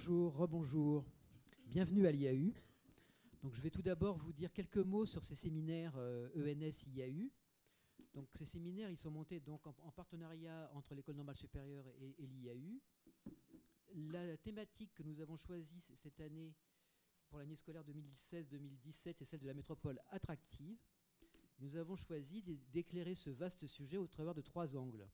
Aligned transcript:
bonjour, 0.00 0.34
rebonjour. 0.34 1.04
Bienvenue 1.66 2.06
à 2.06 2.10
l'IAU. 2.10 2.54
Donc, 3.42 3.54
je 3.54 3.60
vais 3.60 3.68
tout 3.68 3.82
d'abord 3.82 4.16
vous 4.16 4.32
dire 4.32 4.50
quelques 4.50 4.78
mots 4.78 5.04
sur 5.04 5.22
ces 5.24 5.34
séminaires 5.34 5.94
ENS-IAU. 6.34 7.26
E 7.26 7.30
donc, 8.14 8.26
ces 8.34 8.46
séminaires, 8.46 8.88
ils 8.88 8.96
sont 8.96 9.10
montés 9.10 9.40
donc, 9.40 9.66
en, 9.66 9.92
partenariat 9.92 10.70
entre 10.72 10.94
l'École 10.94 11.16
normale 11.16 11.36
supérieure 11.36 11.84
et, 12.00 12.14
et 12.18 12.26
l'IAU. 12.26 12.80
La 13.94 14.38
thématique 14.38 14.94
que 14.94 15.02
nous 15.02 15.20
avons 15.20 15.36
choisie 15.36 15.82
cette 15.82 16.18
année 16.20 16.54
pour 17.28 17.38
l'année 17.38 17.56
scolaire 17.56 17.84
2016-2017 17.84 19.16
est 19.20 19.24
celle 19.26 19.40
de 19.40 19.48
la 19.48 19.54
métropole 19.54 20.00
attractive. 20.08 20.78
Nous 21.58 21.76
avons 21.76 21.96
choisi 21.96 22.42
d'éclairer 22.72 23.14
ce 23.14 23.28
vaste 23.28 23.66
sujet 23.66 23.98
au 23.98 24.06
travers 24.06 24.32
de 24.32 24.40
trois 24.40 24.74
angles. 24.76 25.06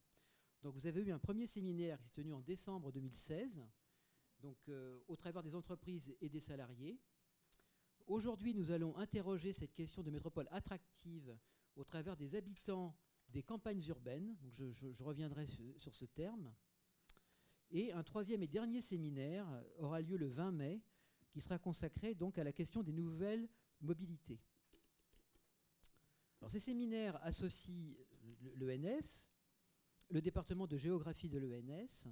Donc 0.62 0.74
vous 0.74 0.86
avez 0.86 1.00
eu 1.00 1.10
un 1.10 1.18
premier 1.18 1.48
séminaire 1.48 1.98
qui 1.98 2.04
s'est 2.04 2.22
tenu 2.22 2.32
en 2.32 2.40
décembre 2.40 2.92
2016, 2.92 3.64
donc 4.40 4.56
euh, 4.68 4.98
au 5.08 5.16
travers 5.16 5.42
des 5.42 5.54
entreprises 5.54 6.16
et 6.20 6.28
des 6.28 6.40
salariés. 6.40 6.98
Aujourd'hui, 8.06 8.54
nous 8.54 8.70
allons 8.70 8.96
interroger 8.96 9.52
cette 9.52 9.72
question 9.72 10.02
de 10.02 10.10
métropole 10.10 10.48
attractive 10.50 11.36
au 11.74 11.84
travers 11.84 12.16
des 12.16 12.34
habitants 12.34 12.96
des 13.28 13.42
campagnes 13.42 13.82
urbaines. 13.88 14.36
Donc 14.36 14.52
je, 14.52 15.02
reviendrai 15.02 15.46
sur 15.78 15.94
ce 15.94 16.04
terme. 16.04 16.52
Et 17.70 17.92
un 17.92 18.04
troisième 18.04 18.42
et 18.42 18.48
dernier 18.48 18.80
séminaire 18.80 19.46
aura 19.78 20.00
lieu 20.00 20.16
le 20.16 20.28
20 20.28 20.52
mai, 20.52 20.80
qui 21.30 21.40
sera 21.40 21.58
consacré 21.58 22.14
donc 22.14 22.38
à 22.38 22.44
la 22.44 22.52
question 22.52 22.82
des 22.82 22.92
nouvelles 22.92 23.48
mobilités. 23.80 24.40
Alors, 26.40 26.50
ces 26.50 26.60
séminaires 26.60 27.18
associent 27.24 27.94
l'ENS, 28.54 29.28
le 30.10 30.22
département 30.22 30.66
de 30.66 30.76
géographie 30.76 31.28
de 31.28 31.38
l'ENS, 31.38 32.06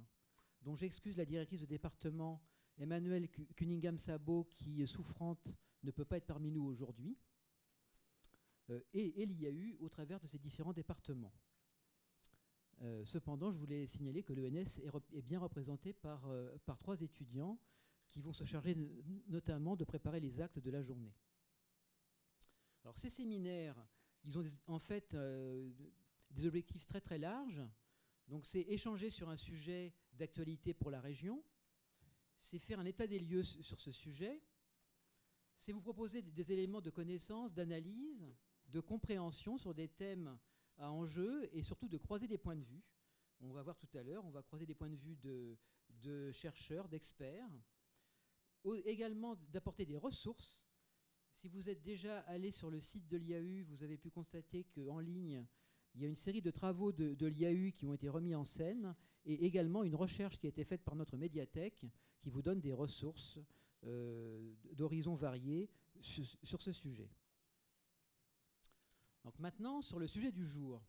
dont 0.65 0.75
j'excuse 0.75 1.15
la 1.15 1.25
directrice 1.25 1.61
de 1.61 1.67
département 1.67 2.41
Emmanuel 2.77 3.29
Cunningham-Sabot, 3.55 4.45
qui, 4.45 4.85
souffrante, 4.87 5.55
ne 5.83 5.91
peut 5.91 6.03
pas 6.03 6.17
être 6.17 6.25
parmi 6.25 6.51
nous 6.51 6.63
aujourd'hui, 6.63 7.15
euh, 8.71 8.81
et, 8.93 9.25
l'IAU 9.25 9.77
au 9.79 9.87
travers 9.89 10.19
de 10.19 10.27
ces 10.27 10.39
différents 10.39 10.73
départements. 10.73 11.33
Euh, 12.81 13.05
cependant, 13.05 13.51
je 13.51 13.57
voulais 13.57 13.85
signaler 13.85 14.23
que 14.23 14.33
l'ENS 14.33 14.79
est, 15.13 15.21
bien 15.21 15.39
représenté 15.39 15.93
par, 15.93 16.27
euh, 16.27 16.57
par 16.65 16.77
trois 16.79 16.99
étudiants 16.99 17.59
qui 18.09 18.19
vont 18.21 18.33
se 18.33 18.43
charger 18.43 18.75
notamment 19.27 19.75
de 19.75 19.85
préparer 19.85 20.19
les 20.19 20.41
actes 20.41 20.59
de 20.59 20.71
la 20.71 20.81
journée. 20.81 21.13
Alors 22.83 22.97
ces 22.97 23.09
séminaires, 23.09 23.75
ils 24.23 24.37
ont 24.37 24.45
en 24.67 24.79
fait 24.79 25.15
des 26.31 26.45
objectifs 26.45 26.85
très 26.85 27.01
très 27.01 27.17
larges. 27.17 27.61
Donc 28.27 28.45
c'est 28.45 28.61
échanger 28.61 29.09
sur 29.09 29.29
un 29.29 29.37
sujet 29.37 29.93
d'actualité 30.13 30.73
pour 30.73 30.89
la 30.89 31.01
région, 31.01 31.43
c'est 32.37 32.59
faire 32.59 32.79
un 32.79 32.85
état 32.85 33.07
des 33.07 33.19
lieux 33.19 33.43
sur 33.43 33.79
ce 33.79 33.91
sujet, 33.91 34.41
c'est 35.57 35.71
vous 35.71 35.81
proposer 35.81 36.21
des 36.21 36.51
éléments 36.51 36.81
de 36.81 36.89
connaissance, 36.89 37.53
d'analyse, 37.53 38.25
de 38.67 38.79
compréhension 38.79 39.57
sur 39.57 39.73
des 39.73 39.87
thèmes 39.87 40.37
à 40.77 40.91
enjeu 40.91 41.49
et 41.53 41.61
surtout 41.61 41.87
de 41.87 41.97
croiser 41.97 42.27
des 42.27 42.37
points 42.37 42.55
de 42.55 42.63
vue. 42.63 42.83
On 43.41 43.51
va 43.51 43.63
voir 43.63 43.77
tout 43.77 43.89
à 43.97 44.03
l'heure, 44.03 44.25
on 44.25 44.31
va 44.31 44.41
croiser 44.41 44.65
des 44.65 44.75
points 44.75 44.89
de 44.89 44.95
vue 44.95 45.15
de, 45.17 46.31
chercheurs, 46.31 46.87
d'experts. 46.87 47.49
Également 48.85 49.35
d'apporter 49.49 49.85
des 49.85 49.97
ressources. 49.97 50.65
Si 51.33 51.49
vous 51.49 51.69
êtes 51.69 51.83
déjà 51.83 52.21
allé 52.21 52.49
sur 52.49 52.71
le 52.71 52.79
site 52.79 53.07
de 53.07 53.17
l'IAU, 53.17 53.63
vous 53.65 53.83
avez 53.83 53.97
pu 53.97 54.09
constater 54.09 54.63
qu'en 54.63 54.99
ligne, 54.99 55.45
il 55.95 56.01
y 56.01 56.05
a 56.05 56.07
une 56.07 56.15
série 56.15 56.41
de 56.41 56.51
travaux 56.51 56.91
de, 56.91 57.25
l'IAU 57.25 57.71
qui 57.71 57.85
ont 57.85 57.93
été 57.93 58.09
remis 58.09 58.35
en 58.35 58.45
scène 58.45 58.95
et 59.25 59.45
également 59.45 59.83
une 59.83 59.95
recherche 59.95 60.37
qui 60.37 60.45
a 60.45 60.49
été 60.49 60.63
faite 60.63 60.83
par 60.83 60.95
notre 60.95 61.17
médiathèque 61.17 61.85
qui 62.19 62.29
vous 62.29 62.41
donne 62.41 62.59
des 62.59 62.73
ressources 62.73 63.39
euh, 63.85 64.53
d'horizons 64.73 65.15
variés 65.15 65.69
sur 66.01 66.61
ce 66.61 66.71
sujet. 66.71 67.09
Donc 69.23 69.39
maintenant, 69.39 69.81
sur 69.81 69.99
le 69.99 70.07
sujet 70.07 70.31
du 70.31 70.45
jour. 70.45 70.81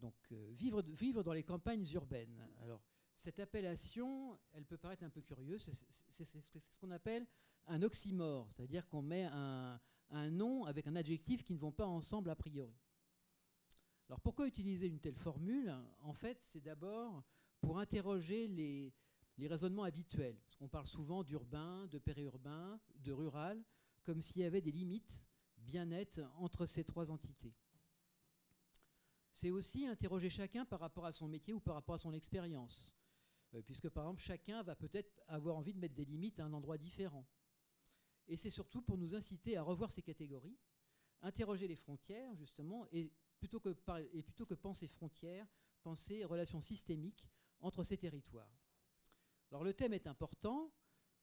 Donc, 0.00 0.14
euh, 0.32 0.50
vivre, 0.52 0.82
vivre 0.82 1.22
dans 1.22 1.32
les 1.32 1.44
campagnes 1.44 1.86
urbaines. 1.92 2.48
Alors, 2.62 2.82
cette 3.16 3.38
appellation, 3.38 4.38
elle 4.52 4.64
peut 4.64 4.78
paraître 4.78 5.04
un 5.04 5.10
peu 5.10 5.20
curieuse. 5.20 5.70
C'est 6.08 6.24
ce 6.24 6.76
qu'on 6.78 6.90
appelle 6.90 7.26
un 7.66 7.82
oxymore, 7.82 8.50
c'est-à-dire 8.50 8.88
qu'on 8.88 9.02
met 9.02 9.24
un, 9.24 9.78
nom 10.30 10.64
avec 10.64 10.86
un 10.86 10.96
adjectif 10.96 11.44
qui 11.44 11.54
ne 11.54 11.58
vont 11.58 11.70
pas 11.70 11.86
ensemble 11.86 12.30
a 12.30 12.34
priori. 12.34 12.74
Alors, 14.10 14.18
pourquoi 14.18 14.48
utiliser 14.48 14.88
une 14.88 14.98
telle 14.98 15.14
formule? 15.14 15.72
En 16.02 16.12
fait, 16.12 16.36
c'est 16.42 16.60
d'abord 16.60 17.22
pour 17.60 17.78
interroger 17.78 18.48
les, 18.48 18.92
raisonnements 19.46 19.84
habituels. 19.84 20.36
Parce 20.42 20.56
qu'on 20.56 20.68
parle 20.68 20.88
souvent 20.88 21.22
d'urbain, 21.22 21.86
de 21.86 22.00
périurbain, 22.00 22.80
de 22.96 23.12
rural, 23.12 23.62
comme 24.02 24.20
s'il 24.20 24.42
y 24.42 24.44
avait 24.44 24.62
des 24.62 24.72
limites 24.72 25.24
bien 25.58 25.84
net 25.84 26.20
entre 26.38 26.66
ces 26.66 26.82
trois 26.82 27.12
entités. 27.12 27.54
C'est 29.30 29.52
aussi 29.52 29.86
interroger 29.86 30.28
chacun 30.28 30.64
par 30.64 30.80
rapport 30.80 31.06
à 31.06 31.12
son 31.12 31.28
métier 31.28 31.54
ou 31.54 31.60
par 31.60 31.76
rapport 31.76 31.94
à 31.94 31.98
son 31.98 32.12
expérience, 32.12 32.96
euh, 33.54 33.62
puisque 33.62 33.90
par 33.90 34.06
exemple 34.06 34.22
chacun 34.22 34.64
va 34.64 34.74
peut-être 34.74 35.20
avoir 35.28 35.56
envie 35.56 35.72
de 35.72 35.78
mettre 35.78 35.94
des 35.94 36.04
limites 36.04 36.40
à 36.40 36.46
un 36.46 36.52
endroit 36.52 36.78
différent. 36.78 37.24
Et 38.26 38.36
c'est 38.36 38.50
surtout 38.50 38.82
pour 38.82 38.98
nous 38.98 39.14
inciter 39.14 39.56
à 39.56 39.62
revoir 39.62 39.92
ces 39.92 40.02
catégories, 40.02 40.58
interroger 41.22 41.68
les 41.68 41.76
frontières 41.76 42.34
justement, 42.34 42.88
et 42.90 43.12
plutôt 43.40 43.60
que, 43.60 44.54
penser 44.54 44.86
frontières, 44.86 45.46
penser 45.82 46.24
relations 46.24 46.60
systémiques 46.60 47.26
entre 47.60 47.82
ces 47.82 47.96
territoires. 47.96 48.54
Alors 49.50 49.64
le 49.64 49.74
thème 49.74 49.94
est 49.94 50.06
important. 50.06 50.72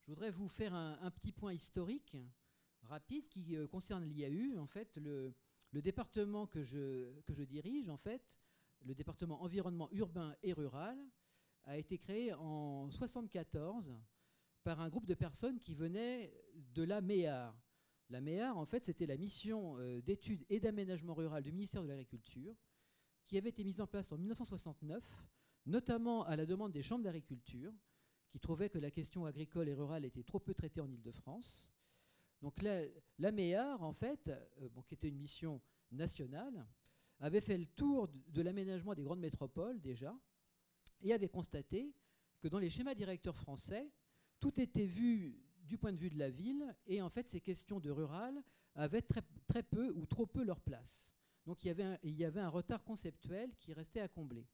Je 0.02 0.12
voudrais 0.12 0.32
vous 0.32 0.50
faire 0.50 0.74
un 0.74 1.12
petit 1.12 1.32
point 1.32 1.54
historique 1.54 2.16
rapide 2.84 3.28
qui 3.30 3.56
euh, 3.56 3.68
concerne 3.68 4.06
l'IAU. 4.06 4.58
En 4.58 4.68
fait, 4.68 4.98
le, 4.98 5.34
département 5.74 6.48
que 6.48 6.64
je, 6.64 7.20
que 7.22 7.34
je 7.34 7.44
dirige, 7.44 7.90
en 7.90 7.98
fait, 7.98 8.24
le 8.82 8.96
département 8.96 9.44
environnement 9.44 9.90
urbain 9.92 10.36
et 10.42 10.54
rural, 10.54 10.98
a 11.66 11.78
été 11.78 11.98
créé 11.98 12.34
en 12.34 12.88
1974 12.88 13.94
par 14.64 14.80
un 14.80 14.90
groupe 14.90 15.06
de 15.06 15.14
personnes 15.14 15.60
qui 15.60 15.76
venaient 15.76 16.34
de 16.56 16.84
la 16.84 17.02
MEAR. 17.02 17.54
La 18.10 18.22
MEAR, 18.22 18.58
en 18.58 18.66
fait, 18.66 18.86
c'était 18.86 19.06
la 19.06 19.18
mission 19.18 19.78
euh, 19.78 20.02
d'études 20.02 20.46
et 20.50 20.60
d'aménagement 20.60 21.14
rural 21.14 21.44
du 21.44 21.52
ministère 21.52 21.84
de 21.84 21.88
l'Agriculture, 21.88 22.56
qui 23.28 23.38
avait 23.38 23.50
été 23.50 23.64
mise 23.64 23.82
en 23.82 23.88
place 23.88 24.12
en 24.12 24.18
1969, 24.18 25.04
notamment 25.66 26.24
à 26.24 26.36
la 26.36 26.46
demande 26.46 26.72
des 26.72 26.84
chambres 26.84 27.04
d'agriculture, 27.04 27.74
qui 28.30 28.40
trouvaient 28.40 28.70
que 28.70 28.78
la 28.78 28.92
question 28.92 29.26
agricole 29.26 29.68
et 29.68 29.74
rurale 29.74 30.06
était 30.06 30.24
trop 30.24 30.40
peu 30.40 30.54
traitée 30.54 30.80
en 30.80 30.90
Ile-de-France. 30.90 31.70
Donc 32.42 32.62
la, 32.62 32.84
la 33.20 33.32
MEAR, 33.32 33.82
en 33.84 33.94
fait, 33.94 34.30
euh, 34.30 34.70
qui 34.88 34.94
était 34.94 35.10
une 35.10 35.20
mission 35.20 35.62
nationale, 35.92 36.66
avait 37.20 37.42
fait 37.42 37.58
le 37.58 37.66
tour 37.66 38.08
de, 38.08 38.42
l'aménagement 38.42 38.94
des 38.94 39.04
grandes 39.04 39.20
métropoles 39.20 39.82
déjà, 39.82 40.16
et 41.02 41.14
avait 41.14 41.30
constaté 41.30 41.94
que 42.40 42.48
dans 42.48 42.60
les 42.60 42.70
schémas 42.70 42.96
directeurs 42.96 43.38
français, 43.38 43.92
tout 44.40 44.60
était 44.62 44.86
vu 44.86 45.47
du 45.68 45.78
point 45.78 45.94
de 45.94 45.98
vue 45.98 46.10
de 46.10 46.18
la 46.18 46.30
ville, 46.30 46.76
et 46.88 47.02
en 47.02 47.10
fait 47.10 47.28
ces 47.28 47.42
questions 47.42 47.80
de 47.80 47.90
rural 47.90 48.42
avaient 48.76 49.02
très, 49.02 49.22
très 49.48 49.64
peu 49.64 49.90
ou 49.90 50.06
trop 50.06 50.26
peu 50.26 50.44
leur 50.44 50.62
place. 50.62 51.14
Donc 51.46 51.64
il 51.64 51.68
y, 51.68 51.72
avait 51.72 51.84
un, 51.84 51.98
il 52.04 52.16
y 52.18 52.26
avait 52.26 52.42
un 52.42 52.50
retard 52.50 52.84
conceptuel 52.84 53.56
qui 53.60 53.74
restait 53.74 54.02
à 54.02 54.08
combler. 54.08 54.46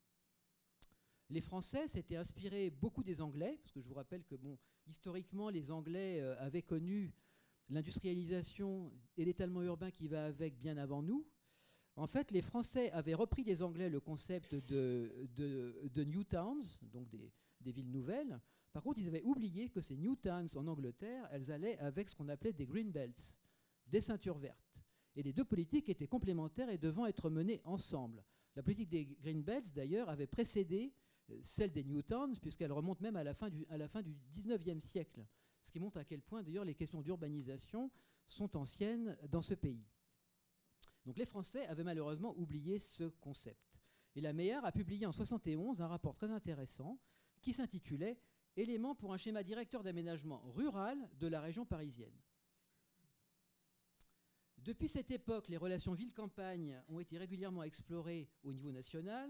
Les 1.29 1.41
Français 1.41 1.87
s'étaient 1.87 2.17
inspirés 2.17 2.69
beaucoup 2.69 3.03
des 3.03 3.21
Anglais, 3.21 3.57
parce 3.61 3.71
que 3.71 3.81
je 3.81 3.87
vous 3.87 3.95
rappelle 3.95 4.23
que 4.23 4.35
bon, 4.35 4.57
historiquement, 4.87 5.49
les 5.49 5.71
Anglais 5.71 6.19
euh, 6.21 6.37
avaient 6.39 6.61
connu 6.61 7.13
l'industrialisation 7.69 8.91
et 9.17 9.25
l'étalement 9.25 9.63
urbain 9.63 9.89
qui 9.89 10.07
va 10.07 10.25
avec 10.25 10.57
bien 10.57 10.77
avant 10.77 11.01
nous, 11.01 11.25
en 11.95 12.07
fait, 12.07 12.31
les 12.31 12.41
Français 12.41 12.91
avaient 12.91 13.13
repris 13.13 13.43
des 13.43 13.61
Anglais 13.61 13.89
le 13.89 13.99
concept 13.99 14.55
de, 14.55 15.29
de, 15.35 16.03
New 16.03 16.23
Towns, 16.23 16.63
donc 16.81 17.07
des, 17.09 17.31
des, 17.61 17.71
villes 17.71 17.91
nouvelles. 17.91 18.39
Par 18.73 18.83
contre, 18.83 18.99
ils 18.99 19.07
avaient 19.07 19.21
oublié 19.21 19.69
que 19.69 19.81
ces 19.81 19.95
New 19.95 20.15
Towns 20.15 20.49
en 20.55 20.67
Angleterre, 20.67 21.27
elles 21.31 21.51
allaient 21.51 21.77
avec 21.77 22.09
ce 22.09 22.15
qu'on 22.15 22.27
appelait 22.27 22.53
des 22.53 22.65
Green 22.65 22.91
Belts, 22.91 23.37
des 23.87 24.01
ceintures 24.01 24.37
vertes. 24.37 24.81
Et 25.15 25.23
les 25.23 25.31
deux 25.31 25.45
politiques 25.45 25.89
étaient 25.89 26.07
complémentaires 26.07 26.69
et 26.69 26.79
devant 26.79 27.05
être 27.05 27.29
menées 27.29 27.61
ensemble. 27.63 28.23
La 28.55 28.63
politique 28.63 28.89
des 28.89 29.05
Green 29.05 29.43
Belts, 29.43 29.71
d'ailleurs, 29.73 30.09
avait 30.09 30.27
précédé 30.27 30.91
euh, 31.29 31.39
celle 31.43 31.71
des 31.71 31.83
New 31.83 32.01
Towns, 32.01 32.35
puisqu'elle 32.41 32.71
remonte 32.71 32.99
même 32.99 33.15
à 33.15 33.23
la 33.23 33.33
fin 33.33 33.49
du, 33.49 33.65
à 33.69 33.77
la 33.77 33.87
fin 33.87 34.01
du 34.01 34.15
19e 34.35 34.79
siècle 34.79 35.23
ce 35.63 35.71
qui 35.71 35.79
montre 35.79 35.97
à 35.97 36.03
quel 36.03 36.21
point 36.21 36.43
d'ailleurs 36.43 36.65
les 36.65 36.75
questions 36.75 37.01
d'urbanisation 37.01 37.89
sont 38.27 38.55
anciennes 38.57 39.17
dans 39.29 39.41
ce 39.41 39.53
pays. 39.53 39.87
Donc 41.05 41.17
les 41.17 41.25
Français 41.25 41.65
avaient 41.67 41.83
malheureusement 41.83 42.37
oublié 42.37 42.79
ce 42.79 43.05
concept. 43.05 43.79
Et 44.15 44.21
la 44.21 44.33
MEAR 44.33 44.63
a 44.63 44.71
publié 44.71 45.05
en 45.05 45.09
1971 45.09 45.81
un 45.81 45.87
rapport 45.87 46.15
très 46.15 46.29
intéressant 46.29 46.99
qui 47.41 47.53
s'intitulait 47.53 48.19
Éléments 48.55 48.95
pour 48.95 49.13
un 49.13 49.17
schéma 49.17 49.43
directeur 49.43 49.83
d'aménagement 49.83 50.41
rural 50.51 50.97
de 51.19 51.27
la 51.27 51.41
région 51.41 51.65
parisienne. 51.65 52.13
Depuis 54.59 54.87
cette 54.87 55.11
époque, 55.11 55.49
les 55.49 55.57
relations 55.57 55.93
ville-campagne 55.93 56.81
ont 56.87 56.99
été 56.99 57.17
régulièrement 57.17 57.63
explorées 57.63 58.29
au 58.43 58.53
niveau 58.53 58.71
national. 58.71 59.29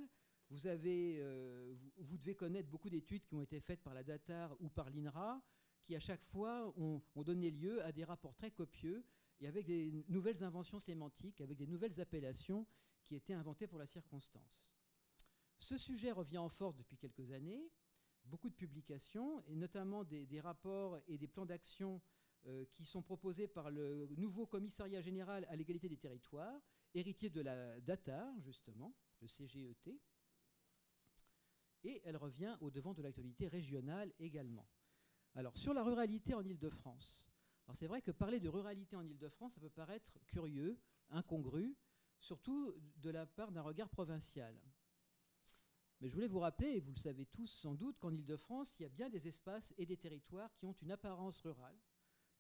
Euh, 0.66 1.76
vous, 1.98 2.18
devez 2.18 2.36
connaître 2.36 2.70
beaucoup 2.70 2.90
d'études 2.90 3.26
qui 3.26 3.34
ont 3.34 3.42
été 3.42 3.60
faites 3.60 3.82
par 3.82 3.94
la 3.94 4.04
DATAR 4.04 4.56
ou 4.62 4.70
par 4.70 4.90
l'INRA, 4.90 5.42
qui 5.84 5.96
à 5.96 6.00
chaque 6.00 6.24
fois 6.24 6.72
ont, 6.78 7.02
donné 7.24 7.50
lieu 7.50 7.84
à 7.84 7.92
des 7.92 8.04
rapports 8.04 8.36
très 8.36 8.52
copieux 8.52 9.04
et 9.40 9.48
avec 9.48 9.66
des 9.66 9.92
nouvelles 10.08 10.44
inventions 10.44 10.80
sémantiques, 10.80 11.42
avec 11.42 11.58
des 11.58 11.68
nouvelles 11.68 12.00
appellations 12.00 12.68
qui 13.04 13.16
étaient 13.16 13.34
inventées 13.34 13.68
pour 13.68 13.80
la 13.80 13.88
circonstance. 13.88 14.72
Ce 15.58 15.78
sujet 15.78 16.12
revient 16.12 16.38
en 16.38 16.50
force 16.50 16.76
depuis 16.76 16.98
quelques 16.98 17.32
années, 17.32 17.72
beaucoup 18.26 18.50
de 18.50 18.56
publications, 18.56 19.42
et 19.48 19.56
notamment 19.56 20.04
des, 20.04 20.40
rapports 20.40 21.00
et 21.08 21.18
des 21.18 21.28
plans 21.28 21.46
d'action 21.46 22.02
euh, 22.46 22.66
qui 22.74 22.86
sont 22.86 23.02
proposés 23.02 23.48
par 23.48 23.70
le 23.70 24.08
nouveau 24.18 24.46
commissariat 24.46 25.02
général 25.02 25.46
à 25.50 25.56
l'égalité 25.56 25.90
des 25.90 25.98
territoires, 25.98 26.62
héritier 26.94 27.30
de 27.30 27.42
la 27.42 27.80
DATAR, 27.82 28.40
justement, 28.42 28.94
le 29.22 29.28
CGET, 29.28 30.00
et 31.84 32.02
elle 32.06 32.18
revient 32.18 32.58
au 32.62 32.72
devant 32.72 32.94
de 32.94 33.02
l'actualité 33.02 33.48
régionale 33.48 34.14
également. 34.20 34.68
Alors, 35.36 35.58
sur 35.58 35.74
la 35.74 35.84
ruralité 35.84 36.34
en 36.34 36.44
Ile-de-France, 36.44 37.30
c'est 37.74 37.88
vrai 37.88 38.02
que 38.02 38.12
parler 38.12 38.40
de 38.40 38.50
ruralité 38.50 38.96
en 38.96 39.04
Ile-de-France, 39.04 39.54
ça 39.54 39.62
peut 39.62 39.70
paraître 39.70 40.20
curieux, 40.28 40.80
incongru, 41.10 41.76
surtout 42.20 42.74
de 42.98 43.10
la 43.10 43.26
part 43.26 43.52
d'un 43.52 43.62
regard 43.62 43.90
provincial. 43.90 44.58
Mais 46.04 46.10
je 46.10 46.16
voulais 46.16 46.28
vous 46.28 46.40
rappeler, 46.40 46.68
et 46.68 46.80
vous 46.82 46.92
le 46.92 47.00
savez 47.00 47.26
tous 47.28 47.48
sans 47.48 47.76
doute, 47.76 47.98
qu'en 47.98 48.12
Ile-de-France, 48.12 48.76
il 48.78 48.84
y 48.84 48.86
a 48.86 48.90
bien 48.90 49.10
des 49.10 49.26
espaces 49.26 49.74
et 49.78 49.86
des 49.86 49.96
territoires 49.96 50.54
qui 50.58 50.66
ont 50.66 50.76
une 50.82 50.92
apparence 50.92 51.40
rurale, 51.40 51.80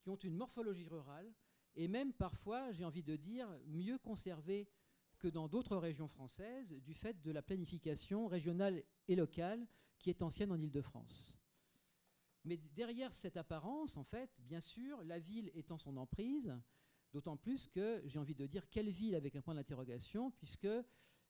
qui 0.01 0.10
ont 0.10 0.18
une 0.18 0.36
morphologie 0.36 0.89
rurale, 0.89 1.33
et 1.77 1.88
même 1.88 2.12
parfois, 2.12 2.74
j'ai 2.74 2.83
envie 2.83 3.04
de 3.04 3.15
dire, 3.15 3.48
mieux 3.68 3.98
conservés 3.98 4.68
que 5.18 5.30
dans 5.30 5.48
d'autres 5.48 5.77
régions 5.77 6.10
françaises, 6.10 6.74
du 6.81 6.94
fait 6.94 7.21
de 7.21 7.31
la 7.31 7.42
planification 7.42 8.27
régionale 8.27 8.83
et 9.07 9.15
locale 9.15 9.66
qui 9.98 10.09
est 10.09 10.24
ancienne 10.24 10.51
en 10.51 10.59
Ile-de-France. 10.59 11.38
Mais 12.44 12.57
derrière 12.57 13.13
cette 13.13 13.38
apparence, 13.38 13.95
en 13.95 14.04
fait, 14.04 14.30
bien 14.42 14.59
sûr, 14.59 15.01
la 15.06 15.19
ville 15.19 15.50
étant 15.56 15.77
son 15.77 15.95
emprise, 15.95 16.54
d'autant 17.13 17.38
plus 17.38 17.69
que 17.69 18.01
j'ai 18.07 18.19
envie 18.19 18.36
de 18.36 18.45
dire 18.45 18.69
quelle 18.69 18.89
ville 18.89 19.16
avec 19.16 19.38
un 19.38 19.42
point 19.42 19.56
d'interrogation, 19.56 20.31
puisque 20.31 20.68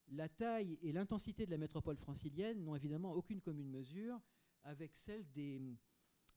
la 0.09 0.29
taille 0.29 0.77
et 0.81 0.91
l'intensité 0.91 1.45
de 1.45 1.51
la 1.51 1.57
métropole 1.57 1.97
francilienne 1.97 2.63
n'ont 2.63 2.75
évidemment 2.75 3.13
aucune 3.13 3.41
commune 3.41 3.69
mesure 3.69 4.19
avec 4.63 4.95
celle 4.95 5.29
des, 5.31 5.61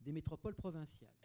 métropoles 0.05 0.55
provinciales. 0.55 1.17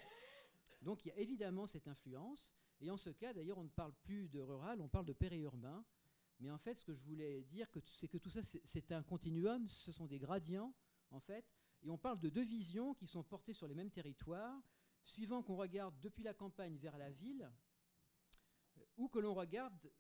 Donc 0.81 1.05
il 1.05 1.09
y 1.09 1.11
a 1.11 1.17
évidemment 1.17 1.67
cette 1.67 1.87
influence, 1.87 2.55
et 2.79 2.89
en 2.89 2.97
ce 2.97 3.11
cas, 3.11 3.33
d'ailleurs, 3.33 3.59
on 3.59 3.65
ne 3.65 3.69
parle 3.69 3.93
plus 4.03 4.27
de 4.29 4.39
rural, 4.39 4.81
on 4.81 4.87
parle 4.87 5.05
de 5.05 5.13
périurbain, 5.13 5.85
mais 6.39 6.49
en 6.49 6.57
fait, 6.57 6.79
ce 6.79 6.83
que 6.83 6.93
je 6.93 7.03
voulais 7.03 7.43
dire, 7.43 7.67
c'est 7.85 8.07
que 8.07 8.17
tout 8.17 8.31
ça, 8.31 8.41
c'est 8.41 8.91
un 8.91 9.03
continuum, 9.03 9.67
ce 9.67 9.91
sont 9.91 10.07
des 10.07 10.17
gradients, 10.17 10.73
en 11.11 11.19
fait, 11.19 11.45
et 11.83 11.89
on 11.89 11.97
parle 11.97 12.19
de 12.19 12.29
deux 12.29 12.43
visions 12.43 12.95
qui 12.95 13.05
sont 13.05 13.23
portées 13.23 13.53
sur 13.53 13.67
les 13.67 13.75
mêmes 13.75 13.91
territoires, 13.91 14.61
suivant 15.03 15.43
qu'on 15.43 15.55
regarde 15.55 15.93
depuis 16.01 16.23
la 16.23 16.33
campagne 16.33 16.77
vers 16.77 16.97
la 16.97 17.11
ville, 17.11 17.51
ou 18.97 19.07
que 19.07 19.19
l'on 19.19 19.33
regarde, 19.33 19.91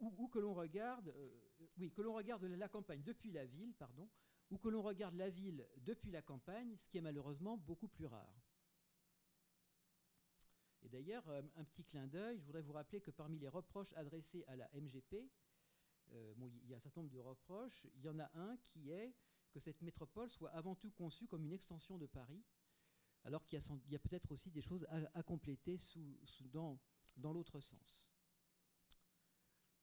ou, 0.00 0.28
que 0.28 0.38
l'on 0.38 0.54
regarde, 0.54 1.08
euh, 1.08 1.45
oui, 1.78 1.92
que 1.92 2.02
l'on 2.02 2.14
regarde 2.14 2.44
la 2.44 2.68
campagne 2.68 3.02
depuis 3.02 3.30
la 3.30 3.44
ville, 3.44 3.74
pardon, 3.74 4.08
ou 4.50 4.58
que 4.58 4.68
l'on 4.68 4.82
regarde 4.82 5.14
la 5.14 5.30
ville 5.30 5.66
depuis 5.78 6.10
la 6.10 6.22
campagne, 6.22 6.76
ce 6.76 6.88
qui 6.88 6.98
est 6.98 7.02
malheureusement 7.02 7.56
beaucoup 7.56 7.88
plus 7.88 8.06
rare. 8.06 8.42
Et 10.82 10.88
d'ailleurs, 10.88 11.28
euh, 11.28 11.42
un 11.56 11.64
petit 11.64 11.84
clin 11.84 12.06
d'œil, 12.06 12.38
je 12.38 12.44
voudrais 12.44 12.62
vous 12.62 12.72
rappeler 12.72 13.00
que 13.00 13.10
parmi 13.10 13.38
les 13.38 13.48
reproches 13.48 13.92
adressés 13.94 14.44
à 14.46 14.54
la 14.54 14.68
MGP, 14.72 15.28
euh, 16.12 16.34
il 16.62 16.70
y 16.70 16.74
a 16.74 16.76
un 16.76 16.80
certain 16.80 17.00
nombre 17.00 17.12
de 17.12 17.18
reproches. 17.18 17.84
Il 17.96 18.02
y 18.02 18.08
en 18.08 18.18
a 18.20 18.30
un 18.34 18.56
qui 18.58 18.92
est 18.92 19.12
que 19.50 19.58
cette 19.58 19.82
métropole 19.82 20.30
soit 20.30 20.50
avant 20.50 20.74
tout 20.74 20.90
conçue 20.90 21.26
comme 21.26 21.44
une 21.44 21.52
extension 21.52 21.98
de 21.98 22.06
Paris, 22.06 22.44
alors 23.24 23.44
qu'il 23.44 23.58
y 23.88 23.96
a, 23.96 23.98
peut-être 23.98 24.30
aussi 24.30 24.50
des 24.50 24.60
choses 24.60 24.86
à, 24.88 25.22
compléter 25.24 25.76
dans 27.16 27.32
l'autre 27.32 27.60
sens. 27.60 28.15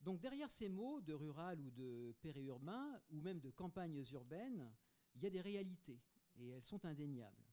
Donc 0.03 0.19
derrière 0.19 0.51
ces 0.51 0.69
mots 0.69 1.01
de 1.01 1.13
rural 1.13 1.59
ou 1.59 1.71
de 1.71 2.13
périurbain, 2.21 3.01
ou 3.09 3.21
même 3.21 3.39
de 3.39 3.49
campagnes 3.49 4.03
urbaines, 4.11 4.71
il 5.15 5.23
y 5.23 5.25
a 5.25 5.29
des 5.29 5.41
réalités, 5.41 6.01
et 6.37 6.49
elles 6.49 6.63
sont 6.63 6.85
indéniables. 6.85 7.45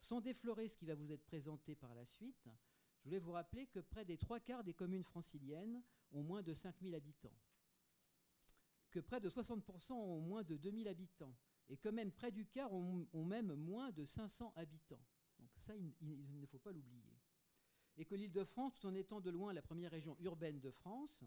Sans 0.00 0.20
déflorer 0.20 0.68
ce 0.68 0.76
qui 0.76 0.86
va 0.86 0.94
vous 0.94 1.12
être 1.12 1.24
présenté 1.24 1.74
par 1.74 1.94
la 1.94 2.04
suite, 2.04 2.48
je 2.98 3.04
voulais 3.04 3.18
vous 3.18 3.32
rappeler 3.32 3.66
que 3.66 3.80
près 3.80 4.04
des 4.04 4.18
trois 4.18 4.40
quarts 4.40 4.64
des 4.64 4.74
communes 4.74 5.04
franciliennes 5.04 5.82
ont 6.10 6.22
moins 6.22 6.42
de 6.42 6.52
5000 6.52 6.94
habitants 6.94 7.36
que 8.94 9.00
près 9.00 9.20
de 9.20 9.28
60% 9.28 9.92
ont 9.92 10.20
moins 10.20 10.44
de 10.44 10.56
2000 10.56 10.86
habitants 10.86 11.34
et 11.68 11.76
que 11.76 11.88
même 11.88 12.12
près 12.12 12.30
du 12.30 12.46
quart 12.46 12.72
ont, 12.72 13.24
même 13.24 13.52
moins 13.54 13.90
de 13.90 14.04
500 14.04 14.52
habitants. 14.54 15.02
Donc 15.40 15.50
ça, 15.58 15.74
il, 15.74 16.40
ne 16.40 16.46
faut 16.46 16.60
pas 16.60 16.70
l'oublier. 16.70 17.18
Et 17.96 18.04
que 18.04 18.14
l'Île-de-France, 18.14 18.74
tout 18.74 18.86
en 18.86 18.94
étant 18.94 19.20
de 19.20 19.30
loin 19.30 19.52
la 19.52 19.62
première 19.62 19.90
région 19.90 20.16
urbaine 20.20 20.60
de 20.60 20.70
France, 20.70 21.24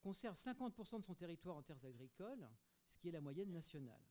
conserve 0.00 0.36
50% 0.36 1.00
de 1.00 1.04
son 1.04 1.14
territoire 1.14 1.56
en 1.56 1.62
terres 1.62 1.84
agricoles, 1.84 2.48
ce 2.86 2.98
qui 2.98 3.08
est 3.08 3.12
la 3.12 3.20
moyenne 3.20 3.50
nationale. 3.50 4.02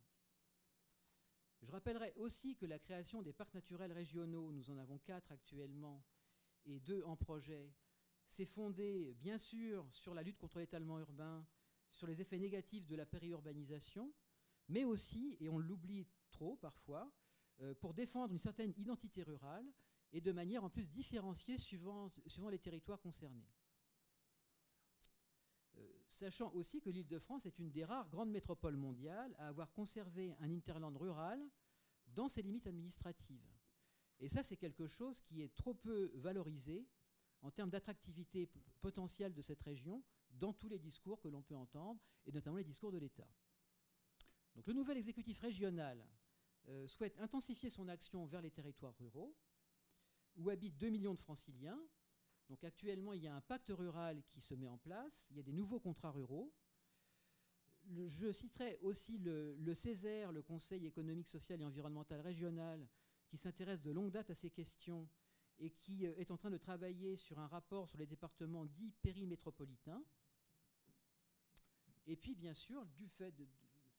Je 1.61 1.71
rappellerai 1.71 2.13
aussi 2.15 2.55
que 2.55 2.65
la 2.65 2.79
création 2.79 3.21
des 3.21 3.33
parcs 3.33 3.53
naturels 3.53 3.91
régionaux, 3.91 4.51
nous 4.51 4.69
en 4.69 4.77
avons 4.77 4.99
quatre 4.99 5.31
actuellement 5.31 6.03
et 6.65 6.79
deux 6.79 7.03
en 7.03 7.15
projet, 7.15 7.73
s'est 8.27 8.45
fondée 8.45 9.15
bien 9.15 9.37
sûr 9.37 9.87
sur 9.91 10.13
la 10.13 10.21
lutte 10.21 10.37
contre 10.37 10.59
l'étalement 10.59 10.99
urbain, 10.99 11.45
sur 11.89 12.07
les 12.07 12.21
effets 12.21 12.37
négatifs 12.37 12.85
de 12.85 12.95
la 12.95 13.05
périurbanisation, 13.05 14.13
mais 14.67 14.83
aussi, 14.83 15.37
et 15.39 15.49
on 15.49 15.57
l'oublie 15.57 16.05
trop 16.29 16.57
parfois, 16.57 17.11
euh, 17.61 17.73
pour 17.73 17.93
défendre 17.93 18.33
une 18.33 18.39
certaine 18.39 18.73
identité 18.77 19.23
rurale 19.23 19.65
et 20.11 20.21
de 20.21 20.31
manière 20.31 20.63
en 20.63 20.69
plus 20.69 20.89
différenciée 20.89 21.57
suivant, 21.57 22.11
suivant 22.27 22.49
les 22.49 22.59
territoires 22.59 23.01
concernés. 23.01 23.47
Euh, 25.77 25.99
sachant 26.07 26.51
aussi 26.53 26.81
que 26.81 26.89
l'Île-de-France 26.89 27.45
est 27.45 27.59
une 27.59 27.71
des 27.71 27.85
rares 27.85 28.09
grandes 28.09 28.31
métropoles 28.31 28.77
mondiales 28.77 29.35
à 29.37 29.47
avoir 29.47 29.71
conservé 29.71 30.33
un 30.39 30.51
interland 30.51 30.95
rural 30.97 31.39
dans 32.07 32.27
ses 32.27 32.41
limites 32.41 32.67
administratives. 32.67 33.53
Et 34.19 34.29
ça, 34.29 34.43
c'est 34.43 34.57
quelque 34.57 34.87
chose 34.87 35.21
qui 35.21 35.41
est 35.41 35.53
trop 35.55 35.73
peu 35.73 36.11
valorisé 36.15 36.87
en 37.41 37.51
termes 37.51 37.69
d'attractivité 37.69 38.49
potentielle 38.81 39.33
de 39.33 39.41
cette 39.41 39.61
région 39.61 40.03
dans 40.31 40.53
tous 40.53 40.67
les 40.67 40.79
discours 40.79 41.19
que 41.19 41.27
l'on 41.27 41.43
peut 41.43 41.55
entendre, 41.55 42.01
et 42.25 42.31
notamment 42.31 42.57
les 42.57 42.63
discours 42.63 42.91
de 42.91 42.97
l'État. 42.97 43.27
Donc 44.55 44.67
le 44.67 44.73
nouvel 44.73 44.97
exécutif 44.97 45.39
régional 45.39 46.03
euh, 46.67 46.87
souhaite 46.87 47.17
intensifier 47.19 47.69
son 47.69 47.87
action 47.87 48.25
vers 48.25 48.41
les 48.41 48.51
territoires 48.51 48.95
ruraux, 48.97 49.35
où 50.35 50.49
habitent 50.49 50.77
2 50.77 50.89
millions 50.89 51.13
de 51.13 51.19
franciliens. 51.19 51.79
Donc 52.49 52.63
actuellement, 52.63 53.13
il 53.13 53.23
y 53.23 53.27
a 53.27 53.35
un 53.35 53.41
pacte 53.41 53.69
rural 53.69 54.23
qui 54.29 54.39
se 54.39 54.55
met 54.55 54.67
en 54.67 54.77
place, 54.77 55.27
il 55.31 55.37
y 55.37 55.39
a 55.39 55.43
des 55.43 55.51
nouveaux 55.51 55.79
contrats 55.79 56.11
ruraux. 56.11 56.53
je 57.89 58.31
citerai 58.31 58.77
aussi 58.81 59.17
le, 59.17 59.73
Césaire, 59.73 60.31
le 60.31 60.41
Conseil 60.41 60.85
économique, 60.85 61.27
social 61.27 61.61
et 61.61 61.65
environnemental 61.65 62.21
régional, 62.21 62.87
qui 63.27 63.37
s'intéresse 63.37 63.81
de 63.81 63.91
longue 63.91 64.11
date 64.11 64.29
à 64.29 64.35
ces 64.35 64.49
questions 64.49 65.07
et 65.59 65.71
qui 65.71 66.05
euh, 66.05 66.15
est 66.17 66.31
en 66.31 66.37
train 66.37 66.51
de 66.51 66.57
travailler 66.57 67.17
sur 67.17 67.39
un 67.39 67.47
rapport 67.47 67.89
sur 67.89 67.97
les 67.97 68.05
départements 68.05 68.65
dits 68.65 68.93
périmétropolitains. 69.01 70.03
Et 72.05 72.15
puis, 72.15 72.35
bien 72.35 72.53
sûr, 72.53 72.85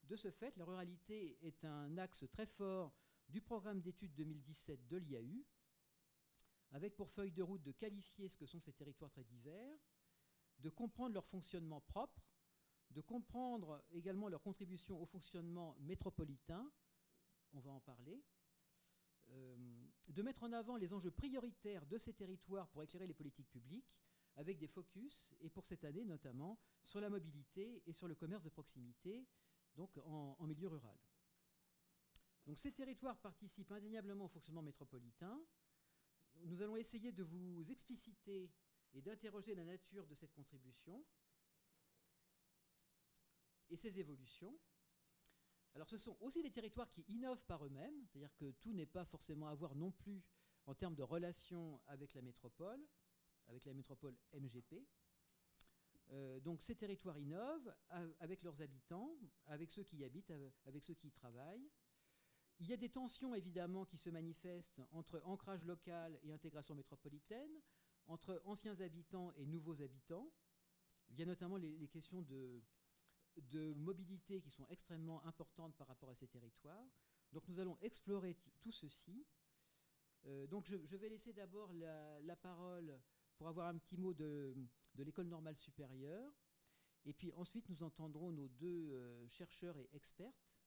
de, 0.09 0.17
ce 0.17 0.31
fait, 0.31 0.57
la 0.57 0.65
ruralité 0.65 1.37
est 1.43 1.65
un 1.65 1.99
axe 1.99 2.25
très 2.31 2.47
fort 2.47 2.95
du 3.29 3.43
programme 3.43 3.83
d'études 3.83 4.15
2017 4.15 4.89
de 4.89 4.97
l'IAU, 4.97 5.45
avec 6.73 6.97
pour 6.97 7.11
feuille 7.11 7.33
de 7.33 7.43
route 7.43 7.63
de 7.63 7.73
qualifier 7.73 8.29
ce 8.29 8.37
que 8.37 8.47
sont 8.47 8.61
ces 8.61 8.73
territoires 8.73 9.11
très 9.11 9.25
divers, 9.25 9.79
de 10.59 10.69
comprendre 10.69 11.15
leur 11.15 11.27
fonctionnement 11.27 11.81
propre, 11.81 12.23
de 12.91 13.01
comprendre 13.01 13.83
également 13.91 14.29
leur 14.29 14.43
contribution 14.43 15.01
au 15.01 15.07
fonctionnement 15.07 15.77
métropolitain, 15.81 16.71
on 17.53 17.61
va 17.61 17.71
en 17.71 17.81
parler, 17.81 18.23
euh, 19.31 19.57
de 20.09 20.23
mettre 20.23 20.43
en 20.43 20.53
avant 20.53 20.77
les 20.77 20.93
enjeux 20.93 21.11
prioritaires 21.11 21.87
de 21.87 21.99
ces 21.99 22.15
territoires 22.15 22.69
pour 22.69 22.83
éclairer 22.83 23.07
les 23.07 23.15
politiques 23.15 23.51
publiques, 23.51 23.95
avec 24.37 24.59
des 24.59 24.69
focus, 24.69 25.35
et 25.41 25.51
pour 25.51 25.67
cette 25.67 25.85
année 25.85 26.05
notamment, 26.05 26.59
sur 26.85 27.01
la 27.01 27.11
mobilité 27.11 27.83
et 27.87 27.93
sur 27.93 28.09
le 28.09 28.15
commerce 28.15 28.45
de 28.45 28.49
proximité, 28.49 29.27
donc 29.75 29.97
en, 29.99 30.37
en 30.39 30.47
milieu 30.47 30.69
rural. 30.69 30.97
Donc 32.47 32.59
ces 32.59 32.73
territoires 32.73 33.19
participent 33.19 33.73
indéniablement 33.73 34.25
au 34.25 34.29
fonctionnement 34.29 34.63
métropolitain. 34.63 35.39
Nous 36.45 36.63
allons 36.63 36.77
essayer 36.77 37.13
de 37.13 37.23
vous 37.23 37.71
expliciter 37.71 38.51
et 38.95 39.03
d'interroger 39.03 39.55
la 39.55 39.65
nature 39.65 40.07
de 40.07 40.15
cette 40.15 40.33
contribution 40.33 41.05
et 43.71 43.77
ses 43.77 43.99
évolutions. 43.99 44.59
Alors 45.75 45.89
ce 45.89 45.99
sont 45.99 46.17
aussi 46.21 46.43
des 46.43 46.51
territoires 46.51 46.89
qui 46.89 47.05
innovent 47.09 47.45
par 47.45 47.65
eux-mêmes, 47.65 48.07
c'est-à-dire 48.07 48.35
que 48.35 48.53
tout 48.53 48.73
n'est 48.73 48.87
pas 48.87 49.05
forcément 49.05 49.49
à 49.49 49.55
voir 49.55 49.75
non 49.75 49.93
plus 49.93 50.23
en 50.67 50.75
termes 50.75 50.95
de 50.95 51.03
relations 51.03 51.81
avec 51.87 52.15
la 52.15 52.23
métropole, 52.23 52.81
avec 53.47 53.65
la 53.65 53.75
métropole 53.75 54.17
MGP. 54.33 54.87
donc 56.43 56.63
ces 56.63 56.75
territoires 56.75 57.19
innovent 57.19 57.75
avec 58.21 58.43
leurs 58.43 58.61
habitants, 58.63 59.19
avec 59.47 59.71
ceux 59.71 59.85
qui 59.85 59.99
y 59.99 60.05
habitent, 60.05 60.33
avec 60.65 60.83
ceux 60.83 60.95
qui 60.95 61.09
y 61.09 61.13
travaillent. 61.13 61.71
Il 62.61 62.67
y 62.67 62.73
a 62.73 62.77
des 62.77 62.89
tensions 62.89 63.35
évidemment 63.35 63.85
qui 63.85 63.97
se 63.97 64.11
manifestent 64.11 64.83
entre 64.91 65.21
ancrage 65.25 65.65
local 65.65 66.19
et 66.25 66.33
intégration 66.33 66.75
métropolitaine, 66.75 67.63
entre 68.07 68.43
anciens 68.45 68.81
habitants 68.81 69.33
et 69.37 69.47
nouveaux 69.47 69.81
habitants. 69.81 70.33
Il 71.11 71.19
y 71.19 71.23
a 71.23 71.27
notamment 71.27 71.57
les, 71.57 71.89
questions 71.89 72.23
de, 72.23 72.63
mobilité 73.75 74.41
qui 74.41 74.51
sont 74.51 74.67
extrêmement 74.69 75.25
importantes 75.25 75.77
par 75.77 75.87
rapport 75.87 76.11
à 76.11 76.15
ces 76.15 76.27
territoires. 76.27 76.89
Donc 77.33 77.47
nous 77.49 77.61
allons 77.61 77.79
explorer 77.81 78.37
tout 78.61 78.73
ceci. 78.73 79.25
Euh, 80.27 80.47
donc 80.49 80.67
je, 80.67 80.97
vais 80.97 81.09
laisser 81.09 81.33
d'abord 81.33 81.73
la, 81.73 82.37
parole 82.37 83.01
pour 83.37 83.47
avoir 83.47 83.69
un 83.69 83.79
petit 83.79 83.97
mot 83.97 84.15
de, 84.15 84.53
l'école 84.97 85.29
normale 85.29 85.57
supérieure. 85.57 86.33
Et 87.05 87.15
puis 87.15 87.33
ensuite, 87.35 87.69
nous 87.69 87.85
entendrons 87.85 88.33
nos 88.33 88.49
deux 88.49 88.91
euh, 88.91 89.29
chercheurs 89.29 89.79
et 89.79 89.89
expertes 89.93 90.58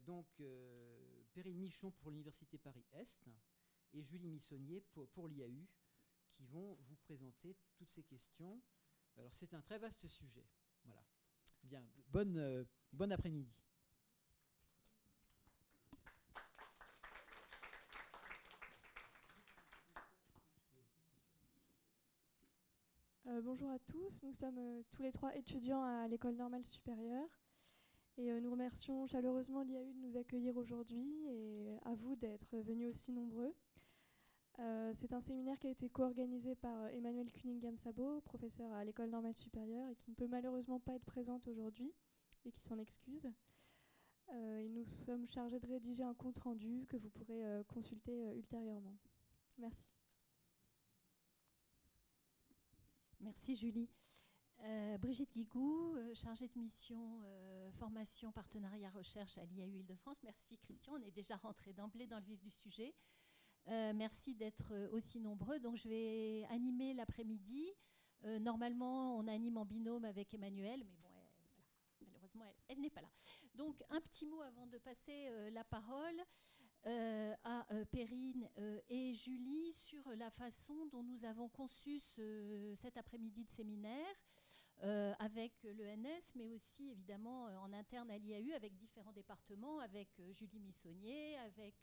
donc 0.00 0.26
euh, 0.40 1.22
Perrine 1.32 1.58
Michon 1.58 1.90
pour 1.92 2.10
l'Université 2.10 2.58
Paris-Est 2.58 3.28
et 3.92 4.02
Julie 4.02 4.28
Missonnier 4.28 4.80
pour, 4.92 5.28
l'IAU, 5.28 5.66
qui 6.32 6.44
vont 6.46 6.76
vous 6.88 6.96
présenter 6.96 7.56
toutes 7.76 7.90
ces 7.90 8.02
questions. 8.02 8.60
Alors 9.16 9.32
c'est 9.32 9.54
un 9.54 9.60
très 9.60 9.78
vaste 9.78 10.06
sujet. 10.08 10.46
Voilà. 10.84 11.02
Bien, 11.62 11.86
bonne, 12.08 12.36
euh, 12.36 12.64
bon 12.92 13.10
après-midi. 13.12 13.60
bonjour 23.44 23.70
à 23.70 23.78
tous, 23.78 24.22
nous 24.24 24.32
sommes 24.32 24.82
tous 24.90 25.02
les 25.02 25.12
trois 25.12 25.34
étudiants 25.36 25.82
à 25.82 26.08
l'école 26.08 26.34
normale 26.34 26.64
supérieure. 26.64 27.28
Et 28.18 28.32
euh, 28.32 28.40
nous 28.40 28.50
remercions 28.50 29.06
chaleureusement 29.06 29.62
l'IAU 29.62 29.92
de 29.92 30.00
nous 30.00 30.16
accueillir 30.16 30.56
aujourd'hui 30.56 31.24
et 31.28 31.78
à 31.84 31.94
vous 31.94 32.16
d'être 32.16 32.58
venus 32.58 32.88
aussi 32.88 33.12
nombreux. 33.12 33.54
Euh, 34.58 34.92
c'est 34.92 35.12
un 35.12 35.20
séminaire 35.20 35.56
qui 35.60 35.68
a 35.68 35.70
été 35.70 35.88
co-organisé 35.88 36.56
par 36.56 36.74
euh, 36.82 36.88
Emmanuel 36.88 37.30
Cunningham-Sabo, 37.30 38.20
professeur 38.22 38.72
à 38.72 38.84
l'école 38.84 39.10
normale 39.10 39.36
supérieure, 39.36 39.86
et 39.88 39.94
qui 39.94 40.10
ne 40.10 40.16
peut 40.16 40.26
malheureusement 40.26 40.80
pas 40.80 40.94
être 40.94 41.04
présente 41.04 41.46
aujourd'hui 41.46 41.92
et 42.44 42.50
qui 42.50 42.60
s'en 42.60 42.78
excuse. 42.78 43.30
et 44.32 44.68
nous 44.68 44.84
sommes 44.84 45.28
chargés 45.28 45.60
de 45.60 45.68
rédiger 45.68 46.02
un 46.02 46.14
compte 46.14 46.38
rendu 46.38 46.86
que 46.88 46.96
vous 46.96 47.10
pourrez 47.10 47.42
consulter 47.68 48.34
ultérieurement. 48.36 48.96
Merci. 49.58 49.88
Merci 53.20 53.54
Julie. 53.54 53.88
Euh, 54.64 54.98
Brigitte 54.98 55.32
Guigou, 55.32 55.94
euh, 55.96 56.14
chargée 56.14 56.48
de 56.48 56.58
mission 56.58 57.20
euh, 57.24 57.70
formation, 57.72 58.32
partenariat, 58.32 58.90
recherche 58.90 59.38
à 59.38 59.44
l'IAU 59.44 59.76
Île-de-France. 59.76 60.16
Merci 60.24 60.58
Christian, 60.58 60.94
on 60.94 61.02
est 61.02 61.12
déjà 61.12 61.36
rentré 61.36 61.72
d'emblée 61.72 62.06
dans 62.06 62.18
le 62.18 62.24
vif 62.24 62.40
du 62.40 62.50
sujet. 62.50 62.94
merci 63.66 64.34
d'être 64.34 64.72
aussi 64.92 65.20
nombreux. 65.20 65.60
Donc 65.60 65.76
je 65.76 65.88
vais 65.88 66.44
animer 66.50 66.94
l'après-midi. 66.94 67.70
normalement, 68.40 69.16
on 69.18 69.28
anime 69.28 69.58
en 69.58 69.64
binôme 69.64 70.04
avec 70.04 70.34
Emmanuel, 70.34 70.82
mais 70.84 70.96
bon, 70.96 71.10
malheureusement, 72.06 72.44
elle 72.66 72.80
n'est 72.80 72.90
pas 72.90 73.02
là. 73.02 73.10
Donc 73.54 73.82
un 73.90 74.00
petit 74.00 74.26
mot 74.26 74.40
avant 74.40 74.66
de 74.66 74.78
passer 74.78 75.50
la 75.50 75.64
parole. 75.64 76.24
Euh, 76.86 77.34
à 77.44 77.66
euh, 77.72 77.84
Perrine 77.86 78.48
euh, 78.58 78.80
et 78.88 79.12
Julie 79.12 79.72
sur 79.72 80.08
la 80.16 80.30
façon 80.30 80.86
dont 80.86 81.02
nous 81.02 81.24
avons 81.24 81.48
conçu 81.48 82.00
cet 82.76 82.96
après-midi 82.96 83.44
de 83.44 83.50
séminaire 83.50 84.16
avec 85.18 85.52
l'ENS, 85.64 86.32
mais 86.36 86.46
aussi 86.46 86.90
évidemment 86.90 87.46
en 87.62 87.72
interne 87.72 88.12
à 88.12 88.18
l'IAU 88.18 88.54
avec 88.54 88.76
différents 88.76 89.12
départements, 89.12 89.80
avec 89.80 90.08
Julie 90.30 90.60
Missonnier, 90.60 91.36
avec 91.38 91.74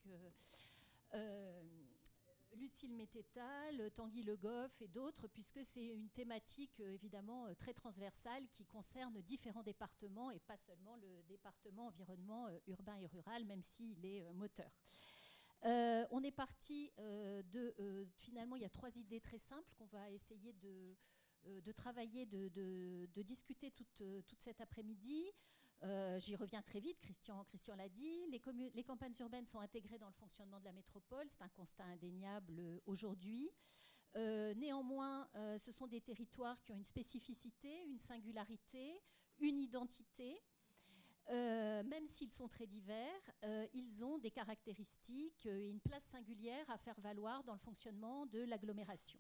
Lucille 2.56 2.94
Mététal, 2.94 3.92
Tanguy 3.92 4.24
Le 4.24 4.38
Goff 4.38 4.82
et 4.82 4.88
d'autres, 4.88 5.28
puisque 5.28 5.64
c'est 5.66 5.86
une 5.86 6.10
thématique 6.10 6.80
euh, 6.80 6.94
évidemment 6.94 7.48
euh, 7.48 7.54
très 7.54 7.74
transversale 7.74 8.48
qui 8.50 8.66
concerne 8.66 9.22
différents 9.22 9.64
départements 9.64 10.32
et 10.32 10.40
pas 10.40 10.58
seulement 10.58 10.96
le 10.96 11.24
département 11.24 11.88
environnement 11.88 12.48
euh, 12.48 12.58
urbain 12.68 12.96
et 12.98 13.08
rural, 13.08 13.46
même 13.46 13.64
s'il 13.64 14.06
est 14.06 14.24
moteur. 14.34 14.72
on 15.64 16.24
est 16.24 16.32
parti 16.32 16.92
de. 16.98 18.08
finalement, 18.18 18.56
il 18.56 18.62
y 18.62 18.66
a 18.66 18.70
trois 18.70 18.96
idées 18.98 19.20
très 19.20 19.40
simples 19.40 19.72
qu'on 19.78 19.88
va 19.88 20.10
essayer 20.12 20.54
de, 20.54 21.72
travailler, 21.72 22.26
de, 22.26 23.22
discuter 23.24 23.72
toute, 23.72 24.04
toute 24.28 24.42
cet 24.42 24.62
après-midi. 24.62 25.26
Euh, 25.84 26.20
j'y 26.20 26.36
reviens 26.36 26.62
très 26.62 26.80
vite, 26.80 27.00
Christian, 27.00 27.44
Christian 27.46 27.76
l'a 27.76 27.90
dit. 27.90 28.26
Les, 28.30 28.84
campagnes 28.84 29.14
urbaines 29.20 29.46
sont 29.46 29.60
intégrées 29.60 29.98
dans 29.98 30.08
le 30.08 30.14
fonctionnement 30.14 30.60
de 30.60 30.66
la 30.66 30.72
métropole, 30.72 31.26
c'est 31.30 31.42
un 31.42 31.50
constat 31.50 31.84
indéniable 31.86 32.60
euh, 32.60 32.80
aujourd'hui. 32.86 33.50
Euh, 34.16 34.54
néanmoins, 34.54 35.28
ce 35.58 35.74
sont 35.74 35.88
des 35.88 36.00
territoires 36.00 36.62
qui 36.64 36.72
ont 36.72 36.78
une 36.78 36.86
spécificité, 36.86 37.84
une 37.84 38.00
singularité, 38.00 39.02
une 39.40 39.60
identité. 39.60 40.42
même 41.30 42.08
s'ils 42.08 42.32
sont 42.32 42.48
très 42.48 42.66
divers, 42.66 43.32
ils 43.74 44.06
ont 44.06 44.18
des 44.18 44.32
caractéristiques 44.32 45.46
et 45.48 45.70
une 45.70 45.82
place 45.82 46.06
singulière 46.06 46.70
à 46.70 46.78
faire 46.78 46.98
valoir 47.02 47.44
dans 47.44 47.52
le 47.52 47.60
fonctionnement 47.60 48.26
de 48.26 48.40
l'agglomération. 48.44 49.20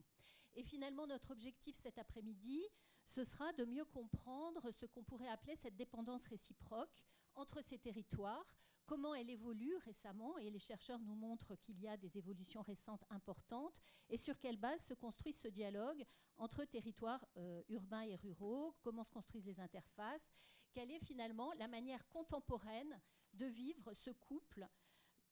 Et 0.53 0.63
finalement, 0.63 1.07
notre 1.07 1.31
objectif 1.31 1.75
cet 1.75 1.97
après-midi, 1.97 2.63
ce 3.05 3.23
sera 3.23 3.53
de 3.53 3.65
mieux 3.65 3.85
comprendre 3.85 4.71
ce 4.71 4.85
qu'on 4.85 5.03
pourrait 5.03 5.27
appeler 5.27 5.55
cette 5.55 5.75
dépendance 5.75 6.25
réciproque 6.25 7.03
entre 7.35 7.61
ces 7.63 7.77
territoires, 7.77 8.57
comment 8.85 9.13
elle 9.13 9.29
évolue 9.29 9.75
récemment, 9.77 10.37
et 10.37 10.49
les 10.49 10.59
chercheurs 10.59 10.99
nous 10.99 11.15
montrent 11.15 11.55
qu'il 11.55 11.79
y 11.79 11.87
a 11.87 11.97
des 11.97 12.17
évolutions 12.17 12.61
récentes 12.61 13.03
importantes, 13.09 13.81
et 14.09 14.17
sur 14.17 14.39
quelle 14.39 14.57
base 14.57 14.81
se 14.81 14.93
construit 14.93 15.33
ce 15.33 15.47
dialogue 15.47 16.03
entre 16.37 16.65
territoires 16.65 17.25
euh, 17.37 17.61
urbains 17.69 18.01
et 18.01 18.15
ruraux, 18.15 18.75
comment 18.81 19.03
se 19.03 19.11
construisent 19.11 19.45
les 19.45 19.59
interfaces, 19.59 20.31
quelle 20.73 20.91
est 20.91 21.05
finalement 21.05 21.53
la 21.53 21.67
manière 21.67 22.07
contemporaine 22.07 22.99
de 23.33 23.45
vivre 23.45 23.93
ce 23.93 24.11
couple 24.11 24.67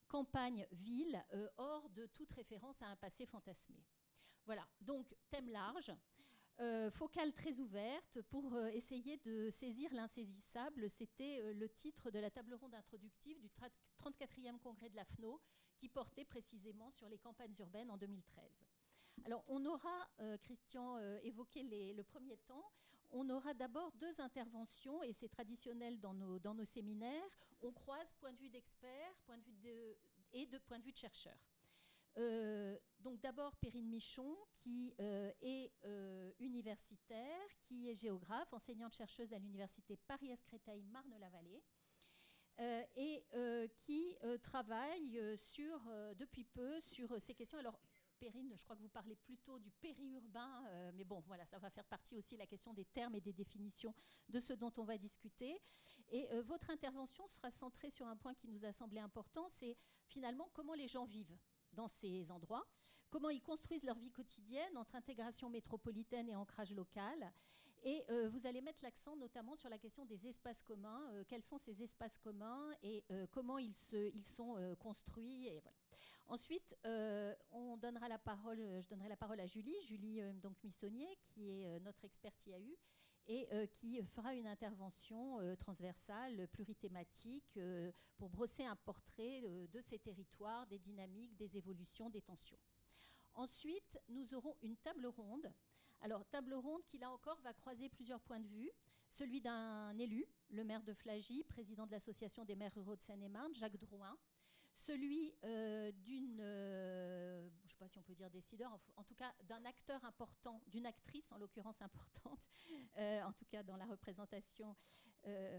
campagne-ville 0.08 1.24
euh, 1.32 1.48
hors 1.56 1.88
de 1.90 2.06
toute 2.06 2.30
référence 2.32 2.80
à 2.82 2.86
un 2.86 2.96
passé 2.96 3.26
fantasmé. 3.26 3.84
Voilà, 4.46 4.66
donc 4.80 5.14
thème 5.30 5.48
large. 5.48 5.92
Euh, 6.60 6.88
focale 6.92 7.32
très 7.32 7.58
ouverte 7.58 8.22
pour 8.30 8.54
euh, 8.54 8.68
essayer 8.68 9.16
de 9.16 9.50
saisir 9.50 9.92
l'insaisissable. 9.92 10.88
C'était 10.88 11.40
euh, 11.42 11.52
le 11.52 11.68
titre 11.68 12.12
de 12.12 12.20
la 12.20 12.30
table 12.30 12.54
ronde 12.54 12.76
introductive 12.76 13.40
du 13.40 13.48
34e 13.98 14.60
congrès 14.60 14.88
de 14.88 14.94
l'AFNO 14.94 15.40
qui 15.76 15.88
portait 15.88 16.24
précisément 16.24 16.92
sur 16.92 17.08
les 17.08 17.18
campagnes 17.18 17.54
urbaines 17.58 17.90
en 17.90 17.96
2013. 17.96 18.44
Alors 19.24 19.44
on 19.48 19.64
aura, 19.66 20.08
Christian 20.42 20.98
évoqué 21.22 21.62
le 21.62 22.02
premier 22.02 22.36
temps, 22.38 22.64
on 23.12 23.28
aura 23.30 23.54
d'abord 23.54 23.92
deux 23.92 24.20
interventions 24.20 25.02
et 25.04 25.12
c'est 25.12 25.28
traditionnel 25.28 26.00
dans 26.00 26.14
nos, 26.14 26.64
séminaires. 26.64 27.38
On 27.62 27.72
croise 27.72 28.12
point 28.20 28.32
de 28.32 28.38
vue 28.38 28.50
d'experts 28.50 29.14
de, 29.62 29.96
et 30.32 30.46
de 30.46 30.58
point 30.58 30.78
de 30.78 30.84
vue 30.84 30.92
de 30.92 30.96
chercheurs. 30.96 31.53
Euh, 32.16 32.78
donc 33.00 33.20
d'abord 33.20 33.56
Perrine 33.56 33.88
Michon, 33.88 34.36
qui 34.54 34.94
euh, 35.00 35.32
est 35.40 35.72
euh, 35.84 36.32
universitaire, 36.38 37.48
qui 37.62 37.88
est 37.88 37.94
géographe, 37.94 38.52
enseignante-chercheuse 38.52 39.32
à 39.32 39.38
l'université 39.38 39.96
Paris-Créteil-Marne-la-Vallée, 40.06 41.62
et 42.94 43.26
qui 43.78 44.16
travaille 44.40 45.20
sur, 45.36 45.76
depuis 46.14 46.44
peu 46.44 46.80
sur 46.80 47.20
ces 47.20 47.34
questions. 47.34 47.58
Alors 47.58 47.80
Perrine, 48.20 48.54
je 48.56 48.62
crois 48.62 48.76
que 48.76 48.80
vous 48.80 48.88
parlez 48.88 49.16
plutôt 49.16 49.58
du 49.58 49.72
périurbain, 49.72 50.92
mais 50.92 51.02
bon, 51.02 51.18
voilà, 51.26 51.44
ça 51.46 51.58
va 51.58 51.68
faire 51.68 51.84
partie 51.84 52.16
aussi 52.16 52.36
de 52.36 52.38
la 52.38 52.46
question 52.46 52.72
des 52.72 52.84
termes 52.84 53.16
et 53.16 53.20
des 53.20 53.32
définitions 53.32 53.92
de 54.28 54.38
ce 54.38 54.52
dont 54.52 54.72
on 54.76 54.84
va 54.84 54.96
discuter. 54.96 55.60
Et 56.10 56.28
votre 56.42 56.70
intervention 56.70 57.26
sera 57.26 57.50
centrée 57.50 57.90
sur 57.90 58.06
un 58.06 58.16
point 58.16 58.34
qui 58.34 58.46
nous 58.46 58.64
a 58.64 58.70
semblé 58.70 59.00
important, 59.00 59.48
c'est 59.48 59.76
finalement 60.06 60.48
comment 60.52 60.74
les 60.74 60.86
gens 60.86 61.06
vivent 61.06 61.36
dans 61.74 61.88
ces 61.88 62.30
endroits, 62.30 62.66
comment 63.10 63.30
ils 63.30 63.42
construisent 63.42 63.84
leur 63.84 63.98
vie 63.98 64.10
quotidienne 64.10 64.76
entre 64.76 64.96
intégration 64.96 65.50
métropolitaine 65.50 66.28
et 66.28 66.34
ancrage 66.34 66.72
local. 66.72 67.32
Et 67.84 68.02
euh, 68.08 68.28
vous 68.30 68.46
allez 68.46 68.62
mettre 68.62 68.82
l'accent 68.82 69.14
notamment 69.14 69.56
sur 69.56 69.68
la 69.68 69.76
question 69.76 70.06
des 70.06 70.26
espaces 70.26 70.62
communs, 70.62 71.02
euh, 71.12 71.24
quels 71.28 71.44
sont 71.44 71.58
ces 71.58 71.82
espaces 71.82 72.16
communs 72.16 72.70
et 72.82 73.04
euh, 73.10 73.26
comment 73.30 73.58
ils, 73.58 73.74
sont 74.24 74.76
construits. 74.80 75.50
Ensuite, 76.26 76.74
on 77.52 77.76
donnera 77.76 78.08
la 78.08 78.18
parole, 78.18 78.58
je 78.80 78.88
donnerai 78.88 79.08
la 79.08 79.16
parole 79.16 79.38
à 79.38 79.46
Julie, 79.46 79.78
Julie 79.82 80.22
donc 80.40 80.56
Missonnier, 80.64 81.18
qui 81.20 81.50
est 81.50 81.80
notre 81.80 82.04
experte 82.04 82.46
IAU, 82.46 82.74
et 83.26 83.48
euh, 83.52 83.66
qui 83.66 84.02
fera 84.02 84.34
une 84.34 84.46
intervention 84.46 85.40
euh, 85.40 85.56
transversale, 85.56 86.46
plurithématique, 86.48 87.56
euh, 87.56 87.90
pour 88.16 88.28
brosser 88.28 88.64
un 88.64 88.76
portrait 88.76 89.42
de 89.42 89.80
ces 89.80 89.98
territoires, 89.98 90.66
des 90.66 90.78
dynamiques, 90.78 91.34
des 91.36 91.56
évolutions, 91.56 92.10
des 92.10 92.22
tensions. 92.22 92.58
Ensuite, 93.34 93.98
nous 94.08 94.34
aurons 94.34 94.56
une 94.62 94.76
table 94.76 95.06
ronde. 95.06 95.52
Alors, 96.00 96.24
table 96.26 96.54
ronde 96.54 96.84
qui, 96.86 96.98
là 96.98 97.10
encore, 97.10 97.40
va 97.40 97.52
croiser 97.52 97.88
plusieurs 97.88 98.20
points 98.20 98.40
de 98.40 98.46
vue. 98.46 98.70
Celui 99.10 99.40
d'un 99.40 99.96
élu, 99.98 100.26
le 100.50 100.64
maire 100.64 100.82
de 100.82 100.92
Flagy, 100.92 101.44
président 101.44 101.86
de 101.86 101.92
l'Association 101.92 102.44
des 102.44 102.56
maires 102.56 102.74
ruraux 102.74 102.96
de 102.96 103.00
Seine-et-Marne, 103.00 103.54
Jacques 103.54 103.78
Drouin. 103.78 104.16
Celui 104.76 105.34
euh, 105.44 105.92
d'une, 105.92 106.40
euh, 106.40 107.48
je 107.60 107.64
ne 107.64 107.68
sais 107.68 107.76
pas 107.76 107.88
si 107.88 107.98
on 107.98 108.02
peut 108.02 108.14
dire 108.14 108.28
décideur, 108.28 108.78
en, 108.96 109.04
tout 109.04 109.14
cas 109.14 109.32
d'un 109.44 109.64
acteur 109.64 110.04
important, 110.04 110.60
d'une 110.66 110.86
actrice 110.86 111.30
en 111.32 111.38
l'occurrence 111.38 111.80
importante, 111.80 112.40
euh, 112.98 113.22
en 113.22 113.32
tout 113.32 113.44
cas 113.46 113.62
dans 113.62 113.76
la 113.76 113.86
représentation. 113.86 114.76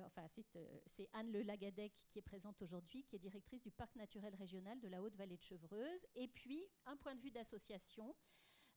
enfin, 0.06 0.28
c'est 0.28 1.10
Anne 1.14 1.32
Le 1.32 1.42
Lagadec 1.42 1.94
qui 2.10 2.20
est 2.20 2.22
présente 2.22 2.62
aujourd'hui, 2.62 3.04
qui 3.04 3.16
est 3.16 3.20
directrice 3.20 3.62
du 3.62 3.72
parc 3.72 3.96
naturel 3.96 4.36
régional 4.36 4.80
de 4.80 4.88
la 4.88 5.02
Haute-Vallée 5.02 5.38
de 5.38 5.44
Chevreuse. 5.44 6.06
Et 6.16 6.28
puis, 6.28 6.64
un 6.86 6.98
point 6.98 7.16
de 7.16 7.22
vue 7.22 7.32
d'association. 7.32 8.16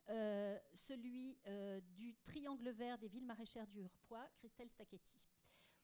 celui 0.06 1.38
du 1.82 2.16
triangle 2.22 2.70
vert 2.70 2.96
des 2.98 3.08
villes 3.08 3.26
maraîchères 3.26 3.66
du 3.66 3.80
Hurpois, 3.80 4.26
Christelle 4.38 4.70
Stacchetti. 4.70 5.28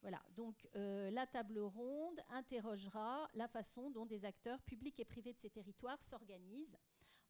Voilà, 0.04 0.22
donc 0.36 0.68
euh, 0.76 1.10
la 1.12 1.26
table 1.26 1.58
ronde 1.58 2.20
interrogera 2.28 3.26
la 3.32 3.48
façon 3.48 3.90
dont 3.90 4.04
des 4.04 4.26
acteurs 4.26 4.60
publics 4.60 5.00
et 5.00 5.04
privés 5.06 5.32
de 5.32 5.38
ces 5.38 5.48
territoires 5.48 6.02
s'organisent 6.02 6.76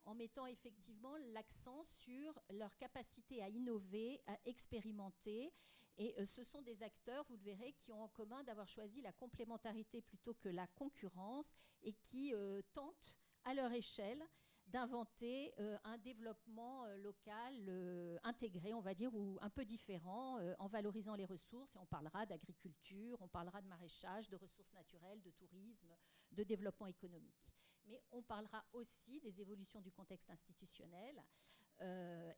en 0.07 0.17
mettant 0.17 0.47
effectivement 0.47 1.17
l'accent 1.33 1.85
sur 1.85 2.37
leur 2.51 2.77
capacité 2.77 3.41
à 3.45 3.49
innover, 3.49 4.21
à 4.27 4.37
expérimenter. 4.45 5.53
Et 5.99 6.17
euh, 6.19 6.27
ce 6.27 6.43
sont 6.43 6.63
des 6.63 6.83
acteurs, 6.83 7.25
vous 7.29 7.37
le 7.37 7.45
verrez, 7.45 7.75
qui 7.75 7.93
ont 7.93 8.03
en 8.03 8.09
commun 8.09 8.43
d'avoir 8.43 8.67
choisi 8.67 9.03
la 9.03 9.13
complémentarité 9.13 10.03
plutôt 10.03 10.35
que 10.35 10.49
la 10.49 10.67
concurrence 10.67 11.55
et 11.81 11.93
qui 11.93 12.35
euh, 12.35 12.61
tentent 12.73 13.21
à 13.45 13.55
leur 13.55 13.71
échelle 13.71 14.25
d'inventer 14.67 15.55
euh, 15.59 15.77
un 15.85 15.99
développement 15.99 16.85
euh, 16.85 16.97
local 16.97 17.55
euh, 17.69 18.19
intégré, 18.23 18.75
on 18.75 18.81
va 18.81 18.95
dire, 18.95 19.15
ou 19.15 19.39
un 19.41 19.51
peu 19.51 19.65
différent, 19.65 20.39
en 20.59 20.67
valorisant 20.69 21.15
les 21.15 21.27
ressources. 21.27 21.77
On 21.77 21.87
parlera 21.87 22.27
d'agriculture, 22.27 23.19
on 23.21 23.29
parlera 23.29 23.61
de 23.63 23.69
maraîchage, 23.69 24.29
de 24.29 24.37
ressources 24.37 24.73
naturelles, 24.73 25.23
de 25.23 25.31
tourisme, 25.31 25.95
de 26.33 26.43
développement 26.43 26.87
économique. 26.87 27.53
Mais 27.87 28.01
on 28.13 28.23
parlera 28.23 28.65
aussi 28.73 29.21
des 29.21 29.41
évolutions 29.41 29.81
du 29.81 29.93
contexte 29.93 30.31
institutionnel 30.31 31.23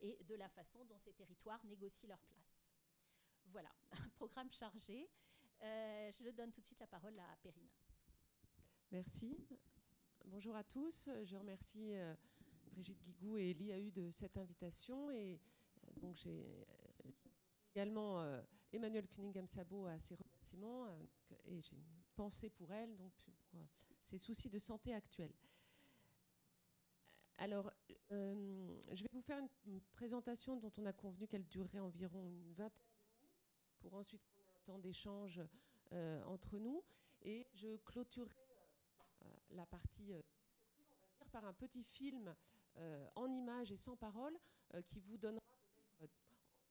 et 0.00 0.24
de 0.24 0.34
la 0.34 0.48
façon 0.48 0.84
dont 0.86 0.98
ces 0.98 1.12
territoires 1.12 1.64
négocient 1.66 2.08
leur 2.08 2.20
place. 2.22 2.64
Voilà, 3.46 3.70
un 3.92 4.08
programme 4.16 4.50
chargé. 4.50 5.08
je 5.60 6.30
donne 6.30 6.52
tout 6.52 6.60
de 6.60 6.66
suite 6.66 6.80
la 6.80 6.86
parole 6.86 7.18
à 7.18 7.36
Perrine. 7.42 7.68
Merci. 8.90 9.46
Bonjour 10.28 10.56
à 10.56 10.64
tous. 10.64 11.08
Je 11.24 11.36
remercie 11.36 11.94
euh, 11.94 12.12
Brigitte 12.72 13.00
Guigou 13.00 13.36
et 13.36 13.54
l'IAU 13.54 13.92
de 13.92 14.10
cette 14.10 14.36
invitation. 14.36 15.08
Et 15.12 15.38
euh, 15.84 16.00
donc 16.00 16.16
j'ai 16.16 16.44
euh, 16.44 17.10
également 17.72 18.26
Emmanuel 18.72 19.06
Cunningham-Sabo 19.06 19.86
à 19.86 20.00
ses 20.00 20.16
remerciements 20.16 20.88
et 21.44 21.62
j'ai 21.62 21.76
une 21.76 22.02
pensée 22.16 22.50
pour 22.50 22.72
elle, 22.72 22.96
donc 22.96 23.12
pour 23.24 23.60
ses 24.02 24.18
soucis 24.18 24.50
de 24.50 24.58
santé 24.58 24.92
actuels. 24.94 25.32
Alors, 27.38 27.70
je 28.10 29.02
vais 29.02 29.10
vous 29.12 29.20
faire 29.20 29.38
une, 29.66 29.80
présentation 29.92 30.56
dont 30.56 30.72
on 30.78 30.86
a 30.86 30.92
convenu 30.92 31.28
qu'elle 31.28 31.46
durerait 31.46 31.78
environ 31.78 32.26
une 32.26 32.52
vingtaine 32.54 32.82
de 33.12 33.18
minutes 33.20 33.44
pour 33.78 33.94
ensuite 33.94 34.22
qu'on 34.26 34.42
un 34.42 34.60
temps 34.64 34.78
d'échange 34.78 35.40
entre 36.24 36.58
nous. 36.58 36.82
Et 37.22 37.46
je 37.54 37.76
clôturerai 37.84 38.45
la 39.50 39.66
partie 39.66 40.12
euh, 40.12 40.20
on 40.78 40.82
va 40.82 40.84
dire, 41.18 41.30
par 41.30 41.44
un 41.44 41.52
petit 41.52 41.82
film 41.82 42.34
euh, 42.76 43.08
en 43.14 43.30
images 43.30 43.72
et 43.72 43.76
sans 43.76 43.96
parole 43.96 44.36
euh, 44.74 44.82
qui 44.82 45.00
vous 45.00 45.16
donnera 45.16 45.40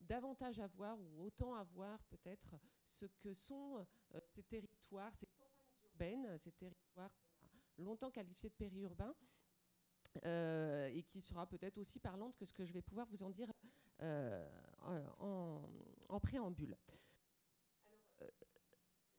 davantage 0.02 0.60
à 0.60 0.68
voir 0.68 1.00
ou 1.00 1.24
autant 1.24 1.56
à 1.56 1.64
voir 1.64 2.04
peut-être 2.06 2.56
ce 2.86 3.06
que 3.06 3.34
sont 3.34 3.86
ces 4.28 4.44
territoires, 4.44 5.16
ces 5.16 5.26
campagnes 5.26 6.22
urbaines, 6.22 6.38
ces 6.38 6.52
territoires 6.52 7.12
longtemps 7.80 8.12
qualifiés 8.12 8.50
de 8.50 8.54
périurbains. 8.54 9.16
et 10.24 11.04
qui 11.10 11.22
sera 11.22 11.48
peut-être 11.48 11.80
aussi 11.80 12.00
parlante 12.00 12.38
que 12.38 12.46
ce 12.46 12.54
que 12.54 12.66
je 12.66 12.72
vais 12.72 12.84
pouvoir 12.84 13.08
vous 13.08 13.24
en 13.24 13.32
dire 13.32 13.52
en, 14.80 16.20
préambule. 16.22 16.78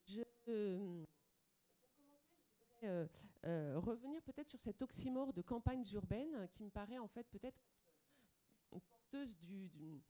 Je, 0.06 0.22
euh, 2.82 3.06
euh, 3.44 3.78
revenir 3.78 4.20
peut-être 4.22 4.48
sur 4.48 4.60
cette 4.60 4.82
oxymore 4.82 5.32
de 5.32 5.40
campagnes 5.40 5.84
urbaines 5.92 6.48
qui 6.52 6.64
me 6.64 6.70
paraît 6.70 6.98
en 6.98 7.08
fait 7.08 7.26
peut-être 7.28 7.60
porteuse 8.70 9.36
du, 9.38 9.68
choses 9.68 10.02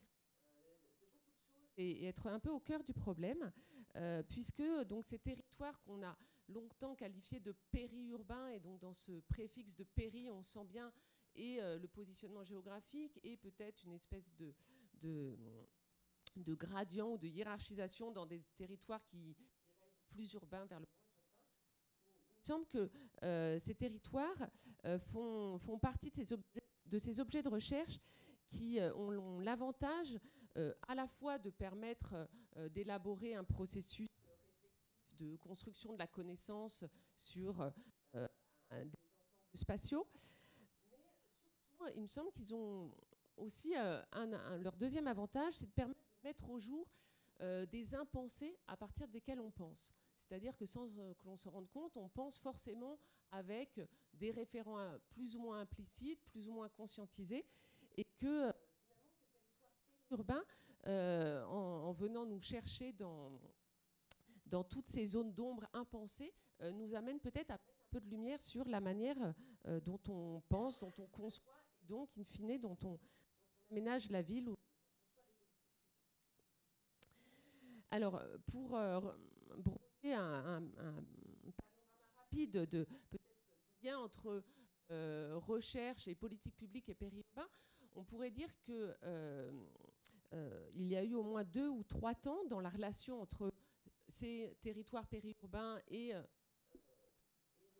et, 1.76 2.06
être 2.06 2.26
un 2.26 2.40
peu 2.40 2.50
au 2.50 2.58
cœur 2.58 2.82
du 2.82 2.94
problème, 2.94 3.52
euh, 3.96 4.22
puisque 4.22 4.64
donc 4.86 5.04
ces 5.04 5.18
territoires 5.18 5.80
qu'on 5.82 6.02
a 6.02 6.16
longtemps 6.48 6.94
qualifiés 6.94 7.40
de 7.40 7.52
périurbains, 7.70 8.48
et 8.48 8.60
donc 8.60 8.80
dans 8.80 8.94
ce 8.94 9.20
préfixe 9.28 9.76
de 9.76 9.84
péri, 9.84 10.30
on 10.30 10.42
sent 10.42 10.64
bien 10.64 10.92
et 11.34 11.58
le 11.60 11.86
positionnement 11.86 12.44
géographique 12.44 13.20
et 13.22 13.36
peut-être 13.36 13.84
une 13.84 13.92
espèce 13.92 14.34
de, 14.36 14.54
de, 14.94 15.36
de, 16.36 16.54
gradient 16.54 17.10
ou 17.10 17.18
de 17.18 17.26
hiérarchisation 17.26 18.10
dans 18.10 18.24
des 18.24 18.40
territoires 18.56 19.04
qui 19.04 19.36
plus 20.08 20.32
urbains 20.32 20.64
vers 20.64 20.80
le 20.80 20.86
semble 22.46 22.66
que 22.66 22.90
euh, 23.22 23.58
ces 23.58 23.74
territoires 23.74 24.48
euh, 24.84 24.98
font, 24.98 25.58
font, 25.58 25.78
partie 25.78 26.10
de 26.10 26.98
ces, 26.98 27.20
objets, 27.20 27.42
de 27.42 27.48
recherche 27.48 27.98
qui 28.48 28.78
euh, 28.78 28.94
ont, 28.94 29.40
l'avantage 29.40 30.18
à 30.88 30.94
la 30.94 31.06
fois 31.06 31.38
de 31.38 31.50
permettre 31.50 32.14
d'élaborer 32.70 33.34
un 33.34 33.44
processus 33.44 34.08
de 35.18 35.36
construction 35.36 35.92
de 35.92 35.98
la 35.98 36.06
connaissance 36.06 36.82
sur 37.14 37.56
des 38.14 38.16
ensembles 38.72 38.96
spatiaux, 39.52 40.06
mais 40.14 40.96
surtout, 41.44 41.84
il 41.94 42.00
me 42.00 42.06
semble 42.06 42.32
qu'ils 42.32 42.54
ont 42.54 42.90
aussi 43.36 43.74
leur 44.62 44.76
deuxième 44.78 45.08
avantage, 45.08 45.52
c'est 45.52 45.66
de 45.66 45.72
permettre 45.72 46.00
de 46.00 46.26
mettre 46.26 46.48
au 46.48 46.58
jour 46.58 46.88
des 47.68 47.94
impensés 47.94 48.56
à 48.66 48.78
partir 48.78 49.08
desquels 49.08 49.40
on 49.40 49.50
pense. 49.50 49.92
C'est-à-dire 50.26 50.56
que 50.56 50.66
sans 50.66 50.88
euh, 50.98 51.14
que 51.14 51.26
l'on 51.26 51.36
se 51.36 51.48
rende 51.48 51.68
compte, 51.70 51.96
on 51.96 52.08
pense 52.08 52.36
forcément 52.38 52.98
avec 53.30 53.80
des 54.14 54.32
référents 54.32 54.78
euh, 54.78 54.98
plus 55.10 55.36
ou 55.36 55.40
moins 55.40 55.60
implicites, 55.60 56.20
plus 56.24 56.48
ou 56.48 56.52
moins 56.52 56.68
conscientisés, 56.68 57.46
et 57.96 58.04
que 58.18 58.48
euh, 58.48 58.52
finalement 58.88 59.14
ces 59.54 59.68
territoires 59.68 60.44
en, 61.48 61.92
venant 61.92 62.26
nous 62.26 62.40
chercher 62.40 62.92
dans, 62.92 63.32
dans 64.46 64.62
toutes 64.62 64.88
ces 64.88 65.06
zones 65.06 65.32
d'ombre 65.32 65.66
impensées, 65.72 66.32
nous 66.60 66.94
amènent 66.94 67.18
peut-être 67.18 67.50
à 67.50 67.54
mettre 67.54 67.80
un 67.82 67.90
peu 67.90 68.00
de 68.00 68.08
lumière 68.08 68.40
sur 68.40 68.64
la 68.68 68.80
manière 68.80 69.34
dont 69.82 69.98
on 70.08 70.40
pense, 70.48 70.78
dont 70.78 70.92
on 70.98 71.06
conçoit, 71.06 71.60
et 71.82 71.86
donc, 71.86 72.08
in 72.16 72.22
fine, 72.22 72.60
dont 72.60 72.78
on, 72.84 73.00
aménage 73.72 74.08
la 74.10 74.22
ville. 74.22 74.54
Alors, 77.90 78.22
pour 78.46 78.78
un, 80.20 80.62
panorama 80.62 82.12
rapide 82.16 82.66
de 82.66 82.86
lien 83.82 83.98
entre 83.98 84.42
euh, 84.90 85.34
recherche 85.36 86.06
et 86.08 86.14
politique 86.14 86.56
publique 86.56 86.88
et 86.88 86.94
périurbain, 86.94 87.48
on 87.94 88.04
pourrait 88.04 88.30
dire 88.30 88.50
que 88.60 88.96
euh, 89.02 89.52
euh, 90.32 90.70
il 90.74 90.86
y 90.86 90.96
a 90.96 91.02
eu 91.02 91.14
au 91.14 91.22
moins 91.22 91.44
deux 91.44 91.68
ou 91.68 91.82
trois 91.82 92.14
temps 92.14 92.44
dans 92.44 92.60
la 92.60 92.70
relation 92.70 93.20
entre 93.20 93.52
ces 94.08 94.56
territoires 94.60 95.06
périurbains 95.08 95.80
et, 95.88 96.12
le, 96.12 96.20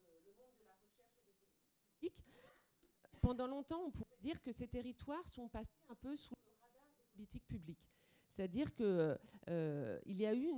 monde 0.02 0.54
de 0.58 0.64
la 0.64 0.74
recherche 0.74 1.12
et 1.28 1.32
des 1.32 1.32
politiques 1.34 1.82
publiques. 2.00 3.20
Pendant 3.20 3.46
longtemps, 3.46 3.84
on 3.86 3.90
pourrait 3.90 4.18
dire 4.20 4.42
que 4.42 4.50
ces 4.50 4.66
territoires 4.66 5.28
sont 5.28 5.48
passés 5.48 5.78
un 5.88 5.94
peu 5.94 6.16
sous 6.16 6.34
le 6.34 6.52
radar 6.60 6.86
des 6.96 7.04
politiques 7.14 7.46
publiques. 7.46 7.95
C'est-à-dire 8.36 8.74
qu'il 8.74 9.18
euh, 9.48 9.98
y 10.04 10.26
a 10.26 10.34
eu, 10.34 10.52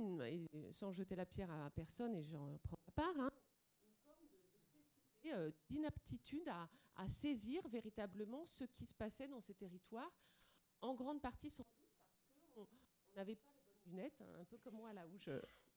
sans 0.71 0.91
jeter 0.91 1.15
la 1.15 1.25
pierre 1.25 1.49
à 1.49 1.69
personne, 1.69 2.13
et 2.13 2.23
j'en 2.23 2.57
prends 2.57 2.77
part, 2.93 3.17
hein, 3.17 3.31
une 3.87 3.95
forme 4.03 4.27
de, 4.27 4.37
cécité, 4.37 5.33
euh, 5.33 5.49
d'inaptitude 5.69 6.49
à, 6.49 7.07
saisir 7.07 7.65
véritablement 7.69 8.45
ce 8.45 8.65
qui 8.65 8.85
se 8.85 8.93
passait 8.93 9.29
dans 9.29 9.39
ces 9.39 9.53
territoires, 9.53 10.11
en 10.81 10.93
grande 10.93 11.21
partie 11.21 11.49
sans 11.49 11.63
doute 11.63 11.89
parce 12.33 12.49
qu'on 12.49 12.67
n'avait 13.15 13.37
pas 13.37 13.53
les 13.55 13.63
bonnes 13.63 13.93
lunettes, 13.93 14.21
hein, 14.21 14.41
un 14.41 14.43
peu 14.43 14.57
comme 14.57 14.75
moi 14.75 14.91
là 14.91 15.07
où 15.07 15.17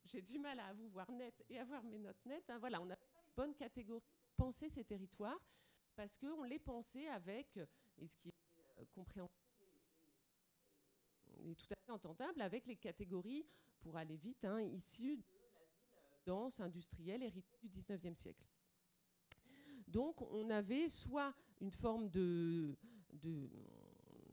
j'ai 0.05 0.21
du 0.23 0.41
mal 0.41 0.59
à 0.59 0.73
vous 0.73 0.89
voir 0.89 1.09
net 1.13 1.45
et 1.49 1.61
à 1.61 1.65
voir 1.65 1.85
mes 1.85 2.01
notes 2.01 2.27
nettes. 2.27 2.51
Hein, 2.51 2.59
voilà, 2.59 2.81
on 2.83 2.87
n'avait 2.87 3.07
pas 3.15 3.23
les 3.25 3.33
bonnes 3.37 3.55
catégories 3.55 4.01
pour 4.01 4.47
penser 4.47 4.69
ces 4.69 4.83
territoires 4.83 5.41
parce 5.95 6.19
qu'on 6.19 6.43
les 6.43 6.59
pensait 6.59 7.07
avec, 7.07 7.57
et 7.99 8.09
ce 8.09 8.17
qui 8.17 8.31
était 8.31 8.81
euh, 8.81 8.85
compréhensible, 8.93 9.42
est 11.45 11.55
tout 11.55 11.73
à 11.73 11.77
fait 11.77 11.93
entendable 11.93 12.41
avec 12.41 12.67
les 12.67 12.77
catégories, 12.77 13.45
pour 13.81 13.97
aller 13.97 14.17
vite, 14.17 14.45
hein, 14.45 14.61
issues 14.61 15.17
de 15.17 15.23
la 15.23 16.01
ville 16.01 16.23
dense, 16.25 16.61
industrielle, 16.61 17.23
héritée 17.23 17.59
du 17.63 17.69
19e 17.69 18.15
siècle. 18.15 18.45
Donc 19.89 20.23
on 20.23 20.49
avait 20.51 20.89
soit 20.89 21.35
une 21.61 21.73
forme 21.73 22.09
de, 22.09 22.77
de, 23.13 23.51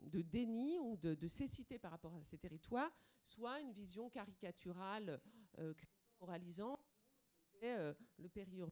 de 0.03 0.21
déni 0.21 0.79
ou 0.79 0.97
de, 0.97 1.27
cécité 1.27 1.77
par 1.79 1.91
rapport 1.91 2.13
à 2.15 2.23
ces 2.23 2.38
territoires, 2.38 2.91
soit 3.21 3.59
une 3.59 3.71
vision 3.71 4.09
caricaturale, 4.09 5.19
euh, 5.57 5.73
moralisante, 6.19 6.79
c'était 7.51 7.77
euh, 7.77 7.93
le 8.17 8.29
périurbain, 8.29 8.71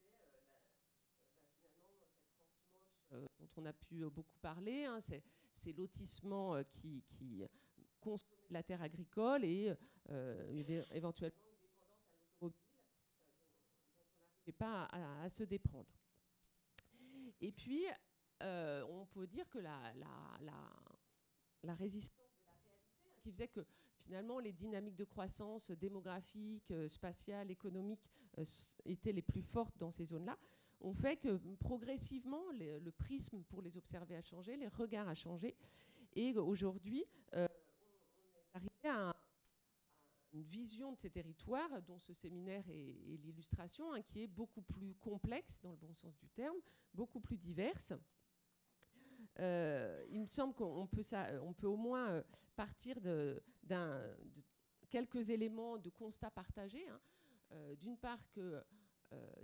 c'était 0.00 0.34
euh, 0.34 0.42
bah, 1.62 1.68
finalement 1.76 2.06
cette 2.08 2.32
France 2.38 2.66
moche 2.72 3.01
dont 3.12 3.48
on 3.56 3.66
a 3.66 3.72
pu 3.72 4.04
beaucoup 4.10 4.38
parler, 4.40 4.84
hein, 4.84 5.00
c'est 5.00 5.72
lotissement 5.76 6.62
qui, 6.64 7.02
qui 7.02 7.42
consomme 8.00 8.28
de 8.48 8.54
la 8.54 8.62
terre 8.62 8.82
agricole 8.82 9.44
et 9.44 9.72
éventuellement 10.90 11.36
une 11.40 11.60
dépendance 11.62 12.02
à 12.40 12.46
on 12.46 12.50
n'arrivait 14.28 14.52
pas 14.52 14.84
à, 14.86 15.28
se 15.28 15.44
déprendre. 15.44 15.88
Et 17.40 17.52
puis, 17.52 17.84
euh, 18.42 18.84
on 18.88 19.06
peut 19.06 19.26
dire 19.26 19.48
que 19.48 19.58
la, 19.58 19.78
la, 21.62 21.74
résistance 21.74 22.18
de 22.32 22.46
la 22.46 22.54
réalité, 22.54 22.88
hein, 22.96 23.10
qui 23.22 23.30
faisait 23.30 23.48
que 23.48 23.64
finalement 23.96 24.40
les 24.40 24.52
dynamiques 24.52 24.96
de 24.96 25.04
croissance 25.04 25.70
démographique, 25.70 26.70
euh, 26.72 26.88
spatiale, 26.88 27.50
économique 27.50 28.10
euh, 28.38 28.44
étaient 28.84 29.12
les 29.12 29.22
plus 29.22 29.42
fortes 29.42 29.76
dans 29.78 29.90
ces 29.90 30.06
zones-là, 30.06 30.36
ont 30.82 30.92
fait 30.92 31.16
que 31.16 31.38
progressivement 31.56 32.42
le 32.52 32.90
prisme 32.90 33.42
pour 33.44 33.62
les 33.62 33.76
observer 33.76 34.16
a 34.16 34.22
changé, 34.22 34.56
les 34.56 34.68
regards 34.68 35.08
a 35.08 35.14
changé. 35.14 35.56
Et 36.14 36.36
aujourd'hui, 36.36 37.04
on 37.32 37.44
est 37.44 37.50
arrivé 38.54 38.88
à, 38.88 39.14
une 40.32 40.42
vision 40.42 40.92
de 40.92 40.98
ces 40.98 41.10
territoires, 41.10 41.82
dont 41.82 41.98
ce 41.98 42.12
séminaire 42.12 42.64
est, 42.68 43.18
l'illustration, 43.22 43.92
hein, 43.92 44.00
qui 44.02 44.22
est 44.22 44.26
beaucoup 44.26 44.62
plus 44.62 44.94
complexe, 44.94 45.60
dans 45.60 45.70
le 45.70 45.76
bon 45.76 45.94
sens 45.94 46.16
du 46.18 46.28
terme, 46.30 46.56
beaucoup 46.94 47.20
plus 47.20 47.36
diverse. 47.36 47.92
Euh, 49.38 50.04
il 50.10 50.20
me 50.20 50.26
semble 50.26 50.54
qu'on 50.54 50.86
peut, 50.86 51.02
on 51.42 51.52
peut 51.52 51.66
au 51.66 51.76
moins 51.76 52.10
euh, 52.10 52.22
partir 52.56 53.00
de, 53.00 53.42
quelques 54.90 55.30
éléments 55.30 55.78
de 55.78 55.90
constat 55.90 56.30
partagés. 56.30 56.86
Hein. 56.88 57.00
Euh, 57.52 57.76
d'une 57.76 57.98
part 57.98 58.26
que 58.30 58.62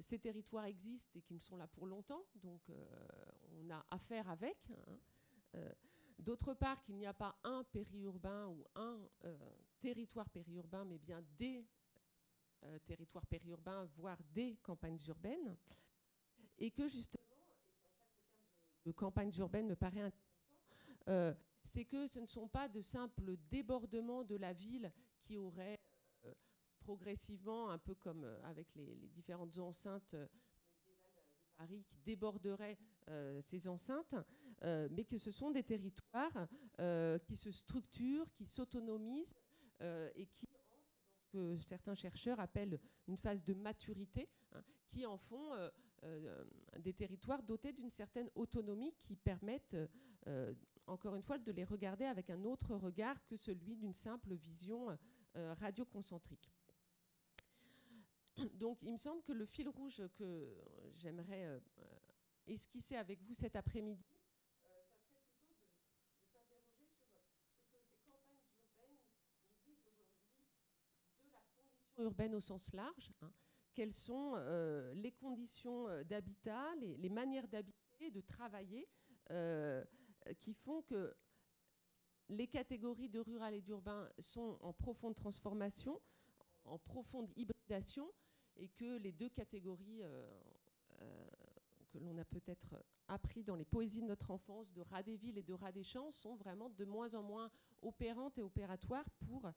ces 0.00 0.18
territoires 0.18 0.64
existent 0.64 1.18
et 1.18 1.22
qu'ils 1.22 1.40
sont 1.42 1.57
là 1.57 1.66
pour 1.66 1.87
longtemps, 1.87 2.24
donc 2.37 2.61
on 3.57 3.70
a 3.70 3.85
affaire 3.90 4.28
avec. 4.31 4.57
Hein. 4.70 5.59
D'autre 6.18 6.54
part 6.54 6.83
qu'il 6.83 6.96
n'y 6.96 7.07
a 7.07 7.14
pas 7.14 7.37
un 7.44 7.64
périurbain 7.64 8.46
ou 8.48 8.64
un 8.74 8.98
territoire 9.81 10.28
périurbain, 10.31 10.85
mais 10.85 10.98
bien 10.98 11.22
des 11.38 11.64
territoires 12.87 13.26
périurbains, 13.26 13.85
voire 13.96 14.18
des 14.33 14.57
campagnes 14.62 14.98
urbaines. 15.07 15.57
Et 16.59 16.70
que 16.70 16.88
justement, 16.88 17.22
de 18.85 18.92
campagnes 18.92 19.33
urbaines 19.38 19.68
me 19.68 19.76
paraît 19.76 20.00
intéressant, 20.00 20.28
euh, 21.09 21.35
c'est 21.64 21.85
que 21.85 22.07
ce 22.07 22.20
ne 22.20 22.26
sont 22.26 22.48
pas 22.48 22.68
de 22.68 22.81
simples 22.81 23.37
débordements 23.50 24.24
de 24.24 24.37
la 24.37 24.52
ville 24.52 24.92
qui 25.22 25.37
auraient 25.37 25.74
euh, 25.74 25.77
progressivement, 26.88 27.68
un 27.68 27.77
peu 27.77 27.94
comme 27.94 28.24
euh, 28.24 28.40
avec 28.44 28.74
les, 28.74 28.96
différentes 29.09 29.59
enceintes 29.59 30.14
de 30.14 30.29
Paris 31.59 31.85
qui 31.87 31.98
déborderaient 31.98 32.79
ces 33.42 33.66
enceintes, 33.68 34.14
mais 34.62 35.05
que 35.05 35.16
ce 35.16 35.31
sont 35.31 35.51
des 35.51 35.62
territoires 35.62 36.46
qui 37.24 37.37
se 37.37 37.51
structurent, 37.51 38.31
qui 38.35 38.44
s'autonomisent 38.44 39.35
et 39.81 40.27
qui 40.35 40.46
dans 40.46 41.16
ce 41.16 41.24
que 41.33 41.57
certains 41.57 41.94
chercheurs 41.94 42.38
appellent 42.38 42.79
une 43.07 43.16
phase 43.16 43.42
de 43.44 43.55
maturité, 43.55 44.29
hein, 44.53 44.62
qui 44.90 45.07
en 45.07 45.16
font 45.16 45.53
euh, 46.05 46.44
des 46.79 46.92
territoires 46.92 47.42
dotés 47.42 47.72
d'une 47.72 47.90
certaine 47.90 48.31
autonomie 48.37 48.94
qui 48.98 49.16
permettent, 49.16 49.77
euh, 50.29 50.55
encore 50.87 51.16
une 51.16 51.22
fois, 51.22 51.38
de 51.38 51.51
les 51.51 51.64
regarder 51.64 52.05
avec 52.05 52.31
un 52.31 52.44
autre 52.44 52.77
regard 52.77 53.16
que 53.27 53.35
celui 53.35 53.77
d'une 53.77 53.92
simple 53.92 54.35
vision 54.35 54.96
euh, 55.37 55.55
radioconcentrique. 55.55 56.53
Donc 58.55 58.83
il 58.83 58.92
me 58.92 58.96
semble 58.96 59.22
que 59.22 59.33
le 59.33 59.44
fil 59.46 59.68
rouge 59.68 60.03
que 60.14 60.57
j'aimerais 60.94 61.61
esquisser 62.46 62.96
avec 62.96 63.22
vous 63.22 63.35
cet 63.35 63.57
après-midi, 63.57 64.05
ça 64.33 64.55
serait 64.62 64.87
plutôt 64.88 65.48
de, 65.48 66.07
s'interroger 66.33 66.87
sur 66.87 67.05
ce 67.05 67.11
que 67.12 67.61
ces 67.61 67.70
campagnes 67.70 68.51
urbaines 68.77 68.98
nous 69.42 69.64
disent 69.64 69.87
aujourd'hui 69.87 70.42
de 71.24 71.31
la 71.31 71.40
condition 71.57 71.92
urbaine 71.98 72.35
au 72.35 72.40
sens 72.40 72.72
large. 72.72 73.12
Hein, 73.20 73.33
quelles 73.74 73.92
sont 73.92 74.33
euh, 74.35 74.92
les 74.94 75.12
conditions 75.12 75.88
euh, 75.88 76.03
d'habitat, 76.03 76.74
les, 76.77 77.09
manières 77.09 77.46
d'habiter, 77.46 78.11
de 78.11 78.20
travailler, 78.20 78.88
euh, 79.31 79.85
qui 80.40 80.53
font 80.53 80.83
que 80.83 81.14
les 82.29 82.48
catégories 82.48 83.09
de 83.09 83.20
rural 83.20 83.55
et 83.55 83.61
d'urbain 83.61 84.11
sont 84.18 84.59
en 84.61 84.72
profonde 84.72 85.14
transformation, 85.14 86.01
en 86.64 86.79
profonde 86.79 87.31
hybridation, 87.37 88.11
et 88.58 88.68
que 88.68 88.98
les 88.98 89.12
deux 89.12 89.28
catégories 89.28 90.02
que 91.90 91.98
l'on 91.98 92.18
a 92.18 92.24
peut-être 92.24 92.74
appris 93.06 93.42
dans 93.42 93.54
les 93.54 93.64
poésies 93.64 94.02
de 94.02 94.06
notre 94.06 94.30
enfance, 94.30 94.72
de 94.72 94.82
rat 94.82 95.02
des 95.02 95.16
villes 95.16 95.38
et 95.38 95.42
de 95.42 95.54
rat 95.54 95.72
des 95.72 95.84
champs, 95.84 96.10
sont 96.10 96.34
vraiment 96.36 96.68
de 96.70 96.84
moins 96.84 97.14
en 97.14 97.22
moins 97.22 97.50
opérantes 97.82 98.36
et 98.38 98.42
opératoires 98.42 99.08
pour 99.20 99.50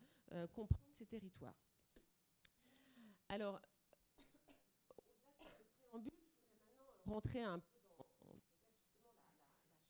comprendre 0.53 0.93
ces 0.93 1.05
territoires. 1.05 1.55
Alors, 3.27 3.59
rentrer 7.05 7.41
un 7.41 7.59
peu 7.59 7.79
dans 7.97 8.05
la, 8.27 8.35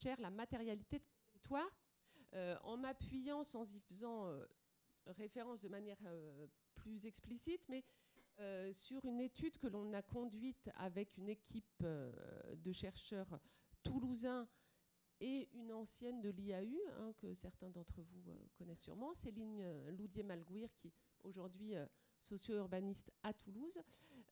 chair, 0.02 0.20
la 0.20 0.30
matérialité 0.30 1.00
de 1.00 1.04
territoire, 1.04 1.70
euh, 2.34 2.58
en 2.64 2.78
m'appuyant, 2.78 3.44
sans 3.44 3.72
y 3.74 3.80
faisant 3.80 4.28
euh, 4.28 4.46
référence 5.08 5.62
de 5.62 5.70
manière 5.70 5.98
euh, 6.06 6.48
plus 6.76 7.06
explicite, 7.06 7.68
mais 7.70 7.84
sur 8.74 9.06
une 9.06 9.20
étude 9.20 9.58
que 9.58 9.68
l'on 9.68 9.94
a 9.94 10.02
conduite 10.02 10.70
avec 10.76 11.18
une 11.18 11.30
équipe 11.30 11.84
de 11.84 12.72
chercheurs 12.72 13.40
toulousains 13.84 14.48
et 15.20 15.50
une 15.54 15.72
ancienne 15.72 16.22
de 16.22 16.30
l'IAU, 16.30 16.80
hein, 16.98 17.14
que 17.18 17.34
certains 17.34 17.70
d'entre 17.70 18.02
vous 18.02 18.24
connaissent 18.58 18.82
sûrement, 18.82 19.14
Céline 19.14 19.64
Loudier-Malgouir, 19.90 20.70
qui 20.78 20.92
aujourd'hui 21.24 21.76
socio-urbaniste 22.22 23.12
à 23.24 23.34
Toulouse. 23.34 23.80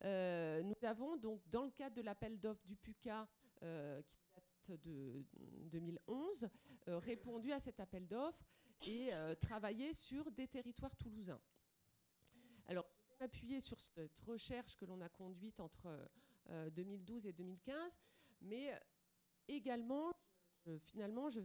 Euh, 0.04 0.62
nous 0.64 0.76
avons 0.84 1.18
donc, 1.18 1.42
dans 1.50 1.66
le 1.66 1.72
cadre 1.72 1.96
de 1.96 2.02
l'appel 2.02 2.40
d'offres 2.40 2.66
du 2.66 2.76
PUCA, 2.76 3.28
euh, 3.64 4.02
qui 4.04 4.22
date 4.34 4.82
de 4.82 5.26
2011, 5.72 6.50
euh, 6.88 7.00
répondu 7.00 7.52
à 7.52 7.60
cet 7.60 7.80
appel 7.80 8.08
d'offres 8.08 8.46
et 8.88 9.12
travaillé 9.42 9.94
sur 9.94 10.32
des 10.32 10.48
territoires 10.48 10.96
toulousains. 10.96 11.42
Alors, 12.66 12.86
m'appuyer 13.20 13.60
sur 13.62 13.80
cette 13.80 14.20
recherche 14.20 14.76
que 14.76 14.86
l'on 14.86 15.02
a 15.02 15.10
conduite 15.10 15.60
entre 15.60 16.10
2012 16.76 17.28
et 17.28 17.34
2015, 17.34 18.00
mais 18.42 18.72
également, 19.48 20.12
finalement, 20.80 21.30
je, 21.30 21.40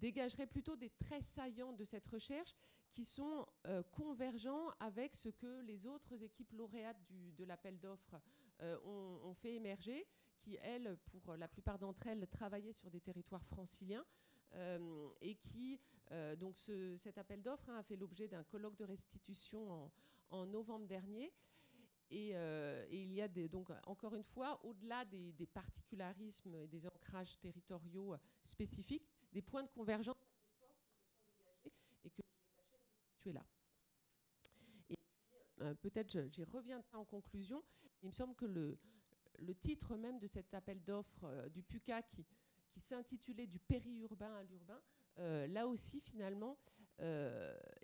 dégagerai 0.00 0.46
plutôt 0.46 0.76
des 0.76 0.90
traits 0.90 1.22
saillants 1.22 1.72
de 1.72 1.84
cette 1.84 2.06
recherche 2.06 2.54
qui 2.90 3.04
sont 3.04 3.46
euh, 3.66 3.82
convergents 3.92 4.68
avec 4.80 5.14
ce 5.14 5.28
que 5.28 5.60
les 5.60 5.86
autres 5.86 6.22
équipes 6.22 6.52
lauréates 6.52 7.00
de 7.10 7.44
l'appel 7.44 7.78
d'offres 7.78 8.20
euh, 8.62 8.78
ont, 8.84 9.34
fait 9.34 9.54
émerger, 9.54 10.06
qui, 10.40 10.58
elles, 10.62 10.96
pour 11.04 11.36
la 11.36 11.48
plupart 11.48 11.78
d'entre 11.78 12.06
elles, 12.06 12.26
travaillaient 12.28 12.72
sur 12.72 12.90
des 12.90 13.00
territoires 13.00 13.44
franciliens. 13.44 14.04
Euh, 14.54 15.08
et 15.20 15.36
qui, 15.36 15.80
donc 16.38 16.56
cet 16.56 17.18
appel 17.18 17.40
d'offres 17.40 17.68
hein, 17.70 17.78
a 17.78 17.82
fait 17.84 17.94
l'objet 17.94 18.26
d'un 18.26 18.42
colloque 18.42 18.76
de 18.76 18.84
restitution 18.84 19.90
en, 20.30 20.46
novembre 20.46 20.86
dernier. 20.86 21.32
Et, 22.10 22.30
il 22.90 23.12
y 23.12 23.22
a 23.22 23.28
donc 23.28 23.70
encore 23.84 24.14
une 24.16 24.24
fois, 24.24 24.58
au-delà 24.64 25.04
des, 25.04 25.46
particularismes 25.46 26.54
et 26.56 26.66
des 26.66 26.86
ancrages 26.86 27.38
territoriaux 27.38 28.16
spécifiques, 28.42 29.08
des 29.32 29.42
points 29.42 29.62
de 29.62 29.68
convergence 29.68 30.16
assez 30.16 30.58
forts 30.58 30.74
qui 30.82 31.30
se 31.30 31.38
sont 31.38 31.58
dégagés 31.62 31.94
et 32.04 32.10
que 32.10 32.22
tu 33.18 33.30
es 33.30 33.32
là. 33.32 33.44
Et 34.88 34.96
puis, 34.96 35.06
euh, 35.60 35.74
peut-être 35.74 36.10
j'y 36.30 36.44
reviendrai 36.44 36.96
en 36.96 37.04
conclusion. 37.04 37.62
Il 38.02 38.08
me 38.08 38.12
semble 38.12 38.34
que 38.34 38.46
le, 38.46 38.78
titre 39.60 39.96
même 39.96 40.18
de 40.18 40.26
cet 40.26 40.52
appel 40.54 40.82
d'offres 40.82 41.24
euh, 41.24 41.48
du 41.48 41.62
PUCA 41.62 42.02
qui, 42.02 42.26
qui 42.70 42.80
s'intitulait 42.80 43.46
Du 43.46 43.58
périurbain 43.58 44.34
à 44.36 44.42
l'urbain, 44.44 44.80
euh, 45.18 45.46
là 45.48 45.66
aussi 45.66 46.00
finalement 46.00 46.58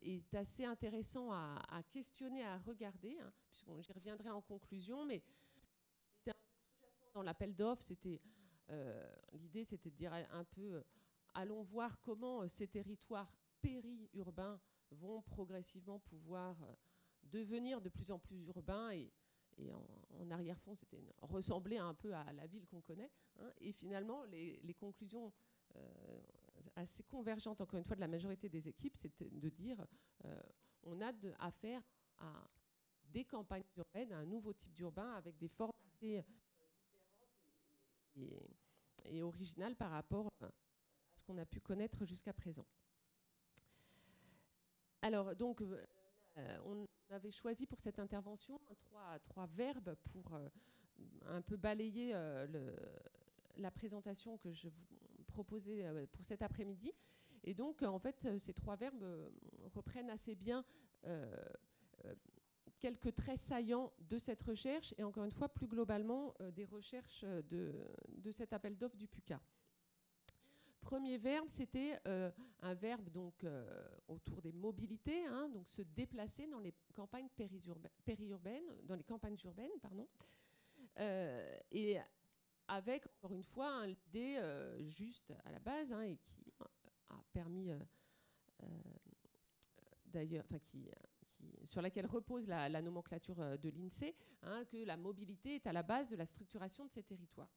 est 0.03 0.35
assez 0.35 0.67
intéressant 0.67 1.33
à, 1.33 1.83
questionner, 1.91 2.45
à 2.45 2.59
regarder, 2.59 3.19
hein, 3.19 3.33
puisqu'on 3.49 3.81
j'y 3.81 3.91
reviendrai 3.91 4.29
en 4.29 4.43
conclusion, 4.43 5.07
mais 5.07 5.23
ce 6.23 6.29
un 6.29 6.35
peu 6.35 6.61
sous-jacent 6.69 7.13
dans 7.15 7.23
l'appel 7.23 7.57
d'offres, 7.57 7.81
c'était 7.81 8.21
l'idée 9.33 9.65
c'était 9.65 9.89
de 9.89 9.97
dire 9.97 10.13
un 10.13 10.45
peu 10.45 10.85
allons 11.33 11.63
voir 11.63 11.99
comment 12.01 12.47
ces 12.47 12.67
territoires 12.67 13.33
périurbains 13.63 14.61
vont 14.91 15.23
progressivement 15.23 15.99
pouvoir 15.99 16.57
euh, 16.63 16.75
devenir 17.25 17.81
de 17.81 17.89
plus 17.89 18.11
en 18.11 18.19
plus 18.19 18.47
urbains 18.47 18.91
et, 18.91 19.13
et 19.59 19.73
en, 19.73 20.31
arrière-fond, 20.31 20.75
c'était 20.75 21.01
ressemblait 21.23 21.79
un 21.79 21.95
peu 21.95 22.15
à 22.15 22.33
la 22.33 22.47
ville 22.47 22.67
qu'on 22.67 22.81
connaît. 22.81 23.11
Hein. 23.39 23.53
et 23.61 23.73
finalement, 23.73 24.25
les, 24.25 24.75
conclusions 24.75 25.33
assez 26.75 27.03
convergentes, 27.05 27.61
encore 27.61 27.79
une 27.79 27.85
fois, 27.85 27.97
de 27.97 28.01
la 28.01 28.09
majorité 28.09 28.49
des 28.49 28.69
équipes, 28.69 28.97
c'était 28.97 29.31
de 29.31 29.49
dire 29.49 29.87
on 30.83 31.01
a 31.01 31.13
affaire 31.39 31.83
à 32.19 32.49
des 33.11 33.25
campagnes 33.25 33.65
urbaines, 33.77 34.13
à 34.13 34.19
un 34.19 34.27
nouveau 34.27 34.53
type 34.53 34.73
d'urbain 34.73 35.15
avec 35.15 35.37
des 35.37 35.49
formes 35.49 35.73
assez 35.87 36.23
différentes 36.23 36.25
et, 39.05 39.23
originales 39.23 39.77
par 39.77 39.91
rapport 39.91 40.29
à 40.41 40.51
ce 41.15 41.23
qu'on 41.23 41.39
a 41.39 41.47
pu 41.47 41.61
connaître 41.61 42.05
jusqu'à 42.05 42.33
présent. 42.33 42.67
Alors, 45.03 45.35
donc, 45.37 45.63
euh, 46.39 46.59
on 46.67 46.87
avait 47.15 47.31
choisi 47.31 47.67
pour 47.67 47.81
cette 47.81 47.99
intervention 47.99 48.61
trois, 49.21 49.47
verbes 49.47 49.95
pour 50.13 50.35
euh, 50.35 50.49
un 51.27 51.41
peu 51.41 51.57
balayer 51.57 52.11
euh, 52.15 52.77
la 53.57 53.71
présentation 53.71 54.37
que 54.39 54.53
je 54.53 54.69
vous 54.69 54.85
proposais 55.27 55.85
pour 56.13 56.25
cet 56.25 56.43
après-midi. 56.43 56.93
Et 57.45 57.55
donc, 57.55 57.83
en 57.83 57.99
fait, 57.99 58.39
ces 58.39 58.53
trois 58.55 58.77
verbes 58.77 59.05
reprennent 59.75 60.11
assez 60.11 60.35
bien 60.35 60.65
quelques 62.79 63.15
traits 63.15 63.39
saillants 63.39 63.93
de 64.01 64.19
cette 64.19 64.41
recherche 64.43 64.95
et 64.97 65.05
encore 65.05 65.25
une 65.25 65.31
fois, 65.31 65.49
plus 65.49 65.67
globalement, 65.67 66.35
des 66.53 66.65
recherches 66.65 67.25
de, 67.25 67.75
de 68.09 68.31
cet 68.31 68.53
appel 68.53 68.77
d'offres 68.77 68.97
du 68.97 69.07
PUCA. 69.07 69.41
Premier 70.87 71.19
verbe, 71.19 71.49
c'était 71.49 71.99
euh, 72.07 72.31
un 72.63 72.75
verbe 72.75 73.11
donc 73.11 73.43
euh, 73.43 73.89
autour 74.07 74.41
des 74.41 74.53
mobilités, 74.53 75.27
hein, 75.27 75.49
donc 75.49 75.67
se 75.67 75.83
déplacer 75.83 76.47
dans 76.47 76.61
les 76.61 76.73
campagnes 76.95 77.29
périurbaines, 78.05 78.63
dans 78.85 78.95
les 78.95 79.03
campagnes 79.03 79.37
urbaines, 79.45 79.81
pardon, 79.83 80.07
euh, 81.01 81.59
et 81.73 81.99
avec 82.69 83.05
encore 83.09 83.33
une 83.33 83.43
fois 83.43 83.69
un 83.69 83.89
idée 83.89 84.41
juste 84.87 85.35
à 85.45 85.51
la 85.51 85.59
base 85.59 85.93
hein, 85.93 86.03
et 86.03 86.19
qui 86.19 86.53
a 87.11 87.21
permis 87.33 87.73
d'ailleurs, 90.07 90.47
sur 91.65 91.83
laquelle 91.83 92.07
repose 92.07 92.47
la, 92.47 92.81
nomenclature 92.81 93.59
de 93.59 93.71
l'INSEE, 93.71 94.15
hein, 94.43 94.65
que 94.67 94.85
la 94.85 94.97
mobilité 94.97 95.57
est 95.57 95.67
à 95.67 95.73
la 95.73 95.83
base 95.83 96.11
de 96.11 96.17
la 96.17 96.27
structuration 96.27 96.85
de 96.85 96.93
ces 96.93 97.03
territoires. 97.03 97.51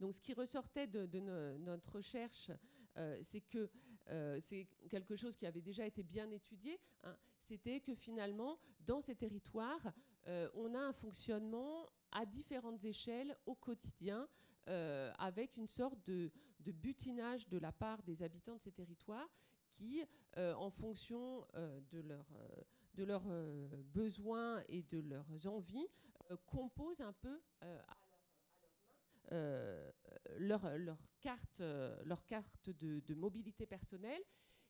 Donc 0.00 0.14
ce 0.14 0.20
qui 0.20 0.32
ressortait 0.32 0.86
de, 0.86 1.20
notre 1.58 1.96
recherche, 1.96 2.50
euh, 2.96 3.18
c'est 3.22 3.42
que 3.42 3.70
euh, 4.08 4.40
c'est 4.42 4.66
quelque 4.88 5.14
chose 5.14 5.36
qui 5.36 5.46
avait 5.46 5.60
déjà 5.60 5.86
été 5.86 6.02
bien 6.02 6.28
étudié, 6.30 6.80
hein. 7.04 7.14
c'était 7.42 7.80
que 7.80 7.94
finalement, 7.94 8.58
dans 8.80 9.00
ces 9.00 9.14
territoires, 9.14 9.92
euh, 10.26 10.48
on 10.54 10.74
a 10.74 10.80
un 10.80 10.92
fonctionnement 10.92 11.88
à 12.10 12.24
différentes 12.24 12.84
échelles 12.84 13.36
au 13.46 13.54
quotidien, 13.54 14.26
avec 15.18 15.56
une 15.56 15.66
sorte 15.66 15.98
de, 16.06 16.30
butinage 16.60 17.48
de 17.48 17.58
la 17.58 17.72
part 17.72 18.00
des 18.04 18.22
habitants 18.22 18.54
de 18.54 18.60
ces 18.60 18.70
territoires 18.70 19.28
qui, 19.72 20.04
en 20.36 20.70
fonction 20.70 21.44
de, 21.90 22.04
de 22.94 23.02
leurs 23.02 23.26
besoins 23.92 24.62
et 24.68 24.82
de 24.82 25.00
leurs 25.00 25.48
envies, 25.48 25.88
composent 26.46 27.00
un 27.00 27.12
peu 27.14 27.40
euh, 29.32 29.90
leur, 30.38 30.60
carte, 31.20 31.60
euh, 31.60 32.04
de, 32.66 33.14
mobilité 33.14 33.64
personnelle 33.66 34.22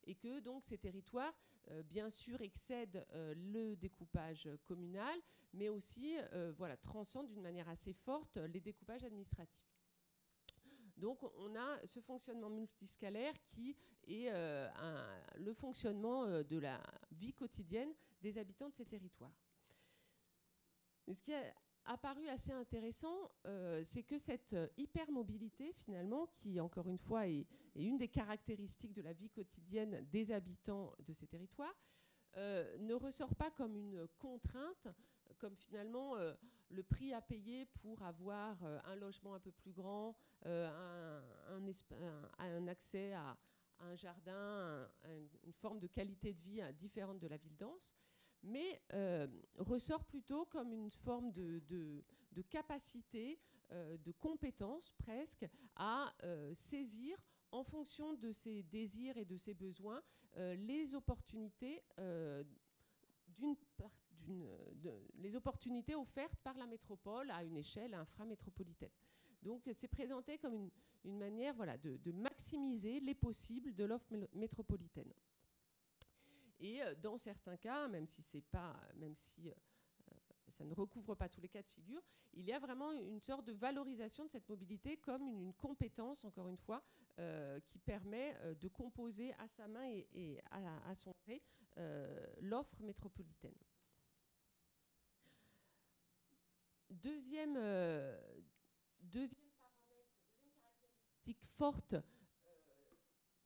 et 0.04 0.14
que 0.14 0.40
donc 0.40 0.64
ces 0.66 0.76
territoires, 0.76 1.34
euh, 1.70 1.82
bien 1.82 2.10
sûr, 2.10 2.40
excèdent 2.42 3.06
le 3.12 3.74
découpage 3.76 4.48
communal, 4.64 5.18
mais 5.52 5.68
aussi 5.68 6.16
voilà, 6.56 6.76
transcendent 6.76 7.28
d'une 7.28 7.42
manière 7.42 7.68
assez 7.68 7.92
forte 7.92 8.36
les 8.36 8.60
découpages 8.60 9.04
administratifs. 9.04 9.70
Donc 10.96 11.22
on 11.22 11.56
a 11.56 11.86
ce 11.86 12.00
fonctionnement 12.00 12.50
multiscalaire 12.50 13.34
qui 13.48 13.76
est 14.06 14.30
le 15.36 15.52
fonctionnement 15.54 16.42
de 16.42 16.58
la 16.58 16.82
vie 17.12 17.32
quotidienne 17.32 17.92
des 18.20 18.36
habitants 18.36 18.68
de 18.68 18.74
ces 18.74 18.84
territoires. 18.84 19.32
ce 21.06 21.22
qui 21.22 21.32
apparu 21.90 22.28
assez 22.28 22.52
intéressant, 22.52 23.30
euh, 23.46 23.82
c'est 23.84 24.04
que 24.04 24.16
cette 24.16 24.52
euh, 24.52 24.68
hypermobilité, 24.76 25.72
finalement, 25.72 26.28
qui 26.36 26.60
encore 26.60 26.88
une 26.88 26.98
fois 26.98 27.26
est, 27.26 27.46
une 27.74 27.98
des 27.98 28.08
caractéristiques 28.08 28.92
de 28.92 29.02
la 29.02 29.12
vie 29.12 29.28
quotidienne 29.28 30.06
des 30.10 30.30
habitants 30.30 30.92
de 31.00 31.12
ces 31.12 31.26
territoires, 31.26 31.74
euh, 32.36 32.78
ne 32.78 32.94
ressort 32.94 33.34
pas 33.34 33.50
comme 33.50 33.76
une 33.76 34.06
contrainte, 34.18 34.86
comme 35.38 35.56
finalement 35.56 36.14
le 36.68 36.82
prix 36.82 37.12
à 37.14 37.20
payer 37.22 37.64
pour 37.64 38.02
avoir 38.02 38.62
un 38.84 38.94
logement 38.96 39.34
un 39.34 39.40
peu 39.40 39.50
plus 39.52 39.72
grand, 39.72 40.14
un, 40.44 41.22
un, 42.38 42.68
accès 42.68 43.14
à, 43.14 43.38
un 43.78 43.94
jardin, 43.94 44.86
une 45.44 45.52
forme 45.54 45.80
de 45.80 45.86
qualité 45.86 46.34
de 46.34 46.40
vie 46.40 46.62
différente 46.74 47.18
de 47.20 47.26
la 47.26 47.38
ville 47.38 47.56
dense 47.56 47.96
mais 48.42 48.80
euh, 48.92 49.26
ressort 49.58 50.04
plutôt 50.04 50.44
comme 50.46 50.72
une 50.72 50.90
forme 50.90 51.32
de, 51.32 52.02
capacité, 52.48 53.38
euh, 53.72 53.96
de 53.98 54.12
compétence 54.12 54.92
presque, 54.98 55.46
à 55.76 56.12
euh, 56.24 56.52
saisir 56.54 57.16
en 57.52 57.62
fonction 57.62 58.14
de 58.14 58.32
ses 58.32 58.62
désirs 58.62 59.16
et 59.16 59.24
de 59.24 59.36
ses 59.36 59.54
besoins 59.54 60.02
les 60.36 60.94
opportunités 60.94 61.82
les 65.18 65.34
opportunités 65.34 65.96
offertes 65.96 66.38
par 66.44 66.56
la 66.56 66.66
métropole 66.66 67.28
à 67.32 67.42
une 67.42 67.56
échelle 67.56 67.94
inframétropolitaine. 67.94 68.92
Donc 69.42 69.68
c'est 69.74 69.88
présenté 69.88 70.38
comme 70.38 70.54
une, 70.54 70.70
une 71.04 71.18
manière 71.18 71.54
voilà, 71.54 71.76
de, 71.78 72.12
maximiser 72.12 73.00
les 73.00 73.14
possibles 73.14 73.74
de 73.74 73.84
l'offre 73.84 74.12
métropolitaine. 74.34 75.12
Et 76.60 76.82
euh, 76.82 76.94
dans 76.94 77.16
certains 77.16 77.56
cas, 77.56 77.88
même 77.88 78.06
si 78.06 78.22
c'est 78.22 78.42
pas, 78.42 78.78
même 78.96 79.16
si 79.16 79.48
euh, 79.48 79.54
ça 80.50 80.64
ne 80.64 80.74
recouvre 80.74 81.14
pas 81.14 81.28
tous 81.28 81.40
les 81.40 81.48
cas 81.48 81.62
de 81.62 81.68
figure, 81.68 82.02
il 82.34 82.44
y 82.44 82.52
a 82.52 82.58
vraiment 82.58 82.92
une 82.92 83.20
sorte 83.20 83.46
de 83.46 83.52
valorisation 83.52 84.26
de 84.26 84.30
cette 84.30 84.48
mobilité 84.48 84.98
comme 84.98 85.26
une, 85.26 85.54
compétence, 85.54 86.24
encore 86.24 86.48
une 86.48 86.58
fois, 86.58 86.82
euh, 87.18 87.58
qui 87.60 87.78
permet 87.78 88.36
de 88.60 88.68
composer 88.68 89.32
à 89.38 89.48
sa 89.48 89.66
main 89.66 89.88
et, 90.14 90.40
à, 90.50 90.94
son 90.94 91.14
gré 91.24 91.42
l'offre 92.40 92.82
métropolitaine. 92.82 93.56
Deuxième, 96.90 97.54
deuxième 99.00 99.50
paramètre, 99.58 100.12
deuxième 100.28 100.52
caractéristique 100.60 101.42
forte 101.56 101.94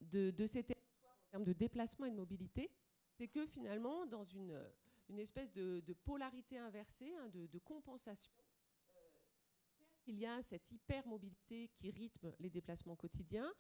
de, 0.01 0.31
de 0.31 0.47
ces 0.47 0.65
territoires 0.65 1.17
en 1.23 1.31
termes 1.31 1.45
de 1.45 1.53
déplacement 1.53 2.07
et 2.07 2.11
de 2.11 2.17
mobilité, 2.17 2.71
c'est 3.15 3.29
que 3.29 3.47
finalement, 3.47 4.07
dans 4.07 4.25
une, 4.25 4.61
une 5.09 5.19
espèce 5.19 5.53
de, 5.53 5.81
polarité 6.05 6.59
inversée, 6.59 7.15
hein, 7.17 7.29
de, 7.29 7.59
compensation, 7.59 8.33
euh, 8.97 9.01
il 10.07 10.19
y 10.19 10.27
a 10.27 10.43
cette 10.43 10.71
hypermobilité 10.71 11.69
qui 11.69 11.91
rythme 11.91 12.35
les 12.41 12.51
déplacements 12.51 12.97
quotidiens, 12.97 13.53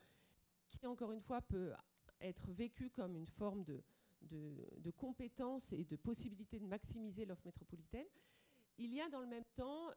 qui 0.69 0.87
encore 0.87 1.13
une 1.13 1.21
fois 1.21 1.41
peut 1.41 1.73
être 2.21 2.51
vécue 2.51 2.91
comme 2.91 3.17
une 3.17 3.27
forme 3.27 3.65
de, 3.65 3.83
de, 4.23 4.91
compétence 4.91 5.73
et 5.73 5.85
de 5.85 5.97
possibilité 5.97 6.59
de 6.59 6.67
maximiser 6.67 7.25
l'offre 7.25 7.45
métropolitaine. 7.45 8.07
Il 8.79 8.93
y 8.93 9.01
a 9.01 9.09
dans 9.09 9.21
le 9.21 9.27
même 9.27 9.45
temps 9.55 9.91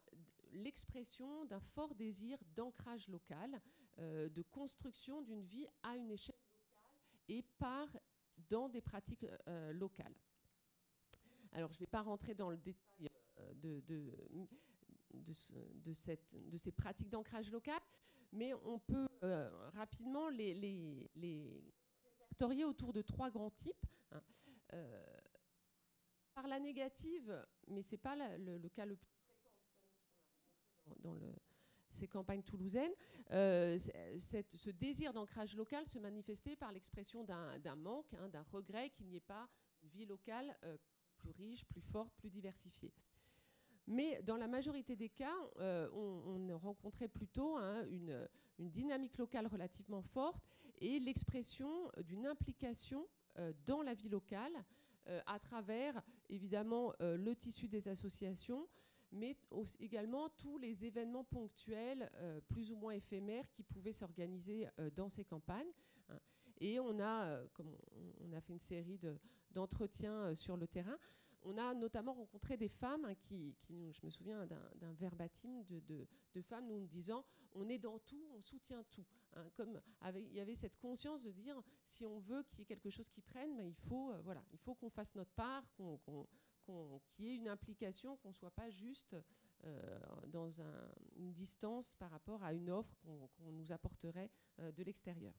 l'expression 0.52 1.44
d'un 1.46 1.60
fort 1.60 1.94
désir 1.94 2.38
d'ancrage 2.54 3.08
local, 3.08 3.60
euh, 3.98 4.28
de 4.28 4.42
construction 4.42 5.22
d'une 5.22 5.42
vie 5.42 5.66
à 5.82 5.96
une 5.96 6.10
échelle 6.10 6.36
locale 6.36 6.48
et 7.28 7.42
par 7.58 7.88
dans 8.48 8.68
des 8.68 8.80
pratiques 8.80 9.26
euh, 9.48 9.72
locales. 9.72 10.14
Alors, 11.52 11.72
je 11.72 11.76
ne 11.76 11.80
vais 11.80 11.86
pas 11.86 12.02
rentrer 12.02 12.34
dans 12.34 12.50
le 12.50 12.56
détail 12.56 13.08
euh, 13.40 13.54
de, 13.54 13.80
de, 15.14 15.32
cette, 15.94 16.36
de, 16.50 16.56
ces 16.56 16.72
pratiques 16.72 17.08
d'ancrage 17.08 17.50
local, 17.50 17.80
mais 18.32 18.52
on 18.54 18.78
peut 18.78 19.08
euh, 19.22 19.50
rapidement 19.74 20.28
les, 20.28 20.54
les, 20.54 21.10
les, 21.16 21.64
répertorier 22.20 22.64
autour 22.64 22.92
de 22.92 23.02
trois 23.02 23.30
grands 23.30 23.50
types. 23.50 23.86
Hein. 24.12 24.22
par 26.34 26.46
la 26.46 26.60
négative, 26.60 27.46
mais 27.66 27.82
ce 27.82 27.92
n'est 27.92 27.98
pas 27.98 28.16
le, 28.16 28.58
le, 28.58 28.68
cas 28.68 28.86
le 28.86 28.96
plus 28.96 29.12
fréquent 29.12 29.50
dans 31.00 31.14
le, 31.14 31.34
ces 31.90 32.08
campagnes 32.08 32.42
toulousaines, 32.42 32.92
euh, 33.30 33.78
ce 33.78 34.70
désir 34.70 35.12
d'ancrage 35.12 35.56
local 35.56 35.86
se 35.86 35.98
manifestait 35.98 36.56
par 36.56 36.72
l'expression 36.72 37.24
d'un 37.24 37.76
manque, 37.76 38.12
hein, 38.14 38.28
d'un 38.28 38.44
regret 38.52 38.90
qu'il 38.90 39.06
n'y 39.06 39.16
ait 39.16 39.20
pas 39.20 39.48
une 39.82 39.90
vie 39.90 40.06
locale 40.06 40.56
euh, 40.64 40.76
plus 41.18 41.30
riche, 41.30 41.64
plus 41.64 41.80
forte, 41.80 42.12
plus 42.16 42.30
diversifiée. 42.30 42.92
Mais 43.86 44.20
dans 44.22 44.36
la 44.36 44.48
majorité 44.48 44.96
des 44.96 45.08
cas, 45.08 45.36
euh, 45.58 45.88
on, 45.92 46.58
rencontrait 46.58 47.08
plutôt 47.08 47.56
hein, 47.56 47.86
une, 47.88 48.28
dynamique 48.58 49.16
locale 49.18 49.46
relativement 49.46 50.02
forte 50.02 50.42
et 50.80 50.98
l'expression 50.98 51.90
d'une 52.04 52.26
implication 52.26 53.06
dans 53.66 53.82
la 53.82 53.94
vie 53.94 54.08
locale 54.08 54.52
à 55.26 55.38
travers 55.38 56.02
évidemment 56.28 56.92
le 56.98 57.34
tissu 57.36 57.68
des 57.68 57.86
associations, 57.86 58.66
mais 59.12 59.36
également 59.80 60.28
tous 60.30 60.58
les 60.58 60.84
événements 60.84 61.24
ponctuels, 61.24 62.10
plus 62.48 62.72
ou 62.72 62.76
moins 62.76 62.92
éphémères, 62.92 63.50
qui 63.50 63.62
pouvaient 63.62 63.92
s'organiser 63.92 64.66
dans 64.94 65.08
ces 65.08 65.24
campagnes. 65.24 65.72
Hein. 66.08 66.18
Et 66.60 66.78
on 66.80 67.00
a, 67.00 67.46
comme 67.54 67.74
on 68.20 68.32
a 68.32 68.40
fait 68.40 68.52
une 68.52 68.60
série 68.60 68.98
d'entretiens 69.50 70.34
sur 70.34 70.56
le 70.56 70.66
terrain, 70.66 70.98
on 71.42 71.56
a 71.56 71.74
notamment 71.74 72.12
rencontré 72.12 72.56
des 72.56 72.68
femmes 72.68 73.04
hein, 73.04 73.14
qui, 73.14 73.54
je 73.68 74.04
me 74.04 74.10
souviens 74.10 74.46
d'un 74.46 74.92
verbatim 74.94 75.62
de, 75.68 75.80
de, 76.34 76.42
femmes 76.42 76.66
nous 76.66 76.86
disant 76.86 77.24
on 77.52 77.68
est 77.68 77.78
dans 77.78 77.98
tout, 78.00 78.28
on 78.34 78.40
soutient 78.40 78.84
tout. 78.90 79.04
Hein, 79.34 79.48
comme 79.54 79.80
il 80.14 80.32
y 80.32 80.40
avait 80.40 80.54
cette 80.54 80.76
conscience 80.76 81.22
de 81.22 81.30
dire 81.30 81.60
si 81.88 82.04
on 82.04 82.18
veut 82.18 82.42
qu'il 82.44 82.60
y 82.60 82.62
ait 82.62 82.66
quelque 82.66 82.90
chose 82.90 83.08
qui 83.08 83.20
prenne, 83.20 83.56
ben, 83.56 83.66
il 83.66 83.74
faut 83.74 84.12
euh, 84.12 84.20
voilà, 84.22 84.42
il 84.52 84.58
faut 84.58 84.74
qu'on 84.74 84.90
fasse 84.90 85.14
notre 85.14 85.32
part, 85.32 85.64
qu'il 87.10 87.24
y 87.24 87.30
ait 87.30 87.36
une 87.36 87.48
implication, 87.48 88.16
qu'on 88.16 88.28
ne 88.28 88.34
soit 88.34 88.50
pas 88.50 88.70
juste 88.70 89.16
euh, 89.64 89.98
dans 90.28 90.52
une 91.16 91.32
distance 91.32 91.96
par 91.96 92.10
rapport 92.10 92.44
à 92.44 92.52
une 92.52 92.70
offre 92.70 92.94
qu'on 93.36 93.50
nous 93.50 93.72
apporterait 93.72 94.30
euh, 94.60 94.70
de 94.72 94.82
l'extérieur. 94.84 95.34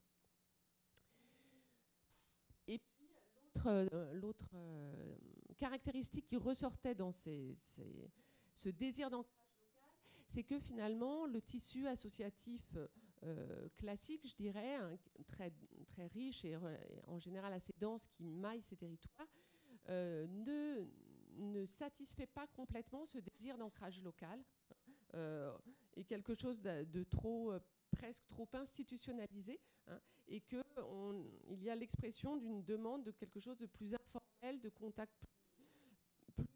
l'autre 4.12 4.50
euh, 4.54 5.16
caractéristique 5.58 6.26
qui 6.26 6.36
ressortait 6.36 6.94
dans 6.94 7.12
ce 7.12 8.68
désir 8.68 9.10
d'ancrage 9.10 9.36
local, 9.74 9.94
c'est 10.28 10.44
que 10.44 10.58
finalement, 10.58 11.26
le 11.26 11.42
tissu 11.42 11.86
associatif 11.86 12.76
classique, 13.76 14.26
je 14.26 14.34
dirais, 14.34 14.76
hein, 14.76 14.96
très, 15.28 15.52
très 15.88 16.06
riche 16.06 16.44
et 16.46 16.56
en 17.06 17.18
général 17.18 17.52
assez 17.52 17.74
dense, 17.78 18.06
qui 18.06 18.30
maille 18.30 18.62
ces 18.62 18.76
territoires, 18.76 19.28
ne, 19.88 20.86
ne 21.36 21.64
satisfait 21.66 22.26
pas 22.26 22.46
complètement 22.48 23.04
ce 23.04 23.18
désir 23.18 23.56
d'ancrage 23.58 24.00
local 24.02 24.42
et 25.96 26.04
quelque 26.04 26.34
chose 26.34 26.60
de, 26.60 27.04
trop 27.04 27.52
presque 27.90 28.26
trop 28.28 28.48
institutionnalisé 28.52 29.58
hein, 29.88 30.00
et 30.28 30.40
qu'il 30.40 30.62
y 31.62 31.70
a 31.70 31.74
l'expression 31.74 32.36
d'une 32.36 32.62
demande 32.64 33.02
de 33.02 33.10
quelque 33.10 33.40
chose 33.40 33.58
de 33.58 33.66
plus 33.66 33.94
informel, 33.94 34.60
de 34.60 34.68
contact 34.68 35.12
plus, 36.36 36.46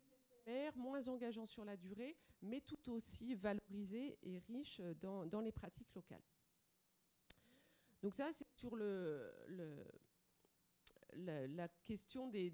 éphémère, 0.46 0.76
moins 0.76 1.08
engageant 1.08 1.46
sur 1.46 1.64
la 1.64 1.76
durée, 1.76 2.16
mais 2.42 2.60
tout 2.60 2.92
aussi 2.92 3.34
valorisé 3.34 4.16
et 4.22 4.38
riche 4.38 4.80
dans, 5.00 5.26
dans 5.26 5.40
les 5.40 5.52
pratiques 5.52 5.92
locales. 5.94 6.22
Donc 8.00 8.14
ça, 8.14 8.30
c'est 8.32 8.46
sur 8.54 8.76
le 8.76 9.32
la, 11.16 11.68
question 11.84 12.28
des, 12.28 12.52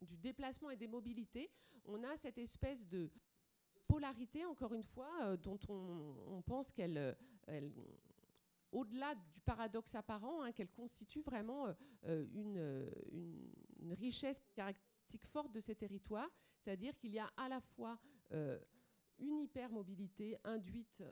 du 0.00 0.16
déplacement 0.16 0.70
et 0.70 0.76
des 0.76 0.88
mobilités. 0.88 1.50
On 1.84 2.02
a 2.04 2.16
cette 2.16 2.38
espèce 2.38 2.86
de 2.86 3.10
polarité, 3.86 4.44
encore 4.44 4.74
une 4.74 4.82
fois, 4.82 5.10
euh, 5.22 5.36
dont 5.36 5.58
on, 5.68 6.42
pense 6.42 6.72
qu'elle 6.72 7.16
au-delà 8.72 9.14
du 9.14 9.40
paradoxe 9.40 9.94
apparent, 9.94 10.42
hein, 10.42 10.52
qu'elle 10.52 10.70
constitue 10.70 11.22
vraiment 11.22 11.66
euh, 11.66 11.74
euh, 12.04 12.90
une, 13.12 13.92
richesse 13.94 14.42
caractéristique 14.54 15.24
forte 15.24 15.52
de 15.52 15.60
ces 15.60 15.74
territoires, 15.74 16.30
c'est-à-dire 16.58 16.96
qu'il 16.98 17.12
y 17.12 17.18
a 17.18 17.30
à 17.36 17.48
la 17.48 17.60
fois 17.60 17.98
euh, 18.32 18.58
une 19.18 19.40
hypermobilité 19.40 20.36
induite 20.44 21.02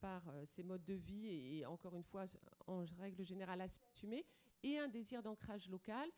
par 0.00 0.22
ces 0.46 0.62
modes 0.62 0.84
de 0.84 0.94
vie 0.94 1.28
et, 1.28 1.66
encore 1.66 1.94
une 1.94 2.02
fois, 2.02 2.24
en 2.66 2.84
règle 2.98 3.24
générale 3.24 3.60
assez 3.60 3.80
assumée, 3.92 4.24
et 4.62 4.78
un 4.78 4.88
désir 4.88 5.22
d'ancrage 5.22 5.68
local, 5.68 6.10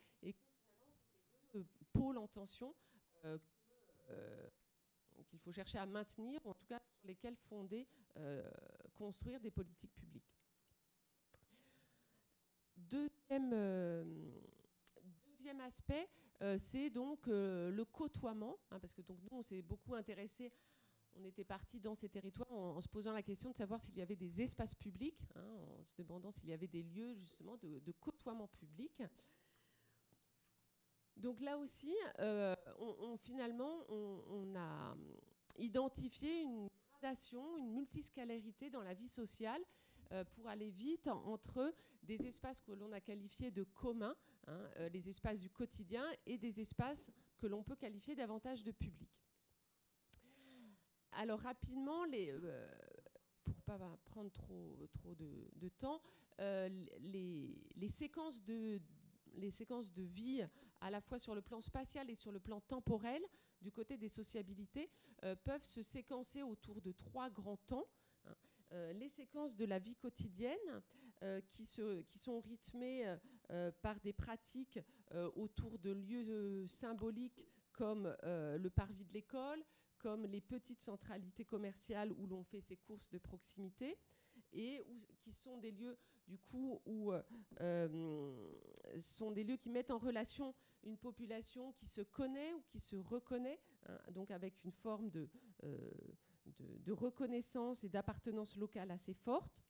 que 1.52 1.58
finalement, 1.58 1.62
c'est 1.62 1.62
ces 1.62 1.84
deux 1.84 1.85
pôles 1.98 2.18
en 2.18 2.28
tension 2.28 2.74
qu'il 5.26 5.40
faut 5.40 5.52
chercher 5.52 5.78
à 5.78 5.86
maintenir, 5.86 6.40
ou 6.44 6.50
en 6.50 6.54
tout 6.54 6.66
cas 6.66 6.80
sur 6.94 7.06
lesquels 7.06 7.36
fonder, 7.36 7.86
construire 8.94 9.40
des 9.40 9.50
politiques 9.50 9.94
publiques. 9.94 10.36
Deuxième, 12.88 13.50
euh, 13.52 14.04
deuxième 15.26 15.60
aspect, 15.60 16.08
euh, 16.42 16.56
c'est 16.58 16.88
donc 16.90 17.26
euh, 17.26 17.70
le 17.70 17.84
côtoiement, 17.84 18.58
hein, 18.70 18.78
parce 18.78 18.92
que 18.92 19.02
donc 19.02 19.18
nous, 19.22 19.38
on 19.38 19.42
s'est 19.42 19.62
beaucoup 19.62 19.94
intéressé, 19.94 20.52
on 21.16 21.24
était 21.24 21.44
parti 21.44 21.80
dans 21.80 21.96
ces 21.96 22.08
territoires 22.08 22.52
en, 22.52 22.80
se 22.80 22.88
posant 22.88 23.12
la 23.12 23.22
question 23.22 23.50
de 23.50 23.56
savoir 23.56 23.82
s'il 23.82 23.96
y 23.96 24.02
avait 24.02 24.14
des 24.14 24.40
espaces 24.40 24.74
publics, 24.74 25.20
hein, 25.34 25.44
en 25.80 25.84
se 25.84 25.94
demandant 25.96 26.30
s'il 26.30 26.48
y 26.48 26.52
avait 26.52 26.68
des 26.68 26.82
lieux 26.82 27.14
justement 27.14 27.56
de, 27.56 27.92
côtoiement 27.98 28.46
public. 28.48 29.02
Donc 31.16 31.40
là 31.40 31.56
aussi, 31.56 31.94
on, 32.78 33.16
finalement, 33.16 33.84
on, 33.88 34.54
a 34.54 34.94
identifié 35.58 36.42
une 36.42 36.68
gradation, 36.90 37.56
une 37.56 37.72
multiscalarité 37.72 38.70
dans 38.70 38.82
la 38.82 38.94
vie 38.94 39.08
sociale 39.08 39.62
euh, 40.12 40.24
pour 40.24 40.48
aller 40.48 40.70
vite 40.70 41.08
entre 41.08 41.74
des 42.02 42.26
espaces 42.26 42.60
que 42.60 42.72
l'on 42.72 42.92
a 42.92 43.00
qualifiés 43.00 43.50
de 43.50 43.64
communs, 43.64 44.14
hein, 44.46 44.70
euh, 44.76 44.88
les 44.90 45.08
espaces 45.08 45.40
du 45.40 45.50
quotidien, 45.50 46.04
et 46.26 46.38
des 46.38 46.60
espaces 46.60 47.10
que 47.38 47.46
l'on 47.46 47.64
peut 47.64 47.74
qualifier 47.74 48.14
davantage 48.14 48.62
de 48.62 48.70
publics. 48.70 49.10
Alors 51.12 51.40
rapidement, 51.40 52.04
les, 52.04 52.30
euh, 52.30 52.68
pour 53.42 53.60
pas 53.62 53.78
prendre 54.04 54.30
trop, 54.30 54.76
trop 54.92 55.14
de, 55.14 55.68
temps, 55.70 56.00
les, 56.38 57.88
séquences 57.88 58.44
de, 58.44 58.80
les 59.36 59.50
séquences 59.50 59.92
de 59.92 60.02
vie, 60.02 60.46
à 60.80 60.90
la 60.90 61.00
fois 61.00 61.18
sur 61.18 61.34
le 61.34 61.42
plan 61.42 61.60
spatial 61.60 62.10
et 62.10 62.14
sur 62.14 62.32
le 62.32 62.40
plan 62.40 62.60
temporel, 62.60 63.22
du 63.60 63.70
côté 63.70 63.96
des 63.96 64.08
sociabilités, 64.08 64.90
peuvent 65.44 65.64
se 65.64 65.82
séquencer 65.82 66.42
autour 66.42 66.80
de 66.80 66.92
trois 66.92 67.30
grands 67.30 67.56
temps. 67.56 67.86
Hein. 68.26 68.34
Euh, 68.72 68.92
les 68.94 69.08
séquences 69.08 69.54
de 69.54 69.64
la 69.64 69.78
vie 69.78 69.94
quotidienne 69.94 70.82
euh, 71.22 71.40
qui, 71.50 71.64
sont 71.64 72.40
rythmées 72.40 73.16
euh, 73.50 73.70
par 73.82 74.00
des 74.00 74.12
pratiques 74.12 74.80
autour 75.36 75.78
de 75.78 75.92
lieux 75.92 76.66
symboliques 76.66 77.44
comme 77.72 78.16
le 78.22 78.68
parvis 78.68 79.04
de 79.04 79.12
l'école, 79.12 79.62
comme 79.98 80.26
les 80.26 80.40
petites 80.40 80.80
centralités 80.80 81.44
commerciales 81.44 82.12
où 82.12 82.26
l'on 82.26 82.42
fait 82.42 82.60
ses 82.60 82.76
courses 82.76 83.08
de 83.10 83.18
proximité 83.18 83.96
et 84.52 84.84
qui 85.20 85.32
sont 85.32 85.58
des 85.58 85.70
lieux 85.70 85.98
du 86.26 86.38
coup 86.38 86.80
où 86.86 87.12
sont 88.98 89.30
des 89.30 89.44
lieux 89.44 89.56
qui 89.56 89.70
mettent 89.70 89.90
en 89.90 89.98
relation 89.98 90.54
une 90.82 90.96
population 90.96 91.72
qui 91.72 91.86
se 91.86 92.00
connaît 92.00 92.52
ou 92.54 92.62
qui 92.68 92.78
se 92.78 92.96
reconnaît, 92.96 93.60
hein, 93.86 93.98
donc 94.12 94.30
avec 94.30 94.62
une 94.64 94.72
forme 94.72 95.10
de 95.10 95.28
de, 96.60 96.92
reconnaissance 96.92 97.84
et 97.84 97.88
d'appartenance 97.88 98.56
locale 98.56 98.90
assez 98.90 99.14
forte. 99.14 99.62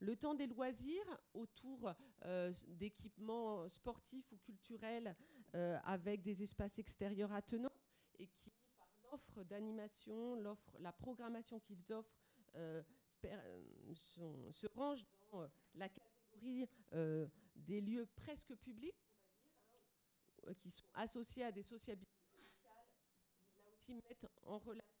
Le 0.00 0.16
temps 0.16 0.34
des 0.34 0.46
loisirs 0.46 1.20
autour 1.32 1.94
euh, 2.24 2.52
d'équipements 2.68 3.68
sportifs 3.68 4.30
ou 4.32 4.36
culturels 4.38 5.16
euh, 5.54 5.78
avec 5.84 6.22
des 6.22 6.42
espaces 6.42 6.78
extérieurs 6.78 7.32
attenants 7.32 7.72
et 8.18 8.26
qui, 8.26 8.50
par 8.76 8.88
l'offre 9.04 9.44
d'animation, 9.44 10.34
la 10.80 10.92
programmation 10.92 11.60
qu'ils 11.60 11.92
offrent, 11.92 12.18
euh, 12.56 12.82
se 13.94 14.66
rangent 14.74 15.06
dans 15.30 15.48
la 15.74 15.88
catégorie 15.88 16.66
des 17.56 17.80
lieux 17.80 18.06
presque 18.16 18.54
publics, 18.56 18.94
hein, 20.46 20.54
qui 20.54 20.70
sont 20.70 20.86
associés 20.94 21.44
à 21.44 21.52
des 21.52 21.62
sociabilités 21.62 22.10
là 23.64 23.70
aussi 23.76 23.94
mettent 23.94 24.26
en 24.44 24.58
relation 24.58 24.92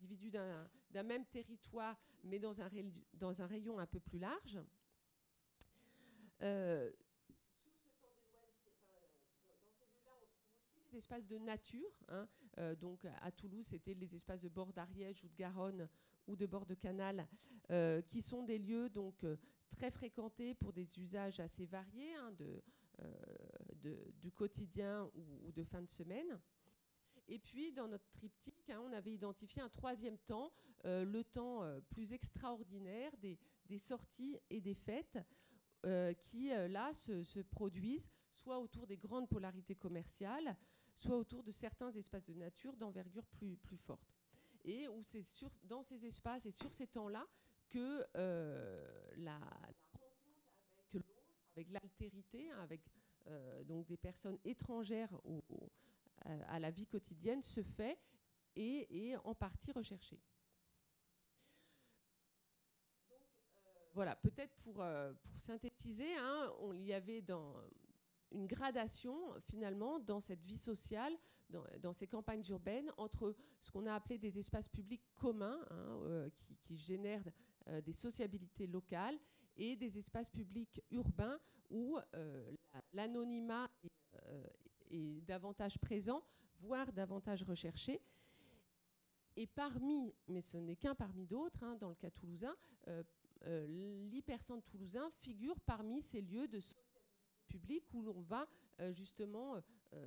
individus 0.00 0.30
d'un 0.30 1.02
même 1.02 1.24
territoire, 1.26 1.98
mais 2.24 2.38
dans 2.38 2.60
un, 2.60 3.46
rayon 3.46 3.78
un 3.78 3.86
peu 3.86 4.00
plus 4.00 4.18
large. 4.18 4.58
Euh, 6.42 6.90
des 7.28 7.34
dans 7.34 8.54
ces 8.54 8.70
lieux-là, 8.70 9.00
on 9.50 9.96
trouve 9.96 10.22
aussi 10.22 10.90
des 10.90 10.98
espaces 10.98 11.26
de 11.26 11.38
nature. 11.38 11.90
Hein. 12.08 12.28
Euh, 12.58 12.76
donc 12.76 13.04
à 13.22 13.32
Toulouse, 13.32 13.66
c'était 13.66 13.94
les 13.94 14.14
espaces 14.14 14.42
de 14.42 14.48
bord 14.48 14.72
d'Ariège 14.72 15.24
ou 15.24 15.28
de 15.28 15.34
Garonne 15.34 15.88
ou 16.28 16.36
de 16.36 16.46
bord 16.46 16.66
de 16.66 16.74
canal, 16.74 17.26
euh, 17.70 18.00
qui 18.02 18.22
sont 18.22 18.44
des 18.44 18.58
lieux 18.58 18.88
donc 18.88 19.26
très 19.68 19.90
fréquentés 19.90 20.54
pour 20.54 20.72
des 20.72 20.98
usages 21.00 21.40
assez 21.40 21.66
variés, 21.66 22.14
hein, 22.14 22.32
de, 22.32 22.62
du 24.20 24.30
quotidien 24.32 25.10
ou, 25.14 25.52
de 25.52 25.64
fin 25.64 25.82
de 25.82 25.90
semaine. 25.90 26.38
Et 27.28 27.38
puis, 27.38 27.72
dans 27.72 27.88
notre 27.88 28.08
triptyque, 28.10 28.70
hein, 28.70 28.80
on 28.82 28.92
avait 28.92 29.12
identifié 29.12 29.60
un 29.60 29.68
troisième 29.68 30.16
temps, 30.18 30.50
euh, 30.86 31.04
le 31.04 31.22
temps 31.22 31.62
euh, 31.62 31.80
plus 31.90 32.12
extraordinaire 32.12 33.12
des, 33.18 33.38
sorties 33.78 34.38
et 34.48 34.60
des 34.62 34.74
fêtes, 34.74 35.18
euh, 35.84 36.14
qui, 36.14 36.48
là, 36.48 36.92
se, 36.92 37.40
produisent 37.42 38.08
soit 38.32 38.58
autour 38.58 38.86
des 38.86 38.96
grandes 38.96 39.28
polarités 39.28 39.74
commerciales, 39.74 40.56
soit 40.94 41.16
autour 41.16 41.42
de 41.42 41.52
certains 41.52 41.92
espaces 41.92 42.24
de 42.24 42.34
nature 42.34 42.76
d'envergure 42.76 43.26
plus 43.26 43.58
forte. 43.76 44.17
Et 44.68 44.86
où 44.86 45.02
c'est 45.02 45.24
dans 45.64 45.82
ces 45.82 46.04
espaces 46.04 46.44
et 46.44 46.50
sur 46.50 46.74
ces 46.74 46.86
temps-là 46.86 47.26
que 47.70 48.04
la, 49.16 49.38
rencontre 49.38 50.20
avec 50.76 50.92
l'autre, 50.92 51.24
avec 51.56 51.70
l'altérité, 51.70 52.50
avec 52.50 52.82
donc 53.64 53.86
des 53.86 53.96
personnes 53.96 54.38
étrangères 54.44 55.18
à 56.24 56.58
la 56.58 56.70
vie 56.70 56.86
quotidienne 56.86 57.42
se 57.42 57.62
fait 57.62 57.98
et 58.56 59.10
est 59.10 59.16
en 59.16 59.34
partie 59.34 59.72
recherché. 59.72 60.20
voilà, 63.98 64.14
peut-être 64.14 64.54
pour, 64.58 64.84
synthétiser, 65.38 66.14
hein, 66.18 66.52
on, 66.60 66.72
y 66.72 66.92
avait 66.92 67.20
dans, 67.20 67.56
une 68.32 68.46
gradation 68.46 69.16
finalement 69.40 69.98
dans 69.98 70.20
cette 70.20 70.42
vie 70.44 70.58
sociale, 70.58 71.12
dans, 71.80 71.92
ces 71.92 72.06
campagnes 72.06 72.44
urbaines, 72.50 72.92
entre 72.96 73.34
ce 73.62 73.70
qu'on 73.70 73.86
a 73.86 73.94
appelé 73.94 74.18
des 74.18 74.38
espaces 74.38 74.68
publics 74.68 75.02
communs, 75.16 75.58
hein, 75.70 76.00
euh, 76.04 76.30
qui, 76.60 76.76
génèrent 76.76 77.28
euh, 77.68 77.80
des 77.80 77.92
sociabilités 77.92 78.66
locales, 78.66 79.18
et 79.56 79.74
des 79.74 79.98
espaces 79.98 80.28
publics 80.28 80.80
urbains 80.92 81.40
où 81.68 81.98
euh, 82.14 82.54
l'anonymat 82.92 83.68
est, 84.90 85.20
davantage 85.22 85.78
présent, 85.78 86.22
voire 86.60 86.92
davantage 86.92 87.42
recherché. 87.42 88.00
Et 89.34 89.48
parmi, 89.48 90.14
mais 90.28 90.42
ce 90.42 90.58
n'est 90.58 90.76
qu'un 90.76 90.94
parmi 90.94 91.26
d'autres, 91.26 91.64
hein, 91.64 91.76
dans 91.76 91.88
le 91.88 91.96
cas 91.96 92.10
toulousain, 92.10 92.54
l'hypercentre 93.44 94.64
toulousain 94.66 95.10
figure 95.10 95.58
parmi 95.60 96.02
ces 96.02 96.20
lieux 96.20 96.46
de 96.46 96.60
sociabilité 96.60 96.87
public 97.48 97.84
où 97.92 98.02
l'on 98.02 98.20
va 98.22 98.46
euh, 98.80 98.92
justement 98.92 99.56
euh, 99.94 100.06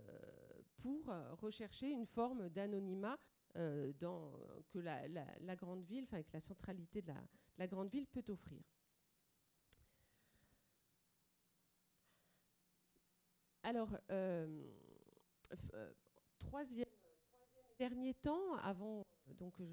pour 0.77 1.13
rechercher 1.41 1.89
une 1.89 2.05
forme 2.05 2.49
d'anonymat 2.49 3.17
euh, 3.57 3.91
que 4.69 4.79
la, 4.79 5.55
grande 5.55 5.83
ville, 5.83 6.05
enfin 6.05 6.23
que 6.23 6.33
la 6.33 6.41
centralité 6.41 7.01
de 7.01 7.11
la, 7.57 7.67
grande 7.67 7.89
ville 7.89 8.07
peut 8.07 8.23
offrir. 8.29 8.61
Alors, 13.63 13.95
troisième, 16.39 16.87
dernier 17.77 18.13
temps, 18.15 18.55
avant, 18.57 19.05
donc 19.37 19.53
je 19.59 19.65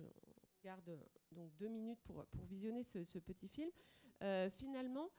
garde 0.62 0.99
donc 1.33 1.55
deux 1.57 1.69
minutes 1.69 2.01
pour, 2.05 2.27
pour 2.27 2.45
visionner 2.45 2.83
ce 2.83 3.19
petit 3.19 3.49
film. 3.49 3.71
finalement, 4.51 5.11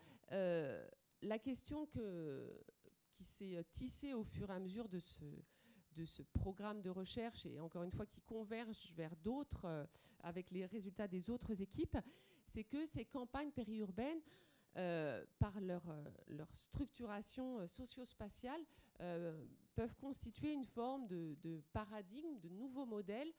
la 1.21 1.39
question 1.39 1.85
qui 1.85 3.23
s'est 3.23 3.57
euh, 3.57 3.63
tissée 3.71 4.13
au 4.13 4.23
fur 4.23 4.49
et 4.49 4.53
à 4.53 4.59
mesure 4.59 4.87
de 4.87 4.99
ce, 4.99 6.21
programme 6.33 6.81
de 6.81 6.89
recherche 6.89 7.45
et 7.45 7.59
encore 7.59 7.83
une 7.83 7.91
fois 7.91 8.05
qui 8.05 8.21
converge 8.21 8.93
vers 8.95 9.15
d'autres 9.17 9.65
euh, 9.65 9.85
avec 10.21 10.51
les 10.51 10.65
résultats 10.65 11.07
des 11.07 11.29
autres 11.29 11.61
équipes, 11.61 11.97
c'est 12.47 12.63
que 12.63 12.85
ces 12.85 13.05
campagnes 13.05 13.51
périurbaines, 13.51 14.21
euh, 14.77 15.25
par 15.39 15.59
leur, 15.59 15.83
leur 16.27 16.55
structuration 16.55 17.67
socio-spatiale, 17.67 18.63
peuvent 19.75 19.95
constituer 19.95 20.53
une 20.53 20.65
forme 20.65 21.07
de, 21.07 21.35
de, 21.41 21.63
paradigme, 21.73 22.37
de 22.39 22.49
nouveau 22.49 22.85
modèle 22.85 23.31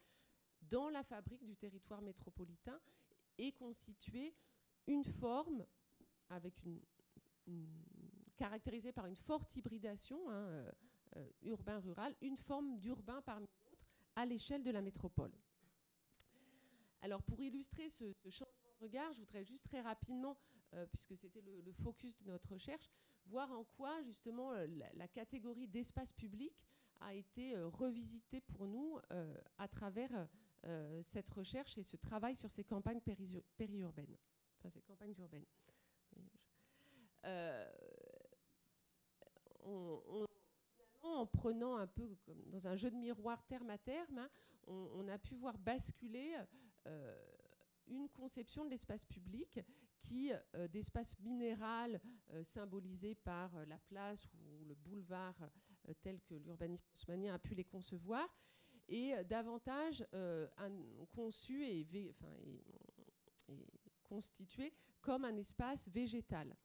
dans 0.63 0.89
la 0.89 1.03
fabrique 1.03 1.45
du 1.45 1.55
territoire 1.55 2.01
métropolitain 2.01 2.79
et 3.37 3.51
constituer 3.53 4.33
une 4.87 5.03
forme 5.03 5.65
avec 6.29 6.63
une, 6.65 6.81
caractérisée 8.41 8.91
par 8.91 9.05
une 9.05 9.15
forte 9.15 9.55
hybridation 9.55 10.19
hein, 10.29 10.33
euh, 10.33 10.71
euh, 11.17 11.29
urbain-rural, 11.43 12.15
une 12.21 12.37
forme 12.37 12.79
d'urbain 12.79 13.21
parmi 13.21 13.45
d'autres 13.45 13.85
à 14.15 14.25
l'échelle 14.25 14.63
de 14.63 14.71
la 14.71 14.81
métropole. 14.81 15.31
Alors 17.01 17.21
pour 17.21 17.39
illustrer 17.39 17.89
ce, 17.89 18.05
changement 18.29 18.69
de 18.79 18.83
regard, 18.83 19.13
je 19.13 19.19
voudrais 19.19 19.43
juste 19.43 19.65
très 19.65 19.81
rapidement, 19.81 20.35
euh, 20.73 20.87
puisque 20.87 21.15
c'était 21.15 21.41
le, 21.41 21.71
focus 21.71 22.17
de 22.17 22.31
notre 22.31 22.53
recherche, 22.53 22.89
voir 23.27 23.51
en 23.51 23.63
quoi 23.63 24.01
justement 24.01 24.53
la, 24.93 25.07
catégorie 25.07 25.67
d'espace 25.67 26.11
public 26.11 26.53
a 26.99 27.13
été 27.13 27.55
revisitée 27.57 28.41
pour 28.41 28.65
nous 28.67 28.97
à 29.57 29.67
travers 29.67 30.27
cette 31.03 31.29
recherche 31.29 31.77
et 31.77 31.83
ce 31.83 31.97
travail 31.97 32.35
sur 32.35 32.49
ces 32.49 32.63
campagnes 32.63 33.01
périurbaines, 33.57 34.17
enfin 34.57 34.69
ces 34.69 34.81
campagnes 34.81 35.15
urbaines. 35.19 35.45
Euh, 37.25 37.65
en 41.03 41.25
prenant 41.25 41.75
un 41.75 41.87
peu 41.87 42.15
dans 42.47 42.67
un 42.67 42.75
jeu 42.75 42.89
de 42.89 42.95
miroir 42.95 43.45
terme 43.45 43.69
à 43.69 43.77
terme, 43.77 44.17
hein, 44.19 44.29
on, 44.67 45.07
a 45.07 45.17
pu 45.17 45.35
voir 45.35 45.57
basculer 45.57 46.35
euh, 46.87 47.15
une 47.87 48.09
conception 48.09 48.65
de 48.65 48.69
l'espace 48.69 49.05
public 49.05 49.59
qui, 49.99 50.31
euh, 50.55 50.67
d'espace 50.67 51.17
minéral 51.19 52.01
symbolisé 52.43 53.15
par 53.15 53.51
la 53.67 53.77
place 53.77 54.25
ou 54.33 54.63
le 54.65 54.75
boulevard 54.75 55.35
tel 56.01 56.21
que 56.21 56.35
l'urbanisme 56.35 56.87
haussmannien 56.93 57.33
a 57.33 57.39
pu 57.39 57.55
les 57.55 57.65
concevoir, 57.65 58.27
et 58.87 59.13
davantage 59.25 60.05
conçu 61.09 61.65
et 61.65 61.87
constitué 64.03 64.73
comme 65.01 65.25
un 65.25 65.35
espace 65.37 65.87
végétal. 65.89 66.55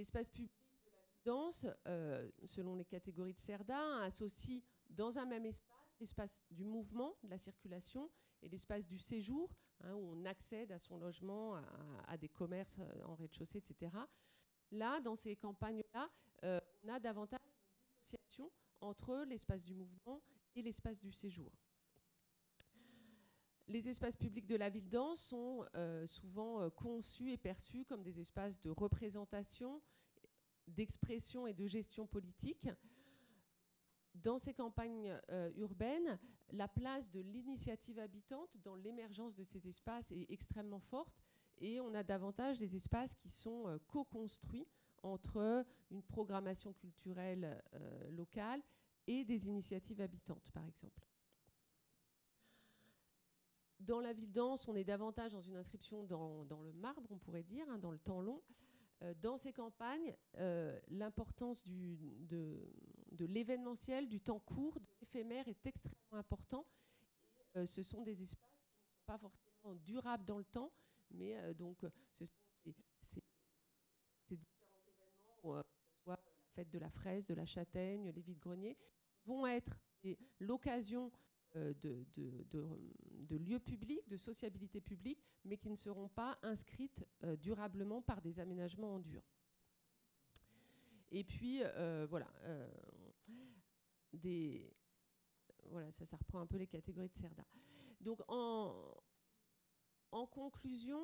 L'espace 0.00 0.30
public 0.30 0.50
de 0.86 0.90
la 0.92 1.02
dense, 1.26 1.66
euh, 1.86 2.30
selon 2.46 2.74
les 2.74 2.86
catégories 2.86 3.34
de 3.34 3.38
CERDA, 3.38 3.98
associe 4.00 4.62
dans 4.88 5.18
un 5.18 5.26
même 5.26 5.44
espace 5.44 5.76
l'espace 6.00 6.42
du 6.50 6.64
mouvement, 6.64 7.14
de 7.22 7.28
la 7.28 7.36
circulation, 7.36 8.10
et 8.40 8.48
l'espace 8.48 8.86
du 8.86 8.96
séjour, 8.96 9.50
hein, 9.82 9.92
où 9.92 10.14
on 10.14 10.24
accède 10.24 10.72
à 10.72 10.78
son 10.78 10.96
logement, 10.96 11.60
à, 12.08 12.16
des 12.16 12.30
commerces 12.30 12.78
euh, 12.78 13.04
en 13.04 13.14
rez-de-chaussée, 13.14 13.58
etc. 13.58 13.94
Là, 14.70 15.00
dans 15.00 15.16
ces 15.16 15.36
campagnes-là, 15.36 16.08
euh, 16.44 16.58
on 16.82 16.88
a 16.88 16.98
davantage 16.98 17.40
une 17.44 18.00
dissociation 18.00 18.50
entre 18.80 19.24
l'espace 19.28 19.62
du 19.62 19.74
mouvement 19.74 20.22
et 20.54 20.62
l'espace 20.62 20.98
du 20.98 21.12
séjour. 21.12 21.52
Les 23.70 23.88
espaces 23.88 24.16
publics 24.16 24.48
de 24.48 24.56
la 24.56 24.68
ville 24.68 24.88
dense 24.88 25.20
sont 25.20 25.64
euh, 25.76 26.04
souvent 26.04 26.60
euh, 26.60 26.70
conçus 26.70 27.30
et 27.30 27.36
perçus 27.36 27.84
comme 27.84 28.02
des 28.02 28.18
espaces 28.18 28.60
de 28.60 28.68
représentation, 28.68 29.80
d'expression 30.66 31.46
et 31.46 31.54
de 31.54 31.68
gestion 31.68 32.04
politique. 32.04 32.68
Dans 34.12 34.38
ces 34.38 34.54
campagnes 34.54 35.16
euh, 35.30 35.52
urbaines, 35.54 36.18
la 36.50 36.66
place 36.66 37.12
de 37.12 37.20
l'initiative 37.20 38.00
habitante 38.00 38.56
dans 38.64 38.74
l'émergence 38.74 39.36
de 39.36 39.44
ces 39.44 39.68
espaces 39.68 40.10
est 40.10 40.28
extrêmement 40.32 40.80
forte 40.80 41.22
et 41.58 41.80
on 41.80 41.94
a 41.94 42.02
davantage 42.02 42.58
des 42.58 42.74
espaces 42.74 43.14
qui 43.14 43.28
sont 43.28 43.78
co-construits 43.86 44.66
entre 45.04 45.64
une 45.92 46.02
programmation 46.02 46.72
culturelle 46.72 47.62
locale 48.10 48.62
et 49.06 49.24
des 49.24 49.46
initiatives 49.46 50.00
habitantes, 50.00 50.50
par 50.50 50.66
exemple. 50.66 51.09
Dans 53.80 54.00
la 54.00 54.12
ville 54.12 54.30
dense, 54.30 54.68
on 54.68 54.76
est 54.76 54.84
davantage 54.84 55.32
dans 55.32 55.40
une 55.40 55.56
inscription 55.56 56.04
dans, 56.04 56.44
le 56.62 56.72
marbre, 56.72 57.10
on 57.10 57.18
pourrait 57.18 57.42
dire, 57.42 57.66
hein, 57.70 57.78
dans 57.78 57.90
le 57.90 57.98
temps 57.98 58.20
long. 58.20 58.42
Euh, 59.02 59.14
dans 59.22 59.38
ces 59.38 59.52
campagnes, 59.52 60.14
euh, 60.36 60.78
l'importance 60.88 61.66
de, 61.66 62.60
l'événementiel, 63.18 64.06
du 64.06 64.20
temps 64.20 64.38
court, 64.38 64.78
de 64.78 64.86
l'éphémère 65.00 65.48
est 65.48 65.66
extrêmement 65.66 66.18
important. 66.18 66.66
Euh, 67.56 67.64
ce 67.64 67.82
sont 67.82 68.02
des 68.02 68.20
espaces 68.20 68.50
qui 68.68 68.76
ne 68.76 68.90
sont 68.90 69.06
pas 69.06 69.16
forcément 69.16 69.74
durables 69.76 70.26
dans 70.26 70.38
le 70.38 70.44
temps, 70.44 70.70
mais 71.10 71.54
donc 71.54 71.78
ce 72.12 72.26
sont 72.26 72.32
ces, 73.00 73.24
différents 74.36 74.82
événements, 74.86 75.62
que 75.62 75.70
ce 75.96 76.02
soit 76.02 76.16
la 76.16 76.52
fête 76.54 76.70
de 76.70 76.78
la 76.78 76.90
fraise, 76.90 77.24
de 77.24 77.34
la 77.34 77.46
châtaigne, 77.46 78.10
les 78.10 78.20
vides-greniers, 78.20 78.76
vont 79.24 79.46
être 79.46 79.78
l'occasion 80.38 81.10
euh, 81.56 81.74
de, 81.82 83.36
lieux 83.36 83.58
publics, 83.58 84.06
de 84.08 84.16
sociabilité 84.16 84.80
publique, 84.80 85.24
mais 85.44 85.56
qui 85.56 85.68
ne 85.68 85.74
seront 85.74 86.08
pas 86.08 86.38
inscrites 86.42 87.04
euh, 87.24 87.34
durablement 87.36 88.02
par 88.02 88.20
des 88.20 88.38
aménagements 88.38 88.94
en 88.94 89.00
dur. 89.00 89.22
Et 91.10 91.24
puis, 91.24 91.60
euh, 91.62 92.06
voilà, 92.08 92.30
ça, 95.90 96.16
reprend 96.16 96.40
un 96.40 96.46
peu 96.46 96.56
les 96.56 96.68
catégories 96.68 97.08
de 97.08 97.16
CERDA. 97.16 97.44
Donc, 98.00 98.20
en, 98.28 98.94
conclusion, 100.26 101.02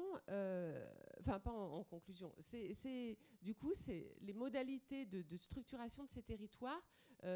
enfin 1.21 1.41
pas 1.41 1.51
en, 1.51 1.83
conclusion, 1.83 2.33
c'est 2.39 3.19
du 3.43 3.55
coup 3.55 3.75
c'est 3.75 4.17
les 4.21 4.33
modalités 4.33 5.07
de, 5.07 5.37
structuration 5.37 6.05
de 6.05 6.11
ces 6.11 6.23
territoires 6.23 6.83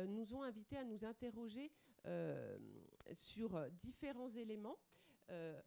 nous 0.08 0.34
ont 0.34 0.42
invités 0.42 0.76
à 0.76 0.84
nous 0.84 1.04
interroger 1.04 1.72
sur 3.14 3.70
différents 3.72 4.30
éléments. 4.30 4.78
Euh, 5.30 5.61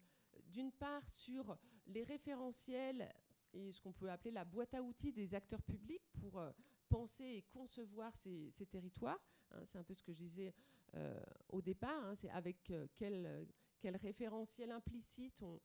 d'une 0.48 0.72
part, 0.72 1.08
sur 1.08 1.58
les 1.88 2.04
référentiels 2.04 3.08
et 3.54 3.72
ce 3.72 3.82
qu'on 3.82 3.94
peut 3.94 4.10
appeler 4.10 4.32
la 4.32 4.46
boîte 4.46 4.74
à 4.74 4.82
outils 4.82 5.14
des 5.14 5.34
acteurs 5.36 5.62
publics 5.62 6.04
pour 6.20 6.40
euh, 6.40 6.52
penser 6.90 7.24
et 7.24 7.42
concevoir 7.54 8.16
ces, 8.16 8.52
territoires. 8.70 9.24
Hein, 9.52 9.62
c'est 9.66 9.78
un 9.78 9.84
peu 9.84 9.94
ce 9.94 10.04
que 10.04 10.12
je 10.12 10.20
disais 10.20 10.54
au 11.50 11.62
départ. 11.62 12.06
Hein, 12.06 12.16
c'est 12.16 12.30
avec 12.30 12.72
quel, 12.96 13.48
référentiel 13.84 14.72
implicite 14.72 15.42
on, 15.42 15.60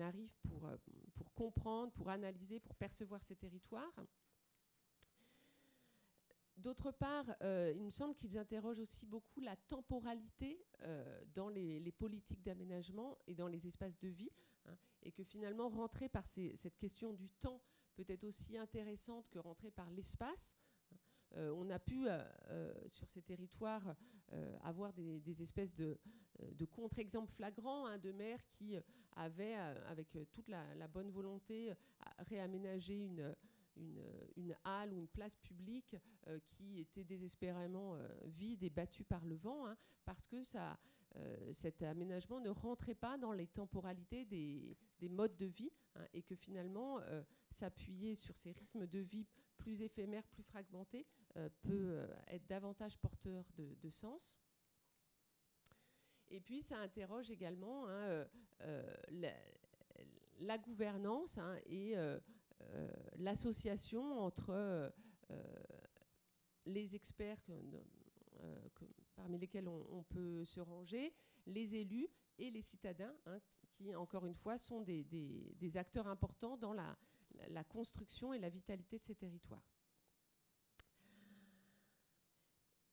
arrive 0.00 0.34
pour 0.42 0.70
comprendre, 1.34 1.92
pour 1.92 2.08
analyser, 2.10 2.60
pour 2.60 2.74
percevoir 2.74 3.22
ces 3.22 3.34
territoires. 3.34 3.92
D'autre 6.58 6.90
part, 6.90 7.24
euh, 7.42 7.72
il 7.76 7.84
me 7.84 7.90
semble 7.90 8.16
qu'ils 8.16 8.36
interrogent 8.36 8.80
aussi 8.80 9.06
beaucoup 9.06 9.40
la 9.40 9.54
temporalité 9.54 10.60
euh, 10.82 11.24
dans 11.32 11.48
les, 11.48 11.92
politiques 11.92 12.42
d'aménagement 12.42 13.16
et 13.28 13.34
dans 13.36 13.46
les 13.46 13.64
espaces 13.68 13.96
de 14.00 14.08
vie, 14.08 14.32
hein, 14.66 14.76
et 15.04 15.12
que 15.12 15.22
finalement, 15.22 15.68
rentrer 15.68 16.08
par 16.08 16.26
cette 16.26 16.76
question 16.76 17.12
du 17.12 17.28
temps 17.30 17.62
peut 17.94 18.04
être 18.08 18.24
aussi 18.24 18.58
intéressante 18.58 19.28
que 19.28 19.38
rentrer 19.38 19.70
par 19.70 19.88
l'espace. 19.92 20.56
Euh, 21.36 21.54
on 21.56 21.70
a 21.70 21.78
pu, 21.78 22.08
sur 22.88 23.08
ces 23.08 23.22
territoires, 23.22 23.94
avoir 24.62 24.92
des, 24.92 25.42
espèces 25.42 25.76
de, 25.76 25.96
contre-exemples 26.72 27.32
flagrants 27.32 27.86
hein, 27.86 27.98
de 27.98 28.10
maires 28.10 28.44
qui 28.50 28.76
avaient, 29.14 29.54
avec 29.54 30.18
toute 30.32 30.48
la 30.48 30.88
bonne 30.88 31.10
volonté, 31.12 31.72
réaménagé 32.18 32.98
une 32.98 33.36
une, 34.36 34.56
halle 34.64 34.92
ou 34.92 34.98
une 34.98 35.08
place 35.08 35.36
publique 35.36 35.96
euh, 36.26 36.38
qui 36.46 36.80
était 36.80 37.04
désespérément 37.04 37.96
euh, 37.96 38.08
vide 38.24 38.62
et 38.62 38.70
battue 38.70 39.04
par 39.04 39.24
le 39.24 39.36
vent, 39.36 39.66
hein, 39.66 39.76
parce 40.04 40.26
que 40.26 40.42
ça, 40.42 40.78
euh, 41.16 41.52
cet 41.52 41.82
aménagement 41.82 42.40
ne 42.40 42.50
rentrait 42.50 42.94
pas 42.94 43.18
dans 43.18 43.32
les 43.32 43.46
temporalités 43.46 44.24
des, 44.24 44.76
modes 45.08 45.36
de 45.36 45.46
vie, 45.46 45.72
hein, 45.94 46.06
et 46.12 46.22
que 46.22 46.34
finalement, 46.34 47.00
s'appuyer 47.50 48.14
sur 48.14 48.36
ces 48.36 48.52
rythmes 48.52 48.86
de 48.86 48.98
vie 48.98 49.26
plus 49.56 49.82
éphémères, 49.82 50.26
plus 50.28 50.42
fragmentés, 50.42 51.06
peut 51.62 52.06
être 52.28 52.46
davantage 52.46 52.96
porteur 52.98 53.44
de, 53.56 53.90
sens. 53.90 54.38
Et 56.28 56.40
puis, 56.40 56.62
ça 56.62 56.78
interroge 56.78 57.30
également 57.30 57.88
hein, 57.88 58.26
la, 60.38 60.58
gouvernance 60.58 61.38
et 61.66 61.96
l'association 63.16 64.20
entre 64.20 64.50
euh, 64.50 64.88
euh, 65.30 65.42
les 66.66 66.94
experts 66.94 67.42
parmi 69.16 69.38
lesquels 69.38 69.68
on, 69.68 70.02
peut 70.04 70.44
se 70.44 70.60
ranger, 70.60 71.12
les 71.46 71.74
élus 71.74 72.08
et 72.38 72.50
les 72.50 72.62
citadins, 72.62 73.14
hein, 73.26 73.40
qui, 73.72 73.94
encore 73.94 74.26
une 74.26 74.34
fois, 74.34 74.56
sont 74.56 74.80
des, 74.80 75.76
acteurs 75.76 76.06
importants 76.06 76.56
dans 76.56 76.72
la, 76.72 76.96
la, 77.48 77.64
construction 77.64 78.32
et 78.32 78.38
la 78.38 78.48
vitalité 78.48 78.98
de 78.98 79.02
ces 79.02 79.16
territoires. 79.16 79.64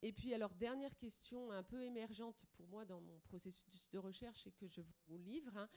Et 0.01 0.11
puis, 0.11 0.33
alors, 0.33 0.53
dernière 0.55 0.95
question 0.97 1.51
un 1.51 1.63
peu 1.63 1.83
émergente 1.83 2.45
pour 2.53 2.67
moi 2.67 2.85
dans 2.85 3.01
mon 3.01 3.19
processus 3.19 3.87
de 3.91 3.99
recherche 3.99 4.47
et 4.47 4.51
que 4.51 4.67
je 4.67 4.81
vous 5.07 5.17
livre, 5.17 5.55
hein, 5.57 5.69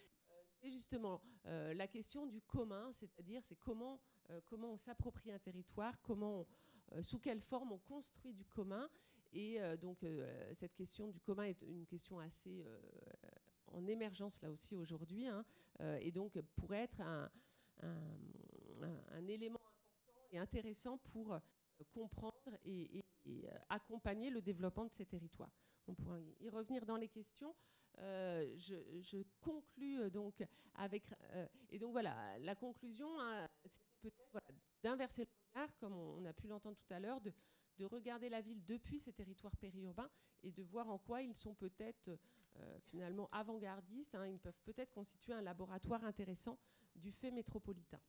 c'est 0.61 0.71
justement 0.71 1.21
euh, 1.47 1.73
la 1.75 1.87
question 1.87 2.27
du 2.27 2.41
commun, 2.41 2.91
c'est-à-dire 2.93 3.43
c'est 3.45 3.57
comment, 3.57 4.01
euh, 4.31 4.41
comment 4.47 4.73
on 4.73 4.77
s'approprie 4.77 5.31
un 5.31 5.39
territoire, 5.39 6.01
comment 6.03 6.47
euh, 6.93 7.03
sous 7.03 7.19
quelle 7.19 7.41
forme 7.41 7.73
on 7.73 7.79
construit 7.79 8.33
du 8.33 8.45
commun. 8.45 8.89
Et 9.35 9.61
donc 9.77 10.07
cette 10.55 10.75
question 10.75 11.09
du 11.09 11.21
commun 11.21 11.43
est 11.43 11.61
une 11.61 11.85
question 11.85 12.19
assez 12.19 12.65
en 13.67 13.87
émergence 13.87 14.41
là 14.41 14.51
aussi 14.51 14.75
aujourd'hui, 14.75 15.27
hein, 15.27 15.45
et 16.01 16.11
donc 16.11 16.41
pourrait 16.57 16.85
être 16.85 17.03
un, 17.03 17.31
élément 19.29 19.61
important 19.61 20.29
et 20.33 20.39
intéressant 20.39 20.97
pour 21.13 21.39
comprendre 21.93 22.57
et, 22.65 23.05
accompagner 23.69 24.31
le 24.31 24.41
développement 24.41 24.87
de 24.87 24.93
ces 24.95 25.05
territoires. 25.05 25.53
On 25.87 25.95
pourra 25.95 26.19
y 26.41 26.49
revenir 26.49 26.87
dans 26.87 26.97
les 26.97 27.09
questions. 27.09 27.55
Euh, 28.01 28.55
je, 28.57 29.23
conclus 29.41 30.01
euh, 30.01 30.11
donc 30.11 30.45
avec. 30.75 31.05
Euh, 31.35 31.47
et 31.71 31.79
donc 31.79 31.93
voilà, 31.93 32.39
la 32.39 32.55
conclusion, 32.55 33.09
hein, 33.21 33.49
c'est 33.67 33.83
peut-être 34.01 34.41
d'inverser 34.83 35.25
le 35.25 35.31
regard, 35.53 35.77
comme 35.79 35.95
on, 35.95 36.25
a 36.25 36.33
pu 36.33 36.47
l'entendre 36.47 36.77
tout 36.77 36.95
à 36.95 37.01
l'heure, 37.01 37.21
de, 37.21 37.33
de, 37.79 37.85
regarder 37.85 38.29
la 38.29 38.41
ville 38.41 38.65
depuis 38.65 39.01
ces 39.01 39.13
territoires 39.13 39.57
périurbains 39.57 40.11
et 40.45 40.53
de 40.53 40.63
voir 40.63 40.89
en 40.89 40.99
quoi 40.99 41.23
ils 41.23 41.35
sont 41.35 41.55
peut-être 41.55 42.17
finalement 42.83 43.29
avant-gardistes. 43.33 44.15
Hein, 44.15 44.27
ils 44.27 44.39
peuvent 44.39 44.61
peut-être 44.65 44.93
constituer 44.93 45.33
un 45.33 45.43
laboratoire 45.43 46.05
intéressant 46.05 46.59
du 46.95 47.11
fait 47.11 47.31
métropolitain. 47.31 48.01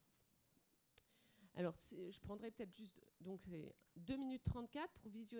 Alors, 1.54 1.74
je 1.78 2.18
prendrai 2.20 2.50
peut-être 2.52 2.74
juste, 2.74 3.00
donc 3.20 3.42
c'est 3.42 3.74
2 3.96 4.16
minutes 4.16 4.44
34 4.44 4.92
pour 5.00 5.10
visionner 5.10 5.39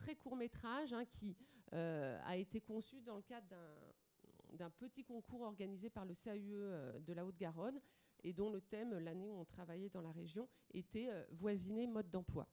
très 0.00 0.16
court 0.16 0.34
métrage 0.34 0.92
hein, 0.92 1.04
qui 1.04 1.36
euh, 1.74 2.18
a 2.24 2.36
été 2.36 2.60
conçu 2.60 3.00
dans 3.02 3.16
le 3.16 3.22
cadre 3.22 3.54
d'un 4.52 4.70
petit 4.70 5.04
concours 5.04 5.42
organisé 5.42 5.90
par 5.90 6.04
le 6.04 6.14
CAUE 6.14 6.54
euh, 6.54 6.98
de 7.00 7.12
la 7.12 7.24
Haute-Garonne 7.24 7.80
et 8.24 8.32
dont 8.32 8.50
le 8.50 8.60
thème, 8.60 8.98
l'année 8.98 9.30
où 9.30 9.38
on 9.38 9.44
travaillait 9.44 9.90
dans 9.90 10.02
la 10.02 10.10
région, 10.10 10.48
était 10.72 11.08
euh, 11.10 11.24
voisiner 11.30 11.86
mode 11.86 12.10
d'emploi. 12.10 12.48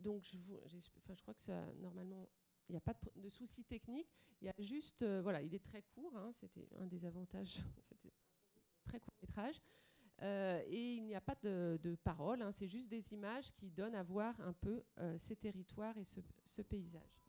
Donc 0.00 0.24
je, 0.24 1.18
crois 1.22 1.34
que 1.34 1.80
normalement, 1.80 2.28
il 2.68 2.72
n'y 2.72 2.76
a 2.76 2.80
pas 2.80 2.94
de, 2.94 3.20
de 3.20 3.28
souci 3.28 3.64
technique. 3.64 4.12
Il 4.42 4.46
y 4.46 4.50
a 4.50 4.54
juste, 4.58 5.04
voilà, 5.22 5.40
il 5.40 5.54
est 5.54 5.64
très 5.64 5.82
court, 5.82 6.14
hein, 6.16 6.30
c'était 6.32 6.68
un 6.78 6.86
des 6.86 7.06
avantages, 7.06 7.60
c'était 7.88 8.12
très 8.84 9.00
court 9.00 9.14
métrage. 9.22 9.60
Et 10.22 10.94
il 10.94 11.04
n'y 11.04 11.14
a 11.14 11.20
pas 11.20 11.34
de, 11.42 11.96
parole, 12.02 12.42
hein, 12.42 12.52
c'est 12.52 12.68
juste 12.68 12.88
des 12.88 13.12
images 13.12 13.52
qui 13.52 13.70
donnent 13.70 13.94
à 13.94 14.02
voir 14.02 14.34
un 14.40 14.52
peu 14.52 14.82
ces 15.18 15.36
territoires 15.36 15.96
et 15.98 16.04
ce 16.44 16.62
paysage. 16.62 17.25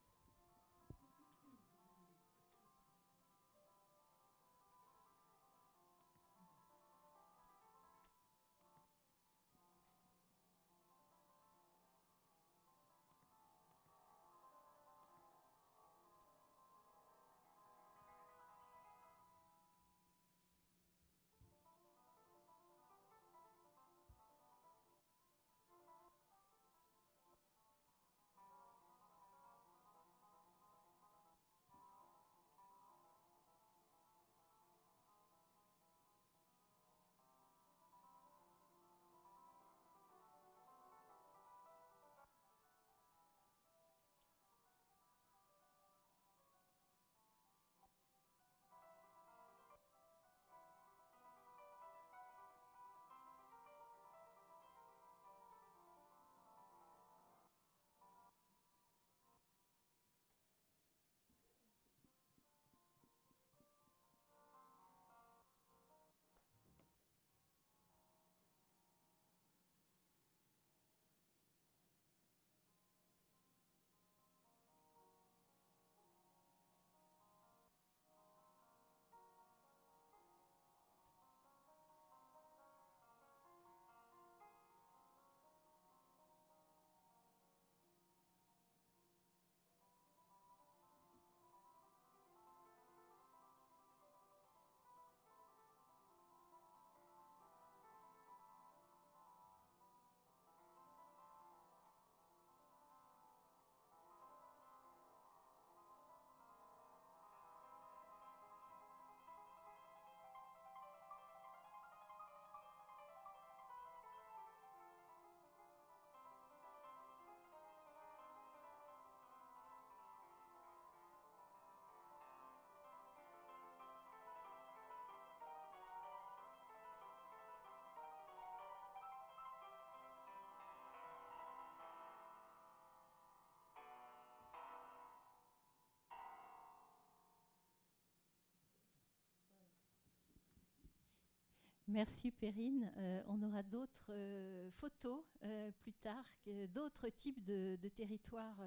Merci 141.89 142.31
Perrine. 142.31 142.91
Euh, 142.97 143.23
on 143.27 143.41
aura 143.43 143.63
d'autres 143.63 144.09
euh, 144.09 144.69
photos 144.71 145.23
euh, 145.43 145.71
plus 145.71 145.93
tard, 145.93 146.25
d'autres 146.69 147.07
types 147.07 147.41
de, 147.45 147.77
territoires, 147.87 148.61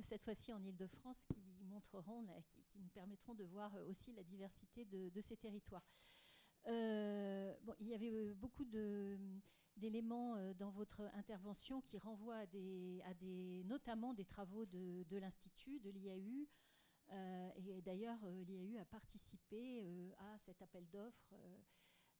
cette 0.00 0.24
fois-ci 0.24 0.52
en 0.52 0.62
Ile-de-France, 0.64 1.22
qui 1.22 1.40
montreront, 1.66 2.26
qui, 2.48 2.80
nous 2.80 2.88
permettront 2.88 3.34
de 3.34 3.44
voir 3.44 3.72
aussi 3.88 4.12
la 4.12 4.24
diversité 4.24 4.84
de, 4.84 5.20
ces 5.20 5.36
territoires. 5.36 5.86
il 6.66 7.86
y 7.86 7.94
avait 7.94 8.34
beaucoup 8.34 8.64
d'éléments 9.76 10.52
dans 10.54 10.70
votre 10.70 11.02
intervention 11.14 11.80
qui 11.80 11.96
renvoient 11.96 12.38
à 12.38 12.46
des, 12.46 13.00
à 13.04 13.14
des 13.14 13.62
notamment 13.66 14.14
des 14.14 14.24
travaux 14.24 14.66
de 14.66 15.16
l'Institut, 15.16 15.78
de 15.78 15.90
l'IAU. 15.90 16.48
et 17.56 17.80
d'ailleurs, 17.82 18.18
l'IAU 18.46 18.78
a 18.80 18.84
participé 18.84 20.12
à 20.18 20.38
cet 20.38 20.60
appel 20.60 20.86
d'offres 20.90 21.34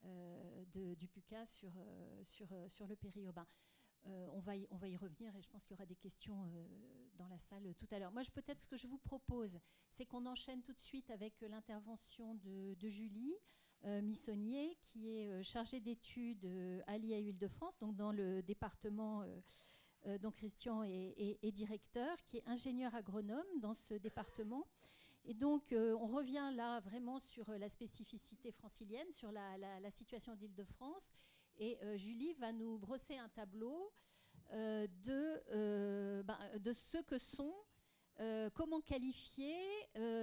euh, 0.04 0.64
du 0.94 1.08
PUCA 1.08 1.46
sur, 1.46 1.72
euh, 1.76 2.24
sur, 2.24 2.52
euh, 2.52 2.68
sur 2.68 2.86
le 2.86 2.96
périurbain. 2.96 3.46
on, 4.04 4.40
va 4.40 4.56
y, 4.56 4.66
on 4.70 4.76
va 4.76 4.88
y 4.88 4.96
revenir 4.96 5.34
et 5.34 5.42
je 5.42 5.48
pense 5.48 5.64
qu'il 5.64 5.72
y 5.72 5.78
aura 5.78 5.86
des 5.86 5.96
questions 5.96 6.48
dans 7.14 7.26
la 7.26 7.38
salle 7.38 7.74
tout 7.74 7.88
à 7.90 7.98
l'heure. 7.98 8.12
Moi, 8.12 8.22
peut-être 8.32 8.60
ce 8.60 8.66
que 8.68 8.76
je 8.76 8.86
vous 8.86 8.98
propose, 8.98 9.58
c'est 9.90 10.06
qu'on 10.06 10.26
enchaîne 10.26 10.62
tout 10.62 10.72
de 10.72 10.80
suite 10.80 11.10
avec 11.10 11.40
l'intervention 11.40 12.36
de, 12.36 12.76
Julie 12.88 13.34
Missonnier, 13.82 14.76
qui 14.80 15.08
est 15.08 15.42
chargée 15.42 15.80
d'études 15.80 16.46
à 16.86 16.98
l'IA 16.98 17.32
de 17.32 17.48
france 17.48 17.76
donc 17.78 17.96
dans 17.96 18.12
le 18.12 18.42
département 18.42 19.24
dont 20.20 20.30
Christian 20.30 20.84
est, 20.84 21.50
directeur, 21.50 22.16
qui 22.26 22.36
est 22.36 22.48
ingénieur 22.48 22.94
agronome 22.94 23.60
dans 23.60 23.74
ce 23.74 23.94
département 23.94 24.68
et 25.28 25.34
donc, 25.34 25.72
euh, 25.72 25.96
on 26.00 26.06
revient 26.06 26.52
là 26.54 26.78
vraiment 26.80 27.18
sur 27.18 27.50
euh, 27.50 27.58
la 27.58 27.68
spécificité 27.68 28.52
francilienne, 28.52 29.10
sur 29.10 29.32
la, 29.32 29.90
situation 29.90 30.36
d'Île-de-France. 30.36 31.12
Et 31.58 31.78
euh, 31.82 31.96
Julie 31.96 32.34
va 32.34 32.52
nous 32.52 32.78
brosser 32.78 33.16
un 33.16 33.28
tableau 33.28 33.92
de, 34.52 36.22
ben, 36.22 36.38
de 36.60 36.72
ce 36.72 36.98
que 36.98 37.18
sont, 37.18 37.52
comment 38.54 38.80
qualifier 38.80 39.56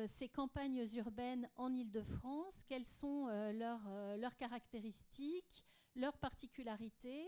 ces 0.08 0.30
campagnes 0.30 0.88
urbaines 0.96 1.50
en 1.58 1.74
Île-de-France, 1.74 2.64
quelles 2.66 2.86
sont 2.86 3.28
leurs 3.52 4.38
caractéristiques, 4.38 5.66
leurs 5.98 6.18
particularités. 6.18 7.28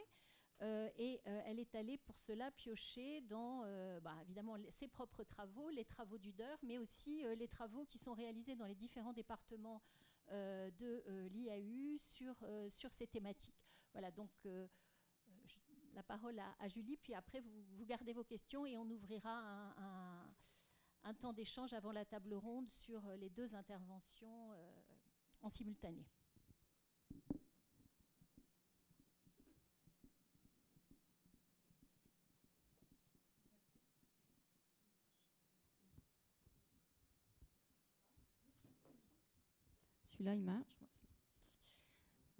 Euh, 0.62 0.90
et 0.98 1.22
euh, 1.28 1.42
elle 1.46 1.60
est 1.60 1.76
allée 1.76 1.98
pour 1.98 2.18
cela 2.18 2.50
piocher 2.52 3.22
dans, 3.22 3.64
euh, 3.66 4.00
bah, 4.00 4.16
évidemment, 4.22 4.56
ses 4.70 4.88
propres 4.88 5.24
travaux, 5.24 5.70
les 5.70 5.84
travaux 5.84 6.18
du 6.18 6.32
DER, 6.32 6.58
mais 6.64 6.78
aussi 6.78 7.24
les 7.36 7.48
travaux 7.48 7.86
qui 7.86 7.98
sont 7.98 8.14
réalisés 8.14 8.56
dans 8.56 8.66
les 8.66 8.76
différents 8.76 9.14
départements 9.14 9.82
de 10.32 11.04
l'IAU 11.28 11.98
sur, 11.98 12.36
ces 12.92 13.06
thématiques. 13.06 13.70
Voilà, 13.92 14.10
donc 14.12 14.32
la 15.94 16.04
parole 16.04 16.40
à, 16.40 16.68
Julie, 16.68 16.98
puis 16.98 17.14
après 17.14 17.42
vous, 17.42 17.86
gardez 17.86 18.14
vos 18.14 18.24
questions 18.24 18.66
et 18.66 18.78
on 18.78 18.90
ouvrira 18.90 19.76
un 21.04 21.14
temps 21.14 21.34
d'échange 21.34 21.74
avant 21.74 21.92
la 21.92 22.06
table 22.06 22.34
ronde 22.34 22.70
sur 22.70 23.08
les 23.18 23.30
deux 23.30 23.54
interventions 23.54 24.56
en 25.44 25.50
simultané. 25.50 26.08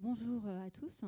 Bonjour 0.00 0.44
euh, 0.48 0.66
à 0.66 0.70
tous. 0.70 1.04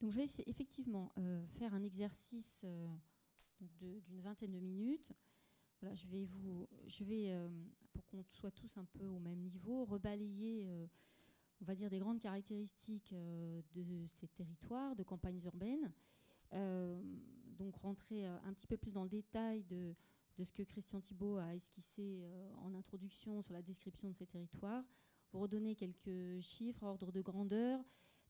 Donc, 0.00 0.12
je 0.12 0.18
vais 0.18 0.26
effectivement 0.46 1.10
euh, 1.18 1.44
faire 1.58 1.74
un 1.74 1.82
exercice 1.82 2.60
euh, 2.62 2.86
d'une 3.60 4.20
vingtaine 4.20 4.52
de 4.52 4.60
minutes. 4.60 5.12
Je 5.82 6.06
vais, 6.06 6.28
pour 7.92 8.06
qu'on 8.06 8.22
soit 8.30 8.52
tous 8.52 8.78
un 8.78 8.84
peu 8.84 9.04
au 9.04 9.18
même 9.18 9.40
niveau, 9.40 9.84
rebalayer, 9.84 10.64
on 11.60 11.64
va 11.64 11.74
dire, 11.74 11.90
des 11.90 11.98
grandes 11.98 12.20
caractéristiques 12.20 13.12
de 13.12 14.06
ces 14.06 14.28
territoires, 14.28 14.94
de 14.94 15.02
campagnes 15.02 15.42
urbaines. 15.42 15.92
donc, 17.58 17.74
rentrer 17.76 18.24
un 18.24 18.52
petit 18.54 18.68
peu 18.68 18.76
plus 18.76 18.92
dans 18.92 19.02
le 19.02 19.10
détail 19.10 19.64
de, 19.64 19.94
de 20.36 20.44
ce 20.44 20.52
que 20.52 20.62
Christian 20.62 21.00
Thibault 21.00 21.36
a 21.36 21.54
esquissé 21.54 22.20
euh, 22.22 22.52
en 22.56 22.74
introduction 22.74 23.42
sur 23.42 23.52
la 23.52 23.62
description 23.62 24.08
de 24.08 24.14
ces 24.14 24.26
territoires, 24.26 24.84
vous 25.32 25.40
redonner 25.40 25.74
quelques 25.74 26.40
chiffres, 26.40 26.82
ordre 26.82 27.12
de 27.12 27.20
grandeur, 27.20 27.80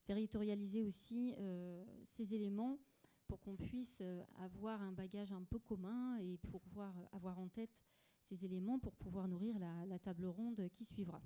territorialiser 0.05 0.83
aussi 0.83 1.33
euh, 1.37 1.83
ces 2.03 2.35
éléments 2.35 2.79
pour 3.27 3.41
qu'on 3.41 3.55
puisse 3.55 3.99
euh, 4.01 4.23
avoir 4.39 4.81
un 4.81 4.91
bagage 4.91 5.31
un 5.31 5.43
peu 5.43 5.57
commun 5.59 6.17
et 6.17 6.37
pour 6.37 6.61
pouvoir 6.61 6.93
avoir 7.11 7.39
en 7.39 7.47
tête 7.47 7.75
ces 8.21 8.45
éléments 8.45 8.79
pour 8.79 8.95
pouvoir 8.95 9.27
nourrir 9.27 9.57
la, 9.59 9.99
table 9.99 10.25
ronde 10.25 10.67
qui 10.73 10.83
suivra. 10.83 11.21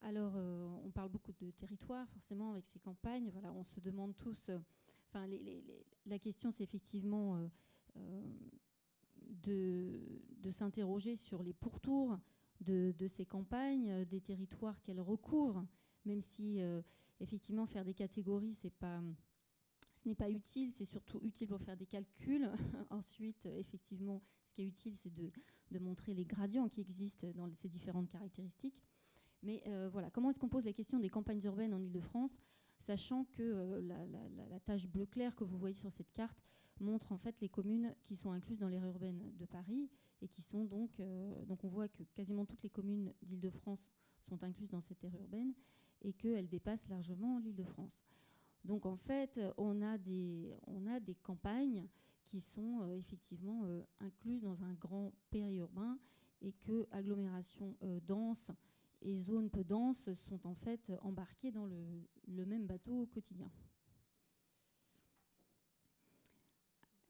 Alors, 0.00 0.34
on 0.84 0.90
parle 0.90 1.08
beaucoup 1.10 1.32
de 1.32 1.52
territoire, 1.52 2.08
forcément, 2.10 2.50
avec 2.50 2.66
ces 2.66 2.80
campagnes. 2.80 3.30
Voilà, 3.30 3.52
on 3.52 3.62
se 3.62 3.78
demande 3.78 4.16
tous 4.16 4.50
Enfin, 5.14 5.28
la 6.06 6.18
question, 6.18 6.50
c'est 6.50 6.64
effectivement 6.64 7.36
euh, 7.36 7.46
euh, 9.46 10.18
de, 10.42 10.50
s'interroger 10.50 11.14
sur 11.16 11.44
les 11.44 11.52
pourtours 11.52 12.18
de, 12.60 12.92
ces 13.06 13.24
campagnes, 13.24 13.90
euh, 13.90 14.04
des 14.04 14.20
territoires 14.20 14.80
qu'elles 14.82 15.00
recouvrent, 15.00 15.64
même 16.04 16.20
si 16.20 16.58
effectivement 17.20 17.64
faire 17.64 17.84
des 17.84 17.94
catégories, 17.94 18.54
ce 18.54 18.66
n'est 20.04 20.14
pas 20.16 20.30
utile, 20.30 20.72
c'est 20.72 20.84
surtout 20.84 21.20
utile 21.22 21.48
pour 21.48 21.60
faire 21.60 21.76
des 21.76 21.86
calculs. 21.86 22.50
Ensuite, 22.90 23.46
effectivement, 23.46 24.20
ce 24.46 24.52
qui 24.52 24.62
est 24.62 24.66
utile, 24.66 24.96
c'est 24.96 25.14
de, 25.14 25.30
montrer 25.78 26.12
les 26.12 26.24
gradients 26.24 26.68
qui 26.68 26.80
existent 26.80 27.28
dans 27.34 27.48
ces 27.54 27.68
différentes 27.68 28.08
caractéristiques. 28.08 28.82
Mais 29.44 29.62
voilà, 29.92 30.10
comment 30.10 30.30
est-ce 30.30 30.40
qu'on 30.40 30.48
pose 30.48 30.64
la 30.64 30.72
question 30.72 30.98
des 30.98 31.08
campagnes 31.08 31.42
urbaines 31.44 31.72
en 31.72 31.80
Ile-de-France 31.80 32.36
sachant 32.84 33.24
que 33.24 33.42
euh, 33.42 33.80
la, 34.50 34.60
tâche 34.60 34.86
bleu 34.86 35.06
clair 35.06 35.34
que 35.34 35.44
vous 35.44 35.58
voyez 35.58 35.74
sur 35.74 35.90
cette 35.92 36.12
carte 36.12 36.42
montre 36.80 37.12
en 37.12 37.18
fait 37.18 37.34
les 37.40 37.48
communes 37.48 37.94
qui 38.04 38.16
sont 38.16 38.30
incluses 38.30 38.58
dans 38.58 38.68
l'aire 38.68 38.84
urbaine 38.84 39.32
de 39.38 39.46
Paris 39.46 39.90
et 40.22 40.28
qui 40.28 40.42
sont 40.42 40.64
donc, 40.64 41.00
euh, 41.00 41.44
donc 41.46 41.64
on 41.64 41.68
voit 41.68 41.88
que 41.88 42.02
quasiment 42.14 42.44
toutes 42.44 42.62
les 42.62 42.70
communes 42.70 43.12
d'Île-de-France 43.22 43.80
sont 44.28 44.42
incluses 44.42 44.70
dans 44.70 44.80
cette 44.80 45.02
aire 45.04 45.14
urbaine 45.14 45.54
et 46.02 46.12
qu'elles 46.12 46.48
dépassent 46.48 46.88
largement 46.88 47.38
l'Île-de-France. 47.38 48.02
Donc 48.64 48.86
en 48.86 48.96
fait, 48.96 49.40
on 49.56 49.82
a 49.82 49.98
des, 49.98 50.54
on 50.66 50.86
a 50.86 51.00
des 51.00 51.14
campagnes 51.14 51.86
qui 52.24 52.40
sont 52.40 52.80
euh, 52.82 52.96
effectivement 52.96 53.62
incluses 54.00 54.42
dans 54.42 54.62
un 54.62 54.72
grand 54.74 55.12
périurbain 55.30 55.98
et 56.42 56.52
que 56.52 56.86
agglomération 56.90 57.76
dense 58.06 58.50
et 59.04 59.20
zones 59.20 59.50
peu 59.50 59.62
denses 59.62 60.12
sont 60.14 60.46
en 60.46 60.54
fait 60.54 60.92
embarquées 61.02 61.50
dans 61.50 61.66
le, 61.66 62.44
même 62.46 62.66
bateau 62.66 63.02
au 63.02 63.06
quotidien. 63.06 63.50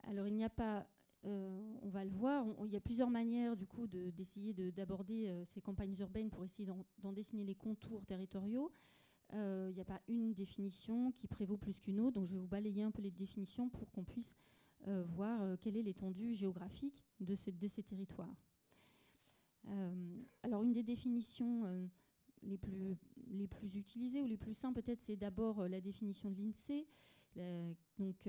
Alors 0.02 0.26
il 0.26 0.34
n'y 0.34 0.44
a 0.44 0.50
pas, 0.50 0.86
euh, 1.24 1.48
on 1.82 1.88
va 1.88 2.04
le 2.04 2.10
voir, 2.10 2.46
il 2.66 2.72
y 2.72 2.76
a 2.76 2.80
plusieurs 2.80 3.10
manières 3.10 3.56
du 3.56 3.66
coup 3.66 3.86
d'essayer 3.86 4.52
d'aborder 4.72 5.28
euh, 5.28 5.44
ces 5.46 5.60
campagnes 5.60 5.96
urbaines 5.98 6.30
pour 6.30 6.44
essayer 6.44 6.68
d'en 6.98 7.12
dessiner 7.12 7.44
les 7.44 7.54
contours 7.54 8.04
territoriaux. 8.04 8.70
Euh, 9.32 9.68
il 9.70 9.74
n'y 9.74 9.80
a 9.80 9.86
pas 9.86 10.02
une 10.08 10.34
définition 10.34 11.12
qui 11.12 11.26
prévaut 11.26 11.56
plus 11.56 11.78
qu'une 11.80 12.00
autre, 12.00 12.20
donc 12.20 12.26
je 12.26 12.34
vais 12.34 12.40
vous 12.40 12.46
balayer 12.46 12.82
un 12.82 12.90
peu 12.90 13.00
les 13.00 13.10
définitions 13.10 13.70
pour 13.70 13.90
qu'on 13.90 14.04
puisse 14.04 14.34
voir 14.86 15.58
quelle 15.62 15.78
est 15.78 15.82
l'étendue 15.82 16.34
géographique 16.34 17.06
de, 17.18 17.34
de 17.52 17.68
ces 17.68 17.82
territoires. 17.82 18.36
Euh, 19.68 20.22
alors 20.42 20.62
une 20.62 20.72
des 20.72 20.82
définitions 20.82 21.64
euh, 21.64 21.86
les, 22.42 22.58
plus, 22.58 22.96
les 23.30 23.46
plus 23.46 23.76
utilisées 23.76 24.22
ou 24.22 24.26
les 24.26 24.36
plus 24.36 24.54
simples 24.54 24.82
peut-être, 24.82 25.00
c'est 25.00 25.16
d'abord 25.16 25.60
euh, 25.60 25.68
la 25.68 25.80
définition 25.80 26.30
de 26.30 26.36
l'INSEE. 26.36 26.86
donc 27.98 28.28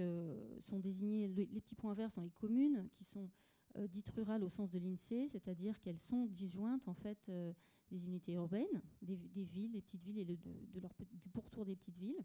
sont 0.62 0.80
désignés 0.80 1.28
les, 1.28 1.62
petits 1.62 1.76
points 1.76 1.94
verts 1.94 2.12
sont 2.12 2.22
les 2.22 2.32
communes 2.32 2.90
qui 2.96 3.04
sont 3.04 3.30
dites 3.90 4.10
rurales 4.10 4.44
au 4.44 4.50
sens 4.50 4.72
de 4.72 4.80
l'INSEE, 4.80 5.28
c'est-à-dire 5.28 5.80
qu'elles 5.82 6.00
sont 6.00 6.26
disjointes 6.28 6.88
en 6.88 6.94
fait 6.94 7.32
des 7.92 8.06
unités 8.06 8.34
urbaines, 8.34 8.82
des, 9.04 9.16
villes, 9.44 9.74
des 9.74 9.82
petites 9.82 10.02
villes 10.02 10.20
et 10.20 10.26
de, 10.26 10.80
leur, 10.80 10.92
du 11.14 11.30
pourtour 11.30 11.66
des 11.66 11.76
petites 11.76 11.98
villes. 11.98 12.24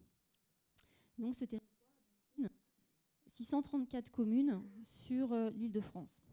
Donc 1.18 1.34
ce 1.34 1.44
territoire 1.44 1.68
634 3.26 4.10
communes 4.10 4.62
sur 4.84 5.34
l'île 5.50 5.72
de 5.72 5.80
France 5.80 6.29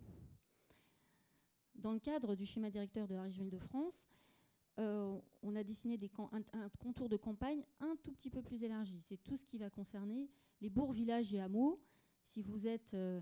dans 1.78 1.93
le 1.93 1.99
cadre 1.99 2.36
du 2.36 2.45
schéma 2.45 2.69
directeur 2.69 3.07
de 3.07 3.15
la 3.15 3.23
région 3.23 3.43
Île-de-France, 3.43 4.07
euh, 4.80 5.17
on 5.41 5.55
a 5.55 5.63
dessiné 5.63 5.97
des 5.97 6.09
un, 6.32 6.69
contour 6.80 7.09
de 7.09 7.17
campagne 7.17 7.63
un 7.80 7.95
tout 8.03 8.11
petit 8.11 8.30
peu 8.30 8.41
plus 8.41 8.63
élargi. 8.63 8.99
C'est 9.01 9.17
tout 9.23 9.38
ce 9.38 9.45
qui 9.45 9.57
va 9.57 9.69
concerner 9.69 10.30
les 10.61 10.69
bourgs, 10.69 10.93
villages 10.93 11.34
et 11.34 11.39
hameaux. 11.39 11.80
Si 12.25 12.43
vous 12.43 12.67
êtes 12.67 12.93
euh, 12.93 13.21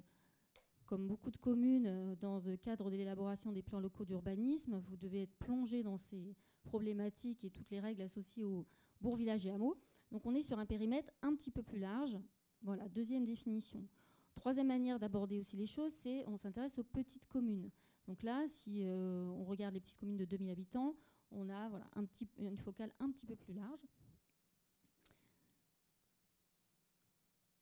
comme 0.85 1.07
beaucoup 1.07 1.31
de 1.31 1.37
communes, 1.37 1.87
euh, 1.87 2.15
dans 2.15 2.39
le 2.39 2.57
cadre 2.57 2.89
de 2.89 2.97
l'élaboration 2.97 3.51
des 3.51 3.61
plans 3.61 3.79
locaux 3.79 4.03
d'urbanisme, 4.03 4.77
vous 4.79 4.97
devez 4.97 5.23
être 5.23 5.35
plongé 5.37 5.81
dans 5.81 5.97
ces 5.97 6.35
problématiques 6.63 7.43
et 7.45 7.49
toutes 7.49 7.69
les 7.71 7.79
règles 7.79 8.01
associées 8.01 8.43
aux 8.43 8.65
bourgs, 8.99 9.17
villages 9.17 9.45
et 9.45 9.51
hameaux. 9.51 9.77
Donc 10.11 10.25
on 10.25 10.35
est 10.35 10.43
sur 10.43 10.59
un 10.59 10.65
périmètre 10.65 11.11
un 11.21 11.35
petit 11.35 11.51
peu 11.51 11.63
plus 11.63 11.79
large. 11.79 12.17
Voilà, 12.63 12.89
deuxième 12.89 13.25
définition. 13.25 13.87
Troisième 14.35 14.67
manière 14.67 14.99
d'aborder 14.99 15.39
aussi 15.39 15.55
les 15.55 15.67
choses, 15.67 15.93
c'est 16.03 16.25
on 16.27 16.37
s'intéresse 16.37 16.77
aux 16.77 16.83
petites 16.83 17.25
communes. 17.27 17.69
Donc 18.07 18.21
là, 18.21 18.45
si 18.47 18.83
euh, 18.83 19.23
on 19.39 19.43
regarde 19.45 19.73
les 19.73 19.79
petites 19.79 19.97
communes 19.97 20.17
de 20.17 20.25
2000 20.25 20.49
habitants, 20.49 20.95
on 21.31 21.49
a 21.49 21.69
voilà, 21.69 21.85
une 22.37 22.57
focale 22.57 22.91
un 22.99 23.09
petit 23.09 23.25
peu 23.25 23.35
plus 23.35 23.53
large. 23.53 23.85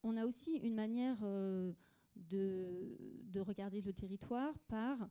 On 0.04 0.18
a 0.18 0.26
aussi 0.26 0.58
une 0.58 0.76
manière 0.76 1.18
euh, 1.24 1.72
de, 2.18 2.98
de, 3.24 3.40
regarder 3.40 3.82
le 3.82 3.94
territoire 3.94 4.58
par, 4.68 5.10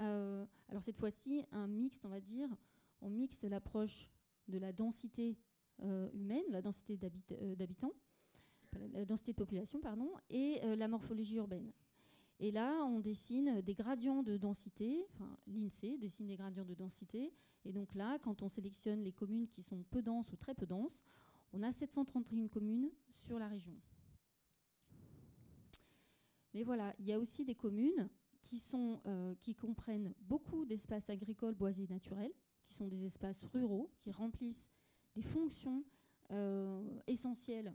euh, 0.00 0.44
alors 0.68 0.82
cette 0.82 0.98
fois-ci, 0.98 1.46
un 1.50 1.66
mixte, 1.66 2.04
on 2.04 2.10
va 2.10 2.20
dire, 2.20 2.48
on 3.00 3.08
mixe 3.08 3.42
l'approche 3.44 4.10
de 4.48 4.58
la 4.58 4.72
densité 4.72 5.38
humaine, 6.12 6.44
la 6.50 6.62
densité 6.62 6.96
d'habitants, 6.96 7.94
la 8.92 9.04
densité 9.04 9.32
de 9.32 9.36
population, 9.36 9.80
pardon, 9.80 10.12
et 10.30 10.60
la 10.76 10.86
morphologie 10.86 11.36
urbaine. 11.36 11.72
Et 12.40 12.50
là, 12.50 12.84
on 12.84 13.00
dessine 13.00 13.60
des 13.62 13.74
gradients 13.74 14.22
de 14.22 14.36
densité, 14.36 15.06
enfin 15.14 15.36
l'INSEE 15.46 15.98
dessine 15.98 16.26
des 16.26 16.36
gradients 16.36 16.64
de 16.64 16.74
densité. 16.74 17.32
Et 17.64 17.72
donc 17.72 17.94
là, 17.94 18.18
quand 18.18 18.42
on 18.42 18.48
sélectionne 18.48 19.02
les 19.02 19.12
communes 19.12 19.48
qui 19.48 19.62
sont 19.62 19.82
peu 19.90 20.02
denses 20.02 20.32
ou 20.32 20.36
très 20.36 20.54
peu 20.54 20.66
denses, 20.66 21.02
on 21.52 21.62
a 21.62 21.72
731 21.72 22.48
communes 22.48 22.90
sur 23.12 23.38
la 23.38 23.48
région. 23.48 23.74
Mais 26.52 26.62
voilà, 26.62 26.94
il 26.98 27.06
y 27.06 27.12
a 27.12 27.18
aussi 27.18 27.44
des 27.44 27.54
communes 27.54 28.08
qui, 28.42 28.62
euh, 29.06 29.34
comprennent 29.60 30.12
beaucoup 30.20 30.64
d'espaces 30.64 31.10
agricoles, 31.10 31.54
boisés 31.54 31.86
naturels, 31.88 32.32
qui 32.64 32.74
sont 32.74 32.86
des 32.86 33.04
espaces 33.04 33.44
ruraux, 33.52 33.90
qui 33.98 34.10
remplissent 34.10 34.66
des 35.14 35.22
fonctions 35.22 35.84
euh, 36.30 36.82
essentielles 37.06 37.74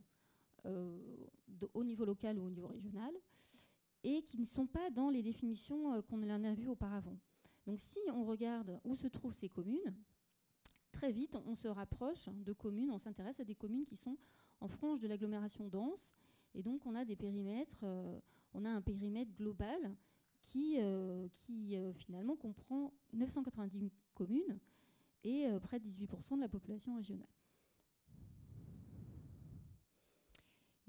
euh, 0.65 0.97
au 1.73 1.83
niveau 1.83 2.05
local 2.05 2.37
ou 2.37 2.43
au 2.45 2.49
niveau 2.49 2.67
régional 2.67 3.13
et 4.03 4.23
qui 4.23 4.37
ne 4.39 4.45
sont 4.45 4.67
pas 4.67 4.89
dans 4.89 5.09
les 5.09 5.21
définitions 5.21 5.93
euh, 5.93 6.01
qu'on 6.01 6.21
en 6.29 6.43
a 6.43 6.53
vues 6.53 6.67
auparavant. 6.67 7.17
Donc 7.65 7.79
si 7.79 7.99
on 8.13 8.25
regarde 8.25 8.79
où 8.83 8.95
se 8.95 9.07
trouvent 9.07 9.33
ces 9.33 9.49
communes, 9.49 9.95
très 10.91 11.11
vite 11.11 11.35
on 11.45 11.55
se 11.55 11.67
rapproche 11.67 12.29
de 12.29 12.53
communes, 12.53 12.91
on 12.91 12.97
s'intéresse 12.97 13.39
à 13.39 13.43
des 13.43 13.55
communes 13.55 13.85
qui 13.85 13.95
sont 13.95 14.17
en 14.61 14.67
frange 14.67 14.99
de 15.01 15.07
l'agglomération 15.07 15.67
dense, 15.67 16.13
et 16.55 16.63
donc 16.63 16.85
on 16.85 16.95
a 16.95 17.05
des 17.05 17.15
périmètres, 17.15 17.81
euh, 17.83 18.19
on 18.53 18.65
a 18.65 18.69
un 18.69 18.81
périmètre 18.81 19.31
global 19.35 19.95
qui, 20.41 20.77
euh, 20.79 21.27
qui 21.35 21.75
finalement 21.95 22.35
comprend 22.35 22.93
990 23.13 23.91
communes 24.15 24.59
et 25.23 25.47
près 25.61 25.79
de 25.79 25.85
18% 25.85 26.37
de 26.37 26.41
la 26.41 26.47
population 26.47 26.95
régionale. 26.95 27.27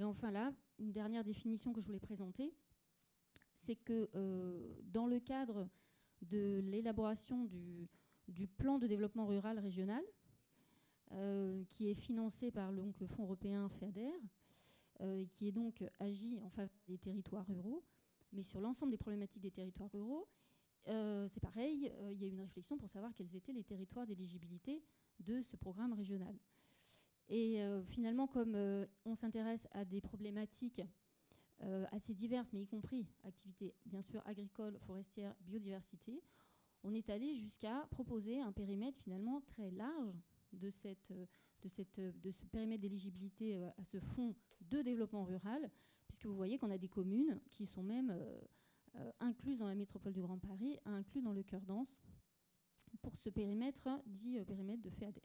Et 0.01 0.05
enfin 0.05 0.31
là, 0.31 0.55
une 0.79 0.93
dernière 0.93 1.25
définition 1.25 1.75
que 1.75 1.81
je 1.81 1.87
voulais 1.87 2.01
présenter, 2.01 2.55
c'est 3.63 3.77
que 3.77 4.09
euh, 4.15 4.75
dans 4.85 5.07
le 5.07 5.21
cadre 5.21 5.69
de 6.23 6.61
l'élaboration 6.65 7.45
du, 7.45 7.89
plan 8.47 8.79
de 8.79 8.87
développement 8.87 9.27
rural 9.27 9.59
régional, 9.59 10.03
euh, 11.13 11.65
qui 11.69 11.89
est 11.91 11.95
financé 11.95 12.51
par 12.51 12.73
le, 12.73 12.93
Fonds 13.09 13.25
européen 13.25 13.69
FEADER, 13.69 14.13
euh, 15.01 15.25
qui 15.33 15.49
est 15.49 15.53
donc 15.53 15.85
agi 15.99 16.39
en 16.41 16.51
faveur 16.51 16.71
des 16.87 16.99
territoires 16.99 17.47
ruraux, 17.47 17.83
mais 18.33 18.43
sur 18.43 18.61
l'ensemble 18.61 18.93
des 18.93 18.99
problématiques 18.99 19.43
des 19.43 19.51
territoires 19.51 19.91
ruraux, 19.93 20.29
c'est 20.87 21.41
pareil, 21.41 21.93
il 22.11 22.21
y 22.21 22.25
a 22.25 22.27
une 22.27 22.41
réflexion 22.41 22.77
pour 22.77 22.89
savoir 22.89 23.13
quels 23.15 23.37
étaient 23.37 23.53
les 23.53 23.63
territoires 23.63 24.07
d'éligibilité 24.07 24.83
de 25.21 25.41
ce 25.43 25.57
programme 25.57 25.93
régional. 25.93 26.35
Et 27.29 27.63
finalement, 27.91 28.27
comme 28.27 28.57
on 29.05 29.15
s'intéresse 29.15 29.69
à 29.73 29.85
des 29.85 30.01
problématiques 30.01 30.81
euh, 31.63 31.85
assez 31.93 32.15
diverses, 32.15 32.49
mais 32.53 32.63
y 32.63 32.67
compris 32.67 33.07
activités 33.25 33.75
bien 33.85 34.03
sûr 34.03 34.23
agricoles, 34.27 34.79
forestières, 34.87 35.35
biodiversité, 35.41 36.23
on 36.83 36.95
est 36.95 37.11
allé 37.11 37.35
jusqu'à 37.35 37.87
proposer 37.91 38.41
un 38.41 38.53
périmètre 38.53 38.99
finalement 38.99 39.41
très 39.43 39.71
large 39.71 40.15
de, 40.53 40.71
cette, 40.71 41.13
de, 41.13 42.31
ce 42.31 42.47
périmètre 42.47 42.81
d'éligibilité 42.81 43.57
euh, 43.57 43.69
à 43.79 43.85
ce 43.85 44.01
fonds 44.01 44.35
de 44.63 44.81
développement 44.81 45.25
rural, 45.25 45.71
puisque 46.09 46.27
vous 46.27 46.35
voyez 46.35 46.59
qu'on 46.59 46.71
a 46.71 46.79
des 46.79 46.89
communes 46.89 47.39
qui 47.51 47.67
sont 47.67 47.83
même 47.83 48.11
euh, 48.11 49.13
incluses 49.21 49.59
dans 49.59 49.69
la 49.69 49.75
métropole 49.75 50.13
du 50.13 50.23
Grand 50.23 50.39
Paris, 50.39 50.79
inclus 50.87 51.23
dans 51.23 51.33
le 51.33 51.43
cœur 51.43 51.61
dense, 51.63 52.01
pour 53.03 53.17
ce 53.17 53.29
périmètre 53.29 53.89
dit 54.07 54.41
périmètre 54.47 54.83
de 54.83 54.91
FEADER. 54.91 55.21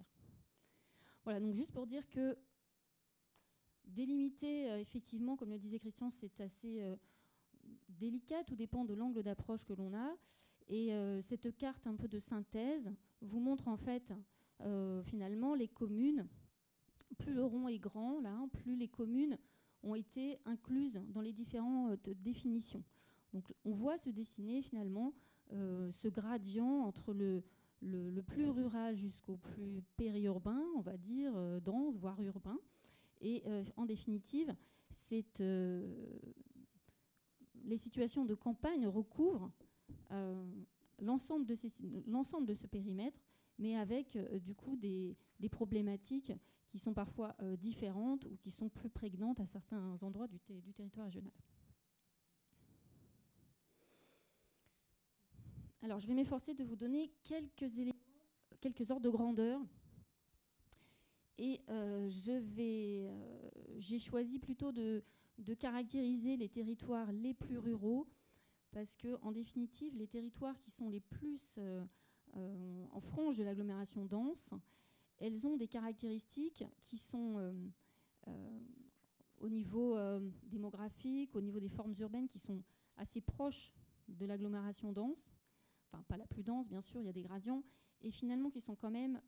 Voilà, 1.23 1.39
donc 1.39 1.53
juste 1.53 1.71
pour 1.71 1.87
dire 1.87 2.07
que 2.09 2.37
Délimiter, 3.87 4.69
euh, 4.69 4.79
effectivement, 4.79 5.35
comme 5.35 5.49
le 5.49 5.59
disait 5.59 5.79
Christian, 5.79 6.09
c'est 6.09 6.41
assez 6.41 6.81
euh, 6.81 6.95
délicat, 7.89 8.43
tout 8.43 8.55
dépend 8.55 8.85
de 8.85 8.93
l'angle 8.93 9.23
d'approche 9.23 9.63
que 9.63 9.73
l'on 9.73 9.93
a. 9.93 10.15
Et 10.67 10.93
euh, 10.93 11.21
cette 11.21 11.55
carte 11.55 11.85
un 11.85 11.95
peu 11.95 12.07
de 12.07 12.19
synthèse 12.19 12.91
vous 13.21 13.39
montre 13.39 13.67
en 13.67 13.77
fait 13.77 14.13
finalement 15.03 15.53
les 15.53 15.67
communes. 15.67 16.27
Plus 17.17 17.33
le 17.33 17.43
rond 17.43 17.67
est 17.67 17.77
grand, 17.77 18.21
là, 18.21 18.47
plus 18.53 18.77
les 18.77 18.87
communes 18.87 19.37
ont 19.83 19.95
été 19.95 20.39
incluses 20.45 21.01
dans 21.09 21.19
les 21.19 21.33
différentes 21.33 22.09
définitions. 22.09 22.81
Donc 23.33 23.51
on 23.65 23.73
voit 23.73 23.97
se 23.97 24.09
dessiner 24.09 24.61
finalement 24.61 25.13
ce 25.51 26.07
gradient 26.07 26.83
entre 26.85 27.13
le, 27.13 27.43
plus 28.25 28.47
rural 28.47 28.95
jusqu'au 28.95 29.35
plus 29.35 29.83
périurbain, 29.97 30.63
on 30.77 30.81
va 30.81 30.95
dire, 30.95 31.33
dense, 31.61 31.97
voire 31.97 32.21
urbain. 32.21 32.57
Et 33.21 33.43
euh, 33.45 33.63
en 33.77 33.85
définitive, 33.85 34.55
euh, 35.39 36.19
les 37.63 37.77
situations 37.77 38.25
de 38.25 38.33
campagne 38.33 38.87
recouvrent 38.87 39.51
euh, 40.11 40.45
l'ensemble 40.99 41.45
de, 41.45 41.55
ce 41.55 42.67
périmètre, 42.67 43.19
mais 43.57 43.75
avec 43.75 44.17
du 44.43 44.55
coup 44.55 44.75
des, 44.75 45.17
problématiques 45.51 46.33
qui 46.69 46.79
sont 46.79 46.93
parfois 46.93 47.35
différentes 47.57 48.25
ou 48.25 48.35
qui 48.37 48.51
sont 48.51 48.69
plus 48.69 48.89
prégnantes 48.89 49.39
à 49.39 49.45
certains 49.45 49.97
endroits 50.01 50.27
du, 50.27 50.39
du 50.61 50.73
territoire 50.73 51.05
régional. 51.05 51.31
Alors, 55.85 55.99
je 55.99 56.07
vais 56.07 56.15
m'efforcer 56.15 56.55
de 56.55 56.63
vous 56.63 56.75
donner 56.75 57.11
quelques 57.23 57.77
éléments, 57.77 57.99
quelques 58.59 58.89
ordres 58.89 59.03
de 59.03 59.09
grandeur 59.09 59.61
et 61.37 61.61
euh, 61.69 62.09
euh, 62.59 63.09
j'ai 63.77 63.99
choisi 63.99 64.39
plutôt 64.39 64.71
de, 64.71 65.03
caractériser 65.59 66.37
les 66.37 66.49
territoires 66.49 67.11
les 67.11 67.33
plus 67.33 67.57
ruraux, 67.57 68.07
parce 68.71 68.95
que 68.95 69.17
en 69.21 69.31
définitive, 69.31 69.95
les 69.97 70.07
territoires 70.07 70.57
qui 70.59 70.71
sont 70.71 70.89
les 70.89 71.01
plus 71.01 71.55
euh, 71.57 71.83
en 72.91 72.99
frange 72.99 73.37
de 73.37 73.43
l'agglomération 73.43 74.05
dense, 74.05 74.53
elles 75.17 75.45
ont 75.47 75.57
des 75.57 75.67
caractéristiques 75.67 76.63
qui 76.81 76.97
sont 76.97 77.53
au 79.39 79.49
niveau 79.49 79.97
démographique, 80.43 81.35
au 81.35 81.41
niveau 81.41 81.59
des 81.61 81.69
formes 81.69 81.95
urbaines, 81.99 82.27
qui 82.27 82.39
sont 82.39 82.61
assez 82.97 83.21
proches 83.21 83.73
de 84.09 84.25
l'agglomération 84.25 84.91
dense. 84.91 85.33
Enfin, 85.87 86.03
pas 86.09 86.17
la 86.17 86.27
plus 86.27 86.43
dense, 86.43 86.67
bien 86.67 86.81
sûr, 86.81 86.99
il 86.99 87.05
y 87.05 87.09
a 87.09 87.13
des 87.13 87.21
gradients, 87.21 87.63
et 88.01 88.11
finalement 88.11 88.49
qui 88.49 88.59
sont 88.59 88.75
quand 88.75 88.91
même 88.91 89.21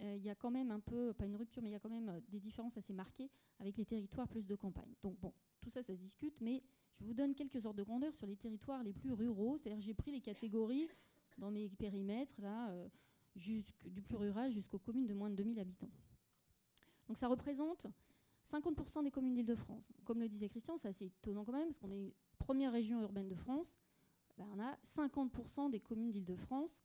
il 0.00 0.22
y 0.22 0.30
a 0.30 0.34
quand 0.34 0.50
même 0.50 0.70
un 0.70 0.80
peu, 0.80 1.12
pas 1.12 1.26
une 1.26 1.36
rupture, 1.36 1.62
mais 1.62 1.70
il 1.70 1.72
y 1.72 1.76
a 1.76 1.80
quand 1.80 1.90
même 1.90 2.08
euh, 2.08 2.20
des 2.28 2.38
différences 2.38 2.76
assez 2.76 2.92
marquées 2.92 3.30
avec 3.58 3.76
les 3.76 3.84
territoires 3.84 4.28
plus 4.28 4.46
de 4.46 4.54
campagne. 4.54 4.94
Donc 5.02 5.18
bon, 5.20 5.32
tout 5.60 5.70
ça, 5.70 5.82
ça 5.82 5.94
se 5.94 6.00
discute, 6.00 6.40
mais 6.40 6.62
je 7.00 7.04
vous 7.04 7.14
donne 7.14 7.34
quelques 7.34 7.66
ordres 7.66 7.78
de 7.78 7.84
grandeur 7.84 8.14
sur 8.14 8.26
les 8.26 8.36
territoires 8.36 8.82
les 8.82 8.92
plus 8.92 9.12
ruraux. 9.12 9.58
C'est-à-dire 9.58 9.80
j'ai 9.80 9.94
pris 9.94 10.12
les 10.12 10.20
catégories 10.20 10.88
dans 11.38 11.50
mes 11.50 11.68
périmètres, 11.68 12.40
là, 12.40 12.70
euh, 12.70 12.88
du 13.34 14.02
plus 14.02 14.16
rural 14.16 14.50
jusqu'aux 14.50 14.78
communes 14.78 15.06
de 15.06 15.14
moins 15.14 15.30
de 15.30 15.36
2000 15.36 15.60
habitants. 15.60 15.90
Donc 17.06 17.16
ça 17.16 17.28
représente 17.28 17.86
50% 18.52 19.04
des 19.04 19.10
communes 19.10 19.34
d'Île-de-France. 19.34 19.92
Comme 20.04 20.20
le 20.20 20.28
disait 20.28 20.48
Christian, 20.48 20.76
c'est 20.78 20.88
assez 20.88 21.06
étonnant 21.06 21.44
quand 21.44 21.52
même, 21.52 21.68
parce 21.68 21.78
qu'on 21.78 21.90
est 21.90 21.98
une 21.98 22.12
première 22.38 22.72
région 22.72 23.00
urbaine 23.00 23.28
de 23.28 23.34
France. 23.34 23.74
Ben, 24.36 24.46
on 24.52 24.60
a 24.60 24.76
50% 24.84 25.70
des 25.70 25.80
communes 25.80 26.10
d'Île-de-France 26.10 26.78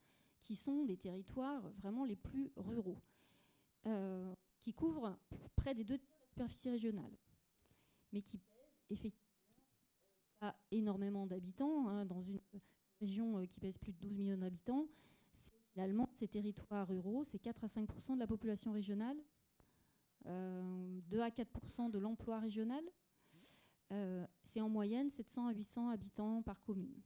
qui 0.44 0.56
sont 0.56 0.84
des 0.84 0.98
territoires 0.98 1.62
vraiment 1.80 2.04
les 2.04 2.18
plus 2.18 2.52
ruraux, 2.58 3.02
euh, 3.88 4.36
qui 4.60 4.74
couvrent 4.74 5.18
près 5.56 5.74
des 5.74 5.84
deux 5.84 6.00
superficies 6.28 6.70
régionales, 6.70 7.18
mais 8.12 8.22
qui 8.22 8.40
effectivement 8.90 9.24
pas 10.40 10.56
énormément 10.72 11.26
d'habitants. 11.26 11.88
Hein, 11.88 12.06
dans 12.06 12.22
une 12.22 12.42
région 13.00 13.40
euh, 13.40 13.46
qui 13.46 13.60
pèse 13.60 13.78
plus 13.78 13.94
de 13.94 13.98
12 14.00 14.14
millions 14.14 14.38
d'habitants, 14.38 14.88
finalement, 15.72 16.10
ces 16.14 16.28
territoires 16.28 16.88
ruraux, 16.88 17.24
c'est 17.24 17.40
4 17.40 17.64
à 17.64 17.68
5% 17.68 18.16
de 18.16 18.20
la 18.20 18.28
population 18.28 18.74
régionale, 18.74 19.18
2 20.26 20.30
euh, 20.30 21.00
à 21.22 21.30
4% 21.30 21.90
de 21.90 22.00
l'emploi 22.00 22.40
régional. 22.40 22.84
C'est 24.44 24.60
en 24.60 24.70
moyenne 24.70 25.12
700 25.12 25.46
à 25.46 25.54
800 25.54 25.90
habitants 25.90 26.42
par 26.42 26.60
commune. 26.64 27.00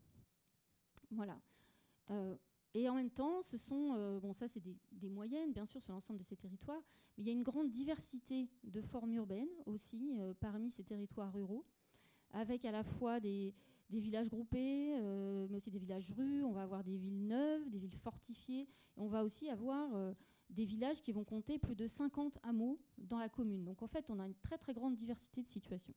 Voilà. 1.11 1.37
Et 2.77 2.89
en 2.89 2.95
même 2.95 3.09
temps, 3.09 3.41
ce 3.41 3.57
sont, 3.57 3.93
euh, 3.95 4.19
bon 4.19 4.33
ça 4.33 4.47
c'est 4.47 4.61
des, 4.61 5.09
moyennes 5.09 5.51
bien 5.53 5.65
sûr 5.65 5.81
sur 5.81 5.93
l'ensemble 5.93 6.19
de 6.19 6.23
ces 6.23 6.35
territoires, 6.35 6.81
mais 7.17 7.23
il 7.23 7.27
y 7.27 7.29
a 7.29 7.33
une 7.33 7.43
grande 7.43 7.69
diversité 7.69 8.49
de 8.63 8.81
formes 8.81 9.13
urbaines 9.13 9.49
aussi 9.65 10.19
parmi 10.39 10.69
ces 10.69 10.83
territoires 10.83 11.33
ruraux, 11.33 11.65
avec 12.31 12.65
à 12.65 12.71
la 12.71 12.83
fois 12.83 13.19
des, 13.19 13.53
villages 13.89 14.29
groupés, 14.29 14.99
mais 15.49 15.57
aussi 15.57 15.71
des 15.71 15.79
villages 15.79 16.11
rues, 16.11 16.43
on 16.43 16.51
va 16.51 16.63
avoir 16.63 16.83
des 16.83 16.97
villes 16.97 17.25
neuves, 17.25 17.69
des 17.69 17.79
villes 17.79 17.95
fortifiées, 17.95 18.67
et 18.97 19.01
on 19.01 19.07
va 19.07 19.23
aussi 19.23 19.49
avoir 19.49 19.89
des 20.49 20.65
villages 20.65 21.01
qui 21.01 21.11
vont 21.11 21.23
compter 21.23 21.57
plus 21.57 21.75
de 21.75 21.87
50 21.87 22.37
hameaux 22.43 22.79
dans 22.97 23.17
la 23.17 23.29
commune. 23.29 23.63
Donc 23.63 23.81
en 23.81 23.87
fait, 23.87 24.09
on 24.09 24.19
a 24.19 24.25
une 24.25 24.35
très 24.35 24.57
très 24.57 24.73
grande 24.73 24.95
diversité 24.95 25.41
de 25.41 25.47
situations. 25.47 25.93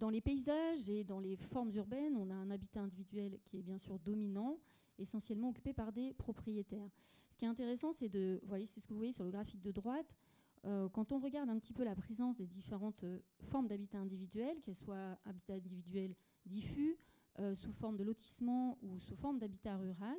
Dans 0.00 0.08
les 0.08 0.22
paysages 0.22 0.88
et 0.88 1.04
dans 1.04 1.20
les 1.20 1.36
formes 1.36 1.70
urbaines, 1.74 2.16
on 2.16 2.30
a 2.30 2.34
un 2.34 2.50
habitat 2.50 2.80
individuel 2.80 3.38
qui 3.44 3.58
est 3.58 3.62
bien 3.62 3.76
sûr 3.76 3.98
dominant, 3.98 4.58
essentiellement 4.98 5.50
occupé 5.50 5.74
par 5.74 5.92
des 5.92 6.14
propriétaires. 6.14 6.88
Ce 7.28 7.36
qui 7.36 7.44
est 7.44 7.48
intéressant, 7.48 7.92
c'est 7.92 8.08
de, 8.08 8.40
voyez, 8.44 8.64
c'est 8.64 8.80
ce 8.80 8.86
que 8.86 8.94
vous 8.94 8.98
voyez 8.98 9.12
sur 9.12 9.24
le 9.24 9.30
graphique 9.30 9.60
de 9.60 9.70
droite, 9.70 10.16
euh, 10.64 10.88
quand 10.88 11.12
on 11.12 11.18
regarde 11.18 11.50
un 11.50 11.58
petit 11.58 11.74
peu 11.74 11.84
la 11.84 11.94
présence 11.94 12.34
des 12.38 12.46
différentes 12.46 13.04
euh, 13.04 13.18
formes 13.50 13.68
d'habitat 13.68 13.98
individuel, 13.98 14.62
qu'elles 14.62 14.74
soient 14.74 15.18
habitat 15.26 15.52
individuel 15.52 16.14
diffus, 16.46 16.96
euh, 17.38 17.54
sous 17.54 17.72
forme 17.72 17.98
de 17.98 18.04
lotissement 18.04 18.78
ou 18.80 18.98
sous 19.00 19.16
forme 19.16 19.38
d'habitat 19.38 19.76
rural, 19.76 20.16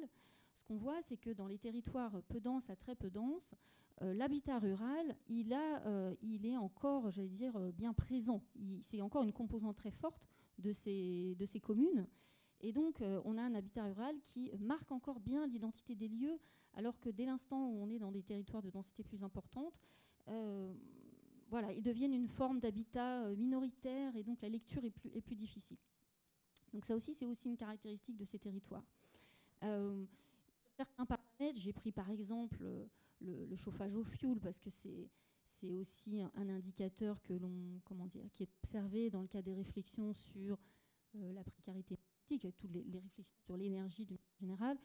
ce 0.62 0.68
qu'on 0.68 0.78
voit, 0.78 1.02
c'est 1.02 1.18
que 1.18 1.32
dans 1.32 1.48
les 1.48 1.58
territoires 1.58 2.22
peu 2.28 2.40
denses 2.40 2.70
à 2.70 2.76
très 2.76 2.96
peu 2.96 3.10
denses, 3.10 3.56
euh, 4.02 4.14
l'habitat 4.14 4.60
rural, 4.60 5.16
euh, 5.30 6.16
il 6.22 6.46
est 6.46 6.58
encore, 6.58 7.10
j'allais 7.10 7.30
dire, 7.30 7.60
bien 7.74 7.94
présent. 7.94 8.44
C'est 8.84 9.02
encore 9.02 9.24
une 9.24 9.34
composante 9.34 9.76
très 9.76 9.92
forte 9.92 10.28
de 10.60 10.72
ces, 10.72 11.62
communes. 11.62 12.08
Et 12.62 12.72
donc, 12.72 13.02
on 13.26 13.38
a 13.38 13.42
un 13.42 13.56
habitat 13.56 13.86
rural 13.86 14.16
qui 14.26 14.52
marque 14.60 14.92
encore 14.92 15.20
bien 15.20 15.48
l'identité 15.48 15.96
des 15.96 16.08
lieux, 16.08 16.40
alors 16.76 17.00
que 17.00 17.10
dès 17.10 17.26
l'instant 17.26 17.68
où 17.68 17.82
on 17.82 17.90
est 17.90 17.98
dans 17.98 18.12
des 18.12 18.22
territoires 18.22 18.62
de 18.62 18.70
densité 18.70 19.04
plus 19.04 19.24
importante, 19.24 19.82
voilà, 21.50 21.74
ils 21.74 21.82
deviennent 21.82 22.14
une 22.14 22.28
forme 22.28 22.60
d'habitat 22.60 23.28
minoritaire 23.36 24.16
et 24.16 24.24
donc 24.24 24.42
la 24.42 24.50
lecture 24.50 24.84
est 24.86 25.22
plus 25.22 25.36
difficile. 25.36 25.78
Donc 26.72 26.86
ça 26.86 26.96
aussi, 26.96 27.16
c'est 27.16 27.26
aussi 27.26 27.50
une 27.50 27.58
caractéristique 27.58 28.18
de 28.18 28.26
ces 28.26 28.38
territoires. 28.38 28.86
Euh, 30.82 30.84
certains 30.84 31.06
paramètres, 31.06 31.60
j'ai 31.60 31.74
pris 31.74 31.92
par 31.92 32.10
exemple 32.10 32.58
euh, 32.62 32.86
le, 33.22 33.56
chauffage 33.56 33.94
au 33.96 34.04
fioul 34.04 34.40
parce 34.40 34.60
que 34.60 34.70
c'est 34.70 35.10
c'est 35.46 35.74
aussi 35.74 36.22
un, 36.22 36.50
indicateur 36.50 37.22
que 37.22 37.34
l'on 37.34 37.82
comment 37.84 38.08
dire 38.08 38.24
qui 38.32 38.44
est 38.44 38.50
observé 38.64 39.10
dans 39.10 39.22
le 39.22 39.28
cas 39.28 39.42
des 39.42 39.54
réflexions 39.54 40.14
sur 40.14 40.58
euh, 41.16 41.34
la 41.34 41.44
précarité 41.44 41.96
énergétique 41.96 42.58
toutes 42.58 42.72
les, 42.72 43.00
réflexions 43.00 43.38
sur 43.44 43.58
l'énergie 43.58 44.06
de 44.06 44.14
manière 44.14 44.40
générale. 44.40 44.78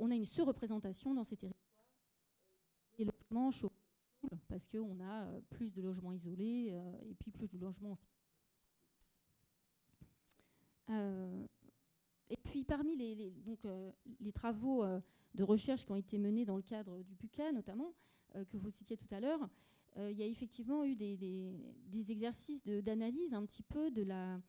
on 0.00 0.10
a 0.10 0.14
une 0.14 0.24
surreprésentation 0.24 1.12
dans 1.14 1.24
ces 1.24 1.36
territoires 1.36 1.84
des 2.96 3.04
logements 3.04 3.50
chauffés 3.50 3.74
au 4.22 4.28
fioul 4.28 4.40
parce 4.48 4.68
qu'on 4.68 5.00
a 5.00 5.26
plus 5.50 5.72
de 5.72 5.82
logements 5.82 6.12
isolés 6.12 6.72
et 7.02 7.14
puis 7.14 7.30
plus 7.30 7.48
de 7.48 7.58
logements 7.58 7.98
euh, 10.88 11.46
et 12.28 12.36
puis 12.36 12.64
parmi 12.64 12.96
les, 12.96 13.30
donc, 13.44 13.64
euh, 13.64 13.90
les 14.20 14.32
travaux 14.32 14.82
euh, 14.82 15.00
de 15.36 15.42
recherche 15.44 15.84
qui 15.84 15.92
ont 15.92 15.96
été 15.96 16.18
menés 16.18 16.44
dans 16.44 16.56
le 16.56 16.62
cadre 16.62 17.02
du 17.02 17.14
PUCA 17.14 17.52
notamment, 17.52 17.92
que 18.50 18.56
vous 18.56 18.70
citiez 18.70 18.96
tout 18.96 19.06
à 19.12 19.20
l'heure, 19.20 19.48
il 19.96 20.16
y 20.16 20.22
a 20.22 20.26
effectivement 20.26 20.84
eu 20.84 20.96
des, 20.96 22.10
exercices 22.10 22.62
d'analyse 22.64 23.32
un 23.32 23.44
petit 23.46 23.62
peu 23.62 23.90
de 23.90 24.02
la 24.02 24.40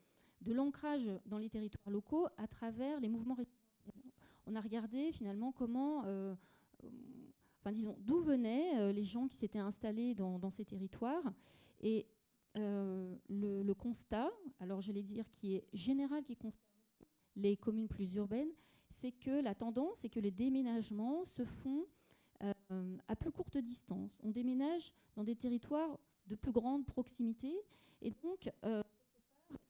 de 0.42 0.54
l'ancrage 0.54 1.10
dans 1.26 1.38
les 1.40 1.50
territoires 1.50 1.90
locaux 1.90 2.28
à 2.38 2.48
travers 2.48 3.00
les 3.00 3.10
mouvements 3.10 3.38
On 4.46 4.56
a 4.56 4.62
regardé 4.62 5.12
finalement 5.12 5.52
comment, 5.52 6.00
enfin 7.60 7.72
disons, 7.72 7.96
d'où 8.00 8.20
venaient 8.20 8.92
les 8.94 9.04
gens 9.04 9.28
qui 9.28 9.38
s'étaient 9.38 9.60
installés 9.60 10.16
dans, 10.16 10.50
ces 10.50 10.66
territoires. 10.66 11.34
Et 11.82 12.08
euh, 12.58 13.16
le, 13.30 13.74
constat, 13.74 14.32
alors 14.60 14.82
je 14.82 14.92
vais 14.92 15.04
dire 15.04 15.30
qui 15.30 15.56
est 15.56 15.68
général, 15.74 16.24
qui 16.24 16.36
concerne 16.36 16.64
les 17.36 17.56
communes 17.56 17.88
plus 17.88 18.16
urbaines, 18.16 18.52
c'est 18.90 19.12
que 19.12 19.42
la 19.42 19.56
tendance, 19.56 20.00
c'est 20.00 20.10
que 20.10 20.20
les 20.20 20.32
déménagements 20.32 21.26
se 21.26 21.44
font 21.44 21.86
euh, 22.44 22.98
à 23.08 23.16
plus 23.16 23.32
courte 23.32 23.58
distance. 23.58 24.20
On 24.24 24.30
déménage 24.30 24.92
dans 25.16 25.24
des 25.24 25.36
territoires 25.36 26.00
de 26.28 26.36
plus 26.36 26.52
grande 26.52 26.86
proximité, 26.86 27.56
et 28.02 28.12
donc 28.12 28.52
euh, 28.66 28.84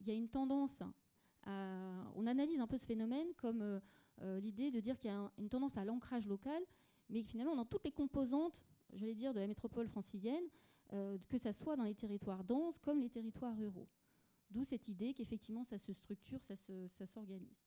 il 0.02 0.08
y 0.08 0.12
a 0.12 0.16
une 0.16 0.30
tendance 0.30 0.82
à, 0.82 2.12
on 2.16 2.26
analyse 2.26 2.60
un 2.60 2.68
peu 2.68 2.78
ce 2.78 2.86
phénomène 2.86 3.28
comme 3.38 3.80
l'idée 4.42 4.72
de 4.72 4.80
dire 4.80 4.98
qu'il 4.98 5.12
y 5.12 5.14
a 5.14 5.32
une 5.38 5.48
tendance 5.48 5.78
à 5.78 5.86
l'ancrage 5.86 6.28
local, 6.28 6.62
mais 7.10 7.24
finalement 7.24 7.56
dans 7.56 7.66
toutes 7.66 7.86
les 7.86 7.92
composantes, 7.92 8.62
j'allais 8.94 9.16
dire, 9.16 9.34
de 9.34 9.40
la 9.40 9.48
métropole 9.48 9.88
francilienne, 9.88 10.44
euh, 10.94 11.18
que 11.28 11.38
ça 11.38 11.52
soit 11.52 11.76
dans 11.76 11.84
les 11.84 11.96
territoires 11.96 12.44
denses 12.44 12.80
comme 12.80 13.00
les 13.00 13.10
territoires 13.10 13.58
ruraux. 13.58 13.90
D'où 14.50 14.64
cette 14.64 14.88
idée 14.88 15.14
qu'effectivement 15.14 15.66
ça 15.66 15.78
se 15.78 15.92
structure, 15.92 16.40
ça 16.42 17.08
s'organise. 17.08 17.67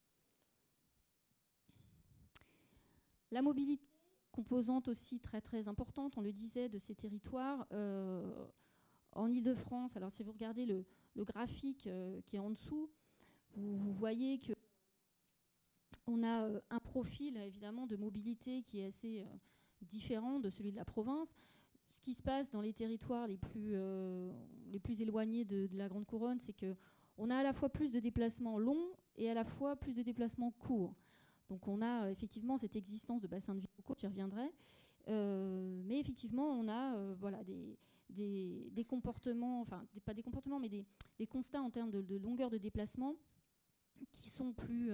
La 3.31 3.43
mobilité, 3.43 3.85
composante 4.33 4.89
aussi 4.89 5.21
très 5.21 5.41
très 5.41 5.69
importante, 5.69 6.17
on 6.17 6.21
le 6.21 6.33
disait, 6.33 6.69
de 6.69 6.79
ces 6.79 6.95
territoires. 6.95 7.67
Euh, 7.73 8.47
en 9.13 9.29
Ile-de-France, 9.29 9.97
alors 9.97 10.13
si 10.13 10.23
vous 10.23 10.33
regardez 10.33 10.67
le, 10.67 10.85
graphique 11.17 11.89
euh, 11.89 12.21
qui 12.23 12.37
est 12.37 12.41
en 12.41 12.51
dessous, 12.51 12.89
vous, 13.57 13.93
voyez 13.93 14.39
que 14.39 14.53
on 16.07 16.23
a 16.23 16.49
un 16.71 16.79
profil 16.79 17.37
évidemment 17.37 17.87
de 17.87 17.97
mobilité 17.97 18.63
qui 18.63 18.79
est 18.79 18.87
assez 18.87 19.27
différent 19.83 20.39
de 20.39 20.49
celui 20.49 20.71
de 20.71 20.77
la 20.77 20.85
province 20.85 21.35
ce 21.93 22.01
qui 22.01 22.15
se 22.15 22.23
passe 22.23 22.51
dans 22.51 22.61
les 22.61 22.73
territoires 22.73 23.27
les 23.27 23.37
plus, 23.37 23.73
euh, 23.75 24.33
les 24.71 24.79
plus 24.79 25.01
éloignés 25.03 25.45
de, 25.45 25.69
la 25.73 25.89
Grande 25.89 26.07
Couronne, 26.07 26.39
c'est 26.41 26.55
qu'on 26.55 27.31
a 27.31 27.37
à 27.37 27.43
la 27.43 27.53
fois 27.53 27.69
plus 27.69 27.91
de 27.91 28.01
déplacements 28.01 28.59
longs 28.59 28.91
et 29.17 29.31
à 29.31 29.35
la 29.35 29.45
fois 29.45 29.77
plus 29.77 29.95
de 29.95 30.03
déplacements 30.03 30.53
courts. 30.53 30.95
Donc 31.51 31.69
on 31.69 31.83
a 31.83 32.07
euh, 32.07 32.11
effectivement 32.11 32.57
cette 32.57 32.77
existence 32.77 33.21
de 33.21 33.27
bassins 33.27 33.55
de 33.55 33.61
vie 33.61 33.69
locaux, 33.77 33.95
j'y 33.99 34.07
reviendrai. 34.07 34.51
Euh, 35.09 35.83
mais 35.85 36.01
effectivement, 36.01 36.49
on 36.49 36.69
a 36.69 36.97
voilà, 37.15 37.43
des, 37.45 38.85
comportements, 38.89 39.61
enfin 39.61 39.85
pas 40.05 40.15
des 40.15 40.23
comportements, 40.23 40.59
mais 40.59 40.71
des, 40.71 41.27
constats 41.27 41.61
en 41.61 41.71
termes 41.71 41.91
de, 41.91 42.17
longueur 42.17 42.49
de 42.49 42.59
déplacement 42.59 43.17
qui 44.13 44.31
sont 44.31 44.53
plus 44.53 44.93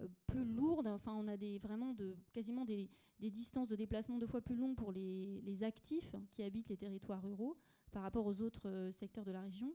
euh, 0.00 0.44
lourdes. 0.44 0.86
Enfin, 0.86 1.14
on 1.14 1.26
a 1.28 1.36
des, 1.36 1.58
vraiment 1.58 1.94
de, 1.94 2.16
quasiment 2.32 2.64
des, 2.64 2.88
distances 3.18 3.68
de 3.68 3.76
déplacement 3.76 4.18
deux 4.18 4.26
fois 4.26 4.40
plus 4.40 4.56
longues 4.56 4.76
pour 4.76 4.92
les, 4.92 5.62
actifs 5.62 6.14
qui 6.30 6.42
habitent 6.42 6.68
les 6.68 6.76
territoires 6.76 7.22
ruraux 7.22 7.56
par 7.90 8.02
rapport 8.02 8.26
aux 8.26 8.40
autres 8.42 8.68
euh, 8.68 8.92
secteurs 8.92 9.24
de 9.24 9.32
la 9.32 9.40
région. 9.40 9.72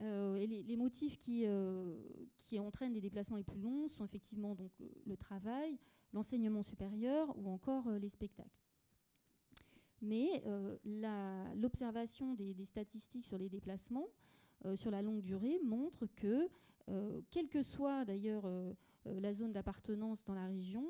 Euh, 0.00 0.46
les, 0.46 0.76
motifs 0.76 1.18
qui, 1.18 1.44
qui 2.36 2.60
entraînent 2.60 2.92
des 2.92 3.00
déplacements 3.00 3.36
les 3.36 3.42
plus 3.42 3.60
longs 3.60 3.88
sont 3.88 4.04
effectivement 4.04 4.54
donc, 4.54 4.70
le, 5.06 5.16
travail, 5.16 5.76
l'enseignement 6.12 6.62
supérieur 6.62 7.36
ou 7.36 7.48
encore 7.50 7.90
les 7.90 8.08
spectacles. 8.08 8.48
Mais 10.00 10.44
l'observation 11.56 12.34
des, 12.34 12.54
statistiques 12.64 13.24
sur 13.24 13.38
les 13.38 13.48
déplacements 13.48 14.06
sur 14.76 14.90
la 14.92 15.02
longue 15.02 15.22
durée 15.22 15.58
montre 15.64 16.06
que, 16.06 16.48
quel 17.30 17.48
que 17.48 17.64
soit 17.64 18.04
d'ailleurs 18.04 18.46
euh, 19.08 19.20
la 19.20 19.32
zone 19.32 19.52
d'appartenance 19.52 20.24
dans 20.24 20.34
la 20.34 20.46
région, 20.46 20.84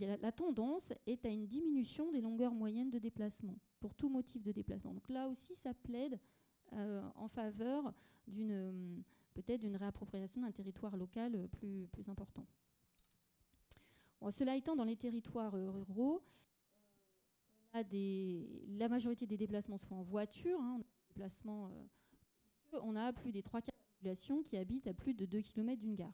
la 0.00 0.32
tendance 0.32 0.92
est 1.06 1.24
à 1.24 1.28
une 1.28 1.46
diminution 1.46 2.10
des 2.10 2.20
longueurs 2.20 2.52
moyennes 2.52 2.90
de 2.90 2.98
déplacement, 2.98 3.56
pour 3.78 3.94
tout 3.94 4.08
motif 4.08 4.42
de 4.42 4.50
déplacement. 4.50 4.92
Donc 4.92 5.08
là 5.08 5.28
aussi, 5.28 5.54
ça 5.54 5.72
plaide 5.72 6.14
euh, 6.14 6.18
en 6.72 7.28
faveur 7.28 7.92
d'une 8.26 8.52
euh, 8.52 9.00
peut-être 9.34 9.60
d'une 9.60 9.76
réappropriation 9.76 10.42
d'un 10.42 10.52
territoire 10.52 10.96
local 10.96 11.48
plus, 11.48 11.88
plus 11.92 12.08
important. 12.08 12.46
cela 14.30 14.56
étant, 14.56 14.76
dans 14.76 14.84
les 14.84 14.96
territoires 14.96 15.52
ruraux, 15.52 16.22
on 17.72 18.46
la 18.78 18.88
majorité 18.88 19.26
des 19.26 19.36
déplacements 19.36 19.76
se 19.76 19.86
font 19.86 19.96
en 19.96 20.02
voiture. 20.02 20.60
Hein, 20.60 20.80
on, 22.72 22.96
a 22.96 23.12
plus 23.12 23.32
des 23.32 23.42
trois 23.42 23.60
quarts 23.60 23.74
de 23.74 23.80
la 23.80 23.92
population 23.96 24.42
qui 24.42 24.56
habitent 24.56 24.86
à 24.86 24.94
plus 24.94 25.14
de 25.14 25.26
2 25.26 25.40
km 25.40 25.80
d'une 25.80 25.96
gare 25.96 26.12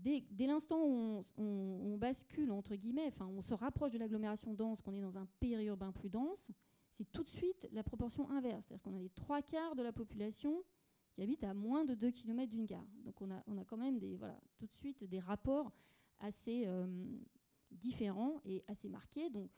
dès, 0.00 0.46
l'instant 0.46 0.82
où 0.84 1.24
on, 1.36 1.96
bascule, 1.98 2.50
entre 2.50 2.74
guillemets, 2.76 3.12
on 3.20 3.42
se 3.42 3.54
rapproche 3.54 3.92
de 3.92 3.98
l'agglomération 3.98 4.54
dense, 4.54 4.80
qu'on 4.80 4.94
est 4.94 5.00
dans 5.00 5.18
un 5.18 5.26
périurbain 5.38 5.92
plus 5.92 6.08
dense, 6.08 6.50
c'est 7.00 7.10
tout 7.12 7.22
de 7.22 7.30
suite 7.30 7.66
la 7.72 7.82
proportion 7.82 8.28
inverse. 8.28 8.66
C'est-à-dire 8.66 8.82
qu'on 8.82 8.94
a 8.94 8.98
les 8.98 9.08
trois 9.08 9.40
quarts 9.40 9.74
de 9.74 9.82
la 9.82 9.90
population 9.90 10.62
qui 11.12 11.22
habite 11.22 11.42
à 11.44 11.54
moins 11.54 11.82
de 11.86 11.94
2 11.94 12.10
km 12.10 12.50
d'une 12.50 12.66
gare. 12.66 12.84
Donc 13.06 13.22
on 13.22 13.30
a, 13.30 13.42
on 13.46 13.56
a 13.56 13.64
quand 13.64 13.78
même 13.78 13.98
des, 13.98 14.16
voilà, 14.16 14.38
tout 14.58 14.66
de 14.66 14.74
suite 14.74 15.02
des 15.04 15.18
rapports 15.18 15.72
assez 16.18 16.64
euh, 16.66 16.86
différents 17.70 18.42
et 18.44 18.62
assez 18.68 18.90
marqués. 18.90 19.30
Donc 19.30 19.50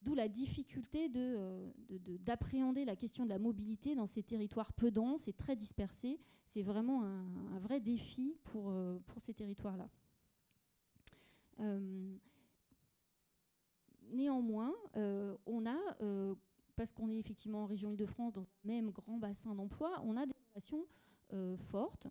D'où 0.00 0.14
la 0.14 0.28
difficulté 0.28 1.08
d'appréhender 1.08 2.82
de, 2.82 2.86
la 2.86 2.96
question 2.96 3.24
de 3.24 3.30
la 3.30 3.38
mobilité 3.38 3.94
dans 3.94 4.06
ces 4.06 4.22
territoires 4.22 4.72
peu 4.74 4.90
denses 4.90 5.28
et 5.28 5.32
très 5.32 5.56
dispersés. 5.56 6.20
C'est 6.46 6.62
vraiment 6.62 7.04
un, 7.04 7.58
vrai 7.58 7.80
défi 7.80 8.36
pour, 8.44 8.70
pour 9.06 9.20
ces 9.22 9.32
territoires-là. 9.32 9.88
néanmoins, 14.10 14.74
on 15.46 15.64
a 15.64 16.36
parce 16.76 16.92
qu'on 16.92 17.10
est 17.10 17.18
effectivement 17.18 17.62
en 17.62 17.66
région 17.66 17.90
Île-de-France, 17.90 18.32
dans 18.34 18.42
un 18.42 18.46
même 18.64 18.90
grand 18.90 19.18
bassin 19.18 19.54
d'emploi, 19.54 20.00
on 20.04 20.16
a 20.16 20.26
des 20.26 20.34
relations 20.50 20.86
euh, 21.32 21.56
fortes 21.56 22.08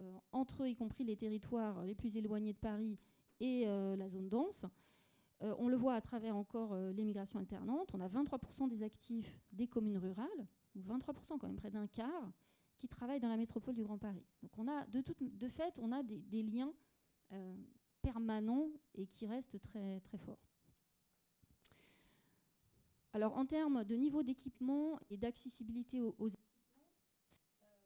euh, 0.00 0.18
entre, 0.32 0.66
y 0.66 0.74
compris 0.74 1.04
les 1.04 1.16
territoires 1.16 1.84
les 1.84 1.94
plus 1.94 2.16
éloignés 2.16 2.52
de 2.52 2.58
Paris 2.58 2.98
et 3.40 3.64
euh, 3.66 3.96
la 3.96 4.08
zone 4.08 4.28
dense. 4.28 4.66
on 5.40 5.68
le 5.68 5.76
voit 5.76 5.94
à 5.94 6.00
travers 6.00 6.36
encore 6.36 6.76
l'émigration 6.92 7.38
alternante. 7.40 7.90
On 7.94 8.00
a 8.00 8.08
23% 8.08 8.68
des 8.68 8.82
actifs 8.82 9.40
des 9.52 9.66
communes 9.66 9.98
rurales, 9.98 10.46
23% 10.78 11.38
quand 11.38 11.48
même, 11.48 11.56
près 11.56 11.70
d'un 11.70 11.88
quart, 11.88 12.32
qui 12.78 12.86
travaillent 12.88 13.20
dans 13.20 13.28
la 13.28 13.36
métropole 13.36 13.74
du 13.74 13.82
Grand 13.82 13.98
Paris. 13.98 14.24
Donc 14.42 14.52
on 14.56 14.68
a, 14.68 14.86
de, 14.86 15.48
fait, 15.48 15.80
on 15.82 15.90
a 15.90 16.02
des, 16.04 16.20
des 16.20 16.42
liens 16.42 16.72
permanents 18.02 18.68
et 18.94 19.06
qui 19.06 19.26
restent 19.26 19.58
très, 19.60 20.00
très 20.00 20.18
forts. 20.18 20.51
Alors 23.14 23.36
en 23.36 23.44
termes 23.44 23.84
de 23.84 23.94
niveau 23.94 24.22
d'équipement 24.22 24.98
et 25.10 25.18
d'accessibilité 25.18 26.00
aux, 26.00 26.28
équipements, 26.28 26.40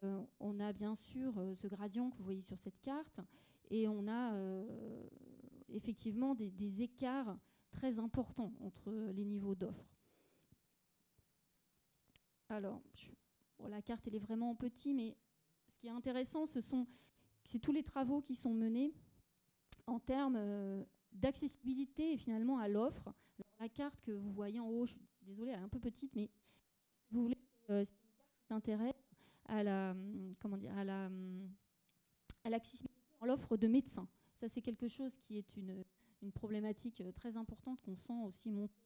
euh, 0.05 0.25
on 0.39 0.61
a 0.61 0.73
bien 0.73 0.95
sûr 0.95 1.37
euh, 1.39 1.55
ce 1.57 1.67
gradient 1.67 2.11
que 2.11 2.19
vous 2.19 2.25
voyez 2.25 2.43
sur 2.43 2.59
cette 2.59 2.81
carte 2.81 3.21
et 3.71 3.89
on 3.89 4.07
a 4.07 4.35
euh, 4.35 5.09
effectivement 5.69 6.37
des, 6.37 6.83
écarts 6.83 7.37
très 7.73 7.99
importants 7.99 8.53
entre 8.61 8.93
les 8.93 9.25
niveaux 9.25 9.57
d'offres. 9.57 9.97
Alors, 12.49 12.81
la 13.69 13.83
carte 13.83 14.07
elle 14.07 14.15
est 14.15 14.21
vraiment 14.21 14.51
en 14.51 14.55
petit, 14.55 14.95
mais 14.95 15.17
ce 15.67 15.75
qui 15.75 15.89
est 15.89 15.91
intéressant, 15.91 16.47
ce 16.47 16.61
sont 16.61 16.87
c'est 17.45 17.59
tous 17.59 17.73
les 17.73 17.83
travaux 17.83 18.21
qui 18.21 18.37
sont 18.37 18.55
menés 18.55 18.95
en 19.89 19.99
termes 19.99 20.85
d'accessibilité 21.13 22.13
et 22.13 22.17
finalement 22.17 22.59
à 22.59 22.69
l'offre. 22.69 23.13
La 23.59 23.69
carte 23.69 24.01
que 24.03 24.13
vous 24.13 24.33
voyez 24.33 24.61
en 24.61 24.69
haut, 24.69 24.87
désolée, 25.27 25.51
elle 25.53 25.61
est 25.61 25.63
un 25.63 25.69
peu 25.69 25.81
petite, 25.81 26.15
mais 26.15 26.31
vous 27.11 27.23
voulez, 27.23 27.39
euh, 27.71 27.85
s'intéresse 28.49 29.15
à 29.47 29.63
la, 29.63 29.91
hum, 29.91 30.33
comment 30.41 30.57
dire, 30.57 30.77
à 30.77 30.85
la, 30.85 31.07
hum, 31.07 31.49
à 32.45 32.51
l'accessibilité 32.51 33.03
en 33.21 33.27
l'offre 33.27 33.57
de 33.57 33.67
médecins. 33.67 34.09
Ça, 34.35 34.49
c'est 34.49 34.63
quelque 34.63 34.89
chose 34.89 35.17
qui 35.17 35.39
est 35.39 35.57
une, 35.57 35.85
une 36.23 36.33
problématique 36.33 37.01
euh, 37.01 37.13
très 37.13 37.37
importante 37.37 37.81
qu'on 37.83 37.97
sent 37.97 38.21
aussi 38.25 38.51
monter. 38.51 38.83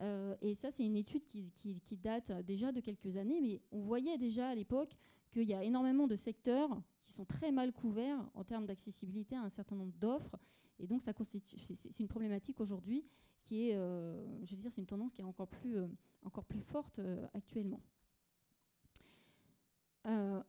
Euh, 0.00 0.36
et 0.40 0.54
ça, 0.54 0.70
c'est 0.70 0.84
une 0.84 0.96
étude 0.96 1.24
qui, 1.26 1.50
qui, 1.52 1.80
qui, 1.80 1.96
date 1.96 2.32
déjà 2.44 2.72
de 2.72 2.80
quelques 2.80 3.16
années, 3.16 3.40
mais 3.40 3.60
on 3.70 3.80
voyait 3.80 4.18
déjà 4.18 4.48
à 4.48 4.54
l'époque 4.54 4.96
qu'il 5.32 5.44
y 5.44 5.54
a 5.54 5.62
énormément 5.62 6.06
de 6.06 6.16
secteurs 6.16 6.82
qui 7.04 7.12
sont 7.12 7.24
très 7.24 7.52
mal 7.52 7.72
couverts 7.72 8.18
en 8.34 8.44
termes 8.44 8.66
d'accessibilité 8.66 9.36
à 9.36 9.42
un 9.42 9.50
certain 9.50 9.76
nombre 9.76 9.92
d'offres. 9.98 10.36
Et 10.78 10.86
donc, 10.86 11.02
ça 11.02 11.12
constitue, 11.12 11.58
c'est, 11.58 12.00
une 12.00 12.08
problématique 12.08 12.60
aujourd'hui 12.60 13.04
qui 13.42 13.68
est, 13.68 13.76
euh, 13.76 14.24
je 14.44 14.54
veux 14.54 14.60
dire, 14.60 14.70
c'est 14.72 14.80
une 14.80 14.86
tendance 14.86 15.12
qui 15.12 15.20
est 15.20 15.24
encore 15.24 15.48
plus, 15.48 15.76
euh, 15.76 15.86
encore 16.24 16.44
plus 16.44 16.60
forte 16.60 16.98
euh, 16.98 17.26
actuellement. 17.34 17.80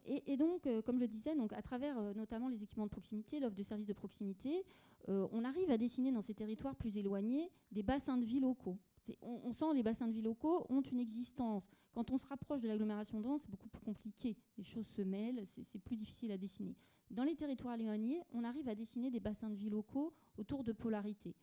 Et, 0.06 0.36
donc, 0.36 0.68
comme 0.84 0.98
je 0.98 1.06
disais, 1.06 1.36
donc, 1.36 1.54
à 1.54 1.62
travers 1.62 2.16
notamment 2.16 2.48
les 2.48 2.64
équipements 2.64 2.86
de 2.86 2.92
proximité, 2.92 3.40
l'offre 3.40 3.56
de 3.56 3.62
services 3.62 3.86
de 3.86 3.94
proximité, 3.94 4.66
on 5.08 5.44
arrive 5.44 5.70
à 5.70 5.78
dessiner 5.78 6.12
dans 6.12 6.22
ces 6.22 6.34
territoires 6.34 6.76
plus 6.76 6.98
éloignés 6.98 7.52
des 7.72 7.84
bassins 7.84 8.18
de 8.18 8.26
vie 8.26 8.40
locaux. 8.40 8.80
On, 9.22 9.42
on, 9.44 9.54
sent 9.54 9.76
les 9.76 9.84
bassins 9.84 10.08
de 10.08 10.12
vie 10.12 10.24
locaux 10.24 10.66
ont 10.70 10.82
une 10.82 11.00
existence. 11.00 11.70
Quand 11.94 12.10
on 12.10 12.18
se 12.18 12.26
rapproche 12.26 12.62
de 12.62 12.68
l'agglomération 12.68 13.22
dense, 13.22 13.44
c'est 13.44 13.52
beaucoup 13.52 13.70
plus 13.70 13.84
compliqué. 13.84 14.36
Les 14.58 14.64
choses 14.64 14.88
se 14.88 15.04
mêlent, 15.04 15.46
c'est 15.48 15.80
plus 15.80 15.98
difficile 15.98 16.32
à 16.32 16.38
dessiner. 16.38 16.76
Dans 17.12 17.24
les 17.24 17.36
territoires 17.36 17.76
éloignés, 17.76 18.24
on 18.32 18.44
arrive 18.44 18.68
à 18.68 18.74
dessiner 18.74 19.12
des 19.12 19.20
bassins 19.20 19.52
de 19.52 19.56
vie 19.56 19.70
locaux 19.70 20.16
autour 20.38 20.64
de 20.64 20.72
polarités. 20.72 21.36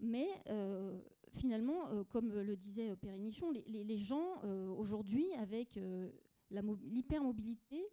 Mais 0.00 0.28
euh, 0.48 0.98
finalement, 1.32 1.88
euh, 1.88 2.04
comme 2.04 2.32
le 2.32 2.56
disait 2.56 2.96
Pérénichon, 2.96 3.50
les, 3.50 3.84
les, 3.84 3.98
gens 3.98 4.40
euh, 4.44 4.68
aujourd'hui, 4.70 5.26
avec 5.34 5.78
l'hypermobilité, 6.50 7.84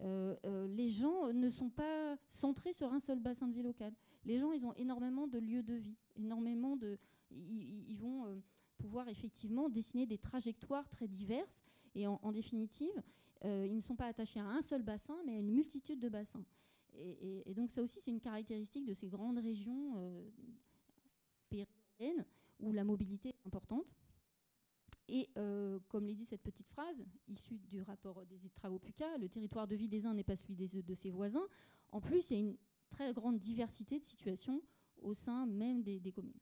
les 0.00 0.88
gens 0.90 1.32
ne 1.32 1.48
sont 1.48 1.70
pas 1.70 2.16
centrés 2.28 2.72
sur 2.72 2.92
un 2.92 3.00
seul 3.00 3.20
bassin 3.20 3.48
de 3.48 3.54
vie 3.54 3.62
local. 3.62 3.92
Les 4.24 4.38
gens, 4.38 4.52
ils 4.52 4.66
ont 4.66 4.74
énormément 4.74 5.26
de 5.26 5.38
lieux 5.38 5.62
de 5.62 5.74
vie, 5.74 5.96
énormément 6.16 6.76
de, 6.76 6.98
ils, 7.30 7.96
vont 7.96 8.42
pouvoir 8.76 9.08
effectivement 9.08 9.68
dessiner 9.68 10.04
des 10.04 10.18
trajectoires 10.18 10.88
très 10.88 11.08
diverses. 11.08 11.62
Et 11.94 12.06
en, 12.06 12.32
définitive, 12.32 13.02
ils 13.44 13.74
ne 13.74 13.80
sont 13.80 13.94
pas 13.94 14.06
attachés 14.06 14.40
à 14.40 14.46
un 14.46 14.62
seul 14.62 14.82
bassin, 14.82 15.16
mais 15.24 15.36
à 15.36 15.38
une 15.38 15.52
multitude 15.52 16.00
de 16.00 16.08
bassins. 16.08 16.44
Et 17.46 17.54
donc 17.54 17.70
ça 17.70 17.80
aussi, 17.80 18.00
c'est 18.00 18.10
une 18.10 18.20
caractéristique 18.20 18.84
de 18.84 18.94
ces 18.94 19.08
grandes 19.08 19.38
régions 19.38 19.94
où 22.60 22.72
la 22.72 22.84
mobilité 22.84 23.30
est 23.30 23.46
importante. 23.46 23.86
Et 25.08 25.28
euh, 25.36 25.78
comme 25.88 26.06
l'a 26.06 26.14
dit 26.14 26.24
cette 26.24 26.42
petite 26.42 26.68
phrase, 26.68 27.04
issue 27.28 27.58
du 27.58 27.82
rapport 27.82 28.24
des 28.24 28.38
travaux 28.54 28.78
PUCA, 28.78 29.18
le 29.18 29.28
territoire 29.28 29.66
de 29.66 29.76
vie 29.76 29.88
des 29.88 30.06
uns 30.06 30.14
n'est 30.14 30.24
pas 30.24 30.36
celui 30.36 30.54
des, 30.54 30.82
de 30.82 30.94
ses 30.94 31.10
voisins. 31.10 31.46
En 31.90 32.00
plus, 32.00 32.30
il 32.30 32.32
y 32.32 32.36
a 32.36 32.40
une 32.40 32.56
très 32.88 33.12
grande 33.12 33.38
diversité 33.38 33.98
de 33.98 34.04
situations 34.04 34.62
au 35.02 35.12
sein 35.12 35.46
même 35.46 35.82
des, 35.82 36.12
communes. 36.12 36.40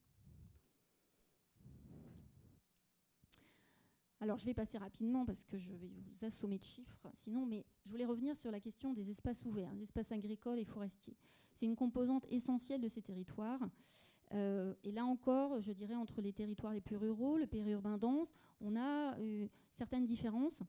Alors, 4.21 4.39
je 4.39 4.47
vais 4.47 4.55
passer 4.55 4.79
rapidement 4.79 5.27
parce 5.27 5.43
que 5.43 5.59
je 5.59 5.73
vais 5.73 5.89
vous 5.89 6.25
assommer 6.25 6.59
de 6.59 6.63
chiffres, 6.63 7.11
sinon, 7.15 7.45
mais 7.45 7.67
je 7.85 7.91
voulais 7.91 8.05
revenir 8.05 8.37
sur 8.37 8.53
la 8.53 8.61
question 8.61 8.93
des 8.93 9.11
espaces 9.11 9.45
ouverts, 9.45 9.75
des 9.75 9.83
espaces 9.83 10.13
agricoles 10.13 10.61
et 10.61 10.65
forestiers. 10.65 11.17
C'est 11.55 11.67
une 11.67 11.75
composante 11.75 12.25
essentielle 12.29 12.81
de 12.81 12.89
ces 12.89 13.03
territoires. 13.03 13.69
Euh, 14.35 14.75
et 14.83 14.93
là 14.93 15.05
encore, 15.05 15.61
je 15.61 15.73
dirais, 15.73 15.95
entre 15.95 16.21
les 16.21 16.33
territoires 16.33 16.73
les 16.73 16.81
plus 16.81 16.97
ruraux, 16.97 17.37
le 17.37 17.47
périurbain 17.47 17.99
dense, 17.99 18.33
on 18.61 18.77
a 18.77 19.17
euh, 19.19 19.49
certaines 19.75 20.05
différences 20.05 20.63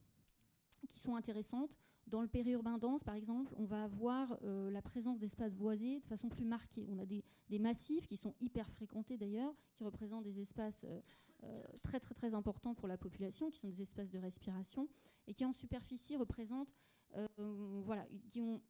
qui 0.87 0.99
sont 0.99 1.15
intéressantes. 1.15 1.77
Dans 2.07 2.21
le 2.21 2.27
périurbain 2.27 2.77
dense, 2.77 3.03
par 3.03 3.15
exemple, 3.15 3.53
on 3.57 3.63
va 3.63 3.85
avoir 3.85 4.37
euh, 4.43 4.69
la 4.69 4.81
présence 4.81 5.19
d'espaces 5.19 5.55
boisés 5.55 6.01
de 6.01 6.05
façon 6.05 6.27
plus 6.27 6.43
marquée. 6.43 6.85
On 6.89 6.99
a 6.99 7.05
des, 7.05 7.23
massifs 7.59 8.07
qui 8.07 8.17
sont 8.17 8.33
hyper 8.41 8.69
fréquentés 8.71 9.17
d'ailleurs, 9.17 9.53
qui 9.75 9.83
représentent 9.83 10.23
des 10.23 10.39
espaces 10.39 10.85
très 11.81 11.99
très 11.99 12.13
très 12.15 12.33
importants 12.33 12.73
pour 12.73 12.87
la 12.87 12.97
population, 12.97 13.51
qui 13.51 13.59
sont 13.59 13.67
des 13.67 13.81
espaces 13.81 14.09
de 14.09 14.17
respiration, 14.17 14.87
et 15.27 15.33
qui 15.33 15.45
en 15.45 15.53
superficie 15.53 16.15
représentent, 16.15 16.73
voilà, 17.37 18.07
qui 18.31 18.41
ont, 18.41 18.61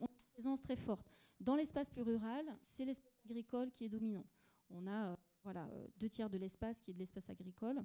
ont 0.00 0.06
une 0.08 0.32
présence 0.32 0.62
très 0.62 0.76
forte. 0.76 1.10
Dans 1.40 1.56
l'espace 1.56 1.90
plus 1.90 2.02
rural, 2.02 2.46
c'est 2.64 2.84
l'espace 2.84 3.11
agricole 3.24 3.70
qui 3.70 3.84
est 3.84 3.88
dominant. 3.88 4.24
On 4.70 4.86
a 4.86 5.08
euh, 5.08 5.16
voilà, 5.44 5.66
euh, 5.72 5.86
deux 5.98 6.08
tiers 6.08 6.30
de 6.30 6.38
l'espace 6.38 6.80
qui 6.80 6.90
est 6.90 6.94
de 6.94 6.98
l'espace 6.98 7.28
agricole. 7.28 7.82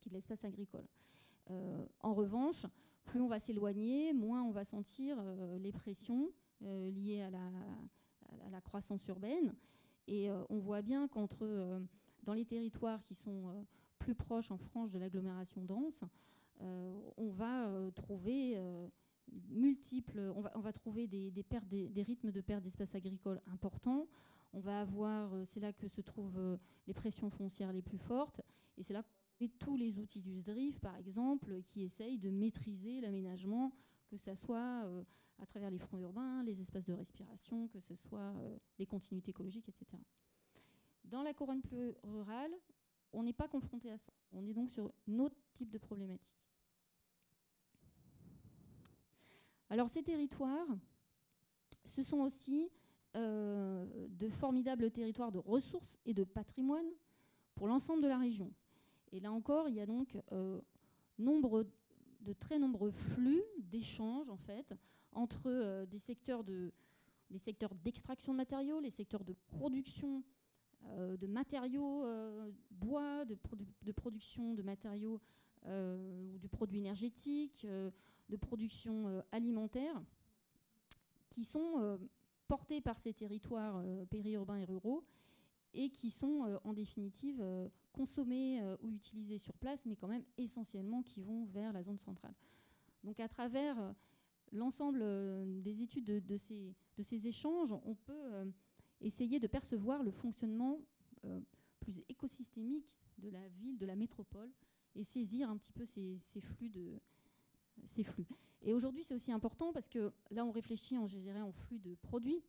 Qui 0.00 0.08
de 0.08 0.14
l'espace 0.14 0.44
agricole. 0.44 0.86
Euh, 1.50 1.86
en 2.00 2.14
revanche, 2.14 2.66
plus 3.04 3.20
on 3.20 3.28
va 3.28 3.38
s'éloigner, 3.38 4.12
moins 4.12 4.42
on 4.42 4.50
va 4.50 4.64
sentir 4.64 5.22
les 5.58 5.72
pressions 5.72 6.32
liées 6.60 7.22
à 7.22 7.30
la, 7.30 7.46
à 8.46 8.50
la, 8.50 8.60
croissance 8.60 9.06
urbaine. 9.06 9.54
Et 10.06 10.30
on 10.48 10.58
voit 10.58 10.80
bien 10.80 11.06
qu'entre 11.08 11.80
dans 12.22 12.32
les 12.32 12.46
territoires 12.46 13.04
qui 13.04 13.14
sont 13.14 13.66
plus 13.98 14.14
proches 14.14 14.50
en 14.50 14.56
frange 14.56 14.90
de 14.92 14.98
l'agglomération 14.98 15.62
dense, 15.64 16.02
on 16.60 17.30
va 17.30 17.70
trouver 17.94 18.58
multiples, 19.50 20.32
on 20.34 20.40
va, 20.40 20.52
on 20.54 20.60
va 20.60 20.72
trouver 20.72 21.06
des, 21.06 21.30
des, 21.30 21.42
pertes, 21.42 21.68
des, 21.68 22.02
rythmes 22.02 22.30
de 22.30 22.40
perte 22.40 22.62
d'espace 22.62 22.94
agricole 22.94 23.40
importants. 23.46 24.06
On 24.52 24.60
va 24.60 24.80
avoir, 24.80 25.34
euh, 25.34 25.44
c'est 25.44 25.60
là 25.60 25.72
que 25.72 25.88
se 25.88 26.00
trouvent 26.00 26.38
euh, 26.38 26.56
les 26.86 26.94
pressions 26.94 27.30
foncières 27.30 27.72
les 27.72 27.82
plus 27.82 27.98
fortes, 27.98 28.40
et 28.76 28.82
c'est 28.82 28.94
là 28.94 29.02
qu'on 29.02 29.48
tous 29.58 29.76
les 29.76 29.98
outils 29.98 30.20
du 30.20 30.32
SDRIF, 30.36 30.78
par 30.78 30.96
exemple, 30.96 31.62
qui 31.66 31.82
essayent 31.82 32.18
de 32.18 32.30
maîtriser 32.30 33.00
l'aménagement, 33.00 33.72
que 34.08 34.16
ce 34.16 34.34
soit 34.36 34.84
euh, 34.84 35.02
à 35.38 35.46
travers 35.46 35.70
les 35.70 35.78
fronts 35.78 35.98
urbains, 35.98 36.44
les 36.44 36.60
espaces 36.60 36.84
de 36.84 36.92
respiration, 36.92 37.66
que 37.68 37.80
ce 37.80 37.96
soit 37.96 38.32
les 38.78 38.86
continuités 38.86 39.30
écologiques, 39.32 39.68
etc. 39.68 40.00
Dans 41.04 41.22
la 41.22 41.34
couronne 41.34 41.62
plus 41.62 41.92
rurale, 42.04 42.52
on 43.12 43.24
n'est 43.24 43.32
pas 43.32 43.48
confronté 43.48 43.90
à 43.90 43.98
ça. 43.98 44.12
On 44.32 44.46
est 44.46 44.54
donc 44.54 44.70
sur 44.70 44.92
un 45.08 45.18
autre 45.18 45.36
type 45.52 45.70
de 45.70 45.78
problématique. 45.78 46.44
Alors 49.70 49.88
ces 49.88 50.02
territoires, 50.02 50.66
ce 51.86 52.02
sont 52.02 52.18
aussi 52.18 52.70
euh, 53.16 53.86
de 54.08 54.28
formidables 54.28 54.90
territoires 54.90 55.30
de 55.30 55.38
ressources 55.38 55.98
et 56.04 56.14
de 56.14 56.24
patrimoine 56.24 56.86
pour 57.54 57.68
l'ensemble 57.68 58.02
de 58.02 58.08
la 58.08 58.18
région. 58.18 58.52
Et 59.12 59.20
là 59.20 59.32
encore, 59.32 59.68
il 59.68 59.76
y 59.76 59.80
a 59.80 59.86
donc 59.86 60.18
euh, 60.32 60.60
nombre, 61.18 61.64
de 62.22 62.32
très 62.32 62.58
nombreux 62.58 62.90
flux 62.90 63.42
d'échanges 63.58 64.28
en 64.28 64.36
fait 64.36 64.74
entre 65.12 65.42
euh, 65.46 65.86
des 65.86 65.98
secteurs 65.98 66.42
de 66.42 66.72
les 67.30 67.38
secteurs 67.38 67.74
d'extraction 67.76 68.32
de 68.32 68.36
matériaux, 68.36 68.80
les 68.80 68.90
secteurs 68.90 69.24
de 69.24 69.34
production 69.48 70.22
de 70.98 71.26
matériaux 71.26 72.04
bois, 72.70 73.24
de, 73.24 73.36
de, 73.82 73.92
production 73.92 74.52
de 74.52 74.62
matériaux 74.62 75.18
ou 75.66 76.38
de 76.38 76.46
produits 76.46 76.78
énergétiques, 76.78 77.66
de 78.28 78.36
production 78.36 79.22
alimentaire, 79.32 80.02
qui 81.30 81.44
sont 81.44 81.98
portés 82.48 82.80
par 82.80 82.98
ces 82.98 83.12
territoires 83.12 83.82
périurbains 84.10 84.58
et 84.58 84.64
ruraux 84.64 85.04
et 85.72 85.90
qui 85.90 86.10
sont 86.10 86.58
en 86.64 86.72
définitive 86.72 87.44
consommés 87.92 88.62
ou 88.82 88.90
utilisés 88.90 89.38
sur 89.38 89.54
place, 89.54 89.84
mais 89.86 89.96
quand 89.96 90.08
même 90.08 90.24
essentiellement 90.38 91.02
qui 91.02 91.20
vont 91.20 91.44
vers 91.46 91.72
la 91.72 91.82
zone 91.82 91.98
centrale. 91.98 92.34
Donc 93.04 93.20
à 93.20 93.28
travers 93.28 93.78
euh, 93.78 93.92
l'ensemble 94.50 95.00
euh, 95.02 95.60
des 95.60 95.82
études 95.82 96.04
de, 96.04 96.36
ces, 96.36 96.74
de, 96.96 97.02
ces, 97.02 97.26
échanges, 97.26 97.72
on 97.72 97.94
peut 97.94 98.32
euh, 98.32 98.46
essayer 99.00 99.38
de 99.38 99.46
percevoir 99.46 100.02
le 100.02 100.10
fonctionnement 100.10 100.80
plus 101.80 102.02
écosystémique 102.10 102.92
de 103.16 103.30
la 103.30 103.48
ville, 103.48 103.78
de 103.78 103.86
la 103.86 103.96
métropole, 103.96 104.50
et 104.94 105.04
saisir 105.04 105.48
un 105.48 105.56
petit 105.56 105.72
peu 105.72 105.86
ces, 105.86 106.20
flux. 106.38 106.68
De, 106.68 107.00
ces 107.86 108.04
flux. 108.04 108.26
Et 108.62 108.72
aujourd'hui, 108.72 109.04
c'est 109.04 109.14
aussi 109.14 109.32
important 109.32 109.72
parce 109.72 109.88
que 109.88 110.12
là, 110.30 110.44
on 110.44 110.50
réfléchit 110.50 110.96
en, 110.96 111.04
en 111.04 111.52
flux 111.52 111.78
de 111.78 111.94
produits, 111.96 112.42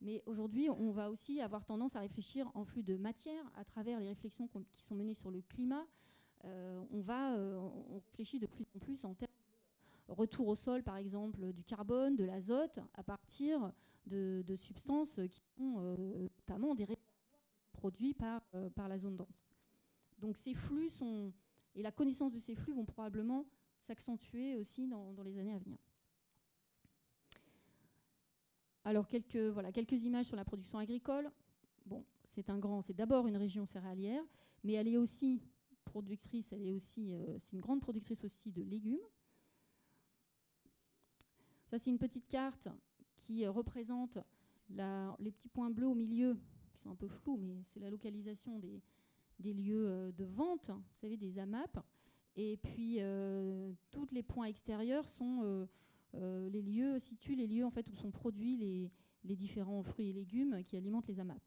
mais 0.00 0.22
aujourd'hui, 0.26 0.70
on 0.70 0.90
va 0.90 1.10
aussi 1.10 1.40
avoir 1.40 1.64
tendance 1.64 1.96
à 1.96 2.00
réfléchir 2.00 2.50
en 2.54 2.64
flux 2.64 2.82
de 2.82 2.96
matière 2.96 3.50
à 3.56 3.64
travers 3.64 3.98
les 3.98 4.08
réflexions 4.08 4.46
qui 4.46 4.84
sont 4.84 4.94
menées 4.94 5.14
sur 5.14 5.30
le 5.30 5.42
climat. 5.42 5.86
on, 6.44 7.00
va, 7.00 7.34
on 7.36 7.94
réfléchit 7.94 8.38
de 8.38 8.46
plus 8.46 8.66
en 8.74 8.78
plus 8.78 9.04
en 9.04 9.14
termes 9.14 9.32
retour 10.08 10.48
au 10.48 10.56
sol, 10.56 10.82
par 10.82 10.96
exemple, 10.96 11.52
du 11.52 11.64
carbone, 11.64 12.16
de 12.16 12.24
l'azote, 12.24 12.78
à 12.94 13.02
partir 13.02 13.72
de, 14.06 14.42
substances 14.56 15.20
qui 15.28 15.42
sont 15.56 15.74
euh, 15.78 16.28
notamment 16.38 16.74
des 16.74 16.86
produits 17.72 18.14
par, 18.14 18.42
euh, 18.54 18.70
par 18.70 18.88
la 18.88 18.98
zone 18.98 19.16
dense. 19.16 19.48
Donc 20.18 20.36
ces 20.36 20.54
flux 20.54 20.90
sont, 20.90 21.32
et 21.74 21.82
la 21.82 21.92
connaissance 21.92 22.32
de 22.32 22.38
ces 22.38 22.54
flux 22.54 22.72
vont 22.72 22.84
probablement 22.84 23.44
s'accentuer 23.86 24.56
aussi 24.56 24.86
dans, 24.86 25.14
les 25.24 25.38
années 25.38 25.54
à 25.54 25.58
venir. 25.58 25.78
Alors 28.84 29.06
quelques, 29.06 30.04
images 30.04 30.26
sur 30.26 30.36
la 30.36 30.44
production 30.44 30.78
agricole. 30.78 31.30
Bon, 31.86 32.04
c'est 32.24 32.50
un 32.50 32.58
grand, 32.58 32.82
c'est 32.82 32.94
d'abord 32.94 33.26
une 33.26 33.36
région 33.36 33.64
céréalière, 33.64 34.24
mais 34.64 34.74
elle 34.74 34.88
est 34.88 34.96
aussi 34.96 35.40
productrice, 35.84 36.52
elle 36.52 36.66
est 36.66 36.72
aussi, 36.72 37.12
euh, 37.12 37.38
c'est 37.38 37.52
une 37.52 37.60
grande 37.60 37.80
productrice 37.80 38.24
aussi 38.24 38.50
de 38.50 38.62
légumes. 38.62 39.06
Ça, 41.66 41.78
c'est 41.78 41.90
une 41.90 41.98
petite 41.98 42.28
carte 42.28 42.68
qui 43.16 43.44
euh, 43.44 43.50
représente 43.50 44.18
les 44.68 45.30
petits 45.30 45.48
points 45.48 45.70
bleus 45.70 45.86
au 45.86 45.94
milieu, 45.94 46.36
qui 46.72 46.78
sont 46.80 46.90
un 46.90 46.96
peu 46.96 47.08
flous, 47.08 47.38
mais 47.38 47.62
c'est 47.68 47.80
la 47.80 47.90
localisation 47.90 48.58
des, 48.58 48.82
lieux 49.52 49.88
euh, 49.88 50.12
de 50.12 50.24
vente, 50.24 50.70
vous 50.70 50.96
savez, 51.00 51.16
des 51.16 51.38
AMAP. 51.38 51.78
Et 52.36 52.58
puis, 52.58 52.96
euh, 53.00 53.72
tous 53.90 54.06
les 54.12 54.22
points 54.22 54.46
extérieurs 54.46 55.08
sont 55.08 55.66
les 56.14 56.62
lieux, 56.62 56.98
situent 56.98 57.34
les 57.34 57.46
lieux 57.46 57.64
en 57.64 57.70
fait, 57.70 57.88
où 57.90 57.96
sont 57.96 58.10
produits 58.10 58.56
les, 58.56 59.36
différents 59.36 59.82
fruits 59.82 60.10
et 60.10 60.12
légumes 60.12 60.62
qui 60.64 60.76
alimentent 60.76 61.08
les 61.08 61.20
AMAP. 61.20 61.42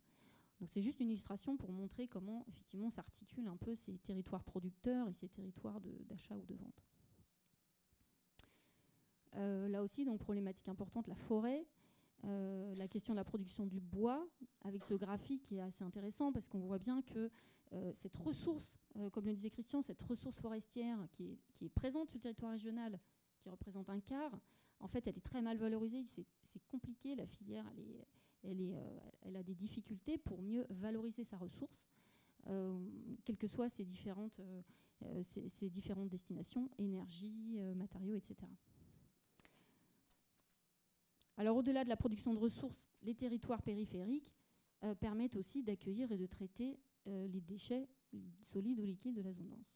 Donc 0.59 0.69
c'est 0.69 0.81
juste 0.81 0.99
une 0.99 1.09
illustration 1.09 1.55
pour 1.55 1.71
montrer 1.71 2.07
comment 2.07 2.43
effectivement 2.49 2.89
s'articulent 2.89 3.47
un 3.47 3.55
peu 3.55 3.75
ces 3.75 3.97
territoires 3.99 4.43
producteurs 4.43 5.07
et 5.07 5.13
ces 5.13 5.29
territoires 5.29 5.79
d'achat 6.09 6.35
ou 6.35 6.45
de 6.45 6.53
vente. 6.53 6.83
Euh, 9.35 9.67
là 9.67 9.83
aussi, 9.83 10.05
donc 10.05 10.19
problématique 10.19 10.67
importante, 10.67 11.07
la 11.07 11.15
forêt. 11.15 11.65
Euh, 12.25 12.75
la 12.75 12.89
question 12.89 13.13
de 13.13 13.17
la 13.17 13.23
production 13.23 13.65
du 13.65 13.79
bois, 13.79 14.27
avec 14.65 14.83
ce 14.83 14.93
graphique 14.93 15.41
qui 15.43 15.55
est 15.55 15.61
assez 15.61 15.85
intéressant 15.85 16.33
parce 16.33 16.49
qu'on 16.49 16.59
voit 16.59 16.77
bien 16.77 17.01
que 17.01 17.31
euh, 17.73 17.91
cette 17.93 18.15
ressource, 18.15 18.79
comme 19.11 19.25
le 19.25 19.33
disait 19.33 19.49
Christian, 19.49 19.81
cette 19.81 20.01
ressource 20.01 20.39
forestière 20.39 20.97
qui 21.11 21.37
est, 21.61 21.69
présente 21.69 22.09
sur 22.09 22.17
le 22.17 22.21
territoire 22.21 22.51
régional, 22.51 22.99
qui 23.39 23.49
représente 23.49 23.89
un 23.89 23.99
quart, 23.99 24.39
en 24.79 24.87
fait, 24.87 25.07
elle 25.07 25.17
est 25.17 25.25
très 25.25 25.41
mal 25.41 25.57
valorisée. 25.57 26.05
C'est 26.43 26.65
compliqué, 26.67 27.15
la 27.15 27.27
filière, 27.27 27.65
elle, 28.43 28.61
est, 28.61 28.75
elle, 29.21 29.35
a 29.35 29.43
des 29.43 29.55
difficultés 29.55 30.17
pour 30.17 30.41
mieux 30.41 30.65
valoriser 30.69 31.23
sa 31.23 31.37
ressource, 31.37 31.85
quelles 33.25 33.37
que 33.37 33.47
soient 33.47 33.69
ses 33.69 33.85
différentes, 33.85 34.39
destinations, 36.09 36.69
énergie, 36.77 37.59
matériaux, 37.75 38.15
etc. 38.15 38.47
Alors 41.39 41.55
au-delà 41.55 41.85
de 41.85 41.89
la 41.89 41.95
production 41.95 42.33
de 42.33 42.39
ressources, 42.39 42.91
les 43.01 43.15
territoires 43.15 43.61
périphériques 43.61 44.29
euh, 44.83 44.93
permettent 44.93 45.37
aussi 45.37 45.63
d'accueillir 45.63 46.11
et 46.11 46.17
de 46.17 46.25
traiter 46.25 46.77
euh, 47.07 47.27
les 47.27 47.41
déchets 47.41 47.87
solides 48.43 48.79
ou 48.79 48.85
liquides 48.85 49.15
de 49.15 49.21
la 49.21 49.33
zone 49.33 49.49
dense. 49.49 49.75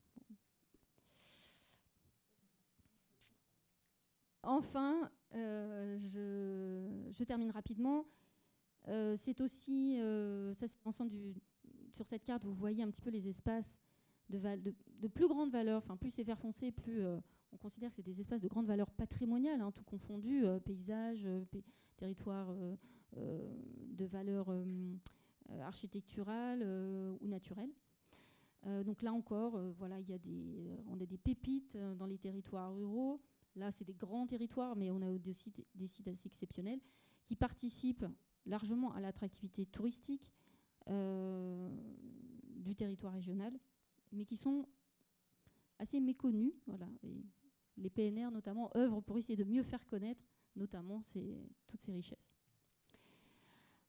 Enfin, 4.46 5.10
euh, 5.36 5.98
je, 6.00 7.24
termine 7.24 7.52
rapidement. 7.52 8.06
c'est 9.16 9.40
aussi, 9.40 9.98
ça 10.56 10.68
c'est 10.68 10.84
l'ensemble 10.84 11.12
sur 11.92 12.06
cette 12.06 12.24
carte, 12.24 12.44
vous 12.44 12.54
voyez 12.54 12.84
un 12.84 12.90
petit 12.90 13.02
peu 13.02 13.10
les 13.10 13.28
espaces 13.28 13.80
de, 14.30 15.08
plus 15.08 15.28
grande 15.28 15.52
valeur, 15.52 15.78
enfin 15.78 15.96
plus 15.96 16.12
c'est 16.12 16.24
vert 16.24 16.40
foncé, 16.40 16.72
plus 16.72 17.02
on 17.54 17.58
considère 17.58 17.90
que 17.92 17.96
c'est 17.96 18.04
des 18.04 18.20
espaces 18.20 18.42
de 18.42 18.48
grande 18.48 18.66
valeur 18.66 18.90
patrimoniale, 18.90 19.62
hein, 19.62 19.72
tout 19.72 19.84
confondu, 19.84 20.46
euh, 20.46 20.60
paysage, 20.60 21.22
euh, 21.26 21.44
territoire 21.98 22.54
euh, 23.16 23.56
de 23.92 24.06
valeur 24.06 24.48
architecturale 25.62 26.64
ou 27.22 27.28
naturelle. 27.28 27.72
donc 28.86 29.02
là 29.02 29.14
encore, 29.14 29.60
voilà, 29.78 30.00
y 30.00 30.14
a 30.14 30.18
des, 30.18 30.78
on 30.88 31.00
a 31.00 31.06
des 31.06 31.18
pépites 31.18 31.78
dans 31.98 32.06
les 32.06 32.18
territoires 32.18 32.74
ruraux. 32.74 33.22
Là, 33.56 33.72
c'est 33.72 33.86
des 33.86 33.94
grands 33.94 34.26
territoires, 34.26 34.76
mais 34.76 34.90
on 34.90 35.02
a 35.02 35.18
des 35.18 35.34
sites, 35.34 35.64
des 35.76 35.88
sites 35.88 36.08
assez 36.08 36.28
exceptionnels 36.28 36.80
qui 37.26 37.36
participent 37.36 38.06
largement 38.46 38.94
à 38.94 39.00
l'attractivité 39.00 39.66
touristique 39.66 40.34
du 40.88 42.76
territoire 42.76 43.14
régional, 43.14 43.54
mais 44.12 44.26
qui 44.26 44.38
sont 44.38 44.68
assez 45.80 46.00
méconnus. 46.00 46.54
Voilà, 46.68 46.88
les 47.78 47.90
PNR 47.90 48.32
notamment 48.32 48.70
œuvrent 48.76 49.02
pour 49.02 49.18
essayer 49.18 49.36
de 49.36 49.44
mieux 49.44 49.64
faire 49.64 49.86
connaître 49.86 50.24
notamment 50.56 51.04
toutes 51.68 51.82
ces 51.82 51.92
richesses. 51.92 52.34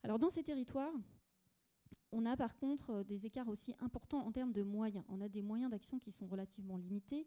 Alors 0.02 0.18
dans 0.18 0.30
ces 0.30 0.42
territoires, 0.42 0.94
on 2.15 2.25
a 2.27 2.37
par 2.37 2.57
contre 2.57 2.91
euh, 2.91 3.05
des 3.05 3.27
écarts 3.27 3.49
aussi 3.49 3.75
importants 3.81 4.25
en 4.25 4.31
termes 4.31 4.53
de 4.53 4.62
moyens. 4.62 5.05
On 5.09 5.21
a 5.21 5.29
des 5.29 5.43
moyens 5.43 5.71
d'action 5.71 5.99
qui 5.99 6.12
sont 6.12 6.27
relativement 6.27 6.77
limités. 6.77 7.27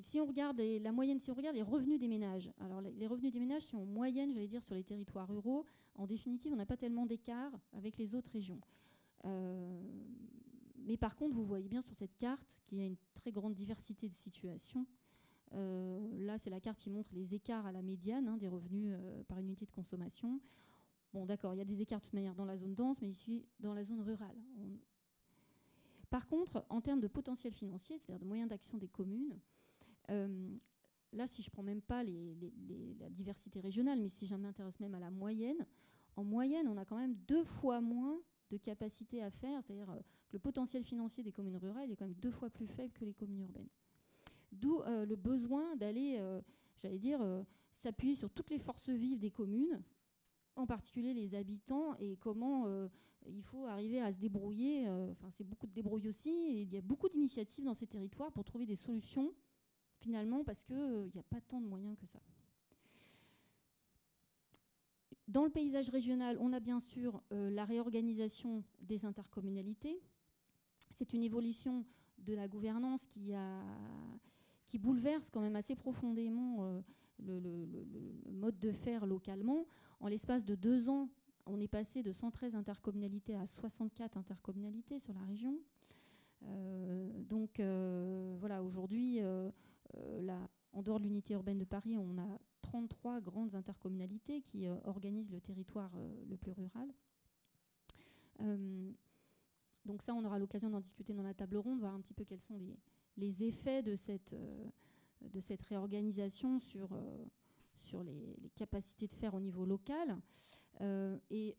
Si 0.00 0.18
on 0.18 0.26
regarde 0.26 0.60
la 0.60 0.90
moyenne, 0.90 1.20
si 1.20 1.30
regarde 1.30 1.54
les 1.54 1.62
revenus 1.62 2.00
des 2.00 2.08
ménages, 2.08 2.50
alors 2.58 2.80
les 2.80 3.06
revenus 3.06 3.32
des 3.32 3.38
ménages 3.38 3.62
sont 3.62 3.78
en 3.78 3.84
moyenne, 3.84 4.32
j'allais 4.32 4.48
dire, 4.48 4.60
sur 4.60 4.74
les 4.74 4.82
territoires 4.82 5.28
ruraux. 5.28 5.66
En 5.94 6.08
définitive, 6.08 6.52
on 6.52 6.56
n'a 6.56 6.66
pas 6.66 6.76
tellement 6.76 7.06
d'écart 7.06 7.52
avec 7.72 7.96
les 7.96 8.12
autres 8.16 8.30
régions. 8.32 8.60
Euh, 9.24 9.80
mais 10.80 10.96
par 10.96 11.14
contre, 11.14 11.36
vous 11.36 11.44
voyez 11.44 11.68
bien 11.68 11.80
sur 11.80 11.94
cette 11.94 12.16
carte 12.18 12.60
qu'il 12.66 12.78
y 12.78 12.80
a 12.80 12.86
une 12.86 12.96
très 13.14 13.30
grande 13.30 13.54
diversité 13.54 14.08
de 14.08 14.14
situations 14.14 14.84
euh, 15.54 16.06
là, 16.18 16.36
c'est 16.38 16.50
la 16.50 16.60
carte 16.60 16.78
qui 16.78 16.90
montre 16.90 17.08
les 17.14 17.34
écarts 17.34 17.64
à 17.64 17.72
la 17.72 17.80
médiane 17.80 18.28
hein, 18.28 18.36
des 18.36 18.48
revenus 18.48 18.92
par 19.28 19.38
unité 19.38 19.64
de 19.64 19.70
consommation. 19.70 20.40
Bon, 21.12 21.24
d'accord, 21.24 21.54
il 21.54 21.58
y 21.58 21.60
a 21.60 21.64
des 21.64 21.80
écarts 21.80 22.00
de 22.00 22.04
toute 22.04 22.14
manière 22.14 22.34
dans 22.34 22.44
la 22.44 22.56
zone 22.56 22.74
dense, 22.74 23.00
mais 23.00 23.08
ici, 23.08 23.46
dans 23.60 23.74
la 23.74 23.84
zone 23.84 24.00
rurale. 24.00 24.36
Par 26.10 26.26
contre, 26.26 26.64
en 26.68 26.80
termes 26.80 27.00
de 27.00 27.08
potentiel 27.08 27.52
financier, 27.52 27.98
c'est-à-dire 27.98 28.20
de 28.20 28.26
moyens 28.26 28.48
d'action 28.48 28.78
des 28.78 28.88
communes, 28.88 29.38
euh, 30.10 30.56
là, 31.12 31.26
si 31.26 31.42
je 31.42 31.48
ne 31.48 31.52
prends 31.52 31.62
même 31.62 31.82
pas 31.82 32.02
la 32.02 33.10
diversité 33.10 33.60
régionale, 33.60 34.00
mais 34.00 34.08
si 34.08 34.26
je 34.26 34.34
m'intéresse 34.34 34.80
même 34.80 34.94
à 34.94 35.00
la 35.00 35.10
moyenne, 35.10 35.66
en 36.16 36.24
moyenne, 36.24 36.66
on 36.68 36.76
a 36.76 36.84
quand 36.84 36.98
même 36.98 37.14
deux 37.26 37.44
fois 37.44 37.80
moins 37.80 38.18
de 38.50 38.56
capacité 38.56 39.22
à 39.22 39.30
faire, 39.30 39.62
c'est-à-dire 39.62 39.86
que 39.86 40.32
le 40.32 40.38
potentiel 40.38 40.82
financier 40.82 41.22
des 41.22 41.32
communes 41.32 41.56
rurales 41.56 41.90
est 41.90 41.96
quand 41.96 42.06
même 42.06 42.14
deux 42.14 42.30
fois 42.30 42.50
plus 42.50 42.66
faible 42.66 42.92
que 42.92 43.04
les 43.04 43.14
communes 43.14 43.40
urbaines. 43.40 43.68
D'où 44.52 44.80
euh, 44.80 45.04
le 45.04 45.16
besoin 45.16 45.76
d'aller, 45.76 46.16
euh, 46.18 46.40
j'allais 46.76 46.98
dire, 46.98 47.20
euh, 47.20 47.42
s'appuyer 47.74 48.14
sur 48.14 48.30
toutes 48.30 48.50
les 48.50 48.58
forces 48.58 48.88
vives 48.88 49.18
des 49.18 49.30
communes, 49.30 49.82
en 50.58 50.66
particulier 50.66 51.14
les 51.14 51.34
habitants, 51.34 51.94
et 51.98 52.16
comment 52.16 52.66
il 53.26 53.42
faut 53.42 53.66
arriver 53.66 54.00
à 54.00 54.12
se 54.12 54.18
débrouiller. 54.18 54.88
Enfin, 54.88 55.30
c'est 55.30 55.44
beaucoup 55.44 55.66
de 55.66 55.72
débrouille 55.72 56.08
aussi, 56.08 56.30
et 56.30 56.62
il 56.62 56.72
y 56.72 56.76
a 56.76 56.80
beaucoup 56.80 57.08
d'initiatives 57.08 57.64
dans 57.64 57.74
ces 57.74 57.86
territoires 57.86 58.32
pour 58.32 58.44
trouver 58.44 58.66
des 58.66 58.76
solutions, 58.76 59.32
finalement, 60.00 60.44
parce 60.44 60.64
qu'il 60.64 61.10
n'y 61.14 61.20
a 61.20 61.24
pas 61.24 61.40
tant 61.40 61.60
de 61.60 61.66
moyens 61.66 61.96
que 61.96 62.06
ça. 62.06 62.20
Dans 65.28 65.44
le 65.44 65.50
paysage 65.50 65.90
régional, 65.90 66.38
on 66.40 66.52
a 66.52 66.60
bien 66.60 66.80
sûr 66.80 67.22
la 67.30 67.64
réorganisation 67.64 68.64
des 68.80 69.04
intercommunalités. 69.04 70.00
C'est 70.90 71.12
une 71.12 71.22
évolution 71.22 71.84
de 72.18 72.34
la 72.34 72.48
gouvernance 72.48 73.06
qui 73.06 74.78
bouleverse 74.78 75.30
quand 75.30 75.40
même 75.40 75.56
assez 75.56 75.76
profondément 75.76 76.82
euh, 77.26 77.40
le, 78.26 78.32
mode 78.32 78.58
de 78.58 78.72
faire 78.72 79.06
localement. 79.06 79.66
En 80.00 80.08
l'espace 80.08 80.44
de 80.44 80.54
deux 80.54 80.88
ans, 80.88 81.08
on 81.46 81.60
est 81.60 81.68
passé 81.68 82.02
de 82.02 82.12
113 82.12 82.54
intercommunalités 82.54 83.34
à 83.34 83.46
64 83.46 84.16
intercommunalités 84.16 85.00
sur 85.00 85.12
la 85.14 85.22
région. 85.22 85.58
donc 87.28 87.60
voilà, 88.38 88.62
aujourd'hui, 88.62 89.20
en 90.72 90.82
dehors 90.82 91.00
de 91.00 91.04
l'unité 91.04 91.34
urbaine 91.34 91.58
de 91.58 91.64
Paris, 91.64 91.96
on 91.96 92.18
a 92.18 92.38
33 92.62 93.20
grandes 93.20 93.54
intercommunalités 93.54 94.42
qui 94.42 94.68
organisent 94.84 95.32
le 95.32 95.40
territoire 95.40 95.90
le 96.28 96.36
plus 96.36 96.52
rural. 96.52 96.88
donc 99.84 100.02
ça, 100.02 100.14
on 100.14 100.24
aura 100.24 100.38
l'occasion 100.38 100.70
d'en 100.70 100.80
discuter 100.80 101.14
dans 101.14 101.22
la 101.24 101.34
table 101.34 101.56
ronde, 101.56 101.80
voir 101.80 101.94
un 101.94 102.00
petit 102.00 102.14
peu 102.14 102.24
quels 102.24 102.42
sont 102.42 102.56
les, 102.56 102.78
les 103.16 103.42
effets 103.42 103.82
de 103.82 103.96
cette, 103.96 104.34
de 105.22 105.40
cette 105.40 105.62
réorganisation 105.62 106.58
sur, 106.60 106.88
sur 107.78 108.02
les, 108.02 108.50
capacités 108.56 109.06
de 109.06 109.14
faire 109.14 109.34
au 109.34 109.40
niveau 109.40 109.64
local. 109.64 110.18
Euh, 110.80 111.18
et 111.30 111.56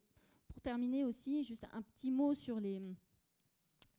pour 0.48 0.62
terminer 0.62 1.06
aussi, 1.06 1.44
juste 1.44 1.66
un 1.74 1.82
petit 1.82 2.12
mot 2.12 2.34
sur, 2.34 2.60
les, 2.60 2.82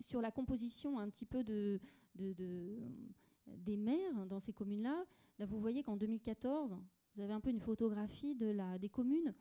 sur 0.01 0.21
la 0.21 0.31
composition 0.31 0.99
un 0.99 1.09
petit 1.09 1.27
peu 1.27 1.43
de, 1.45 1.81
des 2.15 3.77
maires 3.77 4.27
dans 4.27 4.41
ces 4.41 4.53
communes-là. 4.53 5.05
Là, 5.39 5.47
vous 5.47 5.61
voyez 5.61 5.83
qu'en 5.83 5.97
2014, 5.97 6.77
vous 7.15 7.23
avez 7.23 7.33
un 7.33 7.41
peu 7.41 7.51
une 7.51 7.61
photographie 7.61 8.35
de 8.35 8.47
la, 8.47 8.79
des 8.79 8.89
communes 8.89 9.35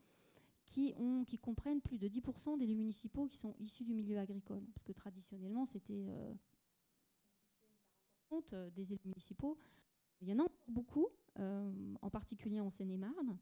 qui, 0.66 0.94
ont, 0.98 1.24
qui 1.26 1.38
comprennent 1.38 1.82
plus 1.82 1.98
de 1.98 2.08
10% 2.08 2.58
des 2.58 2.68
municipaux 2.68 3.28
qui 3.28 3.38
sont 3.38 3.56
issus 3.60 3.84
du 3.84 3.94
milieu 3.94 4.18
agricole. 4.18 4.64
Parce 4.74 4.84
que 4.84 4.94
traditionnellement, 4.94 5.66
c'était 5.66 6.06
euh, 6.10 6.34
euh 8.32 8.70
des 8.72 8.94
élus 8.94 9.06
municipaux. 9.06 9.58
Il 10.22 10.28
y 10.28 10.34
en 10.34 10.40
a 10.40 10.48
beaucoup, 10.68 11.08
euh, 11.40 11.96
en 12.02 12.10
particulier 12.10 12.60
en 12.60 12.70
Seine-et-Marne. 12.70 13.38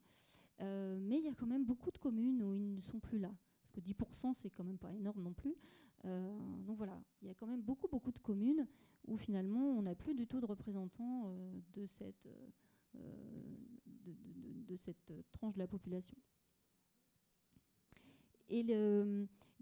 Euh, 0.61 0.97
mais 1.01 1.17
il 1.17 1.25
y 1.25 1.27
a 1.27 1.33
quand 1.33 1.45
même 1.47 1.65
beaucoup 1.65 1.91
de 1.91 1.97
communes 1.97 2.43
où 2.43 2.53
ils 2.55 2.75
ne 2.75 2.81
sont 2.81 2.99
plus 2.99 3.19
là. 3.19 3.31
Parce 3.61 3.71
que 3.71 3.79
10%, 3.79 4.33
c'est 4.33 4.49
quand 4.49 4.63
même 4.63 4.77
pas 4.77 4.93
énorme 4.93 5.21
non 5.21 5.33
plus. 5.33 5.55
Euh, 6.05 6.61
donc 6.65 6.77
voilà, 6.77 7.01
il 7.21 7.27
y 7.27 7.31
a 7.31 7.33
quand 7.33 7.47
même 7.47 7.61
beaucoup, 7.61 7.87
beaucoup 7.87 8.11
de 8.11 8.19
communes 8.19 8.67
où 9.07 9.17
finalement 9.17 9.71
on 9.71 9.81
n'a 9.83 9.95
plus 9.95 10.13
du 10.13 10.27
tout 10.27 10.39
de 10.39 10.45
représentants 10.45 11.33
de, 11.73 11.85
cette, 11.87 12.27
de, 12.93 14.75
cette 14.75 15.13
tranche 15.31 15.53
de 15.53 15.59
la 15.59 15.67
population. 15.67 16.17
Et 18.49 18.59
il 18.59 18.69
y 18.69 18.73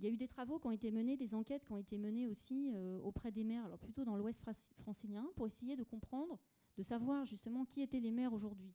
a 0.08 0.10
eu 0.10 0.18
des 0.18 0.28
travaux 0.28 0.60
qui 0.60 0.68
ont 0.68 0.72
été 0.72 0.92
menés, 0.92 1.16
des 1.16 1.34
enquêtes 1.34 1.64
qui 1.64 1.72
ont 1.72 1.78
été 1.78 1.98
menées 1.98 2.28
aussi 2.28 2.74
auprès 3.04 3.32
des 3.32 3.44
maires, 3.44 3.66
alors 3.66 3.80
plutôt 3.80 4.04
dans 4.04 4.18
l'ouest 4.18 4.44
francilien, 4.78 5.28
pour 5.36 5.48
essayer 5.48 5.76
de 5.76 5.84
comprendre 5.84 6.40
de 6.78 6.84
savoir 6.84 7.26
justement 7.26 7.66
qui 7.66 7.82
étaient 7.82 8.00
les 8.00 8.12
maires 8.12 8.34
aujourd'hui. 8.34 8.74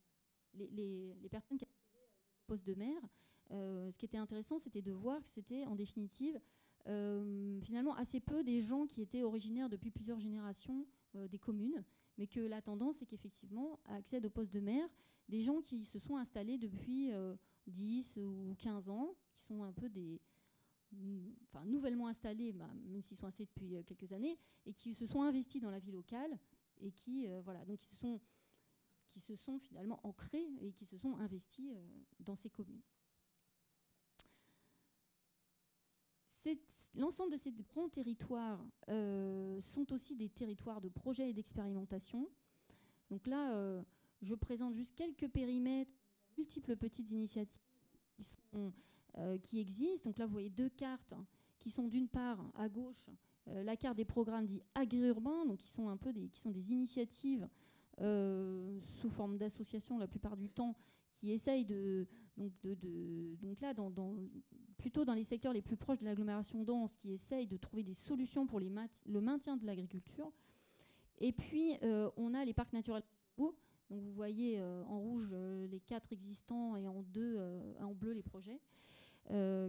Les, 0.53 1.29
personnes 1.29 1.57
qui 1.57 1.65
avaient 1.65 1.73
poste 2.47 2.65
de 2.65 2.73
maire, 2.73 3.01
euh, 3.51 3.89
ce 3.91 3.97
qui 3.97 4.05
était 4.05 4.17
intéressant, 4.17 4.59
c'était 4.59 4.81
de 4.81 4.91
voir 4.91 5.21
que 5.21 5.29
c'était 5.29 5.65
en 5.65 5.75
définitive 5.75 6.39
euh, 6.87 7.59
finalement 7.61 7.95
assez 7.95 8.19
peu 8.19 8.43
des 8.43 8.61
gens 8.61 8.85
qui 8.85 9.01
étaient 9.01 9.23
originaires 9.23 9.69
depuis 9.69 9.91
plusieurs 9.91 10.19
générations 10.19 10.85
euh, 11.15 11.27
des 11.27 11.37
communes, 11.37 11.83
mais 12.17 12.27
que 12.27 12.39
la 12.39 12.61
tendance 12.61 13.01
est 13.01 13.05
qu'effectivement 13.05 13.79
accèdent 13.85 14.25
au 14.25 14.29
poste 14.29 14.53
de 14.53 14.59
maire 14.59 14.89
des 15.29 15.41
gens 15.41 15.61
qui 15.61 15.85
se 15.85 15.99
sont 15.99 16.17
installés 16.17 16.57
depuis 16.57 17.09
10 17.67 18.17
ou 18.17 18.53
15 18.57 18.89
ans, 18.89 19.15
qui 19.31 19.41
sont 19.43 19.63
un 19.63 19.71
peu 19.71 19.87
des, 19.87 20.19
enfin, 21.45 21.63
nouvellement 21.63 22.07
installés, 22.07 22.51
bah, 22.51 22.69
même 22.89 23.01
s'ils 23.01 23.15
sont 23.15 23.27
installés 23.27 23.47
depuis 23.47 23.81
quelques 23.85 24.11
années, 24.11 24.37
et 24.65 24.73
qui 24.73 24.93
se 24.93 25.05
sont 25.05 25.21
investis 25.21 25.61
dans 25.61 25.71
la 25.71 25.79
vie 25.79 25.91
locale 25.91 26.37
et 26.81 26.91
qui, 26.91 27.27
euh, 27.27 27.41
voilà, 27.41 27.63
donc 27.65 27.79
qui 27.79 27.87
se, 27.87 27.95
sont, 27.95 28.19
qui 29.09 29.19
se 29.21 29.35
sont 29.35 29.59
finalement 29.59 29.99
ancrés 30.05 30.47
et 30.59 30.71
qui 30.73 30.85
se 30.85 30.97
sont 30.97 31.15
investis 31.17 31.71
euh, 31.71 31.87
dans 32.19 32.35
ces 32.35 32.49
communes. 32.49 32.81
L'ensemble 36.93 37.31
de 37.31 37.37
ces 37.37 37.51
grands 37.53 37.87
territoires 37.87 38.59
euh, 38.89 39.61
sont 39.61 39.93
aussi 39.93 40.15
des 40.15 40.27
territoires 40.27 40.81
de 40.81 40.89
projets 40.89 41.29
et 41.29 41.33
d'expérimentation. 41.33 42.27
Donc 43.09 43.27
là, 43.27 43.81
je 44.21 44.35
présente 44.35 44.73
juste 44.73 44.95
quelques 44.95 45.29
périmètres, 45.29 45.91
multiples 46.37 46.75
petites 46.75 47.11
initiatives 47.11 47.61
qui, 48.19 48.35
qui 49.41 49.59
existent. 49.59 50.09
Donc 50.09 50.17
là, 50.17 50.25
vous 50.25 50.33
voyez 50.33 50.49
deux 50.49 50.69
cartes 50.69 51.13
qui 51.59 51.69
sont 51.69 51.87
d'une 51.87 52.09
part 52.09 52.43
à 52.55 52.67
gauche 52.67 53.05
euh, 53.47 53.63
la 53.63 53.75
carte 53.75 53.97
des 53.97 54.05
programmes 54.05 54.45
dits 54.45 54.61
agri-urbains, 54.75 55.45
donc 55.45 55.57
qui 55.57 55.69
sont 55.69 55.89
un 55.89 55.97
peu 55.97 56.13
des, 56.13 56.27
qui 56.27 56.39
sont 56.39 56.51
des 56.51 56.71
initiatives 56.71 57.47
euh, 57.99 58.79
sous 58.85 59.09
forme 59.09 59.37
d'associations 59.37 59.97
la 59.97 60.07
plupart 60.07 60.37
du 60.37 60.49
temps, 60.49 60.75
qui 61.13 61.31
essayent 61.31 61.65
de 61.65 62.07
donc, 62.37 63.61
là 63.61 63.73
plutôt 64.77 65.05
dans 65.05 65.13
les 65.13 65.23
secteurs 65.23 65.53
les 65.53 65.61
plus 65.61 65.75
proches 65.75 65.99
de 65.99 66.05
l'agglomération 66.05 66.63
dense, 66.63 66.95
qui 66.95 67.11
essayent 67.11 67.45
de 67.45 67.57
trouver 67.57 67.83
des 67.83 67.93
solutions 67.93 68.47
pour 68.47 68.59
le 68.59 69.21
maintien 69.21 69.57
de 69.57 69.65
l'agriculture. 69.65 70.31
Et 71.19 71.33
puis 71.33 71.75
euh, 71.83 72.09
on 72.17 72.33
a 72.33 72.43
les 72.45 72.53
parcs 72.53 72.73
naturels. 72.73 73.03
Donc 73.37 73.53
vous 73.89 74.13
voyez 74.13 74.61
en 74.61 74.99
rouge 74.99 75.35
les 75.69 75.81
quatre 75.81 76.13
existants 76.13 76.75
et 76.77 76.87
en 76.87 77.03
bleu 77.03 78.13
les 78.13 78.23
projets, 78.23 78.61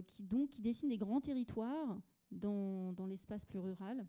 qui 0.07 0.23
donc 0.23 0.49
qui 0.49 0.61
dessinent 0.61 0.89
des 0.89 0.97
grands 0.97 1.21
territoires 1.21 1.99
dans, 2.33 3.05
l'espace 3.07 3.45
plus 3.45 3.59
rural 3.59 4.05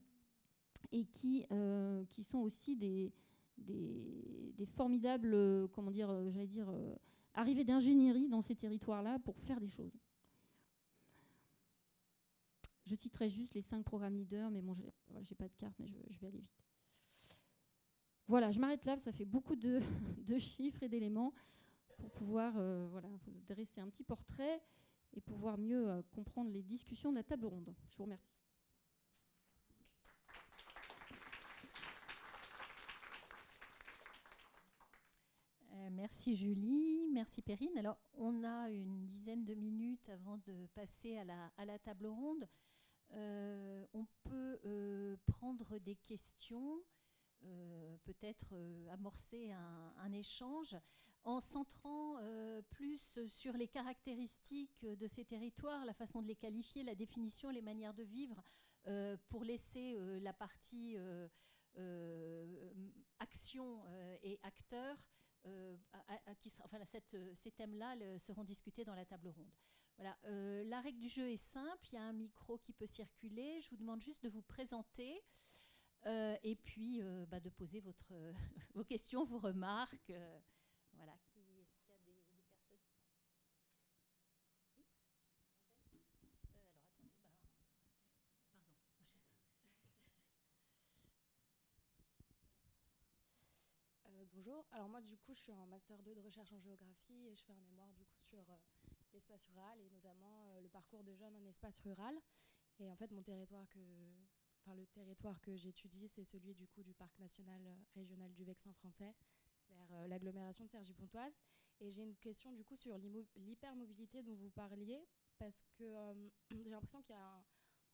et 0.93 1.05
qui, 1.05 1.45
euh, 1.51 2.05
qui 2.11 2.23
sont 2.23 2.39
aussi 2.39 2.77
des, 2.77 3.13
des, 3.59 4.67
formidables, 4.67 5.69
comment 5.73 5.91
dire, 5.91 6.11
euh, 6.11 6.31
j'allais 6.31 6.47
dire, 6.47 6.69
euh, 6.71 6.95
arrivées 7.35 7.65
d'ingénierie 7.65 8.29
dans 8.29 8.43
ces 8.43 8.55
territoires-là 8.55 9.19
pour 9.21 9.39
faire 9.39 9.61
des 9.61 9.69
choses. 9.69 9.99
Je 12.85 12.95
citerai 12.95 13.31
juste 13.31 13.55
les 13.55 13.63
cinq 13.63 13.83
programmes 13.85 14.15
leaders, 14.15 14.51
mais 14.51 14.61
bon, 14.61 14.77
j'ai 15.23 15.35
pas 15.35 15.49
de 15.49 15.55
carte, 15.55 15.75
mais 15.79 15.87
je, 15.87 15.97
je, 16.11 16.19
vais 16.21 16.27
aller 16.27 16.41
vite. 16.41 16.67
Voilà, 18.27 18.51
je 18.51 18.61
m'arrête 18.61 18.85
là, 18.85 18.99
ça 18.99 19.13
fait 19.13 19.25
beaucoup 19.25 19.57
de, 19.57 19.81
de 20.27 20.39
chiffres 20.39 20.83
et 20.83 20.89
d'éléments 20.89 21.33
pour 21.97 22.11
pouvoir 22.11 22.53
voilà, 22.89 23.09
vous 23.25 23.41
dresser 23.47 23.81
un 23.81 23.89
petit 23.89 24.05
portrait 24.05 24.61
et 25.15 25.21
pouvoir 25.21 25.59
mieux 25.59 25.89
euh, 25.91 26.03
comprendre 26.13 26.51
les 26.51 26.63
discussions 26.63 27.11
de 27.11 27.17
la 27.17 27.23
table 27.23 27.47
ronde. 27.47 27.75
Je 27.91 27.97
vous 27.97 28.05
remercie. 28.05 28.31
Euh, 35.73 35.89
merci 35.93 36.37
Julie, 36.37 37.09
merci 37.13 37.43
Perrine. 37.43 37.77
Alors, 37.79 37.99
on 38.15 38.43
a 38.45 38.71
une 38.71 39.07
dizaine 39.07 39.45
de 39.45 39.55
minutes 39.55 40.09
avant 40.09 40.39
de 40.39 40.67
passer 40.75 41.17
à 41.17 41.65
la, 41.65 41.79
table 41.79 42.07
ronde. 42.07 42.49
Euh, 43.13 43.85
on 43.93 44.07
peut 44.25 45.19
prendre 45.27 45.79
des 45.79 45.97
questions, 45.97 46.81
peut-être 48.05 48.55
amorcer 48.91 49.53
un, 49.53 50.13
échange 50.13 50.77
en 51.25 51.41
centrant 51.41 52.19
euh, 52.19 52.61
plus 52.71 53.19
sur 53.29 53.55
les 53.55 53.67
caractéristiques 53.67 54.85
de 54.85 55.07
ces 55.07 55.25
territoires, 55.25 55.85
la 55.85 55.95
façon 55.95 56.23
de 56.23 56.29
les 56.29 56.37
qualifier, 56.37 56.83
la 56.83 56.95
définition, 56.95 57.51
les 57.51 57.63
manières 57.63 57.95
de 57.95 58.03
vivre, 58.03 58.43
euh, 58.87 59.17
pour 59.29 59.45
laisser 59.45 59.97
euh, 59.97 60.21
la 60.21 60.33
partie 60.33 60.97
action 63.19 63.83
et 64.23 64.39
qui, 66.41 66.53
enfin, 66.63 66.79
ces 67.35 67.51
thèmes-là 67.51 67.97
seront 68.19 68.45
discutés 68.45 68.85
dans 68.85 68.95
la 68.95 69.05
table 69.05 69.29
ronde. 69.29 69.51
Voilà. 69.97 70.17
la 70.65 70.81
règle 70.81 70.99
du 70.99 71.09
jeu 71.09 71.29
est 71.31 71.37
simple, 71.37 71.87
il 71.93 71.95
y 71.95 71.99
a 71.99 72.03
un 72.03 72.13
micro 72.13 72.59
qui 72.59 72.73
peut 72.73 72.87
circuler. 72.87 73.61
Je 73.61 73.71
vous 73.71 73.77
demande 73.77 74.01
juste 74.01 74.23
de 74.23 74.29
vous 74.29 74.43
présenter. 74.43 75.21
et 76.07 76.57
puis 76.63 77.01
bah, 77.29 77.41
de 77.41 77.51
poser 77.51 77.81
vos 78.75 78.85
questions, 78.85 79.25
vos 79.25 79.39
remarques. 79.39 80.13
Qui, 81.27 81.61
est-ce 81.61 81.77
qu'il 81.77 81.91
y 81.91 81.95
a 81.95 81.99
des, 82.01 82.23
des 82.71 82.79
personnes 82.79 83.05
qui... 83.11 83.25
Oui 84.77 84.85
euh, 88.53 88.63
Alors 88.63 88.75
attendez, 88.75 89.05
ben, 89.19 89.27
pardon. 89.51 90.47
Euh, 94.07 94.25
bonjour, 94.45 94.67
alors 94.73 94.89
moi 94.89 95.01
du 95.01 95.17
coup 95.17 95.33
je 95.35 95.41
suis 95.41 95.53
en 95.53 95.67
master 95.67 96.03
2 96.03 96.15
de 96.15 96.21
recherche 96.21 96.53
en 96.53 96.59
géographie 96.59 97.27
et 97.29 97.35
je 97.35 97.43
fais 97.45 97.53
un 97.53 97.61
mémoire 97.61 97.91
du 97.95 98.05
coup 98.05 98.19
sur 98.19 98.41
euh, 98.51 98.57
l'espace 99.15 99.47
rural 99.47 99.81
et 99.81 99.89
notamment 99.91 100.49
euh, 100.49 100.61
le 100.61 100.69
parcours 100.69 101.03
de 101.03 101.15
jeunes 101.15 101.35
en 101.35 101.45
espace 101.47 101.79
rural. 101.79 102.15
Et 102.79 102.91
en 102.91 102.97
fait 102.97 103.11
mon 103.11 103.23
territoire 103.23 103.67
que, 103.71 103.81
enfin 104.61 104.75
le 104.75 104.87
territoire 104.87 105.41
que 105.41 105.57
j'étudie 105.57 106.09
c'est 106.09 106.25
celui 106.25 106.55
du 106.55 106.67
coup 106.67 106.83
du 106.83 106.93
parc 106.93 107.19
national 107.19 107.63
euh, 107.67 107.75
régional 107.95 108.35
du 108.35 108.45
Vexin 108.45 108.73
français 108.75 109.15
vers 109.71 110.09
l'agglomération 110.09 110.65
de 110.65 110.71
Cergy-Pontoise. 110.71 111.41
Et 111.81 111.91
j'ai 111.91 112.03
une 112.03 112.17
question 112.17 112.53
du 112.53 112.65
coup 112.65 112.77
sur 112.77 112.99
l'hypermobilité 113.37 114.23
dont 114.23 114.35
vous 114.35 114.51
parliez, 114.51 115.07
parce 115.39 115.65
que 115.79 115.85
j'ai 116.51 116.71
l'impression 116.71 117.01
qu'il 117.03 117.15
y 117.15 117.19
a 117.19 117.45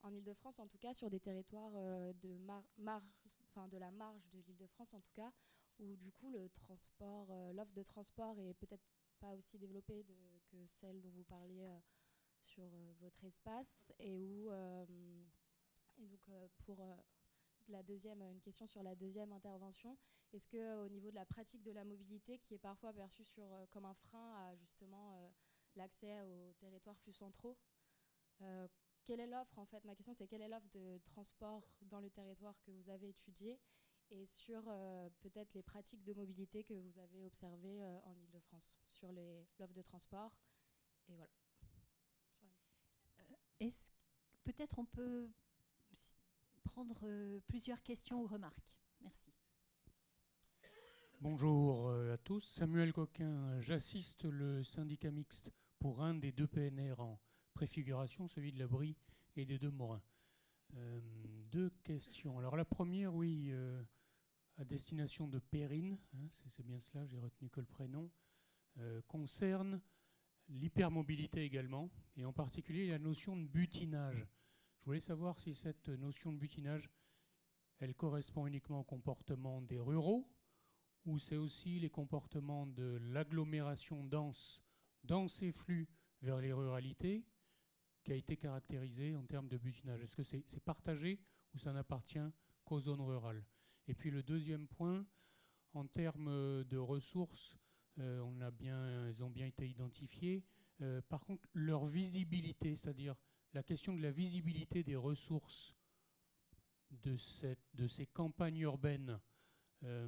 en 0.02 0.12
Ile-de-France, 0.12 0.58
en 0.58 0.66
tout 0.66 0.78
cas, 0.78 0.94
sur 0.94 1.10
des 1.10 1.20
territoires 1.20 1.72
de, 2.14 2.36
mar 2.38 2.64
enfin, 3.44 3.68
de 3.68 3.78
la 3.78 3.90
marge 3.92 4.28
de 4.30 4.40
l'Île-de-France, 4.40 4.92
en 4.94 5.00
tout 5.00 5.12
cas, 5.12 5.32
où 5.80 5.96
du 5.96 6.12
coup 6.12 6.30
le 6.30 6.48
transport, 6.50 7.26
l'offre 7.54 7.72
de 7.72 7.82
transport 7.82 8.38
est 8.38 8.54
peut-être 8.54 8.84
pas 9.18 9.34
aussi 9.34 9.58
développée 9.58 10.04
que 10.50 10.64
celle 10.66 11.00
dont 11.00 11.10
vous 11.10 11.24
parliez 11.24 11.68
sur 12.38 12.70
votre 13.00 13.24
espace 13.24 13.92
et 13.98 14.18
où 14.18 14.50
et 15.98 16.06
donc 16.06 16.30
pour 16.64 16.82
la 17.68 17.82
deuxième, 17.82 18.22
une 18.22 18.40
question 18.40 18.66
sur 18.66 18.82
la 18.82 18.94
deuxième 18.94 19.32
intervention. 19.32 19.96
Est-ce 20.32 20.48
que 20.48 20.84
au 20.84 20.88
niveau 20.88 21.10
de 21.10 21.14
la 21.14 21.26
pratique 21.26 21.62
de 21.62 21.72
la 21.72 21.84
mobilité, 21.84 22.38
qui 22.38 22.54
est 22.54 22.58
parfois 22.58 22.92
perçue 22.92 23.24
sur, 23.24 23.44
comme 23.70 23.84
un 23.84 23.94
frein 23.94 24.34
à 24.46 24.54
justement 24.56 25.32
l'accès 25.76 26.20
aux 26.22 26.52
territoires 26.58 26.96
plus 26.98 27.12
centraux, 27.12 27.56
quelle 29.04 29.20
est 29.20 29.26
l'offre 29.26 29.58
en 29.58 29.66
fait? 29.66 29.84
Ma 29.84 29.94
question 29.94 30.14
c'est 30.14 30.26
quelle 30.26 30.42
est 30.42 30.48
l'offre 30.48 30.68
de 30.70 30.98
transport 31.04 31.62
dans 31.82 32.00
le 32.00 32.10
territoire 32.10 32.58
que 32.60 32.70
vous 32.70 32.88
avez 32.90 33.08
étudié? 33.08 33.58
Et 34.10 34.26
sur 34.26 34.62
euh, 34.66 35.08
peut-être 35.20 35.54
les 35.54 35.62
pratiques 35.62 36.02
de 36.04 36.12
mobilité 36.14 36.64
que 36.64 36.74
vous 36.74 36.98
avez 36.98 37.24
observées 37.24 37.82
euh, 37.82 38.00
en 38.04 38.14
Ile-de-France 38.14 38.78
sur 38.86 39.12
l'offre 39.12 39.74
de 39.74 39.82
transport 39.82 40.32
et 41.08 41.16
voilà. 41.16 41.32
Euh, 43.20 43.34
est-ce 43.60 43.90
peut-être 44.44 44.78
on 44.78 44.86
peut 44.86 45.28
prendre 46.64 47.40
plusieurs 47.46 47.82
questions 47.82 48.22
ou 48.22 48.26
remarques 48.26 48.74
Merci. 49.00 49.32
Bonjour 51.20 51.90
à 51.90 52.16
tous, 52.18 52.40
Samuel 52.40 52.92
Coquin. 52.92 53.60
J'assiste 53.60 54.24
le 54.24 54.62
syndicat 54.62 55.10
mixte 55.10 55.50
pour 55.78 56.02
un 56.02 56.14
des 56.14 56.32
deux 56.32 56.46
PNR 56.46 57.00
en 57.00 57.18
préfiguration, 57.52 58.28
celui 58.28 58.52
de 58.52 58.58
la 58.58 58.66
Brie 58.66 58.96
et 59.36 59.44
des 59.44 59.58
deux 59.58 59.70
Morins. 59.70 60.02
Euh, 60.76 61.00
deux 61.50 61.70
questions. 61.82 62.38
Alors 62.38 62.56
la 62.56 62.64
première, 62.64 63.14
oui, 63.14 63.48
euh, 63.50 63.82
à 64.56 64.64
destination 64.64 65.28
de 65.28 65.38
Perrine, 65.38 65.98
hein, 66.14 66.28
c'est 66.48 66.64
bien 66.64 66.80
cela, 66.80 67.06
j'ai 67.06 67.18
retenu 67.18 67.48
que 67.48 67.60
le 67.60 67.66
prénom, 67.66 68.10
euh, 68.78 69.00
concerne 69.08 69.80
l'hypermobilité 70.48 71.44
également, 71.44 71.90
et 72.16 72.24
en 72.24 72.32
particulier 72.32 72.88
la 72.88 72.98
notion 72.98 73.36
de 73.36 73.46
butinage. 73.46 74.26
Je 74.80 74.84
voulais 74.84 75.00
savoir 75.00 75.38
si 75.38 75.54
cette 75.54 75.88
notion 75.88 76.32
de 76.32 76.38
butinage, 76.38 76.90
elle 77.78 77.94
correspond 77.94 78.46
uniquement 78.46 78.80
au 78.80 78.84
comportement 78.84 79.62
des 79.62 79.78
ruraux, 79.78 80.28
ou 81.06 81.18
c'est 81.18 81.36
aussi 81.36 81.80
les 81.80 81.90
comportements 81.90 82.66
de 82.66 82.98
l'agglomération 83.00 84.04
dense 84.04 84.62
dans 85.04 85.28
ses 85.28 85.52
flux 85.52 85.88
vers 86.20 86.40
les 86.40 86.52
ruralités, 86.52 87.24
qui 88.02 88.12
a 88.12 88.16
été 88.16 88.36
caractérisé 88.36 89.14
en 89.14 89.24
termes 89.24 89.48
de 89.48 89.58
butinage 89.58 90.02
Est-ce 90.02 90.16
que 90.16 90.22
c'est 90.22 90.60
partagé 90.64 91.20
ou 91.54 91.58
ça 91.58 91.72
n'appartient 91.72 92.18
qu'aux 92.64 92.80
zones 92.80 93.00
rurales? 93.00 93.44
Et 93.90 93.94
puis 93.94 94.12
le 94.12 94.22
deuxième 94.22 94.68
point, 94.68 95.04
en 95.74 95.84
termes 95.84 96.62
de 96.62 96.76
ressources, 96.76 97.56
euh, 97.98 98.20
on 98.20 98.40
a 98.40 98.52
bien, 98.52 99.08
elles 99.08 99.24
ont 99.24 99.30
bien 99.30 99.46
été 99.46 99.68
identifiées. 99.68 100.44
Euh, 100.80 101.02
par 101.08 101.24
contre, 101.24 101.42
leur 101.54 101.84
visibilité, 101.86 102.76
c'est-à-dire 102.76 103.16
la 103.52 103.64
question 103.64 103.96
de 103.96 104.00
la 104.00 104.12
visibilité 104.12 104.84
des 104.84 104.94
ressources 104.94 105.74
de, 107.02 107.16
ces 107.16 108.06
campagnes 108.06 108.58
urbaines 108.58 109.18
euh, 109.82 110.06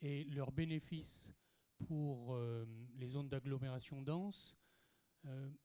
et 0.00 0.24
leurs 0.24 0.50
bénéfices 0.50 1.32
pour 1.86 2.36
les 2.96 3.08
zones 3.08 3.28
d'agglomération 3.28 4.02
dense, 4.02 4.56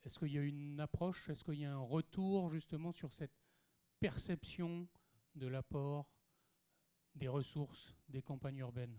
est-ce 0.04 0.20
qu'il 0.20 0.34
y 0.34 0.38
a 0.38 0.44
une 0.44 0.80
approche, 0.80 1.30
est-ce 1.30 1.44
qu'il 1.44 1.60
y 1.60 1.66
a 1.66 1.74
un 1.74 1.80
retour 1.80 2.50
justement 2.50 2.92
sur 2.92 3.12
cette 3.12 3.36
perception 4.00 4.88
de 5.36 5.48
l'apport 5.48 6.19
des 7.20 7.28
ressources 7.28 7.94
des 8.08 8.22
campagnes 8.22 8.58
urbaines 8.58 8.98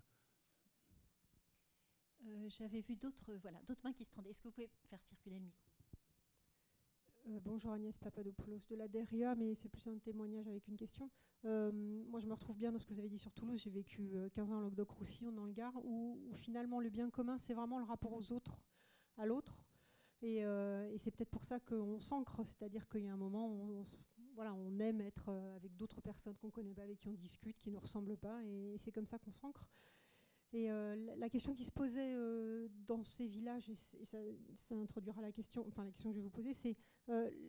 euh, 2.27 2.49
J'avais 2.49 2.83
vu 2.83 2.95
d'autres 2.95 3.35
voilà, 3.35 3.61
mains 3.83 3.93
qui 3.93 4.05
se 4.05 4.11
tendaient. 4.11 4.31
Est-ce 4.31 4.43
que 4.43 4.49
vous 4.49 4.55
pouvez 4.55 4.71
faire 4.89 5.03
circuler 5.03 5.39
le 5.39 5.45
micro? 5.45 5.71
Euh, 7.29 7.41
bonjour 7.43 7.73
Agnès 7.73 7.99
Papadopoulos 7.99 8.61
de 8.69 8.77
la 8.77 8.89
DERIA, 8.89 9.35
mais 9.35 9.55
c'est 9.55 9.69
plus 9.69 9.87
un 9.89 9.99
témoignage 9.99 10.49
avec 10.49 10.69
une 10.69 10.77
question. 10.77 11.11
moi, 11.43 12.21
je 12.21 12.27
me 12.27 12.33
retrouve 12.33 12.57
bien 12.57 12.73
dans 12.73 12.79
ce 12.79 12.85
que 12.85 12.93
vous 12.93 12.99
avez 12.99 13.09
dit 13.09 13.19
sur 13.19 13.33
Toulouse. 13.33 13.61
J'ai 13.63 13.71
vécu 13.71 14.15
15 14.35 14.53
ans 14.53 14.57
en 14.57 14.61
Languedoc-Roussillon, 14.61 15.33
dans 15.33 15.45
le 15.45 15.53
Gard, 15.53 15.75
où, 15.85 16.19
finalement 16.35 16.81
le 16.81 16.91
bien 16.91 17.11
commun, 17.11 17.39
c'est 17.39 17.55
vraiment 17.55 17.79
le 17.79 17.85
rapport 17.85 18.13
aux 18.13 18.33
autres, 18.33 18.61
à 19.17 19.27
l'autre, 19.27 19.63
euh, 20.23 20.91
et, 20.91 20.99
c'est 20.99 21.11
peut-être 21.11 21.31
pour 21.31 21.45
ça 21.45 21.61
qu'on 21.61 21.99
s'ancre, 22.01 22.43
c'est-à-dire 22.45 22.89
qu'il 22.89 23.03
y 23.03 23.09
a 23.09 23.13
un 23.13 23.17
moment 23.17 23.47
où 23.47 23.81
on, 23.81 23.85
voilà, 24.41 24.55
on 24.55 24.81
aime 24.81 25.03
être 25.03 25.29
euh, 25.29 25.55
avec 25.55 25.77
d'autres 25.77 26.01
personnes 26.01 26.35
qu'on 26.39 26.47
ne 26.47 26.53
connaît 26.53 26.73
pas, 26.73 26.81
avec 26.81 26.99
qui 26.99 27.11
on 27.11 27.13
discute, 27.13 27.59
qui 27.59 27.71
ne 27.71 27.77
ressemblent 27.77 28.17
pas, 28.17 28.43
et 28.43 28.75
c'est 28.79 28.91
comme 28.91 29.05
ça 29.05 29.19
qu'on 29.19 29.33
s'ancre. 29.33 29.69
Et 30.55 30.71
euh, 30.71 30.97
la 31.19 31.29
question 31.29 31.53
qui 31.53 31.63
se 31.63 31.71
posait 31.71 32.17
dans 32.87 33.05
ces 33.05 33.27
villages, 33.27 33.69
et, 33.69 33.75
ça, 33.75 34.75
introduira 34.75 35.21
la 35.21 35.31
question, 35.31 35.67
enfin 35.69 35.85
la 35.85 35.91
question 35.91 36.09
que 36.09 36.15
je 36.15 36.21
vais 36.21 36.25
vous 36.25 36.31
poser, 36.31 36.55
c'est 36.55 36.75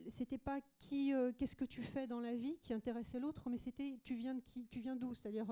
c'était 0.08 0.38
pas 0.38 0.60
qui, 0.80 1.14
qu'est-ce 1.38 1.56
que 1.56 1.64
tu 1.64 1.82
fais 1.82 2.08
dans 2.08 2.20
la 2.20 2.36
vie 2.36 2.58
qui 2.60 2.74
intéressait 2.74 3.22
l'autre, 3.22 3.50
mais 3.50 3.58
c'était 3.58 3.98
tu 4.04 4.16
viens 4.16 4.36
de 4.36 4.42
qui, 4.42 4.68
tu 4.68 4.82
viens 4.82 4.98
d'où, 4.98 5.14
c'est-à-dire 5.14 5.48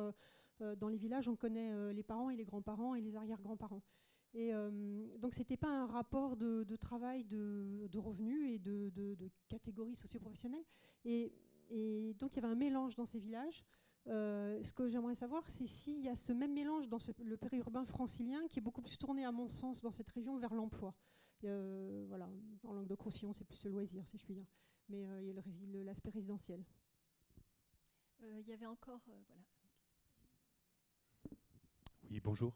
dans 0.60 0.90
les 0.90 0.98
villages 0.98 1.30
on 1.30 1.38
connaît 1.38 1.94
les 1.94 2.04
parents 2.04 2.30
et 2.30 2.36
les 2.36 2.44
grands-parents 2.44 2.96
et 2.96 3.02
les 3.02 3.16
arrière-grands-parents. 3.16 3.82
Et 4.34 4.54
euh, 4.54 4.70
donc, 5.18 5.34
ce 5.34 5.40
n'était 5.40 5.58
pas 5.58 5.70
un 5.70 5.88
rapport 5.88 6.38
de, 6.38 6.64
travail 6.76 7.24
de, 7.24 7.98
revenus 7.98 8.56
et 8.56 8.60
de, 8.60 9.16
catégories 9.48 9.96
socioprofessionnelles. 9.96 10.66
Et, 11.06 11.34
et 11.70 12.14
donc, 12.16 12.34
il 12.34 12.42
y 12.42 12.46
avait 12.46 12.54
un 12.54 12.58
mélange 12.58 12.96
dans 12.96 13.06
ces 13.06 13.20
villages. 13.20 13.64
Euh, 14.08 14.62
ce 14.62 14.74
que 14.74 14.88
j'aimerais 14.90 15.16
savoir, 15.16 15.48
c'est 15.50 15.66
s'il 15.66 16.04
y 16.04 16.10
a 16.10 16.16
ce 16.16 16.34
même 16.34 16.54
mélange 16.54 16.88
dans 16.88 16.98
le 17.20 17.38
périurbain 17.38 17.86
francilien 17.86 18.48
qui 18.48 18.60
est 18.60 18.62
beaucoup 18.62 18.82
plus 18.82 18.98
tourné, 18.98 19.26
à 19.26 19.32
mon 19.32 19.48
sens, 19.48 19.82
dans 19.82 19.92
cette 19.92 20.10
région 20.10 20.38
vers 20.38 20.54
l'emploi. 20.54 20.96
Euh, 21.44 22.06
voilà, 22.08 22.30
en 22.64 22.74
langue 22.74 22.88
de 22.88 22.96
Roussillon, 22.96 23.34
c'est 23.34 23.46
plus 23.46 23.64
le 23.66 23.72
loisir, 23.72 24.08
si 24.08 24.18
je 24.18 24.24
puis 24.24 24.34
dire. 24.34 24.48
Mais 24.90 25.04
il 25.22 25.28
y 25.28 25.80
a 25.80 25.84
l'aspect 25.84 26.10
résidentiel. 26.10 26.64
Il 28.22 28.48
y 28.48 28.54
avait 28.54 28.66
encore. 28.66 29.00
voilà. 29.06 29.22
Oui, 32.10 32.20
bonjour. 32.20 32.56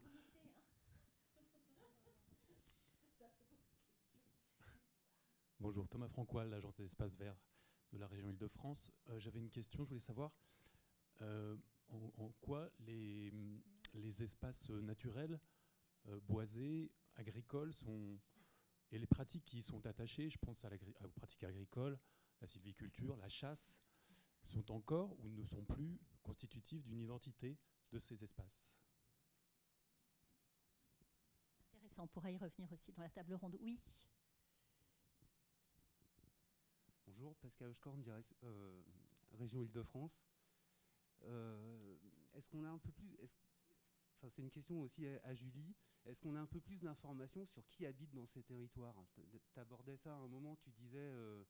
Bonjour, 5.60 5.88
Thomas 5.88 6.08
Francois, 6.08 6.44
l'agence 6.44 6.74
des 6.74 6.84
espaces 6.84 7.14
verts 7.14 7.36
de 7.94 8.00
la 8.00 8.06
région 8.08 8.28
Île-de-France. 8.28 8.92
Euh, 9.08 9.18
j'avais 9.18 9.38
une 9.38 9.50
question, 9.50 9.84
je 9.84 9.88
voulais 9.88 10.00
savoir 10.00 10.32
euh, 11.22 11.56
en, 11.88 12.30
quoi 12.40 12.68
les, 12.80 13.32
espaces 14.20 14.68
naturels, 14.70 15.40
euh, 16.08 16.18
boisés, 16.20 16.90
agricoles, 17.14 17.72
sont, 17.72 18.18
et 18.90 18.98
les 18.98 19.06
pratiques 19.06 19.44
qui 19.44 19.58
y 19.58 19.62
sont 19.62 19.86
attachées, 19.86 20.28
je 20.28 20.38
pense 20.38 20.64
à 20.64 20.70
aux 21.00 21.08
pratiques 21.08 21.44
agricoles, 21.44 21.98
la 22.40 22.46
sylviculture, 22.46 23.16
la 23.16 23.28
chasse, 23.28 23.80
sont 24.42 24.72
encore 24.72 25.16
ou 25.20 25.30
ne 25.30 25.44
sont 25.44 25.64
plus 25.64 26.00
constitutifs 26.22 26.84
d'une 26.84 27.00
identité 27.00 27.56
de 27.92 27.98
ces 27.98 28.22
espaces? 28.22 28.76
Intéressant, 31.72 32.04
on 32.04 32.08
pourra 32.08 32.30
y 32.30 32.36
revenir 32.36 32.70
aussi 32.72 32.92
dans 32.92 33.02
la 33.02 33.10
table 33.10 33.34
ronde. 33.34 33.56
Oui 33.60 33.80
Bonjour, 37.16 37.36
Pascal 37.36 37.70
Hochkorn, 37.70 38.02
euh, 38.42 38.82
région 39.34 39.62
Île-de-France. 39.62 40.20
Euh, 41.22 41.96
est-ce 42.32 42.50
qu'on 42.50 42.64
a 42.64 42.68
un 42.68 42.78
peu 42.78 42.90
plus. 42.90 43.16
C'est 44.30 44.42
une 44.42 44.50
question 44.50 44.82
aussi 44.82 45.06
à, 45.06 45.32
Julie. 45.32 45.76
Est-ce 46.06 46.20
qu'on 46.20 46.34
a 46.34 46.40
un 46.40 46.46
peu 46.46 46.60
plus 46.60 46.80
d'informations 46.80 47.46
sur 47.46 47.64
qui 47.66 47.86
habite 47.86 48.12
dans 48.14 48.26
ces 48.26 48.42
territoires? 48.42 48.96
Tu 49.14 49.60
abordais 49.60 49.96
ça 49.96 50.12
à 50.12 50.18
un 50.18 50.26
moment, 50.26 50.56
tu 50.56 50.72
disais 50.72 50.98
euh, 50.98 51.44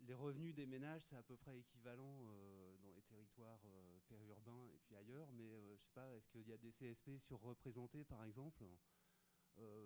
les 0.00 0.14
revenus 0.14 0.54
des 0.54 0.66
ménages, 0.66 1.04
c'est 1.04 1.16
à 1.16 1.22
peu 1.22 1.38
près 1.38 1.58
équivalent 1.58 2.22
dans 2.82 2.92
les 2.92 3.02
territoires 3.04 3.64
périurbains 4.06 4.66
et 4.74 4.78
puis 4.80 4.94
ailleurs, 4.96 5.32
mais 5.32 5.48
je 5.78 5.82
sais 5.82 5.92
pas, 5.94 6.14
est-ce 6.14 6.28
qu'il 6.28 6.46
y 6.46 6.52
a 6.52 6.58
des 6.58 6.72
CSP 6.72 7.16
surreprésentés 7.16 8.04
par 8.04 8.22
exemple 8.22 8.66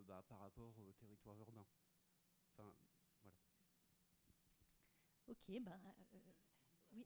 bah, 0.08 0.24
par 0.26 0.40
rapport 0.40 0.76
aux 0.80 0.92
territoires 0.94 1.38
urbains 1.38 1.68
Ok, 5.28 5.46
ben 5.60 5.72
euh, 5.72 6.18
oui. 6.92 7.04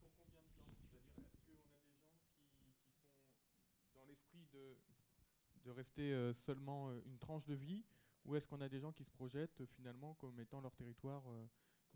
Question, 0.00 0.24
euh, 0.36 1.60
sont 3.82 3.92
dans 3.94 4.04
l'esprit 4.06 4.46
de, 4.52 4.76
de 5.64 5.70
rester 5.70 6.12
euh, 6.12 6.32
seulement 6.32 6.90
une 7.04 7.18
tranche 7.18 7.44
de 7.44 7.54
vie, 7.54 7.84
ou 8.24 8.36
est-ce 8.36 8.46
qu'on 8.46 8.60
a 8.60 8.68
des 8.68 8.80
gens 8.80 8.92
qui 8.92 9.04
se 9.04 9.10
projettent 9.10 9.64
finalement 9.66 10.14
comme 10.14 10.38
étant 10.40 10.60
leur 10.60 10.74
territoire 10.74 11.24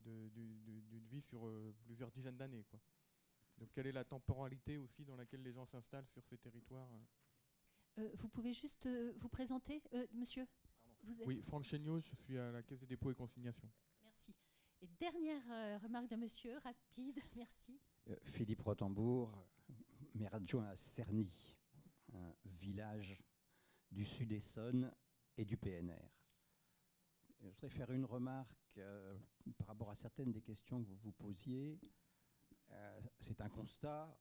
d'une 0.04 1.06
vie 1.09 1.20
sur 1.20 1.50
plusieurs 1.84 2.10
dizaines 2.10 2.36
d'années 2.36 2.64
Donc, 3.59 3.70
quelle 3.72 3.86
est 3.86 3.92
la 3.92 4.04
temporalité 4.04 4.78
aussi 4.78 5.04
dans 5.04 5.16
laquelle 5.16 5.42
les 5.42 5.52
gens 5.52 5.66
s'installent 5.66 6.06
sur 6.06 6.24
ces 6.24 6.38
territoires 6.38 6.88
Vous 7.96 8.28
pouvez 8.28 8.52
juste 8.52 8.88
vous 9.16 9.28
présenter, 9.28 9.82
monsieur? 10.12 10.46
Oui, 11.27 11.41
Franck 11.43 11.65
Chéniaud, 11.65 12.01
je 12.01 12.15
suis 12.15 12.39
à 12.39 12.51
la 12.53 12.62
Caisse 12.62 12.81
des 12.81 12.87
dépôts 12.87 13.11
et 13.11 13.15
consignations. 13.15 13.70
Merci. 14.03 14.35
Et 14.81 14.87
dernière 14.99 15.43
euh, 15.51 15.79
remarque 15.79 16.09
de 16.09 16.16
monsieur, 16.16 16.59
rapide, 16.59 17.19
merci. 17.37 17.81
Euh, 18.09 18.16
Philippe 18.24 18.62
Rotembourg, 18.62 19.47
maire 20.15 20.35
adjoint 20.35 20.66
à 20.66 20.77
Cerny, 20.77 21.57
un 22.12 22.35
village 22.45 23.19
du 23.91 24.05
Sud-Essonne 24.05 24.93
et 25.37 25.45
du 25.45 25.57
PNR. 25.57 26.09
voudrais 27.41 27.69
faire 27.69 27.91
une 27.91 28.05
remarque 28.05 28.79
euh, 28.79 29.16
par 29.59 29.69
rapport 29.69 29.91
à 29.91 29.95
certaines 29.95 30.33
des 30.33 30.43
questions 30.43 30.83
que 30.83 30.89
vous 30.89 30.97
vous 30.97 31.12
posiez. 31.12 31.79
Euh, 32.70 33.01
c'est 33.19 33.41
un 33.41 33.49
constat. 33.49 34.16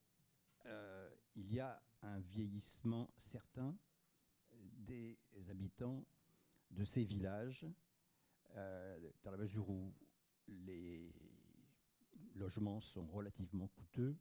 Euh, 0.66 1.10
il 1.36 1.52
y 1.53 1.60
a 1.60 1.82
un 2.02 2.20
vieillissement 2.20 3.10
certain 3.18 3.76
des 4.52 5.18
habitants 5.49 6.06
de 6.72 6.84
ces 6.84 7.03
villages, 7.03 7.65
dans 8.56 9.31
la 9.31 9.38
mesure 9.38 9.69
où 9.69 9.93
les 10.48 11.14
logements 12.35 12.81
sont 12.81 13.06
relativement 13.07 13.68
coûteux, 13.68 14.18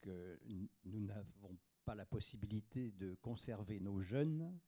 que 0.00 0.40
nous 0.84 1.00
n'avons 1.00 1.58
pas 1.84 1.94
la 1.94 2.06
possibilité 2.06 2.90
de 2.92 3.14
conserver 3.16 3.80
nos 3.80 4.00
jeunes, 4.00 4.58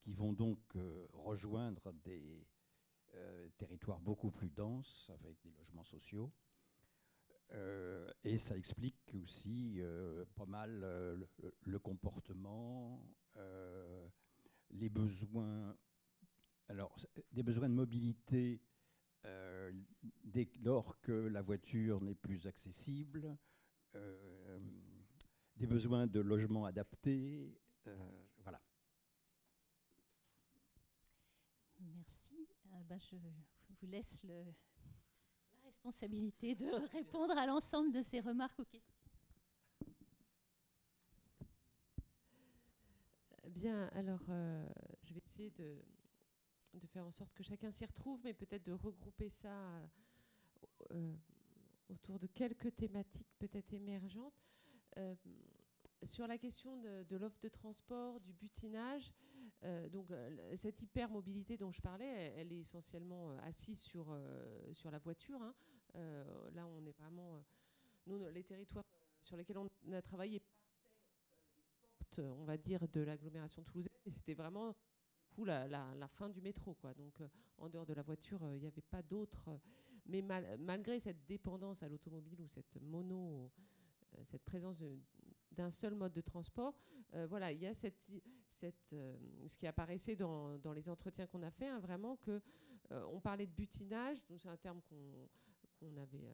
qui 0.00 0.12
vont 0.12 0.32
donc 0.32 0.60
rejoindre 1.12 1.92
des 2.04 2.46
euh, 3.14 3.48
territoire 3.56 3.98
beaucoup 4.00 4.30
plus 4.30 4.50
dense 4.50 5.10
avec 5.10 5.40
des 5.42 5.50
logements 5.52 5.84
sociaux. 5.84 6.30
Euh, 7.52 8.12
et 8.22 8.36
ça 8.36 8.56
explique 8.56 9.14
aussi 9.14 9.76
euh, 9.78 10.26
pas 10.36 10.44
mal 10.44 10.80
le, 11.62 11.78
comportement, 11.78 13.02
les 14.70 14.90
besoins, 14.90 15.74
alors 16.68 16.96
des 17.32 17.42
besoins 17.42 17.68
de 17.68 17.74
mobilité 17.74 18.60
dès 20.24 20.48
lors 20.62 21.00
que 21.00 21.12
la 21.12 21.42
voiture 21.42 22.00
n'est 22.00 22.14
plus 22.14 22.46
accessible, 22.46 23.36
des 25.56 25.66
besoins 25.66 26.06
de 26.06 26.20
logement 26.20 26.64
adaptés. 26.64 27.58
voilà. 28.38 28.62
Bah, 32.88 32.96
je 32.98 33.16
vous 33.16 33.86
laisse 33.86 34.22
la 34.24 34.44
responsabilité 35.64 36.54
de 36.54 36.70
répondre 36.92 37.36
à 37.36 37.46
l'ensemble 37.46 37.92
de 37.92 38.00
ces 38.00 38.20
remarques 38.20 38.58
ou 38.58 38.64
questions. 38.64 38.98
Bien, 43.48 43.88
alors 43.88 44.24
euh, 44.30 44.66
je 45.02 45.14
vais 45.14 45.20
essayer 45.20 45.50
de, 45.50 45.82
de, 46.74 46.86
faire 46.86 47.04
en 47.04 47.10
sorte 47.10 47.32
que 47.34 47.42
chacun 47.42 47.70
s'y 47.70 47.84
retrouve, 47.84 48.20
mais 48.24 48.34
peut-être 48.34 48.64
de 48.66 48.72
regrouper 48.72 49.28
ça 49.28 49.82
euh, 50.92 51.14
autour 51.88 52.18
de 52.18 52.26
quelques 52.26 52.74
thématiques 52.76 53.28
peut-être 53.38 53.72
émergentes. 53.72 54.34
Euh, 54.98 55.14
sur 56.04 56.26
la 56.26 56.38
question 56.38 56.76
de, 56.76 57.16
l'offre 57.16 57.40
de 57.40 57.48
transport, 57.48 58.20
du 58.20 58.32
butinage, 58.32 59.12
euh, 59.64 59.88
donc 59.88 60.12
cette 60.54 60.80
hypermobilité 60.80 61.56
dont 61.56 61.72
je 61.72 61.80
parlais, 61.80 62.32
elle, 62.36 62.52
est 62.52 62.60
essentiellement 62.60 63.36
assise 63.38 63.80
sur, 63.80 64.16
sur 64.72 64.92
la 64.92 64.98
voiture. 64.98 65.42
Hein. 65.42 65.54
là, 66.54 66.66
on 66.66 66.84
est 66.86 66.92
vraiment. 66.92 67.42
nous, 68.06 68.28
les 68.28 68.44
territoires 68.44 68.84
sur 69.22 69.36
lesquels 69.36 69.58
on 69.58 69.68
a 69.92 70.02
travaillé 70.02 70.40
on 72.18 72.44
va 72.44 72.56
dire, 72.56 72.86
de 72.88 73.00
l'agglomération 73.00 73.62
toulousaine, 73.62 73.92
mais 74.04 74.12
c'était 74.12 74.34
vraiment 74.34 74.74
la, 75.44 76.08
fin 76.08 76.28
du 76.28 76.40
métro. 76.40 76.74
Quoi. 76.74 76.94
Donc, 76.94 77.20
en 77.58 77.68
dehors 77.68 77.86
de 77.86 77.94
la 77.94 78.02
voiture, 78.02 78.40
il 78.54 78.60
n'y 78.60 78.66
avait 78.66 78.82
pas 78.82 79.02
d'autres. 79.02 79.58
mais 80.06 80.22
malgré 80.22 81.00
cette 81.00 81.26
dépendance 81.26 81.82
à 81.82 81.88
l'automobile 81.88 82.40
ou 82.40 82.48
cette 82.48 82.80
mono, 82.80 83.50
cette 84.24 84.44
présence 84.44 84.82
d'un 85.58 85.70
seul 85.70 85.94
mode 85.94 86.12
de 86.12 86.20
transport. 86.20 86.74
Euh, 87.14 87.26
voilà, 87.26 87.52
il 87.52 87.60
y 87.60 87.66
a 87.66 87.74
cette, 87.74 87.96
euh, 88.92 89.16
ce 89.46 89.56
qui 89.56 89.66
apparaissait 89.66 90.16
dans, 90.16 90.56
dans 90.58 90.72
les 90.72 90.88
entretiens 90.88 91.26
qu'on 91.26 91.42
a 91.42 91.50
fait, 91.50 91.66
hein, 91.66 91.80
vraiment 91.80 92.16
que 92.16 92.40
euh, 92.92 93.04
on 93.12 93.20
parlait 93.20 93.46
de 93.46 93.52
butinage, 93.52 94.18
c'est 94.38 94.48
un 94.48 94.56
terme 94.56 94.80
qu'on 94.82 95.96
avait, 95.96 96.30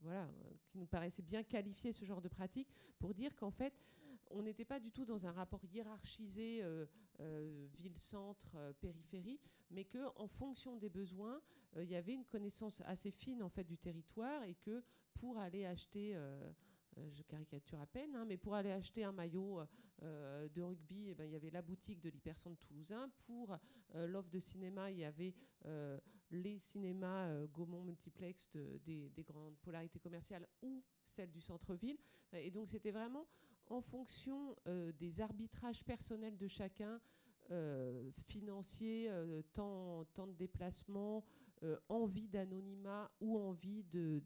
voilà, 0.00 0.28
qui 0.66 0.78
nous 0.78 0.86
paraissait 0.86 1.22
bien 1.22 1.42
qualifier 1.42 1.92
ce 1.92 2.04
genre 2.04 2.20
de 2.20 2.28
pratique 2.28 2.68
pour 2.98 3.14
dire 3.14 3.34
qu'en 3.34 3.50
fait, 3.50 3.74
on 4.32 4.42
n'était 4.42 4.64
pas 4.64 4.80
du 4.80 4.90
tout 4.90 5.04
dans 5.04 5.26
un 5.26 5.32
rapport 5.32 5.64
hiérarchisé 5.64 6.62
ville-centre, 7.74 8.74
périphérie, 8.80 9.38
mais 9.70 9.84
que 9.84 9.98
en 10.16 10.26
fonction 10.26 10.76
des 10.76 10.88
besoins, 10.88 11.40
il 11.76 11.88
y 11.88 11.94
avait 11.94 12.14
une 12.14 12.24
connaissance 12.24 12.82
assez 12.86 13.10
fine 13.10 13.42
en 13.42 13.48
fait 13.48 13.64
du 13.64 13.78
territoire 13.78 14.42
et 14.44 14.54
que 14.54 14.82
pour 15.14 15.38
aller 15.38 15.64
acheter 15.64 16.16
euh, 16.98 17.10
je 17.10 17.22
caricature 17.22 17.80
à 17.80 17.86
peine, 17.86 18.14
hein, 18.14 18.24
mais 18.26 18.36
pour 18.36 18.54
aller 18.54 18.70
acheter 18.70 19.04
un 19.04 19.12
maillot 19.12 19.60
euh, 20.02 20.48
de 20.48 20.62
rugby, 20.62 21.08
eh 21.08 21.14
ben, 21.14 21.24
il 21.24 21.32
y 21.32 21.36
avait 21.36 21.50
la 21.50 21.62
boutique 21.62 22.00
de 22.00 22.10
l'hypercentre 22.10 22.58
toulousain. 22.66 23.10
Pour 23.26 23.56
euh, 23.94 24.06
l'offre 24.06 24.30
de 24.30 24.38
cinéma, 24.38 24.90
il 24.90 24.98
y 24.98 25.04
avait 25.04 25.34
les 26.30 26.58
cinémas 26.58 27.46
Gaumont 27.46 27.82
Multiplex 27.82 28.50
des, 28.50 29.24
grandes 29.24 29.56
polarités 29.58 30.00
commerciales 30.00 30.46
ou 30.62 30.82
celles 31.04 31.30
du 31.30 31.40
centre-ville. 31.40 31.98
Et 32.32 32.50
donc 32.50 32.68
c'était 32.68 32.90
vraiment 32.90 33.26
en 33.68 33.80
fonction 33.80 34.54
des 34.98 35.20
arbitrages 35.20 35.84
personnels 35.84 36.36
de 36.36 36.48
chacun, 36.48 37.00
financiers, 38.26 39.10
temps, 39.52 40.04
temps, 40.12 40.26
de 40.26 40.34
déplacement, 40.34 41.24
envie 41.88 42.28
d'anonymat 42.28 43.10
ou 43.20 43.38
envie 43.38 43.84
de, 43.84 44.22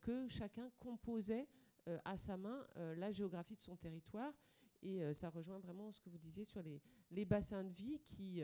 que 0.00 0.28
chacun 0.28 0.70
composait 0.78 1.48
euh, 1.88 1.98
à 2.04 2.16
sa 2.16 2.36
main 2.36 2.66
euh, 2.76 2.94
la 2.96 3.10
géographie 3.10 3.56
de 3.56 3.60
son 3.60 3.76
territoire. 3.76 4.34
Et 4.82 5.02
euh, 5.02 5.14
ça 5.14 5.30
rejoint 5.30 5.58
vraiment 5.58 5.90
ce 5.92 6.00
que 6.00 6.10
vous 6.10 6.18
disiez 6.18 6.44
sur 6.44 6.62
les, 7.10 7.24
bassins 7.24 7.64
de 7.64 7.72
vie 7.72 7.98
qui, 8.00 8.42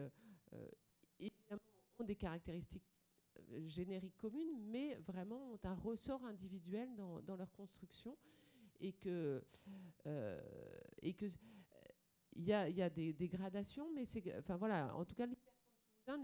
évidemment, 1.18 1.60
ont 1.98 2.04
des 2.04 2.16
caractéristiques 2.16 2.90
génériques 3.66 4.16
communes, 4.16 4.58
mais 4.58 4.96
vraiment 4.96 5.52
ont 5.52 5.60
un 5.64 5.74
ressort 5.74 6.24
individuel 6.24 6.88
dans 6.96 7.36
leur 7.36 7.52
construction. 7.52 8.16
Et 8.80 8.92
que. 8.92 9.42
et 11.02 11.14
que 11.14 11.26
il 12.38 12.44
y, 12.44 12.52
a, 12.52 12.68
y 12.68 12.82
a 12.82 12.90
des, 12.90 13.28
gradations, 13.28 13.90
mais 13.94 14.04
c'est, 14.04 14.22
enfin 14.38 14.56
voilà, 14.56 14.94
en 14.94 15.06
tout 15.06 15.14
cas, 15.14 15.24
les 15.24 15.36
personnes 15.36 15.54
pas 16.04 16.18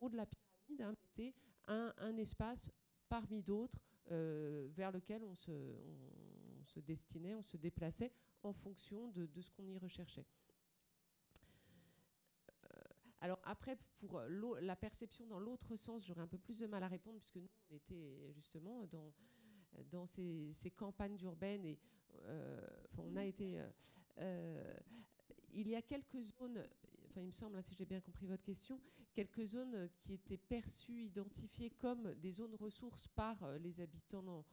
en 0.00 0.06
haut 0.06 0.08
de 0.08 0.16
la 0.16 0.26
pyramide, 0.26 0.82
hein, 0.82 0.94
c'était 0.96 1.34
un, 1.68 1.94
un, 1.98 2.16
espace 2.16 2.68
parmi 3.08 3.44
d'autres 3.44 3.78
vers 4.08 4.90
lequel 4.90 5.22
on 5.22 5.36
se, 5.36 5.52
on 5.52 6.64
se 6.64 6.80
destinait, 6.80 7.34
on 7.34 7.42
se 7.42 7.56
déplaçait 7.56 8.12
en 8.42 8.52
fonction 8.52 9.08
de, 9.08 9.28
ce 9.40 9.50
qu'on 9.50 9.66
y 9.68 9.78
recherchait. 9.78 10.26
Euh, 12.48 12.82
alors 13.20 13.40
après, 13.44 13.76
pour 13.98 14.20
la 14.20 14.76
perception 14.76 15.26
dans 15.26 15.38
l'autre 15.38 15.76
sens, 15.76 16.04
j'aurais 16.06 16.22
un 16.22 16.26
peu 16.26 16.38
plus 16.38 16.58
de 16.58 16.66
mal 16.66 16.82
à 16.82 16.88
répondre, 16.88 17.18
puisque 17.18 17.36
nous, 17.36 17.50
on 17.70 17.74
était 17.74 18.32
justement 18.32 18.86
dans, 18.86 19.12
dans 19.90 20.06
ces, 20.06 20.54
campagnes 20.76 21.18
urbaines 21.22 21.64
et 21.64 21.78
euh, 22.24 22.66
on 22.98 23.16
a 23.16 23.24
été... 23.24 23.60
Euh, 24.18 24.74
il 25.54 25.68
y 25.68 25.74
a 25.74 25.82
quelques 25.82 26.20
zones, 26.20 26.66
enfin 27.08 27.20
il 27.20 27.26
me 27.26 27.32
semble, 27.32 27.56
hein, 27.56 27.62
si 27.62 27.74
j'ai 27.74 27.84
bien 27.84 28.00
compris 28.00 28.26
votre 28.26 28.42
question, 28.42 28.80
quelques 29.12 29.44
zones 29.44 29.88
qui 30.00 30.14
étaient 30.14 30.38
perçues, 30.38 31.02
identifiées 31.02 31.70
comme 31.70 32.14
des 32.14 32.32
zones 32.32 32.54
ressources 32.54 33.06
par 33.08 33.36
les 33.58 33.80
habitants 33.80 34.44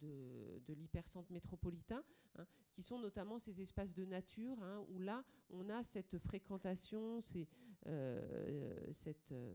de, 0.00 0.72
l'hypercentre 0.74 1.30
métropolitain, 1.32 2.02
hein, 2.36 2.46
qui 2.72 2.82
sont 2.82 2.98
notamment 2.98 3.38
ces 3.38 3.60
espaces 3.60 3.94
de 3.94 4.04
nature, 4.04 4.62
hein, 4.62 4.84
où 4.88 4.98
là, 4.98 5.24
on 5.50 5.68
a 5.68 5.82
cette 5.82 6.18
fréquentation, 6.18 7.20
euh, 7.86 8.86
euh, 9.32 9.52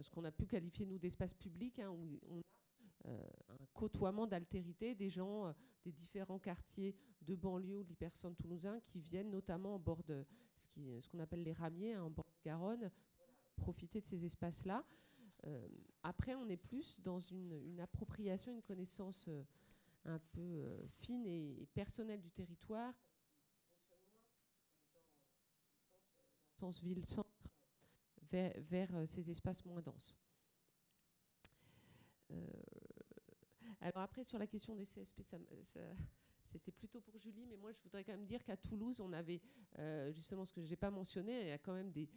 ce 0.00 0.10
qu'on 0.10 0.24
a 0.24 0.32
pu 0.32 0.46
qualifier, 0.46 0.86
nous, 0.86 0.98
d'espace 0.98 1.34
public, 1.34 1.80
où 1.88 2.18
on 2.28 2.36
a 2.36 2.40
euh, 2.40 2.42
un 3.04 3.66
côtoiement 3.74 4.26
d'altérité 4.26 4.94
des 4.94 5.10
gens 5.10 5.54
des 5.84 5.92
différents 5.92 6.38
quartiers 6.38 6.94
de 7.22 7.34
banlieue 7.34 7.78
ou 7.78 7.84
de 7.84 7.88
l'hypercentre 7.88 8.36
toulousain 8.36 8.80
qui 8.80 9.00
viennent 9.00 9.30
notamment 9.30 9.74
en 9.74 9.78
bord 9.78 10.02
de 10.04 10.24
ce 11.00 11.08
qu'on 11.08 11.18
appelle 11.18 11.42
les 11.42 11.52
ramiers, 11.52 11.96
en 11.96 12.10
bord 12.10 12.30
de 12.30 12.44
Garonne, 12.44 12.90
profiter 13.56 14.00
de 14.00 14.06
ces 14.06 14.24
espaces-là. 14.24 14.84
Euh, 15.46 15.68
après, 16.02 16.34
on 16.34 16.48
est 16.48 16.56
plus 16.56 17.00
dans 17.00 17.20
une, 17.20 17.80
appropriation, 17.80 18.52
une 18.52 18.62
connaissance 18.62 19.26
euh, 19.28 19.42
un 20.04 20.18
peu 20.18 20.40
euh, 20.40 20.86
fine 20.86 21.26
et, 21.26 21.66
personnelle 21.74 22.20
du 22.20 22.30
territoire, 22.30 22.94
ville-centre, 26.80 27.28
vers, 28.30 29.08
ces 29.08 29.28
espaces 29.30 29.64
moins 29.64 29.82
denses. 29.82 30.16
Alors 33.82 34.02
après, 34.04 34.22
sur 34.24 34.38
la 34.38 34.46
question 34.46 34.76
des 34.76 34.84
CSP, 34.84 35.22
c'était 36.44 36.70
plutôt 36.70 37.00
pour 37.00 37.18
Julie, 37.18 37.46
mais 37.46 37.56
moi 37.56 37.72
je 37.72 37.80
voudrais 37.82 38.04
quand 38.04 38.12
même 38.12 38.26
dire 38.26 38.44
qu'à 38.44 38.56
Toulouse, 38.56 39.00
on 39.00 39.12
avait 39.12 39.40
justement 40.12 40.44
ce 40.44 40.52
que 40.52 40.62
je 40.62 40.70
n'ai 40.70 40.76
pas 40.76 40.90
mentionné, 40.90 41.40
il 41.40 41.48
y 41.48 41.52
a 41.52 41.58
quand 41.58 41.74
même 41.74 41.90
des, 41.90 42.08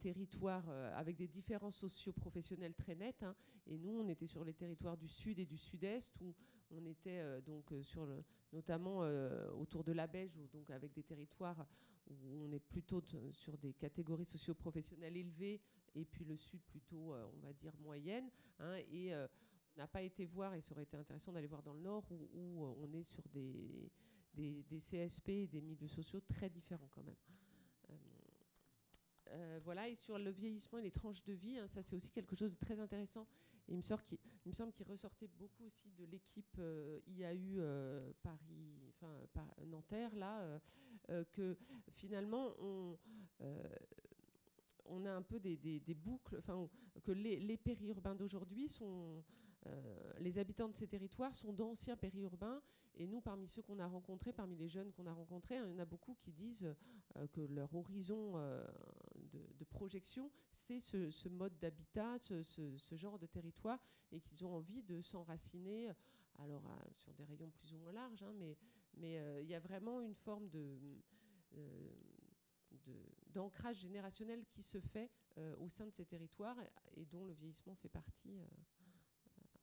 territoires 0.00 0.68
avec 0.94 1.16
des 1.16 1.28
différences 1.28 1.76
socio-professionnelles 1.76 2.74
très 2.74 2.94
nettes. 2.94 3.22
Hein. 3.22 3.34
Et 3.66 3.78
nous, 3.78 3.90
on 3.90 4.08
était 4.08 4.26
sur 4.26 4.44
les 4.44 4.54
territoires 4.54 4.96
du 4.96 5.08
sud 5.08 5.38
et 5.38 5.46
du 5.46 5.56
sud-est, 5.56 6.20
où 6.20 6.34
on 6.70 6.84
était 6.84 7.40
donc 7.42 7.72
sur 7.82 8.06
notamment 8.52 8.98
autour 9.58 9.84
de 9.84 9.92
la 9.92 10.06
Belge, 10.06 10.40
donc 10.52 10.70
avec 10.70 10.92
des 10.92 11.04
territoires 11.04 11.66
où 12.10 12.44
on 12.44 12.52
est 12.52 12.60
plutôt 12.60 13.02
sur 13.30 13.56
des 13.58 13.74
catégories 13.74 14.24
socio-professionnelles 14.24 15.16
élevées, 15.16 15.60
et 15.94 16.04
puis 16.04 16.24
le 16.24 16.36
sud 16.36 16.60
plutôt, 16.62 17.14
on 17.14 17.40
va 17.40 17.52
dire, 17.52 17.72
moyenne. 17.78 18.30
Hein. 18.58 18.76
et 18.90 19.12
n'a 19.78 19.86
pas 19.86 20.02
été 20.02 20.26
voir, 20.26 20.54
et 20.54 20.60
ça 20.60 20.72
aurait 20.72 20.82
été 20.82 20.96
intéressant 20.96 21.32
d'aller 21.32 21.46
voir 21.46 21.62
dans 21.62 21.72
le 21.72 21.80
Nord, 21.80 22.04
où, 22.10 22.28
où 22.34 22.76
on 22.82 22.92
est 22.92 23.04
sur 23.04 23.22
des, 23.28 23.90
CSP 24.80 25.28
et 25.30 25.46
des 25.46 25.60
milieux 25.60 25.88
sociaux 25.88 26.20
très 26.20 26.50
différents 26.50 26.88
quand 26.90 27.02
même. 27.02 27.16
Euh, 27.90 27.94
euh, 29.30 29.60
voilà, 29.64 29.88
et 29.88 29.94
sur 29.94 30.18
le 30.18 30.30
vieillissement 30.30 30.78
et 30.78 30.82
les 30.82 30.90
tranches 30.90 31.22
de 31.24 31.32
vie, 31.32 31.58
hein, 31.58 31.68
ça 31.68 31.82
c'est 31.82 31.96
aussi 31.96 32.10
quelque 32.10 32.36
chose 32.36 32.52
de 32.52 32.58
très 32.58 32.78
intéressant. 32.78 33.26
Il 33.68 33.76
me, 33.76 33.82
semble 33.82 34.02
qu'il 34.72 34.86
ressortait 34.86 35.28
beaucoup 35.28 35.64
aussi 35.64 35.90
de 35.90 36.06
l'équipe 36.06 36.56
euh, 36.58 37.00
IAU 37.06 37.60
Paris, 38.22 38.80
enfin 38.88 39.46
Nanterre, 39.66 40.14
là, 40.16 40.60
que 41.32 41.56
finalement 41.90 42.54
on, 42.58 42.98
on 44.88 45.04
a 45.04 45.12
un 45.12 45.22
peu 45.22 45.38
des, 45.38 45.80
boucles, 45.94 46.42
que 47.02 47.12
les, 47.12 47.38
les 47.38 47.56
périurbains 47.56 48.14
d'aujourd'hui 48.14 48.68
sont 48.68 49.22
euh, 49.66 50.12
les 50.20 50.38
habitants 50.38 50.68
de 50.68 50.76
ces 50.76 50.86
territoires 50.86 51.34
sont 51.34 51.52
d'anciens 51.52 51.96
périurbains. 51.96 52.62
Et 52.96 53.06
nous, 53.06 53.20
parmi 53.20 53.48
ceux 53.48 53.62
qu'on 53.62 53.78
a 53.78 53.86
rencontrés, 53.86 54.32
parmi 54.32 54.56
les 54.56 54.68
jeunes 54.68 54.92
qu'on 54.92 55.06
a 55.06 55.12
rencontrés, 55.12 55.56
il 55.56 55.70
y 55.70 55.74
en 55.74 55.78
a 55.78 55.84
beaucoup 55.84 56.14
qui 56.14 56.32
disent 56.32 56.74
euh, 57.16 57.26
que 57.28 57.40
leur 57.40 57.72
horizon 57.74 58.32
euh, 58.36 58.64
de, 59.30 59.64
projection, 59.64 60.30
c'est 60.56 60.80
ce, 60.80 61.28
mode 61.28 61.56
d'habitat, 61.58 62.18
ce, 62.18 62.96
genre 62.96 63.18
de 63.18 63.26
territoire, 63.26 63.78
et 64.10 64.20
qu'ils 64.20 64.44
ont 64.44 64.54
envie 64.54 64.82
de 64.82 65.00
s'enraciner, 65.00 65.92
alors 66.38 66.64
sur 66.94 67.12
des 67.14 67.24
rayons 67.24 67.50
plus 67.50 67.72
ou 67.74 67.78
moins 67.78 67.92
larges, 67.92 68.22
hein, 68.22 68.32
mais 68.96 69.20
il 69.42 69.48
y 69.48 69.54
a 69.54 69.60
vraiment 69.60 70.00
une 70.00 70.14
forme 70.14 70.48
de 70.48 70.78
d'ancrage 73.32 73.78
générationnel 73.78 74.44
qui 74.50 74.62
se 74.62 74.80
fait 74.80 75.10
au 75.58 75.68
sein 75.68 75.86
de 75.86 75.92
ces 75.92 76.04
territoires 76.04 76.56
et, 76.96 77.04
dont 77.04 77.24
le 77.24 77.32
vieillissement 77.32 77.74
fait 77.76 77.88
partie 77.88 78.40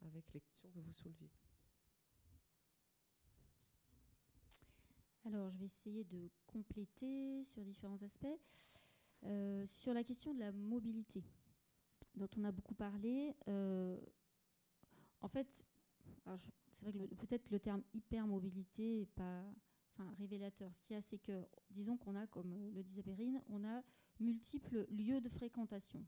avec 0.01 0.31
les 0.33 0.39
questions 0.39 0.69
que 0.69 0.79
vous 0.79 0.93
souleviez. 0.93 1.29
Alors, 5.25 5.49
je 5.49 5.57
vais 5.57 5.65
essayer 5.65 6.03
de 6.03 6.29
compléter 6.45 7.43
sur 7.45 7.65
différents 7.65 8.01
aspects. 8.03 8.27
Euh, 9.23 9.65
sur 9.65 9.91
la 9.93 10.03
question 10.03 10.35
de 10.35 10.39
la 10.39 10.51
mobilité, 10.51 11.23
dont 12.15 12.29
on 12.37 12.43
a 12.43 12.51
beaucoup 12.51 12.75
parlé, 12.75 13.35
euh, 13.47 13.99
en 15.21 15.27
fait, 15.27 15.47
c'est 16.25 16.83
vrai 16.83 16.93
que 16.93 17.15
peut-être 17.15 17.49
le 17.49 17.59
terme 17.59 17.81
hypermobilité 17.95 18.99
n'est 18.99 19.05
pas 19.07 19.43
enfin, 19.97 20.13
révélateur. 20.17 20.71
Ce 20.75 20.83
qu'il 20.83 20.95
y 20.95 20.99
a, 20.99 21.01
c'est 21.01 21.19
que, 21.19 21.45
disons 21.71 21.97
qu'on 21.97 22.15
a, 22.15 22.27
comme 22.27 22.53
le 22.73 22.83
disait 22.83 23.03
Perrine, 23.03 23.41
on 23.49 23.63
a 23.63 23.81
multiples 24.19 24.85
lieux 24.89 25.21
de 25.21 25.29
fréquentation. 25.29 26.05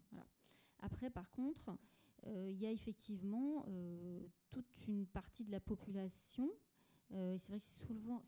Après, 0.80 1.10
par 1.10 1.30
contre, 1.32 1.78
euh, 2.26 2.50
il 2.52 2.58
y 2.58 2.66
a 2.66 2.72
effectivement 2.72 3.66
euh, 3.68 4.20
toute 4.50 4.88
une 4.88 5.06
partie 5.06 5.44
de 5.44 5.52
la 5.52 5.60
population 5.60 6.50
euh, 7.14 7.34
et 7.34 7.38
c'est 7.38 7.50
vrai 7.50 7.60
que 7.60 7.66
c'est 7.66 7.86
souvent, 7.86 8.22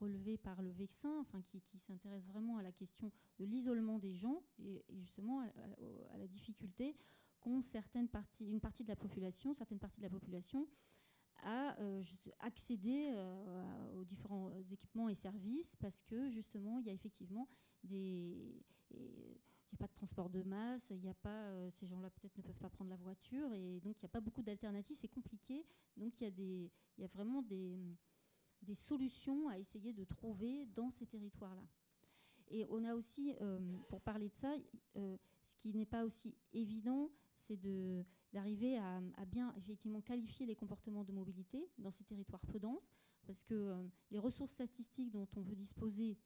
relevé 0.00 0.36
par 0.36 0.62
le 0.62 0.70
Vexin, 0.70 1.20
enfin, 1.20 1.42
qui, 1.42 1.60
s'intéresse 1.78 2.24
vraiment 2.26 2.56
à 2.56 2.62
la 2.62 2.72
question 2.72 3.12
de 3.38 3.44
l'isolement 3.44 3.98
des 3.98 4.14
gens 4.14 4.42
et, 4.58 4.82
justement 4.98 5.40
à, 5.40 6.18
la 6.18 6.26
difficulté 6.26 6.96
qu'ont 7.40 7.60
certaines 7.60 8.08
parties, 8.08 8.46
une 8.46 8.60
partie 8.60 8.82
de 8.82 8.88
la 8.88 8.96
population, 8.96 9.52
certaines 9.54 9.78
parties 9.78 10.00
de 10.00 10.04
la 10.04 10.10
population 10.10 10.66
à 11.42 11.76
accéder 12.40 13.14
aux 13.94 14.04
différents 14.04 14.50
équipements 14.70 15.08
et 15.08 15.14
services 15.14 15.76
parce 15.76 16.02
que 16.02 16.28
justement 16.30 16.78
il 16.80 16.86
y 16.86 16.90
a 16.90 16.92
effectivement 16.92 17.48
des 17.84 18.64
il 19.72 19.74
n'y 19.74 19.84
a 19.84 19.88
pas 19.88 19.92
de 19.92 19.94
transport 19.94 20.30
de 20.30 20.42
masse, 20.42 20.86
il 20.90 21.08
a 21.08 21.14
pas, 21.14 21.28
euh, 21.28 21.70
ces 21.70 21.86
gens-là 21.86 22.10
peut-être 22.10 22.36
ne 22.36 22.42
peuvent 22.42 22.58
pas 22.58 22.70
prendre 22.70 22.90
la 22.90 22.96
voiture, 22.96 23.52
et 23.52 23.80
donc 23.80 23.96
il 23.98 24.04
n'y 24.04 24.06
a 24.06 24.10
pas 24.10 24.20
beaucoup 24.20 24.42
d'alternatives, 24.42 24.96
c'est 24.96 25.08
compliqué. 25.08 25.66
Donc 25.96 26.20
il 26.20 26.24
y, 26.24 26.26
a 26.26 26.30
des, 26.30 26.70
il 26.96 27.02
y 27.02 27.04
a 27.04 27.08
vraiment 27.08 27.42
des, 27.42 27.76
des 28.62 28.74
solutions 28.74 29.48
à 29.48 29.58
essayer 29.58 29.92
de 29.92 30.04
trouver 30.04 30.66
dans 30.66 30.90
ces 30.90 31.06
territoires-là. 31.06 31.66
Et 32.48 32.64
on 32.70 32.84
a 32.84 32.94
aussi, 32.94 33.34
euh, 33.40 33.58
pour 33.88 34.00
parler 34.00 34.28
de 34.28 34.34
ça, 34.34 34.54
euh, 34.96 35.16
ce 35.44 35.56
qui 35.56 35.74
n'est 35.74 35.86
pas 35.86 36.04
aussi 36.04 36.36
évident, 36.52 37.10
c'est 37.36 37.56
d'arriver 38.36 38.76
à, 38.76 39.00
bien 39.26 39.54
effectivement 39.56 40.02
qualifier 40.02 40.44
les 40.44 40.54
comportements 40.54 41.04
de 41.04 41.12
mobilité 41.12 41.70
dans 41.78 41.90
ces 41.90 42.04
territoires 42.04 42.44
peu 42.52 42.58
denses, 42.58 42.92
parce 43.26 43.42
que 43.42 43.74
les 44.10 44.18
ressources 44.18 44.52
statistiques 44.52 45.10
dont 45.10 45.26
on 45.36 45.40
veut 45.40 45.56
disposer 45.56 46.18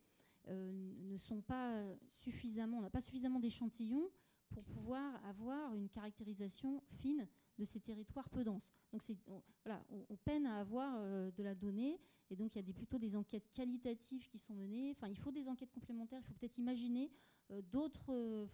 euh, 0.48 0.72
ne 1.02 1.16
sont 1.18 1.40
pas 1.40 1.84
suffisamment, 2.16 2.78
on 2.78 2.80
n'a 2.80 2.90
pas 2.90 3.00
suffisamment 3.00 3.38
d'échantillons 3.38 4.10
pour 4.48 4.64
pouvoir 4.64 5.24
avoir 5.24 5.76
une 5.76 5.88
caractérisation 5.88 6.82
fine 6.88 7.28
de 7.58 7.64
ces 7.64 7.78
territoires 7.78 8.28
peu 8.28 8.42
denses. 8.42 8.72
Donc 8.90 9.02
on, 9.28 9.40
voilà, 9.64 9.80
on, 10.08 10.16
peine 10.16 10.46
à 10.46 10.58
avoir 10.58 10.96
euh, 10.96 11.30
de 11.30 11.44
la 11.44 11.54
donnée, 11.54 12.00
et 12.28 12.34
donc 12.34 12.56
il 12.56 12.66
y 12.66 12.70
a 12.70 12.74
plutôt 12.74 12.98
des 12.98 13.14
enquêtes 13.14 13.52
qualitatives 13.52 14.26
qui 14.26 14.38
sont 14.38 14.54
menées. 14.54 14.90
Enfin, 14.96 15.06
il 15.06 15.16
faut 15.16 15.30
des 15.30 15.48
enquêtes 15.48 15.70
complémentaires, 15.70 16.18
il 16.20 16.26
faut 16.26 16.34
peut-être 16.34 16.58
imaginer 16.58 17.12
euh, 17.52 17.62
d'autres, 17.70 18.48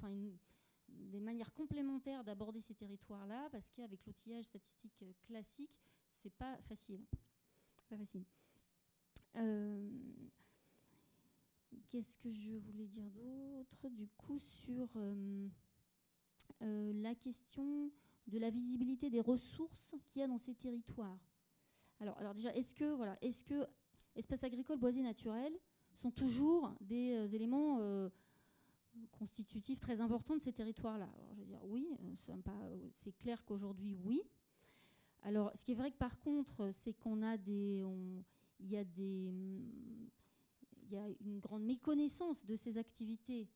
des 0.98 1.20
manières 1.20 1.52
complémentaires 1.52 2.24
d'aborder 2.24 2.60
ces 2.60 2.74
territoires-là, 2.74 3.48
parce 3.50 3.70
qu'avec 3.70 4.04
l'outillage 4.06 4.44
statistique 4.44 5.04
classique, 5.22 5.78
c'est 6.14 6.32
pas 6.32 6.56
facile. 6.62 7.04
Pas 7.88 7.96
facile. 7.96 8.24
Qu'est-ce 11.88 12.18
que 12.18 12.32
je 12.32 12.50
voulais 12.50 12.86
dire 12.86 13.08
d'autre? 13.10 13.88
Du 13.90 14.08
coup, 14.08 14.38
sur 14.38 14.88
euh, 14.96 15.48
euh, 16.62 16.92
la 16.94 17.14
question 17.14 17.90
de 18.26 18.38
la 18.38 18.50
visibilité 18.50 19.08
des 19.08 19.20
ressources 19.20 19.94
qu'il 20.06 20.20
y 20.20 20.24
a 20.24 20.26
dans 20.26 20.38
ces 20.38 20.54
territoires. 20.54 21.18
Alors, 22.00 22.18
alors 22.18 22.34
déjà, 22.34 22.54
est-ce 22.54 22.74
que, 22.74 22.94
voilà, 22.94 23.16
est-ce 23.22 23.44
que 23.44 23.66
espaces 24.14 24.42
agricoles, 24.44 24.78
boisés, 24.78 25.02
naturels 25.02 25.56
sont 25.94 26.10
toujours 26.10 26.74
des 26.80 27.14
euh, 27.14 27.28
éléments 27.28 27.78
constitutifs 29.12 29.80
très 29.80 30.00
importants 30.00 30.36
de 30.36 30.42
ces 30.42 30.52
territoires-là 30.52 31.08
je 31.34 31.40
veux 31.40 31.46
dire, 31.46 31.64
oui, 31.64 31.88
c'est 32.18 33.12
clair 33.18 33.44
qu'aujourd'hui, 33.44 33.94
oui. 33.94 34.22
Alors, 35.22 35.50
ce 35.54 35.64
qui 35.64 35.72
est 35.72 35.74
vrai 35.74 35.90
par 35.90 36.18
contre, 36.20 36.70
c'est 36.72 36.92
qu'on 36.92 37.22
a 37.22 37.36
des, 37.36 37.82
il 38.60 38.68
y 38.68 38.76
a 38.76 38.84
des 38.84 39.32
il 40.88 40.92
y 40.92 40.96
a 40.96 41.08
une 41.20 41.40
grande 41.40 41.64
méconnaissance 41.64 42.44
de 42.44 42.54
ces 42.54 42.78
activités 42.78 43.48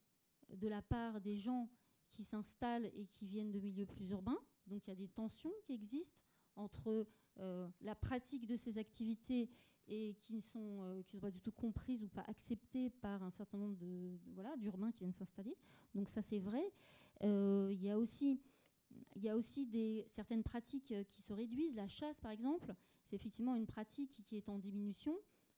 de 0.49 0.69
la 0.69 0.83
part 0.83 1.21
des 1.21 1.37
gens 1.37 1.69
qui 2.11 2.25
s'installent 2.25 2.87
et 2.87 3.07
qui 3.07 3.27
viennent 3.27 3.53
de 3.53 3.61
milieux 3.61 3.87
plus 3.87 4.11
urbains. 4.11 4.39
Donc 4.67 4.87
il 4.87 4.91
y 4.91 4.93
a 4.93 4.97
des 4.97 5.09
tensions 5.09 5.53
qui 5.63 5.73
existent 5.73 6.19
entre 6.57 7.07
euh, 7.39 7.69
la 7.81 7.95
pratique 7.95 8.47
de 8.47 8.57
ces 8.57 8.79
activités 8.79 9.49
et 9.91 10.15
qui 10.23 10.33
ne 10.35 10.41
sont, 10.41 10.83
euh, 10.83 11.03
sont 11.03 11.19
pas 11.19 11.31
du 11.31 11.41
tout 11.41 11.53
comprises 11.53 12.03
ou 12.03 12.09
pas 12.09 12.25
acceptées 12.29 12.89
par 12.89 13.23
un 13.23 13.31
certain 13.31 13.59
nombre 13.59 13.77
de, 13.77 14.19
voilà, 14.35 14.57
d'urbains 14.57 14.93
qui 14.93 15.01
viennent 15.01 15.13
s'installer. 15.13 15.57
Donc 15.95 16.09
ça 16.09 16.23
c'est 16.23 16.39
vrai. 16.39 16.73
Euh, 17.23 17.69
il 17.73 17.83
y 17.83 17.91
a 17.91 17.99
aussi, 17.99 18.41
il 19.17 19.23
y 19.23 19.29
a 19.29 19.37
aussi 19.37 19.67
des, 19.67 20.07
certaines 20.09 20.43
pratiques 20.43 20.95
qui 21.11 21.21
se 21.21 21.33
réduisent. 21.35 21.75
La 21.75 21.89
chasse 21.89 22.19
par 22.21 22.31
exemple, 22.31 22.75
c'est 23.05 23.17
effectivement 23.17 23.55
une 23.55 23.67
pratique 23.67 24.23
qui 24.25 24.37
est 24.37 24.49
en 24.49 24.59
diminution 24.59 25.15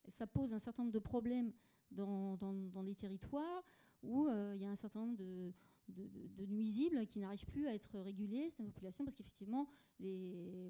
ça 0.09 0.27
pose 0.27 0.53
un 0.53 0.59
certain 0.59 0.83
nombre 0.83 0.93
de 0.93 0.99
problèmes 0.99 1.53
dans, 1.91 2.37
dans, 2.37 2.83
les 2.83 2.95
territoires 2.95 3.63
où 4.03 4.27
euh, 4.27 4.53
il 4.57 4.63
y 4.63 4.65
a 4.65 4.71
un 4.71 4.77
certain 4.77 5.01
nombre 5.01 5.17
de, 5.17 5.53
de, 5.89 6.47
nuisibles 6.47 7.07
qui 7.07 7.21
n'arrivent 7.21 7.47
plus 7.47 7.67
à 7.67 7.75
être 7.75 7.99
régulés, 7.99 8.51
cette 8.51 8.67
population, 8.67 9.05
parce 9.05 9.17
qu'effectivement, 9.17 9.69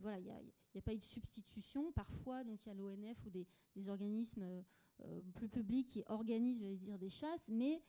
voilà, 0.00 0.18
il 0.18 0.24
n'y 0.24 0.78
a, 0.78 0.82
pas 0.82 0.92
eu 0.92 0.98
de 0.98 1.04
substitution. 1.04 1.92
Parfois, 1.92 2.44
donc 2.44 2.64
il 2.64 2.68
y 2.68 2.72
a 2.72 2.74
l'ONF 2.74 3.24
ou 3.26 3.30
des, 3.30 3.46
organismes 3.88 4.64
euh, 5.00 5.20
plus 5.34 5.48
publics 5.48 5.88
qui 5.88 6.02
organisent, 6.06 6.60
j'allais 6.60 6.76
dire, 6.76 6.98
des 6.98 7.08
chasses, 7.08 7.48
mais 7.48 7.82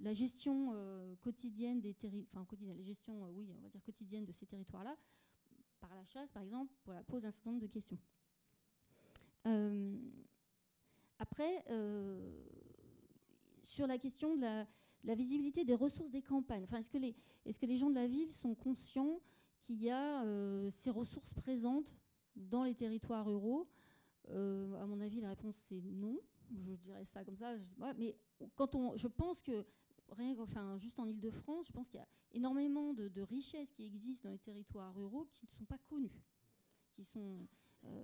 la 0.00 0.14
gestion 0.14 0.72
euh, 0.74 1.14
quotidienne 1.16 1.80
des 1.80 1.92
territoires, 1.92 2.42
enfin 2.42 2.46
quotidienne, 2.46 2.78
la 2.78 2.84
gestion, 2.84 3.30
oui, 3.30 3.52
on 3.56 3.60
va 3.60 3.68
dire 3.68 3.82
quotidienne 3.82 4.24
de 4.24 4.32
ces 4.32 4.46
territoires-là, 4.46 4.96
par 5.80 5.94
la 5.94 6.04
chasse, 6.06 6.30
par 6.30 6.42
exemple, 6.42 6.72
voilà, 6.86 7.02
pose 7.04 7.24
un 7.24 7.30
certain 7.30 7.50
nombre 7.50 7.62
de 7.62 7.66
questions. 7.66 7.98
Après, 11.18 11.64
euh, 11.70 12.44
sur 13.62 13.86
la 13.86 13.98
question 13.98 14.36
de 14.36 14.42
la, 14.42 14.66
visibilité 15.04 15.64
des 15.64 15.74
ressources 15.74 16.10
des 16.10 16.22
campagnes, 16.22 16.64
enfin, 16.64 16.78
est-ce 16.78 16.90
que, 16.90 16.98
les, 16.98 17.14
est 17.44 17.58
que 17.58 17.66
les 17.66 17.76
gens 17.76 17.90
de 17.90 17.94
la 17.94 18.06
ville 18.06 18.32
sont 18.32 18.54
conscients 18.54 19.20
qu'il 19.60 19.82
y 19.82 19.90
a 19.90 20.22
euh, 20.24 20.70
ces 20.70 20.90
ressources 20.90 21.32
présentes 21.34 21.94
dans 22.34 22.64
les 22.64 22.74
territoires 22.74 23.26
ruraux? 23.26 23.68
Euh, 24.30 24.82
À 24.82 24.86
mon 24.86 25.00
avis, 25.00 25.20
la 25.20 25.28
réponse 25.28 25.56
c'est 25.68 25.80
non. 25.80 26.18
je 26.50 26.74
dirais 26.74 27.04
ça 27.04 27.24
comme 27.24 27.36
ça, 27.36 27.54
mais 27.96 28.16
quand 28.54 28.74
on, 28.74 28.96
je 28.96 29.08
pense 29.08 29.42
que 29.42 29.64
rien, 30.12 30.34
enfin, 30.38 30.76
juste 30.78 30.98
en 30.98 31.06
Ile-de-France, 31.06 31.66
je 31.68 31.72
pense 31.72 31.88
qu'il 31.88 31.98
y 31.98 32.02
a 32.02 32.08
énormément 32.32 32.92
de, 32.94 33.20
richesses 33.22 33.72
qui 33.72 33.84
existent 33.84 34.28
dans 34.28 34.32
les 34.32 34.38
territoires 34.38 34.94
ruraux 34.94 35.26
qui 35.32 35.46
ne 35.46 35.50
sont 35.50 35.64
pas 35.64 35.78
connues. 35.78 36.22
Qui 36.94 37.04
sont, 37.04 37.46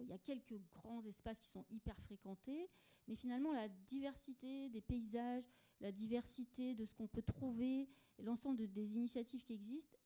il 0.00 0.08
y 0.08 0.12
a 0.12 0.18
quelques 0.18 0.58
grands 0.72 1.04
espaces 1.04 1.38
qui 1.38 1.48
sont 1.48 1.64
hyper 1.70 1.98
fréquentés, 2.00 2.68
mais 3.08 3.16
finalement 3.16 3.52
la 3.52 3.68
diversité 3.68 4.68
des 4.68 4.80
paysages, 4.80 5.44
la 5.80 5.92
diversité 5.92 6.74
de 6.74 6.84
ce 6.84 6.94
qu'on 6.94 7.08
peut 7.08 7.22
trouver, 7.22 7.88
l'ensemble 8.18 8.70
des 8.70 8.96
initiatives 8.96 9.42
qui 9.42 9.54
existent, 9.54 9.98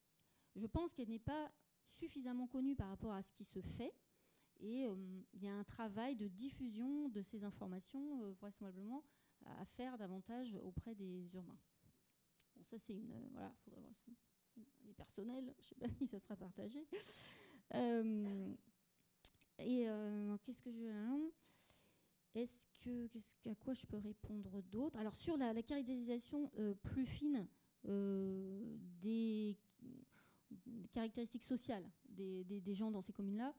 je 0.55 0.67
pense 0.67 0.95
qu'elle 0.95 1.11
n'est 1.11 1.19
pas 1.19 1.53
suffisamment 1.91 2.47
connue 2.47 2.75
par 2.75 2.89
rapport 2.89 3.13
à 3.13 3.23
ce 3.23 3.33
qui 3.33 3.45
se 3.45 3.61
fait. 3.61 3.95
Et 4.61 4.87
euh, 4.87 4.95
il 5.35 5.43
y 5.43 5.49
a 5.49 5.55
un 5.55 5.65
travail 5.65 6.17
de 6.17 6.29
diffusion 6.29 7.09
de 7.11 7.21
ces 7.21 7.45
informations, 7.45 8.23
euh, 8.23 8.33
vraisemblablement, 8.41 9.05
à 9.45 9.65
faire 9.67 9.99
davantage 9.99 10.57
auprès 10.63 10.95
des 10.95 11.35
urbains. 11.35 11.59
Bon, 12.55 12.65
ça, 12.65 12.79
c'est 12.79 12.95
une. 12.95 13.13
Euh, 13.13 13.29
voilà, 13.33 13.53
faudrait 13.65 13.81
voir 13.81 13.95
si 13.95 14.17
les 14.87 14.95
personnels, 14.95 15.55
je 15.59 15.63
ne 15.63 15.67
sais 15.67 15.75
pas 15.75 15.89
si 15.99 16.07
ça 16.07 16.19
sera 16.19 16.37
partagé. 16.37 16.87
Et 19.59 19.87
qu'est-ce 20.45 20.61
que 20.61 20.71
je. 20.71 21.31
Est-ce 22.35 22.67
que. 22.83 23.07
Qu'est-ce, 23.07 23.49
à 23.49 23.55
quoi 23.55 23.75
je 23.75 23.87
peux 23.87 23.97
répondre 23.97 24.63
d'autre? 24.63 24.99
Alors, 24.99 25.15
sur 25.15 25.37
la, 25.37 25.55
caractérisation 25.63 26.51
plus 26.83 27.07
fine 27.07 27.47
des 27.85 29.57
caractéristiques 30.93 31.45
sociales 31.45 31.89
des, 32.09 32.45
des 32.45 32.75
gens 32.75 32.91
dans 32.91 33.03
ces 33.03 33.13
communes-là, 33.13 33.55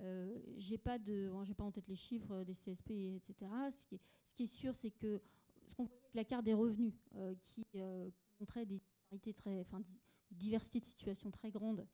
euh, 0.00 0.38
j'ai 0.56 0.78
pas 0.78 0.98
de, 0.98 1.30
j'ai 1.44 1.54
pas 1.54 1.64
en 1.64 1.72
tête 1.72 1.88
les 1.88 1.96
chiffres 1.96 2.44
des 2.44 2.54
CSP, 2.54 2.90
etc. 3.16 3.50
Ce 3.72 3.84
qui 3.84 3.94
est, 3.96 4.00
ce 4.26 4.34
qui 4.34 4.42
est 4.44 4.46
sûr, 4.46 4.76
c'est 4.76 4.90
que 4.90 5.20
ce 5.66 5.74
qu'on 5.74 5.84
voit 5.84 5.96
avec 5.96 6.14
la 6.14 6.24
carte 6.24 6.44
des 6.44 6.54
revenus, 6.54 6.94
euh, 7.16 7.34
qui 7.40 7.66
euh, 7.76 8.08
des 8.64 8.86
enfin, 9.60 9.82
diversité 10.30 10.78
de 10.78 10.84
situations 10.84 11.30
très 11.30 11.50
grandes 11.50 11.86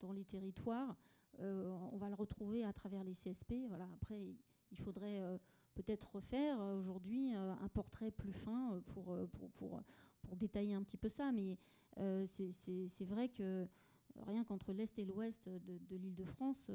dans 0.00 0.12
les 0.12 0.24
territoires, 0.24 0.96
on 1.38 1.96
va 1.96 2.08
le 2.08 2.14
retrouver 2.14 2.64
à 2.64 2.72
travers 2.72 3.04
les 3.04 3.14
CSP. 3.14 3.66
Voilà. 3.68 3.88
Après, 3.94 4.20
il 4.70 4.78
faudrait 4.78 5.20
peut-être 5.74 6.14
refaire 6.14 6.58
aujourd'hui 6.58 7.32
un 7.34 7.68
portrait 7.68 8.10
plus 8.10 8.32
fin 8.32 8.82
pour, 8.94 9.16
détailler 10.36 10.74
un 10.74 10.82
petit 10.82 10.96
peu 10.96 11.08
ça. 11.08 11.32
Mais 11.32 11.58
c'est 12.26 13.04
vrai 13.04 13.28
que 13.28 13.66
rien 14.26 14.44
qu'entre 14.44 14.72
l'Est 14.72 14.98
et 14.98 15.04
l'Ouest 15.04 15.48
de, 15.48 15.96
l'île 15.96 16.14
de 16.14 16.24
France, 16.24 16.70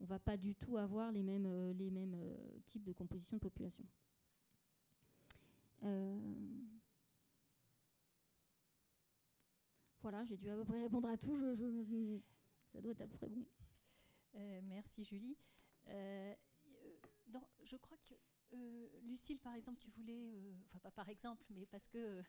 on 0.00 0.04
ne 0.04 0.08
va 0.08 0.18
pas 0.18 0.36
du 0.36 0.54
tout 0.54 0.76
avoir 0.76 1.12
les 1.12 1.22
mêmes, 1.22 1.46
euh, 1.46 1.74
euh, 1.74 2.36
types 2.66 2.84
de 2.84 2.92
composition 2.92 3.36
de 3.36 3.42
population. 3.42 3.84
Euh, 5.82 6.18
voilà, 10.00 10.24
j'ai 10.24 10.36
dû 10.36 10.48
à 10.48 10.56
peu 10.56 10.64
près 10.64 10.80
répondre 10.80 11.08
à 11.08 11.16
tout. 11.16 11.38
Ça 12.72 12.80
doit 12.80 12.92
être 12.92 13.02
à 13.02 13.06
peu 13.06 13.16
près 13.16 13.28
bon. 13.28 13.44
Merci 14.34 15.04
Julie. 15.04 15.36
je 15.86 17.76
crois 17.76 17.98
que 17.98 18.14
Lucille, 19.02 19.38
par 19.38 19.54
exemple, 19.54 19.78
tu 19.78 19.90
voulais, 19.90 20.54
enfin 20.66 20.80
pas 20.80 20.90
par 20.90 21.08
exemple, 21.08 21.44
mais 21.50 21.66
parce 21.66 21.88
que 21.88 22.22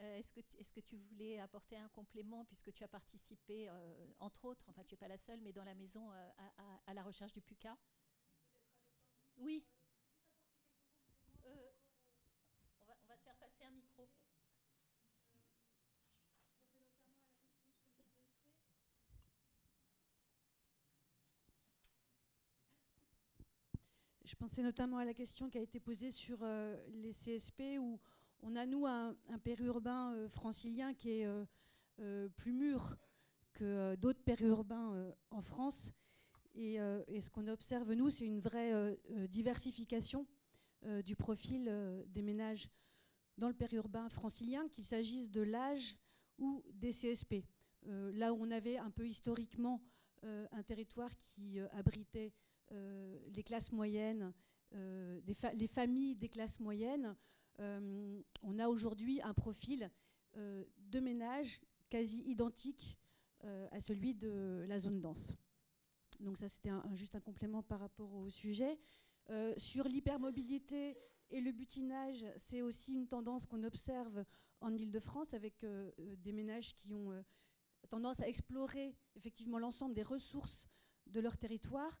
euh, 0.00 0.18
est-ce, 0.18 0.32
que 0.32 0.40
est-ce 0.58 0.72
que 0.72 0.80
tu 0.80 0.96
voulais 0.96 1.38
apporter 1.38 1.76
un 1.76 1.88
complément 1.88 2.44
puisque 2.46 2.72
tu 2.72 2.82
as 2.82 2.88
participé, 2.88 3.68
euh, 3.68 4.12
entre 4.18 4.44
autres, 4.44 4.64
enfin 4.68 4.82
tu 4.84 4.94
n'es 4.94 4.98
pas 4.98 5.08
la 5.08 5.18
seule, 5.18 5.40
mais 5.40 5.52
dans 5.52 5.64
la 5.64 5.74
maison 5.74 6.10
euh, 6.12 6.30
à, 6.86 6.94
la 6.94 7.02
recherche 7.02 7.32
du 7.32 7.40
PUCA 7.40 7.76
Oui. 9.38 9.64
On 11.44 12.84
va, 12.86 12.96
on 13.02 13.06
va 13.06 13.16
te 13.16 13.22
faire 13.22 13.36
passer 13.36 13.64
un 13.64 13.70
micro. 13.70 14.08
Je 24.34 24.38
pensais 24.40 24.62
notamment 24.64 24.98
à 24.98 25.04
la 25.04 25.14
question 25.14 25.48
qui 25.48 25.58
a 25.58 25.60
été 25.60 25.78
posée 25.78 26.10
sur 26.10 26.44
les 26.88 27.12
CSP 27.12 27.78
où 27.78 28.00
on 28.42 28.56
a, 28.56 28.66
nous, 28.66 28.84
un, 28.84 29.14
périurbain 29.44 30.12
euh, 30.12 30.28
francilien 30.28 30.92
qui 30.92 31.20
est 31.20 31.24
euh, 31.24 31.44
euh, 32.00 32.28
plus 32.30 32.52
mûr 32.52 32.96
que 33.52 33.94
d'autres 33.94 34.24
périurbains 34.24 35.14
en 35.30 35.40
France. 35.40 35.92
Et, 36.56 36.78
ce 36.78 37.30
qu'on 37.30 37.46
observe, 37.46 37.92
nous, 37.92 38.10
c'est 38.10 38.26
une 38.26 38.40
vraie 38.40 38.98
diversification 39.28 40.26
du 41.04 41.14
profil 41.14 41.72
des 42.08 42.22
ménages 42.22 42.68
dans 43.38 43.46
le 43.46 43.54
périurbain 43.54 44.08
francilien, 44.08 44.68
qu'il 44.68 44.84
s'agisse 44.84 45.30
de 45.30 45.42
l'âge 45.42 45.96
ou 46.38 46.64
des 46.72 46.90
CSP. 46.90 47.44
là 47.86 48.32
où 48.32 48.38
on 48.40 48.50
avait 48.50 48.78
un 48.78 48.90
peu 48.90 49.06
historiquement 49.06 49.80
un 50.24 50.62
territoire 50.64 51.16
qui 51.16 51.60
abritait 51.70 52.32
les 52.70 53.42
classes 53.44 53.72
moyennes, 53.72 54.32
les 54.72 55.68
familles 55.68 56.16
des 56.16 56.28
classes 56.28 56.60
moyennes, 56.60 57.16
euh, 57.60 58.20
on 58.42 58.58
a 58.58 58.68
aujourd'hui 58.68 59.20
un 59.22 59.34
profil 59.34 59.90
euh, 60.36 60.64
de 60.78 61.00
ménage 61.00 61.60
quasi 61.88 62.22
identique 62.22 62.98
euh, 63.44 63.68
à 63.70 63.80
celui 63.80 64.14
de 64.14 64.64
la 64.68 64.78
zone 64.78 65.00
dense. 65.00 65.34
Donc 66.20 66.36
ça, 66.36 66.48
c'était 66.48 66.70
juste 66.92 67.14
un 67.14 67.20
complément 67.20 67.62
par 67.62 67.80
rapport 67.80 68.12
au 68.14 68.30
sujet. 68.30 68.78
sur 69.56 69.88
l'hypermobilité 69.88 70.96
et 71.30 71.40
le 71.40 71.50
butinage, 71.50 72.24
c'est 72.36 72.62
aussi 72.62 72.94
une 72.94 73.08
tendance 73.08 73.46
qu'on 73.46 73.64
observe 73.64 74.24
en 74.60 74.72
Ile-de-France 74.72 75.34
avec 75.34 75.66
des 75.98 76.32
ménages 76.32 76.74
qui 76.76 76.94
ont 76.94 77.12
tendance 77.88 78.20
à 78.20 78.28
explorer 78.28 78.94
effectivement 79.16 79.58
l'ensemble 79.58 79.94
des 79.94 80.04
ressources 80.04 80.68
de 81.06 81.20
leur 81.20 81.36
territoire 81.36 82.00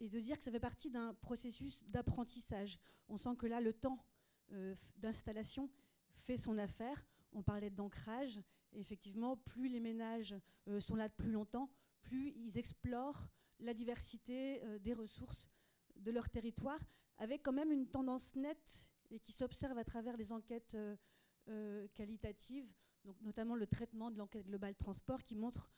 et 0.00 0.08
de 0.08 0.18
dire 0.18 0.38
que 0.38 0.44
ça 0.44 0.50
fait 0.50 0.60
partie 0.60 0.90
d'un 0.90 1.14
processus 1.14 1.84
d'apprentissage. 1.86 2.78
On 3.08 3.16
sent 3.16 3.36
que 3.38 3.46
là, 3.46 3.60
le 3.60 3.72
temps 3.72 4.04
euh, 4.52 4.74
d'installation 4.96 5.70
fait 6.08 6.36
son 6.36 6.58
affaire. 6.58 7.04
On 7.32 7.42
parlait 7.42 7.70
d'ancrage. 7.70 8.40
Effectivement, 8.72 9.36
plus 9.36 9.68
les 9.68 9.80
ménages 9.80 10.34
euh, 10.68 10.80
sont 10.80 10.96
là 10.96 11.08
de 11.08 11.14
plus 11.14 11.30
longtemps, 11.30 11.70
plus 12.02 12.32
ils 12.36 12.56
explorent 12.56 13.28
la 13.58 13.74
diversité 13.74 14.62
euh, 14.64 14.78
des 14.78 14.94
ressources 14.94 15.50
de 15.96 16.10
leur 16.10 16.30
territoire, 16.30 16.80
avec 17.18 17.42
quand 17.42 17.52
même 17.52 17.72
une 17.72 17.86
tendance 17.86 18.34
nette 18.34 18.90
et 19.10 19.20
qui 19.20 19.32
s'observe 19.32 19.76
à 19.76 19.84
travers 19.84 20.16
les 20.16 20.32
enquêtes 20.32 20.76
qualitatives, 21.94 22.72
donc 23.04 23.20
notamment 23.22 23.56
le 23.56 23.66
traitement 23.66 24.10
de 24.10 24.16
l'enquête 24.16 24.46
globale 24.46 24.76
transport, 24.76 25.20
qui 25.22 25.34
montre 25.34 25.68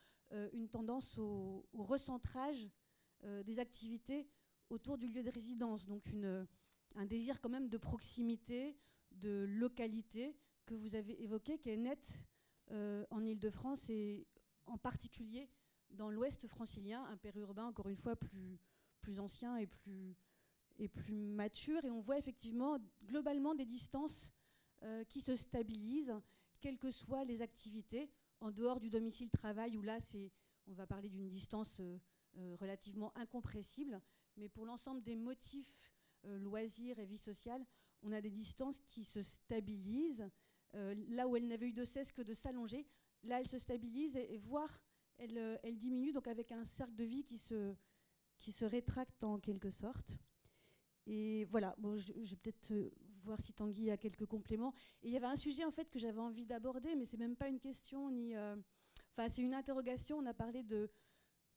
une 0.53 0.69
tendance 0.69 1.17
au 1.19 1.67
recentrage 1.73 2.69
des 3.23 3.59
activités 3.59 4.27
autour 4.71 4.99
du 4.99 5.07
lieu 5.07 5.23
de 5.23 5.31
résidence, 5.31 5.87
donc 5.87 6.05
un 6.97 7.07
désir 7.07 7.41
quand 7.41 7.49
même 7.49 7.69
de 7.69 7.79
proximité, 7.79 8.77
de 9.13 9.45
localité 9.49 10.37
que 10.67 10.75
vous 10.75 10.95
avez 10.95 11.23
évoqué, 11.23 11.59
qui 11.59 11.71
est 11.71 11.77
net 11.77 12.25
euh, 12.71 13.05
en 13.11 13.25
Ile-de-France 13.25 13.91
et 13.91 14.27
en 14.67 14.79
particulier 14.79 15.49
dans 15.91 16.11
l'ouest 16.11 16.47
francilien, 16.47 17.05
un 17.05 17.17
périurbain 17.17 17.67
encore 17.67 17.89
une 17.89 17.97
fois 17.97 18.17
plus, 18.17 18.59
plus 19.01 19.21
ancien 19.21 19.57
et 19.57 19.67
plus, 19.67 20.17
et 20.79 20.89
plus 20.89 21.13
mature. 21.13 21.85
Et 21.85 21.91
on 21.91 22.01
voit 22.01 22.19
effectivement 22.19 22.79
globalement 23.05 23.55
des 23.55 23.67
distances 23.67 24.33
euh, 24.83 25.05
qui 25.05 25.21
se 25.21 25.37
stabilisent, 25.37 26.15
quelles 26.61 26.79
que 26.79 26.91
soient 26.91 27.25
les 27.25 27.43
activités, 27.43 28.11
en 28.41 28.51
dehors 28.51 28.81
du 28.81 28.91
domicile 28.91 29.31
travail, 29.31 29.77
où 29.77 29.83
là, 29.83 29.99
on 30.67 30.73
va 30.73 30.87
parler 30.87 31.09
d'une 31.09 31.29
distance 31.29 31.79
euh, 31.81 31.99
relativement 32.59 33.17
incompressible, 33.17 34.01
mais 34.37 34.49
pour 34.49 34.65
l'ensemble 34.65 35.03
des 35.03 35.17
motifs 35.17 35.93
euh, 36.25 36.39
loisirs 36.39 36.99
et 36.99 37.07
vie 37.07 37.19
sociale, 37.19 37.65
on 38.03 38.13
a 38.13 38.21
des 38.21 38.31
distances 38.31 38.81
qui 38.89 39.05
se 39.05 39.23
stabilisent. 39.23 40.29
Euh, 40.75 40.95
là 41.09 41.29
où 41.29 41.37
elles 41.37 41.47
n'avaient 41.47 41.69
eu 41.69 41.73
de 41.73 41.85
cesse 41.85 42.13
que 42.13 42.23
de 42.23 42.33
s'allonger, 42.33 42.87
là 43.25 43.41
elles 43.41 43.49
se 43.49 43.59
stabilisent 43.59 44.17
et, 44.17 44.39
voire 44.39 44.81
elles, 45.19 45.37
euh, 45.37 45.57
elles, 45.63 45.79
diminuent, 45.79 46.13
donc 46.13 46.29
avec 46.29 46.53
un 46.53 46.65
cercle 46.65 46.95
de 46.95 47.05
vie 47.05 47.25
qui 47.25 47.39
se, 47.39 47.75
qui 48.39 48.53
se 48.53 48.65
rétracte 48.65 49.23
en 49.25 49.39
quelque 49.39 49.71
sorte. 49.71 50.17
Et 51.07 51.45
voilà, 51.47 51.75
bon, 51.79 51.97
je, 51.97 52.13
vais 52.13 52.37
peut-être 52.37 52.93
voir 53.25 53.39
si 53.41 53.53
Tanguy 53.53 53.91
a 53.91 53.97
quelques 53.97 54.27
compléments. 54.27 54.73
Et 55.03 55.09
il 55.09 55.13
y 55.13 55.17
avait 55.17 55.27
un 55.27 55.37
sujet 55.37 55.65
en 55.65 55.73
fait 55.73 55.91
que 55.91 55.99
j'avais 55.99 56.21
envie 56.21 56.47
d'aborder, 56.47 56.95
mais 56.95 57.05
c'est 57.05 57.19
même 57.19 57.37
pas 57.37 57.49
une 57.49 57.59
question 57.59 58.11
ni, 58.11 58.37
enfin 58.37 59.29
c'est 59.29 59.43
une 59.43 59.55
interrogation. 59.55 60.19
On 60.19 60.27
a 60.27 60.35
parlé 60.35 60.63
de 60.63 60.89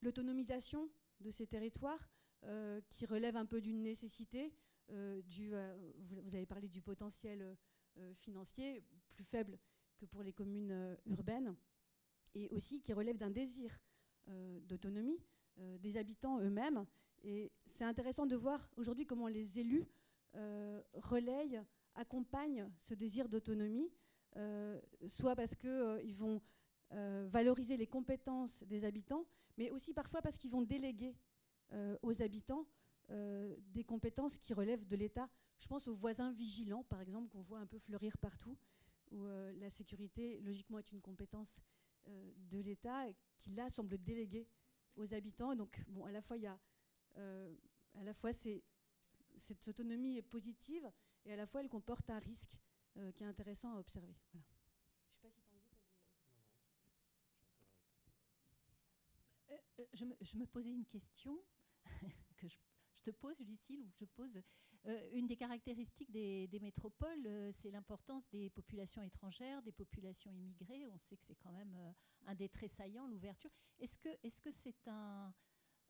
l'autonomisation 0.00 0.88
de 1.20 1.30
ces 1.30 1.46
territoires. 1.46 2.10
Euh, 2.44 2.80
qui 2.90 3.06
relève 3.06 3.36
un 3.36 3.46
peu 3.46 3.60
d'une 3.60 3.82
nécessité. 3.82 4.52
Euh, 4.90 5.20
du, 5.22 5.52
vous 6.22 6.36
avez 6.36 6.46
parlé 6.46 6.68
du 6.68 6.80
potentiel 6.80 7.56
euh, 7.98 8.14
financier 8.14 8.84
plus 9.10 9.24
faible 9.24 9.58
que 9.96 10.06
pour 10.06 10.22
les 10.22 10.32
communes 10.32 10.96
urbaines, 11.06 11.56
et 12.34 12.48
aussi 12.50 12.80
qui 12.82 12.92
relève 12.92 13.16
d'un 13.16 13.30
désir 13.30 13.80
d'autonomie 14.66 15.18
des 15.56 15.96
habitants 15.96 16.38
eux-mêmes. 16.40 16.84
Et 17.22 17.50
c'est 17.64 17.84
intéressant 17.84 18.26
de 18.26 18.36
voir 18.36 18.70
aujourd'hui 18.76 19.06
comment 19.06 19.28
les 19.28 19.58
élus 19.58 19.86
euh, 20.34 20.82
relaye, 20.94 21.62
accompagne 21.94 22.70
ce 22.78 22.92
désir 22.92 23.28
d'autonomie, 23.28 23.90
euh, 24.36 24.78
soit 25.08 25.34
parce 25.34 25.56
qu'ils 25.56 26.14
vont 26.14 26.42
valoriser 26.90 27.76
les 27.76 27.86
compétences 27.86 28.62
des 28.64 28.84
habitants, 28.84 29.26
mais 29.56 29.70
aussi 29.70 29.92
parfois 29.92 30.22
parce 30.22 30.38
qu'ils 30.38 30.50
vont 30.50 30.62
déléguer 30.62 31.16
aux 32.02 32.22
habitants 32.22 32.66
des 33.08 33.84
compétences 33.84 34.38
qui 34.38 34.54
relèvent 34.54 34.86
de 34.86 34.96
l'État. 34.96 35.28
Je 35.58 35.66
pense 35.66 35.88
aux 35.88 35.94
voisins 35.94 36.32
vigilants, 36.32 36.84
par 36.84 37.00
exemple, 37.00 37.28
qu'on 37.28 37.42
voit 37.42 37.58
un 37.58 37.66
peu 37.66 37.78
fleurir 37.78 38.16
partout, 38.18 38.56
où 39.10 39.26
la 39.26 39.70
sécurité, 39.70 40.40
logiquement, 40.40 40.78
est 40.78 40.92
une 40.92 41.00
compétence 41.00 41.60
de 42.06 42.60
l'État, 42.60 43.06
qui 43.40 43.50
là 43.50 43.68
semble 43.68 43.98
déléguer 43.98 44.46
aux 44.96 45.12
habitants. 45.12 45.54
Donc, 45.56 45.82
bon, 45.88 46.04
à 46.04 46.12
la 46.12 46.22
fois, 46.22 46.36
il 46.36 46.44
y 46.44 46.46
a, 46.46 46.58
à 47.16 48.02
la 48.04 48.14
fois, 48.14 48.30
cette 49.38 49.68
autonomie 49.68 50.18
est 50.18 50.22
positive 50.22 50.90
et 51.24 51.32
à 51.32 51.36
la 51.36 51.46
fois 51.46 51.60
elle 51.60 51.68
comporte 51.68 52.08
un 52.10 52.18
risque 52.18 52.58
euh, 52.96 53.12
qui 53.12 53.24
est 53.24 53.26
intéressant 53.26 53.74
à 53.74 53.78
observer. 53.80 54.14
Je 54.32 54.38
sais 54.38 55.20
pas 55.20 55.30
si 55.30 55.42
Tanguy, 55.50 55.66
euh, 59.50 59.54
euh, 59.54 59.58
je, 59.92 60.04
me, 60.04 60.16
je, 60.20 60.36
me, 60.36 60.46
posais 60.46 60.72
une 60.72 60.86
question 60.86 61.38
que 62.36 62.48
je, 62.48 62.56
te 63.02 63.10
pose, 63.10 63.40
Lucille, 63.40 63.82
ou 63.82 63.90
je 63.92 64.04
pose. 64.04 64.40
une 65.12 65.26
des 65.26 65.36
caractéristiques 65.36 66.10
des, 66.10 66.58
métropoles, 66.60 67.52
c'est 67.52 67.70
l'importance 67.70 68.28
des 68.30 68.50
populations 68.50 69.02
étrangères, 69.02 69.62
des 69.62 69.72
populations 69.72 70.32
immigrées. 70.32 70.86
On 70.88 70.98
sait 70.98 71.16
que 71.16 71.24
c'est 71.24 71.36
quand 71.36 71.52
même 71.52 71.94
un 72.26 72.34
des 72.34 72.48
traits 72.48 72.70
saillants, 72.70 73.06
l'ouverture. 73.06 73.50
Est-ce 73.78 73.98
que 73.98 74.10
c'est 74.24 74.50
-ce 74.50 74.52
c'est 74.52 74.88
un 74.88 75.32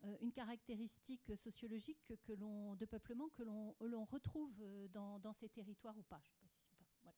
euh, 0.05 0.17
une 0.21 0.33
caractéristique 0.33 1.33
sociologique 1.37 2.15
que 2.23 2.33
l'on, 2.33 2.77
de 2.77 2.85
peuplement 2.85 3.29
que 3.31 3.43
l'on, 3.43 4.05
retrouve 4.05 4.55
euh, 4.61 4.89
dans, 4.89 5.33
ces 5.33 5.49
territoires 5.49 5.97
ou 5.97 6.03
pas 6.03 6.21
si, 6.23 6.77
voilà. 7.03 7.17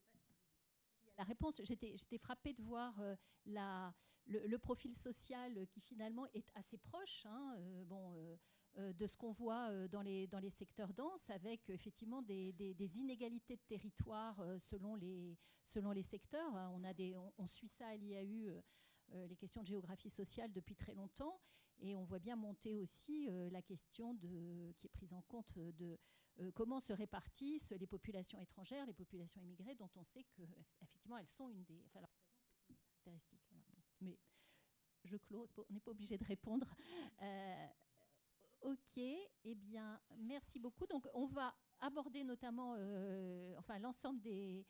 je, 0.00 0.08
sais 0.08 0.16
pas 0.16 0.32
s'il 0.72 0.88
y 0.88 0.92
a 0.92 0.96
la 1.16 1.24
réponse. 1.24 1.60
J'étais, 1.62 2.18
frappée 2.18 2.52
de 2.52 2.62
voir 2.62 2.94
euh, 3.00 3.16
le, 4.26 4.56
profil 4.58 4.94
social 4.94 5.66
qui 5.68 5.80
finalement 5.80 6.26
est 6.34 6.50
assez 6.54 6.78
proche. 6.78 7.26
Hein, 7.26 7.56
bon, 7.86 8.38
de 8.76 9.06
ce 9.06 9.16
qu'on 9.16 9.32
voit 9.32 9.88
dans 9.88 10.02
les, 10.02 10.50
secteurs 10.50 10.92
denses, 10.92 11.30
avec 11.30 11.70
effectivement 11.70 12.22
des, 12.22 12.98
inégalités 12.98 13.56
de 13.56 13.62
territoire 13.62 14.42
selon, 14.60 14.94
les, 14.96 15.38
secteurs. 16.02 16.52
Des, 16.94 17.16
on, 17.38 17.46
suit 17.46 17.68
ça 17.68 17.86
à 17.86 17.96
l'IAU 17.96 18.62
euh, 19.14 19.26
les 19.28 19.36
questions 19.36 19.62
de 19.62 19.66
géographie 19.66 20.10
sociale 20.10 20.52
depuis 20.52 20.74
très 20.74 20.94
longtemps. 20.94 21.40
Et 21.78 21.94
on 21.94 22.04
voit 22.04 22.18
bien 22.18 22.36
monter 22.36 22.74
aussi 22.74 23.28
euh, 23.28 23.50
la 23.50 23.62
question 23.62 24.16
qui 24.16 24.86
est 24.86 24.90
prise 24.90 25.12
en 25.12 25.22
compte 25.22 25.52
de 25.56 25.98
euh, 26.40 26.50
comment 26.52 26.80
se 26.80 26.92
répartissent 26.92 27.70
les 27.70 27.86
populations 27.86 28.38
étrangères, 28.40 28.86
les 28.86 28.92
populations 28.92 29.40
immigrées, 29.40 29.74
dont 29.74 29.90
on 29.96 30.02
sait 30.02 30.24
que 30.24 30.42
effectivement 30.82 31.18
elles 31.18 31.28
sont 31.28 31.48
une 31.48 31.64
des, 31.64 31.82
caractéristiques. 31.92 33.40
Mais 34.00 34.18
je 35.04 35.16
clôt, 35.16 35.48
on 35.56 35.72
n'est 35.72 35.80
pas 35.80 35.92
obligé 35.92 36.18
de 36.18 36.24
répondre. 36.24 36.74
ok, 38.62 38.98
eh 38.98 39.54
bien, 39.54 40.00
merci 40.18 40.58
beaucoup. 40.58 40.86
Donc, 40.86 41.06
on 41.14 41.26
va 41.26 41.54
aborder 41.80 42.24
notamment, 42.24 42.72
enfin, 43.56 43.78
l'ensemble 43.78 44.20
des, 44.20 44.66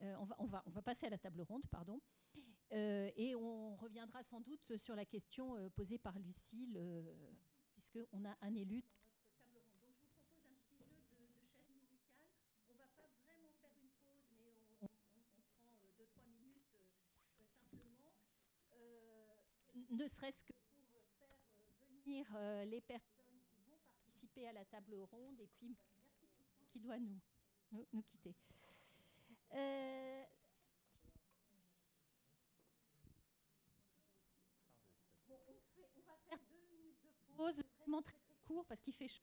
on 0.00 0.24
va, 0.24 0.36
on, 0.38 0.46
va, 0.46 0.62
on 0.66 0.70
va 0.70 0.82
passer 0.82 1.06
à 1.06 1.10
la 1.10 1.18
table 1.18 1.42
ronde, 1.42 1.66
pardon. 1.70 2.00
Euh, 2.72 3.10
et 3.16 3.34
on 3.34 3.76
reviendra 3.76 4.22
sans 4.22 4.40
doute 4.40 4.76
sur 4.76 4.94
la 4.94 5.06
question 5.06 5.56
euh, 5.56 5.70
posée 5.70 5.96
par 5.96 6.18
Lucille, 6.18 6.76
euh, 6.76 7.02
puisqu'on 7.72 8.24
a 8.26 8.36
un 8.42 8.54
élu 8.54 8.84
dans 9.40 9.48
notre 9.54 9.64
table 9.80 9.96
ronde. 10.04 10.20
Donc 10.20 10.36
je 10.36 10.36
vous 10.36 10.52
propose 10.52 10.52
un 10.52 10.60
petit 10.60 10.76
jeu 10.76 10.84
de, 10.84 11.32
de 11.40 11.48
chaises 11.48 11.70
musicales. 11.70 12.20
On 12.68 12.74
ne 12.74 12.78
va 12.78 12.88
pas 12.94 13.08
vraiment 13.24 13.54
faire 13.56 13.72
une 13.80 13.88
pause, 14.04 14.28
mais 14.36 14.52
on, 14.82 14.84
on, 14.84 14.90
on 15.16 15.72
prend 15.80 15.88
2-3 15.96 16.28
minutes 16.28 16.76
simplement, 17.48 18.12
ne 19.90 20.06
serait-ce 20.06 20.44
que 20.44 20.52
pour 20.52 21.04
faire 21.18 21.36
venir 22.04 22.26
les 22.66 22.80
personnes 22.80 23.40
qui 23.50 23.62
vont 23.70 23.78
participer 23.86 24.48
à 24.48 24.52
la 24.52 24.64
table 24.64 24.94
ronde. 25.10 25.40
Et 25.40 25.46
puis, 25.46 25.76
Christian 26.16 26.66
qui 26.70 26.80
doit 26.80 26.98
nous, 26.98 27.18
nous, 27.72 27.86
nous 27.92 28.02
quitter. 28.02 28.34
Euh, 29.54 30.24
pause 37.38 37.62
vraiment 37.78 38.02
très 38.02 38.18
très 38.18 38.34
court 38.44 38.66
parce 38.66 38.82
qu'il 38.82 38.94
fait 38.94 39.06
chaud, 39.06 39.22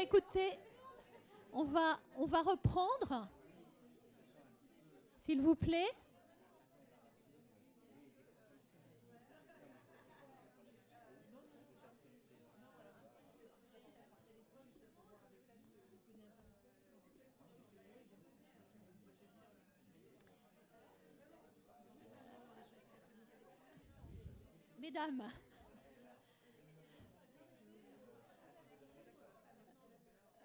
Écoutez, 0.00 0.58
on 1.52 1.64
va, 1.64 1.98
on 2.16 2.26
va 2.26 2.42
reprendre, 2.42 3.28
s'il 5.18 5.42
vous 5.42 5.54
plaît. 5.54 5.90
Mesdames, 24.78 25.30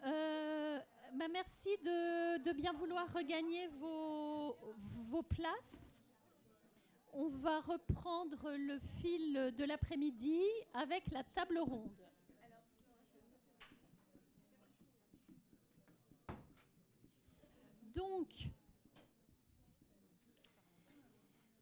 Euh, 0.06 0.80
bah, 1.14 1.28
merci 1.32 1.70
de, 1.78 2.52
bien 2.54 2.74
vouloir 2.74 3.12
regagner 3.14 3.68
vos, 3.80 4.56
vos 5.10 5.24
places. 5.24 5.98
On 7.14 7.30
va 7.30 7.62
reprendre 7.62 8.52
le 8.58 8.78
fil 9.02 9.34
de 9.58 9.64
l'après-midi 9.64 10.42
avec 10.74 11.10
la 11.12 11.24
table 11.24 11.60
ronde. 11.60 11.90
Donc, 17.96 18.30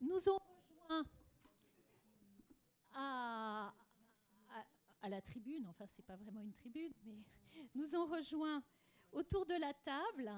nous 0.01 0.17
avons 0.27 0.39
rejoint 0.89 1.05
à, 2.93 3.73
à- 4.49 4.65
à 5.03 5.09
la 5.09 5.12
tribune, 5.23 5.65
enfin 5.67 5.85
c'est 5.87 6.05
pas 6.05 6.15
vraiment 6.15 6.41
une 6.41 6.53
tribune, 6.53 6.93
mais 7.03 7.23
nous 7.75 7.95
ont 7.95 8.05
rejoint 8.05 8.63
autour 9.11 9.45
de 9.45 9.55
la 9.55 9.73
table 9.73 10.31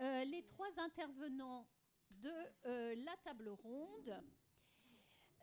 euh, 0.00 0.24
les 0.24 0.42
trois 0.42 0.78
intervenants 0.78 1.66
de 2.10 2.30
euh, 2.66 2.94
la 2.96 3.16
table 3.24 3.48
ronde. 3.48 4.22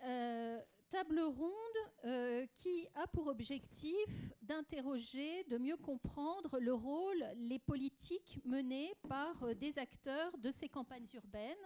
Euh, 0.04 0.62
table 0.92 1.22
ronde 1.22 2.50
qui 2.54 2.88
a 2.94 3.08
pour 3.08 3.26
objectif 3.26 4.06
d'interroger, 4.44 5.44
de 5.46 5.58
mieux 5.58 5.78
comprendre 5.78 6.60
le 6.60 6.74
rôle, 6.74 7.26
les 7.38 7.58
politiques 7.58 8.40
menées 8.46 8.94
par 9.10 9.56
des 9.56 9.80
acteurs 9.80 10.38
de 10.38 10.52
ces 10.52 10.70
campagnes 10.70 11.08
urbaines, 11.16 11.58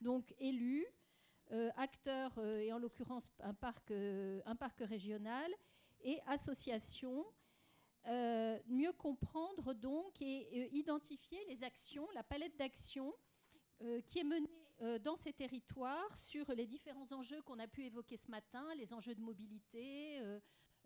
donc 0.00 0.34
élus, 0.38 0.86
acteurs, 1.76 2.36
et 2.38 2.72
en 2.72 2.78
l'occurrence 2.78 3.30
un 3.38 3.54
parc, 3.54 3.92
un 3.92 4.56
parc 4.56 4.80
régional, 4.80 5.52
et 6.02 6.18
associations, 6.26 7.24
euh, 8.08 8.58
mieux 8.66 8.92
comprendre 8.92 9.74
donc 9.74 10.20
et 10.20 10.48
euh, 10.52 10.68
identifier 10.72 11.38
les 11.48 11.62
actions, 11.62 12.06
la 12.14 12.24
palette 12.24 12.56
d'actions 12.58 13.14
euh, 13.82 14.00
qui 14.00 14.18
est 14.18 14.24
menée 14.24 14.48
dans 15.04 15.14
ces 15.14 15.32
territoires 15.32 16.18
sur 16.18 16.50
les 16.54 16.66
différents 16.66 17.12
enjeux 17.12 17.40
qu'on 17.42 17.60
a 17.60 17.68
pu 17.68 17.84
évoquer 17.84 18.16
ce 18.16 18.28
matin, 18.32 18.66
les 18.74 18.92
enjeux 18.92 19.14
de 19.14 19.20
mobilité, 19.20 20.20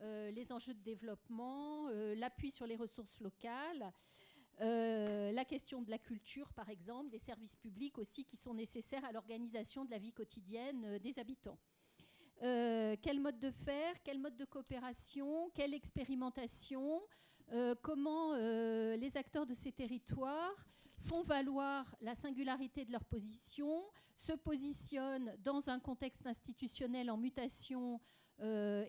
les 0.03 0.53
enjeux 0.53 0.75
de 0.75 0.83
développement, 0.83 1.89
l'appui 2.15 2.51
sur 2.51 2.67
les 2.67 2.77
ressources 2.77 3.21
locales, 3.21 3.91
la 4.59 5.45
question 5.47 5.81
de 5.81 5.91
la 5.91 5.99
culture 5.99 6.53
par 6.53 6.69
exemple, 6.69 7.09
des 7.09 7.17
services 7.17 7.57
publics 7.57 7.97
aussi 7.97 8.27
qui 8.27 8.37
sont 8.37 8.53
nécessaires 8.53 9.05
à 9.07 9.13
l'organisation 9.13 9.87
de 9.87 9.91
la 9.91 9.99
vie 9.99 10.13
quotidienne 10.13 10.99
des 10.99 11.19
habitants. 11.19 11.59
Euh, 12.43 12.97
quel 13.01 13.19
mode 13.19 13.39
de 13.39 13.51
faire, 13.51 13.95
quel 14.03 14.19
mode 14.19 14.37
de 14.37 14.45
coopération, 14.45 15.51
quelle 15.55 15.73
expérimentation, 15.73 17.01
euh, 17.53 17.75
comment 17.81 18.35
euh, 18.35 18.97
les 18.97 19.17
acteurs 19.17 19.47
de 19.47 19.55
ces 19.55 19.73
territoires 19.73 20.67
font 20.99 21.23
valoir 21.23 21.97
la 22.03 22.15
singularité 22.15 22.85
de 22.85 22.93
leur 22.93 23.05
position, 23.05 23.85
se 24.17 24.33
positionnent 24.33 25.35
dans 25.43 25.71
un 25.71 25.79
contexte 25.79 26.27
institutionnel 26.27 27.11
en 27.11 27.17
mutation 27.17 28.01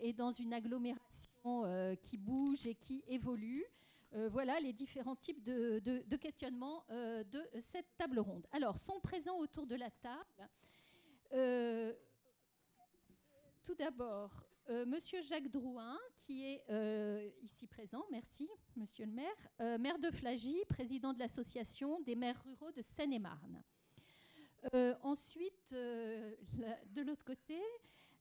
et 0.02 0.12
dans 0.12 0.30
une 0.30 0.52
agglomération 0.52 1.96
qui 2.02 2.18
bouge 2.18 2.66
et 2.66 2.74
qui 2.74 3.02
évolue. 3.06 3.64
Voilà 4.30 4.60
les 4.60 4.72
différents 4.74 5.16
types 5.16 5.42
de, 5.42 5.78
de- 5.78 6.16
questionnements 6.16 6.84
de 6.90 7.42
cette 7.58 7.96
table 7.96 8.18
ronde. 8.18 8.46
Alors, 8.52 8.76
sont 8.78 9.00
présents 9.00 9.38
autour 9.38 9.66
de 9.66 9.74
la 9.76 9.90
table 9.90 10.48
tout 13.68 13.74
d'abord, 13.74 14.30
euh, 14.70 14.86
Monsieur 14.86 15.20
Jacques 15.20 15.50
Drouin, 15.50 15.98
qui 16.16 16.42
est 16.42 16.64
euh, 16.70 17.28
ici 17.42 17.66
présent, 17.66 18.02
merci, 18.10 18.48
Monsieur 18.76 19.04
le 19.04 19.12
maire, 19.12 19.36
euh, 19.60 19.76
maire 19.76 19.98
de 19.98 20.10
Flagy, 20.10 20.56
président 20.70 21.12
de 21.12 21.18
l'association 21.18 22.00
des 22.00 22.16
maires 22.16 22.42
ruraux 22.44 22.72
de 22.72 22.80
Seine-et-Marne. 22.80 23.62
Euh, 24.72 24.94
ensuite, 25.02 25.74
de 25.74 27.02
l'autre 27.02 27.26
côté, 27.26 27.60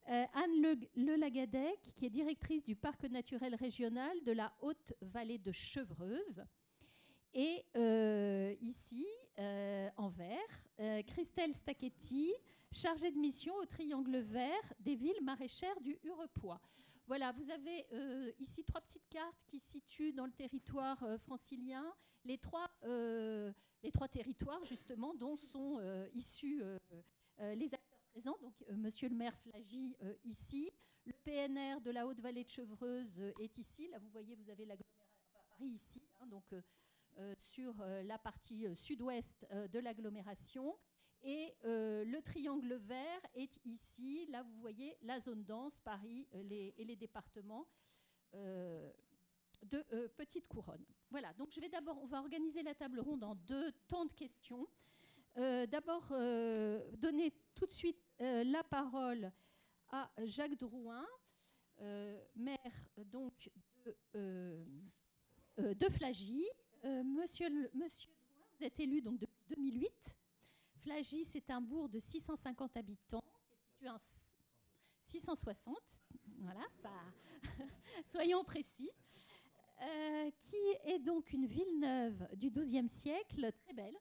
Anne 0.06 0.62
Le, 0.62 0.76
Le 0.98 1.16
Lagadec, 1.16 1.80
qui 1.96 2.06
est 2.06 2.10
directrice 2.10 2.66
du 2.66 2.76
parc 2.76 3.06
naturel 3.06 3.56
régional 3.56 4.22
de 4.26 4.34
la 4.34 4.52
Haute-Vallée 4.60 5.38
de 5.38 5.54
Chevreuse. 5.54 6.44
Et 7.40 7.64
euh, 7.76 8.56
ici, 8.62 9.06
euh, 9.38 9.90
en 9.98 10.10
vert, 10.10 10.40
euh, 10.80 11.04
Christelle 11.04 11.54
Stacchetti, 11.54 12.34
chargée 12.72 13.12
de 13.12 13.18
mission 13.20 13.54
au 13.58 13.66
Triangle 13.68 14.18
Vert 14.18 14.74
des 14.80 14.96
villes 14.96 15.22
maraîchères 15.22 15.80
du 15.82 16.00
Hurepoix. 16.04 16.60
Voilà, 17.06 17.32
vous 17.34 17.50
avez 17.52 17.86
ici 18.38 18.66
trois 18.66 18.82
petites 18.82 19.08
cartes 19.08 19.46
qui 19.46 19.60
situent 19.60 20.12
dans 20.12 20.26
le 20.26 20.32
territoire 20.32 21.02
francilien 21.20 21.86
les 22.26 22.38
trois, 22.38 22.70
les 22.84 23.92
trois 23.94 24.10
territoires 24.10 24.66
justement 24.66 25.14
dont 25.14 25.38
sont 25.38 25.80
issus 26.14 26.62
les 27.40 27.74
acteurs 27.74 28.02
présents. 28.12 28.38
Donc, 28.42 28.62
Monsieur 28.72 29.08
le 29.08 29.16
maire 29.16 29.38
Flagy 29.38 29.96
ici, 30.26 30.70
le 31.06 31.14
PNR 31.14 31.80
de 31.80 31.92
la 31.92 32.06
Haute-Vallée 32.06 32.44
de 32.44 32.50
Chevreuse 32.50 33.22
est 33.40 33.58
ici. 33.58 33.88
Là, 33.88 34.00
vous 34.00 34.10
voyez, 34.10 34.36
vous 34.36 34.50
avez 34.50 34.66
l'agglomération 34.66 35.40
Paris 35.50 35.80
ici, 35.82 36.04
hein, 36.20 36.28
donc 36.28 36.54
sur 37.38 37.74
euh, 37.82 38.04
la 38.04 38.18
partie 38.18 38.66
euh, 38.68 38.76
sud-ouest 38.76 39.46
euh, 39.52 39.68
de 39.68 39.80
l'agglomération. 39.80 40.78
Et 41.24 41.54
euh, 41.66 42.06
le 42.06 42.22
triangle 42.22 42.76
vert 42.76 43.22
est 43.34 43.60
ici. 43.66 44.28
Là, 44.30 44.44
vous 44.44 44.60
voyez 44.60 44.98
la 45.02 45.20
zone 45.20 45.44
dense, 45.44 45.80
Paris 45.80 46.28
euh, 46.36 46.72
et 46.78 46.84
les 46.86 46.96
départements 46.96 47.68
euh, 48.36 48.92
de 49.64 49.84
euh, 49.94 50.08
Petite 50.16 50.48
Couronne. 50.48 50.86
Voilà, 51.10 51.34
donc 51.34 51.52
je 51.52 51.60
vais 51.60 51.70
d'abord, 51.70 51.98
on 52.02 52.06
va 52.06 52.20
organiser 52.20 52.62
la 52.64 52.76
table 52.76 53.00
ronde 53.00 53.24
en 53.24 53.36
deux 53.36 53.72
temps 53.88 54.06
de 54.06 54.14
questions. 54.14 54.68
Euh, 55.38 55.66
d'abord, 55.68 56.08
euh, 56.12 56.84
donner 56.98 57.34
tout 57.56 57.66
de 57.66 57.72
suite 57.72 58.00
euh, 58.22 58.44
la 58.44 58.64
parole 58.64 59.32
à 59.90 60.12
Jacques 60.24 60.58
Drouin, 60.58 61.06
euh, 61.80 62.20
maire 62.36 62.58
donc 62.98 63.50
de, 63.86 63.96
euh, 64.16 64.66
euh, 65.60 65.74
de 65.74 65.90
Flagy. 65.90 66.46
Euh, 66.86 67.04
monsieur, 67.04 67.50
le- 67.50 67.70
monsieur 67.74 68.10
vous 68.60 68.66
êtes 68.66 68.80
élu 68.80 69.02
donc 69.02 69.20
depuis 69.20 69.44
2008. 69.50 70.18
Flagy, 70.80 71.24
c'est 71.26 71.50
un 71.52 71.62
bourg 71.62 71.90
de 71.90 72.00
650 72.00 72.76
habitants, 72.78 73.24
situé 73.72 73.90
en 73.90 73.98
s- 73.98 74.36
660. 75.04 75.78
Voilà, 76.40 76.62
ça. 76.82 76.92
Soyons 78.06 78.44
précis. 78.44 78.90
Euh, 79.80 80.32
qui 80.42 80.56
est 80.86 80.98
donc 80.98 81.32
une 81.34 81.46
ville 81.46 81.80
neuve 81.80 82.28
du 82.36 82.50
XIIe 82.50 82.90
siècle, 82.90 83.52
très 83.52 83.74
belle, 83.74 83.96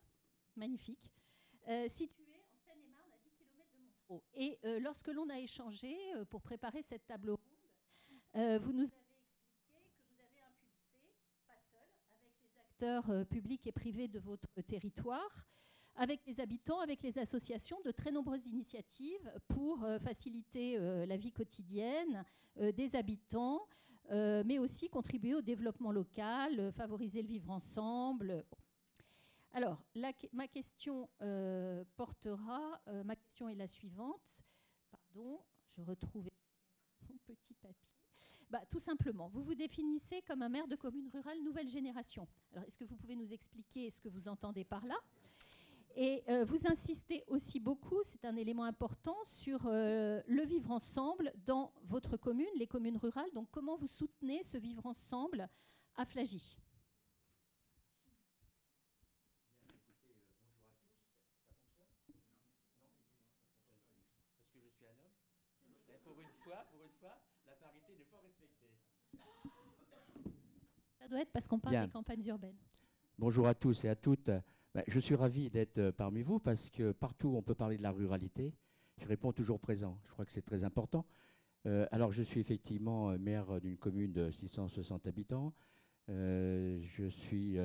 magnifique, 0.57 1.13
euh, 1.69 1.87
située 1.89 2.25
en 2.51 2.57
Seine-et-Marne 2.65 3.13
à 3.13 3.19
10 3.19 3.31
km 3.35 3.71
de 3.75 3.83
Montreux. 3.83 4.23
Et 4.33 4.59
lorsque 4.81 5.09
l'on 5.09 5.29
a 5.29 5.39
échangé 5.39 5.95
pour 6.31 6.41
préparer 6.41 6.83
cette 6.83 7.07
table 7.07 7.29
ronde, 7.31 8.61
vous 8.63 8.73
nous 8.73 8.85
avez 8.85 8.95
expliqué 8.97 9.93
que 9.93 10.15
vous 10.15 10.21
avez 10.23 10.41
impulsé, 10.49 11.13
pas 11.47 11.61
seul, 11.71 11.87
avec 12.23 12.33
les 12.43 12.49
acteurs 12.77 13.09
euh, 13.09 13.25
publics 13.25 13.67
et 13.67 13.73
privés 13.73 14.07
de 14.07 14.19
votre 14.19 14.61
territoire, 14.67 15.47
avec 15.95 16.21
les 16.27 16.41
habitants, 16.41 16.81
avec 16.81 17.03
les 17.03 17.19
associations, 17.19 17.81
de 17.87 17.91
très 17.91 18.13
nombreuses 18.13 18.47
initiatives 18.47 19.33
pour 19.49 19.83
euh, 19.83 19.99
faciliter 19.99 20.77
euh, 20.77 21.07
la 21.07 21.17
vie 21.17 21.33
quotidienne 21.33 22.23
euh, 22.59 22.73
des 22.73 22.95
habitants, 22.95 23.67
mais 24.09 24.61
aussi 24.61 24.89
contribuer 24.89 25.35
au 25.35 25.43
développement 25.43 25.91
local, 25.91 26.71
favoriser 26.75 27.23
le 27.23 27.29
vivre 27.29 27.51
ensemble. 27.51 28.45
Alors, 29.53 29.83
ma 30.33 30.47
question 30.47 31.09
portera, 31.97 32.81
ma 33.05 33.17
question 33.17 33.49
est 33.49 33.57
la 33.57 33.67
suivante. 33.67 34.45
Pardon, 34.93 35.41
je 35.67 35.83
retrouve 35.83 36.29
mon 37.09 37.17
petit 37.27 37.55
papier. 37.55 37.96
Bah, 38.49 38.61
tout 38.71 38.79
simplement, 38.79 39.29
vous 39.29 39.43
vous 39.43 39.55
définissez 39.55 40.23
comme 40.23 40.43
un 40.43 40.49
maire 40.49 40.69
de 40.69 40.77
commune 40.77 41.09
rurale 41.09 41.43
nouvelle 41.43 41.67
génération. 41.67 42.29
Alors, 42.53 42.65
est-ce 42.65 42.79
que 42.79 42.85
vous 42.85 42.95
pouvez 42.95 43.17
nous 43.17 43.33
expliquer 43.33 43.91
ce 43.91 44.01
que 44.01 44.09
vous 44.09 44.29
entendez 44.29 44.65
par 44.65 44.87
là? 44.87 44.97
Et 45.97 46.23
euh, 46.29 46.45
vous 46.45 46.67
insistez 46.67 47.25
aussi 47.27 47.59
beaucoup, 47.59 47.99
c'est 48.05 48.25
un 48.25 48.37
élément 48.37 48.65
important, 48.65 49.17
sur 49.25 49.67
euh, 49.67 50.21
le 50.29 50.45
vivre 50.45 50.71
ensemble 50.71 51.33
dans 51.45 51.73
votre 51.85 52.17
commune, 52.17 52.47
les 52.57 52.67
communes 52.67 52.99
rurales. 52.99 53.33
Donc 53.33 53.49
comment 53.51 53.77
vous 53.77 53.87
soutenez 53.89 54.43
ce 54.43 54.59
vivre 54.59 54.87
ensemble 54.87 55.49
à 55.97 56.05
Flagy? 56.05 56.59
Ça 71.07 71.11
doit 71.11 71.21
être 71.21 71.31
parce 71.31 71.47
qu'on 71.47 71.61
parle 71.61 71.77
Bien. 71.77 71.87
des 71.87 71.93
campagnes 71.93 72.27
urbaines. 72.27 72.57
Bonjour 73.17 73.47
à 73.47 73.55
tous 73.55 73.85
et 73.85 73.89
à 73.89 73.95
toutes. 73.95 74.27
Ben, 74.75 74.83
Je 74.89 74.99
suis 74.99 75.15
ravi 75.15 75.49
d'être 75.51 75.79
euh, 75.79 75.93
parmi 75.93 76.23
vous 76.23 76.41
parce 76.41 76.69
que 76.69 76.91
partout 76.91 77.29
où 77.29 77.37
on 77.37 77.43
peut 77.43 77.55
parler 77.55 77.77
de 77.77 77.83
la 77.85 77.93
ruralité, 77.93 78.53
je 78.99 79.07
réponds 79.07 79.33
toujours 79.33 79.61
présent. 79.61 80.01
Je 80.03 80.11
crois 80.11 80.25
que 80.25 80.33
c'est 80.33 80.45
très 80.45 80.65
important. 80.65 81.07
Euh, 81.65 81.87
alors, 81.93 82.11
je 82.11 82.25
suis 82.25 82.41
effectivement 82.41 83.11
euh, 83.11 83.19
maire 83.19 83.61
d'une 83.61 83.77
commune 83.77 84.13
de 84.13 84.33
660 84.33 85.07
habitants. 85.07 85.55
Je 86.09 87.07
suis, 87.09 87.57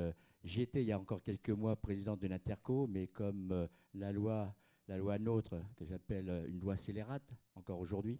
j'étais 0.43 0.83
il 0.83 0.85
y 0.85 0.91
a 0.91 0.99
encore 0.99 1.23
quelques 1.23 1.49
mois 1.49 1.75
président 1.75 2.17
de 2.17 2.27
l'Interco, 2.27 2.85
mais 2.85 3.07
comme 3.07 3.67
la 3.95 4.11
loi, 4.11 4.55
la 4.87 4.99
loi 4.99 5.17
NOTRe, 5.17 5.63
que 5.75 5.85
j'appelle 5.85 6.45
une 6.47 6.59
loi 6.59 6.75
scélérate, 6.75 7.33
encore 7.55 7.79
aujourd'hui, 7.79 8.19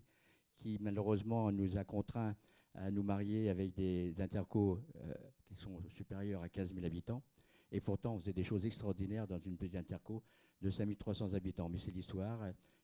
qui 0.58 0.80
malheureusement 0.80 1.52
nous 1.52 1.78
a 1.78 1.84
contraints 1.84 2.36
à 2.74 2.92
nous 2.92 3.04
marier 3.04 3.50
avec 3.50 3.74
des 3.74 4.20
intercos 4.22 4.80
euh, 4.96 5.14
qui 5.46 5.56
sont 5.56 5.82
supérieurs 5.90 6.42
à 6.42 6.50
15 6.50 6.74
000 6.74 6.86
habitants. 6.86 7.24
Et 7.72 7.80
pourtant, 7.80 8.16
on 8.16 8.20
faisait 8.20 8.34
des 8.34 8.44
choses 8.44 8.66
extraordinaires 8.66 9.28
dans 9.28 9.40
une 9.40 9.58
petite 9.58 9.76
interco 9.76 10.24
de 10.62 10.70
5 10.70 10.98
300 10.98 11.34
habitants. 11.34 11.70
Mais 11.70 11.78
c'est 11.78 11.92
l'histoire 11.92 12.40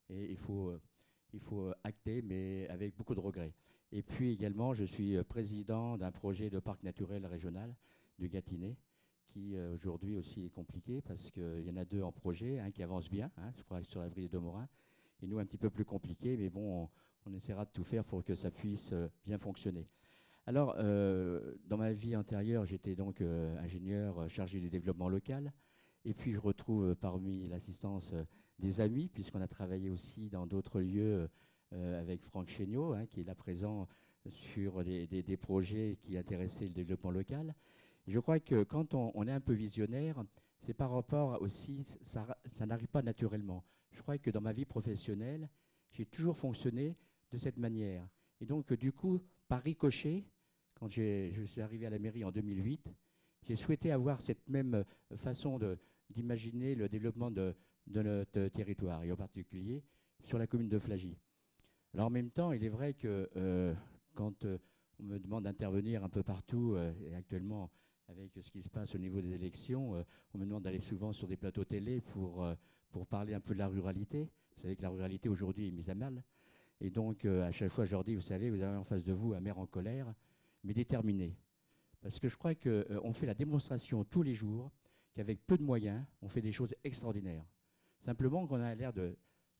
et 0.09 0.31
il 0.31 0.37
faut, 0.37 0.69
euh, 0.69 0.81
il 1.33 1.39
faut 1.39 1.71
acter, 1.83 2.21
mais 2.21 2.67
avec 2.69 2.95
beaucoup 2.95 3.15
de 3.15 3.19
regrets. 3.19 3.53
Et 3.91 4.01
puis 4.01 4.31
également, 4.31 4.73
je 4.73 4.83
suis 4.83 5.15
euh, 5.15 5.23
président 5.23 5.97
d'un 5.97 6.11
projet 6.11 6.49
de 6.49 6.59
parc 6.59 6.83
naturel 6.83 7.25
régional 7.25 7.73
du 8.19 8.27
Gâtinais, 8.27 8.77
qui 9.27 9.55
euh, 9.55 9.73
aujourd'hui 9.73 10.15
aussi 10.15 10.45
est 10.45 10.49
compliqué 10.49 11.01
parce 11.01 11.31
qu'il 11.31 11.63
y 11.63 11.69
en 11.69 11.77
a 11.77 11.85
deux 11.85 12.01
en 12.01 12.11
projet, 12.11 12.59
un 12.59 12.71
qui 12.71 12.83
avance 12.83 13.09
bien, 13.09 13.31
hein, 13.37 13.51
je 13.55 13.63
crois 13.63 13.83
sur 13.83 14.01
l'avril 14.01 14.29
de 14.29 14.37
Morin, 14.37 14.67
et 15.21 15.27
nous 15.27 15.39
un 15.39 15.45
petit 15.45 15.57
peu 15.57 15.69
plus 15.69 15.85
compliqué, 15.85 16.37
mais 16.37 16.49
bon, 16.49 16.83
on, 16.83 16.89
on 17.27 17.33
essaiera 17.33 17.65
de 17.65 17.71
tout 17.71 17.83
faire 17.83 18.03
pour 18.03 18.23
que 18.23 18.35
ça 18.35 18.51
puisse 18.51 18.91
euh, 18.93 19.07
bien 19.25 19.37
fonctionner. 19.37 19.87
Alors, 20.45 20.75
euh, 20.77 21.55
dans 21.65 21.77
ma 21.77 21.91
vie 21.91 22.15
antérieure, 22.15 22.65
j'étais 22.65 22.95
donc 22.95 23.21
euh, 23.21 23.57
ingénieur 23.59 24.29
chargé 24.29 24.59
du 24.59 24.69
développement 24.69 25.09
local. 25.09 25.51
Et 26.05 26.13
puis, 26.13 26.31
je 26.33 26.39
retrouve 26.39 26.95
parmi 26.95 27.47
l'assistance 27.47 28.15
des 28.59 28.79
amis, 28.79 29.09
puisqu'on 29.09 29.41
a 29.41 29.47
travaillé 29.47 29.89
aussi 29.89 30.29
dans 30.29 30.47
d'autres 30.47 30.79
lieux 30.79 31.29
avec 31.73 32.23
Franck 32.23 32.47
Chéniaud, 32.47 32.93
hein, 32.93 33.05
qui 33.07 33.19
est 33.19 33.23
là 33.25 33.35
présent 33.35 33.89
sur 34.29 34.85
des, 34.85 35.37
projets 35.37 35.97
qui 36.01 36.17
intéressaient 36.17 36.63
le 36.65 36.71
développement 36.71 37.11
local. 37.11 37.53
Je 38.07 38.19
crois 38.19 38.39
que 38.39 38.63
quand 38.63 38.93
on, 38.93 39.27
est 39.27 39.33
un 39.33 39.41
peu 39.41 39.51
visionnaire, 39.51 40.23
c'est 40.59 40.73
par 40.73 40.91
rapport 40.91 41.41
aussi, 41.41 41.83
ça 42.03 42.65
n'arrive 42.65 42.87
pas 42.87 43.01
naturellement. 43.01 43.65
Je 43.91 44.01
crois 44.01 44.17
que 44.17 44.31
dans 44.31 44.39
ma 44.39 44.53
vie 44.53 44.65
professionnelle, 44.65 45.49
j'ai 45.91 46.05
toujours 46.05 46.37
fonctionné 46.37 46.95
de 47.31 47.37
cette 47.37 47.57
manière. 47.57 48.07
Et 48.39 48.45
donc, 48.45 48.73
du 48.73 48.91
coup, 48.91 49.19
par 49.47 49.61
ricochet, 49.61 50.25
quand 50.75 50.89
je 50.89 51.45
suis 51.45 51.61
arrivé 51.61 51.85
à 51.85 51.89
la 51.89 51.99
mairie 51.99 52.23
en 52.23 52.31
2008, 52.31 52.89
j'ai 53.47 53.55
souhaité 53.55 53.91
avoir 53.91 54.21
cette 54.21 54.47
même 54.49 54.75
euh, 54.75 55.17
façon 55.17 55.59
d'imaginer 56.09 56.75
le 56.75 56.89
développement 56.89 57.31
de, 57.31 57.55
notre 57.87 58.49
territoire, 58.49 59.03
et 59.03 59.11
en 59.11 59.15
particulier 59.15 59.83
sur 60.23 60.37
la 60.37 60.47
commune 60.47 60.67
de 60.67 60.79
Flagy. 60.79 61.17
Alors 61.93 62.07
en 62.07 62.09
même 62.09 62.29
temps, 62.29 62.51
il 62.51 62.63
est 62.63 62.69
vrai 62.69 62.93
que 62.93 63.29
euh, 63.37 63.73
quand 64.13 64.43
euh, 64.43 64.57
on 64.99 65.03
me 65.03 65.17
demande 65.17 65.45
d'intervenir 65.45 66.03
un 66.03 66.09
peu 66.09 66.23
partout, 66.23 66.75
et 67.05 67.15
actuellement 67.15 67.71
avec 68.09 68.31
ce 68.41 68.51
qui 68.51 68.61
se 68.61 68.69
passe 68.69 68.95
au 68.95 68.97
niveau 68.97 69.21
des 69.21 69.33
élections, 69.33 70.03
on 70.33 70.37
me 70.37 70.45
demande 70.45 70.63
d'aller 70.63 70.79
souvent 70.79 71.13
sur 71.13 71.27
des 71.27 71.37
plateaux 71.37 71.65
télé 71.65 72.01
pour, 72.01 72.43
pour 72.89 73.05
parler 73.05 73.35
un 73.35 73.39
peu 73.39 73.53
de 73.53 73.59
la 73.59 73.67
ruralité. 73.67 74.31
Vous 74.55 74.61
savez 74.63 74.75
que 74.75 74.81
la 74.81 74.89
ruralité 74.89 75.29
aujourd'hui 75.29 75.67
est 75.67 75.71
mise 75.71 75.89
à 75.89 75.93
mal. 75.93 76.23
Et 76.79 76.89
donc, 76.89 77.25
euh, 77.25 77.43
à 77.47 77.51
chaque 77.51 77.71
fois, 77.71 77.85
je 77.85 77.91
leur 77.91 78.03
dis, 78.03 78.15
vous 78.15 78.21
savez, 78.21 78.49
vous 78.49 78.61
avez 78.61 78.77
en 78.77 78.83
face 78.83 79.03
de 79.03 79.13
vous 79.13 79.33
un 79.33 79.39
maire 79.39 79.57
en 79.57 79.65
colère, 79.65 80.13
mais 80.63 80.73
déterminé. 80.73 81.37
Parce 82.01 82.19
que 82.19 82.29
je 82.29 82.37
crois 82.37 82.55
qu'on 82.55 83.13
fait 83.13 83.25
la 83.25 83.33
démonstration 83.33 84.03
tous 84.03 84.21
les 84.21 84.35
jours 84.35 84.71
qu'avec 85.13 85.45
peu 85.45 85.57
de 85.57 85.63
moyens, 85.63 86.05
on 86.21 86.29
fait 86.29 86.41
des 86.41 86.51
choses 86.51 86.75
extraordinaires. 86.83 87.45
Simplement 88.01 88.45
qu'on 88.45 88.61
a 88.61 88.75
l'air 88.75 88.93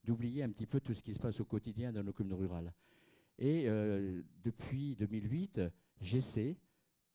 d'oublier 0.03 0.44
un 0.44 0.49
petit 0.49 0.68
peu 0.68 0.80
tout 0.80 0.94
ce 0.94 1.02
qui 1.02 1.14
se 1.14 1.19
passe 1.19 1.39
au 1.39 1.45
quotidien 1.45 1.91
dans 1.91 2.03
nos 2.03 2.14
communes 2.14 2.35
rurales. 2.35 2.73
Et 3.39 3.64
euh, 3.68 4.22
depuis 4.44 4.95
2008, 4.95 5.61
j'essaie, 6.02 6.57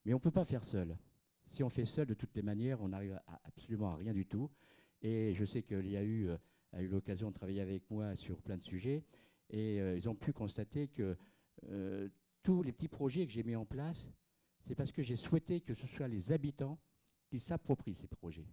mais 0.05 0.13
on 0.13 0.17
ne 0.17 0.23
peut 0.23 0.31
pas 0.31 0.45
faire 0.45 0.65
seul. 0.65 0.97
Si 1.47 1.63
on 1.63 1.69
fait 1.69 1.85
seul, 1.85 2.07
de 2.07 2.15
toutes 2.15 2.35
les 2.35 2.43
manières, 2.43 2.81
on 2.83 2.89
n'arrive 2.89 3.21
absolument 3.45 3.93
à 3.93 3.97
rien 3.97 4.13
du 4.13 4.27
tout. 4.27 4.51
Et 5.03 5.35
je 5.35 5.45
sais 5.45 5.63
que 5.63 5.75
l'IAU 5.75 6.31
euh, 6.31 6.39
a 6.73 6.83
eu 6.83 6.89
l'occasion 6.89 7.31
de 7.31 7.35
travailler 7.35 7.61
avec 7.61 7.91
moi 7.91 8.15
sur 8.17 8.41
plein 8.41 8.57
de 8.57 8.65
sujets. 8.65 9.05
Et 9.53 9.81
euh, 9.81 9.97
ils 9.97 10.09
ont 10.09 10.15
pu 10.15 10.33
constater 10.33 10.89
que 10.89 11.17
euh, 11.69 12.09
tous 12.43 12.63
les 12.63 12.73
petits 12.73 12.89
projets 12.89 13.27
que 13.27 13.33
j'ai 13.33 13.43
mis 13.43 13.55
en 13.55 13.67
place, 13.67 14.11
c'est 14.67 14.75
parce 14.75 14.91
que 14.91 15.03
j'ai 15.03 15.17
souhaité 15.17 15.61
que 15.61 15.75
ce 15.75 15.87
soit 15.87 16.09
les 16.09 16.33
habitants 16.33 16.81
qui 17.29 17.39
s'approprient 17.39 17.95
ces 17.95 18.09
projets. 18.09 18.49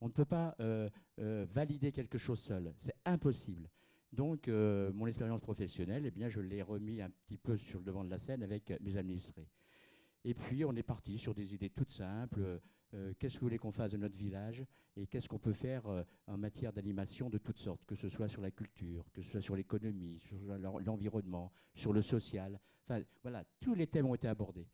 On 0.00 0.08
ne 0.08 0.12
peut 0.12 0.24
pas 0.26 0.54
euh, 0.60 0.88
valider 1.18 1.92
quelque 1.92 2.18
chose 2.18 2.40
seul, 2.40 2.74
c'est 2.78 2.94
impossible. 3.04 3.70
Donc, 4.12 4.46
mon 4.46 5.08
expérience 5.08 5.40
professionnelle, 5.40 6.06
eh 6.06 6.10
bien, 6.12 6.28
je 6.28 6.40
l'ai 6.40 6.62
remis 6.62 7.00
un 7.00 7.10
petit 7.10 7.36
peu 7.36 7.56
sur 7.56 7.80
le 7.80 7.84
devant 7.84 8.04
de 8.04 8.10
la 8.10 8.18
scène 8.18 8.44
avec 8.44 8.72
mes 8.80 8.96
administrés. 8.96 9.48
Et 10.22 10.34
puis, 10.34 10.64
on 10.64 10.72
est 10.76 10.84
parti 10.84 11.18
sur 11.18 11.34
des 11.34 11.52
idées 11.52 11.70
toutes 11.70 11.90
simples. 11.90 12.60
Euh, 12.94 13.12
qu'est-ce 13.18 13.34
que 13.34 13.40
vous 13.40 13.46
voulez 13.46 13.58
qu'on 13.58 13.72
fasse 13.72 13.90
de 13.92 13.96
notre 13.96 14.16
village 14.16 14.64
et 14.96 15.06
qu'est-ce 15.06 15.28
qu'on 15.28 15.38
peut 15.38 15.52
faire 15.52 15.86
euh, 15.86 16.02
en 16.26 16.36
matière 16.38 16.72
d'animation 16.72 17.28
de 17.28 17.38
toutes 17.38 17.58
sortes, 17.58 17.84
que 17.84 17.94
ce 17.96 18.08
soit 18.08 18.28
sur 18.28 18.40
la 18.42 18.50
culture, 18.50 19.04
que 19.12 19.20
ce 19.22 19.30
soit 19.30 19.40
sur 19.40 19.56
l'économie, 19.56 20.18
sur 20.20 20.36
l'en- 20.58 20.78
l'environnement, 20.78 21.52
sur 21.74 21.92
le 21.92 22.02
social. 22.02 22.58
Enfin, 22.86 23.02
voilà, 23.22 23.44
tous 23.60 23.74
les 23.74 23.86
thèmes 23.86 24.06
ont 24.06 24.14
été 24.14 24.28
abordés. 24.28 24.66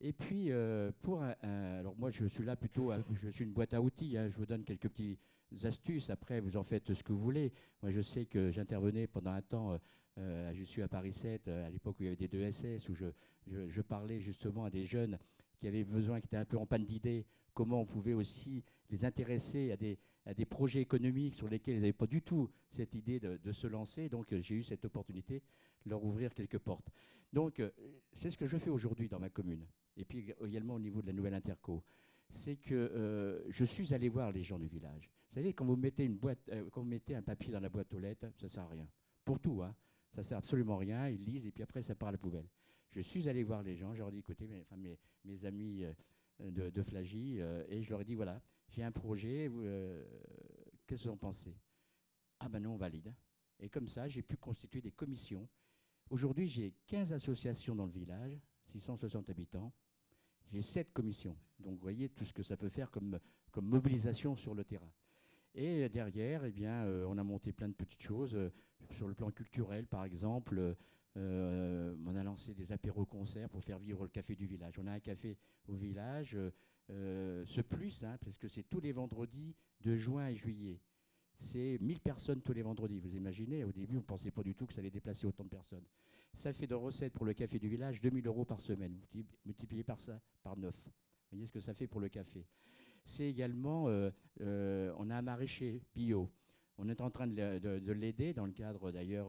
Et 0.00 0.12
puis, 0.12 0.50
euh, 0.50 0.92
pour 1.02 1.22
un, 1.22 1.34
alors 1.42 1.96
moi, 1.96 2.10
je 2.10 2.26
suis 2.26 2.44
là 2.44 2.56
plutôt, 2.56 2.92
je 3.22 3.28
suis 3.30 3.44
une 3.44 3.52
boîte 3.52 3.72
à 3.74 3.80
outils. 3.80 4.18
hein, 4.18 4.28
je 4.28 4.36
vous 4.36 4.44
donne 4.44 4.64
quelques 4.64 4.88
petites 4.88 5.18
astuces. 5.62 6.10
Après, 6.10 6.40
vous 6.40 6.56
en 6.56 6.62
faites 6.64 6.92
ce 6.92 7.02
que 7.02 7.12
vous 7.12 7.20
voulez. 7.20 7.52
Moi, 7.80 7.92
je 7.92 8.00
sais 8.02 8.26
que 8.26 8.50
j'intervenais 8.50 9.06
pendant 9.06 9.30
un 9.30 9.40
temps. 9.42 9.78
je 10.16 10.62
suis 10.64 10.82
à 10.82 10.88
Paris 10.88 11.12
7, 11.12 11.48
euh, 11.48 11.66
à 11.66 11.70
l'époque 11.70 11.96
où 11.98 12.02
il 12.02 12.06
y 12.06 12.08
avait 12.08 12.16
des 12.16 12.28
2SS, 12.28 12.88
où 12.88 12.94
je, 12.94 13.06
je- 13.46 13.68
je 13.68 13.82
parlais 13.82 14.20
justement 14.20 14.64
à 14.64 14.70
des 14.70 14.84
jeunes 14.84 15.18
qui 15.58 15.66
avaient 15.68 15.84
besoin, 15.84 16.20
qui 16.20 16.26
étaient 16.26 16.36
un 16.36 16.44
peu 16.44 16.56
en 16.58 16.66
panne 16.66 16.84
d'idées, 16.84 17.24
comment 17.54 17.80
on 17.80 17.86
pouvait 17.86 18.12
aussi 18.12 18.62
les 18.90 19.04
intéresser 19.04 19.72
à 19.72 20.34
des, 20.34 20.44
projets 20.44 20.80
économiques 20.80 21.34
sur 21.34 21.48
lesquels 21.48 21.76
ils 21.76 21.80
n'avaient 21.80 21.92
pas 21.92 22.06
du 22.06 22.20
tout 22.20 22.50
cette 22.68 22.94
idée 22.94 23.20
de, 23.20 23.52
se 23.52 23.66
lancer. 23.66 24.08
Donc, 24.08 24.32
euh, 24.32 24.40
j'ai 24.42 24.56
eu 24.56 24.62
cette 24.62 24.84
opportunité 24.84 25.42
de 25.84 25.90
leur 25.90 26.04
ouvrir 26.04 26.34
quelques 26.34 26.58
portes. 26.58 26.90
Donc, 27.32 27.60
euh, 27.60 27.70
c'est 28.12 28.30
ce 28.30 28.36
que 28.36 28.46
je 28.46 28.58
fais 28.58 28.70
aujourd'hui 28.70 29.08
dans 29.08 29.18
ma 29.18 29.30
commune. 29.30 29.66
Et 29.96 30.04
puis 30.04 30.22
ég- 30.22 30.46
également 30.46 30.74
au 30.74 30.78
niveau 30.78 31.00
de 31.00 31.06
la 31.06 31.12
nouvelle 31.12 31.34
interco. 31.34 31.82
C'est 32.28 32.56
que 32.56 32.74
euh, 32.74 33.42
je 33.50 33.64
suis 33.64 33.94
allé 33.94 34.08
voir 34.08 34.32
les 34.32 34.42
gens 34.42 34.58
du 34.58 34.66
village. 34.66 35.10
Vous 35.28 35.34
savez, 35.34 35.52
quand 35.52 35.64
vous 35.64 35.76
mettez, 35.76 37.14
un 37.14 37.22
papier 37.22 37.52
dans 37.52 37.60
la 37.60 37.68
boîte 37.68 37.92
aux 37.94 37.98
lettres, 37.98 38.26
ça 38.36 38.46
ne 38.46 38.48
sert 38.48 38.62
à 38.64 38.68
rien. 38.68 38.88
Pour 39.24 39.40
tout, 39.40 39.62
hein. 39.62 39.74
ça 40.12 40.18
ne 40.18 40.22
sert 40.22 40.38
absolument 40.38 40.76
rien. 40.76 41.08
Ils 41.08 41.24
lisent 41.24 41.46
et 41.46 41.52
puis 41.52 41.62
après, 41.62 41.82
ça 41.82 41.94
part 41.94 42.10
à 42.10 42.12
la 42.12 42.18
poubelle. 42.18 42.48
Je 42.92 43.00
suis 43.00 43.28
allé 43.28 43.42
voir 43.42 43.62
les 43.62 43.76
gens, 43.76 43.92
je 43.92 43.98
leur 43.98 44.08
ai 44.08 44.12
dit, 44.12 44.18
écoutez, 44.18 44.48
mes, 45.24 45.44
amis 45.44 45.84
de, 46.40 46.70
de 46.70 46.82
Flagy, 46.82 47.40
euh, 47.40 47.64
et 47.68 47.82
je 47.82 47.90
leur 47.90 48.00
ai 48.00 48.04
dit, 48.04 48.14
voilà, 48.14 48.40
j'ai 48.68 48.82
un 48.82 48.92
projet, 48.92 49.48
vous, 49.48 49.62
euh, 49.62 50.04
qu'est-ce 50.86 51.04
que 51.04 51.08
vous 51.08 51.14
en 51.14 51.16
pensez? 51.16 51.56
Ah 52.40 52.48
ben 52.48 52.60
non, 52.60 52.74
on 52.74 52.76
valide. 52.76 53.14
Et 53.60 53.68
comme 53.68 53.88
ça, 53.88 54.08
j'ai 54.08 54.22
pu 54.22 54.36
constituer 54.36 54.80
des 54.80 54.90
commissions. 54.90 55.48
Aujourd'hui, 56.10 56.46
j'ai 56.46 56.74
15 56.86 57.12
associations 57.12 57.74
dans 57.74 57.86
le 57.86 57.92
village, 57.92 58.38
660 58.66 59.30
habitants. 59.30 59.72
J'ai 60.50 60.60
7 60.60 60.92
commissions. 60.92 61.36
Donc, 61.60 61.74
vous 61.74 61.80
voyez 61.80 62.08
tout 62.08 62.24
ce 62.24 62.32
que 62.32 62.42
ça 62.42 62.56
peut 62.56 62.68
faire 62.68 62.90
comme, 62.90 63.18
comme 63.50 63.66
mobilisation 63.66 64.36
sur 64.36 64.54
le 64.54 64.64
terrain. 64.64 64.90
Et 65.54 65.88
derrière, 65.88 66.44
eh 66.44 66.52
bien, 66.52 66.84
euh, 66.84 67.06
on 67.08 67.16
a 67.16 67.22
monté 67.22 67.52
plein 67.52 67.68
de 67.68 67.74
petites 67.74 68.02
choses. 68.02 68.36
sur 68.90 69.08
le 69.08 69.14
plan 69.14 69.30
culturel, 69.30 69.86
par 69.86 70.04
exemple, 70.04 70.76
euh, 71.16 71.94
on 72.06 72.14
a 72.16 72.22
lancé 72.24 72.54
des 72.54 72.72
apéros-concerts 72.72 73.48
pour 73.48 73.62
faire 73.62 73.78
vivre 73.78 74.02
le 74.02 74.08
café 74.08 74.34
du 74.34 74.46
village. 74.46 74.78
On 74.78 74.86
a 74.86 74.92
un 74.92 75.00
café 75.00 75.36
au 75.68 75.74
village, 75.74 76.36
euh, 76.90 77.44
ce 77.46 77.60
plus, 77.60 78.02
hein, 78.04 78.18
parce 78.24 78.38
que 78.38 78.48
c'est 78.48 78.64
tous 78.64 78.80
les 78.80 78.92
vendredis 78.92 79.54
de 79.80 79.94
juin 79.94 80.28
et 80.28 80.34
juillet. 80.34 80.80
C'est 81.38 81.78
1000 81.80 82.00
personnes 82.00 82.42
tous 82.42 82.52
les 82.52 82.62
vendredis. 82.62 83.00
Vous 83.00 83.14
imaginez, 83.14 83.64
au 83.64 83.72
début, 83.72 83.96
on 83.96 84.00
ne 84.00 84.04
pensait 84.04 84.30
pas 84.30 84.42
du 84.42 84.54
tout 84.54 84.66
que 84.66 84.72
ça 84.72 84.80
allait 84.80 84.90
déplacer 84.90 85.26
autant 85.26 85.44
de 85.44 85.48
personnes. 85.48 85.84
Ça 86.36 86.52
fait 86.52 86.66
de 86.66 86.74
recettes 86.74 87.12
pour 87.12 87.26
le 87.26 87.32
café 87.32 87.58
du 87.58 87.68
village 87.68 88.00
2000 88.00 88.26
euros 88.26 88.44
par 88.44 88.60
semaine, 88.60 88.92
multi- 89.12 89.26
multiplié 89.44 89.84
par 89.84 90.00
ça, 90.00 90.20
par 90.42 90.56
9. 90.56 90.74
Vous 90.84 90.90
voyez 91.32 91.46
ce 91.46 91.52
que 91.52 91.60
ça 91.60 91.74
fait 91.74 91.86
pour 91.86 92.00
le 92.00 92.08
café. 92.08 92.46
C'est 93.04 93.28
également, 93.28 93.86
euh, 93.88 94.92
on 94.96 95.10
a 95.10 95.16
un 95.16 95.22
maraîcher 95.22 95.82
bio. 95.94 96.30
On 96.78 96.88
est 96.88 97.00
en 97.00 97.10
train 97.10 97.26
de, 97.26 97.92
l'aider 97.92 98.32
dans 98.32 98.46
le 98.46 98.52
cadre 98.52 98.90
d'ailleurs, 98.90 99.28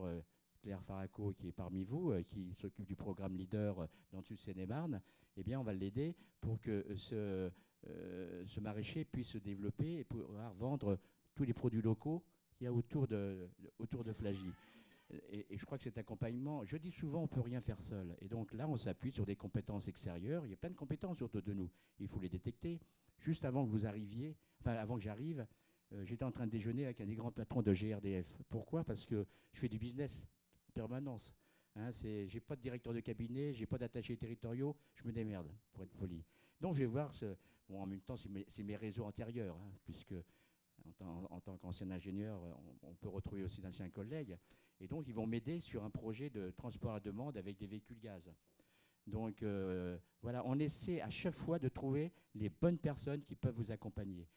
Claire 0.66 0.82
Faraco 0.82 1.32
qui 1.32 1.46
est 1.46 1.52
parmi 1.52 1.84
vous, 1.84 2.10
euh, 2.10 2.24
qui 2.24 2.52
s'occupe 2.54 2.86
du 2.86 2.96
programme 2.96 3.36
Leader 3.36 3.78
euh, 3.78 3.86
dans 4.10 4.20
sud 4.20 4.36
Seine-et-Marne. 4.36 5.00
Eh 5.36 5.44
bien, 5.44 5.60
on 5.60 5.62
va 5.62 5.72
l'aider 5.72 6.16
pour 6.40 6.60
que 6.60 6.84
euh, 6.90 6.96
ce, 6.96 7.52
euh, 7.86 8.44
ce 8.48 8.58
maraîcher 8.58 9.04
puisse 9.04 9.28
se 9.28 9.38
développer 9.38 9.98
et 9.98 10.02
pouvoir 10.02 10.52
vendre 10.54 10.98
tous 11.36 11.44
les 11.44 11.52
produits 11.52 11.82
locaux 11.82 12.24
qu'il 12.56 12.64
y 12.64 12.66
a 12.66 12.72
autour 12.72 13.06
de, 13.06 13.48
autour 13.78 14.02
de 14.02 14.12
Flagy. 14.12 14.50
et, 15.28 15.46
je 15.56 15.64
crois 15.64 15.78
que 15.78 15.84
cet 15.84 15.98
accompagnement, 15.98 16.64
je 16.64 16.76
dis 16.78 16.90
souvent, 16.90 17.20
on 17.20 17.22
ne 17.22 17.28
peut 17.28 17.42
rien 17.42 17.60
faire 17.60 17.78
seul. 17.78 18.16
Et 18.20 18.26
donc 18.26 18.52
là, 18.52 18.68
on 18.68 18.76
s'appuie 18.76 19.12
sur 19.12 19.24
des 19.24 19.36
compétences 19.36 19.86
extérieures. 19.86 20.44
Il 20.46 20.50
y 20.50 20.54
a 20.54 20.56
plein 20.56 20.70
de 20.70 20.74
compétences 20.74 21.22
autour 21.22 21.42
de 21.42 21.52
nous. 21.52 21.70
Il 22.00 22.08
faut 22.08 22.18
les 22.18 22.28
détecter. 22.28 22.80
Juste 23.20 23.44
avant 23.44 23.64
que 23.64 23.70
vous 23.70 23.86
arriviez, 23.86 24.36
enfin 24.58 24.72
avant 24.72 24.96
que 24.96 25.02
j'arrive, 25.02 25.46
j'étais 26.02 26.24
en 26.24 26.32
train 26.32 26.46
de 26.46 26.50
déjeuner 26.50 26.86
avec 26.86 27.00
un 27.00 27.06
des 27.06 27.14
grands 27.14 27.30
patrons 27.30 27.62
de 27.62 27.72
GRDF. 27.72 28.42
Pourquoi? 28.48 28.82
Parce 28.82 29.06
que 29.06 29.24
je 29.52 29.60
fais 29.60 29.68
du 29.68 29.78
business 29.78 30.26
permanence. 30.76 31.34
Hein, 31.74 31.90
c'est, 31.90 32.28
j'ai 32.28 32.40
pas 32.40 32.56
de 32.56 32.60
directeur 32.60 32.92
de 32.92 33.00
cabinet, 33.00 33.52
j'ai 33.52 33.66
pas 33.66 33.78
d'attachés 33.78 34.16
territoriaux, 34.16 34.76
je 34.94 35.04
me 35.04 35.12
démerde, 35.12 35.50
pour 35.72 35.82
être 35.82 35.94
poli. 35.94 36.22
Donc 36.60 36.74
je 36.74 36.80
vais 36.80 36.86
voir 36.86 37.14
ce. 37.14 37.36
Bon, 37.68 37.80
en 37.82 37.86
même 37.86 38.00
temps, 38.00 38.16
c'est 38.16 38.62
mes, 38.62 38.76
réseaux 38.76 39.04
antérieurs, 39.04 39.56
hein, 39.56 39.72
puisque 39.84 40.14
en, 40.84 40.92
tant- 40.92 41.26
en 41.30 41.40
tant 41.40 41.56
qu'ancien 41.56 41.90
ingénieur, 41.90 42.40
on, 42.42 42.90
on 42.90 42.94
peut 42.94 43.08
retrouver 43.08 43.42
aussi 43.42 43.60
d'anciens 43.60 43.90
collègues. 43.90 44.38
Et 44.80 44.86
donc, 44.86 45.08
ils 45.08 45.14
vont 45.14 45.26
m'aider 45.26 45.58
sur 45.58 45.82
un 45.82 45.90
projet 45.90 46.30
de 46.30 46.50
transport 46.50 46.94
à 46.94 47.00
demande 47.00 47.36
avec 47.36 47.56
des 47.56 47.66
véhicules 47.66 47.98
gaz. 47.98 48.30
Donc, 49.06 49.42
euh, 49.42 49.98
voilà, 50.22 50.42
on 50.44 50.58
essaie 50.58 51.00
à 51.00 51.10
chaque 51.10 51.34
fois 51.34 51.58
de 51.58 51.68
trouver 51.68 52.12
les 52.34 52.48
bonnes 52.48 52.78
personnes 52.78 53.22
qui 53.24 53.34
peuvent 53.34 53.54
vous 53.54 53.72
accompagner. 53.72 54.28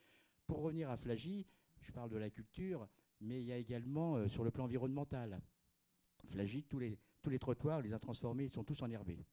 Pour 0.48 0.62
revenir 0.62 0.90
à 0.90 0.98
Flagy, 0.98 1.46
je 1.82 1.92
parle 1.92 2.10
de 2.10 2.18
la 2.18 2.30
culture, 2.30 2.88
mais 3.22 3.42
il 3.42 3.46
y 3.46 3.52
a 3.52 3.58
également 3.58 4.16
euh, 4.16 4.28
sur 4.28 4.44
le 4.44 4.52
plan 4.52 4.64
environnemental. 4.66 5.40
Flagy, 6.28 6.64
tous 6.64 6.80
les, 6.80 6.98
tous 7.22 7.30
les 7.30 7.40
trottoirs, 7.40 7.82
les 7.82 7.94
a 7.94 8.00
transformés, 8.00 8.46
ils 8.46 8.52
sont 8.52 8.64
tous 8.64 8.82
enherbés. 8.82 9.26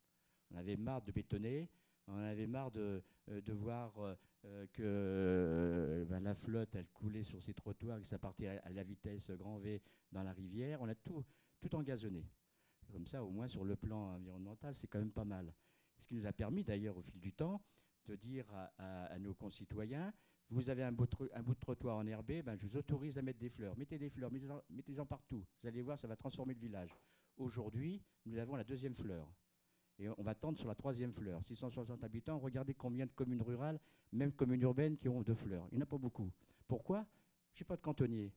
On 0.51 0.57
avait 0.57 0.77
marre 0.77 1.03
de 1.03 1.13
bétonner, 1.13 1.69
on 2.09 2.19
avait 2.19 2.47
marre 2.47 2.71
de, 2.71 3.03
euh, 3.31 3.41
de 3.41 3.53
voir 3.53 3.99
euh, 3.99 4.15
euh, 4.45 4.67
que 4.73 6.07
ben, 6.09 6.21
la 6.21 6.35
flotte, 6.35 6.75
elle 6.75 6.89
coulait 6.89 7.25
sur 7.25 7.43
ces 7.43 7.55
trottoirs, 7.55 8.01
que 8.01 8.07
ça 8.07 8.19
partait 8.19 8.49
à, 8.49 8.71
la 8.71 8.85
vitesse 8.85 9.31
grand 9.33 9.59
V 9.59 9.83
dans 10.13 10.23
la 10.23 10.33
rivière. 10.33 10.81
On 10.81 10.89
a 10.89 10.95
tout, 10.95 11.25
tout 11.61 11.75
engazonné. 11.75 12.25
Comme 12.93 13.07
ça, 13.07 13.25
au 13.25 13.31
moins 13.31 13.49
sur 13.49 13.65
le 13.65 13.75
plan 13.75 14.15
environnemental, 14.15 14.75
c'est 14.75 14.87
quand 14.87 15.01
même 15.01 15.11
pas 15.11 15.25
mal. 15.25 15.53
Ce 15.99 16.07
qui 16.07 16.15
nous 16.15 16.27
a 16.27 16.33
permis 16.33 16.63
d'ailleurs 16.63 16.97
au 16.97 17.03
fil 17.03 17.19
du 17.19 17.33
temps 17.33 17.61
de 18.05 18.15
dire 18.15 18.47
à 18.79 19.19
nos 19.19 19.35
concitoyens, 19.35 20.13
vous 20.51 20.70
avez 20.70 20.82
un 20.85 20.93
bout, 20.93 21.06
de, 21.06 21.55
trottoir 21.60 21.97
enherbé, 21.97 22.43
ben, 22.43 22.56
je 22.56 22.66
vous 22.66 22.77
autorise 22.77 23.18
à 23.18 23.23
mettre 23.23 23.39
des 23.39 23.48
fleurs. 23.48 23.77
Mettez 23.77 23.98
des 23.98 24.10
fleurs, 24.10 24.31
mettez-en 24.70 25.05
partout. 25.06 25.44
Vous 25.62 25.68
allez 25.68 25.82
voir, 25.82 25.98
ça 25.98 26.06
va 26.06 26.16
transformer 26.16 26.55
le 26.55 26.60
village. 26.60 26.90
Aujourd'hui, 27.36 28.02
nous 28.24 28.39
avons 28.39 28.56
la 28.56 28.64
deuxième 28.64 28.94
fleur. 28.94 29.28
Et 29.98 30.09
on 30.09 30.23
va 30.23 30.35
tendre 30.35 30.59
sur 30.59 30.68
la 30.68 30.74
troisième 30.74 31.12
fleur. 31.12 31.43
660 31.44 32.05
habitants, 32.05 32.39
regardez 32.39 32.74
combien 32.74 33.06
de 33.06 33.12
communes 33.12 33.43
rurales, 33.43 33.81
même 34.12 34.32
communes 34.32 34.62
urbaines, 34.62 34.97
qui 34.98 35.09
ont 35.09 35.23
deux 35.23 35.35
fleurs. 35.35 35.66
Il 35.73 35.77
n'y 35.77 35.82
en 35.82 35.85
a 35.85 35.86
pas 35.86 35.98
beaucoup. 35.98 36.31
Pourquoi? 36.68 37.06
Je 37.55 37.62
n'ai 37.62 37.66
pas 37.66 37.77
de 37.77 37.81
cantonnier. 37.82 38.32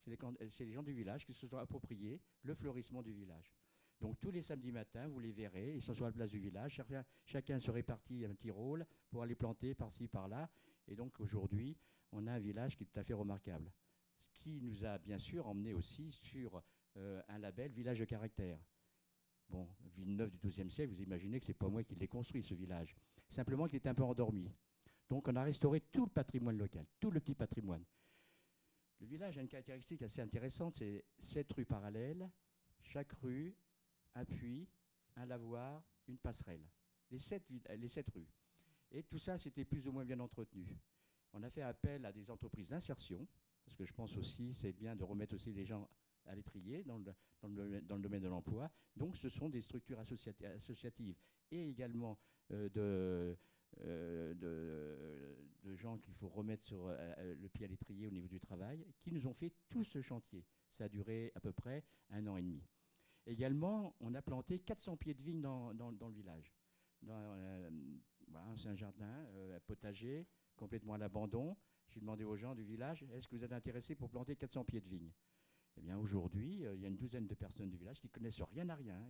C'est 0.00 0.10
les, 0.10 0.16
can- 0.16 0.34
euh, 0.40 0.46
c'est 0.50 0.64
les 0.64 0.72
gens 0.72 0.82
du 0.82 0.92
village 0.92 1.24
qui 1.26 1.32
se 1.34 1.46
sont 1.46 1.58
appropriés 1.58 2.20
le 2.42 2.54
fleurissement 2.54 3.02
du 3.02 3.12
village. 3.12 3.52
Donc 4.00 4.18
tous 4.20 4.30
les 4.30 4.42
samedis 4.42 4.72
matins, 4.72 5.08
vous 5.08 5.18
les 5.20 5.32
verrez, 5.32 5.74
ils 5.74 5.82
sont 5.82 5.94
sur 5.94 6.04
la 6.04 6.12
place 6.12 6.30
du 6.30 6.38
village, 6.38 6.72
chacun, 6.74 7.04
chacun 7.24 7.58
se 7.58 7.70
répartit 7.70 8.24
un 8.24 8.34
petit 8.34 8.50
rôle 8.50 8.86
pour 9.10 9.22
aller 9.22 9.34
planter 9.34 9.74
par-ci, 9.74 10.06
par-là. 10.06 10.48
Et 10.88 10.94
donc 10.94 11.18
aujourd'hui, 11.20 11.76
on 12.12 12.26
a 12.26 12.32
un 12.32 12.38
village 12.38 12.76
qui 12.76 12.84
est 12.84 12.86
tout 12.86 13.00
à 13.00 13.04
fait 13.04 13.14
remarquable. 13.14 13.72
Ce 14.28 14.38
qui 14.38 14.60
nous 14.60 14.84
a 14.84 14.98
bien 14.98 15.18
sûr 15.18 15.46
emmené 15.46 15.72
aussi 15.72 16.12
sur 16.12 16.62
euh, 16.96 17.22
un 17.28 17.38
label 17.38 17.72
village 17.72 17.98
de 17.98 18.04
caractère. 18.04 18.58
Bon, 19.48 19.68
Villeneuve 19.94 20.30
du 20.30 20.38
XIIe 20.38 20.70
siècle, 20.70 20.92
vous 20.92 21.02
imaginez 21.02 21.38
que 21.38 21.46
ce 21.46 21.50
n'est 21.50 21.58
pas 21.58 21.68
moi 21.68 21.84
qui 21.84 21.94
l'ai 21.94 22.08
construit, 22.08 22.42
ce 22.42 22.54
village. 22.54 22.96
Simplement 23.28 23.66
qu'il 23.66 23.76
est 23.76 23.86
un 23.86 23.94
peu 23.94 24.02
endormi. 24.02 24.50
Donc 25.08 25.28
on 25.28 25.36
a 25.36 25.42
restauré 25.42 25.80
tout 25.80 26.04
le 26.04 26.10
patrimoine 26.10 26.58
local, 26.58 26.84
tout 26.98 27.10
le 27.10 27.20
petit 27.20 27.34
patrimoine. 27.34 27.84
Le 28.98 29.06
village 29.06 29.38
a 29.38 29.42
une 29.42 29.48
caractéristique 29.48 30.02
assez 30.02 30.20
intéressante, 30.20 30.76
c'est 30.76 31.04
sept 31.20 31.52
rues 31.52 31.66
parallèles, 31.66 32.28
chaque 32.82 33.12
rue, 33.12 33.54
un 34.14 34.24
puits, 34.24 34.66
un 35.16 35.26
lavoir, 35.26 35.82
une 36.08 36.18
passerelle. 36.18 36.66
Les 37.10 37.18
sept 37.18 37.44
rues. 38.14 38.28
Et 38.96 39.02
tout 39.02 39.18
ça, 39.18 39.36
c'était 39.36 39.66
plus 39.66 39.86
ou 39.86 39.92
moins 39.92 40.06
bien 40.06 40.18
entretenu. 40.20 40.66
On 41.34 41.42
a 41.42 41.50
fait 41.50 41.60
appel 41.60 42.06
à 42.06 42.12
des 42.12 42.30
entreprises 42.30 42.70
d'insertion, 42.70 43.28
parce 43.64 43.76
que 43.76 43.84
je 43.84 43.92
pense 43.92 44.16
aussi, 44.16 44.54
c'est 44.54 44.72
bien 44.72 44.96
de 44.96 45.04
remettre 45.04 45.34
aussi 45.34 45.52
des 45.52 45.66
gens 45.66 45.86
à 46.24 46.34
l'étrier 46.34 46.82
dans 46.82 46.96
le, 46.96 47.04
dans, 47.42 47.48
le, 47.48 47.80
dans 47.82 47.96
le 47.96 48.02
domaine 48.02 48.22
de 48.22 48.28
l'emploi. 48.28 48.70
Donc 48.96 49.18
ce 49.18 49.28
sont 49.28 49.50
des 49.50 49.60
structures 49.60 50.00
associati- 50.00 50.46
associatives 50.46 51.14
et 51.50 51.68
également 51.68 52.18
euh, 52.52 52.70
de, 52.70 53.36
euh, 53.84 54.34
de, 54.34 55.68
de 55.68 55.76
gens 55.76 55.98
qu'il 55.98 56.14
faut 56.14 56.28
remettre 56.28 56.64
sur 56.64 56.86
euh, 56.88 57.34
le 57.34 57.48
pied 57.50 57.66
à 57.66 57.68
l'étrier 57.68 58.06
au 58.06 58.10
niveau 58.10 58.28
du 58.28 58.40
travail, 58.40 58.86
qui 59.02 59.12
nous 59.12 59.26
ont 59.26 59.34
fait 59.34 59.52
tout 59.68 59.84
ce 59.84 60.00
chantier. 60.00 60.42
Ça 60.70 60.84
a 60.84 60.88
duré 60.88 61.32
à 61.34 61.40
peu 61.40 61.52
près 61.52 61.84
un 62.08 62.26
an 62.28 62.38
et 62.38 62.42
demi. 62.42 62.64
Également, 63.26 63.94
on 64.00 64.14
a 64.14 64.22
planté 64.22 64.58
400 64.58 64.96
pieds 64.96 65.12
de 65.12 65.22
vigne 65.22 65.42
dans, 65.42 65.74
dans- 65.74 65.90
le 66.08 66.14
village. 66.14 66.50
Voilà, 68.26 68.44
c'est 68.56 68.68
un 68.68 68.74
jardin 68.76 69.24
euh, 69.34 69.58
potager, 69.66 70.26
complètement 70.56 70.94
à 70.94 70.98
l'abandon. 70.98 71.56
J'ai 71.88 72.00
demandé 72.00 72.24
aux 72.24 72.36
gens 72.36 72.54
du 72.54 72.64
village, 72.64 73.04
est-ce 73.14 73.28
que 73.28 73.36
vous 73.36 73.44
êtes 73.44 73.52
intéressés 73.52 73.94
pour 73.94 74.10
planter 74.10 74.36
400 74.36 74.64
pieds 74.64 74.80
de 74.80 74.88
vigne? 74.88 75.12
Eh 75.76 75.82
bien, 75.82 75.98
aujourd'hui, 75.98 76.64
euh, 76.64 76.74
il 76.74 76.80
y 76.80 76.84
a 76.84 76.88
une 76.88 76.96
douzaine 76.96 77.26
de 77.26 77.34
personnes 77.34 77.70
du 77.70 77.76
village 77.76 78.00
qui 78.00 78.08
connaissent 78.08 78.40
rien 78.42 78.68
à 78.68 78.74
rien. 78.74 79.06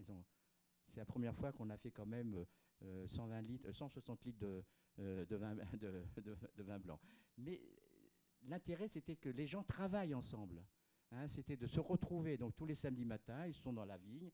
C'est 0.88 0.98
la 1.01 1.06
première 1.06 1.34
fois 1.34 1.52
qu'on 1.52 1.70
a 1.70 1.76
fait 1.76 1.90
quand 1.90 2.06
même 2.06 2.44
euh, 2.82 3.06
120 3.09 3.40
litres, 3.43 3.68
euh, 3.68 3.72
160 3.72 4.24
litres 4.24 4.38
de, 4.38 4.64
euh, 4.98 5.24
de, 5.26 5.36
vin, 5.36 5.55
de- 5.74 6.05
de- 6.20 6.36
de 6.56 6.62
vin 6.62 6.78
blanc. 6.78 7.01
Mais 7.38 7.60
l'intérêt, 8.43 8.88
c'était 8.88 9.16
que 9.16 9.28
les 9.28 9.47
gens 9.47 9.62
travaillent 9.62 10.14
ensemble. 10.14 10.64
Hein, 11.12 11.28
c'était 11.28 11.56
de 11.56 11.66
se 11.66 11.80
retrouver. 11.80 12.36
Donc 12.36 12.55
tous 12.56 12.66
les 12.66 12.74
samedis 12.74 13.05
matins, 13.05 13.47
ils 13.47 13.55
sont 13.55 13.72
dans 13.72 13.84
la 13.84 13.97
vigne, 13.97 14.30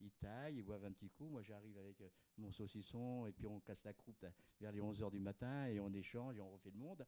ils, 0.00 0.10
taillent, 0.12 0.56
ils 0.56 0.62
boivent 0.62 0.84
un 0.84 0.92
petit 0.92 1.10
coup. 1.10 1.28
Moi, 1.28 1.42
j'arrive 1.42 1.76
avec 1.78 2.00
euh, 2.00 2.08
mon 2.38 2.52
saucisson 2.52 3.26
et 3.26 3.32
puis 3.32 3.46
on 3.46 3.60
casse 3.60 3.84
la 3.84 3.92
croûte 3.92 4.22
à- 4.24 4.32
vers 4.60 4.72
les 4.72 4.80
11 4.80 5.02
heures 5.02 5.10
du 5.10 5.18
matin 5.20 5.66
et 5.66 5.80
on 5.80 5.92
échange 5.92 6.36
et 6.36 6.40
on 6.40 6.50
refait 6.50 6.70
le 6.70 6.78
monde. 6.78 7.06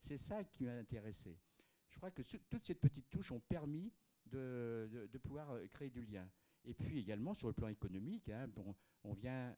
C'est 0.00 0.18
ça 0.18 0.44
qui 0.44 0.64
m'a 0.64 0.74
intéressé. 0.76 1.38
Je 1.88 1.96
crois 1.96 2.10
que 2.10 2.22
toutes 2.22 2.64
ces 2.66 2.74
petites 2.74 3.08
touches 3.08 3.32
ont 3.32 3.40
permis 3.40 3.92
de, 4.26 5.08
de- 5.10 5.18
pouvoir 5.18 5.50
euh, 5.52 5.66
créer 5.68 5.90
du 5.90 6.02
lien. 6.02 6.28
Et 6.64 6.74
puis 6.74 6.98
également 6.98 7.34
sur 7.34 7.48
le 7.48 7.54
plan 7.54 7.68
économique, 7.68 8.28
hein, 8.28 8.48
bon, 8.48 8.74
on 9.04 9.12
vient, 9.14 9.54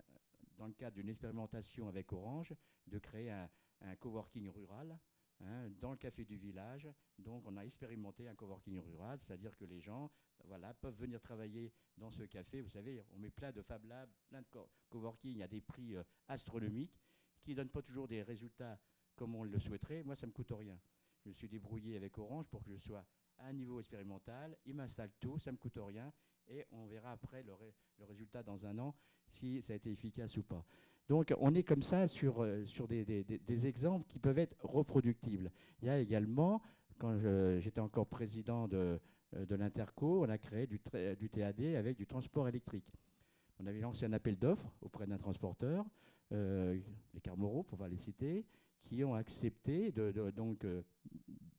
dans 0.57 0.67
le 0.67 0.75
cadre 0.75 0.97
d'une 0.97 1.09
expérimentation 1.09 1.89
avec 1.89 2.13
Orange, 2.13 2.55
de 2.87 2.99
créer 2.99 3.31
un, 3.31 3.49
un 3.81 3.97
coworking 3.97 4.49
rural 4.51 4.99
hein, 5.41 5.71
dans 5.81 5.91
le 5.93 5.97
café 5.97 6.25
du 6.25 6.37
village. 6.37 6.89
Donc 7.19 7.45
on 7.47 7.57
a 7.57 7.65
expérimenté 7.65 8.29
un 8.29 8.35
coworking 8.35 8.79
rural, 8.79 9.19
c'est-à-dire 9.21 9.57
que 9.57 9.65
les 9.65 9.81
gens 9.81 10.11
voilà, 10.45 10.75
peuvent 10.75 10.97
venir 10.99 11.21
travailler 11.21 11.73
dans 11.97 12.11
ce 12.11 12.23
café. 12.25 12.61
Vous 12.63 12.71
savez, 12.71 13.03
on 13.13 13.19
met 13.19 13.31
plein 13.31 13.53
de 13.53 13.63
Fab 13.63 13.85
Labs, 13.85 14.11
plein 14.29 14.43
de 14.43 14.47
co- 14.49 14.69
coworking 14.89 15.43
à 15.43 15.49
des 15.49 15.61
prix 15.61 15.97
euh, 15.97 16.03
astronomiques 16.29 17.01
qui 17.43 17.51
ne 17.53 17.57
donnent 17.57 17.71
pas 17.71 17.83
toujours 17.83 18.09
des 18.09 18.23
résultats 18.23 18.79
comme 19.17 19.35
on 19.35 19.45
le 19.45 19.59
souhaiterait. 19.59 20.03
Moi, 20.03 20.15
ça 20.17 20.27
me 20.27 20.33
coûte 20.33 20.53
rien. 20.53 20.79
Je 21.25 21.29
me 21.29 21.35
suis 21.35 21.49
débrouillé 21.49 21.97
avec 21.97 22.17
Orange 22.19 22.47
pour 22.49 22.63
que 22.63 22.71
je 22.71 22.79
sois 22.79 23.05
à 23.39 23.47
un 23.47 23.53
niveau 23.53 23.81
expérimental. 23.81 24.57
Ils 24.65 24.75
m'installent 24.75 25.13
tout, 25.21 25.39
ça 25.39 25.51
me 25.51 25.57
coûte 25.57 25.79
rien. 25.81 26.13
Et 26.49 26.65
on 26.73 26.87
verra 26.87 27.13
après 27.13 27.43
le, 27.43 27.53
ré- 27.55 27.75
le 27.99 28.05
résultat 28.07 28.43
dans 28.43 28.65
un 28.67 28.79
an, 28.79 28.95
si 29.29 29.61
ça 29.63 29.75
a 29.75 29.77
été 29.77 29.91
efficace 29.91 30.37
ou 30.37 30.43
pas. 30.43 30.65
Donc 31.09 31.35
on 31.39 31.55
est 31.55 31.63
comme 31.63 31.83
ça 31.83 32.07
sur, 32.07 32.43
euh, 32.43 32.65
sur 32.65 32.89
des, 32.89 33.67
exemples 33.67 34.07
qui 34.09 34.19
peuvent 34.19 34.39
être 34.39 34.57
reproductibles. 34.65 35.51
Il 35.83 35.89
y 35.89 35.91
a 35.91 35.99
également, 35.99 36.63
quand 36.99 37.19
j'étais 37.61 37.81
encore 37.81 38.07
président 38.07 38.67
de, 38.69 38.99
euh, 39.35 39.47
de 39.47 39.55
l'Interco, 39.55 40.25
on 40.25 40.29
a 40.29 40.39
créé 40.39 40.67
du, 40.67 40.79
TAD 40.81 41.61
avec 41.77 41.97
du 41.97 42.07
transport 42.07 42.49
électrique. 42.49 42.91
On 43.59 43.67
avait 43.67 43.81
lancé 43.81 44.07
un 44.07 44.13
appel 44.13 44.39
d'offres 44.39 44.73
auprès 44.81 45.07
d'un 45.07 45.19
transporteur, 45.19 45.85
euh, 46.33 46.79
les 47.15 47.21
Carmoraux, 47.21 47.63
pour 47.63 47.79
pas 47.79 47.89
les 47.89 47.99
citer, 47.99 48.47
qui 48.85 49.03
ont 49.05 49.15
accepté 49.15 49.91
de, 49.93 50.13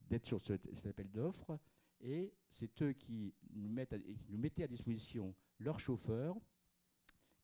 d'être 0.09 0.25
sur 0.25 0.41
ce- 0.41 0.53
cet 0.73 0.87
appel 0.87 1.09
d'offres. 1.11 1.59
Et 2.01 2.33
c'est 2.49 2.81
eux 2.81 2.93
qui 2.93 3.33
nous, 3.53 3.69
mettaient 3.69 4.63
à 4.63 4.67
disposition 4.67 5.35
leurs 5.59 5.79
chauffeurs 5.79 6.37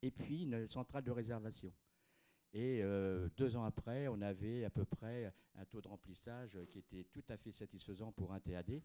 et 0.02 0.12
puis 0.12 0.44
une 0.44 0.68
centrale 0.68 1.04
de 1.04 1.12
réservation. 1.12 1.74
Et 2.54 2.82
euh, 2.82 3.28
deux 3.36 3.58
ans 3.58 3.66
après, 3.66 4.08
on 4.08 4.22
avait 4.22 4.64
à 4.64 4.70
peu 4.70 4.86
près 4.86 5.34
un 5.56 5.66
taux 5.66 5.82
de 5.82 5.88
remplissage 5.88 6.58
qui 6.72 6.80
était 6.80 7.04
tout 7.12 7.24
à 7.28 7.38
fait 7.38 7.52
satisfaisant 7.52 8.14
pour 8.14 8.32
un 8.32 8.40
TAD, 8.40 8.82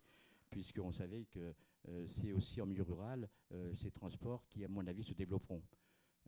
puisqu'on 0.51 0.91
savait 0.91 1.27
que 1.27 1.55
euh, 1.89 2.05
c'est 2.09 2.33
aussi 2.33 2.61
en 2.61 2.67
milieu 2.67 2.83
rural 2.83 3.29
euh, 3.53 3.73
ces 3.77 3.91
transports 3.91 4.45
qui, 4.49 4.65
à 4.65 4.69
mon 4.69 4.87
avis, 4.87 5.05
se 5.05 5.15
développeront. 5.15 5.63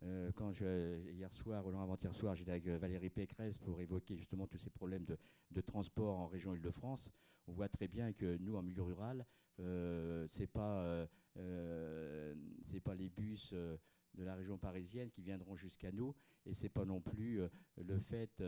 Euh, 0.04 0.32
quand 0.34 0.52
je, 0.52 1.10
hier 1.10 1.32
soir, 1.32 1.64
ou 1.66 1.70
avant-hier 1.70 2.14
soir, 2.14 2.34
j'étais 2.34 2.50
avec 2.50 2.66
euh, 2.66 2.78
Valérie 2.78 3.10
Pécresse 3.10 3.58
pour 3.58 3.80
évoquer 3.80 4.16
justement 4.16 4.46
tous 4.46 4.58
ces 4.58 4.70
problèmes 4.70 5.04
de, 5.04 5.60
transport 5.60 6.18
en 6.18 6.26
région 6.26 6.54
Île-de-France. 6.54 7.10
On 7.46 7.52
voit 7.52 7.68
très 7.68 7.86
bien 7.86 8.12
que 8.12 8.36
nous, 8.38 8.56
en 8.56 8.62
milieu 8.62 8.82
rural, 8.82 9.24
euh, 9.60 10.26
c'est 10.28 10.48
pas, 10.48 11.06
euh, 11.36 12.34
c'est 12.66 12.80
pas 12.80 12.94
les 12.94 13.10
bus 13.10 13.52
de 13.52 14.24
la 14.24 14.34
région 14.34 14.58
parisienne 14.58 15.10
qui 15.10 15.22
viendront 15.22 15.56
jusqu'à 15.56 15.92
nous. 15.92 16.14
Et 16.46 16.54
ce 16.54 16.64
n'est 16.64 16.68
pas 16.68 16.84
non 16.84 17.00
plus 17.00 17.40
le 17.76 17.98
fait 18.00 18.42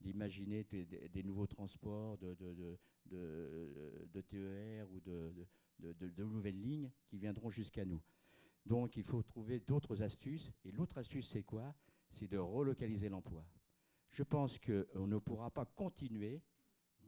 d'imaginer 0.00 0.64
des, 0.64 1.22
nouveaux 1.22 1.46
transports 1.46 2.18
de 2.18 2.76
TER 4.28 4.90
ou 4.90 5.00
de, 5.00 6.22
nouvelles 6.24 6.60
lignes 6.60 6.90
qui 7.06 7.18
viendront 7.18 7.50
jusqu'à 7.50 7.84
nous. 7.84 8.02
Donc 8.66 8.96
il 8.96 9.04
faut 9.04 9.22
trouver 9.22 9.60
d'autres 9.60 10.02
astuces. 10.02 10.52
Et 10.64 10.72
l'autre 10.72 10.98
astuce, 10.98 11.28
c'est 11.28 11.42
quoi? 11.42 11.74
C'est 12.10 12.28
de 12.28 12.38
relocaliser 12.38 13.08
l'emploi. 13.08 13.44
Je 14.10 14.22
pense 14.22 14.58
qu'on 14.58 15.06
ne 15.06 15.18
pourra 15.18 15.50
pas 15.50 15.64
continuer 15.64 16.42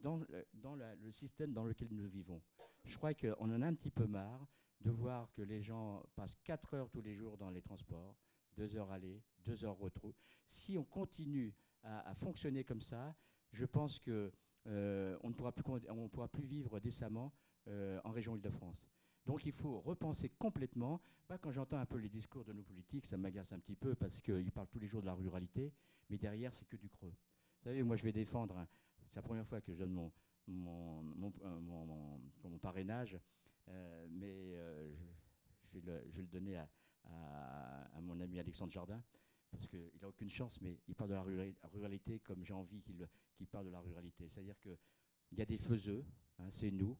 dans, 0.01 0.17
le, 0.17 1.11
système 1.11 1.53
dans 1.53 1.65
lequel 1.65 1.89
nous 1.91 2.07
vivons. 2.07 2.41
Je 2.85 2.97
crois 2.97 3.13
qu'on 3.13 3.49
en 3.51 3.61
a 3.61 3.67
un 3.67 3.73
petit 3.73 3.91
peu 3.91 4.05
marre 4.05 4.47
de 4.81 4.91
voir 4.91 5.31
que 5.33 5.41
les 5.41 5.61
gens 5.61 6.03
passent 6.15 6.35
4 6.43 6.73
heures 6.73 6.89
tous 6.89 7.01
les 7.01 7.15
jours 7.15 7.37
dans 7.37 7.49
les 7.49 7.61
transports, 7.61 8.17
2 8.57 8.75
heures 8.75 8.91
aller, 8.91 9.21
2 9.45 9.63
heures 9.63 9.77
retour. 9.77 10.13
Si 10.45 10.77
on 10.77 10.83
continue 10.83 11.53
à, 11.83 12.13
fonctionner 12.15 12.63
comme 12.63 12.81
ça, 12.81 13.15
je 13.51 13.65
pense 13.65 13.99
qu'on 13.99 14.31
euh, 14.67 15.17
ne 15.23 15.33
pourra 15.33 15.51
plus, 15.51 15.63
on 15.89 16.09
pourra 16.09 16.27
plus 16.27 16.45
vivre 16.45 16.79
décemment 16.79 17.33
euh, 17.67 17.99
en 18.03 18.11
région 18.11 18.35
Île-de-France. 18.35 18.87
Donc 19.25 19.45
il 19.45 19.51
faut 19.51 19.79
repenser 19.81 20.29
complètement. 20.29 21.01
quand 21.41 21.51
j'entends 21.51 21.77
un 21.77 21.85
peu 21.85 21.97
les 21.97 22.09
discours 22.09 22.43
de 22.43 22.53
nos 22.53 22.63
politiques, 22.63 23.05
ça 23.05 23.17
m'agace 23.17 23.53
un 23.53 23.59
petit 23.59 23.75
peu 23.75 23.95
parce 23.95 24.21
qu'ils 24.21 24.51
parlent 24.51 24.67
tous 24.67 24.79
les 24.79 24.87
jours 24.87 25.01
de 25.01 25.07
la 25.07 25.13
ruralité, 25.13 25.73
mais 26.09 26.17
derrière, 26.17 26.53
c'est 26.53 26.67
que 26.67 26.77
du 26.77 26.89
creux. 26.89 27.13
Vous 27.57 27.63
savez, 27.63 27.83
moi, 27.83 27.95
je 27.95 28.03
vais 28.03 28.11
défendre, 28.11 28.67
c'est 29.07 29.15
la 29.15 29.21
première 29.21 29.47
fois 29.47 29.61
que 29.61 29.71
je 29.71 29.77
donne 29.77 29.93
mon, 29.93 30.11
mon, 30.47 31.01
mon, 31.03 31.33
euh, 31.43 31.59
mon 32.49 32.57
parrainage 32.59 33.17
euh, 33.69 34.07
mais 34.09 34.53
euh, 34.55 34.91
je, 35.71 35.79
vais 35.79 36.03
le, 36.21 36.27
donner 36.27 36.57
à, 36.57 36.67
mon 38.01 38.19
ami 38.19 38.39
Alexandre 38.39 38.71
Jardin, 38.71 39.01
parce 39.51 39.67
qu'il 39.67 39.91
n'a 40.01 40.07
aucune 40.07 40.29
chance, 40.29 40.59
mais 40.61 40.79
il 40.87 40.95
parle 40.95 41.11
de 41.11 41.15
la 41.15 41.23
ruralité 41.71 42.19
comme 42.19 42.43
j'ai 42.43 42.53
envie 42.53 42.81
qu'il 42.81 43.47
parle 43.47 43.65
de 43.65 43.71
la 43.71 43.79
ruralité. 43.79 44.27
C'est-à-dire 44.29 44.59
qu'il 44.59 44.77
y 45.33 45.41
a 45.41 45.45
des 45.45 45.57
faiseux, 45.57 46.03
hein, 46.39 46.49
c'est 46.49 46.71
nous, 46.71 46.97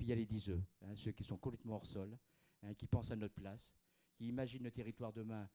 puis 0.00 0.06
il 0.06 0.08
y 0.08 0.12
a 0.14 0.16
les 0.16 0.24
diseux, 0.24 0.62
hein, 0.80 0.94
ceux 0.94 1.12
qui 1.12 1.24
sont 1.24 1.36
complètement 1.36 1.74
hors 1.74 1.84
sol, 1.84 2.16
hein, 2.62 2.72
qui 2.72 2.86
pensent 2.86 3.10
à 3.10 3.16
notre 3.16 3.34
place, 3.34 3.74
qui 4.14 4.28
imaginent 4.28 4.62
le 4.62 4.70
territoire 4.70 5.12
demain 5.12 5.46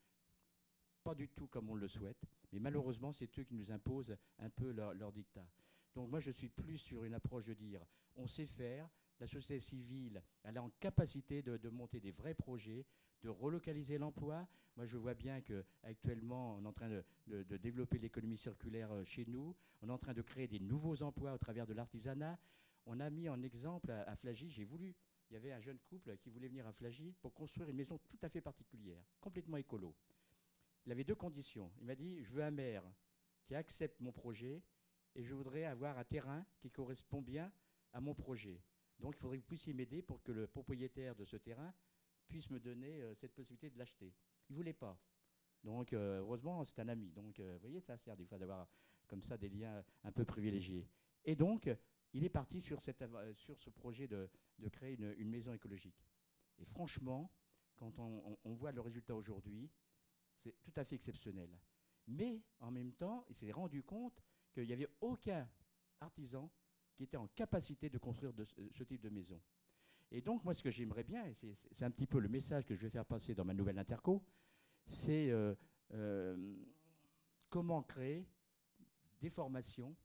pas 1.03 1.15
du 1.15 1.27
tout 1.29 1.47
comme 1.47 1.67
on 1.71 1.73
le 1.73 1.87
souhaite, 1.87 2.23
mais 2.51 2.59
malheureusement, 2.59 3.11
c'est 3.11 3.39
eux 3.39 3.43
qui 3.43 3.55
nous 3.55 3.71
imposent 3.71 4.15
un 4.37 4.51
peu 4.51 4.69
leur, 4.69 5.11
dictat. 5.11 5.47
Donc 5.95 6.11
moi, 6.11 6.19
je 6.19 6.29
suis 6.29 6.49
plus 6.49 6.77
sur 6.77 7.05
une 7.05 7.15
approche 7.15 7.47
de 7.47 7.55
dire, 7.55 7.83
on 8.17 8.27
sait 8.27 8.45
faire, 8.45 8.87
la 9.19 9.25
société 9.25 9.59
civile, 9.59 10.21
elle 10.43 10.57
est 10.57 10.59
en 10.59 10.69
capacité 10.79 11.41
de, 11.41 11.69
monter 11.69 11.99
des 11.99 12.11
vrais 12.11 12.35
projets, 12.35 12.85
de 13.23 13.29
relocaliser 13.29 13.97
l'emploi. 13.97 14.47
Moi, 14.77 14.85
je 14.85 14.97
vois 14.97 15.15
bien 15.15 15.41
qu'actuellement, 15.41 16.57
on 16.57 16.65
est 16.65 16.67
en 16.67 16.73
train 16.73 16.89
de, 17.25 17.57
développer 17.57 17.97
l'économie 17.97 18.37
circulaire 18.37 18.91
euh, 18.91 19.03
chez 19.05 19.25
nous. 19.25 19.55
On 19.81 19.89
est 19.89 19.91
en 19.91 19.97
train 19.97 20.13
de 20.13 20.21
créer 20.21 20.47
des 20.47 20.59
nouveaux 20.59 21.01
emplois 21.01 21.33
au 21.33 21.39
travers 21.39 21.65
de 21.65 21.73
l'artisanat. 21.73 22.37
On 22.85 22.99
a 22.99 23.09
mis 23.09 23.27
en 23.29 23.41
exemple 23.41 23.91
à, 23.91 24.15
Flagy, 24.15 24.49
j'ai 24.49 24.63
voulu, 24.63 24.95
il 25.29 25.33
y 25.33 25.37
avait 25.37 25.51
un 25.51 25.59
jeune 25.59 25.79
couple 25.79 26.17
qui 26.17 26.29
voulait 26.29 26.47
venir 26.47 26.67
à 26.67 26.71
Flagy 26.71 27.13
pour 27.21 27.33
construire 27.33 27.69
une 27.69 27.77
maison 27.77 27.97
tout 27.97 28.19
à 28.21 28.29
fait 28.29 28.41
particulière, 28.41 29.03
complètement 29.19 29.57
écolo. 29.57 29.95
Il 30.85 30.91
avait 30.91 31.03
deux 31.03 31.15
conditions. 31.15 31.71
Il 31.79 31.87
m'a 31.87 31.95
dit, 31.95 32.23
je 32.23 32.33
veux 32.33 32.43
un 32.43 32.51
maire 32.51 32.83
qui 33.43 33.55
accepte 33.55 33.99
mon 34.01 34.11
projet 34.11 34.61
et 35.15 35.23
je 35.23 35.33
voudrais 35.33 35.65
avoir 35.65 35.97
un 35.97 36.03
terrain 36.03 36.45
qui 36.59 36.69
correspond 36.69 37.21
bien 37.21 37.51
à 37.91 37.99
mon 37.99 38.13
projet. 38.13 38.61
Donc 38.99 39.15
il 39.15 39.19
faudrait 39.19 39.37
que 39.37 39.41
vous 39.41 39.47
puissiez 39.47 39.73
m'aider 39.73 40.01
pour 40.01 40.21
que 40.21 40.31
le 40.31 40.45
propriétaire 40.45 41.15
de 41.15 41.25
ce 41.25 41.37
terrain 41.37 41.73
puisse 42.27 42.49
me 42.49 42.59
donner 42.59 43.01
euh, 43.01 43.13
cette 43.15 43.33
possibilité 43.33 43.69
de 43.69 43.77
l'acheter. 43.77 44.13
Il 44.49 44.53
ne 44.53 44.57
voulait 44.57 44.73
pas. 44.73 44.97
Donc 45.63 45.93
euh, 45.93 46.19
heureusement, 46.19 46.63
c'est 46.65 46.79
un 46.79 46.87
ami. 46.87 47.11
Donc 47.11 47.39
euh, 47.39 47.53
vous 47.53 47.59
voyez, 47.59 47.81
ça 47.81 47.97
sert 47.97 48.15
des 48.15 48.25
fois 48.25 48.37
d'avoir 48.37 48.67
comme 49.07 49.21
ça 49.21 49.37
des 49.37 49.49
liens 49.49 49.83
un 50.03 50.11
peu 50.11 50.23
privilégiés. 50.23 50.87
Et 51.23 51.35
donc, 51.35 51.69
il 52.15 52.23
est 52.23 52.29
parti 52.29 52.61
sur, 52.61 52.81
sur 53.35 53.59
ce 53.59 53.69
projet 53.69 54.07
de, 54.07 54.29
créer 54.71 54.95
une, 54.95 55.29
maison 55.29 55.53
écologique. 55.53 56.01
Et 56.57 56.65
franchement, 56.65 57.29
quand 57.75 57.99
on, 57.99 58.37
on 58.45 58.53
voit 58.53 58.71
le 58.71 58.79
résultat 58.79 59.13
aujourd'hui, 59.13 59.69
c'est 60.37 60.55
tout 60.61 60.71
à 60.77 60.85
fait 60.85 60.95
exceptionnel. 60.95 61.49
Mais 62.07 62.41
en 62.61 62.71
même 62.71 62.93
temps, 62.93 63.25
il 63.29 63.35
s'est 63.35 63.51
rendu 63.51 63.83
compte 63.83 64.23
qu'il 64.53 64.65
n'y 64.65 64.71
avait 64.71 64.87
aucun 65.01 65.45
artisan 65.99 66.49
qui 66.95 67.03
était 67.03 67.17
en 67.17 67.27
capacité 67.27 67.89
de 67.89 67.97
construire 67.97 68.31
ce 68.71 68.83
type 68.83 69.01
de 69.01 69.09
maison. 69.09 69.41
Et 70.09 70.21
donc, 70.21 70.41
moi, 70.45 70.53
ce 70.53 70.63
que 70.63 70.71
j'aimerais 70.71 71.03
bien, 71.03 71.25
et 71.25 71.33
c'est 71.33 71.83
un 71.83 71.91
petit 71.91 72.07
peu 72.07 72.19
le 72.19 72.29
message 72.29 72.65
que 72.65 72.75
je 72.75 72.81
vais 72.83 72.89
faire 72.89 73.05
passer 73.05 73.35
dans 73.35 73.43
ma 73.43 73.53
nouvelle 73.53 73.77
interco, 73.77 74.23
c'est 74.85 75.29
euh, 75.31 75.53
euh, 75.93 76.55
comment 77.49 77.83
créer 77.83 78.25
des 79.19 79.29
formations 79.29 79.97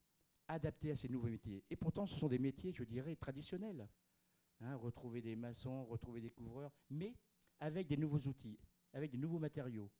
adaptées 0.50 0.90
à 0.90 0.96
ces 0.96 1.08
nouveaux 1.08 1.28
métiers. 1.28 1.64
Et 1.70 1.76
pourtant, 1.76 2.06
ce 2.06 2.18
sont 2.18 2.28
des 2.28 2.38
métiers, 2.38 2.72
je 2.72 2.84
dirais, 2.84 3.16
traditionnels. 3.16 3.88
Hein, 4.60 4.76
retrouver 4.76 5.22
des 5.22 5.36
maçons, 5.36 5.84
retrouver 5.86 6.20
des 6.20 6.30
couvreurs, 6.30 6.72
mais 6.90 7.16
avec 7.60 7.86
des 7.86 7.96
nouveaux 7.96 8.28
outils, 8.28 8.58
avec 8.92 9.10
des 9.10 9.18
nouveaux 9.18 9.38
matériaux. 9.38 9.90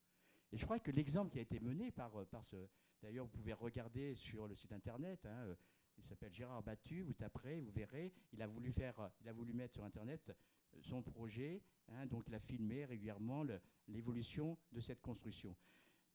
Et 0.53 0.59
je 0.59 0.65
crois 0.65 0.81
que 0.81 0.91
l'exemple 0.91 1.31
qui 1.31 1.39
a 1.39 1.43
été 1.43 1.61
mené 1.61 1.91
par, 1.91 2.27
par 2.27 2.45
ce... 2.45 2.57
D'ailleurs, 3.03 3.25
vous 3.25 3.31
pouvez 3.31 3.55
regarder 3.55 4.15
sur 4.15 4.47
le 4.47 4.55
site 4.55 4.73
internet, 4.73 5.25
hein, 5.25 5.57
il 5.97 6.05
s'appelle 6.05 6.33
Gérard 6.33 6.63
Battu, 6.63 7.03
vous 7.03 7.15
taperez, 7.15 7.61
vous 7.61 7.71
verrez, 7.71 8.13
il 8.33 8.43
a 8.43 8.47
voulu, 8.47 8.73
faire, 8.73 9.11
il 9.21 9.29
a 9.29 9.33
voulu 9.33 9.53
mettre 9.55 9.75
sur 9.75 9.85
Internet 9.85 10.29
euh, 10.29 10.79
son 10.83 11.03
projet, 11.03 11.63
hein, 11.89 12.07
donc 12.07 12.25
il 12.27 12.35
a 12.35 12.39
filmé 12.39 12.85
régulièrement 12.85 13.45
l'évolution 13.89 14.59
de 14.73 14.81
cette 14.81 15.01
construction. 15.01 15.57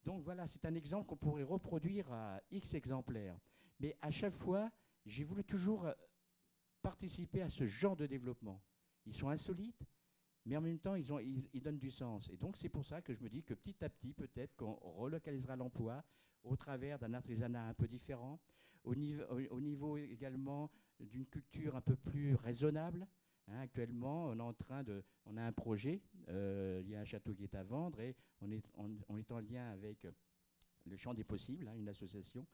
Donc 0.04 0.24
voilà, 0.24 0.46
c'est 0.46 0.66
un 0.66 0.76
exemple 0.76 1.08
qu'on 1.08 1.18
pourrait 1.18 1.44
reproduire 1.44 2.12
à 2.12 2.42
X 2.52 2.74
exemplaires. 2.76 3.40
Mais 3.80 3.96
à 4.02 4.12
chaque 4.12 4.34
fois, 4.34 4.72
j'ai 5.06 5.24
voulu 5.24 5.44
toujours 5.44 5.86
euh, 5.86 5.94
participer 6.82 7.42
à 7.42 7.50
ce 7.50 7.66
genre 7.66 7.96
de 7.96 8.06
développement. 8.06 8.62
Ils 9.06 9.16
sont 9.16 9.30
insolites, 9.30 9.86
mais 10.46 10.58
en 10.58 10.62
même 10.62 10.80
temps, 10.80 10.96
ils, 10.96 11.62
donnent 11.62 11.80
du 11.80 11.92
sens. 11.92 12.30
Et 12.30 12.38
donc 12.38 12.58
c'est 12.58 12.70
pour 12.70 12.86
ça 12.86 13.02
que 13.02 13.14
je 13.14 13.22
me 13.22 13.30
dis 13.30 13.44
que 13.44 13.54
petit 13.54 13.84
à 13.84 13.90
petit, 13.90 14.14
peut-être 14.14 14.56
qu'on 14.56 14.74
relocalisera 14.74 15.56
l'emploi 15.56 16.04
au 16.44 16.56
travers 16.56 17.00
d'un 17.00 17.14
artisanat 17.14 17.68
un 17.68 17.74
peu 17.74 17.88
différent, 17.88 18.40
au 18.84 18.96
niveau, 18.96 19.24
au 19.50 19.60
niveau 19.60 19.98
également 19.98 20.70
d'une 21.00 21.26
culture 21.26 21.76
un 21.76 21.82
peu 21.82 21.96
plus 21.96 22.36
raisonnable. 22.36 23.08
Hein, 23.48 23.60
actuellement, 23.60 24.28
on 24.28 24.38
est 24.38 24.42
en 24.42 24.54
train 24.54 24.84
de, 24.84 25.04
on 25.26 25.38
a 25.38 25.44
un 25.44 25.52
projet, 25.52 26.02
euh, 26.30 26.82
il 26.84 26.90
y 26.90 26.96
a 26.96 27.00
un 27.00 27.06
château 27.06 27.34
qui 27.34 27.44
est 27.44 27.56
à 27.56 27.64
vendre 27.64 28.00
et 28.00 28.16
on 28.42 28.52
est, 28.52 29.32
en 29.32 29.40
lien 29.40 29.72
avec 29.72 30.08
le 30.86 30.98
Champ 30.98 31.14
des 31.14 31.24
Possibles, 31.24 31.68
hein, 31.68 31.76
une 31.76 31.90
association 31.90 32.46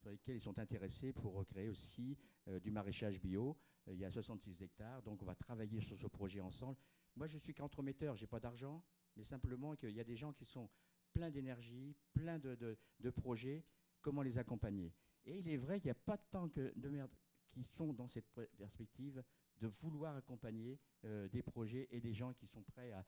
sur 0.00 0.10
laquelle 0.10 0.36
ils 0.36 0.42
sont 0.42 0.58
intéressés 0.58 1.12
pour 1.12 1.34
recréer 1.34 1.68
aussi 1.68 2.16
euh, 2.48 2.58
du 2.58 2.70
maraîchage 2.70 3.20
bio. 3.20 3.56
Euh, 3.88 3.94
il 3.94 4.00
y 4.00 4.04
a 4.04 4.10
66 4.10 4.62
hectares, 4.62 5.02
donc 5.02 5.22
on 5.22 5.26
va 5.26 5.34
travailler 5.34 5.80
sur 5.80 5.98
ce 5.98 6.06
projet 6.06 6.40
ensemble. 6.40 6.78
Moi, 7.16 7.26
je 7.26 7.38
suis 7.38 7.54
qu'entremetteur, 7.54 8.16
je 8.16 8.22
n'ai 8.22 8.26
pas 8.28 8.40
d'argent, 8.40 8.82
mais 9.16 9.24
simplement 9.24 9.76
qu'il 9.76 9.90
y 9.90 10.00
a 10.00 10.04
des 10.04 10.16
gens 10.16 10.32
qui 10.32 10.44
sont 10.44 10.70
pleins 11.12 11.30
d'énergie, 11.30 11.94
pleins 12.12 12.38
de, 12.38 12.54
de, 12.54 12.78
de 13.00 13.10
projets, 13.10 13.64
comment 14.00 14.22
les 14.22 14.38
accompagner? 14.38 14.94
Et 15.24 15.38
il 15.38 15.48
est 15.48 15.56
vrai 15.56 15.80
qu'il 15.80 15.88
n'y 15.88 15.92
a 15.92 15.94
pas 16.06 16.16
tant 16.16 16.48
que 16.48 16.72
de 16.76 16.88
merde 16.88 17.10
qui 17.50 17.62
sont 17.64 17.92
dans 17.92 18.08
cette 18.08 18.30
perspective 18.56 19.22
de 19.60 19.68
vouloir 19.68 20.16
accompagner 20.16 20.78
euh, 21.04 21.28
des 21.28 21.42
projets 21.42 21.88
et 21.90 22.00
des 22.00 22.12
gens 22.12 22.32
qui 22.32 22.46
sont 22.46 22.62
prêts 22.62 22.92
à, 22.92 23.04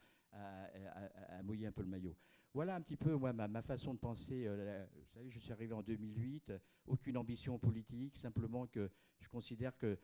mouiller 1.43 1.67
un 1.67 1.73
peu 1.73 1.83
le 1.83 1.89
maillot. 1.89 2.17
Voilà 2.55 2.75
un 2.75 2.81
petit 2.81 2.97
peu 2.97 3.15
moi, 3.17 3.35
ma, 3.35 3.61
façon 3.61 3.93
de 3.93 3.99
penser. 3.99 4.45
Euh, 4.47 4.87
vous 4.95 5.05
savez, 5.05 5.31
je 5.31 5.39
suis 5.39 5.53
arrivé 5.53 5.75
en 5.75 5.83
2008, 5.83 6.53
aucune 6.87 7.19
ambition 7.19 7.59
politique, 7.59 8.17
simplement 8.17 8.67
que 8.67 8.91
je 9.21 9.29
considère 9.29 9.77
que 9.77 9.99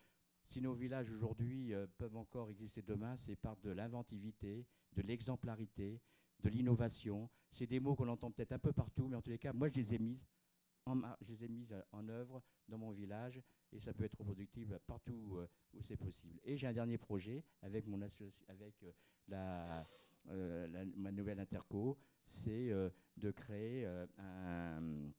si 0.44 0.60
nos 0.60 0.74
villages 0.74 1.10
aujourd'hui 1.10 1.72
euh, 1.72 1.86
peuvent 1.96 2.16
encore 2.16 2.50
exister 2.50 2.82
demain, 2.82 3.16
c'est 3.16 3.36
par 3.36 3.56
de 3.56 3.70
l'inventivité, 3.70 4.66
de 4.92 5.02
l'exemplarité, 5.02 6.00
de 6.40 6.48
l'innovation. 6.50 7.30
C'est 7.50 7.66
des 7.66 7.80
mots 7.80 7.94
qu'on 7.94 8.08
entend 8.08 8.30
peut-être 8.30 8.52
un 8.52 8.58
peu 8.58 8.72
partout, 8.72 9.08
mais 9.08 9.16
en 9.16 9.22
tous 9.22 9.30
les 9.30 9.38
cas, 9.38 9.54
moi, 9.54 9.68
je 9.68 9.74
les 9.74 9.94
ai 9.94 9.98
mises 9.98 10.26
je 11.20 11.32
les 11.32 11.44
ai 11.44 11.48
mises 11.48 11.74
en 11.92 12.08
œuvre 12.08 12.42
dans 12.68 12.78
mon 12.78 12.90
village 12.92 13.42
et 13.72 13.80
ça 13.80 13.92
peut 13.92 14.04
être 14.04 14.18
reproductible 14.18 14.78
partout 14.86 15.36
euh, 15.36 15.46
où 15.74 15.82
c'est 15.82 15.96
possible. 15.96 16.40
Et 16.44 16.56
j'ai 16.56 16.66
un 16.66 16.72
dernier 16.72 16.98
projet 16.98 17.44
avec, 17.62 17.86
mon 17.86 18.00
avec 18.48 18.82
euh, 18.82 19.82
euh, 20.30 20.66
la, 20.68 20.84
ma 20.96 21.12
nouvelle 21.12 21.40
interco, 21.40 21.98
c'est 22.24 22.70
de 23.16 23.30
créer 23.30 23.86
un, 24.18 25.10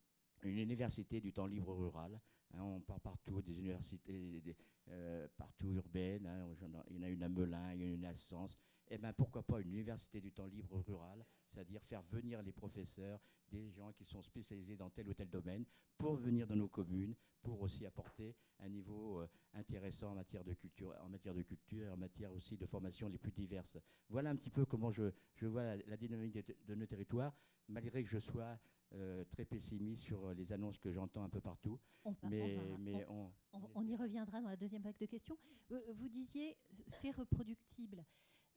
une 0.43 0.57
université 0.57 1.21
du 1.21 1.33
temps 1.33 1.47
libre 1.47 1.73
rural. 1.73 2.19
hein, 2.53 2.61
on 2.61 2.79
parle 2.81 3.01
partout 3.01 3.41
des 3.41 3.57
universités 3.59 4.41
euh, 4.89 5.27
partout 5.37 5.71
urbaines. 5.73 6.25
hein, 6.25 6.47
il 6.89 6.97
y 6.97 6.99
en 6.99 7.03
a 7.03 7.09
une 7.09 7.23
à 7.23 7.29
Melun, 7.29 7.73
il 7.73 7.81
y 7.81 7.85
en 7.85 7.89
a 7.89 7.93
une 7.93 8.05
à 8.05 8.15
Sens. 8.15 8.57
Eh 8.91 8.97
ben, 8.97 9.13
pourquoi 9.13 9.43
pas 9.43 9.61
une 9.61 9.69
université 9.69 10.19
du 10.19 10.31
temps 10.31 10.47
libre 10.47 10.83
rural, 10.87 11.23
c'est-à-dire 11.47 11.83
faire 11.83 12.01
venir 12.03 12.41
les 12.41 12.51
professeurs, 12.51 13.19
des 13.51 13.69
gens 13.69 13.91
qui 13.93 14.03
sont 14.03 14.23
spécialisés 14.23 14.75
dans 14.75 14.89
tel 14.89 15.07
ou 15.09 15.13
tel 15.13 15.29
domaine, 15.29 15.63
pour 15.97 16.15
venir 16.15 16.47
dans 16.47 16.55
nos 16.55 16.67
communes, 16.67 17.13
pour 17.41 17.61
aussi 17.61 17.85
apporter 17.85 18.35
un 18.59 18.69
niveau 18.69 19.21
euh, 19.21 19.27
intéressant 19.53 20.11
en 20.11 20.15
matière 20.15 20.43
de 20.43 20.53
culture, 20.53 20.95
en 21.03 21.09
matière 21.09 21.35
de 21.35 21.43
culture, 21.43 21.85
et 21.85 21.89
en 21.89 21.97
matière 21.97 22.33
aussi 22.33 22.57
de 22.57 22.65
formation 22.65 23.07
les 23.09 23.19
plus 23.19 23.31
diverses. 23.31 23.77
Voilà 24.09 24.31
un 24.31 24.35
petit 24.35 24.49
peu 24.49 24.65
comment 24.65 24.91
je, 24.91 25.11
vois 25.41 25.75
la, 25.75 25.97
dynamique 25.97 26.33
de 26.65 26.75
nos 26.75 26.85
territoires, 26.87 27.35
malgré 27.67 28.03
que 28.03 28.09
je 28.09 28.19
sois 28.19 28.57
euh, 28.93 29.23
très 29.25 29.45
pessimiste 29.45 30.03
sur 30.03 30.33
les 30.33 30.51
annonces 30.51 30.77
que 30.79 30.91
j'entends 30.91 31.23
un 31.23 31.29
peu 31.29 31.41
partout. 31.41 31.79
On 32.03 32.11
va- 32.11 32.17
on 32.23 32.29
mais 32.29 32.55
va- 32.55 32.77
mais 32.79 33.05
on- 33.07 33.33
on, 33.53 33.59
On, 33.61 33.69
on 33.75 33.85
y 33.87 33.95
reviendra 33.95 34.41
dans 34.41 34.49
la 34.49 34.55
deuxième 34.55 34.81
vague 34.81 34.97
de 34.97 35.05
questions. 35.05 35.37
Euh, 35.71 35.81
vous 35.93 36.09
disiez, 36.09 36.57
c'est 36.87 37.11
reproductible. 37.11 38.05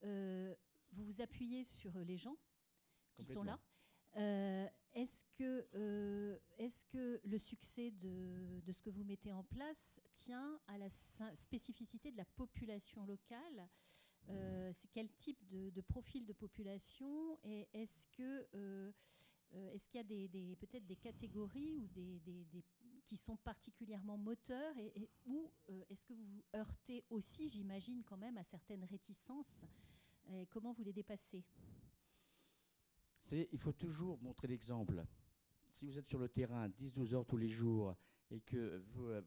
Euh, 0.05 0.55
vous 0.93 1.05
vous 1.05 1.21
appuyez 1.21 1.65
sur 1.65 1.93
les 2.01 2.17
gens 2.17 2.37
qui 3.15 3.25
sont 3.25 3.43
là. 3.43 3.59
Euh, 4.17 4.69
est-ce 4.95 5.25
que, 5.37 5.67
euh, 5.75 6.39
est-ce 6.59 6.87
que 6.87 7.21
le 7.25 7.39
succès 7.39 7.91
de, 7.93 8.61
de 8.61 8.73
ce 8.73 8.83
que 8.83 8.91
vous 8.91 9.05
mettez 9.05 9.33
en 9.33 9.43
place 9.45 10.01
tient 10.13 10.61
à 10.67 10.77
la 10.77 10.89
spécificité 11.35 12.11
de 12.11 12.17
la 12.19 12.27
population 12.27 13.05
locale? 13.07 13.69
Euh, 14.29 14.71
C'est 14.75 14.89
quel 14.89 15.11
type 15.15 15.45
de, 15.49 15.71
de 15.71 15.81
profil 15.81 16.27
de 16.27 16.33
population? 16.35 17.39
Et 17.43 17.69
est-ce 17.73 18.07
que 18.09 18.47
euh, 18.55 18.93
euh, 19.55 19.73
est-ce 19.73 19.89
qu'il 19.89 20.01
y 20.01 20.53
a 20.53 20.57
peut-être 20.57 20.87
des 20.87 20.97
catégories 20.97 21.77
ou 21.77 21.89
qui 23.05 23.16
sont 23.16 23.37
particulièrement 23.37 24.16
moteurs 24.16 24.77
et, 24.79 24.93
et- 24.97 25.11
ou 25.27 25.51
euh, 25.69 25.85
est-ce 25.91 26.03
que 26.05 26.15
vous 26.15 26.24
vous 26.24 26.45
heurtez 26.55 27.05
aussi, 27.11 27.49
j'imagine, 27.49 28.03
quand 28.05 28.16
même 28.16 28.39
à 28.39 28.45
certaines 28.45 28.85
réticences 28.85 29.65
Comment 30.51 30.73
vous 30.73 30.85
les 30.85 30.93
dépassez? 30.93 31.45
Il 33.33 33.59
faut 33.59 33.73
toujours 33.73 34.19
montrer 34.23 34.47
l'exemple. 34.47 35.05
Si 35.73 35.85
vous 35.85 35.99
êtes 35.99 36.09
sur 36.09 36.20
le 36.20 36.29
terrain 36.29 36.69
10-12 36.69 37.15
heures 37.15 37.27
tous 37.27 37.37
les 37.37 37.49
jours 37.49 37.97
et 38.31 38.41
que 38.41 38.83
vous, 38.93 39.07
euh, 39.07 39.20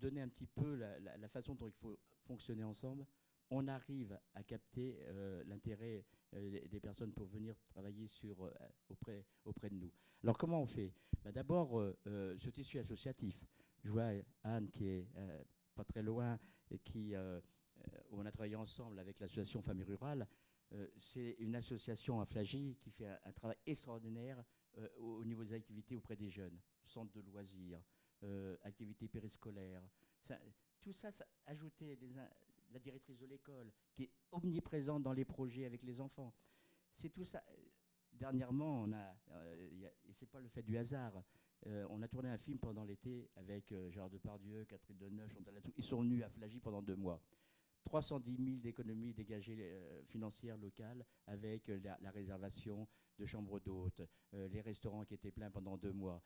donnez 0.00 0.22
un 0.22 0.28
petit 0.28 0.46
peu 0.46 0.74
la, 0.74 1.28
façon 1.28 1.54
dont 1.54 1.66
il 1.66 1.74
faut 1.74 1.98
fonctionner 2.22 2.64
ensemble, 2.64 3.06
on 3.50 3.68
arrive 3.68 4.18
à 4.34 4.42
capter 4.42 4.98
l'intérêt 5.44 6.04
des- 6.32 6.68
des 6.68 6.80
personnes 6.80 7.12
pour 7.12 7.26
venir 7.26 7.56
travailler 7.68 8.06
euh, 8.24 8.50
auprès, 8.88 9.24
auprès 9.44 9.70
de 9.70 9.74
nous. 9.74 9.92
Alors 10.22 10.36
comment 10.38 10.60
on 10.62 10.66
fait? 10.66 10.92
Bah, 11.24 11.32
D'abord, 11.32 11.78
euh, 11.78 11.96
euh, 12.06 12.36
ce 12.38 12.50
tissu 12.50 12.78
associatif. 12.78 13.44
Je 13.82 13.90
vois 13.90 14.10
Anne 14.42 14.70
qui 14.70 14.86
est 14.88 15.08
euh, 15.16 15.42
pas 15.74 15.84
très 15.84 16.02
loin 16.02 16.38
et 16.70 16.78
qui, 16.78 17.14
euh, 17.14 17.40
euh, 17.78 17.98
on 18.10 18.24
a 18.26 18.30
travaillé 18.32 18.56
ensemble 18.56 18.98
avec 18.98 19.20
l'association 19.20 19.62
Famille 19.62 19.84
Rurale. 19.84 20.26
Euh, 20.72 20.88
c'est 20.98 21.36
une 21.38 21.54
association 21.54 22.20
à 22.20 22.26
Flagy 22.26 22.76
qui 22.80 22.90
fait 22.90 23.06
un, 23.06 23.32
travail 23.32 23.56
extraordinaire 23.66 24.42
euh, 24.78 24.88
au, 24.98 25.18
au 25.18 25.24
niveau 25.24 25.44
des 25.44 25.52
activités 25.52 25.96
auprès 25.96 26.16
des 26.16 26.28
jeunes, 26.28 26.58
centres 26.84 27.12
de 27.14 27.20
loisirs, 27.30 27.80
euh, 28.24 28.56
activités 28.62 29.06
périscolaires. 29.08 29.82
Tout 30.80 30.92
ça, 30.92 31.12
ça 31.12 31.24
ajouté 31.46 31.96
les 31.96 31.96
la 32.72 32.78
directrice 32.78 33.18
de 33.18 33.26
l'école 33.26 33.72
qui 33.94 34.04
est 34.04 34.12
omniprésente 34.32 35.02
dans 35.02 35.12
les 35.12 35.24
projets 35.24 35.64
avec 35.64 35.82
les 35.82 36.00
enfants. 36.00 36.34
C'est 36.94 37.10
tout 37.10 37.24
ça. 37.24 37.42
Dernièrement, 38.12 38.82
on 38.82 38.92
a, 38.92 39.16
euh, 39.32 39.68
y 39.72 39.84
et 39.84 40.12
c'est 40.12 40.30
pas 40.30 40.40
le 40.40 40.48
fait 40.48 40.62
du 40.62 40.76
hasard. 40.76 41.22
euh, 41.66 41.86
on 41.90 42.02
a 42.02 42.08
tourné 42.08 42.28
un 42.30 42.38
film 42.38 42.58
pendant 42.58 42.84
l'été 42.84 43.28
avec 43.36 43.72
euh, 43.72 43.90
Gérard 43.90 44.10
Depardieu, 44.10 44.64
Catherine 44.64 44.96
Deneuve, 44.96 45.30
Chantal. 45.30 45.60
Ils 45.76 45.84
sont 45.84 46.00
venus 46.00 46.22
à 46.22 46.30
Flagy 46.30 46.60
pendant 46.60 46.82
deux 46.82 46.96
mois. 46.96 47.20
310 47.86 48.36
000 48.36 48.56
d'économies 48.58 49.14
dégagées 49.14 49.58
euh, 49.60 50.02
financières 50.04 50.58
locales 50.58 51.04
avec 51.26 51.68
euh, 51.68 51.78
la, 52.00 52.10
réservation 52.10 52.86
de 53.18 53.24
chambres 53.26 53.60
d'hôtes, 53.60 54.02
les 54.32 54.60
restaurants 54.60 55.04
qui 55.04 55.14
étaient 55.14 55.30
pleins 55.30 55.50
pendant 55.50 55.78
deux 55.78 55.92
mois. 55.92 56.22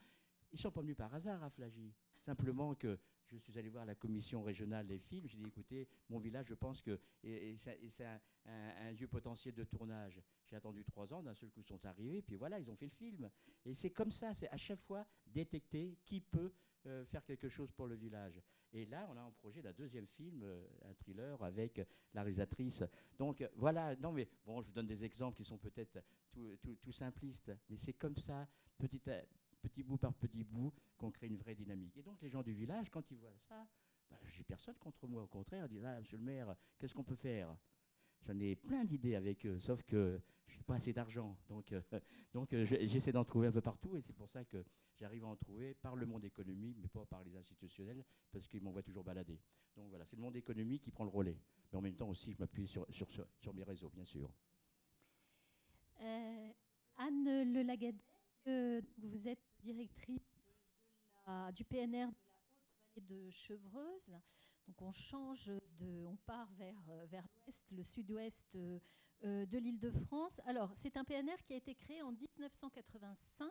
Ils 0.51 0.57
ne 0.57 0.59
sont 0.59 0.73
pas 0.73 0.81
venus 0.81 0.97
par 0.97 1.15
hasard 1.15 1.45
à 1.45 1.51
Flagy. 1.51 1.95
Simplement 2.19 2.75
que 2.75 2.99
je 3.33 3.39
suis 3.39 3.59
allé 3.59 3.69
voir 3.69 3.85
la 3.85 3.95
commission 3.95 4.43
régionale 4.43 4.87
des 4.87 4.99
films. 4.99 5.27
J'ai 5.29 5.37
dit, 5.39 5.47
écoutez, 5.47 5.89
mon 6.09 6.19
village, 6.19 6.47
je 6.47 6.55
pense 6.55 6.83
que 6.83 6.99
c'est 7.23 8.05
un, 8.47 8.93
lieu 8.93 9.07
potentiel 9.07 9.55
de 9.55 9.65
tournage. 9.65 10.21
J'ai 10.47 10.57
attendu 10.57 10.85
trois 10.85 11.13
ans, 11.13 11.23
d'un 11.23 11.35
seul 11.35 11.51
coup, 11.51 11.61
ils 11.61 11.67
sont 11.67 11.85
arrivés, 11.87 12.23
puis 12.23 12.37
voilà, 12.37 12.59
ils 12.59 12.71
ont 12.71 12.77
fait 12.77 12.87
le 12.87 12.93
film. 12.93 13.31
Et 13.65 13.75
c'est 13.75 13.91
comme 13.91 14.11
ça, 14.11 14.35
c'est 14.35 14.49
à 14.49 14.57
chaque 14.57 14.81
fois 14.81 15.07
détecter 15.27 15.99
qui 16.05 16.21
peut 16.21 16.53
euh, 16.87 17.05
faire 17.05 17.25
quelque 17.25 17.49
chose 17.49 17.71
pour 17.73 17.87
le 17.87 17.95
village. 17.95 18.41
Et 18.73 18.87
là, 18.87 19.07
on 19.11 19.17
a 19.17 19.21
un 19.21 19.33
projet 19.33 19.61
d'un 19.61 19.73
deuxième 19.73 20.07
film, 20.07 20.43
euh, 20.43 20.67
un 20.89 20.95
thriller 20.95 21.43
avec 21.43 21.79
la 22.15 22.23
réalisatrice. 22.23 22.83
Donc 23.19 23.43
euh, 23.43 23.49
voilà, 23.57 23.95
non 23.97 24.13
mais 24.13 24.29
bon, 24.47 24.63
je 24.63 24.69
vous 24.69 24.73
donne 24.73 24.87
des 24.87 25.05
exemples 25.05 25.37
qui 25.37 25.45
sont 25.45 25.59
peut-être 25.59 25.99
tout, 26.33 26.93
simplistes, 26.93 27.53
mais 27.69 27.77
c'est 27.77 27.93
comme 27.93 28.17
ça, 28.17 28.49
petit, 28.79 29.03
à- 29.11 29.23
petit 29.63 29.83
bout 29.83 29.97
par 29.97 30.15
petit 30.15 30.45
bout, 30.45 30.73
qu'on 30.99 31.11
crée 31.11 31.27
une 31.27 31.37
vraie 31.37 31.55
dynamique. 31.55 31.97
Et 31.97 32.03
donc 32.03 32.21
les 32.23 32.29
gens 32.29 32.43
du 32.43 32.53
village, 32.53 32.91
quand 32.91 33.11
ils 33.11 33.17
voient 33.19 33.37
ça, 33.37 33.67
je 34.33 34.39
n'ai 34.39 34.45
personne 34.45 34.77
contre 34.77 35.07
moi, 35.07 35.23
au 35.23 35.27
contraire, 35.27 35.67
ils 35.67 35.75
disent 35.77 35.85
Ah, 35.85 35.99
monsieur 36.01 36.17
le 36.17 36.25
maire, 36.25 36.55
qu'est-ce 36.79 36.95
qu'on 36.95 37.05
peut 37.05 37.15
faire? 37.17 37.55
J'en 38.27 38.39
ai 38.39 38.57
plein 38.57 38.85
d'idées 38.85 39.15
avec 39.15 39.47
eux, 39.47 39.59
sauf 39.61 39.83
que 39.85 40.21
je 40.47 40.57
n'ai 40.57 40.63
pas 40.65 40.75
assez 40.75 40.93
d'argent. 40.93 41.37
Donc, 41.49 41.73
euh, 41.73 41.81
euh, 42.53 42.67
je- 42.67 42.87
j'essaie 42.87 43.13
d'en 43.13 43.25
trouver 43.25 43.49
un 43.49 43.53
peu 43.53 43.61
partout, 43.61 43.97
et 43.97 44.03
c'est 44.03 44.13
pour 44.13 44.29
ça 44.29 44.45
que 44.45 44.65
j'arrive 44.97 45.25
à 45.25 45.29
en 45.29 45.37
trouver 45.37 45.75
par 45.75 45.97
le 45.97 46.07
monde 46.07 46.25
économique, 46.25 46.77
mais 46.81 46.89
pas 46.89 47.07
par 47.07 47.23
les 47.25 47.37
institutionnels, 47.37 48.05
parce 48.33 48.47
qu'ils 48.47 48.63
m'envoient 48.63 48.83
toujours 48.83 49.05
balader. 49.05 49.41
Donc 49.77 49.89
voilà, 49.89 50.05
c'est 50.05 50.17
le 50.17 50.23
monde 50.23 50.37
économique 50.37 50.83
qui 50.83 50.91
prend 50.91 51.05
le 51.05 51.11
relais. 51.11 51.39
Mais 51.73 51.79
en 51.79 51.83
même 51.83 51.95
temps 51.97 52.09
aussi, 52.09 52.33
je 52.33 52.39
m'appuie 52.39 52.67
sur, 52.67 52.87
sur, 52.91 53.09
sur, 53.39 53.55
mes 53.55 53.63
réseaux, 53.63 53.91
bien 53.91 54.05
sûr. 54.05 54.31
Euh, 56.01 56.53
Anne 56.97 57.53
Le 57.53 57.63
Lagadec, 57.63 58.03
euh, 58.49 58.81
vous 58.99 59.29
êtes 59.29 59.50
directrice 59.61 60.21
du 61.55 61.65
PNR 61.65 61.89
de 61.89 61.95
la 61.97 62.07
Haute-Vallée 62.97 63.25
de 63.27 63.31
Chevreuse. 63.31 64.11
Donc 64.67 64.83
on 64.83 64.93
change 64.93 65.51
de, 65.79 66.07
part 66.27 66.51
vers, 66.53 66.81
euh, 66.91 67.07
vers 67.07 67.27
l'ouest, 67.37 67.65
le 67.71 67.83
sud-ouest 67.85 68.57
euh, 68.57 68.79
euh, 69.25 69.47
de 69.47 69.59
l'île 69.59 69.79
de 69.79 69.91
France. 69.91 70.41
Alors 70.45 70.73
c'est 70.77 70.97
un 70.97 71.05
PNR 71.05 71.37
qui 71.45 71.53
a 71.53 71.57
été 71.57 71.75
créé 71.75 72.03
en 72.03 72.13
1985. 72.13 73.51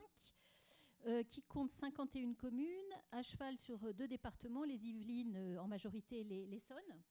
euh, 1.06 1.24
qui 1.24 1.42
compte 1.44 1.72
51 1.72 2.34
communes, 2.34 2.94
à 3.14 3.22
cheval 3.24 3.58
sur 3.58 3.94
deux 3.94 4.08
départements, 4.10 4.66
les 4.66 4.86
Yvelines 4.86 5.58
en 5.58 5.66
majorité 5.66 6.20
et 6.20 6.24
les- 6.26 6.46
l'Essonne. 6.46 7.02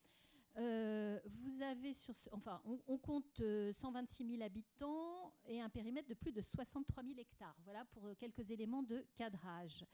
Euh, 0.56 1.20
vous 1.26 1.62
avez 1.62 1.92
enfin, 2.32 2.60
on, 2.86 2.98
compte 2.98 3.40
euh, 3.40 3.72
126 3.72 4.26
000 4.26 4.42
habitants 4.42 5.32
et 5.46 5.60
un 5.60 5.68
périmètre 5.68 6.08
de 6.08 6.14
plus 6.14 6.32
de 6.32 6.40
63 6.40 7.04
000 7.04 7.18
hectares. 7.18 7.56
Voilà 7.64 7.84
pour 7.86 8.08
euh, 8.08 8.14
quelques 8.14 8.50
éléments 8.50 8.82
de 8.82 9.06
cadrage. 9.14 9.84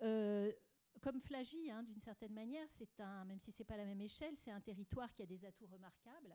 Euh, 0.00 0.50
comme 1.00 1.20
Flagy, 1.20 1.70
hein, 1.70 1.82
d'une 1.84 2.00
certaine 2.00 2.32
manière, 2.32 2.66
c'est 2.70 3.00
un, 3.00 3.24
même 3.24 3.38
si 3.40 3.52
c'est 3.52 3.64
pas 3.64 3.76
la 3.76 3.84
même 3.84 4.00
échelle, 4.00 4.34
c'est 4.36 4.50
un 4.50 4.60
territoire 4.60 5.12
qui 5.12 5.22
a 5.22 5.26
des 5.26 5.44
atouts 5.44 5.66
remarquables 5.66 6.34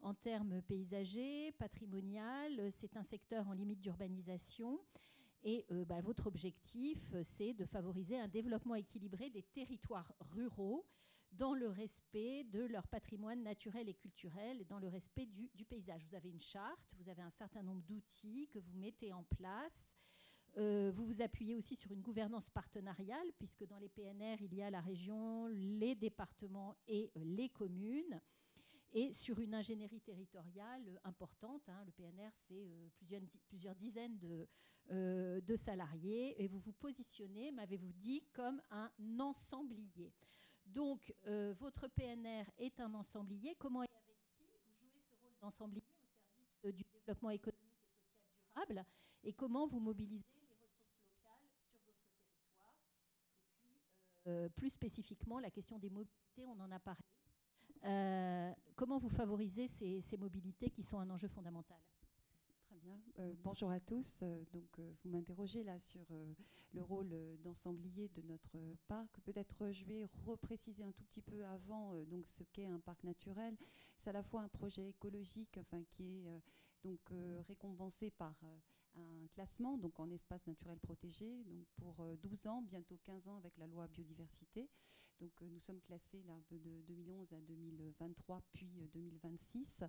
en 0.00 0.14
termes 0.14 0.62
paysagers, 0.62 1.52
patrimonial. 1.58 2.60
euh, 2.60 2.70
C'est 2.72 2.96
un 2.96 3.02
secteur 3.02 3.48
en 3.48 3.52
limite 3.52 3.80
d'urbanisation. 3.80 4.80
Et 5.44 5.66
euh, 5.70 5.84
bah, 5.84 6.00
votre 6.00 6.26
objectif, 6.26 6.98
euh, 7.14 7.22
c'est 7.22 7.54
de 7.54 7.64
favoriser 7.64 8.18
un 8.18 8.28
développement 8.28 8.74
équilibré 8.74 9.30
des 9.30 9.42
territoires 9.42 10.12
ruraux 10.20 10.84
dans 11.32 11.54
le 11.54 11.68
respect 11.68 12.44
de 12.44 12.60
leur 12.64 12.86
patrimoine 12.88 13.42
naturel 13.42 13.88
et 13.88 13.94
culturel 13.94 14.60
et 14.60 14.64
dans 14.64 14.78
le 14.78 14.88
respect 14.88 15.26
du, 15.26 15.64
paysage. 15.64 16.04
Vous 16.04 16.14
avez 16.14 16.30
une 16.30 16.40
charte, 16.40 16.94
vous 16.98 17.08
avez 17.08 17.22
un 17.22 17.30
certain 17.30 17.62
nombre 17.62 17.82
d'outils 17.82 18.48
que 18.48 18.58
vous 18.58 18.74
mettez 18.74 19.12
en 19.12 19.22
place. 19.24 19.96
Euh, 20.56 20.90
vous 20.94 21.04
vous 21.04 21.20
appuyez 21.22 21.54
aussi 21.54 21.76
sur 21.76 21.92
une 21.92 22.00
gouvernance 22.00 22.48
partenariale, 22.50 23.30
puisque 23.38 23.66
dans 23.66 23.78
les 23.78 23.88
PNR, 23.90 24.36
il 24.40 24.54
y 24.54 24.62
a 24.62 24.70
la 24.70 24.80
région, 24.80 25.46
les 25.48 25.94
départements 25.94 26.74
et 26.86 27.12
euh, 27.16 27.24
les 27.24 27.50
communes, 27.50 28.20
et 28.92 29.12
sur 29.12 29.38
une 29.38 29.54
ingénierie 29.54 30.00
territoriale 30.00 30.88
euh, 30.88 30.96
importante. 31.04 31.68
hein. 31.68 31.84
Le 31.84 31.92
PNR, 31.92 32.30
c'est 32.34 32.66
plusieurs, 32.96 33.20
di- 33.20 33.38
plusieurs 33.46 33.74
dizaines 33.76 34.18
de, 34.18 34.48
de 34.90 35.56
salariés, 35.56 36.42
et 36.42 36.48
vous 36.48 36.58
vous 36.58 36.72
positionnez, 36.72 37.52
m'avez-vous 37.52 37.92
dit, 37.92 38.22
comme 38.32 38.60
un 38.70 38.90
ensemblier. 39.20 40.14
Donc, 40.68 41.14
euh, 41.26 41.54
votre 41.58 41.88
PNR 41.88 42.44
est 42.58 42.78
un 42.80 42.92
ensemblier. 42.94 43.54
Comment 43.58 43.82
et 43.82 43.86
avec 43.86 44.16
qui 44.20 44.60
vous 44.60 44.76
jouez 44.76 45.00
ce 45.00 45.14
rôle 45.16 45.34
d'ensemblier 45.40 45.82
au 45.82 46.04
service 46.04 46.64
euh, 46.66 46.72
du 46.72 46.84
développement 46.84 47.30
économique 47.30 47.62
et 47.62 47.88
social 47.88 48.26
durable? 48.52 48.84
Et 49.24 49.32
comment 49.32 49.66
vous 49.66 49.80
mobilisez 49.80 50.26
les 50.36 50.54
ressources 50.54 51.00
locales 51.00 51.48
sur 51.48 51.80
votre 51.80 52.04
territoire? 52.04 52.74
Et 53.32 53.56
puis, 53.56 53.80
euh, 54.26 54.48
plus 54.50 54.70
spécifiquement, 54.70 55.38
la 55.40 55.50
question 55.50 55.78
des 55.78 55.90
mobilités, 55.90 56.46
on 56.46 56.60
en 56.60 56.70
a 56.70 56.78
parlé. 56.78 57.04
Comment 58.74 58.98
vous 58.98 59.08
favorisez 59.08 59.68
ces, 59.68 60.16
mobilités 60.18 60.68
qui 60.68 60.82
sont 60.82 60.98
un 60.98 61.08
enjeu 61.08 61.28
fondamental? 61.28 61.78
Euh, 63.18 63.32
bonjour 63.42 63.70
à 63.70 63.80
tous. 63.80 64.18
Euh, 64.22 64.44
donc, 64.52 64.78
euh, 64.78 64.90
vous 65.02 65.10
m'interrogez 65.10 65.64
là 65.64 65.78
sur 65.80 66.06
le 66.72 66.82
rôle 66.82 67.10
d'ensemblier 67.42 68.08
de 68.14 68.22
notre 68.22 68.58
parc. 68.86 69.20
Peut-être 69.20 69.70
je 69.70 69.84
vais 69.84 70.06
repréciser 70.26 70.84
un 70.84 70.92
tout 70.92 71.04
petit 71.04 71.22
peu 71.22 71.44
avant 71.46 71.94
donc 72.04 72.28
ce 72.28 72.44
qu'est 72.52 72.66
un 72.66 72.80
parc 72.80 73.04
naturel. 73.04 73.56
C'est 73.96 74.10
à 74.10 74.12
la 74.12 74.22
fois 74.22 74.42
un 74.42 74.48
projet 74.48 74.88
écologique, 74.88 75.58
enfin 75.58 75.82
qui 75.90 76.18
est 76.18 76.24
donc 76.84 77.00
récompensé 77.46 78.10
par 78.10 78.34
un 78.98 79.26
classement 79.28 79.78
donc 79.78 79.98
en 80.00 80.10
espace 80.10 80.46
naturel 80.46 80.78
protégé 80.80 81.44
donc 81.44 81.66
pour 81.76 82.04
12 82.22 82.46
ans, 82.46 82.62
bientôt 82.62 82.98
15 83.04 83.28
ans 83.28 83.36
avec 83.36 83.56
la 83.56 83.66
loi 83.66 83.86
biodiversité. 83.88 84.68
Donc 85.20 85.32
nous 85.40 85.58
sommes 85.58 85.80
classés 85.80 86.22
là 86.22 86.34
de 86.50 86.58
2011 86.82 87.32
à 87.32 87.40
2023 87.40 88.42
puis 88.52 88.70
2026. 88.92 89.82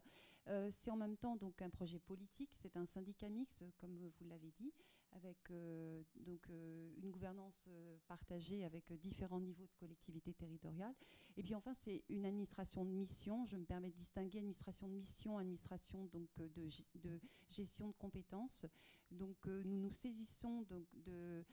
c'est 0.72 0.90
en 0.90 0.95
même 0.95 1.18
temps 1.18 1.36
donc 1.36 1.61
un 1.61 1.69
projet 1.69 1.99
politique, 1.99 2.53
c'est 2.56 2.76
un 2.77 2.86
syndicat 2.86 3.30
mixte 3.30 3.64
comme 3.77 3.95
vous 3.95 4.26
l'avez 4.26 4.52
dit 4.52 4.73
avec 5.14 5.38
euh, 5.52 6.02
donc, 6.15 6.49
euh, 6.49 6.90
une 7.02 7.11
gouvernance 7.11 7.65
euh, 7.68 7.98
partagée 8.07 8.64
avec 8.65 8.91
différents 8.94 9.40
niveaux 9.40 9.65
de 9.65 9.76
collectivité 9.80 10.34
territoriale. 10.34 10.94
Et 11.38 11.44
puis 11.44 11.56
enfin, 11.56 11.73
c'est 11.73 12.03
une 12.10 12.26
administration 12.26 12.86
de 12.86 12.91
mission. 12.91 13.45
Je 13.45 13.57
me 13.57 13.65
permets 13.65 13.90
de 13.90 13.95
distinguer 13.95 14.40
administration 14.40 14.88
de 14.88 14.94
mission, 14.94 15.38
administration 15.38 16.06
donc, 16.07 16.30
de, 16.38 17.19
gestion 17.49 17.88
de 17.90 17.94
compétences. 17.94 18.65
Donc 19.11 19.45
nous 19.45 19.80
nous 19.80 19.90
saisissons 19.90 20.64
donc, 20.64 20.86
de 21.03 21.44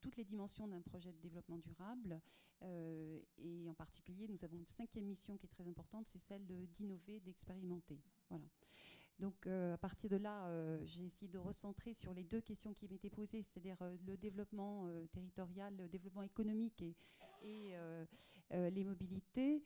toutes 0.00 0.16
les 0.16 0.24
dimensions 0.24 0.66
d'un 0.66 0.80
projet 0.80 1.12
de 1.12 1.18
développement 1.18 1.58
durable. 1.58 2.20
et 2.62 3.68
en 3.68 3.74
particulier, 3.74 4.26
nous 4.28 4.44
avons 4.44 4.56
une 4.56 4.66
cinquième 4.66 5.04
mission 5.04 5.36
qui 5.36 5.46
est 5.46 5.50
très 5.50 5.68
importante, 5.68 6.06
c'est 6.08 6.18
celle 6.18 6.46
d'innover, 6.46 7.20
d'expérimenter. 7.20 8.00
Voilà. 8.30 8.46
Donc 9.18 9.46
euh, 9.46 9.74
à 9.74 9.78
partir 9.78 10.10
de 10.10 10.16
là, 10.16 10.46
euh, 10.46 10.78
j'ai 10.84 11.06
essayé 11.06 11.28
de 11.28 11.38
recentrer 11.38 11.94
sur 11.94 12.12
les 12.12 12.24
deux 12.24 12.40
questions 12.42 12.74
qui 12.74 12.86
m'étaient 12.88 13.10
posées, 13.10 13.42
c'est-à-dire 13.42 13.76
euh, 13.80 13.96
le 14.06 14.16
développement 14.16 14.88
territorial, 15.12 15.74
le 15.76 15.88
développement 15.88 16.22
économique 16.22 16.84
et, 17.42 17.74
les 18.50 18.84
mobilités. 18.84 19.62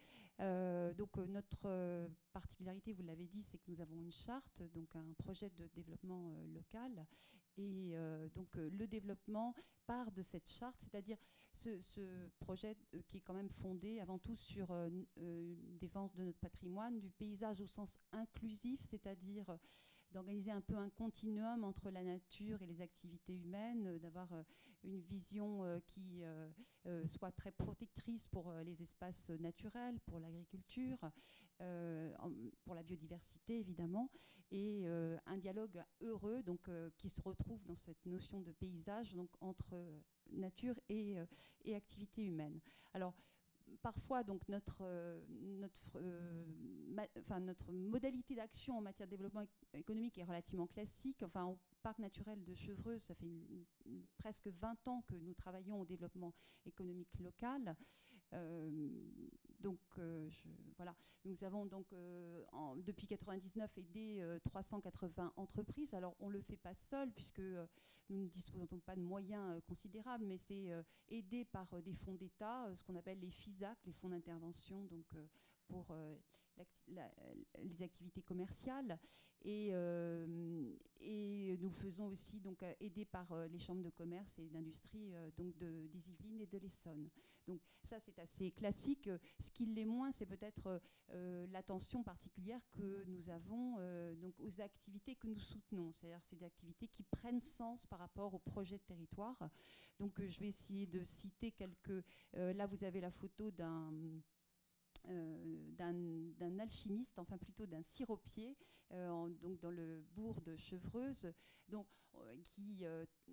Donc 0.95 1.17
notre 1.19 2.09
particularité, 2.33 2.93
vous 2.93 3.03
l'avez 3.03 3.27
dit, 3.27 3.43
c'est 3.43 3.59
que 3.59 3.71
nous 3.71 3.81
avons 3.81 4.01
une 4.01 4.13
charte, 4.13 4.63
donc 4.75 4.95
un 4.97 5.13
projet 5.19 5.51
de 5.51 5.67
développement 5.69 6.33
local. 6.55 7.07
Et 7.57 7.95
donc 8.35 8.55
le 8.57 8.87
développement 8.87 9.55
part 9.87 10.13
de 10.13 10.23
cette 10.23 10.49
charte, 10.49 10.77
c'est-à-dire 10.79 11.19
ce, 11.53 12.29
projet 12.39 12.77
euh, 12.95 13.01
qui 13.09 13.19
est 13.19 13.21
quand 13.21 13.35
même 13.35 13.51
fondé 13.51 14.01
avant 14.01 14.19
tout 14.19 14.37
sur 14.37 14.71
euh, 14.71 14.89
euh, 15.19 15.55
une 15.69 15.79
défense 15.79 16.15
de 16.15 16.23
notre 16.23 16.39
patrimoine, 16.39 17.01
du 17.01 17.11
paysage 17.11 17.61
au 17.61 17.67
sens 17.67 17.99
inclusif, 18.13 18.81
c'est-à-dire 18.89 19.59
d'organiser 20.13 20.51
un 20.51 20.61
peu 20.61 20.77
un 20.77 20.91
continuum 20.91 21.65
entre 21.65 21.91
la 21.91 22.03
nature 22.03 22.63
et 22.63 22.67
les 22.67 22.81
activités 22.81 23.37
humaines, 23.37 23.99
d'avoir 23.99 24.29
une 24.85 24.99
vision 25.01 25.81
qui 25.87 26.23
soit 27.07 27.33
très 27.33 27.53
protectrice 27.53 28.29
pour 28.29 28.53
les 28.65 28.83
espaces 28.83 29.31
naturels, 29.31 30.01
pour 30.07 30.19
l'agriculture, 30.19 30.99
pour 31.59 32.75
la 32.75 32.83
biodiversité 32.83 33.59
évidemment, 33.59 34.11
et 34.51 34.87
un 35.27 35.37
dialogue 35.37 35.83
heureux 36.01 36.43
donc, 36.43 36.69
qui 36.97 37.09
se 37.09 37.21
retrouve 37.21 37.65
dans 37.65 37.77
cette 37.77 38.05
notion 38.07 38.41
de 38.41 38.53
paysage 38.53 39.15
donc, 39.15 39.31
entre 39.41 39.77
nature 40.33 40.79
et, 40.89 41.19
euh, 41.19 41.27
et 41.65 41.75
activité 41.75 42.25
humaine. 42.25 42.61
Parfois 43.83 44.23
donc 44.23 44.47
notre, 44.49 44.79
euh, 44.83 45.21
euh, 45.97 46.45
notre 47.41 47.73
modalité 47.73 48.35
d'action 48.35 48.79
en 48.79 48.81
matière 48.81 49.07
de 49.07 49.11
développement 49.11 49.45
économique 49.75 50.19
est 50.19 50.25
relativement 50.25 50.67
classique. 50.67 51.23
Enfin, 51.25 51.47
au 51.47 51.59
parc 51.83 51.99
naturel 51.99 52.43
de 52.45 52.55
Chevreuse, 52.55 53.03
ça 53.03 53.15
fait 53.15 53.31
presque 54.19 54.49
20 54.49 54.89
ans 54.89 55.03
que 55.07 55.15
nous 55.15 55.35
travaillons 55.35 55.81
au 55.81 55.85
développement 55.85 56.35
économique 56.67 57.19
local. 57.19 57.77
Donc 59.61 59.79
voilà, 60.77 60.95
nous 61.25 61.43
avons 61.45 61.67
donc 61.67 61.87
en, 62.53 62.77
depuis 62.77 63.07
99 63.07 63.79
aidé 63.79 64.39
380 64.45 65.33
entreprises. 65.37 65.95
Alors 65.95 66.15
on 66.21 66.29
le 66.29 66.41
fait 66.41 66.57
pas 66.57 66.75
seul 66.75 67.11
puisque 67.13 67.43
nous 68.11 68.25
ne 68.25 68.29
disposons 68.29 68.81
pas 68.81 68.97
de 68.97 69.01
moyens 69.01 69.57
euh, 69.57 69.61
considérables, 69.67 70.25
mais 70.27 70.37
c'est 70.37 70.71
euh, 70.71 70.83
aidé 71.09 71.45
par 71.45 71.67
euh, 71.73 71.81
des 71.81 71.95
fonds 71.95 72.15
d'État, 72.15 72.69
ce 72.75 72.83
qu'on 72.83 72.97
appelle 72.97 73.21
les 73.21 73.31
FISAC, 73.31 73.79
les 73.87 73.93
fonds 73.93 74.09
d'intervention 74.09 74.85
donc, 74.87 75.07
pour 75.69 75.95
les 77.59 77.83
activités 77.83 78.23
commerciales. 78.23 78.99
Et, 79.43 79.73
et, 81.01 81.57
nous 81.59 81.71
faisons 81.71 82.09
aussi, 82.09 82.41
donc, 82.41 82.63
aidés 82.81 83.07
par 83.07 83.35
les 83.49 83.59
chambres 83.59 83.83
de 83.83 83.91
commerce 83.91 84.39
et 84.39 84.49
d'industrie 84.49 85.13
donc 85.37 85.57
de, 85.57 85.87
des 85.89 86.11
Yvelines 86.11 86.41
et 86.41 86.47
de 86.47 86.59
l'Essonne. 86.59 87.09
Donc 87.47 87.61
ça, 87.83 87.99
c'est 88.01 88.19
assez 88.19 88.51
classique. 88.53 89.09
Ce 89.39 89.51
qui 89.51 89.67
l'est 89.67 89.87
moins, 89.87 90.13
c'est 90.13 90.27
peut-être 90.27 90.81
l'attention 91.51 92.03
particulière 92.03 92.61
que 92.73 93.05
nous 93.07 93.31
avons 93.31 93.77
donc 94.17 94.39
aux 94.41 94.61
activités 94.61 95.17
que 95.17 95.27
nous 95.27 95.39
soutenons. 95.39 95.93
C'est-à-dire 95.93 96.21
c'est 96.23 96.37
des 96.37 96.45
activités 96.45 96.89
qui 96.89 97.03
prennent 97.03 97.41
sens 97.41 97.87
par 97.87 97.99
rapport 97.99 98.35
au 98.35 98.39
projet 98.39 98.77
de 98.77 98.83
territoire. 98.83 99.51
Donc 99.99 100.21
je 100.23 100.39
vais 100.41 100.49
essayer 100.49 100.87
de 100.87 101.03
citer 101.03 101.51
quelques... 101.51 102.05
là, 102.35 102.67
vous 102.67 102.85
avez 102.85 103.01
la 103.01 103.11
photo 103.11 103.51
d'un 103.51 103.91
euh, 105.09 105.71
d'un 105.79 106.59
alchimiste, 106.59 107.19
enfin 107.19 107.39
plutôt 107.39 107.67
d'un 107.67 107.83
siropier, 107.83 108.57
euh, 108.93 109.29
donc 109.41 109.59
dans 109.61 109.71
le 109.71 110.05
bourg 110.15 110.41
de 110.43 110.57
Chevreuse, 110.57 111.33
donc, 111.69 111.87
euh, 112.17 112.37
qui 112.43 112.85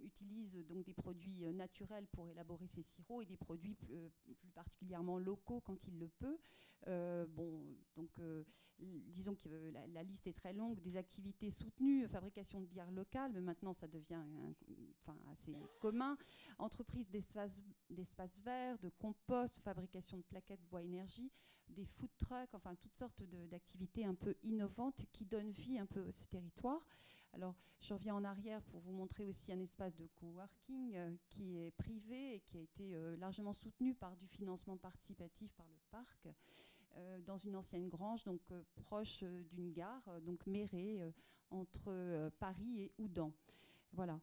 utilise 0.02 0.56
donc 0.68 0.86
des 0.86 0.94
produits 0.94 1.44
naturels 1.54 2.08
pour 2.08 2.30
élaborer 2.30 2.68
ses 2.68 2.84
sirops 2.84 3.22
et 3.22 3.26
des 3.26 3.38
produits 3.38 3.76
plus, 3.76 4.12
particulièrement 4.54 5.18
locaux 5.18 5.60
quand 5.62 5.88
il 5.88 6.00
le 6.00 6.08
peut. 6.08 6.38
bon, 7.36 7.62
donc 7.96 8.18
disons 8.80 9.36
que 9.36 9.50
la, 9.94 10.04
liste 10.04 10.28
est 10.28 10.38
très 10.38 10.54
longue, 10.54 10.80
des 10.82 10.98
activités 10.98 11.50
soutenues, 11.50 12.08
fabrication 12.08 12.62
de 12.62 12.66
bière 12.66 12.92
locale, 12.92 13.32
mais 13.34 13.42
maintenant 13.42 13.74
ça 13.74 13.88
devient 13.88 14.24
enfin, 15.02 15.18
assez 15.32 15.54
commun, 15.80 16.18
entreprise 16.60 17.10
d'espace 17.10 18.40
verts, 18.40 18.78
de 18.80 18.90
compost, 18.90 19.60
fabrication 19.60 20.18
de 20.18 20.24
plaquettes 20.24 20.64
bois 20.70 20.84
énergie, 20.84 21.32
des 21.70 21.86
food 21.86 22.10
trucks, 22.18 22.54
enfin 22.54 22.76
toutes 22.76 22.96
sortes 22.96 23.24
d'activités 23.50 24.06
un 24.06 24.16
peu 24.16 24.36
innovantes 24.44 25.06
qui 25.12 25.26
donnent 25.26 25.52
vie 25.52 25.78
un 25.78 25.86
peu 25.86 26.06
à 26.08 26.12
ce 26.12 26.26
territoire. 26.28 26.82
Alors 27.34 27.56
je 27.80 27.94
reviens 27.94 28.16
en 28.16 28.24
arrière 28.24 28.62
pour 28.64 28.80
vous 28.80 28.92
montrer 28.92 29.26
aussi 29.26 29.52
un 29.52 29.60
espace 29.60 29.96
de 29.96 30.08
coworking 30.16 30.96
euh, 30.96 31.12
qui 31.30 31.58
est 31.58 31.72
privé 31.72 32.36
et 32.36 32.40
qui 32.40 32.58
a 32.58 32.62
été 32.62 32.96
euh, 32.96 33.16
largement 33.18 33.54
soutenu 33.54 33.94
par 33.94 34.16
du 34.16 34.28
financement 34.28 34.78
participatif 34.78 35.52
par 35.54 35.68
le 35.68 35.80
parc. 35.92 36.28
Euh, 36.96 37.20
dans 37.22 37.38
une 37.38 37.56
ancienne 37.56 37.90
grange, 37.90 38.24
donc 38.24 38.42
proche 38.76 39.24
d'une 39.52 39.72
gare, 39.72 40.02
donc 40.22 40.48
mérée 40.48 41.00
entre 41.52 42.32
Paris 42.40 42.82
et 42.82 42.92
Oudan. 42.98 43.32
Voilà. 43.94 44.20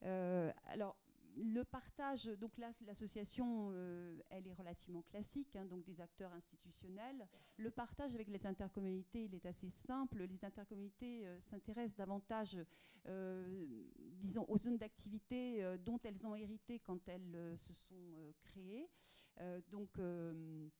alors, 0.00 0.96
le 1.36 1.64
partage, 1.64 2.26
donc 2.26 2.52
l'association, 2.58 3.70
euh, 3.72 4.16
elle 4.30 4.46
est 4.46 4.54
relativement 4.54 5.02
classique, 5.02 5.56
hein, 5.56 5.64
donc 5.64 5.84
des 5.84 6.00
acteurs 6.00 6.32
institutionnels. 6.32 7.26
Le 7.56 7.70
partage 7.70 8.14
avec 8.14 8.28
les 8.28 8.46
intercommunalités, 8.46 9.24
il 9.24 9.34
est 9.34 9.46
assez 9.46 9.68
simple. 9.68 10.24
Les 10.24 10.44
intercommunalités 10.44 11.26
euh, 11.26 11.40
s'intéressent 11.40 11.96
davantage, 11.96 12.58
euh, 13.06 13.66
disons, 13.98 14.44
aux 14.48 14.58
zones 14.58 14.78
d'activité 14.78 15.76
dont 15.84 16.00
elles 16.04 16.26
ont 16.26 16.34
hérité 16.34 16.78
quand 16.78 17.08
elles 17.08 17.56
se 17.56 17.74
sont 17.74 18.32
créées. 18.40 18.88
donc 19.70 19.90
elles 19.98 20.70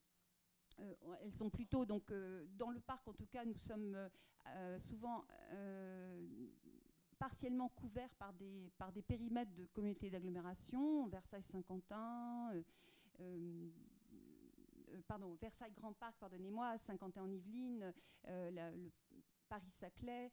sont 1.33 1.49
plutôt 1.49 1.85
donc 1.85 2.11
dans 2.57 2.71
le 2.71 2.79
parc 2.79 3.07
en 3.07 3.13
tout 3.13 3.27
cas 3.27 3.45
nous 3.45 3.55
sommes 3.55 4.09
souvent 4.79 5.23
partiellement 7.27 7.69
couverts 7.69 8.13
par 8.19 8.31
des, 8.33 8.71
par 8.77 8.91
des 8.91 9.01
périmètres 9.01 9.51
de 9.55 9.65
communautés 9.73 10.11
d'agglomération, 10.11 11.07
Versailles-Saint-Quentin, 11.07 12.51
euh, 12.53 12.61
euh, 13.19 13.69
euh, 14.93 15.01
pardon, 15.07 15.35
Versailles-Grand 15.41 15.93
Parc, 15.93 16.17
pardonnez-moi, 16.19 16.77
Saint-Quentin 16.77 17.23
en 17.23 17.31
Yvelines, 17.31 17.91
le 18.27 18.91
Paris-Saclay 19.45 20.31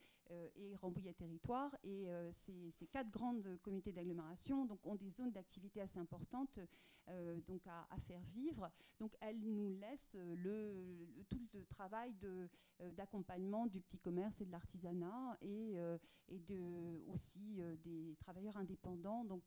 et 0.56 0.76
Rambouillet-Territoire. 0.76 1.76
Et 1.84 2.06
ces, 2.30 2.86
quatre 2.90 3.10
grandes 3.10 3.58
communautés 3.62 3.92
d'agglomération 3.92 4.64
donc, 4.64 4.84
ont 4.86 4.94
des 4.94 5.10
zones 5.10 5.32
d'activité 5.32 5.80
assez 5.80 5.98
importantes 5.98 6.58
donc 7.46 7.66
à, 7.66 7.96
faire 8.06 8.22
vivre. 8.32 8.70
Donc 9.00 9.12
elles 9.20 9.40
nous 9.40 9.68
laissent 9.68 10.14
le, 10.14 11.06
tout 11.28 11.40
le 11.52 11.64
travail 11.66 12.14
d'accompagnement 12.96 13.66
du 13.66 13.80
petit 13.80 13.98
commerce 13.98 14.40
et 14.40 14.46
de 14.46 14.52
l'artisanat 14.52 15.36
et, 15.42 15.74
et 16.28 16.38
de, 16.38 17.02
aussi 17.08 17.60
des 17.84 18.16
travailleurs 18.20 18.56
indépendants. 18.56 19.24
Donc 19.24 19.42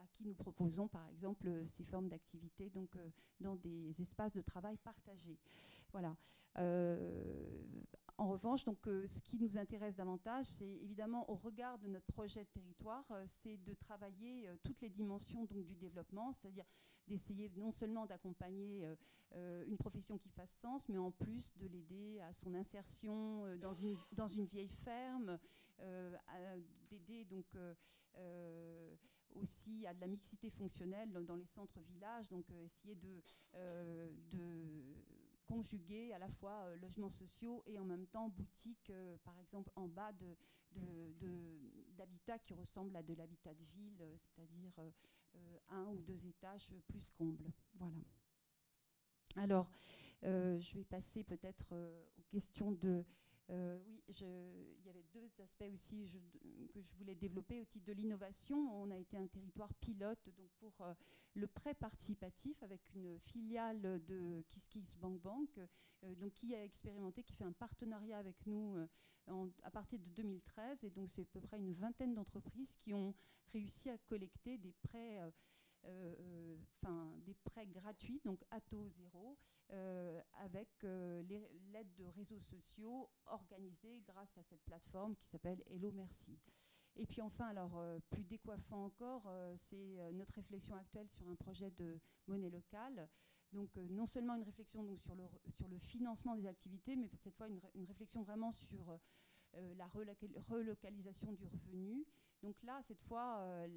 à 0.00 0.06
qui 0.12 0.24
nous 0.24 0.34
proposons 0.34 0.88
par 0.88 1.06
exemple 1.08 1.48
euh, 1.48 1.66
ces 1.66 1.84
formes 1.84 2.08
d'activité 2.08 2.70
euh, 2.76 3.10
dans 3.40 3.56
des 3.56 4.00
espaces 4.00 4.32
de 4.32 4.42
travail 4.42 4.76
partagés. 4.78 5.38
Voilà. 5.92 6.16
Euh, 6.58 7.62
en 8.20 8.28
revanche, 8.28 8.64
donc, 8.64 8.86
euh, 8.86 9.06
ce 9.06 9.22
qui 9.22 9.38
nous 9.38 9.56
intéresse 9.56 9.96
davantage, 9.96 10.44
c'est 10.44 10.68
évidemment 10.82 11.28
au 11.30 11.36
regard 11.36 11.78
de 11.78 11.88
notre 11.88 12.06
projet 12.12 12.44
de 12.44 12.50
territoire, 12.50 13.06
euh, 13.12 13.24
c'est 13.26 13.56
de 13.56 13.72
travailler 13.72 14.46
euh, 14.46 14.56
toutes 14.62 14.82
les 14.82 14.90
dimensions 14.90 15.46
donc, 15.46 15.64
du 15.64 15.74
développement, 15.74 16.30
c'est-à-dire 16.34 16.66
d'essayer 17.08 17.50
non 17.56 17.72
seulement 17.72 18.04
d'accompagner 18.06 18.86
une 19.66 19.76
profession 19.78 20.16
qui 20.16 20.28
fasse 20.28 20.52
sens, 20.60 20.88
mais 20.88 20.98
en 20.98 21.10
plus 21.10 21.52
de 21.56 21.66
l'aider 21.66 22.20
à 22.20 22.32
son 22.32 22.54
insertion 22.54 23.56
dans, 23.56 23.72
une, 23.72 24.44
vieille 24.44 24.68
ferme, 24.68 25.36
d'aider 26.88 27.24
donc 27.24 27.46
aussi 29.34 29.86
à 29.88 29.94
de 29.94 30.00
la 30.00 30.06
mixité 30.06 30.50
fonctionnelle 30.50 31.10
dans, 31.10 31.34
les 31.34 31.46
centres-villages, 31.46 32.28
donc 32.28 32.44
essayer 32.52 32.94
de 32.94 33.22
conjuguer 35.50 36.12
à 36.12 36.18
la 36.18 36.28
fois 36.28 36.64
euh, 36.66 36.76
logements 36.76 37.10
sociaux 37.10 37.62
et 37.66 37.78
en 37.78 37.84
même 37.84 38.06
temps 38.06 38.28
boutiques, 38.28 38.90
euh, 38.90 39.16
par 39.24 39.36
exemple 39.38 39.70
en 39.74 39.88
bas 39.88 40.12
de, 40.12 40.36
de- 40.72 41.12
de- 41.20 42.38
qui 42.44 42.54
ressemblent 42.54 42.96
à 42.96 43.02
de 43.02 43.14
l'habitat 43.14 43.52
de 43.54 43.64
ville, 43.64 44.00
euh, 44.00 44.16
c'est-à-dire 44.18 44.72
un 45.68 45.86
ou 45.86 46.00
deux 46.02 46.26
étages 46.26 46.70
plus 46.88 47.10
combles. 47.10 47.50
Voilà. 47.74 47.94
Alors, 49.36 49.68
je 50.22 50.74
vais 50.74 50.84
passer 50.84 51.24
peut-être 51.24 51.72
aux 52.18 52.22
questions 52.30 52.72
de... 52.72 53.04
euh, 53.50 53.78
oui, 53.86 54.00
il 54.08 54.86
y 54.86 54.90
avait 54.90 55.04
deux 55.12 55.28
aspects 55.42 55.68
aussi 55.72 56.08
que 56.72 56.80
je 56.80 56.92
voulais 56.94 57.16
développer 57.16 57.60
au 57.60 57.64
titre 57.64 57.86
de 57.86 57.92
l'innovation. 57.92 58.56
On 58.80 58.90
a 58.90 58.96
été 58.96 59.16
un 59.16 59.26
territoire 59.26 59.72
pilote 59.74 60.28
donc 60.36 60.50
pour 60.58 60.72
euh, 60.82 60.94
le 61.34 61.46
prêt 61.48 61.74
participatif 61.74 62.62
avec 62.62 62.80
une 62.94 63.18
filiale 63.18 64.02
de 64.06 64.44
KissKiss 64.50 64.96
Bank 64.98 65.20
Bank, 65.20 65.48
euh, 65.58 66.14
donc 66.14 66.32
qui 66.32 66.54
a 66.54 66.64
expérimenté, 66.64 67.24
qui 67.24 67.34
fait 67.34 67.44
un 67.44 67.52
partenariat 67.52 68.18
avec 68.18 68.36
nous 68.46 68.76
euh, 69.28 69.48
à 69.64 69.70
partir 69.70 69.98
de 69.98 70.08
2013. 70.10 70.84
Et 70.84 70.90
donc 70.90 71.08
c'est 71.08 71.22
à 71.22 71.26
peu 71.32 71.40
près 71.40 71.58
une 71.58 71.74
vingtaine 71.74 72.14
d'entreprises 72.14 72.74
qui 72.76 72.94
ont 72.94 73.14
réussi 73.52 73.90
à 73.90 73.98
collecter 73.98 74.58
des 74.58 74.74
prêts. 74.82 75.18
Euh, 75.86 76.14
euh, 76.18 76.56
enfin, 76.82 77.10
des 77.24 77.34
prêts 77.34 77.66
gratuits, 77.66 78.20
donc 78.24 78.44
à 78.50 78.60
taux 78.60 78.88
zéro, 78.88 79.38
avec 80.32 80.68
euh, 80.82 81.22
l'aide 81.72 81.94
de 81.94 82.04
réseaux 82.16 82.40
sociaux 82.40 83.08
organisés 83.26 84.02
grâce 84.04 84.36
à 84.36 84.42
cette 84.42 84.62
plateforme 84.64 85.14
qui 85.14 85.26
s'appelle 85.26 85.62
Hello 85.66 85.92
Merci. 85.92 86.36
Et 86.96 87.06
puis 87.06 87.22
enfin, 87.22 87.46
alors 87.46 87.80
plus 88.10 88.24
décoiffant 88.24 88.86
encore, 88.86 89.32
c'est 89.56 90.12
notre 90.12 90.34
réflexion 90.34 90.74
actuelle 90.74 91.08
sur 91.08 91.28
un 91.28 91.36
projet 91.36 91.70
de 91.70 92.00
monnaie 92.26 92.50
locale. 92.50 93.08
Donc 93.52 93.76
non 93.76 94.06
seulement 94.06 94.34
une 94.34 94.42
réflexion 94.42 94.82
donc, 94.82 95.00
sur, 95.00 95.14
le, 95.14 95.24
sur 95.50 95.68
le 95.68 95.78
financement 95.78 96.34
des 96.34 96.46
activités, 96.46 96.96
mais 96.96 97.08
cette 97.16 97.36
fois 97.36 97.46
une, 97.46 97.60
une 97.76 97.84
réflexion 97.84 98.22
vraiment 98.22 98.50
sur 98.50 98.98
la 99.76 99.86
reloca- 99.88 100.40
relocalisation 100.48 101.32
du 101.32 101.44
revenu. 101.46 102.06
Donc 102.42 102.62
là, 102.62 102.80
cette 102.82 103.00
fois, 103.02 103.38
euh, 103.40 103.68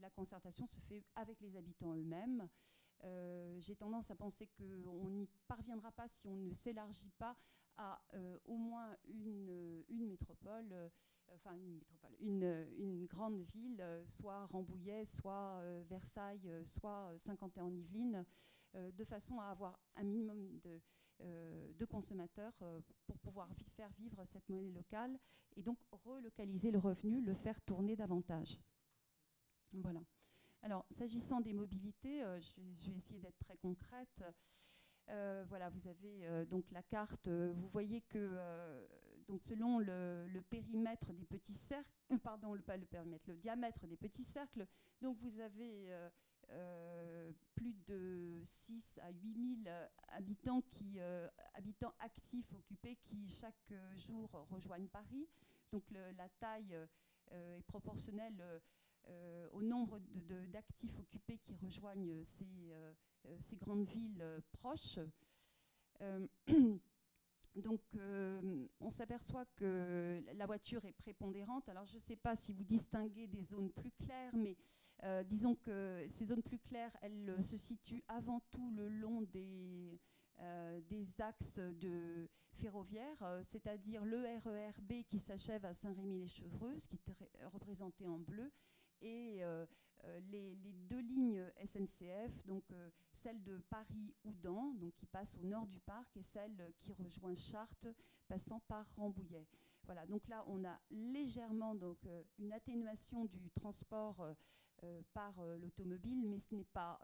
la 0.00 0.10
concertation 0.10 0.66
se 0.66 0.78
fait 0.80 1.04
avec 1.14 1.40
les 1.40 1.56
habitants 1.56 1.94
eux-mêmes. 1.94 2.48
Euh, 3.04 3.58
J'ai 3.60 3.74
tendance 3.76 4.10
à 4.10 4.14
penser 4.14 4.46
qu'on 4.48 5.08
n'y 5.08 5.26
parviendra 5.48 5.90
pas 5.92 6.08
si 6.08 6.28
on 6.28 6.36
ne 6.36 6.52
s'élargit 6.52 7.10
pas 7.18 7.36
à 7.76 8.00
euh, 8.14 8.38
au 8.44 8.56
moins 8.56 8.96
une, 9.08 9.48
euh, 9.48 9.82
métropole, 9.90 10.68
euh, 10.72 10.88
enfin 11.34 11.54
une 11.54 11.80
une, 12.20 12.44
euh, 12.44 13.06
grande 13.06 13.40
ville, 13.40 13.80
euh, 13.80 14.04
soit 14.06 14.44
Rambouillet, 14.46 15.04
soit 15.06 15.58
euh, 15.62 15.82
Versailles, 15.88 16.42
euh, 16.46 16.64
soit 16.64 17.08
euh, 17.10 17.18
Saint-Quentin-en-Yvelines, 17.18 18.24
euh, 18.74 18.90
de 18.92 19.04
façon 19.04 19.40
à 19.40 19.46
avoir 19.46 19.78
un 19.96 20.04
minimum 20.04 20.58
de, 20.60 20.70
euh, 20.70 20.78
de 21.22 21.84
consommateurs 21.84 22.52
euh, 22.62 22.80
pour 23.06 23.18
pouvoir 23.18 23.48
faire 23.76 23.90
vivre 23.98 24.24
cette 24.26 24.48
monnaie 24.48 24.72
locale 24.72 25.18
et 25.56 25.62
donc 25.62 25.78
relocaliser 25.90 26.70
le 26.70 26.78
revenu, 26.78 27.20
le 27.22 27.34
faire 27.34 27.60
tourner 27.62 27.96
davantage. 27.96 28.58
Voilà. 29.72 30.00
Alors, 30.62 30.86
s'agissant 30.90 31.40
des 31.40 31.52
mobilités, 31.52 32.22
euh, 32.22 32.40
je, 32.40 32.90
vais, 32.90 32.96
essayer 32.96 33.20
d'être 33.20 33.38
très 33.38 33.56
concrète. 33.56 34.22
Euh, 35.08 35.44
voilà, 35.48 35.68
vous 35.70 35.88
avez 35.88 36.26
euh, 36.26 36.44
donc 36.44 36.70
la 36.70 36.82
carte. 36.82 37.26
euh, 37.28 37.52
vous 37.52 37.68
voyez 37.68 38.02
que 38.02 38.18
euh, 38.18 38.86
donc 39.26 39.42
selon 39.42 39.78
le, 39.78 40.28
le 40.28 40.40
périmètre 40.42 41.12
des 41.12 41.24
petits 41.24 41.54
cercles, 41.54 41.90
euh, 42.12 42.18
pardon, 42.22 42.54
le, 42.54 42.62
pas 42.62 42.76
le 42.76 42.86
périmètre, 42.86 43.24
le 43.28 43.36
diamètre 43.36 43.86
des 43.86 43.96
petits 43.96 44.24
cercles, 44.24 44.66
donc 45.00 45.16
vous 45.18 45.40
avez 45.40 45.92
euh, 45.92 46.02
euh, 46.02 46.10
plus 47.54 47.74
de 47.86 48.40
6 48.44 48.98
à 49.02 49.10
8 49.10 49.64
000 49.64 49.76
habitants, 50.08 50.62
qui, 50.70 50.98
euh, 50.98 51.28
habitants 51.54 51.94
actifs 52.00 52.52
occupés 52.52 52.96
qui 52.96 53.28
chaque 53.28 53.54
euh, 53.72 53.96
jour 53.96 54.30
rejoignent 54.50 54.88
Paris. 54.88 55.26
Donc 55.72 55.84
la 55.90 56.28
taille 56.40 56.74
euh, 56.74 56.86
est 57.58 57.62
proportionnelle 57.62 58.36
euh, 58.40 58.58
euh, 59.08 59.48
au 59.52 59.62
nombre 59.62 59.98
d'actifs 60.48 60.98
occupés 60.98 61.38
qui 61.38 61.56
rejoignent 61.56 62.22
ces, 62.24 62.44
euh, 62.72 62.92
euh, 63.26 63.56
grandes 63.60 63.88
villes 63.88 64.20
euh, 64.20 64.40
proches. 64.52 64.98
Donc, 67.56 67.80
euh, 67.96 68.66
on 68.80 68.90
s'aperçoit 68.90 69.44
que 69.56 70.22
la 70.34 70.46
voiture 70.46 70.84
est 70.84 70.92
prépondérante. 70.92 71.68
Alors, 71.68 71.86
je 71.86 71.96
ne 71.96 72.00
sais 72.00 72.16
pas 72.16 72.34
si 72.34 72.52
vous 72.52 72.64
distinguez 72.64 73.26
des 73.26 73.42
zones 73.42 73.70
plus 73.70 73.90
claires, 73.92 74.34
mais 74.34 74.56
euh, 75.04 75.22
disons 75.22 75.54
que 75.56 76.06
ces 76.10 76.26
zones 76.26 76.42
plus 76.42 76.58
claires, 76.58 76.96
elles 77.02 77.28
euh, 77.28 77.42
se 77.42 77.56
situent 77.56 78.04
avant 78.08 78.40
tout 78.50 78.70
le 78.70 78.88
long 78.88 79.22
des, 79.22 79.98
axes 81.18 81.60
ferroviaires, 82.50 83.40
c'est-à-dire 83.44 84.04
le 84.04 84.22
RERB 84.44 85.04
qui 85.08 85.18
s'achève 85.18 85.64
à 85.64 85.72
Saint-Rémy-les-Chevreuses, 85.74 86.86
qui 86.86 86.96
est 86.96 87.12
ré- 87.12 87.30
représenté 87.52 88.08
en 88.08 88.18
bleu, 88.18 88.50
et 89.02 89.42
euh, 89.42 89.66
euh, 90.04 90.20
les, 90.30 90.56
deux 90.88 91.00
lignes 91.00 91.44
SNCF, 91.64 92.44
donc 92.46 92.64
euh, 92.72 92.90
celle 93.12 93.42
de 93.42 93.58
Paris-Oudan, 93.70 94.74
donc 94.74 94.94
qui 94.94 95.06
passe 95.06 95.36
au 95.36 95.44
nord 95.44 95.66
du 95.66 95.80
parc, 95.80 96.16
et 96.16 96.22
celle 96.22 96.72
qui 96.80 96.92
rejoint 96.92 97.34
Chartres, 97.34 97.88
passant 98.28 98.60
par 98.60 98.86
Rambouillet. 98.96 99.46
Voilà, 99.84 100.06
donc 100.06 100.26
là, 100.28 100.44
on 100.46 100.64
a 100.64 100.80
légèrement 100.90 101.74
donc, 101.74 101.98
une 102.38 102.52
atténuation 102.52 103.24
du 103.24 103.50
transport 103.50 104.24
par 105.12 105.44
l'automobile, 105.58 106.22
mais 106.24 106.38
ce 106.38 106.54
n'est 106.54 106.64
pas, 106.64 107.00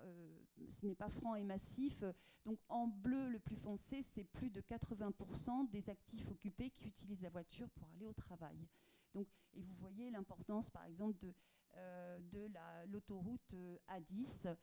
ce 0.57 0.87
n'est 0.87 0.95
pas 0.95 1.09
franc 1.09 1.35
et 1.35 1.43
massif. 1.43 2.05
Donc 2.45 2.61
en 2.69 2.87
bleu 2.87 3.31
le 3.31 3.41
plus 3.41 3.57
foncé, 3.57 4.03
c'est 4.03 4.23
plus 4.23 4.49
de 4.49 4.61
80% 4.61 5.69
des 5.71 5.91
actifs 5.91 6.29
occupés 6.31 6.71
qui 6.71 6.87
utilisent 6.87 7.23
la 7.23 7.31
voiture 7.31 7.69
pour 7.71 7.89
aller 7.89 8.07
au 8.07 8.13
travail. 8.13 8.69
Donc, 9.13 9.27
et 9.55 9.63
vous 9.63 9.75
voyez 9.75 10.11
l'importance, 10.11 10.71
par 10.71 10.85
exemple, 10.85 11.19
de, 11.19 11.35
euh, 11.77 12.19
de 12.33 12.47
la- 12.53 12.87
l'autoroute 12.87 13.55
euh, 13.55 13.77
A10, 13.89 14.55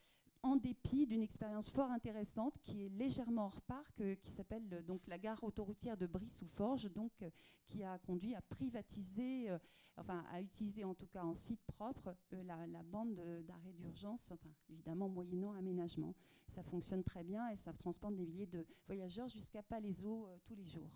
en 0.43 0.55
dépit 0.57 1.07
d'une 1.07 1.23
expérience 1.23 1.71
fort 1.71 1.89
intéressante 1.89 2.57
qui 2.61 2.85
est 2.85 2.89
légèrement 2.89 3.45
hors 3.45 3.61
parc, 3.61 3.99
euh, 4.01 4.15
qui 4.15 4.29
s'appelle 4.29 4.63
euh, 4.73 4.81
donc 4.83 5.07
la 5.07 5.17
gare 5.17 5.43
autoroutière 5.43 5.97
de 5.97 6.05
Brive-sous-Forges, 6.05 6.91
donc 6.91 7.11
euh, 7.23 7.31
qui 7.67 7.83
a 7.83 7.97
conduit 7.99 8.35
à 8.35 8.41
privatiser, 8.41 9.49
euh, 9.49 9.57
enfin 9.97 10.23
à 10.31 10.41
utiliser 10.41 10.83
en 10.83 10.93
tout 10.93 11.07
cas 11.07 11.23
en 11.23 11.33
site 11.33 11.63
propre 11.65 12.15
euh, 12.33 12.43
la, 12.43 12.83
bande 12.83 13.15
de- 13.15 13.41
d'arrêt 13.41 13.73
d'urgence, 13.73 14.29
enfin 14.31 14.49
évidemment 14.69 15.09
moyennant 15.09 15.53
aménagement. 15.53 16.13
Ça 16.47 16.61
fonctionne 16.61 17.03
très 17.03 17.23
bien 17.23 17.49
et 17.49 17.55
ça 17.55 17.73
transporte 17.73 18.15
des 18.15 18.25
milliers 18.25 18.45
de 18.45 18.67
voyageurs 18.85 19.27
jusqu'à 19.29 19.63
Palaiseau 19.63 20.27
euh, 20.27 20.37
tous 20.45 20.53
les 20.55 20.65
jours. 20.65 20.91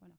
Voilà. 0.00 0.14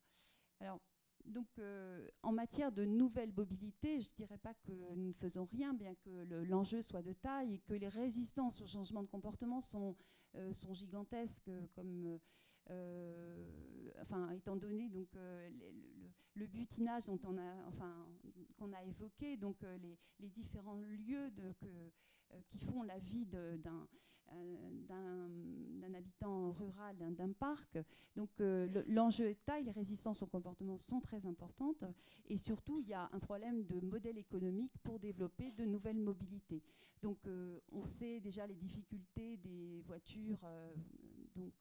Alors, 0.60 0.80
donc, 1.26 1.48
euh, 1.60 2.08
en 2.22 2.32
matière 2.32 2.72
de 2.72 2.86
nouvelle 2.86 3.32
mobilité, 3.34 4.00
je 4.00 4.10
ne 4.10 4.16
dirais 4.16 4.38
pas 4.38 4.54
que 4.54 4.72
nous 4.96 5.08
ne 5.08 5.14
faisons 5.14 5.46
rien, 5.46 5.74
bien 5.74 5.96
que 5.96 6.10
le- 6.10 6.44
l'enjeu 6.44 6.82
soit 6.82 7.02
de 7.02 7.14
taille 7.14 7.56
et 7.56 7.60
que 7.60 7.74
les 7.74 7.88
résistances 7.88 8.62
au 8.62 8.68
changement 8.68 9.04
de 9.04 9.08
comportement 9.08 9.62
sont, 9.62 9.96
euh, 10.36 10.52
gigantesques, 10.72 11.48
euh, 11.50 11.66
comme, 11.76 12.20
enfin, 14.02 14.32
étant 14.32 14.56
donné 14.56 14.90
donc, 14.90 15.10
le, 15.16 16.46
butinage 16.48 17.06
dont 17.06 17.20
on 17.26 17.38
a, 17.38 17.68
enfin, 17.68 18.08
qu'on 18.58 18.72
a 18.74 18.84
évoqué, 18.84 19.38
donc 19.38 19.62
les, 19.82 19.98
les 20.20 20.30
différents 20.30 20.76
lieux 20.76 21.30
de, 21.32 21.54
que, 21.54 21.68
qui 22.48 22.60
font 22.60 22.84
la 22.84 23.00
vie 23.00 23.28
euh, 23.34 23.58
d'un 23.58 23.88
habitant 25.94 26.52
rural, 26.54 26.98
d'un- 26.98 27.32
parc. 27.34 27.78
Donc 28.16 28.30
euh, 28.40 28.68
le- 28.68 28.86
l'enjeu 28.88 29.30
est 29.30 29.44
taille, 29.46 29.64
les 29.64 29.72
résistances 29.72 30.22
au 30.22 30.28
comportement 30.28 30.78
sont 30.78 31.02
très 31.02 31.26
importantes 31.26 31.84
et 32.30 32.38
surtout 32.38 32.80
il 32.80 32.88
y 32.88 32.94
a 32.94 33.10
un 33.12 33.20
problème 33.20 33.66
de 33.66 33.80
modèle 33.80 34.18
économique 34.18 34.74
pour 34.84 35.00
développer 35.00 35.52
de 35.52 35.66
nouvelles 35.66 36.00
mobilités. 36.00 36.62
Donc 37.02 37.28
euh, 37.28 37.60
on 37.72 37.86
sait 37.86 38.20
déjà 38.22 38.48
les 38.48 38.56
difficultés 38.56 39.38
des 39.38 39.82
voitures, 39.82 40.40
euh, 40.46 40.74
donc, 41.36 41.54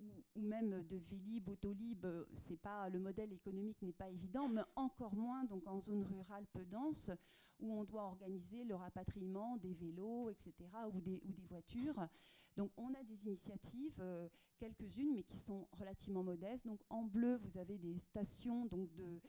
ou, 0.00 0.24
ou, 0.34 0.42
même 0.42 0.82
de 0.84 0.96
Vélib, 0.96 1.48
Autolib, 1.48 2.06
c'est 2.34 2.56
pas 2.58 2.88
le 2.88 2.98
modèle 2.98 3.32
économique 3.32 3.80
n'est 3.82 3.92
pas 3.92 4.10
évident, 4.10 4.48
mais 4.48 4.62
encore 4.74 5.14
moins 5.14 5.44
donc 5.44 5.66
en 5.66 5.80
zone 5.80 6.04
rurale 6.04 6.46
peu 6.52 6.64
dense 6.64 7.10
où 7.58 7.72
on 7.72 7.84
doit 7.84 8.04
organiser 8.04 8.64
le 8.64 8.74
rapatriement 8.74 9.56
des 9.56 9.72
vélos, 9.72 10.28
etc., 10.28 10.68
ou 10.92 11.00
des, 11.00 11.22
voitures. 11.48 12.06
Donc 12.56 12.70
on 12.76 12.92
a 12.92 13.02
des 13.04 13.24
initiatives, 13.24 14.02
quelques-unes, 14.58 15.14
mais 15.14 15.22
qui 15.22 15.38
sont 15.38 15.66
relativement 15.72 16.22
modestes. 16.22 16.66
Donc 16.66 16.80
en 16.90 17.04
bleu, 17.04 17.36
vous 17.36 17.58
avez 17.58 17.78
des 17.78 17.98
stations 17.98 18.66
donc 18.66 18.92
de 18.94 19.20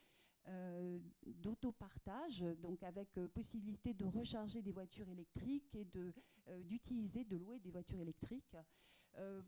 euh, 0.49 0.99
d'autopartage, 1.25 2.39
donc 2.61 2.81
avec 2.81 3.17
euh, 3.17 3.27
possibilité 3.27 3.93
de 3.93 4.05
recharger 4.05 4.61
des 4.61 4.71
voitures 4.71 5.09
électriques 5.09 5.75
et 5.75 5.83
de, 5.83 6.13
euh, 6.47 6.63
d'utiliser, 6.63 7.25
de 7.25 7.35
louer 7.35 7.59
des 7.59 7.69
voitures 7.69 7.99
électriques. 7.99 8.55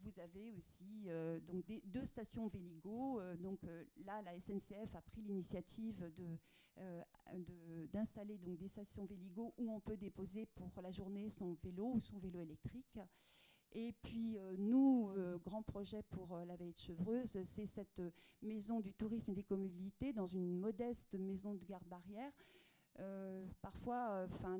Vous 0.01 0.19
avez 0.19 0.51
aussi 0.51 1.07
donc 1.47 1.65
des, 1.65 1.81
deux 1.85 2.05
stations 2.05 2.47
Véligo. 2.47 3.21
donc 3.37 3.61
là, 4.03 4.21
la 4.21 4.39
SNCF 4.39 4.95
a 4.95 5.01
pris 5.01 5.21
l'initiative 5.21 6.11
de, 6.17 7.87
d'installer 7.91 8.37
donc 8.37 8.57
des 8.57 8.67
stations 8.67 9.05
Véligo 9.05 9.53
où 9.57 9.71
on 9.71 9.79
peut 9.79 9.97
déposer 9.97 10.45
pour 10.47 10.71
la 10.81 10.91
journée 10.91 11.29
son 11.29 11.53
vélo 11.61 11.91
ou 11.93 11.99
son 11.99 12.17
vélo 12.17 12.41
électrique. 12.41 12.99
Et 13.73 13.93
puis 14.01 14.37
euh, 14.37 14.55
nous, 14.57 15.11
euh, 15.15 15.37
grand 15.37 15.61
projet 15.61 16.01
pour 16.09 16.35
euh, 16.35 16.45
la 16.45 16.55
vallée 16.55 16.73
de 16.73 16.77
Chevreuse, 16.77 17.37
c'est 17.43 17.67
cette 17.67 18.01
maison 18.41 18.79
du 18.79 18.93
tourisme 18.93 19.33
des 19.33 19.43
commobilités 19.43 20.11
dans 20.11 20.25
une 20.25 20.57
modeste 20.57 21.13
maison 21.13 21.53
de 21.53 21.63
garde-barrière. 22.99 23.49
parfois, 23.61 24.25
enfin, 24.31 24.59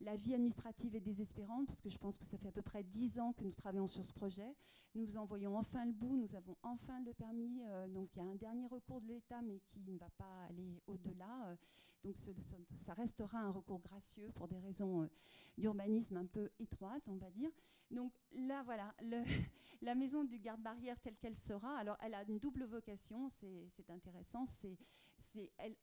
la 0.00 0.16
vie 0.16 0.34
administrative 0.34 0.94
est 0.96 1.00
désespérante 1.00 1.66
parce 1.66 1.80
que 1.80 1.88
je 1.88 1.98
pense 1.98 2.18
que 2.18 2.24
ça 2.24 2.36
fait 2.36 2.48
à 2.48 2.52
peu 2.52 2.62
près 2.62 2.82
dix 2.82 3.18
ans 3.18 3.32
que 3.32 3.42
nous 3.42 3.52
travaillons 3.52 3.86
sur 3.86 4.04
ce 4.04 4.12
projet. 4.12 4.54
Nous 4.94 5.16
envoyons 5.16 5.56
enfin 5.56 5.84
le 5.84 5.92
bout, 5.92 6.16
nous 6.16 6.34
avons 6.34 6.56
enfin 6.62 7.00
le 7.04 7.12
permis. 7.14 7.62
donc 7.88 8.14
il 8.14 8.18
y 8.18 8.22
a 8.22 8.28
un 8.28 8.34
dernier 8.34 8.66
recours 8.66 9.00
de 9.00 9.08
l'État, 9.08 9.40
mais 9.42 9.60
qui 9.60 9.80
ne 9.86 9.98
va 9.98 10.10
pas 10.18 10.46
aller 10.48 10.82
au-delà. 10.86 11.56
Donc 12.04 12.66
ça 12.80 12.92
restera 12.94 13.38
un 13.38 13.50
recours 13.50 13.80
gracieux 13.80 14.30
pour 14.34 14.46
des 14.46 14.58
raisons 14.58 15.08
d'urbanisme 15.56 16.16
un 16.16 16.26
peu 16.26 16.50
étroites, 16.58 17.08
on 17.08 17.16
va 17.16 17.30
dire. 17.30 17.50
Donc 17.90 18.12
là, 18.32 18.62
voilà, 18.62 18.94
la 19.82 19.94
maison 19.94 20.24
du 20.24 20.38
garde-barrière 20.38 21.00
telle 21.00 21.16
qu'elle 21.16 21.36
sera, 21.36 21.76
alors 21.78 21.96
elle 22.02 22.14
a 22.14 22.22
une 22.24 22.38
double 22.38 22.64
vocation, 22.64 23.30
c'est 23.30 23.90
intéressant, 23.90 24.44
c'est 24.46 24.76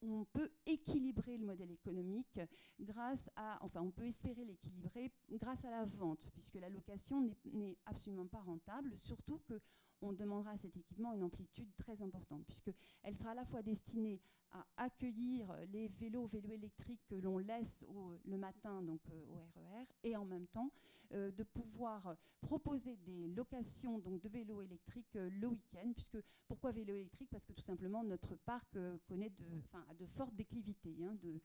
on 0.01 0.25
peut 0.25 0.51
équilibrer 0.65 1.37
le 1.37 1.45
modèle 1.45 1.71
économique 1.71 2.39
grâce 2.79 3.29
à, 3.35 3.57
enfin 3.61 3.81
on 3.81 3.91
peut 3.91 4.05
espérer 4.05 4.45
l'équilibrer 4.45 5.11
grâce 5.31 5.65
à 5.65 5.71
la 5.71 5.83
vente, 5.85 6.29
puisque 6.31 6.55
la 6.55 6.69
location 6.69 7.29
n'est 7.45 7.77
absolument 7.85 8.27
pas 8.27 8.41
rentable, 8.41 8.97
surtout 8.97 9.39
que 9.39 9.59
on 10.01 10.13
demandera 10.13 10.51
à 10.51 10.57
cet 10.57 10.75
équipement 10.77 11.13
une 11.13 11.23
amplitude 11.23 11.69
très 11.77 12.01
importante, 12.01 12.45
puisqu'elle 12.45 13.17
sera 13.17 13.31
à 13.31 13.35
la 13.35 13.45
fois 13.45 13.61
destinée 13.61 14.19
à 14.51 14.65
accueillir 14.77 15.53
les 15.71 15.87
vélos, 15.87 16.27
vélos 16.27 16.51
électriques 16.51 17.01
que 17.07 17.15
l'on 17.15 17.37
laisse 17.37 17.77
le 18.25 18.37
matin 18.37 18.81
donc, 18.81 19.01
euh, 19.09 19.23
au 19.29 19.35
RER, 19.35 19.83
e 19.83 19.87
et 20.03 20.15
en 20.15 20.25
même 20.25 20.47
temps 20.47 20.71
euh, 21.13 21.31
de 21.31 21.43
pouvoir 21.43 22.15
proposer 22.41 22.97
des 22.97 23.27
locations 23.29 23.99
de 23.99 24.29
vélos 24.29 24.61
électriques 24.61 25.15
euh, 25.15 25.29
le 25.29 25.47
week-end, 25.47 25.91
puisque 25.93 26.17
pourquoi 26.47 26.71
vélo 26.71 26.93
électrique 26.93 27.29
Parce 27.29 27.45
que 27.45 27.53
tout 27.53 27.61
simplement 27.61 28.03
notre 28.03 28.35
parc 28.35 28.77
connaît 29.07 29.29
de, 29.29 29.61
de 29.97 30.05
fortes 30.05 30.35
déclivités. 30.35 30.97
Hein, 31.03 31.15
de, 31.21 31.39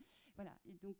et 0.64 0.72
donc... 0.72 0.96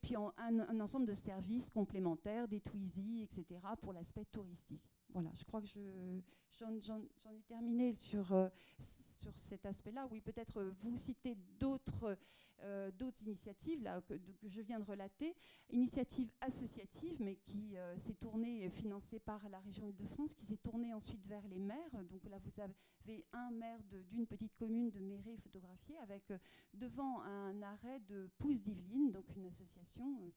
puis 0.00 0.14
un, 0.16 0.32
un, 0.36 0.80
ensemble 0.80 1.06
de 1.06 1.14
services 1.14 1.70
complémentaires, 1.70 2.46
des 2.46 2.60
Twizy, 2.60 3.22
etc., 3.22 3.60
pour 3.80 3.92
l'aspect 3.92 4.24
touristique. 4.26 4.88
Voilà, 5.12 5.30
je 5.34 5.44
crois 5.44 5.60
que 5.60 5.66
j'en 5.66 6.98
ai 7.00 7.42
terminé 7.46 7.94
sur, 7.94 8.32
euh, 8.32 8.48
sur 8.78 9.38
cet 9.38 9.66
aspect-là. 9.66 10.08
Oui, 10.10 10.22
peut-être 10.22 10.58
euh, 10.58 10.70
vous 10.80 10.96
citez 10.96 11.36
d'autres 11.58 12.16
euh, 12.62 12.90
initiatives 13.20 13.82
là, 13.82 14.00
que, 14.00 14.14
je 14.42 14.60
viens 14.62 14.80
de 14.80 14.84
relater. 14.84 15.34
Initiative 15.68 16.30
associative, 16.40 17.20
mais 17.20 17.36
qui 17.36 17.76
s'est 17.98 18.14
tournée, 18.14 18.70
financée 18.70 19.18
par 19.18 19.46
la 19.50 19.58
région 19.60 19.86
Île-de-France, 19.86 20.32
qui 20.32 20.46
s'est 20.46 20.56
tournée 20.56 20.94
ensuite 20.94 21.26
vers 21.26 21.46
les 21.48 21.58
maires. 21.58 22.04
Donc 22.10 22.24
là, 22.30 22.38
vous 22.38 22.62
avez 23.04 23.26
un 23.32 23.50
maire 23.50 23.82
d'une 24.10 24.26
petite 24.26 24.54
commune 24.56 24.90
de 24.90 25.00
Méré 25.00 25.36
photographié 25.36 25.98
avec 25.98 26.32
devant 26.72 27.20
un 27.22 27.60
arrêt 27.62 28.00
de 28.08 28.30
Pousse 28.38 28.60
d'Yvelines, 28.60 29.10
donc 29.10 29.24
une 29.36 29.46
association 29.46 30.32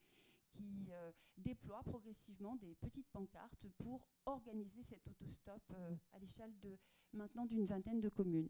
qui 0.56 0.92
euh, 0.92 1.11
déploie 1.38 1.84
progressivement 1.84 2.56
des 2.56 2.75
petites 2.75 3.09
pancartes 3.09 3.67
pour 3.77 4.08
organiser 4.25 4.84
cet 4.84 5.08
autostop 5.08 5.61
euh, 5.72 5.95
à 6.14 6.19
l'échelle 6.19 6.58
de 6.59 6.77
maintenant 7.14 7.45
d'une 7.45 7.66
vingtaine 7.66 8.01
de 8.01 8.09
communes. 8.09 8.50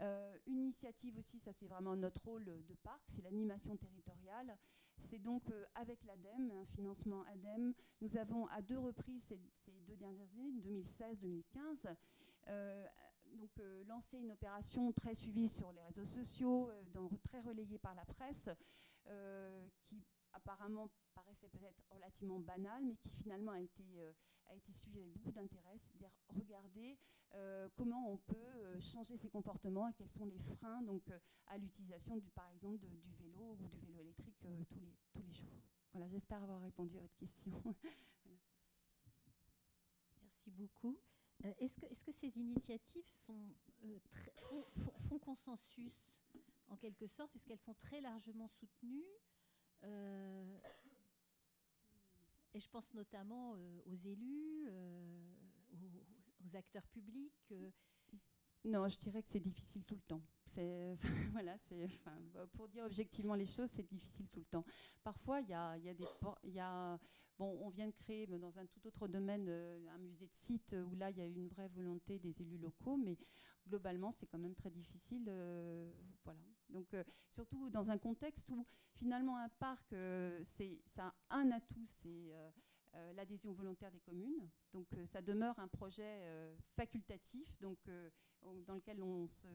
Euh, 0.00 0.38
une 0.46 0.58
initiative 0.58 1.18
aussi, 1.18 1.38
ça 1.38 1.52
c'est 1.52 1.66
vraiment 1.66 1.96
notre 1.96 2.24
rôle 2.24 2.44
de 2.44 2.74
parc, 2.82 3.02
c'est 3.08 3.22
l'animation 3.22 3.76
territoriale. 3.76 4.56
C'est 4.96 5.18
donc 5.18 5.50
avec 5.76 6.04
l'ADEME, 6.04 6.50
un 6.50 6.66
financement 6.66 7.22
ADEME, 7.32 7.72
nous 8.02 8.16
avons 8.18 8.46
à 8.48 8.60
deux 8.60 8.78
reprises 8.78 9.24
ces, 9.24 9.38
deux 9.86 9.96
dernières 9.96 10.28
années, 10.34 10.52
2016-2015, 10.60 11.96
donc 13.36 13.50
lancé 13.86 14.18
une 14.18 14.32
opération 14.32 14.92
très 14.92 15.14
suivie 15.14 15.48
sur 15.48 15.72
les 15.72 15.82
réseaux 15.84 16.04
sociaux, 16.04 16.70
très 17.24 17.40
relayée 17.40 17.78
par 17.78 17.94
la 17.94 18.04
presse, 18.04 18.50
qui 19.86 20.04
apparemment 20.32 20.90
paraissait 21.14 21.48
peut-être 21.48 21.82
relativement 21.90 22.40
banal, 22.40 22.84
mais 22.84 22.96
qui 22.96 23.10
finalement 23.10 23.52
a 23.52 23.60
été, 23.60 23.84
euh, 24.00 24.12
a 24.46 24.54
été 24.54 24.72
suivi 24.72 24.98
avec 24.98 25.12
beaucoup 25.12 25.32
d'intérêt, 25.32 25.78
c'est-à-dire 25.78 26.10
regarder 26.28 26.98
euh, 27.34 27.68
comment 27.76 28.10
on 28.10 28.16
peut 28.18 28.36
euh, 28.36 28.80
changer 28.80 29.16
ses 29.16 29.28
comportements 29.28 29.88
et 29.88 29.94
quels 29.94 30.10
sont 30.10 30.24
les 30.26 30.38
freins 30.38 30.82
donc, 30.82 31.02
à 31.46 31.58
l'utilisation, 31.58 32.20
par 32.34 32.48
exemple, 32.50 32.78
du 32.78 33.12
vélo 33.18 33.56
ou 33.60 33.68
du 33.68 33.78
vélo 33.86 34.00
électrique 34.00 34.36
tous, 34.40 34.80
les, 34.80 34.96
tous 35.12 35.22
les 35.22 35.32
jours. 35.32 35.62
Voilà, 35.92 36.08
j'espère 36.08 36.42
avoir 36.42 36.60
répondu 36.60 36.96
à 36.96 37.00
votre 37.00 37.16
question. 37.16 37.52
Merci 40.22 40.50
beaucoup. 40.50 40.98
Est-ce 41.58 41.80
que, 41.80 41.86
est 41.86 42.04
que, 42.04 42.12
ces 42.12 42.38
initiatives 42.38 43.06
sont, 43.06 43.54
font, 45.08 45.18
consensus 45.18 46.18
en 46.68 46.76
quelque 46.76 47.06
sorte? 47.06 47.34
Est-ce 47.34 47.46
qu'elles 47.46 47.60
sont 47.60 47.74
très 47.74 48.00
largement 48.00 48.48
soutenues? 48.48 49.06
Et 52.54 52.58
je 52.60 52.68
pense 52.68 52.92
notamment 52.94 53.54
euh, 53.54 53.80
aux 53.86 53.96
élus, 53.96 54.66
euh, 54.68 55.34
aux, 56.44 56.56
acteurs 56.56 56.86
publics. 56.88 57.54
Euh. 58.66 58.68
Non, 58.70 58.88
je 58.88 58.98
dirais 58.98 59.22
que 59.22 59.28
c'est 59.28 59.40
difficile 59.40 59.84
tout 59.84 59.94
le 59.94 60.02
temps. 60.02 60.22
voilà, 61.32 61.56
pour 62.52 62.68
dire 62.68 62.84
objectivement 62.84 63.34
les 63.34 63.46
choses, 63.46 63.70
c'est 63.74 63.86
difficile 63.86 64.26
tout 64.28 64.40
le 64.40 64.46
temps. 64.46 64.64
Parfois, 65.04 65.40
il 65.40 65.48
y 65.48 65.54
a, 65.54 65.78
des, 65.78 66.04
y 66.44 66.58
a, 66.58 66.98
bon, 67.38 67.56
on 67.62 67.68
vient 67.68 67.86
de 67.86 67.92
créer 67.92 68.26
dans 68.26 68.58
un 68.58 68.66
tout 68.66 68.84
autre 68.84 69.06
domaine 69.06 69.48
un 69.48 69.98
musée 69.98 70.26
de 70.26 70.34
site 70.34 70.74
où 70.90 70.96
là, 70.96 71.10
il 71.10 71.18
y 71.18 71.20
a 71.20 71.26
une 71.26 71.46
vraie 71.46 71.68
volonté 71.68 72.18
des 72.18 72.42
élus 72.42 72.58
locaux, 72.58 72.96
mais 72.96 73.16
globalement, 73.68 74.10
c'est 74.10 74.26
quand 74.26 74.38
même 74.38 74.56
très 74.56 74.70
difficile. 74.70 75.30
voilà. 76.24 76.40
Donc, 76.72 76.94
euh, 76.94 77.04
surtout 77.28 77.70
dans 77.70 77.90
un 77.90 77.98
contexte 77.98 78.50
où 78.50 78.66
finalement 78.94 79.36
un 79.38 79.48
parc, 79.48 79.92
euh, 79.92 80.40
c'est 80.44 80.80
ça 80.86 81.14
a 81.28 81.36
un 81.36 81.50
atout, 81.50 81.86
c'est 81.88 82.32
euh, 82.94 83.12
l'adhésion 83.12 83.52
volontaire 83.52 83.90
des 83.90 84.00
communes. 84.00 84.48
Donc, 84.72 84.86
ça 85.06 85.22
demeure 85.22 85.58
un 85.58 85.68
projet 85.68 86.22
facultatif, 86.76 87.58
donc 87.60 87.78
dans 88.66 88.74
lequel 88.74 89.02
on, 89.02 89.26
se, 89.26 89.48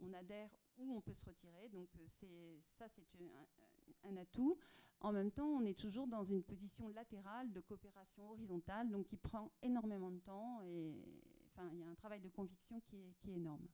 on, 0.00 0.12
adhère 0.12 0.50
ou 0.78 0.96
on 0.96 1.00
peut 1.00 1.14
se 1.14 1.24
retirer. 1.24 1.68
Donc, 1.68 1.88
ça, 2.78 2.88
c'est 2.88 3.02
un, 4.04 4.16
atout. 4.16 4.58
En 5.00 5.12
même 5.12 5.30
temps, 5.30 5.48
on 5.48 5.64
est 5.64 5.78
toujours 5.78 6.06
dans 6.06 6.24
une 6.24 6.42
position 6.42 6.88
latérale 6.88 7.52
de 7.52 7.60
coopération 7.60 8.30
horizontale, 8.30 8.90
donc 8.90 9.06
qui 9.06 9.16
prend 9.16 9.50
énormément 9.62 10.10
de 10.10 10.18
temps 10.18 10.60
et 10.62 10.94
il 11.72 11.78
y 11.78 11.82
a 11.82 11.88
un 11.88 11.94
travail 11.94 12.20
de 12.20 12.28
conviction 12.28 12.80
qui 12.80 12.96
est, 12.96 13.14
qui 13.18 13.30
est 13.30 13.36
énorme. 13.36 13.66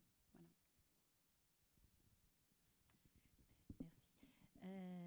Euh, 4.67 5.06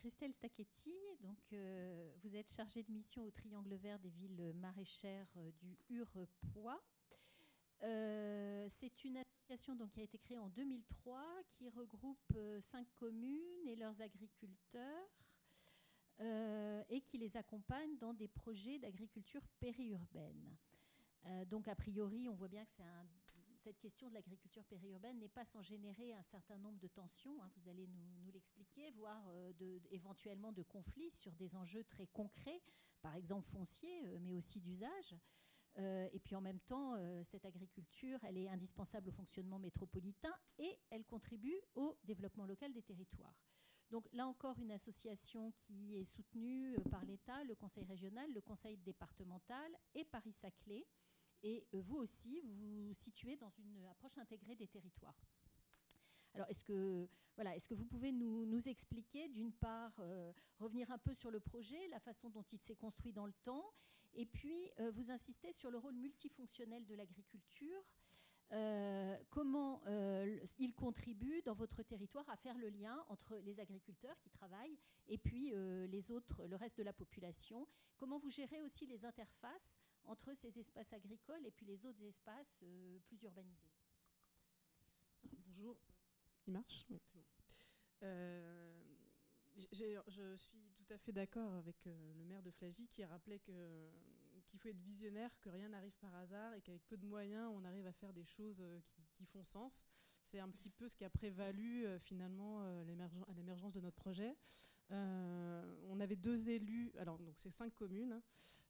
Christelle 0.00 0.32
Stacchetti, 0.32 0.98
donc, 1.20 1.36
euh, 1.52 2.10
vous 2.22 2.34
êtes 2.34 2.50
chargée 2.50 2.82
de 2.82 2.90
mission 2.90 3.22
au 3.22 3.30
Triangle 3.30 3.74
Vert 3.74 3.98
des 3.98 4.08
villes 4.08 4.54
maraîchères 4.54 5.28
euh, 5.36 5.50
du 5.60 5.76
Hurepoix. 5.90 6.82
C'est 7.82 9.04
une 9.04 9.18
association 9.18 9.74
donc, 9.74 9.90
qui 9.90 10.00
a 10.00 10.04
été 10.04 10.16
créée 10.16 10.38
en 10.38 10.48
2003 10.48 11.22
qui 11.50 11.68
regroupe 11.68 12.38
cinq 12.60 12.86
communes 12.94 13.66
et 13.66 13.76
leurs 13.76 14.00
agriculteurs 14.00 15.08
et 16.20 17.00
qui 17.00 17.16
les 17.18 17.36
accompagne 17.38 17.96
dans 17.96 18.12
des 18.12 18.28
projets 18.28 18.78
d'agriculture 18.78 19.46
périurbaine. 19.60 20.56
donc, 21.46 21.68
a 21.68 21.74
priori, 21.74 22.28
on 22.28 22.34
voit 22.34 22.48
bien 22.48 22.64
que 22.66 22.72
c'est 22.72 22.82
un 22.82 23.06
cette 23.60 23.78
question 23.78 24.08
de 24.08 24.14
l'agriculture 24.14 24.64
périurbaine 24.64 25.18
n'est 25.18 25.28
pas 25.28 25.44
sans 25.44 25.62
générer 25.62 26.14
un 26.14 26.22
certain 26.22 26.58
nombre 26.58 26.78
de 26.78 26.88
tensions, 26.88 27.42
hein, 27.42 27.50
vous 27.56 27.68
allez 27.68 27.86
nous, 27.86 28.30
l'expliquer, 28.32 28.90
voire 28.92 29.22
euh, 29.28 29.52
éventuellement 29.90 30.52
de 30.52 30.62
conflits 30.62 31.10
sur 31.10 31.32
des 31.32 31.54
enjeux 31.56 31.84
très 31.84 32.06
concrets, 32.06 32.62
par 33.02 33.14
exemple 33.16 33.48
fonciers, 33.50 34.06
euh, 34.06 34.18
mais 34.20 34.34
aussi 34.34 34.60
d'usage. 34.60 35.16
Euh, 35.78 36.08
et 36.12 36.18
puis 36.18 36.34
en 36.34 36.40
même 36.40 36.60
temps, 36.60 36.96
cette 37.24 37.44
agriculture, 37.44 38.18
elle 38.24 38.38
est 38.38 38.48
indispensable 38.48 39.08
au 39.08 39.12
fonctionnement 39.12 39.58
métropolitain 39.58 40.34
et 40.58 40.78
elle 40.90 41.04
contribue 41.04 41.60
au 41.74 41.96
développement 42.04 42.44
local 42.44 42.72
des 42.72 42.82
territoires. 42.82 43.36
Donc 43.90 44.08
là 44.12 44.26
encore, 44.26 44.58
une 44.58 44.72
association 44.72 45.52
qui 45.52 45.96
est 45.96 46.04
soutenue 46.04 46.76
par 46.90 47.04
l'État, 47.04 47.42
le 47.44 47.54
Conseil 47.54 47.84
régional, 47.84 48.32
le 48.32 48.40
Conseil 48.40 48.76
départemental 48.78 49.70
et 49.94 50.04
Paris-Saclay. 50.04 50.86
Et 51.42 51.66
euh, 51.74 51.80
vous 51.80 51.96
aussi, 51.96 52.40
vous 52.40 52.88
vous 52.88 52.94
situez 52.94 53.36
dans 53.36 53.50
une 53.50 53.86
approche 53.86 54.18
intégrée 54.18 54.54
des 54.54 54.68
territoires. 54.68 55.18
Alors, 56.34 56.48
est-ce 56.48 56.64
que, 56.64 57.08
voilà, 57.34 57.56
est 57.56 57.66
que 57.66 57.74
vous 57.74 57.84
pouvez 57.84 58.12
nous, 58.12 58.68
expliquer, 58.68 59.28
d'une 59.28 59.52
part, 59.52 59.94
euh, 60.00 60.32
revenir 60.58 60.90
un 60.90 60.98
peu 60.98 61.14
sur 61.14 61.30
le 61.30 61.40
projet, 61.40 61.88
la 61.88 61.98
façon 61.98 62.30
dont 62.30 62.44
il 62.52 62.60
s'est 62.60 62.76
construit 62.76 63.12
dans 63.12 63.26
le 63.26 63.32
temps, 63.42 63.72
et 64.12 64.26
puis 64.26 64.70
euh, 64.78 64.90
vous 64.90 65.10
insistez 65.10 65.52
sur 65.52 65.70
le 65.70 65.78
rôle 65.78 65.94
multifonctionnel 65.94 66.84
de 66.86 66.94
l'agriculture 66.94 67.82
comment 69.28 69.80
il 70.58 70.74
contribue 70.74 71.40
dans 71.42 71.54
votre 71.54 71.84
territoire 71.84 72.28
à 72.28 72.36
faire 72.36 72.58
le 72.58 72.68
lien 72.68 73.00
entre 73.08 73.36
les 73.36 73.60
agriculteurs 73.60 74.18
qui 74.18 74.28
travaillent 74.28 74.76
et 75.06 75.18
puis 75.18 75.52
les 75.86 76.10
autres, 76.10 76.44
le 76.46 76.56
reste 76.56 76.76
de 76.78 76.82
la 76.82 76.92
population. 76.92 77.68
Comment 77.96 78.18
vous 78.18 78.28
gérez 78.28 78.60
aussi 78.60 78.86
les 78.86 79.04
interfaces 79.04 79.78
entre 80.04 80.34
ces 80.34 80.58
espaces 80.58 80.92
agricoles 80.92 81.44
et 81.46 81.50
puis 81.50 81.66
les 81.66 81.84
autres 81.86 82.02
espaces 82.02 82.54
plus 83.04 83.22
urbanisés 83.22 83.70
Bonjour. 85.24 85.76
Il 86.46 86.52
marche 86.52 86.86
oui, 86.88 86.98
je 90.08 90.36
suis 90.36 90.58
tout 90.74 90.92
à 90.92 90.98
fait 90.98 91.12
d'accord 91.12 91.52
avec 91.54 91.76
le 91.84 92.24
maire 92.24 92.42
de 92.42 92.50
Flagy 92.50 92.86
qui 92.88 93.04
rappelait 93.04 93.38
qu'il 93.40 94.58
faut 94.58 94.68
être 94.68 94.80
visionnaire, 94.80 95.30
que 95.40 95.50
rien 95.50 95.68
n'arrive 95.68 95.96
par 95.98 96.14
hasard 96.14 96.54
et 96.54 96.60
qu'avec 96.60 96.86
peu 96.86 96.96
de 96.96 97.06
moyens, 97.06 97.50
on 97.54 97.64
arrive 97.64 97.86
à 97.86 97.92
faire 97.92 98.12
des 98.12 98.24
choses 98.24 98.60
euh, 98.60 98.80
qui, 98.88 99.02
qui 99.12 99.26
font 99.26 99.44
sens. 99.44 99.84
C'est 100.22 100.40
un 100.40 100.48
petit 100.48 100.70
peu 100.70 100.88
ce 100.88 100.96
qui 100.96 101.04
a 101.04 101.10
prévalu 101.10 101.86
euh, 101.86 101.98
finalement 101.98 102.62
euh, 102.62 102.82
à 103.28 103.32
l'émergence 103.34 103.72
de 103.72 103.80
notre 103.80 103.96
projet. 103.96 104.36
On 104.90 106.00
avait 106.00 106.16
deux 106.16 106.50
élus, 106.50 106.92
alors 106.98 107.18
donc 107.18 107.34
c'est 107.36 107.50
cinq 107.50 107.74
communes 107.74 108.20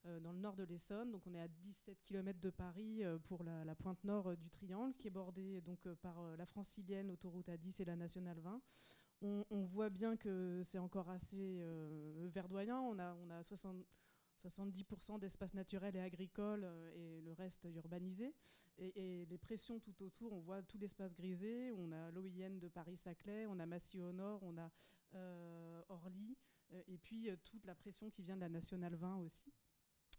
hein, 0.04 0.20
dans 0.20 0.32
le 0.32 0.38
nord 0.38 0.56
de 0.56 0.64
l'Essonne, 0.64 1.10
donc 1.10 1.22
on 1.26 1.34
est 1.34 1.40
à 1.40 1.48
17 1.48 2.02
km 2.04 2.38
de 2.40 2.50
Paris 2.50 3.02
pour 3.24 3.44
la, 3.44 3.64
la, 3.64 3.74
pointe 3.74 4.02
nord 4.04 4.36
du 4.36 4.50
Triangle, 4.50 4.94
qui 4.98 5.08
est 5.08 5.10
bordée 5.10 5.60
donc 5.60 5.88
par 6.02 6.36
la 6.36 6.46
francilienne, 6.46 7.10
autoroute 7.10 7.48
A10 7.48 7.82
et 7.82 7.84
la 7.84 7.96
nationale 7.96 8.38
20. 8.40 8.60
On, 9.22 9.44
on 9.50 9.62
voit 9.64 9.90
bien 9.90 10.16
que 10.16 10.60
c'est 10.62 10.78
encore 10.78 11.10
assez 11.10 11.62
verdoyant. 12.32 12.80
On 12.80 12.98
a, 12.98 13.14
on 13.14 13.30
a 13.30 13.42
60 13.42 13.76
70% 14.40 15.18
d'espaces 15.18 15.54
naturels 15.54 15.96
et 15.96 16.00
agricoles 16.00 16.64
euh, 16.64 16.92
et 16.94 17.20
le 17.20 17.32
reste 17.32 17.66
urbanisé. 17.74 18.34
Et, 18.78 19.26
les 19.26 19.38
pressions 19.38 19.78
tout 19.78 20.02
autour, 20.02 20.32
on 20.32 20.40
voit 20.40 20.62
tout 20.62 20.78
l'espace 20.78 21.14
grisé. 21.14 21.70
On 21.72 21.92
a 21.92 22.10
l'OIN 22.10 22.58
de 22.58 22.68
Paris-Saclay, 22.68 23.46
on 23.46 23.58
a 23.58 23.66
Massy 23.66 24.00
au 24.00 24.12
nord, 24.12 24.42
on 24.42 24.56
a 24.56 24.70
euh, 25.14 25.82
Orly, 25.88 26.36
euh, 26.72 26.82
et 26.86 26.96
puis 26.96 27.28
toute 27.44 27.66
la 27.66 27.74
pression 27.74 28.08
qui 28.08 28.22
vient 28.22 28.36
de 28.36 28.40
la 28.40 28.48
Nationale 28.48 28.94
20 28.94 29.16
aussi. 29.18 29.52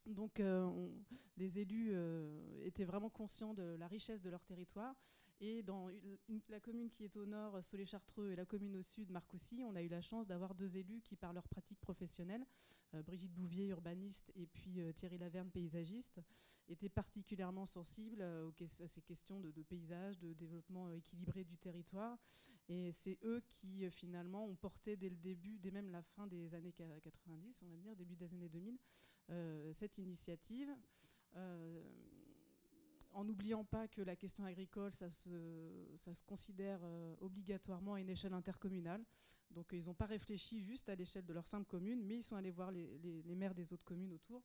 Donc 0.06 0.40
on, 0.40 0.92
les 1.38 1.60
élus 1.60 1.94
étaient 2.64 2.86
vraiment 2.86 3.10
conscients 3.10 3.54
de 3.54 3.76
la 3.78 3.88
richesse 3.88 4.22
de 4.22 4.32
leur 4.32 4.44
territoire 4.44 4.96
et 5.42 5.64
dans 5.64 5.90
la 6.50 6.60
commune 6.60 6.92
qui 6.92 7.04
est 7.04 7.18
au 7.18 7.26
nord, 7.26 7.64
Solé-Chartreux, 7.64 8.30
et 8.30 8.36
la 8.36 8.46
commune 8.46 8.76
au 8.76 8.84
sud, 8.84 9.10
Marcoussis, 9.10 9.64
on 9.64 9.76
a 9.76 9.82
eu 9.82 9.88
la 9.88 10.02
chance 10.02 10.28
d'avoir 10.28 10.54
deux 10.54 10.78
élus 10.78 11.02
qui, 11.02 11.16
par 11.16 11.34
leur 11.34 11.48
pratique 11.48 11.80
professionnelle, 11.80 12.46
euh, 12.94 13.02
Brigitte 13.02 13.34
Bouvier, 13.34 13.66
urbaniste, 13.68 14.32
et 14.36 14.46
puis 14.46 14.80
euh, 14.80 14.94
Thierry 14.94 15.18
Laverne, 15.18 15.50
paysagiste, 15.50 16.22
étaient 16.68 16.90
particulièrement 16.90 17.66
sensibles 17.66 18.22
euh, 18.22 18.52
à 18.60 18.88
ces 18.88 19.02
questions 19.02 19.40
de, 19.40 19.50
de, 19.50 19.64
paysage, 19.64 20.20
de 20.20 20.34
développement 20.34 20.92
équilibré 20.92 21.44
du 21.44 21.58
territoire. 21.58 22.20
Et 22.70 22.92
c'est 22.92 23.18
eux 23.24 23.42
qui, 23.50 23.90
finalement, 23.90 24.46
ont 24.46 24.56
porté 24.56 24.96
dès 24.96 25.10
le 25.10 25.18
début, 25.18 25.58
dès 25.58 25.72
même 25.72 25.90
la 25.90 26.04
fin 26.04 26.28
des 26.28 26.54
années 26.54 26.72
90, 26.72 27.64
on 27.64 27.68
va 27.68 27.78
dire, 27.78 27.96
début 27.96 28.16
des 28.16 28.32
années 28.36 28.48
2000, 28.48 28.78
cette 29.74 29.98
initiative 29.98 30.70
en 33.14 33.24
n'oubliant 33.24 33.64
pas 33.64 33.88
que 33.88 34.02
la 34.02 34.16
question 34.16 34.46
agricole, 34.46 34.92
ça 34.92 35.10
se, 35.10 35.30
considère 36.26 36.80
euh, 36.84 37.16
obligatoirement 37.20 37.96
à 37.96 38.00
une 38.00 38.10
échelle 38.10 38.34
intercommunale. 38.34 39.04
Donc 39.52 39.70
ils 39.74 39.86
n'ont 39.86 39.94
pas 39.94 40.06
réfléchi 40.06 40.62
juste 40.62 40.90
à 40.90 40.96
l'échelle 40.96 41.26
de 41.26 41.34
leur 41.34 41.48
simple 41.48 41.66
commune, 41.66 42.04
mais 42.04 42.18
ils 42.18 42.24
sont 42.24 42.36
allés 42.36 42.52
voir 42.52 42.72
les, 42.72 43.36
maires 43.36 43.54
des 43.54 43.74
autres 43.74 43.84
communes 43.84 44.14
autour 44.14 44.44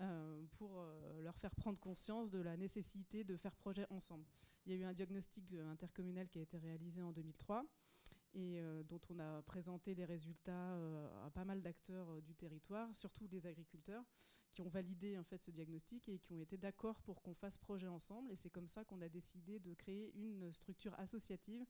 euh, 0.00 0.42
pour 0.52 0.80
euh, 0.80 1.22
leur 1.22 1.36
faire 1.38 1.54
prendre 1.54 1.78
conscience 1.78 2.30
de 2.30 2.40
la 2.40 2.56
nécessité 2.56 3.22
de 3.22 3.36
faire 3.36 3.54
projet 3.54 3.86
ensemble. 3.90 4.24
Il 4.66 4.72
y 4.72 4.74
a 4.74 4.78
eu 4.78 4.84
un 4.84 4.92
diagnostic 4.92 5.52
intercommunal 5.52 6.28
qui 6.28 6.38
a 6.38 6.42
été 6.42 6.58
réalisé 6.58 7.02
en 7.02 7.12
2003 7.12 7.64
et 8.34 8.60
dont 8.84 9.00
on 9.08 9.18
a 9.18 9.42
présenté 9.42 9.94
les 9.94 10.04
résultats 10.04 10.74
à 11.24 11.30
pas 11.30 11.44
mal 11.44 11.62
d'acteurs 11.62 12.22
du 12.22 12.34
territoire, 12.36 12.94
surtout 12.94 13.26
des 13.26 13.46
agriculteurs 13.46 14.04
qui 14.52 14.62
ont 14.62 14.68
validé 14.68 15.16
en 15.18 15.24
fait 15.24 15.42
ce 15.42 15.50
diagnostic 15.50 16.08
et 16.08 16.18
qui 16.18 16.32
ont 16.34 16.40
été 16.40 16.56
d'accord 16.56 17.00
pour 17.02 17.22
qu'on 17.22 17.34
fasse 17.34 17.56
projet 17.58 17.86
ensemble. 17.86 18.32
Et 18.32 18.36
c'est 18.36 18.50
comme 18.50 18.68
ça 18.68 18.84
qu'on 18.84 19.00
a 19.00 19.08
décidé 19.08 19.58
de 19.58 19.74
créer 19.74 20.12
une 20.16 20.52
structure 20.52 20.94
associative, 20.98 21.64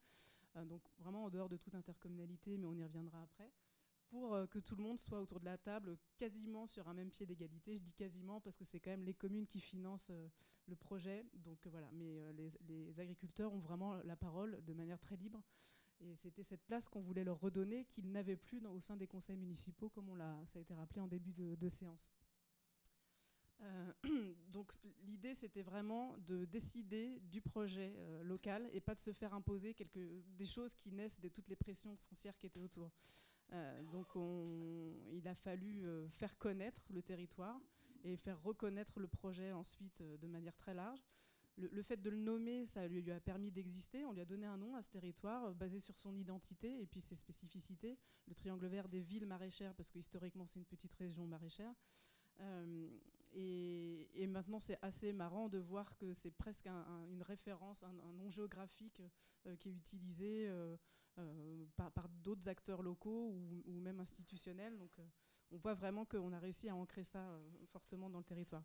euh, 0.56 0.64
donc 0.64 0.82
vraiment 0.98 1.24
en 1.24 1.30
dehors 1.30 1.48
de 1.48 1.56
toute 1.56 1.74
intercommunalité, 1.74 2.56
mais 2.56 2.66
on 2.66 2.74
y 2.74 2.82
reviendra 2.82 3.22
après, 3.22 3.50
pour 4.08 4.34
euh, 4.34 4.46
que 4.46 4.58
tout 4.58 4.76
le 4.76 4.82
monde 4.82 4.98
soit 4.98 5.20
autour 5.20 5.40
de 5.40 5.44
la 5.44 5.58
table 5.58 5.98
quasiment 6.16 6.66
sur 6.66 6.88
un 6.88 6.94
même 6.94 7.10
pied 7.10 7.26
d'égalité. 7.26 7.76
Je 7.76 7.82
dis 7.82 7.92
quasiment 7.92 8.40
parce 8.40 8.56
que 8.56 8.64
c'est 8.64 8.80
quand 8.80 8.90
même 8.90 9.04
les 9.04 9.14
communes 9.14 9.46
qui 9.46 9.60
financent 9.60 10.10
euh, 10.10 10.28
le 10.66 10.76
projet. 10.76 11.26
Donc 11.34 11.66
voilà, 11.66 11.90
mais 11.92 12.32
les, 12.32 13.00
agriculteurs 13.00 13.52
ont 13.52 13.58
vraiment 13.58 13.94
la 14.04 14.16
parole 14.16 14.62
de 14.64 14.72
manière 14.72 14.98
très 14.98 15.16
libre. 15.16 15.42
Et 16.02 16.16
c'était 16.16 16.44
cette 16.44 16.62
place 16.62 16.88
qu'on 16.88 17.02
voulait 17.02 17.24
leur 17.24 17.38
redonner, 17.40 17.84
qu'ils 17.84 18.10
n'avaient 18.10 18.36
plus 18.36 18.64
au 18.66 18.80
sein 18.80 18.96
des 18.96 19.06
conseils 19.06 19.36
municipaux, 19.36 19.90
comme 19.90 20.08
on 20.08 20.16
ça 20.46 20.58
a 20.58 20.62
été 20.62 20.72
rappelé 20.72 21.00
en 21.00 21.06
début 21.06 21.32
de 21.34 21.68
séance. 21.68 22.10
Euh, 23.62 23.92
donc 24.52 24.72
l'idée, 25.02 25.34
c'était 25.34 25.62
vraiment 25.62 26.16
de 26.18 26.44
décider 26.44 27.20
du 27.20 27.40
projet 27.40 27.94
euh, 27.96 28.22
local 28.22 28.68
et 28.72 28.80
pas 28.80 28.94
de 28.94 29.00
se 29.00 29.12
faire 29.12 29.34
imposer 29.34 29.76
des 29.94 30.46
choses 30.46 30.74
qui 30.74 30.92
naissent 30.92 31.20
de 31.20 31.28
toutes 31.28 31.48
les 31.48 31.56
pressions 31.56 31.96
foncières 32.08 32.36
qui 32.38 32.46
étaient 32.46 32.60
autour. 32.60 32.90
Euh, 33.52 33.82
donc 33.84 34.14
on, 34.14 34.94
il 35.12 35.26
a 35.26 35.34
fallu 35.34 35.84
faire 36.10 36.38
connaître 36.38 36.82
le 36.90 37.02
territoire 37.02 37.60
et 38.04 38.16
faire 38.16 38.40
reconnaître 38.42 39.00
le 39.00 39.08
projet 39.08 39.52
ensuite 39.52 40.02
de 40.02 40.26
manière 40.26 40.56
très 40.56 40.74
large. 40.74 41.04
Le, 41.56 41.82
fait 41.82 42.00
de 42.00 42.08
le 42.08 42.16
nommer, 42.16 42.64
ça 42.64 42.88
lui, 42.88 43.02
lui 43.02 43.12
a 43.12 43.20
permis 43.20 43.50
d'exister. 43.50 44.06
On 44.06 44.12
lui 44.12 44.22
a 44.22 44.24
donné 44.24 44.46
un 44.46 44.56
nom 44.56 44.76
à 44.76 44.82
ce 44.82 44.88
territoire 44.88 45.54
basé 45.54 45.78
sur 45.78 45.98
son 45.98 46.16
identité 46.16 46.80
et 46.80 46.86
puis 46.86 47.02
ses 47.02 47.16
spécificités. 47.16 47.98
Le 48.28 48.34
triangle 48.34 48.66
vert 48.66 48.88
des 48.88 49.00
villes 49.00 49.26
maraîchères, 49.26 49.74
parce 49.74 49.90
que 49.90 49.98
historiquement 49.98 50.46
c'est 50.46 50.58
une 50.58 50.64
petite 50.64 50.94
région 50.94 51.26
maraîchère. 51.26 51.74
Euh, 52.40 52.88
et, 53.32 54.26
maintenant, 54.26 54.60
c'est 54.60 54.78
assez 54.82 55.12
marrant 55.12 55.48
de 55.48 55.58
voir 55.58 55.96
que 55.96 56.12
c'est 56.12 56.30
presque 56.30 56.66
un, 56.66 56.82
un, 56.82 57.06
une 57.06 57.22
référence, 57.22 57.82
un, 57.82 57.92
nom 58.12 58.28
géographique 58.28 59.02
euh, 59.46 59.56
qui 59.56 59.68
est 59.68 59.72
utilisé 59.72 60.46
euh, 60.48 60.76
par, 61.76 62.08
d'autres 62.22 62.48
acteurs 62.48 62.82
locaux 62.82 63.34
ou, 63.66 63.72
même 63.80 64.00
institutionnels. 64.00 64.78
Donc, 64.78 64.92
on 65.50 65.56
voit 65.56 65.74
vraiment 65.74 66.04
qu'on 66.04 66.32
a 66.32 66.38
réussi 66.38 66.68
à 66.68 66.76
ancrer 66.76 67.04
ça 67.04 67.26
fortement 67.66 68.08
dans 68.08 68.18
le 68.18 68.24
territoire. 68.24 68.64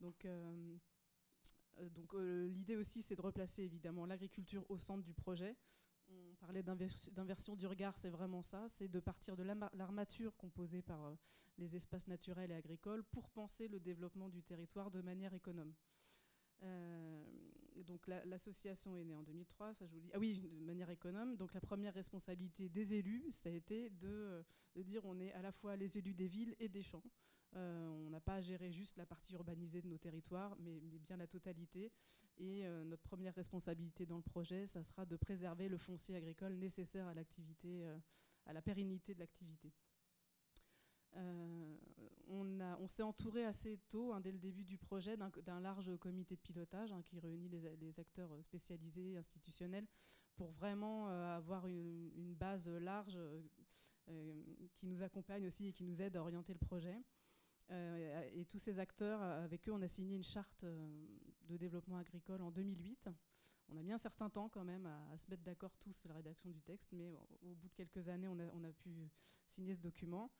Donc 0.00 0.26
l'idée 2.14 2.76
aussi, 2.76 3.02
c'est 3.02 3.16
de 3.16 3.20
replacer 3.20 3.64
évidemment 3.64 4.06
l'agriculture 4.06 4.64
au 4.70 4.78
centre 4.78 5.02
du 5.02 5.12
projet 5.12 5.56
on 6.10 6.34
parlait 6.36 6.62
d'inversion 6.62 7.56
du 7.56 7.66
regard, 7.66 7.96
c'est 7.98 8.10
vraiment 8.10 8.42
ça, 8.42 8.66
c'est 8.68 8.88
de 8.88 9.00
partir 9.00 9.36
de 9.36 9.42
l'armature 9.42 10.36
composée 10.36 10.82
par 10.82 11.06
euh, 11.06 11.14
les 11.58 11.76
espaces 11.76 12.08
naturels 12.08 12.50
et 12.50 12.54
agricoles 12.54 13.04
pour 13.04 13.30
penser 13.30 13.68
le 13.68 13.80
développement 13.80 14.28
du 14.28 14.42
territoire 14.42 14.90
de 14.90 15.00
manière 15.00 15.34
économe. 15.34 15.74
Euh, 16.62 17.24
donc 17.84 18.06
l'association 18.06 18.94
la, 18.94 19.00
est 19.00 19.04
née 19.04 19.14
en 19.14 19.22
2003, 19.22 19.74
ça 19.74 19.86
je 19.86 19.92
vous 19.92 20.00
dis. 20.00 20.10
Ah 20.12 20.18
oui, 20.18 20.40
de 20.40 20.64
manière 20.64 20.90
économe. 20.90 21.36
Donc 21.36 21.54
la 21.54 21.60
première 21.60 21.94
responsabilité 21.94 22.68
des 22.68 22.94
élus, 22.94 23.30
ça 23.30 23.48
a 23.48 23.52
été 23.52 23.90
de, 23.90 24.44
de 24.74 24.82
dire 24.82 25.04
on 25.04 25.18
est 25.18 25.32
à 25.32 25.42
la 25.42 25.52
fois 25.52 25.76
les 25.76 25.98
élus 25.98 26.14
des 26.14 26.26
villes 26.26 26.54
et 26.58 26.68
des 26.68 26.82
champs. 26.82 27.02
Euh, 27.56 27.88
on 27.88 28.10
n'a 28.10 28.20
pas 28.20 28.36
à 28.36 28.40
gérer 28.40 28.70
juste 28.70 28.96
la 28.96 29.06
partie 29.06 29.34
urbanisée 29.34 29.82
de 29.82 29.88
nos 29.88 29.98
territoires, 29.98 30.56
mais, 30.60 30.80
bien 31.00 31.16
la 31.16 31.26
totalité. 31.26 31.92
Et 32.38 32.64
euh, 32.64 32.84
notre 32.84 33.02
première 33.02 33.34
responsabilité 33.34 34.06
dans 34.06 34.16
le 34.16 34.22
projet, 34.22 34.66
ça 34.66 34.82
sera 34.82 35.04
de 35.04 35.16
préserver 35.16 35.68
le 35.68 35.76
foncier 35.76 36.14
agricole 36.16 36.54
nécessaire 36.54 37.06
à 37.06 37.14
l'activité, 37.14 37.84
euh, 37.84 37.98
à 38.46 38.52
la 38.52 38.62
pérennité 38.62 39.14
de 39.14 39.20
l'activité. 39.20 39.72
On, 41.12 42.86
s'est 42.86 43.02
entouré 43.02 43.44
assez 43.44 43.78
tôt, 43.88 44.12
hein, 44.12 44.20
dès 44.20 44.32
le 44.32 44.38
début 44.38 44.64
du 44.64 44.78
projet, 44.78 45.16
d'un 45.16 45.60
large 45.60 45.96
comité 45.98 46.34
de 46.34 46.40
pilotage 46.40 46.92
hein, 46.92 47.02
qui 47.02 47.18
réunit 47.18 47.48
les, 47.48 48.00
acteurs 48.00 48.30
spécialisés, 48.42 49.16
institutionnels, 49.16 49.86
pour 50.36 50.50
vraiment 50.52 51.08
avoir 51.08 51.66
une, 51.66 52.34
base 52.34 52.68
large 52.68 53.18
qui 54.74 54.86
nous 54.86 55.02
accompagne 55.02 55.46
aussi 55.46 55.68
et 55.68 55.72
qui 55.72 55.84
nous 55.84 56.00
aide 56.00 56.16
à 56.16 56.20
orienter 56.20 56.52
le 56.52 56.58
projet. 56.58 56.96
Euh, 57.70 58.30
et 58.34 58.44
tous 58.44 58.58
ces 58.58 58.78
acteurs, 58.78 59.22
avec 59.22 59.68
eux, 59.68 59.72
on 59.72 59.82
a 59.82 59.88
signé 59.88 60.16
une 60.16 60.24
charte 60.24 60.64
euh, 60.64 60.88
de 61.48 61.56
développement 61.56 61.98
agricole 61.98 62.42
en 62.42 62.50
2008. 62.50 63.08
On 63.68 63.76
a 63.76 63.82
mis 63.82 63.92
un 63.92 63.98
certain 63.98 64.28
temps 64.28 64.48
quand 64.48 64.64
même 64.64 64.86
à, 64.86 65.16
se 65.16 65.30
mettre 65.30 65.44
d'accord 65.44 65.76
tous 65.78 65.92
sur 65.92 66.08
la 66.08 66.16
rédaction 66.16 66.50
du 66.50 66.60
texte, 66.60 66.90
mais 66.92 67.06
au, 67.42 67.54
bout 67.54 67.68
de 67.68 67.74
quelques 67.74 68.08
années, 68.08 68.26
on 68.26 68.64
a, 68.64 68.72
pu 68.72 69.08
signer 69.46 69.74
ce 69.74 69.78
document. 69.78 70.30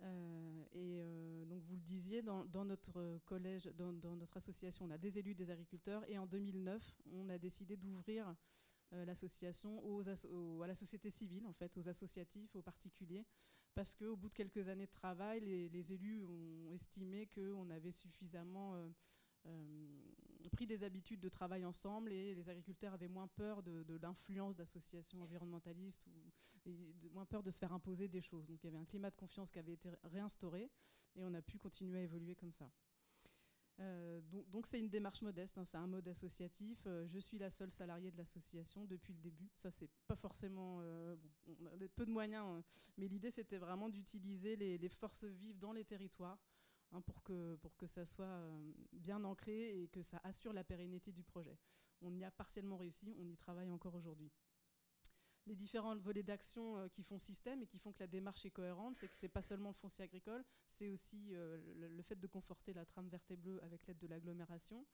Euh, 0.00 0.64
et 0.72 0.98
euh, 1.00 1.44
donc 1.44 1.62
vous 1.62 1.76
le 1.76 1.82
disiez, 1.82 2.22
dans, 2.22 2.64
notre 2.64 3.18
collège, 3.24 3.70
dans, 3.76 4.16
notre 4.16 4.36
association, 4.36 4.86
on 4.86 4.90
a 4.90 4.98
des 4.98 5.18
élus, 5.18 5.34
des 5.34 5.50
agriculteurs, 5.50 6.02
et 6.08 6.18
en 6.18 6.26
2009, 6.26 6.82
on 7.12 7.28
a 7.28 7.38
décidé 7.38 7.76
d'ouvrir 7.76 8.28
euh, 8.28 8.32
l'association 8.92 9.84
aux 9.84 10.08
à 10.08 10.66
la 10.66 10.74
société 10.74 11.10
civile, 11.10 11.46
en 11.46 11.52
fait, 11.52 11.76
aux 11.76 11.88
associatifs, 11.88 12.54
aux 12.54 12.62
particuliers, 12.62 13.26
parce 13.74 13.94
qu'au 13.94 14.16
bout 14.16 14.28
de 14.28 14.34
quelques 14.34 14.68
années 14.68 14.86
de 14.86 14.92
travail, 14.92 15.40
les, 15.40 15.92
élus 15.92 16.24
ont 16.24 16.70
estimé 16.72 17.26
qu'on 17.26 17.70
avait 17.70 17.90
suffisamment 17.90 18.74
euh, 18.74 18.88
euh, 19.46 20.48
pris 20.52 20.66
des 20.66 20.84
habitudes 20.84 21.20
de 21.20 21.28
travail 21.28 21.64
ensemble 21.64 22.12
et 22.12 22.34
les 22.34 22.48
agriculteurs 22.48 22.92
avaient 22.92 23.08
moins 23.08 23.28
peur 23.28 23.62
de, 23.62 23.96
l'influence 23.96 24.54
d'associations 24.54 25.22
environnementalistes 25.22 26.06
ou 26.06 26.10
de- 26.66 27.08
moins 27.08 27.24
peur 27.24 27.42
de 27.42 27.50
se 27.50 27.58
faire 27.58 27.72
imposer 27.72 28.08
des 28.08 28.20
choses. 28.20 28.46
Donc 28.46 28.62
il 28.62 28.66
y 28.66 28.68
avait 28.68 28.78
un 28.78 28.84
climat 28.84 29.10
de 29.10 29.16
confiance 29.16 29.50
qui 29.50 29.58
avait 29.58 29.72
été 29.72 29.90
réinstauré 30.04 30.70
et 31.16 31.24
on 31.24 31.32
a 31.32 31.40
pu 31.40 31.58
continuer 31.58 32.00
à 32.00 32.02
évoluer 32.02 32.34
comme 32.34 32.52
ça. 32.52 32.70
Euh, 33.80 34.20
donc 34.48 34.66
c'est 34.66 34.78
une 34.78 34.90
démarche 34.90 35.22
modeste, 35.22 35.56
hein, 35.58 35.64
c'est 35.64 35.76
un 35.76 35.86
mode 35.86 36.06
associatif. 36.08 36.78
Euh, 36.86 37.06
je 37.08 37.18
suis 37.18 37.38
la 37.38 37.50
seule 37.50 37.70
salariée 37.70 38.10
de 38.10 38.16
l'association 38.16 38.84
depuis 38.84 39.14
le 39.14 39.20
début. 39.20 39.50
Ça 39.56 39.70
c'est 39.70 39.90
pas 40.06 40.16
forcément, 40.16 40.80
euh, 40.82 41.16
bon, 41.46 41.56
on 41.72 41.80
a 41.80 41.88
peu 41.88 42.04
de 42.04 42.10
moyens, 42.10 42.44
hein, 42.46 42.64
mais 42.96 43.08
l'idée 43.08 43.30
c'était 43.30 43.58
vraiment 43.58 43.88
d'utiliser 43.88 44.56
les, 44.56 44.88
forces 44.88 45.24
vives 45.24 45.58
dans 45.58 45.72
les 45.72 45.84
territoires 45.84 46.38
hein, 46.92 47.00
pour, 47.00 47.22
que, 47.22 47.56
pour 47.56 47.76
que 47.76 47.86
ça 47.86 48.04
soit 48.04 48.46
bien 48.92 49.24
ancré 49.24 49.82
et 49.82 49.88
que 49.88 50.02
ça 50.02 50.20
assure 50.22 50.52
la 50.52 50.64
pérennité 50.64 51.12
du 51.12 51.24
projet. 51.24 51.58
On 52.02 52.14
y 52.14 52.24
a 52.24 52.30
partiellement 52.30 52.76
réussi, 52.76 53.14
on 53.18 53.28
y 53.28 53.36
travaille 53.36 53.70
encore 53.70 53.94
aujourd'hui 53.94 54.30
les 55.46 55.54
différents 55.54 55.96
volets 55.96 56.22
d'action 56.22 56.76
euh, 56.76 56.88
qui 56.88 57.02
font 57.02 57.18
système 57.18 57.62
et 57.62 57.66
qui 57.66 57.78
font 57.78 57.92
que 57.92 58.00
la 58.00 58.06
démarche 58.06 58.44
est 58.46 58.50
cohérente, 58.50 58.96
c'est 58.96 59.08
que 59.08 59.16
c'est 59.16 59.28
pas 59.28 59.42
seulement 59.42 59.70
le 59.70 59.74
foncier 59.74 60.04
agricole, 60.04 60.44
c'est 60.66 60.88
aussi 60.88 61.30
euh, 61.32 61.58
le, 61.74 62.02
fait 62.02 62.18
de 62.18 62.26
conforter 62.26 62.72
la 62.72 62.84
trame 62.84 63.08
verte 63.08 63.30
et 63.30 63.36
bleue 63.36 63.62
avec 63.64 63.86
l'aide 63.86 63.98
de 63.98 64.06
l'agglomération, 64.06 64.86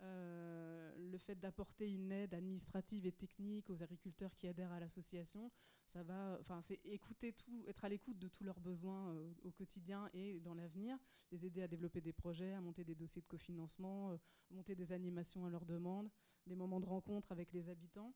euh, 0.00 0.92
le 0.96 1.18
fait 1.18 1.36
d'apporter 1.36 1.88
une 1.88 2.10
aide 2.10 2.34
administrative 2.34 3.06
et 3.06 3.12
technique 3.12 3.70
aux 3.70 3.82
agriculteurs 3.82 4.34
qui 4.34 4.48
adhèrent 4.48 4.72
à 4.72 4.80
l'association, 4.80 5.52
ça 5.86 6.02
va, 6.02 6.38
enfin 6.40 6.60
c'est 6.62 6.80
écouter 6.84 7.32
tout, 7.32 7.64
être 7.68 7.84
à 7.84 7.88
l'écoute 7.88 8.18
de 8.18 8.28
tous 8.28 8.42
leurs 8.42 8.60
besoins 8.60 9.14
au 9.44 9.50
quotidien 9.52 10.08
et 10.14 10.40
dans 10.40 10.54
l'avenir, 10.54 10.98
les 11.30 11.46
aider 11.46 11.62
à 11.62 11.68
développer 11.68 12.00
des 12.00 12.12
projets, 12.12 12.52
à 12.52 12.60
monter 12.60 12.82
des 12.82 12.94
dossiers 12.94 13.22
de 13.22 13.26
cofinancement, 13.26 14.18
monter 14.50 14.74
des 14.74 14.92
animations 14.92 15.44
à 15.44 15.50
leur 15.50 15.64
demande, 15.64 16.10
des 16.46 16.56
moments 16.56 16.80
de 16.80 16.86
rencontre 16.86 17.30
avec 17.30 17.52
les 17.52 17.68
habitants 17.68 18.12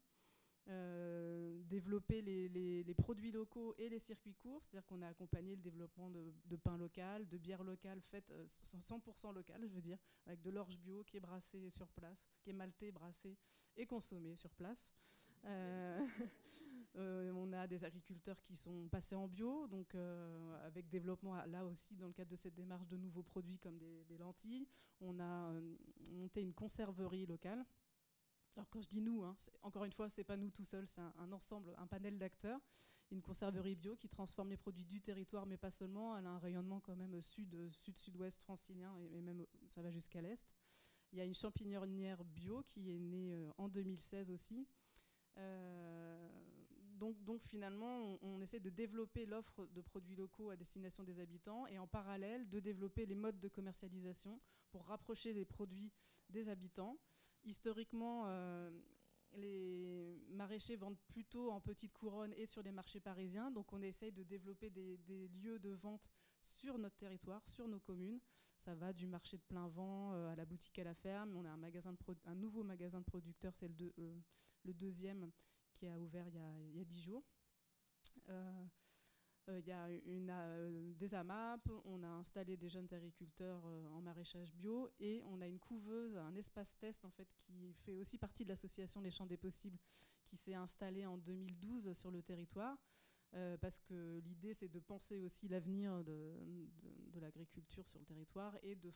euh, 0.69 1.63
développer 1.65 2.23
les, 2.23 2.95
produits 2.95 3.31
locaux 3.31 3.75
et 3.79 3.89
les 3.89 3.99
circuits 3.99 4.35
courts, 4.35 4.63
c'est-à-dire 4.65 4.87
qu'on 4.87 5.03
a 5.03 5.09
accompagné 5.09 5.55
le 5.55 5.63
développement 5.63 6.11
de, 6.11 6.33
de 6.47 6.57
pain 6.57 6.77
local, 6.77 7.29
de 7.29 7.39
bière 7.39 7.63
locale 7.63 8.01
faite 8.01 8.31
euh, 8.33 8.47
100% 8.89 9.35
locale, 9.35 9.63
je 9.67 9.75
veux 9.75 9.83
dire, 9.83 9.99
avec 10.27 10.43
de 10.43 10.51
l'orge 10.51 10.79
bio 10.79 11.05
qui 11.05 11.17
est 11.17 11.21
brassée 11.21 11.71
sur 11.71 11.89
place, 11.89 12.27
qui 12.41 12.51
est 12.51 12.55
maltée, 12.55 12.91
brassée 12.91 13.37
et 13.77 13.87
consommée 13.87 14.37
sur 14.37 14.55
place. 14.55 14.93
Euh, 15.45 16.05
euh, 16.97 17.31
on 17.35 17.53
a 17.53 17.67
des 17.67 17.85
agriculteurs 17.85 18.41
qui 18.43 18.57
sont 18.57 18.89
passés 18.89 19.15
en 19.15 19.29
bio, 19.29 19.67
donc 19.69 19.95
euh, 19.95 20.67
avec 20.67 20.89
développement 20.89 21.37
là 21.47 21.65
aussi 21.65 21.95
dans 21.97 22.07
le 22.07 22.13
cadre 22.13 22.31
de 22.31 22.37
cette 22.37 22.55
démarche 22.55 22.89
de 22.89 22.97
nouveaux 22.97 23.23
produits 23.23 23.59
comme 23.59 23.79
des, 23.79 24.19
lentilles. 24.19 24.67
On 25.01 25.19
a 25.21 25.51
euh, 25.53 25.77
monté 26.13 26.41
une 26.41 26.55
conserverie 26.55 27.27
locale. 27.27 27.65
Alors 28.57 28.69
quand 28.71 28.81
je 28.81 28.89
dis 28.89 29.01
nous, 29.01 29.23
hein, 29.23 29.37
encore 29.63 29.85
une 29.85 29.93
fois, 29.93 30.09
c'est 30.09 30.25
pas 30.25 30.37
nous 30.37 30.51
tout 30.51 30.65
seuls, 30.65 30.87
c'est 30.87 31.01
un, 31.01 31.33
ensemble, 31.33 31.75
un 31.79 31.87
panel 31.87 32.19
d'acteurs. 32.19 32.61
Une 33.13 33.23
conserverie 33.23 33.77
bio 33.77 33.95
qui 33.95 34.09
transforme 34.09 34.51
les 34.51 34.57
produits 34.57 34.85
du 34.85 35.01
territoire, 35.01 35.47
mais 35.47 35.57
pas 35.57 35.71
seulement. 35.71 36.17
Elle 36.17 36.27
a 36.27 36.31
un 36.31 36.39
rayonnement 36.39 36.81
quand 36.81 36.97
même 36.97 37.21
sud, 37.21 37.71
sud, 37.71 37.97
sud-ouest 37.97 38.41
francilien 38.43 38.97
et, 38.99 39.19
et 39.19 39.23
même 39.23 39.47
ça 39.69 39.81
va 39.83 39.93
jusqu'à 39.93 40.21
l'est. 40.21 40.49
Il 41.13 41.19
y 41.19 41.21
a 41.21 41.25
une 41.25 41.35
champignonnière 41.35 42.25
bio 42.25 42.63
qui 42.67 42.91
est 42.91 42.99
née 42.99 43.33
euh, 43.33 43.51
en 43.59 43.69
2016 43.69 44.31
aussi. 44.31 44.67
Euh, 45.39 46.29
donc, 46.97 47.43
finalement, 47.43 48.19
on, 48.23 48.41
essaie 48.41 48.61
de 48.61 48.71
développer 48.71 49.27
l'offre 49.27 49.67
de 49.67 49.81
produits 49.83 50.17
locaux 50.17 50.51
à 50.51 50.57
destination 50.57 51.03
des 51.05 51.21
habitants 51.21 51.67
et 51.67 51.79
en 51.79 51.87
parallèle 51.87 52.49
de 52.49 52.61
développer 52.61 53.07
les 53.07 53.15
modes 53.15 53.39
de 53.39 53.49
commercialisation 53.49 54.41
pour 54.71 54.87
rapprocher 54.87 55.33
les 55.33 55.45
produits 55.45 55.93
des 56.31 56.49
habitants. 56.49 56.97
Historiquement, 57.45 58.25
euh, 58.27 58.71
les 59.35 60.19
maraîchers 60.31 60.77
vendent 60.77 60.99
plutôt 61.09 61.51
en 61.51 61.61
petite 61.61 61.93
couronne 61.93 62.33
et 62.35 62.47
sur 62.47 62.63
les 62.63 62.73
marchés 62.73 63.01
parisiens. 63.01 63.51
Donc 63.51 63.73
on 63.73 63.83
essaye 63.83 64.13
de 64.13 64.23
développer 64.23 64.71
des, 64.71 65.29
lieux 65.43 65.59
de 65.59 65.71
vente 65.71 66.11
sur 66.41 66.79
notre 66.79 66.97
territoire, 66.97 67.47
sur 67.49 67.69
nos 67.69 67.81
communes. 67.81 68.21
Ça 68.57 68.75
va 68.75 68.93
du 68.93 69.07
marché 69.07 69.37
de 69.37 69.43
plein 69.43 69.69
vent 69.69 70.15
euh, 70.15 70.33
à 70.33 70.37
la 70.37 70.47
boutique 70.47 70.79
à 70.79 70.85
la 70.85 70.95
ferme. 70.95 71.37
On 71.37 71.45
a 71.45 71.51
un, 71.51 72.35
nouveau 72.35 72.63
magasin 72.63 73.01
de 73.01 73.05
producteurs, 73.05 73.55
c'est 73.55 73.69
le, 73.69 73.93
euh, 73.99 74.19
le 74.65 74.73
deuxième 74.73 75.31
qui 75.77 75.87
a 75.87 75.99
ouvert 75.99 76.27
il 76.29 76.35
y 76.35 76.39
a, 76.39 76.53
il 76.71 76.77
y 76.77 76.81
a 76.81 76.85
10 76.85 77.03
jours. 77.03 77.25
Euh, 78.29 78.65
euh, 79.49 79.61
Il 79.61 79.67
y 79.67 79.73
a 79.73 79.89
une, 80.07 80.31
euh, 80.31 80.95
des 80.95 81.15
AMAP, 81.15 81.69
on 81.85 82.03
a 82.03 82.09
installé 82.09 82.57
des 82.57 82.69
jeunes 82.69 82.89
agriculteurs 82.93 83.65
en 83.93 84.01
maraîchage 84.01 84.53
bio 84.55 84.91
et 84.99 85.23
on 85.27 85.41
a 85.41 85.47
une 85.47 85.61
couveuse, 85.61 86.17
un 86.17 86.35
espace 86.35 86.77
test 86.79 87.05
en 87.05 87.11
fait 87.11 87.29
qui 87.39 87.73
fait 87.75 87.95
aussi 87.95 88.19
partie 88.19 88.45
de 88.45 88.49
l'association 88.49 89.01
Les 89.01 89.11
Champs 89.11 89.27
des 89.27 89.37
Possibles 89.37 89.79
qui 90.25 90.37
s'est 90.37 90.55
installée 90.55 91.07
en 91.07 91.19
2012 91.19 91.93
sur 91.93 92.11
le 92.11 92.23
territoire. 92.23 92.77
parce 93.61 93.79
que 93.79 94.19
l'idée 94.25 94.55
c'est 94.55 94.69
de 94.69 94.81
penser 94.81 95.21
aussi 95.21 95.47
l'avenir 95.47 96.03
de, 96.05 97.21
l'agriculture 97.21 97.87
sur 97.87 97.99
le 97.99 98.05
territoire 98.05 98.57
et 98.63 98.75
de, 98.75 98.91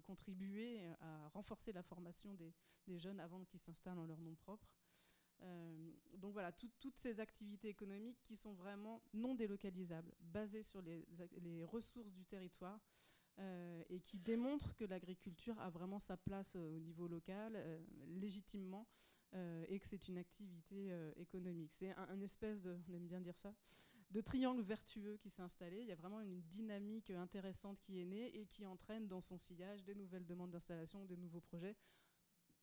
contribuer 0.00 0.86
à 1.00 1.28
renforcer 1.28 1.72
la 1.72 1.82
formation 1.82 2.34
des 2.34 2.98
jeunes 2.98 3.20
avant 3.20 3.44
qu'ils 3.44 3.60
s'installent 3.60 3.98
en 3.98 4.06
leur 4.06 4.20
nom 4.20 4.36
propre. 4.36 4.68
Euh, 5.42 5.90
donc 6.14 6.32
voilà, 6.32 6.52
tout- 6.52 6.70
toutes 6.80 6.96
ces 6.96 7.20
activités 7.20 7.68
économiques 7.68 8.18
qui 8.24 8.36
sont 8.36 8.52
vraiment 8.54 9.02
non 9.12 9.34
délocalisables, 9.34 10.12
basées 10.20 10.62
sur 10.62 10.82
les, 10.82 11.06
ressources 11.64 12.12
du 12.12 12.24
territoire 12.24 12.80
euh, 13.38 13.82
et 13.90 14.00
qui 14.00 14.18
démontrent 14.18 14.74
que 14.74 14.84
l'agriculture 14.84 15.58
a 15.60 15.68
vraiment 15.68 15.98
sa 15.98 16.16
place 16.16 16.56
euh, 16.56 16.76
au 16.76 16.78
niveau 16.78 17.06
local, 17.06 17.62
légitimement, 18.08 18.86
et 19.68 19.78
que 19.80 19.86
c'est 19.86 20.08
une 20.08 20.16
activité 20.16 20.90
économique. 21.16 21.70
C'est 21.74 21.90
un, 21.90 22.20
espèce 22.22 22.62
de, 22.62 22.78
on 22.88 22.94
aime 22.94 23.06
bien 23.06 23.20
dire 23.20 23.36
ça, 23.36 23.52
de 24.10 24.20
triangle 24.22 24.62
vertueux 24.62 25.18
qui 25.18 25.28
s'est 25.28 25.42
installé. 25.42 25.82
Il 25.82 25.88
y 25.88 25.92
a 25.92 25.96
vraiment 25.96 26.22
une 26.22 26.40
dynamique 26.42 27.10
intéressante 27.10 27.78
qui 27.80 28.00
est 28.00 28.06
née 28.06 28.34
et 28.34 28.46
qui 28.46 28.64
entraîne 28.64 29.08
dans 29.08 29.20
son 29.20 29.36
sillage 29.36 29.84
des 29.84 29.94
nouvelles 29.94 30.24
demandes 30.24 30.52
d'installation, 30.52 31.04
des 31.04 31.18
nouveaux 31.18 31.40
projets 31.40 31.76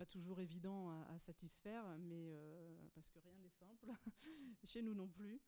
toujours 0.06 0.40
évident 0.40 0.91
à, 1.09 1.17
satisfaire, 1.19 1.85
mais 1.99 2.32
euh, 2.33 2.75
parce 2.93 3.09
que 3.09 3.19
rien 3.19 3.35
n'est 3.38 3.49
simple. 3.49 3.88
chez 4.64 4.82
nous 4.82 4.93
non 4.93 5.07
plus. 5.07 5.41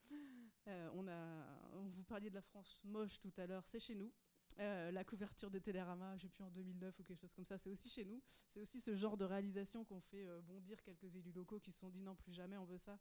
Euh, 0.67 0.89
on 0.93 1.07
a, 1.07 1.45
vous 1.73 2.03
parliez 2.03 2.29
de 2.29 2.35
la 2.35 2.41
France 2.41 2.79
moche 2.83 3.19
tout 3.19 3.33
à 3.37 3.45
l'heure, 3.45 3.67
c'est 3.67 3.79
chez 3.79 3.95
nous. 3.95 4.11
Euh, 4.59 4.91
la 4.91 5.03
couverture 5.03 5.51
de 5.51 5.59
Télérama, 5.59 6.15
je 6.17 6.23
sais 6.23 6.29
plus 6.29 6.43
en 6.43 6.51
2009 6.51 6.99
ou 6.99 7.03
quelque 7.03 7.19
chose 7.19 7.33
comme 7.33 7.45
ça, 7.45 7.57
c'est 7.57 7.69
aussi 7.69 7.89
chez 7.89 8.05
nous. 8.05 8.21
C'est 8.49 8.59
aussi 8.59 8.79
ce 8.79 8.95
genre 8.95 9.17
de 9.17 9.25
réalisation 9.25 9.83
qu'on 9.83 9.99
fait 9.99 10.25
bondir 10.43 10.81
quelques 10.81 11.15
élus 11.15 11.31
locaux 11.31 11.59
qui 11.59 11.71
se 11.71 11.79
sont 11.79 11.89
dit 11.89 12.01
non 12.01 12.15
plus 12.15 12.31
jamais 12.31 12.57
on 12.57 12.65
veut 12.65 12.77
ça. 12.77 12.97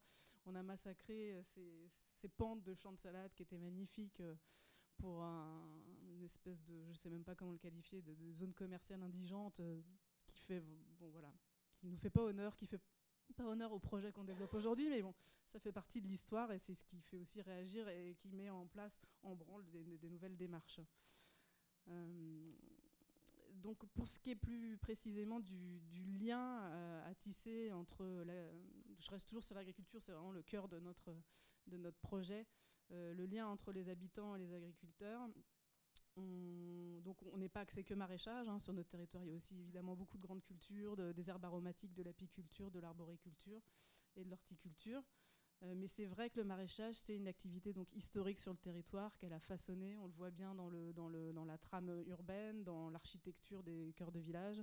On 0.46 0.54
a 0.54 0.62
massacré 0.62 1.40
ces, 1.42 2.28
pentes 2.36 2.62
de 2.64 2.74
champs 2.74 2.92
de 2.92 2.98
salade 2.98 3.32
qui 3.34 3.42
étaient 3.42 3.58
magnifiques. 3.58 4.22
pour 4.96 5.22
un, 5.22 5.82
une 6.14 6.22
espèce 6.22 6.62
de, 6.64 6.74
je 6.90 6.94
sais 6.94 7.10
même 7.10 7.24
pas 7.24 7.34
comment 7.34 7.52
le 7.52 7.58
qualifier, 7.58 8.02
de, 8.02 8.14
zone 8.32 8.54
commerciale 8.54 9.02
indigente 9.02 9.60
qui 10.26 10.38
fait, 10.38 10.60
bon 10.60 11.10
voilà, 11.10 11.32
qui 11.76 11.88
nous 11.88 11.96
fait 11.96 12.10
pas 12.10 12.22
honneur, 12.22 12.56
qui 12.56 12.66
fait 12.66 12.80
pas 13.36 13.44
honneur 13.44 13.72
au 13.72 13.78
projet 13.78 14.12
qu'on 14.12 14.24
développe 14.24 14.54
aujourd'hui, 14.54 14.88
mais 14.88 15.02
bon, 15.02 15.14
ça 15.46 15.58
fait 15.58 15.72
partie 15.72 16.00
de 16.00 16.06
l'histoire 16.06 16.52
et 16.52 16.58
c'est 16.58 16.74
ce 16.74 16.84
qui 16.84 17.00
fait 17.00 17.16
aussi 17.16 17.42
réagir 17.42 17.88
et 17.88 18.14
qui 18.20 18.32
met 18.32 18.50
en 18.50 18.66
place, 18.66 19.00
en 19.22 19.34
branle 19.34 19.64
des, 19.70 20.10
nouvelles 20.10 20.36
démarches. 20.36 20.80
Euh, 21.88 22.52
donc 23.54 23.84
pour 23.86 24.08
ce 24.08 24.18
qui 24.18 24.30
est 24.30 24.36
plus 24.36 24.76
précisément 24.78 25.40
du, 25.40 25.80
lien 26.20 26.62
euh, 26.64 27.10
à 27.10 27.14
tisser 27.14 27.72
entre, 27.72 28.24
je 28.98 29.10
reste 29.10 29.28
toujours 29.28 29.44
sur 29.44 29.54
l'agriculture, 29.54 30.02
c'est 30.02 30.12
vraiment 30.12 30.32
le 30.32 30.42
cœur 30.42 30.68
de 30.68 30.78
notre, 30.78 31.14
de 31.66 31.76
notre 31.76 31.98
projet, 31.98 32.46
euh, 32.90 33.14
le 33.14 33.26
lien 33.26 33.48
entre 33.48 33.72
les 33.72 33.88
habitants 33.88 34.36
et 34.36 34.38
les 34.38 34.52
agriculteurs. 34.54 35.28
On, 36.16 37.00
donc 37.02 37.16
on 37.32 37.38
n'est 37.38 37.48
pas 37.48 37.60
axé 37.60 37.84
que 37.84 37.94
maraîchage. 37.94 38.48
hein. 38.48 38.58
Sur 38.58 38.72
notre 38.72 38.90
territoire, 38.90 39.24
il 39.24 39.30
y 39.30 39.32
a 39.32 39.36
aussi 39.36 39.58
évidemment 39.58 39.96
beaucoup 39.96 40.16
de 40.16 40.22
grandes 40.22 40.42
cultures, 40.42 40.96
de- 40.96 41.12
des 41.12 41.28
herbes 41.30 41.44
aromatiques, 41.44 41.94
de 41.94 42.02
l'apiculture, 42.02 42.70
de 42.70 42.80
l'arboriculture 42.80 43.60
et 44.16 44.24
de 44.24 44.30
l'horticulture. 44.30 45.02
Euh, 45.62 45.74
mais 45.76 45.86
c'est 45.86 46.04
vrai 46.06 46.30
que 46.30 46.38
le 46.38 46.44
maraîchage, 46.44 46.94
c'est 46.96 47.16
une 47.16 47.28
activité 47.28 47.72
donc 47.72 47.88
historique 47.94 48.38
sur 48.38 48.52
le 48.52 48.58
territoire 48.58 49.16
qu'elle 49.18 49.32
a 49.32 49.40
façonné. 49.40 49.96
On 49.98 50.06
le 50.06 50.12
voit 50.12 50.30
bien 50.30 50.54
dans, 50.54 50.68
la 51.44 51.58
trame 51.58 52.02
urbaine, 52.06 52.64
dans 52.64 52.90
l'architecture 52.90 53.62
des 53.62 53.92
cœurs 53.96 54.12
de 54.12 54.20
village, 54.20 54.62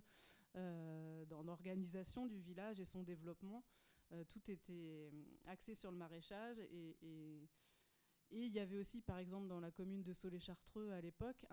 euh, 0.56 1.26
dans 1.26 1.44
l'organisation 1.44 2.26
du 2.26 2.40
village 2.40 2.80
et 2.80 2.86
son 2.86 3.04
développement. 3.04 3.64
Euh, 4.12 4.24
tout 4.26 4.52
était 4.52 5.10
axé 5.48 5.74
sur 5.74 5.92
le 5.92 5.98
maraîchage 5.98 6.60
et- 6.60 6.98
et 8.32 8.46
il 8.46 8.54
y 8.54 8.60
avait 8.60 8.78
aussi, 8.78 9.02
par 9.02 9.18
exemple, 9.18 9.48
dans 9.48 9.60
la 9.60 9.72
commune 9.72 10.04
de 10.04 10.14
Solé-Chartreux 10.14 10.92
à 10.92 11.02
l'époque, 11.02 11.46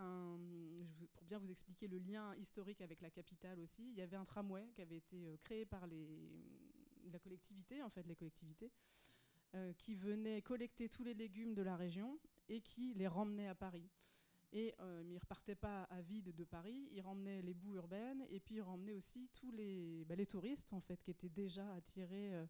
pour 1.12 1.24
bien 1.24 1.39
vous 1.39 1.50
expliquer 1.50 1.89
le 1.89 1.98
lien 1.98 2.34
historique 2.36 2.81
avec 2.81 3.00
la 3.00 3.10
capitale 3.10 3.58
aussi, 3.58 3.82
il 3.90 3.98
y 3.98 4.00
avait 4.02 4.16
un 4.16 4.24
tramway 4.24 4.70
qui 4.74 4.82
avait 4.82 4.97
été 4.98 5.26
euh, 5.26 5.36
créé 5.39 5.66
par 5.66 5.86
les, 5.89 6.07
la 7.10 7.18
collectivité, 7.18 7.82
en 7.82 7.90
fait, 7.90 8.07
les 8.07 8.15
collectivités, 8.15 8.70
euh, 9.55 9.73
qui 9.74 9.94
venait 9.94 10.40
collecter 10.42 10.89
tous 10.89 11.02
les 11.02 11.15
légumes 11.15 11.55
de 11.55 11.62
la 11.62 11.76
région 11.76 12.18
et 12.48 12.60
qui 12.60 12.94
les 12.94 13.08
ramenait 13.08 13.48
à 13.48 13.55
Paris. 13.55 13.89
Et 14.52 14.74
euh, 14.81 15.02
ils 15.05 15.12
ne 15.12 15.18
repartaient 15.18 15.55
pas 15.55 15.82
à 15.84 16.00
vide 16.00 16.34
de 16.34 16.44
Paris, 16.44 16.89
ils 16.92 17.02
ramenaient 17.02 17.42
les 17.42 17.55
boues 17.55 17.74
urbaines 17.74 18.24
et 18.31 18.40
puis 18.40 18.57
ils 18.57 18.62
ramenaient 18.62 18.92
aussi 18.92 19.28
tous 19.34 19.50
les, 19.50 20.05
bah, 20.07 20.15
les 20.15 20.26
touristes 20.26 20.73
en 20.73 20.81
fait, 20.81 21.02
qui 21.02 21.10
étaient 21.10 21.28
déjà 21.28 21.70
attirés. 21.74 22.32
euh, 22.34 22.47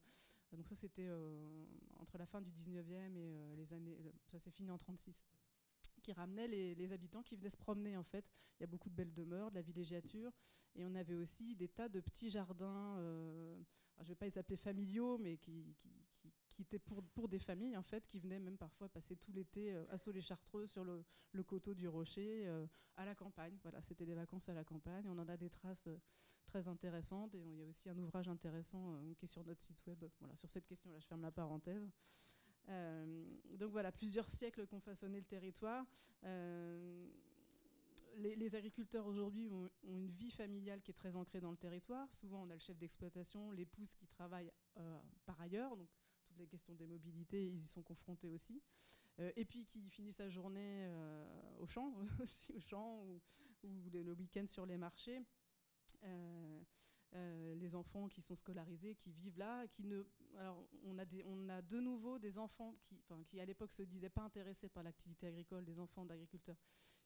donc 0.56 0.68
ça 0.68 0.74
c'était 0.74 1.06
euh, 1.06 1.66
entre 2.00 2.18
la 2.18 2.26
fin 2.26 2.40
du 2.40 2.50
19e 2.50 3.16
et 3.16 3.34
euh, 3.34 3.56
les 3.56 3.72
années... 3.72 3.98
ça 4.26 4.38
s'est 4.38 4.50
fini 4.50 4.70
en 4.70 4.78
36 4.78 5.22
qui 6.02 6.12
ramenaient 6.12 6.48
les, 6.48 6.92
habitants 6.92 7.22
qui 7.22 7.36
venaient 7.36 7.50
se 7.50 7.56
promener 7.56 7.96
en 7.96 8.02
fait. 8.02 8.24
Il 8.58 8.62
y 8.62 8.64
a 8.64 8.66
beaucoup 8.66 8.88
de 8.88 8.94
belles 8.94 9.12
demeures, 9.12 9.50
de 9.50 9.56
la 9.56 9.62
villégiature, 9.62 10.32
et 10.74 10.84
on 10.84 10.94
avait 10.94 11.14
aussi 11.14 11.54
des 11.54 11.68
tas 11.68 11.88
de 11.88 12.00
petits 12.00 12.30
jardins, 12.30 12.96
euh, 12.98 13.60
je 13.98 14.04
ne 14.04 14.08
vais 14.08 14.14
pas 14.14 14.26
les 14.26 14.38
appeler 14.38 14.56
familiaux, 14.56 15.18
mais 15.18 15.36
qui, 15.36 15.76
qui- 16.58 16.62
étaient 16.62 16.78
pour, 17.14 17.28
des 17.28 17.38
familles 17.38 17.76
en 17.76 17.82
fait, 17.82 18.06
qui 18.08 18.18
venaient 18.18 18.40
même 18.40 18.58
parfois 18.58 18.88
passer 18.88 19.16
tout 19.16 19.32
l'été 19.32 19.72
euh, 19.72 19.84
à 19.90 19.98
Solé-Chartreux 19.98 20.66
sur 20.66 20.84
le, 20.84 21.04
coteau 21.44 21.74
du 21.74 21.86
Rocher, 21.86 22.46
euh, 22.46 22.66
à 22.96 23.04
la 23.04 23.14
campagne. 23.14 23.56
Voilà, 23.62 23.80
c'était 23.80 24.04
des 24.04 24.14
vacances 24.14 24.48
à 24.48 24.54
la 24.54 24.64
campagne. 24.64 25.08
On 25.08 25.18
en 25.18 25.28
a 25.28 25.36
des 25.36 25.50
traces 25.50 25.86
euh, 25.86 25.98
très 26.46 26.66
intéressantes, 26.66 27.34
et 27.34 27.38
il 27.38 27.58
y 27.58 27.62
a 27.62 27.66
aussi 27.66 27.88
un 27.88 27.98
ouvrage 27.98 28.28
intéressant 28.28 28.94
euh, 28.94 29.14
qui 29.14 29.26
est 29.26 29.28
sur 29.28 29.44
notre 29.44 29.60
site 29.60 29.80
web. 29.86 30.04
Voilà, 30.18 30.34
sur 30.36 30.50
cette 30.50 30.66
question-là, 30.66 30.98
je 30.98 31.06
ferme 31.06 31.22
la 31.22 31.32
parenthèse. 31.32 31.88
Donc 33.54 33.70
voilà, 33.72 33.90
plusieurs 33.90 34.30
siècles 34.30 34.66
qu'ont 34.66 34.80
façonné 34.80 35.18
le 35.18 35.24
territoire. 35.24 35.86
Les, 38.16 38.54
agriculteurs 38.54 39.06
aujourd'hui 39.06 39.48
ont, 39.48 39.70
une 39.84 40.10
vie 40.10 40.30
familiale 40.30 40.82
qui 40.82 40.90
est 40.90 40.94
très 40.94 41.16
ancrée 41.16 41.40
dans 41.40 41.50
le 41.50 41.56
territoire. 41.56 42.12
Souvent, 42.12 42.42
on 42.42 42.50
a 42.50 42.52
le 42.52 42.60
chef 42.60 42.76
d'exploitation, 42.76 43.52
l'épouse 43.52 43.94
qui 43.94 44.06
travaille 44.06 44.52
par 45.24 45.40
ailleurs. 45.40 45.78
Les 46.38 46.46
questions 46.46 46.74
des 46.74 46.86
mobilités, 46.86 47.46
ils 47.46 47.58
y 47.58 47.66
sont 47.66 47.82
confrontés 47.82 48.28
aussi. 48.28 48.62
Euh, 49.20 49.32
et 49.36 49.44
puis, 49.44 49.66
qui 49.66 49.88
finit 49.90 50.12
sa 50.12 50.28
journée 50.28 50.86
euh, 50.86 51.26
au 51.58 51.66
champ, 51.66 51.92
aussi 52.20 52.52
au 52.52 52.60
champ, 52.60 53.02
ou, 53.04 53.20
ou 53.64 53.90
le, 53.90 54.12
week-end 54.12 54.46
sur 54.46 54.66
les 54.66 54.76
marchés. 54.76 55.20
Euh, 57.14 57.54
les 57.54 57.74
enfants 57.74 58.06
qui 58.06 58.20
sont 58.20 58.34
scolarisés, 58.36 58.94
qui 58.94 59.10
vivent 59.12 59.38
là, 59.38 59.66
qui 59.68 59.82
ne. 59.84 60.04
Alors, 60.36 60.62
on 60.84 60.98
a, 60.98 61.62
de 61.62 61.80
nouveau 61.80 62.18
des 62.18 62.38
enfants 62.38 62.74
qui, 63.26 63.40
à 63.40 63.46
l'époque 63.46 63.72
se 63.72 63.82
disaient 63.82 64.10
pas 64.10 64.22
intéressés 64.22 64.68
par 64.68 64.82
l'activité 64.82 65.26
agricole, 65.26 65.64
des 65.64 65.78
enfants 65.80 66.04
d'agriculteurs, 66.04 66.58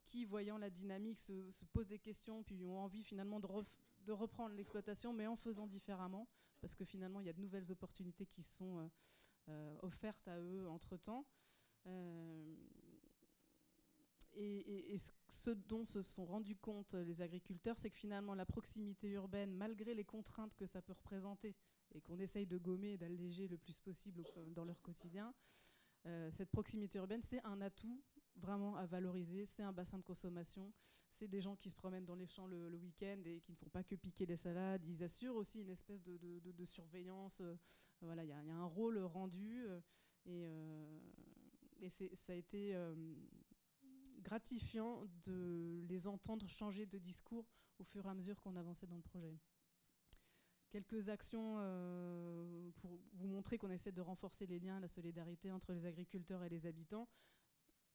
qui, 0.05 0.25
voyant 0.25 0.59
la 0.59 0.71
dynamique, 0.71 1.21
se, 1.21 1.53
se 1.53 1.65
posent 1.67 1.87
des 1.87 2.01
questions, 2.01 2.43
puis 2.43 2.65
ont 2.65 2.81
envie 2.81 3.05
finalement 3.05 3.39
de, 3.39 3.47
ref- 3.47 3.71
de 4.03 4.13
reprendre 4.13 4.55
l'exploitation, 4.55 5.13
mais 5.13 5.27
en 5.27 5.37
faisant 5.37 5.67
différemment, 5.67 6.29
parce 6.61 6.75
que 6.75 6.85
finalement, 6.85 7.21
il 7.21 7.27
y 7.27 7.31
a 7.31 7.33
de 7.33 7.41
nouvelles 7.41 7.71
opportunités 7.73 8.27
qui 8.27 8.43
sont 8.43 8.79
euh, 8.81 8.89
euh, 9.49 9.77
offertes 9.83 10.27
à 10.29 10.39
eux 10.41 10.69
entre-temps. 10.69 11.27
Euh, 11.87 12.55
et, 14.35 14.97
ce- 15.29 15.51
dont 15.51 15.85
se 15.85 16.01
sont 16.03 16.25
rendus 16.25 16.57
compte 16.57 16.95
les 16.95 17.21
agriculteurs, 17.21 17.79
c'est 17.79 17.91
que 17.91 17.99
finalement 17.99 18.35
la 18.35 18.47
proximité 18.47 19.09
urbaine, 19.11 19.53
malgré 19.55 19.95
les 19.95 20.05
contraintes 20.05 20.55
que 20.55 20.65
ça 20.67 20.81
peut 20.81 20.95
représenter, 20.95 21.55
et 21.95 22.01
qu'on 22.01 22.19
essaye 22.19 22.47
de 22.47 22.57
gommer 22.57 22.93
et 22.93 22.99
d'alléger 22.99 23.47
le 23.49 23.59
plus 23.59 23.79
possible 23.81 24.25
dans 24.55 24.65
leur 24.65 24.81
quotidien, 24.81 25.35
cette 26.31 26.51
proximité 26.51 26.99
urbaine, 26.99 27.23
c'est 27.23 27.45
un 27.45 27.61
atout 27.61 28.03
vraiment 28.37 28.77
à 28.77 28.87
valoriser, 28.87 29.45
c'est 29.45 29.63
un 29.63 29.73
bassin 29.73 29.99
de 29.99 30.03
consommation, 30.03 30.73
c'est 31.09 31.29
des 31.29 31.41
gens 31.41 31.57
qui 31.57 31.71
se 31.71 31.77
promènent 31.77 32.05
dans 32.05 32.15
les 32.15 32.27
champs 32.27 32.47
le, 32.47 32.77
week-end 32.77 33.21
et 33.25 33.41
qui 33.41 33.53
ne 33.53 33.57
font 33.57 33.69
pas 33.69 33.85
que 33.85 33.95
piquer 33.95 34.27
les 34.27 34.37
salades, 34.37 34.85
ils 34.87 35.03
assurent 35.03 35.37
aussi 35.37 35.61
une 35.61 35.71
espèce 35.71 36.03
de, 36.03 36.65
surveillance, 36.65 37.41
euh, 37.41 37.57
voilà, 38.01 38.25
il 38.25 38.29
y, 38.29 38.33
a 38.33 38.39
un 38.39 38.65
rôle 38.65 38.99
rendu, 38.99 39.65
euh, 39.67 39.81
et, 40.27 40.45
euh, 40.47 40.99
ça 41.89 42.33
a 42.33 42.37
été... 42.37 42.77
gratifiant 44.21 45.05
de 45.25 45.85
les 45.89 46.07
entendre 46.07 46.49
changer 46.49 46.87
de 46.87 46.99
discours 46.99 47.45
au 47.81 47.85
fur 47.85 48.07
et 48.07 48.09
à 48.09 48.15
mesure 48.15 48.41
qu'on 48.41 48.55
avançait 48.55 48.87
dans 48.87 48.97
le 48.97 49.03
projet. 49.03 49.37
Quelques 50.71 51.09
actions 51.09 51.57
pour 52.77 52.99
vous 53.15 53.27
montrer 53.27 53.59
qu'on 53.59 53.71
essaie 53.71 53.91
de 53.91 54.01
renforcer 54.01 54.47
les 54.47 54.61
liens, 54.61 54.79
la 54.79 54.89
solidarité 54.89 55.51
entre 55.51 55.73
les 55.73 55.87
agriculteurs 55.87 56.45
et 56.45 56.49
les 56.49 56.67
habitants. 56.67 57.09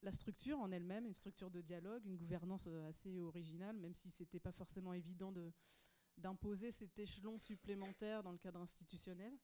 La 0.02 0.12
structure 0.12 0.58
en 0.60 0.70
elle-même, 0.70 1.06
une 1.06 1.14
structure 1.14 1.50
de 1.50 1.60
dialogue, 1.60 2.04
une 2.06 2.16
gouvernance 2.16 2.66
euh, 2.68 2.88
assez 2.88 3.20
originale, 3.20 3.76
même 3.78 3.94
si 3.94 4.10
ce 4.10 4.22
n'était 4.22 4.38
pas 4.38 4.52
forcément 4.52 4.92
évident 4.92 5.32
de- 5.32 5.52
d'imposer 6.16 6.70
cet 6.70 6.98
échelon 6.98 7.36
supplémentaire 7.38 8.22
dans 8.22 8.32
le 8.32 8.38
cadre 8.38 8.60
institutionnel. 8.60 9.36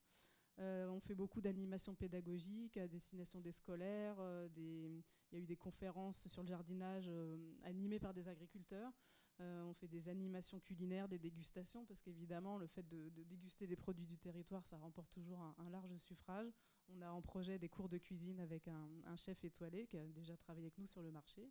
Euh, 0.61 0.89
on 0.89 1.01
fait 1.01 1.17
beaucoup 1.17 1.41
d'animations 1.41 1.97
pédagogiques 1.97 2.77
à 2.77 2.87
destination 2.87 3.41
des 3.41 3.51
scolaires. 3.51 4.17
euh, 4.21 4.49
il 4.57 5.03
y 5.33 5.37
a 5.37 5.43
eu 5.43 5.47
des 5.47 5.57
conférences 5.57 6.29
sur 6.29 6.43
le 6.43 6.49
jardinage 6.49 7.11
animées 7.65 7.99
par 7.99 8.15
des 8.15 8.29
agriculteurs. 8.29 8.93
Euh, 9.41 9.65
on 9.65 9.75
fait 9.75 9.89
des 9.89 10.09
animations 10.09 10.61
culinaires, 10.61 11.09
des 11.09 11.19
dégustations, 11.19 11.85
parce 11.85 12.01
qu'évidemment, 12.01 12.57
le 12.57 12.67
fait 12.67 12.87
de, 12.87 13.11
déguster 13.25 13.67
des 13.67 13.77
produits 13.77 14.07
du 14.07 14.17
territoire, 14.17 14.65
ça 14.65 14.77
remporte 14.77 15.11
toujours 15.11 15.41
un, 15.59 15.71
large 15.71 15.97
suffrage. 15.99 16.53
On 16.89 17.03
a 17.03 17.11
en 17.11 17.21
projet 17.21 17.59
des 17.59 17.69
cours 17.69 17.89
de 17.89 17.99
cuisine 17.99 18.39
avec 18.39 18.69
un, 18.69 19.17
chef 19.17 19.45
étoilé 19.45 19.87
qui 19.87 19.97
a 19.97 20.07
déjà 20.09 20.37
travaillé 20.37 20.67
avec 20.67 20.79
nous 20.79 20.87
sur 20.87 21.03
le 21.03 21.11
marché. 21.11 21.51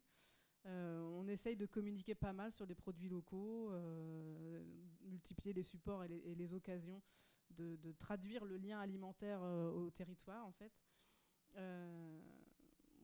Euh, 0.65 1.01
on 1.01 1.27
essaye 1.27 1.57
de 1.57 1.65
communiquer 1.65 2.15
pas 2.15 2.31
mal 2.31 2.53
sur 2.53 2.65
les 2.65 2.75
produits 2.75 3.09
locaux, 3.09 3.69
euh, 3.73 4.63
multiplier 5.01 5.53
les 5.53 5.63
supports 5.63 6.05
et 6.05 6.07
les, 6.07 6.35
les 6.35 6.53
occasions 6.53 7.01
de, 7.49 7.91
traduire 7.99 8.45
le 8.45 8.57
lien 8.57 8.79
alimentaire 8.79 9.41
au 9.41 9.91
territoire, 9.91 10.45
en 10.47 10.51
fait. 10.53 10.71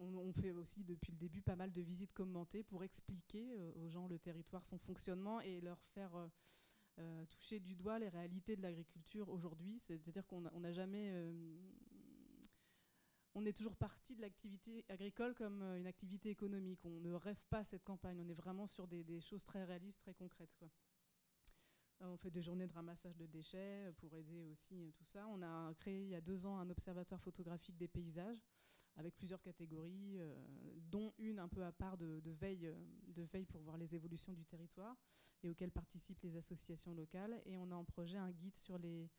On, 0.01 0.31
fait 0.31 0.51
aussi 0.51 0.85
depuis 0.85 1.11
le 1.11 1.17
début 1.17 1.41
pas 1.41 1.57
mal 1.57 1.71
de 1.71 1.81
visites 1.81 2.13
commentées 2.13 2.63
pour 2.63 2.83
expliquer 2.83 3.53
euh, 3.57 3.71
aux 3.75 3.89
gens 3.89 4.07
le 4.07 4.17
territoire, 4.17 4.65
son 4.65 4.77
fonctionnement 4.77 5.41
et 5.41 5.59
leur 5.59 5.81
faire 5.93 6.15
euh, 6.15 6.27
euh, 6.99 7.25
toucher 7.25 7.59
du 7.59 7.75
doigt 7.75 7.99
les 7.99 8.07
réalités 8.07 8.55
de 8.55 8.61
l'agriculture 8.61 9.27
aujourd'hui. 9.27 9.77
C'est-à-dire 9.79 10.25
qu'on 10.25 10.41
n'a 10.41 10.71
jamais... 10.71 11.11
on 13.35 13.45
est 13.45 13.51
toujours 13.51 13.75
parti 13.75 14.15
de 14.15 14.21
l'activité 14.21 14.85
agricole 14.87 15.35
comme 15.35 15.63
une 15.77 15.87
activité 15.87 16.29
économique. 16.29 16.85
On 16.85 17.01
ne 17.01 17.11
rêve 17.11 17.41
pas 17.49 17.65
cette 17.65 17.83
campagne. 17.83 18.21
On 18.21 18.29
est 18.29 18.33
vraiment 18.33 18.67
sur 18.67 18.87
des, 18.87 19.19
choses 19.19 19.43
très 19.43 19.65
réalistes, 19.65 19.99
très 19.99 20.13
concrètes. 20.13 20.63
On 22.01 22.15
fait 22.15 22.31
des 22.31 22.41
journées 22.41 22.67
de 22.67 22.73
ramassage 22.73 23.17
de 23.17 23.25
déchets 23.25 23.87
euh, 23.87 23.91
pour 23.93 24.15
aider 24.15 24.45
aussi 24.45 24.81
euh, 24.81 24.91
tout 24.91 25.03
ça. 25.03 25.27
On 25.27 25.41
a 25.41 25.73
créé 25.75 26.03
il 26.03 26.09
y 26.09 26.15
a 26.15 26.21
deux 26.21 26.45
ans 26.45 26.57
un 26.57 26.69
observatoire 26.69 27.21
photographique 27.21 27.77
des 27.77 27.87
paysages 27.89 28.45
avec 28.95 29.15
plusieurs 29.15 29.41
catégories, 29.41 30.17
euh, 30.17 30.35
dont 30.89 31.13
une 31.19 31.39
un 31.39 31.47
peu 31.47 31.63
à 31.63 31.71
part 31.71 31.97
de, 31.97 32.21
veille, 32.25 32.75
pour 33.47 33.61
voir 33.61 33.77
les 33.77 33.95
évolutions 33.95 34.33
du 34.33 34.45
territoire 34.45 34.97
et 35.43 35.49
auquel 35.49 35.71
participent 35.71 36.19
les 36.21 36.35
associations 36.35 36.93
locales. 36.93 37.41
Et 37.45 37.55
on 37.57 37.71
a 37.71 37.75
en 37.75 37.85
projet 37.85 38.17
un 38.17 38.31
guide 38.31 38.55
sur 38.57 38.77
les, 38.77 39.09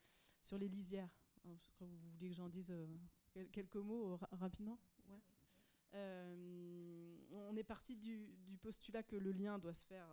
sur 0.43 0.59
les 0.59 0.69
lisières. 0.69 1.09
Vous 1.45 1.57
vouliez 2.13 2.29
que 2.29 2.35
j'en 2.35 2.49
dise 2.49 2.75
quel- 3.31 3.49
quelques 3.51 3.77
mots 3.77 4.17
ra- 4.17 4.29
rapidement? 4.33 4.79
On 5.95 7.57
est 7.57 7.65
parti 7.65 7.97
du, 7.97 8.37
postulat 8.61 9.03
que 9.03 9.17
le 9.17 9.33
lien 9.33 9.59
doit 9.59 9.73
se 9.73 9.87
faire 9.87 10.07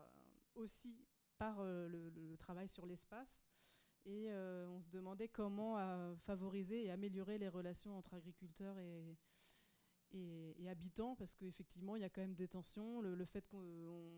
aussi 0.56 1.06
par 1.38 1.60
euh, 1.60 1.88
le, 1.88 2.38
travail 2.38 2.68
sur 2.68 2.86
l'espace. 2.86 3.46
Et 4.06 4.32
euh, 4.32 4.68
on 4.70 4.82
se 4.82 4.90
demandait 4.90 5.28
comment 5.28 5.78
euh, 5.78 6.16
favoriser 6.16 6.86
et 6.86 6.92
améliorer 6.92 7.38
les 7.38 7.50
relations 7.50 7.98
entre 7.98 8.14
agriculteurs 8.14 8.78
et, 8.80 9.18
habitants, 10.70 11.16
parce 11.16 11.34
qu'effectivement, 11.36 11.96
il 11.96 12.02
y 12.02 12.06
a 12.06 12.10
quand 12.10 12.22
même 12.22 12.36
des 12.36 12.48
tensions. 12.48 13.00
Le, 13.02 13.26
fait 13.26 13.48
qu'on 13.48 13.58
on- 13.58 14.12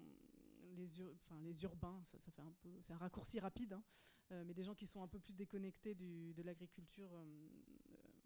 les, 0.75 1.63
urbains, 1.63 2.01
ça, 2.05 2.17
fait 2.31 2.41
un 2.41 2.53
peu, 2.61 2.69
c'est 2.81 2.93
un 2.93 2.97
raccourci 2.97 3.39
rapide, 3.39 3.73
hein, 3.73 3.83
mais 4.45 4.53
des 4.53 4.63
gens 4.63 4.73
qui 4.73 4.87
sont 4.87 5.03
un 5.03 5.07
peu 5.07 5.19
plus 5.19 5.33
déconnectés 5.33 5.93
de 5.93 6.41
l'agriculture 6.41 7.11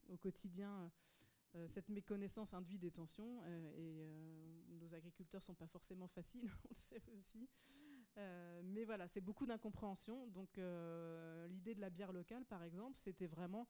au 0.08 0.18
quotidien 0.18 0.92
cette 1.68 1.90
méconnaissance 1.90 2.54
induit 2.54 2.80
des 2.80 2.92
tensions 2.92 3.44
et 3.46 4.08
nos 4.80 4.94
agriculteurs 4.94 5.44
sont 5.44 5.56
pas 5.56 5.68
forcément 5.68 6.08
faciles, 6.08 6.50
on 6.66 6.70
le 6.70 6.76
sait 6.76 7.02
aussi. 7.18 7.50
Mais 8.16 8.86
voilà, 8.86 9.08
c'est 9.08 9.22
beaucoup 9.22 9.46
d'incompréhension. 9.46 10.28
Donc 10.28 10.58
l'idée 11.50 11.76
de 11.76 11.82
la 11.82 11.90
bière 11.90 12.14
locale, 12.14 12.46
par 12.46 12.64
exemple, 12.64 12.98
c'était 12.98 13.28
vraiment 13.28 13.68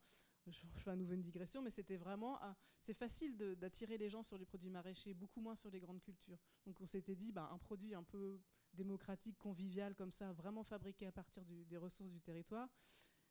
je, 0.52 0.68
fais 0.80 0.92
à 0.92 0.96
nouveau 0.96 1.14
une 1.14 1.22
digression, 1.22 1.62
mais 1.62 1.70
c'était 1.70 1.98
vraiment, 1.98 2.40
c'est 2.80 2.94
facile 2.94 3.38
d'attirer 3.38 3.98
les 3.98 4.10
gens 4.10 4.24
sur 4.24 4.38
les 4.38 4.46
produits 4.46 4.70
maraîchers, 4.70 5.14
beaucoup 5.14 5.42
moins 5.42 5.56
sur 5.56 5.72
les 5.72 5.80
grandes 5.80 6.02
cultures. 6.02 6.40
Donc 6.66 6.82
on 6.82 6.86
s'était 6.86 7.16
dit, 7.16 7.32
bah, 7.32 7.50
un 7.52 7.58
produit 7.58 7.94
un 7.94 8.04
peu 8.04 8.42
démocratique, 8.74 9.38
convivial 9.38 9.96
comme 9.96 10.12
ça, 10.12 10.34
vraiment 10.34 10.64
fabriqué 10.64 11.06
à 11.06 11.12
partir 11.12 11.44
des 11.46 11.78
ressources 11.78 12.12
du 12.12 12.22
territoire, 12.22 12.70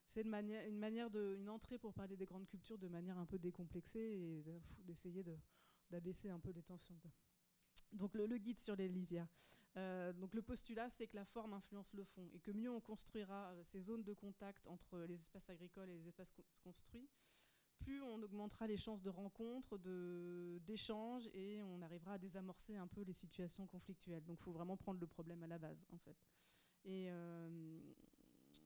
c'est 0.07 0.23
une 0.23 0.31
manière, 0.31 0.65
une 0.67 1.49
entrée 1.49 1.79
pour 1.79 1.95
parler 1.95 2.17
des 2.17 2.27
grandes 2.27 2.47
cultures 2.47 2.79
de 2.79 2.89
manière 2.89 3.19
un 3.19 3.27
peu 3.27 3.39
décomplexée 3.39 4.01
et 4.01 4.45
d'essayer 4.85 5.25
d'abaisser 5.91 6.29
un 6.29 6.41
peu 6.41 6.51
les 6.51 6.63
tensions. 6.63 6.99
Donc 7.93 8.15
le, 8.15 8.27
guide 8.39 8.59
sur 8.59 8.77
les 8.77 8.89
lisières. 8.89 9.29
Euh, 9.77 10.13
donc 10.13 10.35
le 10.35 10.43
postulat, 10.43 10.89
c'est 10.89 11.07
que 11.07 11.17
la 11.17 11.25
forme 11.25 11.55
influence 11.55 11.95
le 11.95 12.05
fond 12.05 12.29
et 12.35 12.41
que 12.41 12.51
mieux 12.51 12.71
on 12.71 12.81
construira 12.81 13.51
euh, 13.53 13.61
ces 13.65 13.81
zones 13.81 14.03
de 14.03 14.13
contact 14.13 14.67
entre 14.67 14.99
les 15.01 15.15
espaces 15.15 15.49
agricoles 15.49 15.89
et 15.89 15.95
les 15.95 16.09
espaces 16.09 16.33
construits, 16.63 17.09
plus 17.79 18.01
on 18.03 18.23
augmentera 18.23 18.67
les 18.67 18.77
chances 18.77 19.03
de 19.03 19.11
rencontres, 19.11 19.79
d'échanges 20.61 21.29
et 21.35 21.63
on 21.63 21.83
arrivera 21.83 22.15
à 22.15 22.19
désamorcer 22.19 22.77
un 22.77 22.87
peu 22.87 23.03
les 23.03 23.13
situations 23.13 23.67
conflictuelles. 23.67 24.25
Donc 24.25 24.39
il 24.41 24.45
faut 24.45 24.53
vraiment 24.53 24.77
prendre 24.77 25.01
le 25.01 25.07
problème 25.07 25.43
à 25.43 25.47
la 25.47 25.59
base 25.59 25.85
en 25.93 25.99
fait. 25.99 26.17
Et 26.85 27.07
euh, 27.11 27.81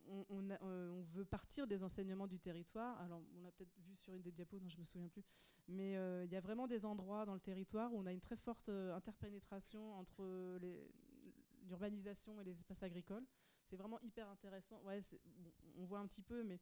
euh, 0.09 0.89
on, 0.91 1.02
veut 1.15 1.25
partir 1.25 1.67
des 1.67 1.83
enseignements 1.83 2.26
du 2.26 2.39
territoire. 2.39 3.01
Alors, 3.01 3.23
on 3.36 3.44
a 3.44 3.51
peut-être 3.51 3.73
vu 3.81 3.97
sur 3.97 4.15
une 4.15 4.23
des 4.23 4.33
diapos, 4.33 4.59
non, 4.60 4.68
je 4.68 4.78
me 4.78 4.85
souviens 4.85 5.09
plus. 5.09 5.25
Mais 5.68 5.97
euh, 5.97 6.25
il 6.25 6.33
y 6.33 6.36
a 6.36 6.41
vraiment 6.41 6.67
des 6.67 6.85
endroits 6.85 7.25
dans 7.25 7.35
le 7.35 7.41
territoire 7.41 7.93
où 7.93 7.99
on 7.99 8.07
a 8.07 8.12
une 8.12 8.20
très 8.20 8.36
forte 8.36 8.68
euh, 8.68 8.94
interpénétration 8.94 9.94
entre 9.99 10.59
l'urbanisation 11.62 12.41
et 12.41 12.44
les 12.44 12.59
espaces 12.59 12.83
agricoles. 12.83 13.26
C'est 13.65 13.76
vraiment 13.76 14.01
hyper 14.01 14.28
intéressant. 14.28 14.81
Ouais, 14.83 15.01
on 15.76 15.85
voit 15.85 15.99
un 15.99 16.07
petit 16.07 16.23
peu, 16.23 16.43
mais 16.44 16.60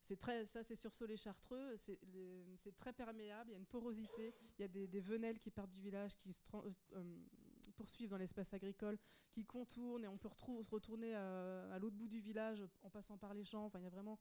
c'est 0.00 0.16
très, 0.16 0.46
ça 0.46 0.62
c'est 0.62 0.76
sur 0.76 1.06
les 1.06 1.16
chartreux, 1.16 1.74
c'est 1.76 2.76
très 2.76 2.92
perméable, 2.92 3.50
il 3.50 3.52
y 3.54 3.56
a 3.56 3.58
une 3.58 3.66
porosité, 3.66 4.32
il 4.56 4.62
y 4.62 4.64
a 4.64 4.68
des, 4.68 5.00
venelles 5.00 5.40
qui 5.40 5.50
partent 5.50 5.72
du 5.72 5.80
village, 5.80 6.16
qui 6.16 6.32
se 6.32 6.40
poursuivre 7.76 8.10
dans 8.10 8.18
l'espace 8.18 8.52
agricole, 8.54 8.98
qui 9.30 9.44
contourne 9.44 10.04
et 10.04 10.08
on 10.08 10.18
peut 10.18 10.30
retourner 10.70 11.14
à, 11.14 11.72
à 11.72 11.78
l'autre 11.78 11.96
bout 11.96 12.08
du 12.08 12.20
village 12.20 12.64
en 12.82 12.90
passant 12.90 13.18
par 13.18 13.34
les 13.34 13.44
champs. 13.44 13.66
Enfin, 13.66 13.78
il 13.78 13.84
y 13.84 13.86
a 13.86 13.90
vraiment, 13.90 14.18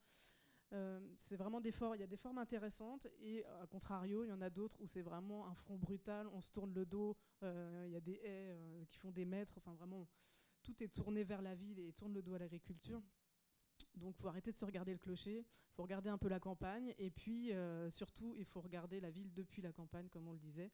euh, 0.74 1.00
c'est 1.18 1.36
vraiment 1.36 1.62
des 1.62 1.72
formes, 1.72 2.38
intéressantes 2.38 3.08
et 3.22 3.46
à 3.46 3.68
contrario, 3.68 4.24
il 4.24 4.30
y 4.30 4.32
en 4.32 4.42
a 4.42 4.50
d'autres 4.50 4.82
où 4.82 4.88
c'est 4.88 5.02
vraiment 5.02 5.48
un 5.48 5.54
front 5.54 5.78
brutal, 5.78 6.28
on 6.34 6.42
se 6.42 6.52
tourne 6.52 6.74
le 6.74 6.86
dos, 6.86 7.16
euh, 7.44 7.86
il 7.88 7.94
y 7.94 7.96
a 7.96 8.02
des 8.02 8.20
haies 8.24 8.50
euh, 8.52 8.86
qui 8.86 8.98
font 8.98 9.12
des 9.12 9.26
mètres, 9.26 9.54
enfin 9.58 9.74
vraiment, 9.74 10.08
tout 10.64 10.82
est 10.84 10.90
tourné 10.90 11.24
vers 11.24 11.42
la 11.42 11.56
ville 11.56 11.80
et 11.80 11.94
tourne 11.94 12.14
le 12.14 12.22
dos 12.22 12.34
à 12.34 12.40
l'agriculture. 12.40 13.02
Donc, 13.96 14.16
faut 14.18 14.28
arrêter 14.28 14.52
de 14.52 14.58
se 14.58 14.66
regarder 14.66 14.92
le 14.92 14.98
clocher, 14.98 15.46
faut 15.74 15.84
regarder 15.84 16.10
un 16.10 16.18
peu 16.18 16.28
la 16.28 16.40
campagne, 16.40 16.94
et 16.98 17.12
puis 17.12 17.52
surtout, 17.90 18.34
il 18.36 18.46
faut 18.46 18.62
regarder 18.62 19.00
la 19.00 19.12
ville 19.12 19.32
depuis 19.34 19.62
la 19.62 19.72
campagne, 19.72 20.10
comme 20.10 20.28
on 20.28 20.34
le 20.34 20.40
disait. 20.40 20.72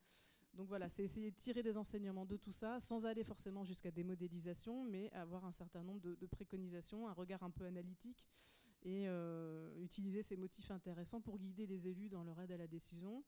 Donc 0.53 0.67
voilà, 0.67 0.89
c'est 0.89 1.03
essayer 1.03 1.31
de 1.31 1.35
tirer 1.35 1.63
des 1.63 1.77
enseignements 1.77 2.25
de 2.25 2.35
tout 2.35 2.51
ça, 2.51 2.79
sans 2.79 3.05
aller 3.05 3.23
forcément 3.23 3.63
jusqu'à 3.63 3.91
des 3.91 4.03
modélisations, 4.03 4.83
mais 4.83 5.09
avoir 5.13 5.45
un 5.45 5.51
certain 5.51 5.83
nombre 5.83 6.01
de, 6.01 6.25
préconisations, 6.27 7.07
un 7.07 7.13
regard 7.13 7.43
un 7.43 7.51
peu 7.51 7.65
analytique, 7.65 8.25
et 8.83 9.07
euh, 9.07 9.73
utiliser 9.81 10.21
ces 10.21 10.35
motifs 10.35 10.71
intéressants 10.71 11.21
pour 11.21 11.37
guider 11.37 11.67
les 11.67 11.87
élus 11.87 12.09
dans 12.09 12.23
leur 12.23 12.39
aide 12.41 12.51
à 12.51 12.57
la 12.57 12.67
décision, 12.67 13.23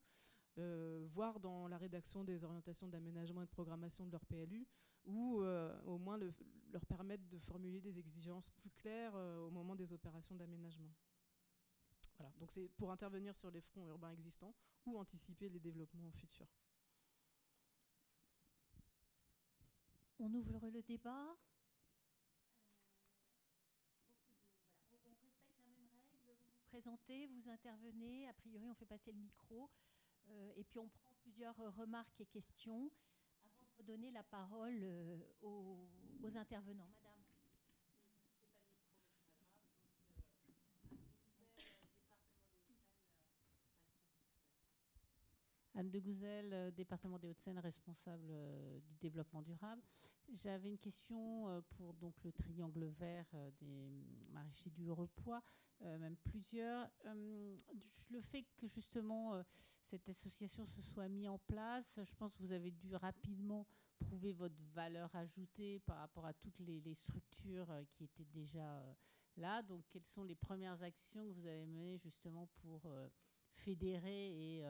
euh, 0.58 1.06
voire 1.12 1.40
dans 1.40 1.66
la 1.66 1.78
rédaction 1.78 2.24
des 2.24 2.44
orientations 2.44 2.88
d'aménagement 2.88 3.42
et 3.42 3.46
de 3.46 3.50
programmation 3.50 4.04
de 4.06 4.12
leur 4.12 4.24
PLU, 4.26 4.66
ou 5.06 5.40
euh, 5.40 5.74
au 5.86 5.96
moins 5.96 6.18
leur 6.18 6.86
permettre 6.86 7.26
de 7.28 7.38
formuler 7.38 7.80
des 7.80 7.98
exigences 7.98 8.50
plus 8.50 8.70
claires 8.70 9.14
au 9.14 9.50
moment 9.50 9.74
des 9.74 9.92
opérations 9.92 10.34
d'aménagement. 10.34 10.92
Voilà, 12.18 12.32
donc 12.38 12.50
c'est 12.50 12.68
pour 12.76 12.92
intervenir 12.92 13.34
sur 13.34 13.50
les 13.50 13.60
fronts 13.60 13.86
urbains 13.88 14.10
existants 14.10 14.54
ou 14.86 14.98
anticiper 14.98 15.48
les 15.48 15.58
développements 15.58 16.10
futurs. 16.12 16.48
On 20.20 20.32
ouvre 20.32 20.70
le 20.70 20.82
débat. 20.82 21.36
Vous 26.56 26.62
présentez, 26.68 27.26
vous 27.26 27.50
intervenez. 27.50 28.28
A 28.28 28.32
priori, 28.34 28.68
on 28.68 28.74
fait 28.74 28.86
passer 28.86 29.12
le 29.12 29.18
micro. 29.18 29.70
Euh, 30.28 30.52
et 30.56 30.64
puis, 30.64 30.78
on 30.78 30.88
prend 30.88 31.12
plusieurs 31.20 31.56
remarques 31.76 32.20
et 32.20 32.26
questions 32.26 32.90
avant 33.44 33.64
de 33.64 33.72
redonner 33.78 34.10
la 34.12 34.22
parole 34.22 34.80
euh, 34.82 35.18
aux, 35.42 35.88
aux 36.22 36.36
intervenants. 36.36 36.92
Anne 45.76 45.90
de 45.90 45.98
Gouzel, 45.98 46.52
euh, 46.52 46.70
département 46.70 47.18
des 47.18 47.26
Hauts-de-Seine, 47.26 47.58
responsable 47.58 48.28
euh, 48.30 48.78
du 48.80 48.94
développement 48.96 49.42
durable. 49.42 49.82
J'avais 50.32 50.68
une 50.68 50.78
question 50.78 51.48
euh, 51.48 51.60
pour 51.76 51.94
donc 51.94 52.14
le 52.22 52.30
triangle 52.32 52.84
vert 52.84 53.26
des 53.58 53.90
maraîchers 54.30 54.70
du 54.70 54.90
repoids, 54.90 55.42
même 55.80 56.16
plusieurs. 56.16 56.88
le 58.10 58.20
fait 58.20 58.44
que 58.56 58.66
justement 58.68 59.42
cette 59.82 60.08
association 60.08 60.64
se 60.66 60.80
soit 60.80 61.08
mise 61.08 61.28
en 61.28 61.38
place, 61.38 61.98
je 62.02 62.14
pense 62.14 62.32
que 62.32 62.42
vous 62.42 62.52
avez 62.52 62.70
dû 62.70 62.94
rapidement 62.94 63.66
prouver 63.98 64.32
votre 64.32 64.60
valeur 64.72 65.14
ajoutée 65.14 65.80
par 65.80 65.98
rapport 65.98 66.24
à 66.24 66.32
toutes 66.32 66.58
les, 66.60 66.94
structures 66.94 67.70
qui 67.92 68.04
étaient 68.04 68.24
déjà 68.24 68.82
là. 69.36 69.62
Donc, 69.62 69.84
quelles 69.90 70.06
sont 70.06 70.22
les 70.24 70.36
premières 70.36 70.82
actions 70.82 71.26
que 71.26 71.32
vous 71.32 71.46
avez 71.46 71.66
menées 71.66 71.98
justement 71.98 72.48
pour 72.62 72.88
fédérer 73.50 74.58
et 74.58 74.64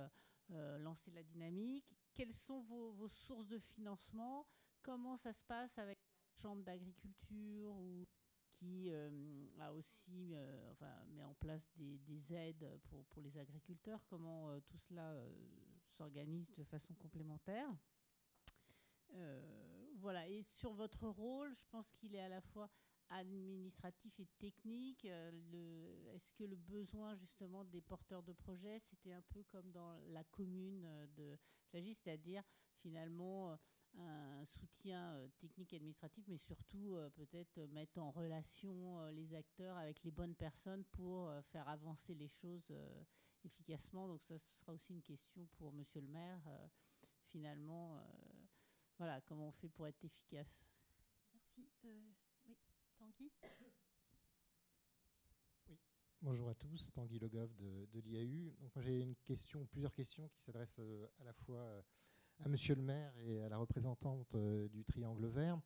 euh, 0.50 0.78
lancer 0.78 1.10
la 1.10 1.22
dynamique. 1.22 1.96
Quelles 2.12 2.32
sont 2.32 2.60
vos, 2.60 3.08
sources 3.08 3.48
de 3.48 3.58
financement? 3.58 4.46
Comment 4.82 5.16
ça 5.16 5.32
se 5.32 5.42
passe 5.42 5.78
avec 5.78 5.98
la 5.98 6.42
Chambre 6.42 6.62
d'agriculture 6.62 7.76
qui 8.52 8.90
euh, 8.90 9.48
a 9.60 9.72
aussi 9.72 10.34
euh, 10.34 10.72
enfin, 10.72 10.92
met 11.08 11.24
en 11.24 11.34
place 11.34 11.72
des, 11.76 12.34
aides 12.34 12.78
pour, 12.84 13.04
pour, 13.06 13.22
les 13.22 13.36
agriculteurs? 13.38 14.04
Comment 14.06 14.60
tout 14.60 14.78
cela 14.78 15.16
s'organise 15.96 16.52
de 16.54 16.64
façon 16.64 16.94
complémentaire? 16.94 17.68
Voilà, 19.96 20.28
et 20.28 20.42
sur 20.42 20.74
votre 20.74 21.06
rôle, 21.08 21.54
je 21.54 21.64
pense 21.70 21.90
qu'il 21.92 22.14
est 22.14 22.20
à 22.20 22.28
la 22.28 22.40
fois 22.40 22.68
administratif 23.10 24.18
et 24.18 24.26
technique. 24.38 25.04
Euh, 25.04 26.14
est-ce 26.14 26.32
que 26.32 26.44
le 26.44 26.56
besoin 26.56 27.14
justement 27.16 27.64
des 27.64 27.80
porteurs 27.80 28.22
de 28.22 28.32
projets, 28.32 28.78
c'était 28.78 29.12
un 29.12 29.22
peu 29.22 29.42
comme 29.44 29.70
dans 29.72 29.98
la 30.08 30.24
commune 30.24 30.84
euh, 30.84 31.06
de 31.16 31.38
Flagis, 31.68 31.94
c'est-à-dire 31.94 32.42
finalement 32.80 33.52
euh, 33.52 33.56
un 33.98 34.44
soutien 34.44 35.28
technique 35.38 35.72
et 35.72 35.76
administratif, 35.76 36.24
mais 36.26 36.36
surtout 36.36 36.96
peut-être 37.14 37.60
mettre 37.66 37.98
en 37.98 38.10
relation 38.10 39.06
les 39.10 39.34
acteurs 39.34 39.76
avec 39.76 40.02
les 40.02 40.10
bonnes 40.10 40.34
personnes 40.34 40.84
pour 40.86 41.30
faire 41.52 41.68
avancer 41.68 42.12
les 42.14 42.26
choses 42.26 42.72
efficacement. 43.44 44.08
Donc 44.08 44.20
ça, 44.24 44.36
ce 44.36 44.52
sera 44.56 44.72
aussi 44.72 44.94
une 44.94 45.02
question 45.02 45.46
pour 45.58 45.72
Monsieur 45.72 46.00
le 46.00 46.08
maire. 46.08 46.40
finalement, 47.28 48.00
voilà, 48.98 49.20
comment 49.20 49.46
on 49.46 49.52
fait 49.52 49.68
pour 49.68 49.86
être 49.86 50.04
efficace 50.04 50.66
Merci. 51.32 51.68
Bonjour 56.24 56.48
à 56.48 56.54
tous, 56.54 56.90
Tanguy 56.92 57.18
Logov 57.18 57.54
de, 57.54 58.00
l'IAU. 58.00 58.54
Donc 58.58 58.74
moi 58.74 58.82
j'ai 58.82 58.98
une 58.98 59.14
question, 59.26 59.66
plusieurs 59.66 59.92
questions 59.92 60.30
qui 60.30 60.42
s'adressent 60.42 60.78
euh, 60.80 61.06
à 61.20 61.24
la 61.24 61.34
fois 61.34 61.58
euh, 61.58 61.82
à 62.38 62.48
Monsieur 62.48 62.74
le 62.74 62.80
maire 62.80 63.12
et 63.18 63.42
à 63.42 63.50
la 63.50 63.58
représentante 63.58 64.34
euh, 64.34 64.66
du 64.70 64.86
Triangle 64.86 65.26
Vert. 65.26 65.60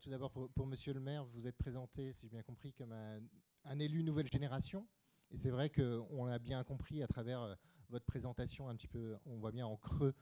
tout 0.00 0.10
d'abord 0.10 0.30
pour, 0.30 0.66
Monsieur 0.68 0.92
le 0.92 1.00
maire, 1.00 1.24
vous 1.24 1.48
êtes 1.48 1.56
présenté, 1.56 2.12
si 2.12 2.20
j'ai 2.22 2.28
bien 2.28 2.44
compris, 2.44 2.72
comme 2.72 2.92
un, 2.92 3.78
élu 3.80 4.04
nouvelle 4.04 4.28
génération. 4.28 4.86
Et 5.32 5.36
c'est 5.36 5.50
vrai 5.50 5.70
qu'on 5.70 6.26
a 6.26 6.38
bien 6.38 6.62
compris 6.62 7.02
à 7.02 7.08
travers 7.08 7.56
votre 7.88 8.06
présentation 8.06 8.68
un 8.68 8.76
petit 8.76 8.86
peu, 8.86 9.16
on 9.26 9.38
voit 9.38 9.50
bien 9.50 9.66
en 9.66 9.76
creux 9.76 10.14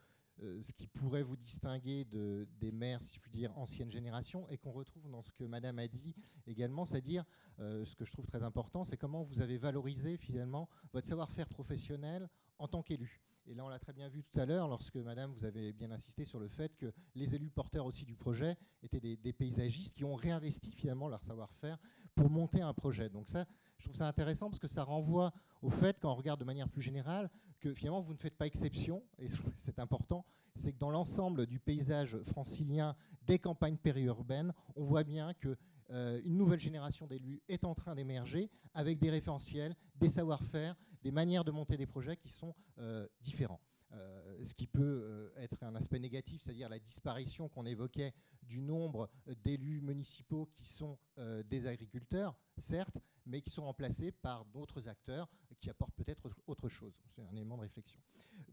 euh, 0.43 0.61
ce 0.62 0.73
qui 0.73 0.87
pourrait 0.87 1.23
vous 1.23 1.37
distinguer 1.37 2.05
de, 2.05 2.49
des 2.59 2.73
maires, 2.73 3.03
si 3.03 3.17
je 3.17 3.21
puis 3.21 3.31
dire, 3.31 3.57
ancienne 3.57 3.91
génération, 3.91 4.49
et 4.49 4.59
qu'on 4.59 4.73
retrouve 4.73 5.09
dans 5.11 5.23
ce 5.23 5.31
que 5.31 5.45
Madame 5.45 5.79
a 5.79 5.89
dit 5.89 6.15
également, 6.47 6.85
c'est-à-dire, 6.85 7.25
euh, 7.61 7.85
ce 7.85 7.95
que 7.95 8.05
je 8.05 8.12
trouve 8.12 8.27
très 8.27 8.43
important, 8.43 8.85
c'est 8.85 8.97
comment 8.97 9.23
vous 9.23 9.41
avez 9.41 9.57
valorisé 9.57 10.17
finalement 10.17 10.69
votre 10.93 11.07
savoir-faire 11.07 11.49
professionnel 11.49 12.29
en 12.59 12.69
tant 12.69 12.83
qu'élu. 12.83 13.23
Et 13.47 13.55
là, 13.55 13.65
on 13.65 13.69
l'a 13.69 13.79
très 13.79 13.93
bien 13.93 14.09
vu 14.09 14.23
tout 14.23 14.39
à 14.39 14.47
l'heure, 14.47 14.69
lorsque 14.69 14.97
Madame, 14.97 15.33
vous 15.33 15.45
avez 15.45 15.73
bien 15.73 15.91
insisté 15.91 16.25
sur 16.25 16.39
le 16.39 16.49
fait 16.49 16.77
que 16.77 16.93
les 17.15 17.35
élus 17.35 17.51
porteurs 17.51 17.87
aussi 17.87 18.05
du 18.05 18.15
projet 18.15 18.57
étaient 18.83 19.01
des 19.01 19.33
paysagistes 19.33 19.95
qui 19.97 20.05
ont 20.05 20.15
réinvesti 20.15 20.71
finalement 20.71 21.09
leur 21.09 21.23
savoir-faire 21.25 21.79
pour 22.15 22.31
monter 22.31 22.61
un 22.61 22.73
projet. 22.75 23.09
Donc 23.09 23.29
ça, 23.29 23.47
je 23.79 23.85
trouve 23.85 23.97
ça 23.97 24.07
intéressant 24.07 24.49
parce 24.49 24.61
que 24.61 24.69
ça 24.69 24.85
renvoie 24.85 25.33
au 25.61 25.71
fait, 25.71 25.99
quand 26.01 26.12
on 26.12 26.15
regarde 26.15 26.39
de 26.39 26.45
manière 26.45 26.69
plus 26.69 26.83
générale, 26.83 27.31
que 27.62 27.73
finalement 27.73 28.00
vous 28.00 28.12
ne 28.12 28.18
faites 28.18 28.36
pas 28.36 28.47
exception, 28.47 29.02
et 29.18 29.26
c'est 29.57 29.78
important, 29.78 30.26
c'est 30.57 30.73
que 30.73 30.78
dans 30.78 30.91
l'ensemble 30.91 31.47
du 31.47 31.60
paysage 31.60 32.18
francilien 32.24 32.97
des 33.23 33.39
campagnes 33.39 33.76
périurbaines, 33.76 34.52
on 34.74 34.84
voit 34.84 35.05
bien 35.05 35.32
que 35.34 35.57
euh, 35.91 36.20
une 36.24 36.36
nouvelle 36.36 36.60
génération 36.60 37.07
d'élus 37.07 37.41
est 37.49 37.65
en 37.65 37.74
train 37.74 37.94
d'émerger 37.94 38.50
avec 38.74 38.99
des 38.99 39.10
référentiels, 39.10 39.76
des 39.97 40.08
savoir-faire, 40.08 40.74
des 41.02 41.12
manières 41.12 41.44
de 41.44 41.52
monter 41.52 41.76
des 41.76 41.86
projets 41.86 42.16
qui 42.16 42.31
sont 42.31 42.55
euh, 42.78 43.07
différents. 43.20 43.60
Euh, 43.93 44.45
ce 44.45 44.55
qui 44.55 44.67
peut 44.67 45.33
être 45.37 45.62
un 45.62 45.75
aspect 45.75 45.99
négatif, 45.99 46.43
c'est-à-dire 46.43 46.69
la 46.69 46.79
disparition 46.79 47.49
qu'on 47.49 47.67
évoquait 47.67 48.12
du 48.43 48.61
nombre 48.61 49.09
d'élus 49.45 49.81
municipaux 49.81 50.49
qui 50.55 50.67
sont 50.67 50.99
des 51.45 51.67
agriculteurs, 51.67 52.35
certes, 52.57 52.99
mais 53.27 53.41
qui 53.41 53.51
sont 53.51 53.62
remplacés 53.62 54.11
par 54.11 54.45
d'autres 54.47 54.89
acteurs 54.89 55.29
qui 55.61 55.71
apportent 55.71 55.95
peut-être 55.95 56.29
autre 56.49 56.69
chose. 56.69 56.93
C'est 57.15 57.23
un 57.23 57.37
élément 57.37 57.57
de 57.57 57.62
réflexion. 57.62 58.01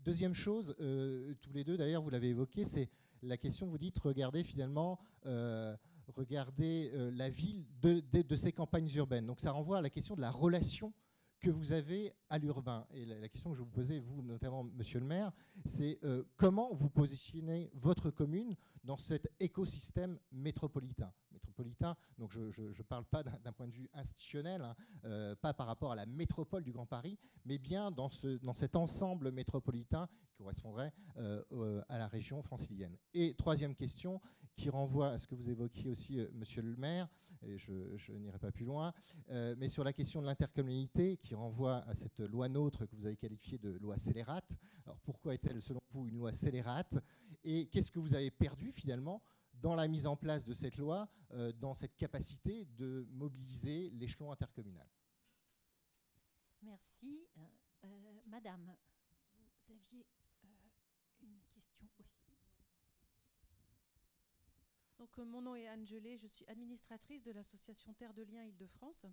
Deuxième 0.03 0.35
chose, 0.35 0.75
tous 1.41 1.53
les 1.53 1.63
deux 1.63 1.75
d'ailleurs, 1.75 2.03
vous 2.03 2.11
l'avez 2.11 2.29
évoqué, 2.29 2.65
c'est 2.65 2.89
la 3.23 3.37
question, 3.37 3.67
vous 3.67 3.77
dites, 3.77 3.97
regardez 3.99 4.43
finalement 4.43 4.99
euh, 5.25 5.75
la 7.13 7.29
ville 7.29 7.65
de, 7.81 8.35
ces 8.35 8.51
campagnes 8.51 8.89
urbaines. 8.95 9.25
Donc 9.25 9.39
ça 9.39 9.51
renvoie 9.51 9.77
à 9.77 9.81
la 9.81 9.89
question 9.89 10.15
de 10.15 10.21
la 10.21 10.31
relation 10.31 10.93
que 11.39 11.49
vous 11.49 11.71
avez 11.71 12.13
à 12.29 12.37
l'urbain. 12.37 12.85
Et 12.91 13.05
la, 13.05 13.27
question 13.29 13.51
que 13.51 13.55
je 13.55 13.61
vous 13.61 13.69
posais, 13.69 13.99
vous 13.99 14.21
notamment, 14.21 14.63
monsieur 14.63 14.99
le 14.99 15.05
maire, 15.05 15.31
c'est 15.65 15.99
euh, 16.03 16.23
comment 16.35 16.73
vous 16.73 16.89
positionnez 16.89 17.69
votre 17.73 18.09
commune 18.09 18.55
dans 18.83 18.97
cet 18.97 19.27
écosystème 19.39 20.19
métropolitain? 20.31 21.11
Métropolitain, 21.39 21.95
donc 22.17 22.31
je 22.31 22.61
ne 22.61 22.83
parle 22.83 23.05
pas 23.05 23.23
d'un 23.23 23.53
point 23.53 23.67
de 23.67 23.73
vue 23.73 23.89
institutionnel, 23.93 24.61
hein, 24.61 24.75
euh, 25.05 25.35
pas 25.35 25.53
par 25.53 25.67
rapport 25.67 25.91
à 25.91 25.95
la 25.95 26.05
métropole 26.05 26.63
du 26.63 26.71
Grand 26.71 26.85
Paris, 26.85 27.17
mais 27.45 27.57
bien 27.57 27.91
dans, 27.91 28.09
ce, 28.09 28.37
dans 28.43 28.53
cet 28.53 28.75
ensemble 28.75 29.31
métropolitain 29.31 30.07
qui 30.21 30.33
correspondrait 30.35 30.91
à 31.89 31.97
la 31.97 32.07
région 32.07 32.41
francilienne. 32.41 32.95
Et 33.13 33.35
troisième 33.35 33.75
question, 33.75 34.21
qui 34.59 34.69
renvoie 34.69 35.11
à 35.11 35.19
ce 35.19 35.27
que 35.27 35.35
vous 35.35 35.49
évoquiez 35.49 35.89
aussi, 35.89 36.19
euh, 36.19 36.27
monsieur 36.33 36.61
le 36.61 36.75
maire, 36.75 37.07
et 37.41 37.57
je, 37.57 38.11
n'irai 38.11 38.37
pas 38.37 38.51
plus 38.51 38.65
loin, 38.65 38.93
euh, 39.29 39.55
mais 39.57 39.69
sur 39.69 39.85
la 39.85 39.93
question 39.93 40.21
de 40.21 40.25
l'intercommunalité, 40.25 41.15
qui 41.17 41.33
renvoie 41.33 41.77
à 41.87 41.95
cette 41.95 42.19
loi 42.19 42.49
nôtre 42.49 42.85
que 42.85 42.95
vous 42.97 43.05
avez 43.05 43.15
qualifiée 43.15 43.57
de 43.57 43.69
loi 43.77 43.97
scélérate. 43.97 44.57
Alors 44.85 44.99
pourquoi 44.99 45.33
est-elle, 45.33 45.61
selon 45.61 45.79
vous, 45.91 46.07
une 46.07 46.17
loi 46.17 46.33
scélérate? 46.33 46.99
Et 47.45 47.67
qu'est-ce 47.67 47.91
que 47.91 47.99
vous 47.99 48.13
avez 48.13 48.31
perdu 48.31 48.73
finalement 48.73 49.21
dans 49.61 49.75
la 49.75 49.87
mise 49.87 50.07
en 50.07 50.15
place 50.15 50.43
de 50.43 50.53
cette 50.53 50.77
loi, 50.77 51.09
euh, 51.31 51.51
dans 51.53 51.73
cette 51.73 51.95
capacité 51.95 52.65
de 52.65 53.05
mobiliser 53.11 53.89
l'échelon 53.91 54.31
intercommunal 54.31 54.87
Merci. 56.61 57.27
Madame, 58.25 58.75
vous 59.67 59.73
aviez 59.73 60.05
Donc, 64.99 65.17
euh, 65.17 65.23
mon 65.23 65.41
nom 65.41 65.55
est 65.55 65.65
Anne 65.67 65.85
Gelé, 65.85 66.17
je 66.17 66.27
suis 66.27 66.45
administratrice 66.47 67.23
de 67.23 67.31
l'association 67.31 67.93
Terre 67.93 68.13
de 68.13 68.23
Liens 68.23 68.43
Île-de-France. 68.43 69.05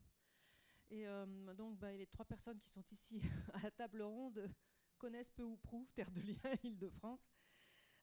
Et 0.91 1.07
euh, 1.07 1.55
donc, 1.55 1.78
bah, 1.78 1.92
les 1.92 2.07
trois 2.07 2.25
personnes 2.25 2.58
qui 2.58 2.70
sont 2.70 2.84
ici 2.91 3.23
à 3.55 3.62
la 3.62 3.70
table 3.70 4.02
ronde 4.02 4.50
connaissent 4.99 5.31
peu 5.31 5.44
ou 5.44 5.57
prou 5.57 5.86
Terre 5.94 6.10
de 6.10 6.20
Liens 6.20 6.57
Île-de-France. 6.65 7.28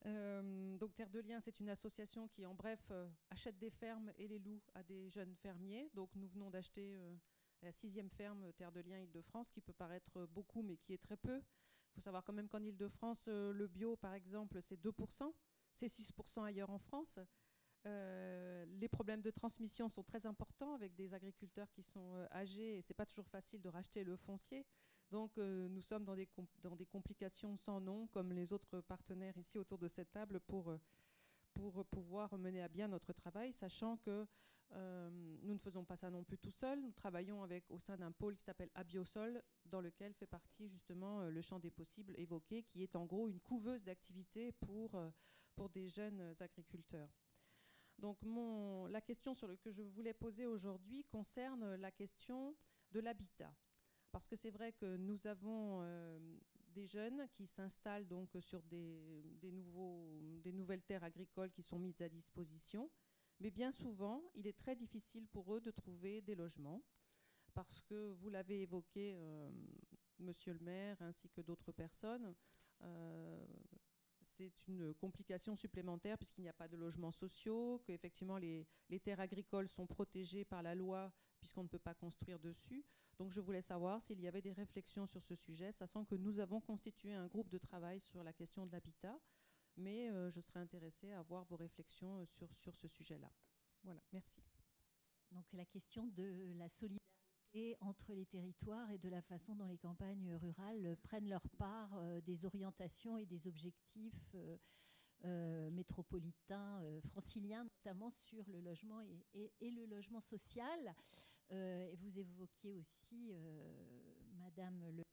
Euh, 0.06 0.78
donc 0.78 0.94
Terre 0.96 1.10
de 1.10 1.20
Liens, 1.20 1.40
c'est 1.40 1.60
une 1.60 1.70
association 1.70 2.28
qui, 2.28 2.46
en 2.46 2.54
bref, 2.54 2.92
achète 3.30 3.58
des 3.58 3.70
fermes 3.70 4.12
et 4.18 4.28
les 4.28 4.40
loue 4.40 4.62
à 4.74 4.84
des 4.84 5.10
jeunes 5.10 5.36
fermiers. 5.36 5.90
Donc 5.94 6.10
nous 6.16 6.28
venons 6.28 6.50
d'acheter 6.50 6.98
la 7.62 7.72
sixième 7.72 8.10
ferme 8.10 8.52
Terre 8.54 8.72
de 8.72 8.82
Liens 8.82 9.00
Île-de-France, 9.00 9.52
qui 9.52 9.62
peut 9.62 9.74
paraître 9.74 10.26
beaucoup, 10.28 10.62
mais 10.62 10.78
qui 10.78 10.94
est 10.94 11.02
très 11.02 11.18
peu. 11.18 11.38
Il 11.38 11.96
faut 11.96 12.02
savoir 12.02 12.24
quand 12.24 12.34
même 12.34 12.50
qu'en 12.50 12.64
Île-de-France, 12.64 13.28
le 13.28 13.68
bio, 13.68 13.96
par 13.96 14.14
exemple, 14.14 14.62
c'est 14.62 14.82
2%, 14.84 15.34
c'est 15.76 15.88
6% 15.88 16.44
ailleurs 16.44 16.70
en 16.70 16.80
France. 16.80 17.20
Euh, 17.86 18.66
les 18.80 18.88
problèmes 18.88 19.22
de 19.22 19.30
transmission 19.30 19.90
sont 19.90 20.04
très 20.04 20.26
importants 20.26 20.74
avec 20.74 20.96
des 20.96 21.14
agriculteurs 21.14 21.70
qui 21.72 21.84
sont 21.84 22.16
euh, 22.16 22.26
âgés 22.32 22.78
et 22.78 22.82
c'est 22.82 22.94
pas 22.94 23.06
toujours 23.06 23.28
facile 23.28 23.62
de 23.62 23.68
racheter 23.68 24.04
le 24.06 24.16
foncier. 24.16 24.66
Donc 25.14 25.38
euh, 25.38 25.70
nous 25.70 25.84
sommes 25.84 26.06
dans 26.06 26.16
des, 26.16 26.28
complications 26.88 27.56
sans 27.56 27.80
nom 27.80 28.08
comme 28.08 28.34
les 28.34 28.52
autres 28.52 28.82
partenaires 28.82 29.38
ici 29.38 29.60
autour 29.60 29.78
de 29.78 29.88
cette 29.88 30.12
table 30.12 30.40
pour, 30.40 30.76
pour 31.54 31.86
pouvoir 31.86 32.36
mener 32.40 32.64
à 32.64 32.68
bien 32.68 32.88
notre 32.88 33.14
travail, 33.14 33.52
sachant 33.52 33.98
que 33.98 34.26
nous 35.44 35.54
ne 35.54 35.60
faisons 35.60 35.84
pas 35.86 35.96
ça 35.96 36.10
non 36.10 36.24
plus 36.24 36.40
tout 36.40 36.50
seuls. 36.50 36.82
Nous 36.82 36.94
travaillons 36.94 37.44
avec, 37.44 37.70
au 37.70 37.78
sein 37.78 37.96
d'un 37.96 38.12
pôle 38.12 38.36
qui 38.36 38.44
s'appelle 38.44 38.72
Abiosol, 38.74 39.44
dans 39.66 39.82
lequel 39.82 40.16
fait 40.16 40.26
partie 40.26 40.68
justement 40.68 41.30
le 41.30 41.42
champ 41.44 41.60
des 41.60 41.70
possibles 41.70 42.16
évoqué, 42.18 42.64
qui 42.64 42.82
est 42.82 42.96
en 42.96 43.06
gros 43.06 43.30
une 43.30 43.40
couveuse 43.40 43.84
d'activités 43.84 44.52
pour, 44.52 45.00
pour 45.54 45.70
des 45.70 45.88
jeunes 45.88 46.34
agriculteurs. 46.40 47.12
Donc 48.00 48.18
la 48.90 49.02
question 49.02 49.36
laquelle 49.48 49.74
je 49.74 49.84
voulais 49.84 50.16
poser 50.16 50.48
aujourd'hui 50.48 51.04
concerne 51.04 51.76
la 51.76 51.92
question 51.92 52.56
de 52.90 53.00
l'habitat. 53.00 53.54
Parce 54.14 54.28
que 54.28 54.36
c'est 54.36 54.52
vrai 54.52 54.72
que 54.74 54.96
nous 54.98 55.26
avons 55.26 55.80
euh, 55.82 56.20
des 56.76 56.86
jeunes 56.86 57.28
qui 57.34 57.48
s'installent 57.48 58.08
donc 58.08 58.30
sur 58.42 58.62
des, 58.62 59.24
nouvelles 60.54 60.84
terres 60.84 61.04
agricoles 61.04 61.50
qui 61.50 61.64
sont 61.64 61.80
mises 61.80 62.00
à 62.00 62.10
disposition. 62.10 62.92
Mais 63.40 63.50
bien 63.50 63.72
souvent, 63.72 64.22
il 64.36 64.46
est 64.46 64.56
très 64.56 64.76
difficile 64.76 65.28
pour 65.30 65.56
eux 65.56 65.60
de 65.60 65.72
trouver 65.72 66.22
des 66.22 66.36
logements. 66.36 66.84
Parce 67.56 67.82
que 67.82 68.12
vous 68.12 68.30
l'avez 68.30 68.62
évoqué, 68.62 69.14
euh, 69.16 69.50
monsieur 70.20 70.54
le 70.54 70.60
maire, 70.60 71.02
ainsi 71.02 71.28
que 71.30 71.42
d'autres 71.42 71.72
personnes, 71.72 72.36
euh, 72.84 73.48
c'est 74.38 74.68
une 74.68 74.94
complication 74.96 75.56
supplémentaire 75.56 76.18
puisqu'il 76.18 76.42
n'y 76.42 76.50
a 76.50 76.54
pas 76.54 76.68
de 76.68 76.78
logements 76.78 77.12
sociaux, 77.12 77.82
qu'effectivement 77.86 78.38
les, 78.38 78.68
les 78.90 79.00
terres 79.00 79.20
agricoles 79.20 79.68
sont 79.68 79.88
protégées 79.88 80.46
par 80.46 80.64
la 80.64 80.76
loi 80.76 81.12
puisqu'on 81.40 81.64
ne 81.64 81.68
peut 81.68 81.80
pas 81.80 81.94
construire 81.94 82.40
dessus. 82.40 82.84
Donc 83.18 83.32
je 83.32 83.42
voulais 83.42 83.62
savoir 83.62 84.02
s'il 84.02 84.20
y 84.20 84.28
avait 84.28 84.42
des 84.42 84.54
réflexions 84.54 85.06
sur 85.06 85.22
ce 85.22 85.36
sujet, 85.36 85.72
sachant 85.72 86.04
que 86.04 86.16
nous 86.16 86.40
avons 86.40 86.62
constitué 86.62 87.14
un 87.14 87.28
groupe 87.28 87.50
de 87.50 87.58
travail 87.58 88.00
sur 88.00 88.24
la 88.24 88.34
question 88.34 88.66
de 88.66 88.72
l'habitat, 88.72 89.20
mais 89.78 90.10
euh, 90.10 90.30
je 90.30 90.42
serais 90.42 90.60
intéressée 90.60 91.12
à 91.12 91.20
avoir 91.20 91.46
vos 91.46 91.56
réflexions 91.56 92.20
euh, 92.20 92.26
sur, 92.26 92.56
sur 92.56 92.76
ce 92.76 92.88
sujet-là. 92.88 93.32
Voilà, 93.84 94.02
merci. 94.12 94.42
Donc 95.32 95.46
la 95.54 95.66
question 95.66 96.08
de 96.08 96.54
la 96.56 96.70
solidarité 96.70 97.13
entre 97.82 98.14
les 98.14 98.26
territoires 98.26 98.90
et 98.92 98.98
de 98.98 99.10
la 99.10 99.22
façon 99.22 99.56
dont 99.56 99.68
les 99.68 99.78
campagnes 99.78 100.34
rurales 100.36 100.98
prennent 101.04 101.30
leur 101.30 101.48
part 101.50 101.96
euh, 101.98 102.20
des 102.22 102.46
orientations 102.46 103.18
et 103.18 103.26
des 103.26 103.48
objectifs 103.48 104.32
euh, 104.36 104.58
euh, 105.26 105.70
métropolitains, 105.70 106.82
franciliens, 107.10 107.64
notamment 107.64 108.10
sur 108.10 108.50
le 108.50 108.60
logement 108.60 109.02
et, 109.34 109.52
le 109.62 109.86
logement 109.86 110.20
social. 110.20 110.94
et 111.52 111.96
vous 111.96 112.20
évoquiez 112.20 112.74
aussi, 112.74 113.32
Madame 114.34 114.84
la 114.98 115.04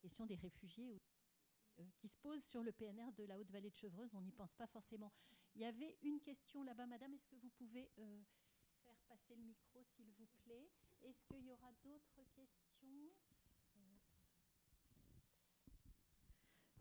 question 0.00 0.26
des 0.26 0.36
réfugiés 0.36 1.00
qui 1.96 2.08
se 2.08 2.16
pose 2.18 2.44
sur 2.44 2.62
le 2.62 2.70
PNR 2.70 3.10
de 3.16 3.24
la 3.24 3.38
Haute-Vallée 3.40 3.70
de 3.70 3.74
Chevreuse. 3.74 4.14
On 4.14 4.20
n'y 4.20 4.32
pense 4.32 4.54
pas 4.54 4.68
forcément. 4.68 5.12
Il 5.56 5.62
y 5.62 5.64
avait 5.64 5.98
une 6.02 6.20
question 6.20 6.62
là-bas, 6.62 6.86
Madame. 6.86 7.12
Est-ce 7.14 7.26
que 7.26 7.36
vous 7.36 7.50
pouvez 7.50 7.90
passer 9.16 9.34
le 9.34 9.44
micro, 9.44 9.82
s'il 9.82 10.10
vous 10.18 10.28
plaît. 10.44 10.68
Est-ce 11.02 11.24
qu'il 11.24 11.42
y 11.46 11.50
aura 11.50 11.72
d'autres 11.82 12.22
questions? 12.34 13.10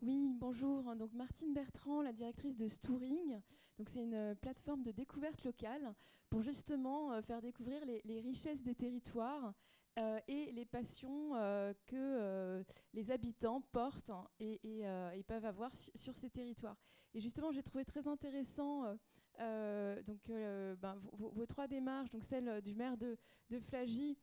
Oui, 0.02 0.30
bonjour. 0.38 0.96
Donc 0.98 1.14
Martine 1.14 1.54
Bertrand, 1.54 2.02
la 2.02 2.12
directrice 2.12 2.58
de 2.58 2.68
Stouring. 2.68 3.40
Donc 3.78 3.90
c'est 3.90 4.04
une 4.04 4.14
euh, 4.14 4.36
plateforme 4.36 4.84
de 4.84 4.92
découverte 4.92 5.44
locale 5.46 5.96
pour 6.30 6.42
justement 6.42 7.14
euh, 7.14 7.22
faire 7.22 7.42
découvrir 7.42 7.84
les, 7.86 8.20
richesses 8.20 8.64
des 8.64 8.76
territoires 8.76 9.54
euh, 9.98 10.20
et 10.28 10.52
les 10.52 10.66
passions 10.66 11.32
que 11.88 12.66
les 12.94 13.12
habitants 13.12 13.62
portent 13.72 14.12
et, 14.40 14.84
peuvent 15.26 15.46
avoir 15.46 15.72
sur 15.74 16.16
ces 16.16 16.30
territoires. 16.30 16.78
Et 17.16 17.22
justement, 17.22 17.54
j'ai 17.54 17.64
trouvé 17.64 17.86
très 17.86 18.10
intéressant 18.10 18.84
euh, 18.84 18.96
donc, 19.40 20.30
euh, 20.30 20.76
ben, 20.76 20.98
vos, 21.14 21.46
trois 21.46 21.68
démarches, 21.68 22.10
donc 22.12 22.24
celle 22.24 22.62
du 22.62 22.76
maire 22.76 22.98
de, 22.98 23.18
Flagy, 23.60 24.18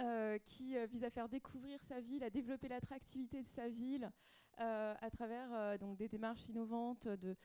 euh, 0.00 0.38
qui 0.38 0.76
vise 0.86 1.04
à 1.04 1.10
faire 1.10 1.28
découvrir 1.28 1.80
sa 1.82 2.00
ville, 2.00 2.22
à 2.24 2.30
développer 2.30 2.68
l'attractivité 2.68 3.42
de 3.42 3.48
sa 3.48 3.68
ville 3.68 4.10
à 4.56 5.10
travers 5.10 5.78
donc 5.80 5.96
des 5.96 6.06
démarches 6.08 6.48
innovantes 6.48 7.08
de, 7.08 7.36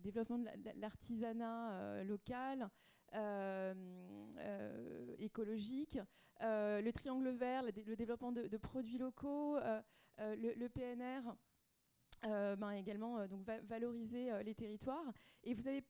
développement 0.00 0.38
de 0.38 0.80
l'artisanat 0.80 2.02
local, 2.02 2.68
écologique, 5.18 6.00
le 6.40 6.90
triangle 6.90 7.28
vert, 7.30 7.62
le, 7.62 7.94
développement 7.94 8.32
de, 8.32 8.56
produits 8.56 8.98
locaux, 8.98 9.58
le, 10.18 10.68
PNR. 10.68 11.36
Euh, 12.26 12.54
ben, 12.54 12.70
également 12.70 13.18
euh, 13.18 13.26
donc 13.26 13.42
valoriser 13.64 14.30
euh, 14.30 14.42
les 14.42 14.54
territoires. 14.54 15.12
Et 15.42 15.54
vous 15.54 15.66
avez 15.66 15.84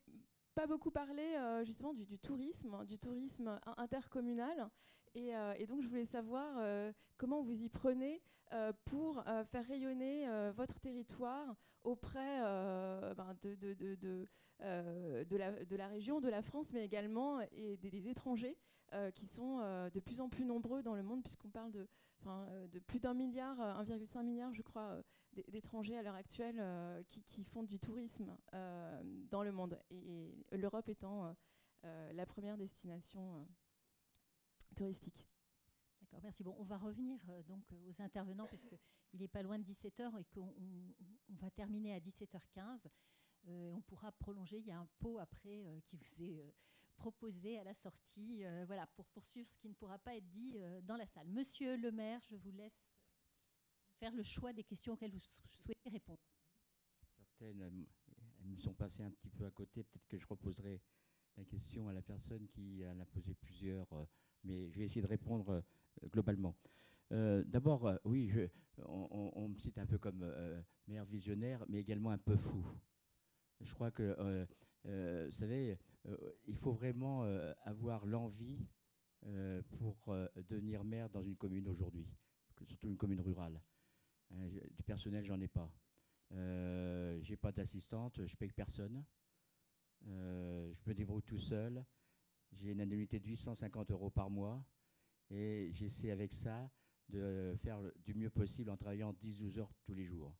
pas 0.55 0.67
beaucoup 0.67 0.91
parlé 0.91 1.35
justement 1.65 1.95
du, 1.95 2.19
tourisme, 2.19 2.85
du 2.85 2.99
tourisme 2.99 3.59
intercommunal. 3.79 4.69
Et, 5.15 5.33
et, 5.59 5.67
donc 5.67 5.83
je 5.83 5.89
voulais 5.89 6.07
savoir 6.07 6.93
comment 7.17 7.43
vous 7.43 7.63
y 7.63 7.69
prenez 7.69 8.23
pour 8.85 9.23
faire 9.47 9.67
rayonner 9.67 10.27
votre 10.53 10.81
territoire 10.81 11.55
auprès 11.85 12.41
ben, 13.17 13.35
de, 13.43 14.27
la, 15.77 15.89
région, 15.89 16.21
de 16.21 16.29
la 16.29 16.43
France, 16.43 16.73
mais 16.73 16.85
également 16.85 17.41
et 17.53 17.77
des, 17.77 18.09
étrangers 18.09 18.57
qui 19.15 19.27
sont 19.27 19.59
de 19.93 20.01
plus 20.01 20.21
en 20.21 20.29
plus 20.29 20.45
nombreux 20.45 20.83
dans 20.83 20.95
le 20.95 21.03
monde, 21.03 21.23
puisqu'on 21.23 21.51
parle 21.51 21.73
de, 21.73 21.87
plus 22.87 23.01
d'un 23.01 23.15
milliard, 23.15 23.59
1,5 23.83 24.23
milliard, 24.23 24.55
je 24.55 24.63
crois, 24.63 25.03
d'étrangers 25.49 25.97
à 25.97 26.03
l'heure 26.03 26.15
actuelle 26.15 26.59
euh, 26.61 27.03
qui, 27.09 27.45
font 27.45 27.63
du 27.63 27.79
tourisme 27.79 28.37
euh, 28.55 29.03
dans 29.31 29.43
le 29.43 29.53
monde, 29.53 29.79
et, 29.91 30.47
l'Europe 30.53 30.89
étant 30.89 31.35
euh, 31.85 32.13
la 32.13 32.27
première 32.27 32.57
destination 32.57 33.47
touristique. 34.75 35.27
D'accord, 36.01 36.21
merci. 36.23 36.43
Bon, 36.43 36.55
on 36.59 36.65
va 36.65 36.79
revenir 36.79 37.19
donc 37.47 37.65
aux 37.73 38.03
intervenants 38.03 38.47
puisqu'il 38.47 39.21
n'est 39.21 39.29
pas 39.29 39.43
loin 39.43 39.59
de 39.59 39.65
17h 39.65 40.19
et 40.19 40.25
qu'on 40.25 40.55
on 41.29 41.35
va 41.35 41.51
terminer 41.51 41.95
à 41.95 42.01
17h15. 42.01 42.87
on 43.47 43.81
pourra 43.83 44.13
prolonger. 44.13 44.59
Il 44.59 44.67
y 44.67 44.73
a 44.73 44.79
un 44.79 44.89
pot 44.99 45.19
après 45.19 45.65
qui 45.87 45.97
vous 45.97 46.23
est 46.23 46.55
proposé 46.97 47.59
à 47.59 47.65
la 47.65 47.75
sortie, 47.75 48.45
voilà, 48.67 48.87
pour 48.89 49.07
poursuivre 49.09 49.49
ce 49.49 49.59
qui 49.59 49.69
ne 49.69 49.75
pourra 49.75 49.99
pas 49.99 50.17
être 50.17 50.29
dit 50.29 50.57
dans 50.83 50.97
la 50.97 51.07
salle. 51.07 51.29
Monsieur 51.29 51.77
le 51.77 51.91
maire, 51.91 52.21
je 52.29 52.37
vous 52.37 52.53
laisse 52.53 52.95
faire 53.99 54.15
le 54.15 54.23
choix 54.23 54.53
des 54.53 54.65
questions 54.65 54.95
auxquelles 54.95 55.13
vous 55.13 55.23
souhaitez 55.49 55.91
répondre. 55.91 56.21
Certaines 57.17 57.63
elles 57.63 58.49
me 58.49 58.57
sont 58.59 58.75
passées 58.75 59.03
un 59.03 59.11
petit 59.11 59.31
peu 59.31 59.47
à 59.47 59.51
côté. 59.51 59.85
Peut-être 59.85 60.09
que 60.09 60.19
je 60.19 60.27
reposerai 60.27 60.81
la 61.37 61.45
question 61.45 61.89
à 61.89 61.93
la 61.93 62.03
personne 62.03 62.47
qui 62.49 62.85
en 62.87 62.99
a 63.01 63.07
posé 63.07 63.35
plusieurs, 63.35 63.93
euh, 63.93 64.05
mais 64.45 64.71
je 64.71 64.79
vais 64.79 64.85
essayer 64.85 65.03
de 65.03 65.07
répondre 65.07 65.51
euh, 65.51 66.09
globalement. 66.09 66.57
Euh, 67.13 67.45
d'abord, 67.45 67.93
oui, 68.05 68.29
je, 68.31 68.49
on, 68.87 69.49
me 69.49 69.59
cite 69.59 69.79
un 69.79 69.87
peu 69.87 69.99
comme 69.99 70.25
meilleur 70.87 71.05
visionnaire, 71.05 71.65
mais 71.69 71.81
également 71.81 72.11
un 72.11 72.19
peu 72.19 72.37
fou. 72.37 72.65
Je 73.61 73.73
crois 73.75 73.91
que, 73.91 74.47
vous 74.85 75.33
savez, 75.33 75.79
il 76.47 76.57
faut 76.57 76.73
vraiment 76.73 77.25
avoir 77.65 78.07
l'envie 78.07 78.67
pour 79.79 80.17
devenir 80.49 80.85
maire 80.85 81.11
dans 81.11 81.23
une 81.23 81.37
commune 81.37 81.69
aujourd'hui, 81.69 82.09
surtout 82.65 82.89
une 82.89 82.97
commune 82.97 83.21
rurale. 83.21 83.61
Hein, 84.31 84.49
du 84.49 84.83
personnel, 84.83 85.25
j'en 85.25 85.41
ai 85.41 85.49
pas. 85.49 85.71
Euh, 86.35 87.19
j'ai 87.23 87.37
pas 87.37 87.53
d'assistante, 87.53 88.25
je 88.27 88.37
paye 88.37 88.53
personne. 88.53 89.05
Euh, 90.07 90.73
je 90.75 90.89
me 90.89 90.95
débrouille 90.95 91.23
tout 91.23 91.39
seul. 91.39 91.85
J'ai 92.53 92.71
une 92.71 92.81
indemnité 92.81 93.19
de 93.19 93.27
850 93.27 93.91
euros 93.91 94.11
par 94.11 94.31
mois 94.31 94.65
et 95.31 95.71
j'essaie 95.73 96.11
avec 96.11 96.33
ça 96.33 96.71
de 97.09 97.55
faire 97.63 97.81
du 98.05 98.15
mieux 98.15 98.31
possible 98.31 98.71
en 98.71 98.77
travaillant 98.77 99.13
10-12 99.13 99.59
heures 99.59 99.73
tous 99.85 99.95
les 99.95 100.05
jours. 100.05 100.37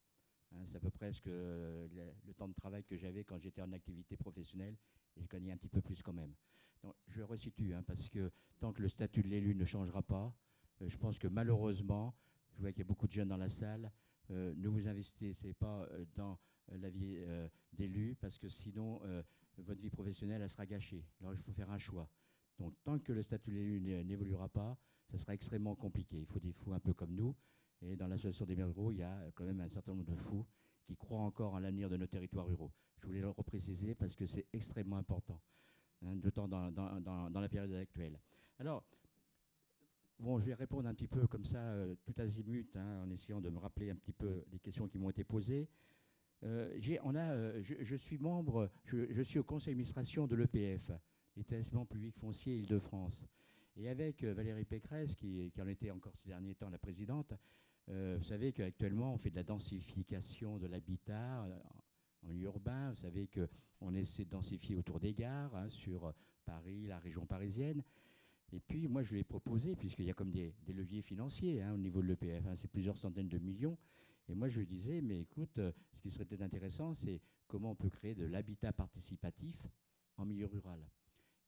Hein, 0.55 0.61
c'est 0.65 0.77
à 0.77 0.81
peu 0.81 0.91
près 0.91 1.13
le, 1.25 1.89
temps 2.37 2.49
de 2.49 2.55
travail 2.55 2.85
que 2.85 2.97
j'avais 2.97 3.25
quand 3.25 3.39
j'étais 3.39 3.63
en 3.63 3.73
activité 3.73 4.17
professionnelle 4.17 4.77
et 5.17 5.23
je 5.23 5.29
gagnais 5.29 5.53
un 5.53 5.57
petit 5.57 5.69
peu 5.69 5.81
plus 5.81 6.03
quand 6.03 6.13
même. 6.13 6.35
Donc, 6.83 6.95
je 7.09 7.23
resitue, 7.23 7.75
hein, 7.75 7.83
parce 7.87 8.09
que 8.09 8.31
tant 8.59 8.73
que 8.73 8.83
le 8.83 8.89
statut 8.89 9.23
de 9.23 9.29
l'élu 9.29 9.55
ne 9.55 9.65
changera 9.65 10.03
pas, 10.03 10.35
euh, 10.81 10.89
je 10.89 10.97
pense 10.97 11.19
que 11.19 11.29
malheureusement, 11.29 12.15
je 12.53 12.61
vois 12.61 12.73
qu'il 12.73 12.81
y 12.81 12.83
a 12.83 12.87
beaucoup 12.87 13.07
de 13.07 13.13
jeunes 13.13 13.29
dans 13.29 13.37
la 13.37 13.49
salle. 13.49 13.91
Euh, 14.31 14.55
ne 14.57 14.69
vous 14.69 14.89
investissez 14.89 15.55
pas 15.55 15.87
euh, 15.91 16.05
dans 16.15 16.39
la 16.69 16.91
vie 16.91 17.19
d'élu 17.73 18.17
parce 18.21 18.39
que 18.39 18.49
sinon, 18.49 19.03
votre 19.65 19.81
vie 19.81 19.91
professionnelle, 19.91 20.43
elle 20.43 20.51
sera 20.51 20.67
gâchée. 20.67 21.05
Alors, 21.21 21.35
il 21.35 21.41
faut 21.41 21.53
faire 21.53 21.71
un 21.71 21.79
choix. 21.79 22.09
Donc, 22.59 22.75
tant 22.85 22.99
que 22.99 23.13
le 23.13 23.23
statut 23.23 23.51
de 23.51 23.57
l'élu 23.57 24.05
n'évoluera 24.05 24.49
pas, 24.49 24.77
ça 25.11 25.19
sera 25.19 25.35
extrêmement 25.35 25.75
compliqué. 25.75 26.19
Il 26.21 26.27
faut 26.27 26.41
des 26.41 26.53
fous 26.53 26.73
un 26.73 26.81
peu 26.81 26.95
comme 26.95 27.15
nous. 27.15 27.35
Et 27.83 27.97
dans 27.97 28.07
l'association 28.07 28.47
des 28.47 28.55
maires 28.55 28.69
ruraux, 28.69 28.93
il 28.93 28.99
y 28.99 29.03
a 29.03 29.31
quand 29.35 29.45
même 29.45 29.61
un 29.61 29.69
certain 29.69 29.93
nombre 29.93 30.05
de 30.05 30.15
fous 30.15 30.47
qui 30.85 30.97
croient 30.97 31.21
encore 31.21 31.55
en 31.55 31.59
l'avenir 31.59 31.89
de 31.91 31.97
nos 31.97 32.07
territoires 32.07 32.47
ruraux. 32.47 32.73
Je 33.01 33.07
voulais 33.07 33.21
le 33.21 33.31
repréciser 33.31 33.95
parce 33.95 34.15
que 34.15 34.27
c'est 34.27 34.47
extrêmement 34.53 34.97
important, 34.97 35.41
hein, 36.03 36.15
d'autant 36.17 36.47
dans, 36.47 37.41
la 37.41 37.49
période 37.49 37.73
actuelle. 37.75 38.19
Alors, 38.59 38.85
Bon, 40.19 40.39
je 40.39 40.47
vais 40.47 40.55
répondre 40.55 40.89
un 40.89 40.95
petit 40.95 41.09
peu 41.09 41.27
comme 41.27 41.45
ça, 41.45 41.59
euh, 41.59 41.97
tout 42.05 42.15
azimut, 42.19 42.77
hein, 42.77 43.03
en 43.03 43.11
essayant 43.11 43.41
de 43.41 43.51
me 43.51 43.59
rappeler 43.59 43.91
un 43.91 43.97
petit 43.97 44.13
peu 44.13 44.45
les 44.53 44.61
questions 44.61 44.87
qui 44.87 44.97
m'ont 44.97 45.11
été 45.11 45.25
posées. 45.25 45.69
Euh, 46.45 46.99
on 47.05 47.15
a, 47.15 47.21
euh, 47.21 47.63
je, 47.63 47.97
suis 47.97 48.19
membre, 48.19 48.71
je, 48.87 49.23
suis 49.23 49.39
au 49.39 49.45
conseil 49.45 49.75
d'administration 49.75 50.27
de 50.27 50.35
l'EPF, 50.35 50.91
l'établissement 51.37 51.87
public 51.87 52.17
foncier 52.17 52.57
Île-de-France. 52.59 53.27
Et 53.77 53.89
avec 53.89 54.25
Valérie 54.25 54.65
Pécresse, 54.65 55.15
qui, 55.15 55.51
en 55.61 55.67
était 55.67 55.91
encore 55.91 56.15
ces 56.17 56.29
derniers 56.29 56.55
temps 56.55 56.69
la 56.69 56.79
présidente, 56.79 57.33
vous 57.89 58.23
savez 58.23 58.53
qu'actuellement, 58.53 59.15
on 59.15 59.19
fait 59.19 59.31
de 59.31 59.37
la 59.37 59.43
densification 59.43 60.59
de 60.59 60.67
l'habitat 60.67 61.47
en, 62.23 62.37
urbain. 62.37 62.91
Vous 62.91 62.97
savez 62.97 63.29
qu'on 63.29 63.95
essaie 63.95 64.25
de 64.25 64.31
densifier 64.31 64.77
autour 64.77 65.01
des 65.01 65.15
gares, 65.15 65.55
hein, 65.57 65.71
sur 65.71 66.13
Paris, 66.45 66.87
la 66.87 66.99
région 66.99 67.25
parisienne. 67.25 67.83
Et 68.53 68.61
puis, 68.61 68.87
moi, 68.87 69.03
je 69.03 69.13
lui 69.13 69.21
ai 69.21 69.25
proposé, 69.25 69.75
puisqu'il 69.75 70.05
y 70.05 70.11
a 70.11 70.15
comme 70.15 70.31
des, 70.31 70.55
leviers 70.69 71.01
financiers 71.01 71.63
hein, 71.63 71.73
au 71.73 71.79
niveau 71.79 72.03
de 72.03 72.09
l'EPF, 72.09 72.47
hein, 72.47 72.57
c'est 72.57 72.71
plusieurs 72.71 72.99
centaines 72.99 73.29
de 73.29 73.39
millions. 73.39 73.79
Et 74.29 74.35
moi, 74.35 74.49
je 74.49 74.59
lui 74.59 74.67
disais, 74.67 75.01
mais 75.01 75.21
écoute, 75.21 75.59
euh, 75.59 75.73
ce 75.93 76.01
qui 76.01 76.11
serait 76.11 76.25
peut-être 76.25 76.43
intéressant, 76.43 76.95
c'est 76.95 77.21
comment 77.47 77.73
on 77.73 77.75
peut 77.75 77.91
créer 77.91 78.15
de 78.15 78.25
l'habitat 78.25 78.73
participatif 78.73 79.67
en 80.17 80.25
milieu 80.25 80.47
rural. 80.47 80.81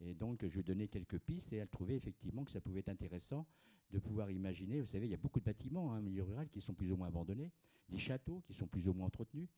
Et 0.00 0.14
donc, 0.14 0.46
je 0.46 0.52
lui 0.52 0.60
ai 0.60 0.64
donné 0.64 0.88
quelques 0.88 1.18
pistes 1.18 1.52
et 1.52 1.56
elle 1.56 1.68
trouvait 1.68 1.96
effectivement 1.96 2.44
que 2.44 2.50
ça 2.50 2.60
pouvait 2.60 2.80
être 2.80 2.88
intéressant 2.88 3.46
de 3.90 3.98
pouvoir 3.98 4.30
imaginer, 4.30 4.80
vous 4.80 4.86
savez, 4.86 5.06
il 5.06 5.10
y 5.10 5.14
a 5.14 5.18
beaucoup 5.18 5.38
de 5.38 5.44
bâtiments 5.44 5.92
hein, 5.92 5.98
en 5.98 6.02
milieu 6.02 6.24
rural 6.24 6.48
qui 6.48 6.60
sont 6.60 6.74
plus 6.74 6.90
ou 6.90 6.96
moins 6.96 7.08
abandonnés, 7.08 7.52
des 7.88 7.98
châteaux 7.98 8.42
qui 8.46 8.54
sont 8.54 8.66
plus 8.66 8.88
ou 8.88 8.92
moins 8.92 9.06
entretenus, 9.06 9.48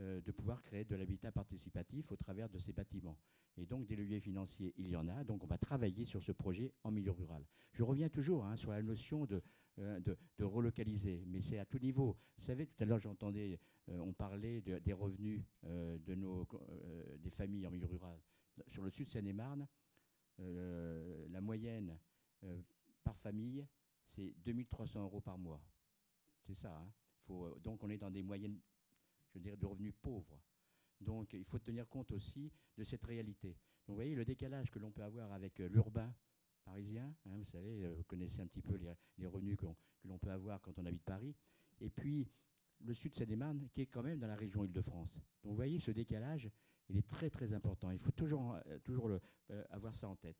euh, 0.00 0.20
de 0.20 0.30
pouvoir 0.30 0.62
créer 0.62 0.84
de 0.84 0.94
l'habitat 0.94 1.32
participatif 1.32 2.12
au 2.12 2.16
travers 2.16 2.48
de 2.48 2.58
ces 2.58 2.72
bâtiments. 2.72 3.18
Et 3.56 3.66
donc 3.66 3.86
des 3.86 3.96
leviers 3.96 4.20
financiers, 4.20 4.72
il 4.76 4.88
y 4.88 4.96
en 4.96 5.08
a. 5.08 5.24
Donc 5.24 5.42
on 5.42 5.46
va 5.46 5.58
travailler 5.58 6.04
sur 6.04 6.22
ce 6.22 6.30
projet 6.30 6.72
en 6.84 6.92
milieu 6.92 7.10
rural. 7.10 7.44
Je 7.72 7.82
reviens 7.82 8.08
toujours 8.08 8.44
hein, 8.44 8.56
sur 8.56 8.70
la 8.70 8.82
notion 8.82 9.26
de, 9.26 9.42
euh, 9.78 9.98
de, 10.00 10.44
relocaliser, 10.44 11.24
mais 11.26 11.42
c'est 11.42 11.58
à 11.58 11.64
tout 11.64 11.80
niveau. 11.80 12.16
Vous 12.36 12.44
savez, 12.44 12.66
tout 12.66 12.80
à 12.80 12.84
l'heure 12.84 13.00
j'entendais, 13.00 13.58
euh, 13.88 13.98
on 13.98 14.12
parlait 14.12 14.60
des 14.60 14.92
revenus 14.92 15.42
de 15.64 16.14
nos, 16.14 16.46
des 17.18 17.30
familles 17.30 17.66
en 17.66 17.70
milieu 17.70 17.86
rural. 17.86 18.20
Sur 18.68 18.82
le 18.84 18.90
sud 18.90 19.06
de 19.06 19.10
Seine-et-Marne, 19.10 19.66
la 20.38 21.40
moyenne 21.40 21.98
par 23.02 23.18
famille, 23.18 23.66
c'est 24.06 24.34
2300 24.44 25.02
euros 25.02 25.20
par 25.20 25.38
mois. 25.38 25.60
C'est 26.44 26.54
ça. 26.54 26.76
Hein. 26.76 26.92
Donc 27.62 27.82
on 27.82 27.90
est 27.90 27.98
dans 27.98 28.10
des 28.10 28.22
moyennes, 28.22 28.58
je 29.38 29.44
dirais, 29.44 29.56
de 29.56 29.66
revenus 29.66 29.94
pauvres. 30.02 30.40
Donc 31.00 31.32
il 31.32 31.44
faut 31.44 31.58
tenir 31.58 31.88
compte 31.88 32.10
aussi 32.12 32.52
de 32.76 32.84
cette 32.84 33.04
réalité. 33.04 33.48
Donc 33.48 33.90
vous 33.90 33.94
voyez 33.94 34.14
le 34.14 34.24
décalage 34.24 34.70
que 34.70 34.78
l'on 34.78 34.90
peut 34.90 35.02
avoir 35.02 35.32
avec 35.32 35.60
euh, 35.60 35.68
l'urbain 35.68 36.12
parisien, 36.64 37.14
hein, 37.26 37.36
vous 37.36 37.44
savez, 37.44 37.84
euh, 37.84 37.94
vous 37.94 38.04
connaissez 38.04 38.42
un 38.42 38.46
petit 38.46 38.62
peu 38.62 38.78
les, 39.16 39.26
revenus 39.26 39.56
que 39.56 39.66
l'on 40.04 40.18
peut 40.18 40.30
avoir 40.30 40.60
quand 40.60 40.78
on 40.78 40.84
habite 40.84 41.02
Paris, 41.04 41.34
et 41.80 41.88
puis 41.88 42.28
le 42.80 42.94
sud 42.94 43.14
Seine-et-Marne 43.14 43.68
qui 43.72 43.82
est 43.82 43.86
quand 43.86 44.02
même 44.02 44.18
dans 44.18 44.26
la 44.26 44.36
région 44.36 44.64
Île-de-France. 44.64 45.14
Donc 45.42 45.52
vous 45.52 45.56
voyez 45.56 45.78
ce 45.78 45.90
décalage, 45.90 46.50
il 46.88 46.96
est 46.96 47.08
très 47.08 47.30
très 47.30 47.52
important. 47.52 47.90
Il 47.90 47.98
faut 47.98 48.10
toujours, 48.10 48.54
euh, 48.66 48.78
toujours 48.80 49.10
avoir 49.70 49.94
ça 49.94 50.08
en 50.08 50.16
tête. 50.16 50.36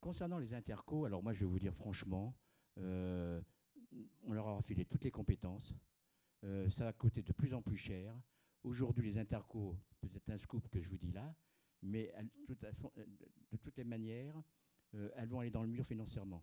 Concernant 0.00 0.38
les 0.38 0.54
intercos, 0.54 1.06
alors 1.06 1.22
moi 1.22 1.32
je 1.32 1.40
vais 1.40 1.46
vous 1.46 1.58
dire 1.58 1.74
franchement, 1.74 2.34
on 2.76 4.32
leur 4.32 4.48
a 4.48 4.62
filé 4.62 4.84
toutes 4.84 5.04
les 5.04 5.10
compétences. 5.10 5.74
Ça 6.70 6.84
va 6.84 6.92
coûter 6.92 7.22
de 7.22 7.32
plus 7.32 7.54
en 7.54 7.62
plus 7.62 7.76
cher. 7.76 8.14
Aujourd'hui, 8.64 9.12
les 9.12 9.18
intercos, 9.18 9.76
peut-être 10.00 10.30
un 10.30 10.38
scoop 10.38 10.68
que 10.68 10.80
je 10.80 10.88
vous 10.88 10.98
dis 10.98 11.12
là, 11.12 11.34
mais 11.82 12.12
de 12.48 13.56
toutes 13.56 13.76
les 13.76 13.84
manières, 13.84 14.40
euh, 14.94 15.10
elles 15.16 15.28
vont 15.28 15.40
aller 15.40 15.50
dans 15.50 15.62
le 15.62 15.68
mur 15.68 15.86
financièrement. 15.86 16.42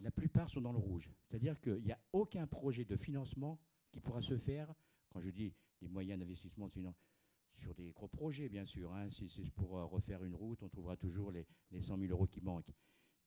La 0.00 0.10
plupart 0.10 0.48
sont 0.50 0.60
dans 0.60 0.72
le 0.72 0.78
rouge. 0.78 1.10
C'est-à-dire 1.28 1.60
qu'il 1.60 1.82
n'y 1.82 1.92
a 1.92 2.00
aucun 2.12 2.46
projet 2.46 2.84
de 2.84 2.96
financement 2.96 3.60
qui 3.90 4.00
pourra 4.00 4.22
se 4.22 4.36
faire, 4.36 4.72
quand 5.10 5.20
je 5.20 5.30
dis 5.30 5.54
des 5.80 5.88
moyens 5.88 6.18
d'investissement 6.18 6.68
sur 6.68 7.74
des 7.74 7.92
gros 7.92 8.08
projets, 8.08 8.48
bien 8.48 8.64
sûr. 8.64 8.92
Hein. 8.94 9.10
si 9.10 9.28
c'est 9.28 9.50
pour 9.50 9.76
euh, 9.76 9.84
refaire 9.84 10.24
une 10.24 10.34
route, 10.34 10.62
on 10.62 10.68
trouvera 10.68 10.96
toujours 10.96 11.30
les, 11.30 11.46
100 11.80 11.98
000 11.98 12.10
euros 12.10 12.26
qui 12.26 12.40
manquent. 12.40 12.72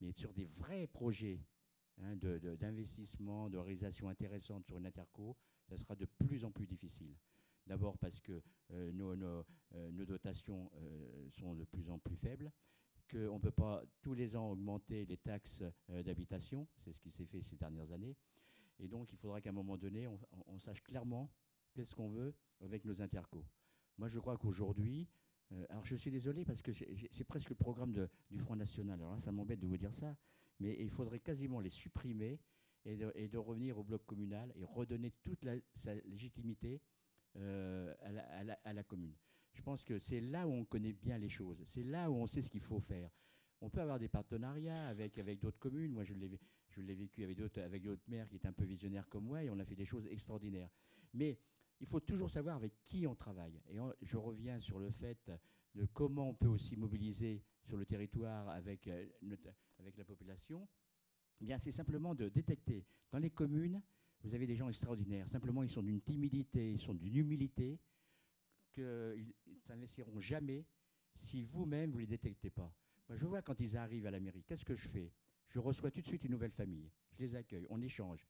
Mais 0.01 0.11
sur 0.11 0.34
des 0.34 0.45
vrais 0.45 0.88
projets 0.88 1.45
hein, 2.00 2.16
d'investissement, 2.16 3.50
de, 3.50 3.53
de 3.53 3.58
réalisation 3.59 4.09
intéressante 4.09 4.66
sur 4.66 4.77
une 4.77 4.85
interco, 4.85 5.38
ça 5.68 5.77
sera 5.77 5.95
de 5.95 6.06
plus 6.06 6.45
en 6.45 6.52
plus 6.52 6.68
difficile. 6.68 7.16
D'abord 7.68 7.98
parce 7.98 8.19
que 8.19 8.34
euh, 8.72 8.92
euh, 9.74 9.92
nos, 9.92 10.06
dotations 10.06 10.72
euh, 10.76 11.30
sont 11.32 11.56
de 11.56 11.64
plus 11.64 11.90
en 11.90 11.98
plus 11.98 12.16
faibles, 12.16 12.52
qu'on 13.10 13.35
ne 13.35 13.40
peut 13.40 13.52
pas 13.52 13.84
tous 14.02 14.14
les 14.14 14.35
ans 14.35 14.52
augmenter 14.52 15.06
les 15.06 15.18
taxes 15.18 15.64
d'habitation, 15.90 16.68
c'est 16.77 16.92
ce 16.92 17.00
qui 17.00 17.11
s'est 17.11 17.26
fait 17.26 17.42
ces 17.42 17.56
dernières 17.56 17.92
années. 17.92 18.16
Et 18.80 18.88
donc 18.88 19.11
il 19.14 19.18
faudra 19.18 19.42
qu'à 19.42 19.50
un 19.50 19.53
moment 19.53 19.77
donné, 19.77 20.08
on, 20.48 20.60
sache 20.60 20.82
clairement 20.84 21.32
qu'est-ce 21.74 21.94
qu'on 21.94 22.10
veut 22.10 22.34
avec 22.61 22.84
nos 22.84 23.02
intercos. 23.02 23.45
Moi 23.98 24.08
je 24.08 24.19
crois 24.19 24.38
qu'aujourd'hui, 24.38 25.08
alors 25.69 25.85
je 25.85 25.95
suis 25.95 26.10
désolé 26.10 26.45
parce 26.45 26.64
que 26.64 26.72
c'est 26.74 27.24
presque 27.24 27.50
le 27.50 27.56
programme 27.56 27.94
du 28.32 28.40
Front 28.40 28.56
National. 28.56 29.00
Alors 29.00 29.14
là, 29.14 29.19
ça 29.19 29.32
m'embête 29.32 29.60
de 29.60 29.68
vous 29.68 29.77
dire 29.77 29.94
ça, 29.94 30.16
mais 30.60 30.76
il 30.80 30.90
faudrait 30.90 31.19
quasiment 31.19 31.60
les 31.60 31.69
supprimer 31.69 32.40
et 32.85 33.27
de, 33.27 33.38
revenir 33.38 33.77
au 33.77 33.83
bloc 33.83 34.05
communal 34.05 34.51
et 34.55 34.64
redonner 34.64 35.11
toute 35.23 35.45
sa 35.75 35.95
légitimité 35.95 36.81
euh, 37.38 37.93
à, 38.64 38.73
la, 38.73 38.83
commune. 38.83 39.15
Je 39.53 39.61
pense 39.61 39.83
que 39.83 39.97
c'est 39.99 40.22
là 40.22 40.47
où 40.47 40.51
on 40.51 40.65
connaît 40.65 40.93
bien 40.93 41.17
les 41.17 41.30
choses, 41.30 41.64
c'est 41.65 41.83
là 41.83 42.09
où 42.11 42.15
on 42.15 42.27
sait 42.27 42.41
ce 42.41 42.49
qu'il 42.49 42.61
faut 42.61 42.80
faire. 42.80 43.09
On 43.61 43.69
peut 43.69 43.81
avoir 43.81 43.99
des 43.99 44.09
partenariats 44.09 44.88
avec, 44.88 45.17
avec 45.17 45.39
d'autres 45.39 45.57
communes. 45.57 45.91
Moi, 45.91 46.03
je 46.03 46.14
l'ai, 46.14 46.95
vécu 46.95 47.23
avec 47.23 47.38
d'autres, 47.38 48.03
maires 48.07 48.27
qui 48.30 48.35
étaient 48.35 48.47
un 48.47 48.53
peu 48.53 48.65
visionnaires 48.65 49.07
comme 49.09 49.25
moi 49.25 49.43
et 49.43 49.49
on 49.49 49.57
a 49.59 49.65
fait 49.65 49.75
des 49.75 49.85
choses 49.85 50.05
extraordinaires. 50.07 50.69
Mais 51.14 51.39
il 51.80 51.88
faut 51.88 52.01
toujours 52.01 52.30
savoir 52.30 52.57
avec 52.57 52.73
qui 52.83 53.07
on 53.07 53.15
travaille. 53.15 53.61
Et 53.69 53.77
je 54.01 54.17
reviens 54.17 54.59
sur 54.59 54.80
le 54.80 54.91
fait 54.91 55.31
de 55.73 55.85
comment 55.85 56.30
on 56.30 56.33
peut 56.33 56.47
aussi 56.47 56.75
mobiliser 56.75 57.43
sur 57.64 57.77
le 57.77 57.85
territoire 57.85 58.49
avec, 58.49 58.88
euh, 58.88 59.07
avec 59.80 59.97
la 59.97 60.05
population. 60.05 60.67
Eh 61.41 61.45
bien, 61.45 61.57
c'est 61.57 61.72
simplement 61.72 62.15
de 62.15 62.30
détecter 62.30 62.85
dans 63.11 63.19
les 63.19 63.30
communes, 63.30 63.81
vous 64.22 64.33
avez 64.33 64.47
des 64.47 64.55
gens 64.55 64.67
extraordinaires. 64.67 65.27
Simplement, 65.27 65.64
ils 65.64 65.69
sont 65.69 65.83
d'une 65.83 66.01
timidité, 66.01 66.72
ils 66.72 66.81
sont 66.81 66.93
d'une 66.93 67.15
humilité 67.15 67.80
qu'ils 68.72 69.33
ne 69.47 69.59
s'investiront 69.59 70.19
jamais 70.19 70.65
si 71.17 71.43
vous-même 71.43 71.91
vous 71.91 71.97
ne 71.97 72.01
les 72.01 72.07
détectez 72.07 72.49
pas. 72.49 72.73
Moi, 73.07 73.17
je 73.17 73.25
vois 73.25 73.41
quand 73.41 73.59
ils 73.59 73.77
arrivent 73.77 74.07
à 74.07 74.11
la 74.11 74.19
mairie, 74.19 74.43
qu'est-ce 74.43 74.65
que 74.65 74.75
je 74.75 74.88
fais? 74.88 75.14
Je 75.49 75.59
reçois 75.59 75.91
tout 75.91 76.01
de 76.01 76.07
suite 76.07 76.23
une 76.23 76.31
nouvelle 76.31 76.51
famille. 76.51 76.89
Je 77.14 77.23
les 77.23 77.35
accueille, 77.35 77.67
on 77.69 77.81
échange. 77.81 78.25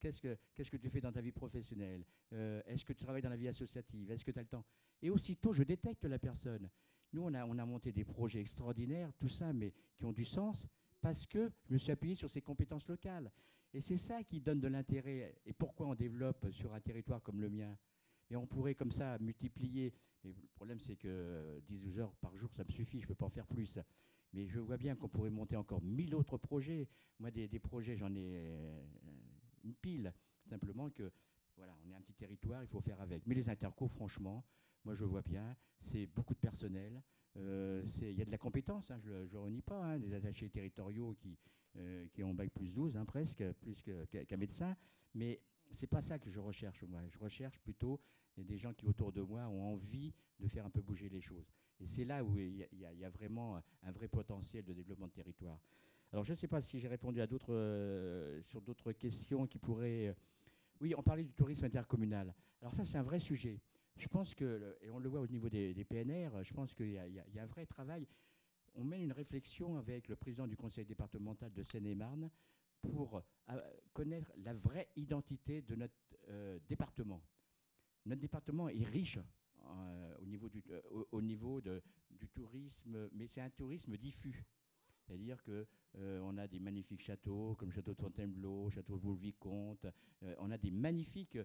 Qu'est-ce 0.00 0.20
que, 0.20 0.76
tu 0.76 0.90
fais 0.90 1.00
dans 1.00 1.12
ta 1.12 1.20
vie 1.20 1.32
professionnelle? 1.32 2.04
Euh, 2.32 2.62
Est-ce 2.66 2.84
que 2.84 2.92
tu 2.92 3.02
travailles 3.02 3.22
dans 3.22 3.30
la 3.30 3.36
vie 3.36 3.48
associative? 3.48 4.10
Est-ce 4.10 4.24
que 4.24 4.30
tu 4.30 4.38
as 4.38 4.42
le 4.42 4.48
temps? 4.48 4.64
Et 5.02 5.10
aussitôt, 5.10 5.52
je 5.52 5.62
détecte 5.62 6.04
la 6.04 6.18
personne. 6.18 6.70
Nous, 7.12 7.22
on 7.22 7.32
a 7.34 7.66
monté 7.66 7.92
des 7.92 8.04
projets 8.04 8.40
extraordinaires, 8.40 9.12
tout 9.18 9.28
ça, 9.28 9.52
mais 9.52 9.72
qui 9.96 10.04
ont 10.04 10.12
du 10.12 10.24
sens 10.24 10.66
parce 11.00 11.26
que 11.26 11.50
je 11.64 11.72
me 11.72 11.78
suis 11.78 11.92
appuyé 11.92 12.14
sur 12.14 12.30
ces 12.30 12.42
compétences 12.42 12.88
locales. 12.88 13.30
Et 13.72 13.80
c'est 13.80 13.98
ça 13.98 14.22
qui 14.24 14.40
donne 14.40 14.60
de 14.60 14.68
l'intérêt. 14.68 15.34
Et 15.44 15.52
pourquoi 15.52 15.86
on 15.86 15.94
développe 15.94 16.50
sur 16.50 16.72
un 16.72 16.80
territoire 16.80 17.22
comme 17.22 17.40
le 17.40 17.50
mien? 17.50 17.76
Mais 18.30 18.36
on 18.36 18.46
pourrait 18.46 18.74
comme 18.74 18.90
ça 18.92 19.18
multiplier. 19.18 19.92
Le 20.24 20.32
problème, 20.54 20.80
c'est 20.80 20.96
que 20.96 21.60
10-12 21.68 21.98
heures 21.98 22.16
par 22.16 22.34
jour, 22.36 22.52
ça 22.52 22.64
me 22.64 22.70
suffit, 22.70 22.98
je 22.98 23.04
ne 23.04 23.08
peux 23.08 23.14
pas 23.14 23.26
en 23.26 23.30
faire 23.30 23.46
plus. 23.46 23.78
Mais 24.32 24.48
je 24.48 24.58
vois 24.58 24.76
bien 24.76 24.96
qu'on 24.96 25.08
pourrait 25.08 25.30
monter 25.30 25.56
encore 25.56 25.82
1000 25.82 26.14
autres 26.14 26.36
projets. 26.36 26.88
Moi, 27.18 27.30
des, 27.30 27.48
des 27.48 27.60
projets, 27.60 27.96
j'en 27.96 28.14
ai 28.14 28.34
euh, 28.38 28.84
une 29.62 29.74
pile. 29.74 30.12
Simplement 30.48 30.90
que, 30.90 31.12
voilà, 31.56 31.76
on 31.84 31.90
est 31.90 31.94
un 31.94 32.00
petit 32.00 32.14
territoire, 32.14 32.62
il 32.62 32.68
faut 32.68 32.80
faire 32.80 33.00
avec. 33.00 33.26
Mais 33.26 33.34
les 33.34 33.48
intercos, 33.48 33.88
franchement, 33.88 34.44
moi, 34.84 34.94
je 34.94 35.04
vois 35.04 35.22
bien, 35.22 35.56
c'est 35.78 36.06
beaucoup 36.06 36.34
de 36.34 36.38
personnel. 36.38 37.02
Euh, 37.36 37.82
il 38.00 38.18
y 38.18 38.22
a 38.22 38.24
de 38.24 38.30
la 38.30 38.38
compétence, 38.38 38.90
hein, 38.90 38.98
je 38.98 39.10
ne 39.10 39.38
renie 39.38 39.62
pas, 39.62 39.82
hein, 39.82 39.98
des 39.98 40.14
attachés 40.14 40.48
territoriaux 40.48 41.14
qui, 41.18 41.36
euh, 41.76 42.06
qui 42.12 42.22
ont 42.22 42.34
bac 42.34 42.50
plus 42.50 42.70
12, 42.70 42.96
hein, 42.96 43.04
presque, 43.04 43.44
plus 43.60 43.82
qu'un 43.82 44.24
qu 44.24 44.36
médecin. 44.36 44.76
Mais 45.14 45.40
c'est 45.72 45.86
pas 45.86 46.02
ça 46.02 46.18
que 46.18 46.30
je 46.30 46.40
recherche, 46.40 46.82
moi. 46.84 47.00
Je 47.08 47.18
recherche 47.18 47.58
plutôt 47.58 48.00
des 48.36 48.58
gens 48.58 48.72
qui, 48.72 48.86
autour 48.86 49.12
de 49.12 49.22
moi, 49.22 49.46
ont 49.48 49.74
envie 49.74 50.12
de 50.40 50.48
faire 50.48 50.66
un 50.66 50.70
peu 50.70 50.80
bouger 50.80 51.08
les 51.08 51.20
choses. 51.20 51.52
Et 51.80 51.86
c'est 51.86 52.04
là 52.04 52.24
où 52.24 52.38
il 52.38 52.66
y, 52.72 53.04
a 53.04 53.10
vraiment 53.10 53.60
un 53.82 53.92
vrai 53.92 54.08
potentiel 54.08 54.64
de 54.64 54.72
développement 54.72 55.06
de 55.06 55.12
territoire. 55.12 55.60
Alors, 56.12 56.24
je 56.24 56.32
ne 56.32 56.36
sais 56.36 56.48
pas 56.48 56.62
si 56.62 56.78
j'ai 56.78 56.88
répondu 56.88 57.20
à 57.20 57.26
euh, 57.48 58.40
sur 58.42 58.60
d'autres 58.60 58.92
questions 58.92 59.46
qui 59.46 59.58
pourraient. 59.58 60.08
Euh, 60.08 60.14
oui, 60.80 60.94
on 60.96 61.02
parlait 61.02 61.24
du 61.24 61.32
tourisme 61.32 61.64
intercommunal. 61.64 62.34
Alors, 62.60 62.74
ça, 62.74 62.84
c'est 62.84 62.96
un 62.96 63.02
vrai 63.02 63.18
sujet. 63.18 63.60
Je 63.98 64.08
pense 64.08 64.34
que, 64.34 64.76
et 64.82 64.90
on 64.90 64.98
le 64.98 65.08
voit 65.08 65.20
au 65.20 65.26
niveau 65.26 65.48
des, 65.48 65.84
PNR, 65.84 66.42
je 66.42 66.52
pense 66.52 66.74
qu'il 66.74 66.90
y, 66.90 66.98
a 66.98 67.42
un 67.42 67.46
vrai 67.46 67.64
travail. 67.66 68.06
On 68.74 68.84
mène 68.84 69.00
une 69.02 69.12
réflexion 69.12 69.78
avec 69.78 70.08
le 70.08 70.16
président 70.16 70.46
du 70.46 70.56
conseil 70.56 70.84
départemental 70.84 71.52
de 71.52 71.62
Seine-et-Marne 71.62 72.30
pour 72.82 73.22
euh, 73.48 73.60
connaître 73.94 74.30
la 74.36 74.52
vraie 74.52 74.88
identité 74.96 75.62
de 75.62 75.74
notre 75.76 75.94
euh, 76.28 76.58
département. 76.68 77.22
Notre 78.04 78.20
département 78.20 78.68
est 78.68 78.84
riche 78.84 79.18
euh, 79.64 80.14
au 80.18 80.26
niveau, 81.22 81.60
du, 81.60 82.28
tourisme, 82.34 83.08
mais 83.12 83.26
c'est 83.26 83.40
un 83.40 83.50
tourisme 83.50 83.96
diffus. 83.96 84.44
C'est-à-dire 85.00 85.42
qu'on 85.42 85.64
euh, 85.98 86.36
a 86.36 86.46
des 86.46 86.58
magnifiques 86.58 87.02
châteaux, 87.02 87.54
comme 87.54 87.68
le 87.68 87.74
château 87.74 87.94
de 87.94 88.00
Fontainebleau, 88.00 88.70
château 88.70 88.96
de 88.96 89.02
Vaux-le-Vicomte. 89.02 89.86
on 90.38 90.50
a 90.50 90.58
des 90.58 90.70
magnifiques 90.70 91.38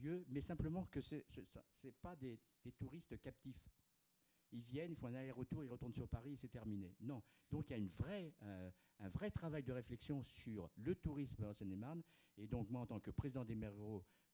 lieux, 0.00 0.24
mais 0.28 0.40
simplement 0.40 0.86
que 0.86 1.00
ce 1.00 1.16
n'est 1.16 1.92
pas 2.00 2.16
des, 2.16 2.38
des, 2.64 2.72
touristes 2.72 3.20
captifs. 3.20 3.68
Ils 4.52 4.62
viennent, 4.62 4.92
ils 4.92 4.96
font 4.96 5.06
un 5.06 5.14
aller-retour, 5.14 5.64
ils 5.64 5.68
retournent 5.68 5.94
sur 5.94 6.08
Paris 6.08 6.32
et 6.32 6.36
c'est 6.36 6.48
terminé. 6.48 6.94
Non. 7.00 7.22
Donc 7.50 7.68
il 7.68 7.72
y 7.72 7.74
a 7.74 7.78
une 7.78 7.88
vraie, 7.88 8.34
euh, 8.42 8.70
un 8.98 9.08
vrai 9.08 9.30
travail 9.30 9.62
de 9.62 9.72
réflexion 9.72 10.22
sur 10.24 10.70
le 10.76 10.94
tourisme 10.94 11.44
en 11.44 11.54
Seine-et-Marne. 11.54 12.02
Et 12.36 12.46
donc 12.46 12.68
moi, 12.70 12.82
en 12.82 12.86
tant 12.86 13.00
que 13.00 13.10
président 13.10 13.44
des 13.44 13.54
maires 13.54 13.74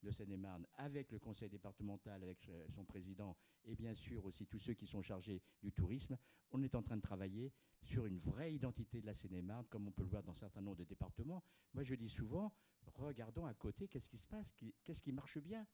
de 0.03 0.11
Seine-et-Marne, 0.11 0.67
avec 0.77 1.11
le 1.13 1.19
conseil 1.19 1.49
départemental, 1.49 2.23
avec 2.23 2.51
son 2.75 2.85
président 2.85 3.37
et 3.65 3.75
bien 3.75 3.95
sûr 3.95 4.25
aussi 4.25 4.47
tous 4.47 4.59
ceux 4.59 4.75
qui 4.75 4.87
sont 4.87 5.03
chargés 5.03 5.43
du 5.63 5.73
tourisme, 5.73 6.17
on 6.51 6.63
est 6.63 6.75
en 6.75 6.83
train 6.83 6.97
de 6.97 7.03
travailler 7.03 7.53
sur 7.83 8.07
une 8.07 8.19
vraie 8.19 8.55
identité 8.55 9.01
de 9.01 9.07
la 9.07 9.15
Seine-et-Marne, 9.15 9.67
comme 9.67 9.89
on 9.89 9.93
peut 9.93 10.03
le 10.03 10.09
voir 10.09 10.23
dans 10.23 10.33
un 10.33 10.37
certain 10.37 10.61
nombre 10.61 10.77
de 10.77 10.85
départements. 10.85 11.43
Moi, 11.75 11.85
je 11.85 11.95
dis 11.95 12.09
souvent, 12.09 12.53
regardons 12.95 13.47
à 13.47 13.55
côté, 13.55 13.89
qu'est-ce 13.89 14.09
qui 14.09 14.19
se 14.19 14.27
passe, 14.27 14.53
qu'est-ce 14.85 15.03
qui 15.03 15.13
marche 15.13 15.39
bien. 15.39 15.67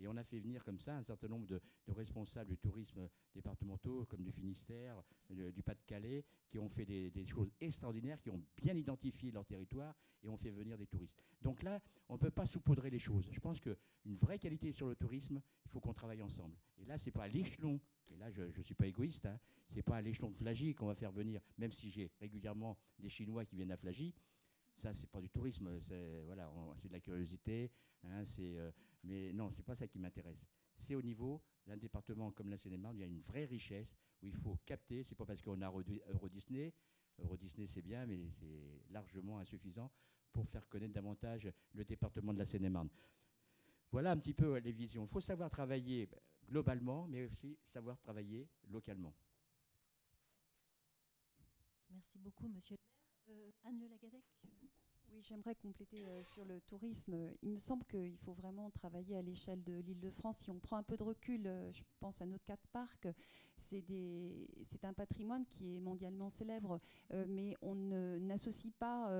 Et 0.00 0.06
on 0.06 0.16
a 0.16 0.22
fait 0.22 0.38
venir 0.38 0.62
comme 0.64 0.78
ça 0.78 0.96
un 0.96 1.02
certain 1.02 1.28
nombre 1.28 1.46
de, 1.46 1.60
responsables 1.88 2.50
du 2.50 2.58
tourisme 2.58 3.08
départementaux, 3.34 4.04
comme 4.06 4.22
du 4.22 4.30
Finistère, 4.30 5.02
de, 5.30 5.50
du 5.50 5.62
Pas-de-Calais, 5.62 6.24
qui 6.48 6.58
ont 6.58 6.68
fait 6.68 6.84
des, 6.84 7.26
choses 7.26 7.50
extraordinaires, 7.60 8.20
qui 8.20 8.30
ont 8.30 8.42
bien 8.56 8.76
identifié 8.76 9.32
leur 9.32 9.44
territoire 9.44 9.94
et 10.22 10.28
ont 10.28 10.36
fait 10.36 10.50
venir 10.50 10.78
des 10.78 10.86
touristes. 10.86 11.20
Donc 11.42 11.62
là, 11.62 11.80
on 12.08 12.14
ne 12.14 12.18
peut 12.18 12.30
pas 12.30 12.46
saupoudrer 12.46 12.90
les 12.90 12.98
choses. 12.98 13.28
Je 13.32 13.40
pense 13.40 13.60
qu'une 13.60 14.16
vraie 14.16 14.38
qualité 14.38 14.72
sur 14.72 14.86
le 14.86 14.94
tourisme, 14.94 15.40
il 15.64 15.70
faut 15.70 15.80
qu'on 15.80 15.94
travaille 15.94 16.22
ensemble. 16.22 16.56
Et 16.78 16.84
là, 16.84 16.96
ce 16.96 17.06
n'est 17.06 17.12
pas 17.12 17.28
l'échelon, 17.28 17.80
et 18.08 18.16
là, 18.16 18.30
je 18.30 18.42
ne 18.42 18.62
suis 18.62 18.74
pas 18.74 18.86
égoïste, 18.86 19.26
hein, 19.26 19.38
ce 19.68 19.74
n'est 19.74 19.82
pas 19.82 19.96
à 19.96 20.00
l'échelon 20.00 20.30
de 20.30 20.36
Flagy 20.36 20.74
qu'on 20.74 20.86
va 20.86 20.94
faire 20.94 21.12
venir, 21.12 21.40
même 21.58 21.72
si 21.72 21.90
j'ai 21.90 22.10
régulièrement 22.20 22.78
des 22.98 23.08
Chinois 23.08 23.44
qui 23.44 23.56
viennent 23.56 23.72
à 23.72 23.76
Flagy, 23.76 24.14
ça 24.76 24.94
c'est 24.94 25.10
pas 25.10 25.20
du 25.20 25.28
tourisme, 25.28 25.80
c'est 25.80 26.22
voilà, 26.24 26.50
de 26.84 26.92
la 26.92 27.00
curiosité, 27.00 27.70
hein, 28.04 28.24
c'est 28.24 28.56
euh, 28.56 28.70
mais 29.04 29.32
non, 29.32 29.50
c'est 29.50 29.62
pas 29.62 29.74
ça 29.74 29.86
qui 29.86 29.98
m'intéresse. 29.98 30.44
C'est 30.76 30.94
au 30.94 31.02
niveau 31.02 31.42
d'un 31.66 31.76
département 31.76 32.30
comme 32.32 32.50
la 32.50 32.58
Seine-et-Marne, 32.58 32.96
il 32.96 33.00
y 33.00 33.04
a 33.04 33.06
une 33.06 33.20
vraie 33.20 33.44
richesse 33.44 33.96
où 34.22 34.26
il 34.26 34.34
faut 34.34 34.58
capter. 34.64 35.02
C'est 35.04 35.14
pas 35.14 35.26
parce 35.26 35.42
qu'on 35.42 35.60
a 35.62 35.66
Euro 35.66 36.28
Disney, 36.28 36.72
Euro 37.20 37.36
Disney 37.36 37.66
c'est 37.66 37.82
bien, 37.82 38.06
mais 38.06 38.30
c'est 38.30 38.82
largement 38.90 39.38
insuffisant 39.38 39.90
pour 40.32 40.48
faire 40.48 40.68
connaître 40.68 40.94
davantage 40.94 41.50
le 41.74 41.84
département 41.84 42.32
de 42.32 42.38
la 42.38 42.46
Seine-et-Marne. 42.46 42.88
Voilà 43.90 44.12
un 44.12 44.16
petit 44.18 44.34
peu 44.34 44.58
les 44.58 44.72
visions. 44.72 45.04
Il 45.04 45.08
faut 45.08 45.20
savoir 45.20 45.50
travailler 45.50 46.08
globalement, 46.48 47.06
mais 47.08 47.24
aussi 47.24 47.58
savoir 47.66 47.98
travailler 47.98 48.48
localement. 48.68 49.14
Merci 51.90 52.18
beaucoup, 52.18 52.48
Monsieur 52.48 52.76
le 52.76 52.82
maire. 52.82 52.98
Euh, 53.30 53.50
Anne 53.64 53.78
Le 53.80 53.88
Lagadec 53.88 54.24
oui, 55.12 55.22
j'aimerais 55.22 55.54
compléter 55.54 56.06
euh, 56.06 56.22
sur 56.22 56.44
le 56.44 56.60
tourisme. 56.60 57.16
Il 57.42 57.52
me 57.52 57.58
semble 57.58 57.84
qu'il 57.84 58.16
faut 58.18 58.32
vraiment 58.32 58.70
travailler 58.70 59.16
à 59.16 59.22
l'échelle 59.22 59.62
de 59.62 59.80
l'île 59.80 60.00
de 60.00 60.10
France. 60.10 60.38
Si 60.38 60.50
on 60.50 60.58
prend 60.58 60.76
un 60.76 60.82
peu 60.82 60.96
de 60.96 61.02
recul, 61.02 61.46
euh, 61.46 61.72
je 61.72 61.82
pense 62.00 62.20
à 62.20 62.26
nos 62.26 62.38
quatre 62.38 62.66
parcs, 62.68 63.08
c'est 63.56 64.84
un 64.84 64.92
patrimoine 64.92 65.44
qui 65.46 65.76
est 65.76 65.80
mondialement 65.80 66.30
célèbre, 66.30 66.80
euh, 67.12 67.24
mais 67.28 67.56
on 67.60 67.74
n'associe 67.74 68.72
pas 68.78 69.10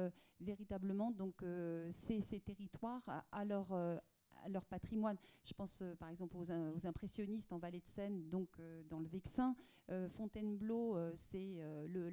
véritablement 0.41 1.11
donc, 1.11 1.43
ces, 1.91 2.41
territoires 2.41 3.25
à 3.33 3.45
leur 3.45 3.73
leur 4.49 4.65
patrimoine. 4.65 5.17
Je 5.45 5.53
pense 5.55 5.81
euh, 5.83 5.95
par 5.97 6.09
exemple 6.09 6.37
aux, 6.37 6.87
impressionnistes 6.87 7.53
en 7.53 7.59
Vallée 7.59 7.81
de 7.81 7.87
Seine, 7.87 8.29
donc 8.29 8.49
euh, 8.59 8.83
dans 8.89 9.01
le 9.01 9.09
Vexin. 9.09 9.57
Euh, 9.91 10.09
Fontainebleau, 10.11 10.99
c'est 11.17 11.57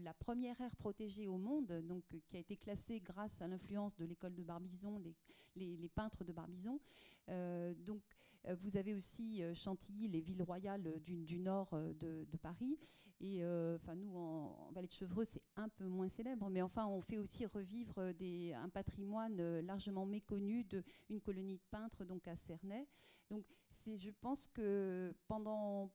la 0.01 0.13
première 0.13 0.59
aire 0.61 0.75
protégée 0.75 1.27
au 1.27 1.37
monde, 1.37 1.81
donc 1.83 2.03
qui 2.25 2.37
a 2.37 2.39
été 2.39 2.55
classée 2.55 3.01
grâce 3.01 3.41
à 3.41 3.47
l'influence 3.47 3.95
de 3.97 4.05
l'école 4.05 4.33
de 4.33 4.43
Barbizon, 4.43 4.97
les, 4.99 5.75
les, 5.75 5.89
peintres 5.89 6.23
de 6.23 6.31
Barbizon. 6.31 6.79
donc 7.27 8.01
vous 8.61 8.77
avez 8.77 8.93
aussi 8.93 9.41
Chantilly, 9.53 10.07
les 10.07 10.21
villes 10.21 10.43
royales 10.43 10.99
du, 11.03 11.25
du 11.25 11.39
nord 11.39 11.69
de, 11.99 12.37
Paris. 12.41 12.77
Et 13.21 13.43
enfin 13.75 13.95
nous 13.95 14.15
en, 14.15 14.67
en, 14.67 14.71
Vallée 14.71 14.87
de 14.87 14.93
Chevreux, 14.93 15.25
c'est 15.25 15.41
un 15.55 15.69
peu 15.69 15.85
moins 15.85 16.09
célèbre, 16.09 16.49
mais 16.49 16.61
enfin 16.61 16.85
on 16.85 17.01
fait 17.01 17.17
aussi 17.17 17.45
revivre 17.45 17.99
un 17.99 18.69
patrimoine 18.69 19.59
largement 19.61 20.05
méconnu 20.05 20.65
d'une 20.65 21.21
colonie 21.21 21.57
de 21.57 21.63
peintres 21.71 22.03
donc 22.05 22.27
à 22.27 22.35
Cernay. 22.35 22.87
Donc 23.29 23.45
je 23.85 24.09
pense 24.21 24.47
que 24.47 25.13
pendant 25.27 25.91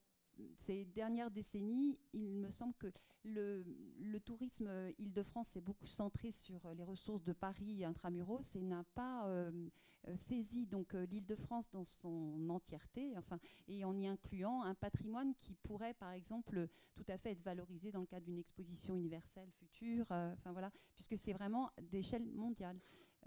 ces 0.57 0.85
dernières 0.85 1.31
décennies, 1.31 1.97
il 2.13 2.37
me 2.37 2.49
semble 2.49 2.73
que 2.75 2.91
le, 3.23 4.19
tourisme 4.25 4.69
Île-de-France 4.99 5.49
s'est 5.49 5.61
beaucoup 5.61 5.87
centré 5.87 6.31
sur 6.31 6.65
euh, 6.65 6.73
les 6.73 6.83
ressources 6.83 7.23
de 7.23 7.33
Paris 7.33 7.83
intramuros 7.83 8.55
et 8.55 8.61
n'a 8.61 8.83
pas 8.95 9.27
euh, 9.27 9.69
euh, 10.07 10.15
saisi 10.15 10.65
donc 10.65 10.93
l'Île-de-France 10.93 11.69
dans 11.71 11.85
son 11.85 12.49
entièreté, 12.49 13.17
enfin, 13.17 13.39
et 13.67 13.83
en 13.83 13.97
y 13.97 14.07
incluant 14.07 14.63
un 14.63 14.75
patrimoine 14.75 15.33
qui 15.39 15.53
pourrait, 15.53 15.93
par 15.93 16.11
exemple, 16.11 16.67
tout 16.95 17.05
à 17.07 17.17
fait 17.17 17.31
être 17.31 17.43
valorisé 17.43 17.91
dans 17.91 18.01
le 18.01 18.07
cadre 18.07 18.25
d'une 18.25 18.39
exposition 18.39 18.95
universelle 18.95 19.49
future, 19.51 20.05
enfin 20.09 20.51
voilà, 20.51 20.71
puisque 20.95 21.17
c'est 21.17 21.33
vraiment 21.33 21.71
d'échelle 21.91 22.25
mondiale. 22.25 22.79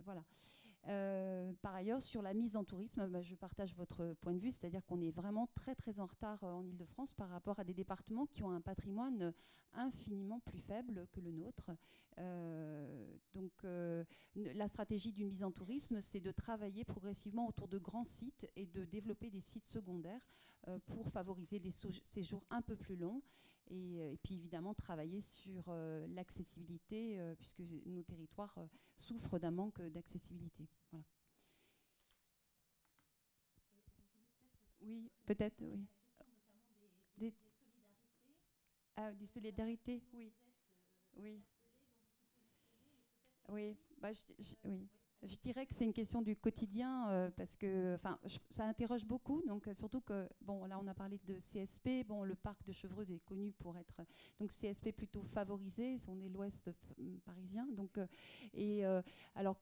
Voilà. 0.04 0.24
Euh, 0.88 1.52
par 1.62 1.74
ailleurs, 1.74 2.02
sur 2.02 2.20
la 2.20 2.34
mise 2.34 2.56
en 2.56 2.64
tourisme, 2.64 3.06
bah, 3.08 3.22
je 3.22 3.34
partage 3.34 3.74
votre 3.74 4.14
point 4.20 4.34
de 4.34 4.38
vue, 4.38 4.50
c'est-à-dire 4.50 4.84
qu'on 4.84 5.00
est 5.00 5.10
vraiment 5.10 5.46
très 5.54 5.74
très 5.74 5.98
en 5.98 6.06
retard 6.06 6.42
euh, 6.44 6.52
en 6.52 6.64
Ile-de-France 6.64 7.14
par 7.14 7.30
rapport 7.30 7.58
à 7.58 7.64
des 7.64 7.72
départements 7.72 8.26
qui 8.26 8.42
ont 8.42 8.50
un 8.50 8.60
patrimoine 8.60 9.32
infiniment 9.72 10.40
plus 10.40 10.60
faible 10.60 11.06
que 11.12 11.20
le 11.20 11.32
nôtre. 11.32 11.70
Euh, 12.18 13.16
donc 13.32 13.52
la 14.36 14.68
stratégie 14.68 15.10
d'une 15.10 15.28
mise 15.28 15.42
en 15.42 15.50
tourisme, 15.50 16.00
c'est 16.00 16.20
de 16.20 16.30
travailler 16.30 16.84
progressivement 16.84 17.48
autour 17.48 17.66
de 17.66 17.78
grands 17.78 18.04
sites 18.04 18.46
et 18.54 18.66
de 18.66 18.84
développer 18.84 19.30
des 19.30 19.40
sites 19.40 19.66
secondaires 19.66 20.28
pour 20.86 21.08
favoriser 21.08 21.58
des 21.58 21.72
séjours 21.72 22.44
un 22.50 22.62
peu 22.62 22.76
plus 22.76 22.96
longs. 22.96 23.22
Et, 23.70 24.00
euh, 24.00 24.12
et 24.12 24.18
puis 24.18 24.34
évidemment 24.36 24.74
travailler 24.74 25.20
sur 25.20 25.64
euh, 25.68 26.06
l'accessibilité, 26.08 27.18
euh, 27.18 27.34
puisque 27.36 27.60
nos 27.86 28.02
territoires 28.02 28.54
euh, 28.58 28.66
souffrent 28.96 29.38
d'un 29.38 29.50
manque 29.50 29.80
d'accessibilité. 29.82 30.66
Voilà. 30.90 31.04
Oui, 34.82 35.10
peut-être, 35.26 35.60
oui. 35.62 35.84
Des, 37.18 37.32
Ah, 38.96 39.12
des 39.12 39.26
solidarités, 39.26 40.02
oui. 40.14 40.32
Oui. 41.16 41.42
Oui, 43.48 43.76
bah, 44.00 44.12
je, 44.12 44.22
je- 44.38 44.54
oui. 44.64 44.88
Je 45.26 45.36
dirais 45.36 45.64
que 45.64 45.74
c'est 45.74 45.84
une 45.84 45.92
question 45.94 46.20
du 46.20 46.36
quotidien 46.36 47.08
euh, 47.08 47.30
parce 47.30 47.56
que 47.56 47.94
enfin, 47.94 48.18
ça 48.50 48.64
interroge 48.64 49.06
beaucoup. 49.06 49.42
Donc, 49.46 49.66
euh, 49.66 49.74
surtout 49.74 50.02
que, 50.02 50.28
bon, 50.42 50.66
là, 50.66 50.78
on 50.82 50.86
a 50.86 50.92
parlé 50.92 51.18
de 51.24 51.34
CSP. 51.34 52.04
Bon, 52.06 52.24
le 52.24 52.34
parc 52.34 52.62
de 52.64 52.72
Chevreuse 52.72 53.10
est 53.10 53.24
connu 53.24 53.52
pour 53.52 53.78
être 53.78 54.02
donc 54.38 54.50
CSP 54.50 54.92
plutôt 54.92 55.22
favorisé. 55.22 55.96
On 56.08 56.20
est 56.20 56.28
l'ouest 56.28 56.70
parisien. 57.24 57.66
Donc, 57.72 57.96
euh, 57.96 58.06
et 58.52 58.84
euh, 58.84 59.00
alors, 59.34 59.56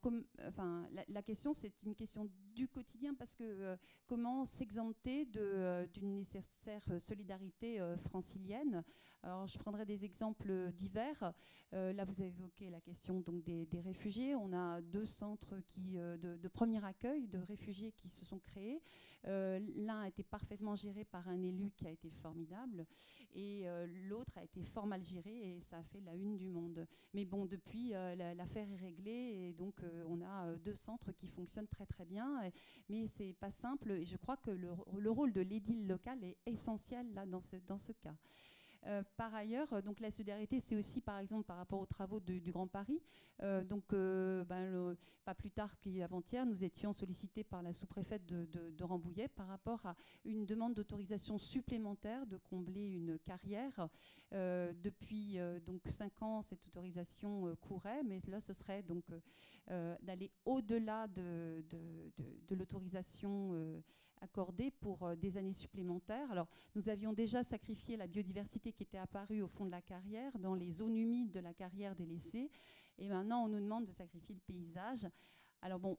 la, 1.09 1.23
question, 1.23 1.55
c'est 1.55 1.73
une 1.85 1.95
question 1.95 2.29
du 2.55 2.69
quotidien 2.69 3.15
parce 3.15 3.35
que 3.35 3.45
euh, 3.45 3.77
comment 4.07 4.45
s'exempter 4.45 5.29
euh, 5.37 5.87
d'une 5.87 6.15
nécessaire 6.17 6.83
euh, 6.91 6.99
solidarité 6.99 7.81
euh, 7.81 7.97
francilienne? 7.97 8.83
Alors, 9.23 9.47
je 9.47 9.59
prendrai 9.59 9.85
des 9.85 10.05
exemples 10.05 10.73
divers. 10.73 11.33
Euh, 11.73 11.93
là, 11.93 12.05
vous 12.05 12.21
avez 12.21 12.31
évoqué 12.31 12.71
la 12.71 12.81
question 12.81 13.21
donc 13.21 13.43
des 13.45 13.81
réfugiés. 13.81 14.35
On 14.35 14.53
a 14.53 14.81
deux 14.81 15.07
centres 15.07 15.52
euh, 15.97 16.17
de, 16.17 16.49
premier 16.49 16.85
accueil 16.85 17.27
de 17.29 17.39
réfugiés 17.39 17.93
qui 17.93 18.09
se 18.09 18.25
sont 18.25 18.39
créés. 18.39 18.83
Euh, 19.27 19.61
L'un 19.77 20.01
a 20.01 20.09
été 20.09 20.23
parfaitement 20.23 20.75
géré 20.75 21.05
par 21.05 21.29
un 21.29 21.43
élu 21.43 21.71
qui 21.77 21.87
a 21.87 21.91
été 21.91 22.11
formidable, 22.11 22.87
et 23.35 23.63
euh, 23.69 23.87
l'autre 24.09 24.37
a 24.39 24.45
été 24.45 24.63
fort 24.65 24.87
mal 24.87 25.03
géré, 25.05 25.57
et 25.57 25.61
ça 25.61 25.79
a 25.79 25.83
fait 25.83 26.01
la 26.01 26.15
une 26.15 26.37
du 26.37 26.49
monde. 26.49 26.87
Mais 27.15 27.25
bon, 27.25 27.47
depuis, 27.47 27.91
la- 27.91 28.35
l'affaire 28.35 28.71
est 28.71 28.77
réglée, 28.77 29.49
et 29.49 29.53
donc 29.53 29.81
on 30.09 30.21
a 30.23 30.55
deux 30.57 30.75
centres 30.75 31.13
qui 31.13 31.27
fonctionnent 31.29 31.69
très 31.69 31.87
très 31.87 32.05
bien. 32.05 32.51
mais 32.89 33.07
c'est 33.07 33.35
pas 33.35 33.51
simple, 33.51 33.91
et 33.93 34.05
je 34.05 34.17
crois 34.17 34.37
que 34.37 34.51
le, 34.51 34.71
le 34.99 35.11
rôle 35.11 35.33
de 35.33 35.41
l'édile 35.41 35.87
local 35.87 36.23
est 36.25 36.37
essentiel 36.47 37.13
là 37.15 37.27
dans 37.27 37.41
ce, 37.41 37.57
dans 37.57 37.79
ce 37.79 37.93
cas. 37.93 38.17
Euh, 38.86 39.02
par 39.17 39.33
ailleurs, 39.35 39.73
euh, 39.73 39.81
donc 39.81 40.01
la 40.01 40.11
solidarité, 40.11 40.59
c'est 40.59 40.75
aussi 40.75 41.01
par 41.01 41.19
exemple 41.19 41.44
par 41.44 41.57
rapport 41.57 41.81
aux 41.81 41.86
travaux 41.86 42.19
du 42.19 42.51
Grand 42.51 42.67
Paris. 42.67 43.01
Euh, 43.43 43.62
donc, 43.62 43.85
ben, 43.91 44.97
pas 45.25 45.35
plus 45.35 45.51
tard 45.51 45.78
qu'avant-hier, 45.78 46.44
nous 46.44 46.65
étions 46.65 46.93
sollicités 46.93 47.44
par 47.44 47.62
la 47.62 47.73
sous-préfète 47.73 48.27
de, 48.27 48.83
Rambouillet 48.83 49.28
par 49.28 49.47
rapport 49.47 49.86
à 49.86 49.94
une 50.25 50.44
demande 50.44 50.75
d'autorisation 50.75 51.39
supplémentaire 51.39 52.27
de 52.27 52.36
combler 52.36 52.89
une 52.91 53.19
carrière. 53.20 53.89
Depuis 54.33 55.39
donc 55.65 55.83
cinq 55.89 56.20
ans, 56.20 56.43
cette 56.43 56.67
autorisation 56.67 57.55
courait, 57.61 58.02
mais 58.02 58.20
là, 58.27 58.41
ce 58.41 58.52
serait 58.52 58.83
donc 58.83 59.05
d'aller 59.69 60.33
au-delà 60.44 61.07
de, 61.07 61.65
l'autorisation 62.51 63.83
accordée 64.23 64.70
pour 64.70 65.02
euh, 65.02 65.17
des 65.17 65.36
années 65.36 65.52
supplémentaires. 65.52 66.31
Alors, 66.31 66.49
nous 66.75 66.89
avions 66.89 67.12
déjà 67.12 67.42
sacrifié 67.42 67.97
la 67.97 68.07
biodiversité 68.07 68.73
qui 68.73 68.84
était 68.84 68.99
apparue 68.99 69.42
au 69.42 69.49
fond 69.49 69.67
de 69.67 69.70
la 69.70 69.83
carrière, 69.83 70.39
dans 70.39 70.55
les 70.55 70.73
zones 70.73 70.97
humides 70.97 71.33
de 71.33 71.41
la 71.41 71.52
carrière 71.52 71.94
délaissée, 71.94 72.51
et 72.99 73.09
maintenant 73.09 73.44
on 73.44 73.49
nous 73.49 73.60
demande 73.60 73.84
de 73.86 73.92
sacrifier 73.92 74.34
le 74.34 74.41
paysage. 74.41 75.07
Alors 75.65 75.78
bon, 75.78 75.97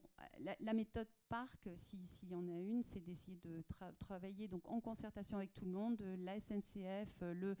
la, 0.60 0.74
méthode 0.74 1.08
parc, 1.30 1.70
si- 1.78 2.06
s'il 2.08 2.28
y 2.30 2.34
en 2.34 2.46
a 2.48 2.58
une, 2.60 2.82
c'est 2.84 3.00
d'essayer 3.00 3.38
de 3.38 3.62
tra- 3.62 3.94
travailler 3.96 4.46
donc 4.46 4.68
en 4.68 4.78
concertation 4.80 5.38
avec 5.38 5.54
tout 5.54 5.64
le 5.64 5.70
monde, 5.70 6.02
la 6.18 6.38
SNCF, 6.38 7.22
euh, 7.22 7.32
le, 7.34 7.56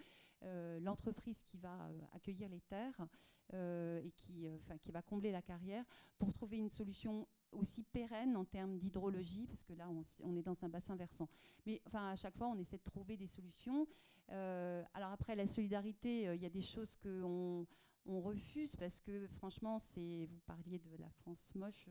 l'entreprise 0.80 1.42
qui 1.44 1.56
va 1.56 1.74
euh, 1.88 1.98
accueillir 2.12 2.48
les 2.50 2.60
terres 2.60 3.06
et 3.52 4.12
qui 4.16 4.46
va 4.90 5.00
combler 5.02 5.30
la 5.30 5.40
carrière, 5.42 5.84
pour 6.18 6.32
trouver 6.32 6.58
une 6.58 6.68
solution 6.68 7.26
aussi 7.54 7.82
pérenne 7.82 8.36
en 8.36 8.44
termes 8.44 8.78
d'hydrologie, 8.78 9.46
parce 9.46 9.62
que 9.62 9.72
là, 9.72 9.88
on, 10.22 10.36
est 10.36 10.42
dans 10.42 10.64
un 10.64 10.68
bassin 10.68 10.96
versant. 10.96 11.28
Mais 11.66 11.80
enfin, 11.86 12.10
à 12.10 12.14
chaque 12.14 12.36
fois, 12.36 12.48
on 12.48 12.58
essaie 12.58 12.78
de 12.78 12.82
trouver 12.82 13.16
des 13.16 13.26
solutions. 13.26 13.86
Euh, 14.30 14.82
alors 14.94 15.12
après, 15.12 15.36
la 15.36 15.46
solidarité, 15.46 16.28
euh, 16.28 16.34
il 16.34 16.42
y 16.42 16.46
a 16.46 16.50
des 16.50 16.62
choses 16.62 16.96
qu'on 16.96 17.66
on 18.06 18.20
refuse 18.20 18.76
parce 18.76 19.00
que 19.00 19.26
franchement, 19.28 19.78
c'est 19.78 20.26
vous 20.26 20.40
parliez 20.46 20.78
de 20.78 20.96
la 20.98 21.08
France 21.08 21.50
moche, 21.54 21.86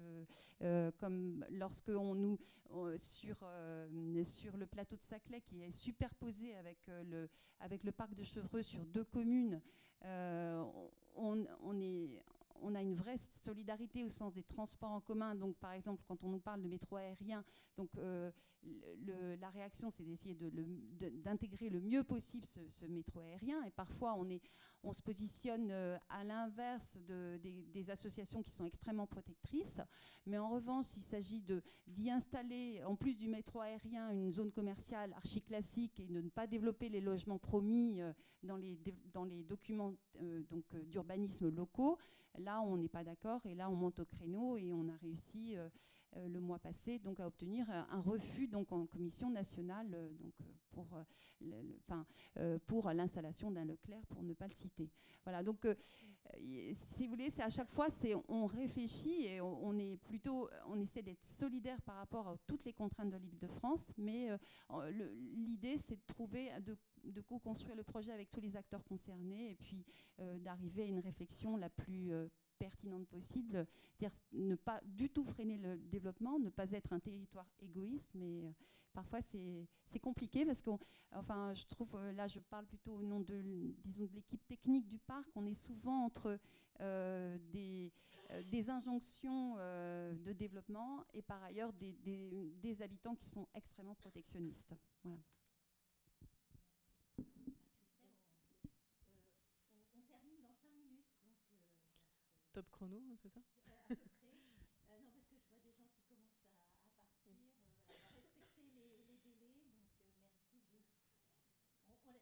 euh, 0.61 0.91
comme 0.99 1.43
lorsque 1.49 1.89
on 1.89 2.13
nous 2.13 2.37
sur 2.97 3.37
sur 4.23 4.57
le 4.57 4.65
plateau 4.67 4.95
de 4.95 5.01
Saclay 5.01 5.41
qui 5.41 5.63
est 5.63 5.71
superposé 5.71 6.55
avec 6.55 6.77
le 6.87 7.29
avec 7.59 7.83
le 7.83 7.91
parc 7.91 8.13
de 8.13 8.23
Chevreux 8.23 8.61
sur 8.61 8.85
deux 8.85 9.03
communes, 9.05 9.59
on, 10.03 11.45
on 11.63 11.81
est 11.81 12.23
on 12.61 12.75
a 12.75 12.81
une 12.81 12.95
vraie 12.95 13.17
solidarité 13.17 14.03
au 14.03 14.09
sens 14.09 14.33
des 14.33 14.43
transports 14.43 14.91
en 14.91 15.01
commun. 15.01 15.35
Donc, 15.35 15.57
par 15.57 15.73
exemple, 15.73 16.03
quand 16.07 16.23
on 16.23 16.29
nous 16.29 16.39
parle 16.39 16.61
de 16.61 16.67
métro 16.67 16.95
aérien, 16.95 17.43
donc 17.77 17.89
euh, 17.97 18.31
la 19.39 19.49
réaction, 19.49 19.89
c'est 19.89 20.03
d'essayer 20.03 20.35
d'intégrer 20.35 21.69
le 21.69 21.81
mieux 21.81 22.03
possible 22.03 22.45
ce, 22.45 22.59
ce 22.69 22.85
métro 22.85 23.19
aérien. 23.19 23.63
Et 23.63 23.71
parfois, 23.71 24.15
on, 24.17 24.29
est, 24.29 24.41
on 24.83 24.93
se 24.93 25.01
positionne 25.01 25.69
euh, 25.71 25.97
à 26.09 26.23
l'inverse 26.23 26.97
de- 27.07 27.37
des, 27.37 27.89
associations 27.89 28.41
qui 28.41 28.51
sont 28.51 28.65
extrêmement 28.65 29.07
protectrices. 29.07 29.81
Mais 30.25 30.37
en 30.37 30.49
revanche, 30.49 30.95
il 30.95 31.01
s'agit 31.01 31.43
d'y 31.87 32.09
installer, 32.09 32.81
en 32.85 32.95
plus 32.95 33.15
du 33.15 33.27
métro 33.27 33.61
aérien, 33.61 34.09
une 34.11 34.31
zone 34.31 34.51
commerciale 34.51 35.13
archi-classique 35.13 35.99
et 35.99 36.05
de 36.05 36.21
ne 36.21 36.29
pas 36.29 36.47
développer 36.47 36.89
les 36.89 37.01
logements 37.01 37.39
promis 37.39 38.01
euh, 38.01 38.13
dans, 38.43 38.55
les, 38.55 39.43
documents 39.43 39.93
euh, 40.21 40.41
d'urbanisme 40.85 41.49
locaux. 41.49 41.97
Là, 42.37 42.61
on 42.61 42.77
n'est 42.77 42.89
pas 42.89 43.03
d'accord 43.03 43.45
et 43.45 43.55
là, 43.55 43.69
on 43.69 43.75
monte 43.75 43.99
au 43.99 44.05
créneau 44.05 44.57
et 44.57 44.73
on 44.73 44.87
a 44.89 44.95
réussi 44.97 45.55
le 46.27 46.39
mois 46.39 46.59
passé 46.59 46.99
donc 46.99 47.19
à 47.19 47.27
obtenir 47.27 47.69
euh, 47.69 47.83
un 47.89 48.01
refus 48.01 48.47
donc 48.47 48.71
en 48.71 48.85
commission 48.85 49.29
nationale 49.29 49.93
euh, 49.93 50.09
donc 50.19 50.33
euh, 50.41 50.45
pour 50.71 50.87
euh, 50.95 51.61
enfin, 51.81 52.05
euh, 52.37 52.57
pour 52.65 52.91
l'installation 52.91 53.51
d'un 53.51 53.65
Leclerc 53.65 54.05
pour 54.07 54.23
ne 54.23 54.33
pas 54.33 54.47
le 54.47 54.53
citer. 54.53 54.89
Voilà 55.23 55.43
donc 55.43 55.65
euh, 55.65 55.75
si 56.73 57.03
vous 57.03 57.09
voulez, 57.11 57.29
c'est 57.29 57.43
à 57.43 57.49
chaque 57.49 57.69
fois 57.69 57.89
c'est 57.89 58.13
on 58.27 58.45
réfléchit 58.45 59.25
et 59.25 59.41
on, 59.41 59.77
est 59.77 59.97
plutôt 59.97 60.49
on 60.67 60.79
essaie 60.79 61.01
d'être 61.01 61.23
solidaire 61.25 61.81
par 61.81 61.95
rapport 61.95 62.27
à 62.27 62.37
toutes 62.47 62.65
les 62.65 62.73
contraintes 62.73 63.11
de 63.11 63.17
l'Île-de-France, 63.17 63.87
mais 63.97 64.31
euh, 64.31 64.91
l'idée 65.35 65.77
c'est 65.77 65.95
de 65.95 66.05
trouver 66.07 66.49
de 67.03 67.21
co-construire 67.21 67.75
le 67.75 67.83
projet 67.83 68.11
avec 68.11 68.31
tous 68.31 68.41
les 68.41 68.55
acteurs 68.55 68.83
concernés 68.83 69.51
et 69.51 69.55
puis 69.55 69.85
euh, 70.19 70.39
d'arriver 70.39 70.83
à 70.83 70.85
une 70.85 70.99
réflexion 70.99 71.57
la 71.57 71.69
plus 71.69 72.11
euh, 72.11 72.27
pertinente 72.67 73.07
possible, 73.07 73.55
c'est-à-dire 73.93 74.15
ne 74.31 74.55
pas 74.55 74.79
du 74.85 75.07
tout 75.09 75.25
freiner 75.33 75.57
le 75.57 75.77
développement, 75.95 76.39
ne 76.39 76.49
pas 76.49 76.69
être 76.71 76.93
un 76.93 76.99
territoire 76.99 77.49
égoïste, 77.59 78.11
mais 78.15 78.43
euh, 78.43 78.51
parfois 78.93 79.21
c'est 79.21 79.99
compliqué 80.01 80.45
parce 80.45 80.61
qu'on, 80.61 80.79
enfin, 81.11 81.53
je 81.53 81.65
trouve, 81.65 81.93
euh, 81.95 82.11
là 82.13 82.27
je 82.27 82.39
parle 82.39 82.65
plutôt 82.65 82.93
au 82.93 83.01
nom 83.01 83.19
de, 83.19 83.35
disons, 83.85 84.05
de 84.05 84.13
l'équipe 84.15 84.45
technique 84.47 84.87
du 84.87 84.99
parc, 84.99 85.29
on 85.35 85.45
est 85.45 85.55
souvent 85.67 86.05
entre 86.05 86.39
euh, 86.81 87.37
des, 87.51 87.91
des 88.45 88.69
injonctions 88.69 89.55
de 89.57 90.33
développement 90.33 91.03
et 91.13 91.21
par 91.21 91.41
ailleurs 91.43 91.73
des, 91.73 91.93
des- 92.03 92.53
des 92.61 92.81
habitants 92.81 93.15
qui 93.15 93.27
sont 93.27 93.47
extrêmement 93.53 93.95
protectionnistes. 93.95 94.73
Voilà. 95.03 95.19
On 99.95 100.01
termine 100.07 100.39
dans 100.41 100.53
5 100.53 100.69
minutes, 100.73 101.05
donc 101.23 101.35
Top 102.53 102.69
chrono, 102.71 103.01
c'est 103.21 103.29
ça 103.33 103.41
Euh, 104.89 104.99
non, 105.01 105.09
parce 105.11 105.25
que 105.25 105.35
je 105.37 105.45
vois 105.49 105.59
des 105.61 105.71
gens 105.73 105.87
qui 105.89 106.03
commencent 106.07 106.37
à, 106.45 106.53
à 106.85 106.91
partir. 106.95 107.33
Euh, 107.33 107.73
voilà, 107.87 107.99
on 107.99 108.03
va 108.03 108.09
respecter 108.15 108.61
les, 108.71 109.03
les 109.09 109.17
délais, 109.17 109.65
donc 110.53 110.63
euh, 110.69 110.83
merci 111.83 112.07
de. 112.07 112.19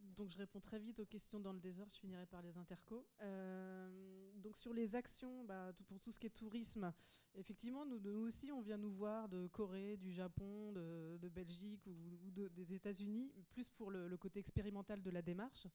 On, 0.00 0.07
donc 0.18 0.30
je 0.30 0.36
réponds 0.36 0.60
très 0.60 0.80
vite 0.80 0.98
aux 0.98 1.06
questions 1.06 1.38
dans 1.38 1.52
le 1.52 1.60
désordre, 1.60 1.92
je 1.94 2.00
finirai 2.00 2.26
par 2.26 2.42
les 2.42 2.58
intercos. 2.58 3.06
Euh, 3.22 4.32
donc 4.34 4.56
sur 4.56 4.74
les 4.74 4.96
actions, 4.96 5.44
bah, 5.44 5.72
pour 5.86 6.00
tout 6.00 6.10
ce 6.10 6.18
qui 6.18 6.26
est 6.26 6.30
tourisme, 6.30 6.92
effectivement, 7.36 7.86
nous, 7.86 8.26
aussi, 8.26 8.50
on 8.50 8.60
vient 8.60 8.78
nous 8.78 8.90
voir 8.90 9.28
de 9.28 9.46
Corée, 9.46 9.96
du 9.96 10.10
Japon, 10.10 10.72
de, 10.72 11.28
Belgique 11.28 11.86
ou, 11.86 12.30
des 12.30 12.74
États-Unis, 12.74 13.32
plus 13.50 13.68
pour 13.68 13.90
le, 13.90 14.16
côté 14.16 14.40
expérimental 14.40 15.00
de 15.00 15.10
la 15.10 15.22
démarche. 15.22 15.68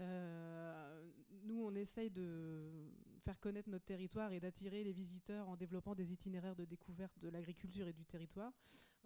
Euh, 0.00 1.10
nous, 1.42 1.60
on 1.60 1.74
essaye 1.74 2.10
de 2.10 2.70
faire 3.20 3.38
connaître 3.38 3.68
notre 3.68 3.84
territoire 3.84 4.32
et 4.32 4.40
d'attirer 4.40 4.84
les 4.84 4.92
visiteurs 4.92 5.48
en 5.48 5.56
développant 5.56 5.94
des 5.94 6.12
itinéraires 6.12 6.56
de 6.56 6.64
découverte 6.64 7.18
de 7.18 7.28
l'agriculture 7.28 7.86
et 7.86 7.92
du 7.92 8.04
territoire. 8.04 8.52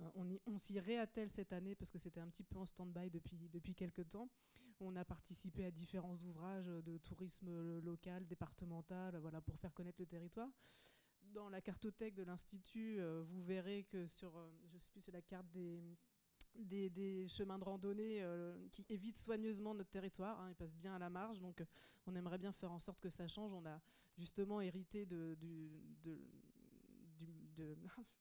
Euh, 0.00 0.38
on, 0.46 0.58
s'y 0.58 0.78
réattelle 0.80 1.30
cette 1.30 1.52
année 1.52 1.74
parce 1.74 1.90
que 1.90 1.98
c'était 1.98 2.20
un 2.20 2.28
petit 2.28 2.44
peu 2.44 2.58
en 2.58 2.66
stand-by 2.66 3.10
depuis, 3.10 3.48
depuis 3.50 3.74
quelques 3.74 4.08
temps. 4.08 4.28
On 4.80 4.96
a 4.96 5.04
participé 5.04 5.64
à 5.64 5.70
différents 5.70 6.16
ouvrages 6.16 6.66
de 6.66 6.98
tourisme 6.98 7.78
local, 7.80 8.26
départemental, 8.26 9.16
voilà, 9.18 9.40
pour 9.40 9.58
faire 9.58 9.72
connaître 9.72 10.00
le 10.00 10.06
territoire. 10.06 10.50
Dans 11.32 11.48
la 11.48 11.60
cartothèque 11.60 12.14
de 12.14 12.22
l'Institut, 12.22 13.00
euh, 13.00 13.22
vous 13.22 13.42
verrez 13.42 13.84
que 13.84 14.06
sur, 14.06 14.36
euh, 14.36 14.50
je 14.72 14.78
sais 14.78 14.90
plus, 14.90 15.00
c'est 15.00 15.12
la 15.12 15.22
carte 15.22 15.46
des, 15.52 15.80
des, 16.56 17.26
chemins 17.28 17.58
de 17.58 17.64
randonnée 17.64 18.22
euh, 18.22 18.68
qui 18.70 18.84
évitent 18.90 19.16
soigneusement 19.16 19.74
notre 19.74 19.90
territoire. 19.90 20.40
Hein, 20.40 20.50
ils 20.50 20.56
passent 20.56 20.76
bien 20.76 20.94
à 20.94 20.98
la 20.98 21.10
marge, 21.10 21.40
donc 21.40 21.62
on 22.06 22.14
aimerait 22.14 22.38
bien 22.38 22.52
faire 22.52 22.72
en 22.72 22.78
sorte 22.78 23.00
que 23.00 23.10
ça 23.10 23.26
change. 23.28 23.52
On 23.52 23.66
a 23.66 23.80
justement 24.16 24.60
hérité 24.60 25.06
de, 25.06 25.34
du, 25.34 25.70
de 26.02 27.76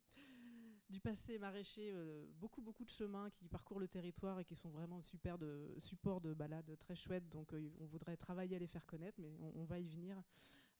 du 0.94 1.00
passé 1.00 1.40
maraîcher, 1.40 1.92
euh, 1.92 2.28
beaucoup 2.40 2.62
beaucoup 2.62 2.86
de 2.86 2.90
chemins 2.92 3.30
qui 3.32 3.48
parcourent 3.48 3.80
le 3.80 3.88
territoire 3.88 4.40
et 4.40 4.45
qui 4.45 4.56
sont 4.56 4.70
vraiment 4.70 5.02
super 5.02 5.40
de 5.40 5.74
support 5.80 6.22
de 6.22 6.34
balade 6.36 6.78
très 6.80 6.95
chouette. 6.95 7.28
Donc 7.30 7.52
euh, 7.53 7.72
on 7.80 7.86
voudrait 7.86 8.16
travailler 8.16 8.56
à 8.56 8.60
les 8.60 8.68
faire 8.68 8.86
connaître, 8.86 9.20
mais 9.20 9.32
on, 9.56 9.64
va 9.64 9.80
y 9.80 9.88
venir. 9.88 10.22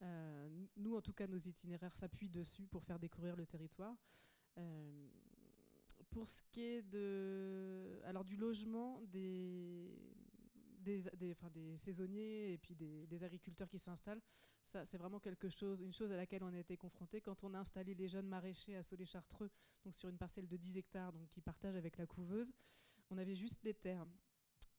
Euh, 0.04 0.50
nous, 0.78 0.96
en 0.96 1.02
tout 1.02 1.14
cas, 1.14 1.26
nos 1.26 1.40
itinéraires 1.40 1.96
s'appuient 1.96 2.30
dessus 2.30 2.68
pour 2.68 2.84
faire 2.84 3.00
découvrir 3.00 3.36
le 3.36 3.48
territoire. 3.48 3.96
Pour 6.14 6.30
ce 6.30 6.42
qui 6.52 6.62
est 6.62 6.82
de, 6.84 8.00
alors 8.06 8.24
du 8.24 8.38
logement 8.38 9.02
des 9.08 9.92
des, 10.84 11.02
des, 11.18 11.78
saisonniers 11.78 12.54
et 12.54 12.58
puis 12.58 12.76
des, 12.76 13.24
agriculteurs 13.24 13.70
qui 13.70 13.80
s'installent. 13.80 14.22
Ça, 14.66 14.86
c'est 14.86 14.98
vraiment 14.98 15.20
quelque 15.20 15.50
chose, 15.50 15.80
une 15.80 15.94
chose 15.94 16.12
à 16.12 16.18
laquelle 16.18 16.44
on 16.44 16.54
a 16.54 16.60
été 16.60 16.78
confronté 16.78 17.22
quand 17.22 17.44
on 17.44 17.54
a 17.54 17.60
installé 17.60 17.96
les 17.96 18.08
jeunes 18.08 18.28
maraîchers 18.28 18.76
à 18.76 18.84
Solé-Chartreux, 18.84 19.50
donc 19.86 19.96
sur 19.96 20.10
une 20.10 20.18
parcelle 20.18 20.48
de 20.48 20.58
10 20.58 20.78
hectares, 20.78 21.14
donc 21.14 21.28
qui 21.30 21.42
partagent 21.42 21.78
avec 21.78 21.98
la 21.98 22.06
couveuse. 22.06 22.52
On 23.10 23.18
avait 23.18 23.36
juste 23.36 23.64
des 23.64 23.74
terres. 23.74 24.06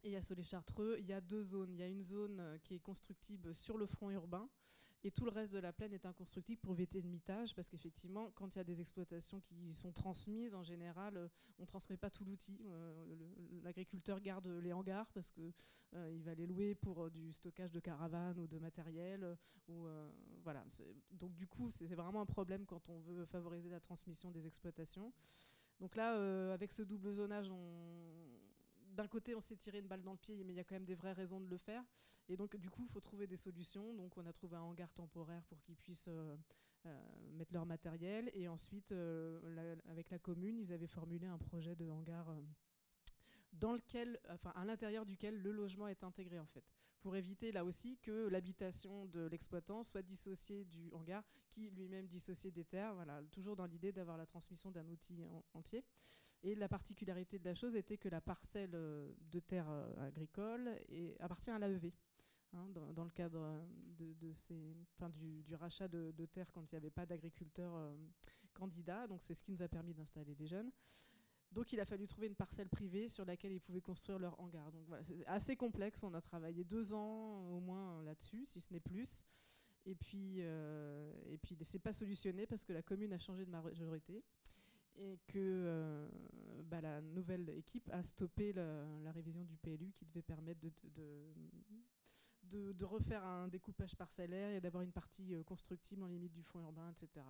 Et 0.03 0.17
à 0.17 0.23
Solé-Chartreux, 0.23 0.97
il 0.99 1.07
y 1.07 1.13
a 1.15 1.23
deux 1.23 1.43
zones. 1.43 1.73
Il 1.73 1.79
y 1.79 1.83
a 1.83 1.89
une 1.89 2.03
zone 2.03 2.39
euh, 2.41 2.59
qui 2.59 2.75
est 2.75 2.81
constructible 2.81 3.55
sur 3.55 3.79
le 3.79 3.87
front 3.87 4.11
urbain 4.11 4.49
et 5.05 5.11
tout 5.11 5.27
le 5.27 5.31
reste 5.31 5.53
de 5.53 5.59
la 5.59 5.73
plaine 5.73 5.93
est 5.93 6.07
inconstructible 6.07 6.61
pour 6.63 6.73
éviter 6.73 7.03
le 7.03 7.09
mitage, 7.09 7.55
parce 7.55 7.69
qu'effectivement, 7.69 8.31
quand 8.35 8.55
il 8.55 8.59
y 8.59 8.61
a 8.61 8.65
des 8.65 8.81
exploitations 8.81 9.39
qui 9.41 9.75
sont 9.75 9.93
transmises, 9.93 10.55
en 10.55 10.63
général, 10.63 11.19
euh, 11.19 11.29
on 11.59 11.63
ne 11.63 11.67
transmet 11.67 11.99
pas 11.99 12.09
tout 12.09 12.25
l'outil. 12.25 12.59
Euh, 12.67 13.05
l'agriculteur 13.63 14.21
garde 14.21 14.47
les 14.47 14.73
hangars 14.73 15.13
parce 15.13 15.31
qu'il 15.31 15.53
euh, 15.95 16.19
va 16.25 16.35
les 16.35 16.47
louer 16.47 16.75
pour 16.75 17.11
du 17.11 17.33
stockage 17.35 17.71
de 17.71 17.81
caravanes 17.81 18.39
ou 18.39 18.47
de 18.47 18.59
matériel. 18.59 19.37
Donc 21.13 21.35
du 21.35 21.47
coup, 21.47 21.71
c'est 21.71 21.87
vraiment 21.95 22.23
un 22.23 22.27
problème 22.27 22.65
quand 22.65 22.89
on 22.89 22.99
veut 23.01 23.27
favoriser 23.27 23.69
la 23.69 23.81
transmission 23.81 24.31
des 24.31 24.47
exploitations. 24.47 25.13
Donc 25.81 25.97
là, 25.97 26.53
avec 26.53 26.73
ce 26.73 26.83
double 26.83 27.13
zonage, 27.13 27.51
on, 27.51 28.44
d'un 28.95 29.09
côté, 29.09 29.35
on 29.35 29.41
s'est 29.41 29.57
tiré 29.57 29.79
une 29.79 29.89
balle 29.89 30.03
dans 30.03 30.13
le 30.13 30.19
pied, 30.19 30.43
mais 30.45 30.53
il 30.53 30.57
y 30.57 30.61
a 30.61 30.65
quand 30.65 30.77
même 30.77 30.85
des 30.85 30.95
vraies 30.95 31.13
raisons 31.13 31.41
de 31.41 31.49
le 31.49 31.57
faire. 31.57 31.85
Et 32.29 32.37
donc, 32.37 32.57
du 32.57 32.71
coup, 32.71 32.85
il 32.85 32.89
faut 32.89 33.01
trouver 33.01 33.27
des 33.27 33.37
solutions. 33.37 33.95
Donc, 33.95 34.17
on 34.17 34.27
a 34.27 34.33
trouvé 34.33 34.57
un 34.57 34.63
hangar 34.63 34.93
temporaire 34.93 35.43
pour 35.45 35.61
qu'ils 35.61 35.77
puissent 35.77 36.09
euh, 36.09 36.37
euh, 36.87 37.01
mettre 37.33 37.53
leur 37.53 37.67
matériel. 37.67 38.31
Et 38.35 38.49
ensuite, 38.49 38.93
euh, 38.93 39.77
avec 39.87 40.11
la 40.11 40.19
commune, 40.19 40.59
ils 40.59 40.73
avaient 40.73 40.87
formulé 40.87 41.27
un 41.27 41.39
projet 41.39 41.75
de 41.75 41.89
hangar 41.89 42.35
dans 43.53 43.75
lequel, 43.75 44.19
enfin, 44.31 44.53
à 44.57 44.65
l'intérieur 44.65 45.05
duquel 45.05 45.41
le 45.41 45.53
logement 45.53 45.87
est 45.87 46.03
intégré 46.03 46.41
en 46.41 46.47
fait, 46.47 46.65
pour 47.01 47.15
éviter 47.15 47.53
là 47.53 47.65
aussi 47.65 47.97
que 47.99 48.27
l'habitation 48.27 49.07
de 49.07 49.27
l'exploitant 49.27 49.85
soit 49.85 50.03
dissociée 50.03 50.65
du 50.65 50.91
hangar, 50.93 51.23
qui 51.49 51.71
lui-même 51.71 52.09
dissocié 52.09 52.51
des 52.51 52.65
terres. 52.65 52.95
Voilà, 52.95 53.23
toujours 53.31 53.55
dans 53.55 53.67
l'idée 53.67 53.93
d'avoir 53.93 54.17
la 54.17 54.27
transmission 54.27 54.73
d'un 54.73 54.89
outil 54.89 55.23
entier. 55.53 55.85
Et 56.45 56.55
la 56.55 56.69
particularité 56.69 57.39
de 57.39 57.45
la 57.47 57.55
chose 57.55 57.75
était 57.75 57.97
que 57.97 58.11
la 58.11 58.21
parcelle 58.21 58.75
euh, 58.75 59.11
de 59.33 59.41
terre 59.41 59.67
euh, 59.71 60.07
agricole 60.07 60.79
appartient 61.19 61.51
à 61.51 61.59
l'AEV. 61.59 61.91
Hein, 62.53 62.69
dans, 62.95 63.03
le 63.03 63.11
cadre 63.11 63.41
euh, 63.41 63.65
du, 63.97 65.55
rachat 65.57 65.89
de, 65.89 66.27
terre 66.27 66.53
quand 66.53 66.61
il 66.71 66.75
n'y 66.75 66.77
avait 66.77 66.91
pas 66.91 67.07
d'agriculteurs 67.07 67.97
candidats. 68.53 69.09
Donc 69.09 69.23
c'est 69.23 69.33
ce 69.33 69.43
qui 69.43 69.53
nous 69.53 69.63
a 69.63 69.69
permis 69.69 69.95
d'installer 69.95 70.35
les 70.35 70.47
jeunes. 70.47 70.71
Donc 71.51 71.73
il 71.73 71.81
a 71.81 71.87
fallu 71.87 72.07
trouver 72.07 72.27
une 72.27 72.37
parcelle 72.37 72.69
privée 72.69 73.09
sur 73.09 73.25
laquelle 73.25 73.53
ils 73.53 73.61
pouvaient 73.61 73.81
construire 73.81 74.19
leur 74.19 74.39
hangar. 74.39 74.71
Donc 74.71 74.85
voilà, 74.87 75.03
c'est 75.03 75.27
assez 75.27 75.57
complexe. 75.57 76.03
On 76.03 76.13
a 76.13 76.21
travaillé 76.21 76.63
deux 76.63 76.93
ans 76.93 77.49
au 77.51 77.61
moins 77.61 78.03
là-dessus, 78.03 78.45
si 78.45 78.61
ce 78.61 78.71
n'est 78.73 78.81
plus. 78.81 79.25
Et 79.87 79.95
puis, 79.95 80.41
et 80.41 81.39
puis 81.43 81.57
c'est 81.63 81.79
pas 81.79 81.93
solutionné 81.93 82.47
parce 82.47 82.65
que 82.65 82.73
la 82.73 82.83
commune 82.83 83.15
a 83.15 83.19
changé 83.19 83.47
de 83.47 83.51
majorité 83.51 84.23
et 84.97 85.19
que 85.27 85.39
euh, 85.39 86.09
bah, 86.65 86.81
la 86.81 87.01
nouvelle 87.01 87.49
équipe 87.51 87.91
a 87.93 88.03
stoppé 88.03 88.53
la, 88.53 89.13
révision 89.13 89.45
du 89.45 89.57
PLU 89.57 89.93
qui 89.93 90.05
devait 90.05 90.23
permettre 90.23 90.61
de, 92.51 92.85
refaire 92.85 93.25
un 93.25 93.49
découpage 93.49 93.97
parcellaire 93.97 94.51
et 94.51 94.61
d'avoir 94.61 94.83
une 94.83 94.93
partie 94.93 95.35
euh, 95.35 95.43
constructible 95.43 96.03
en 96.03 96.07
limite 96.07 96.33
du 96.33 96.43
fonds 96.43 96.61
urbain, 96.61 96.91
etc. 96.91 97.25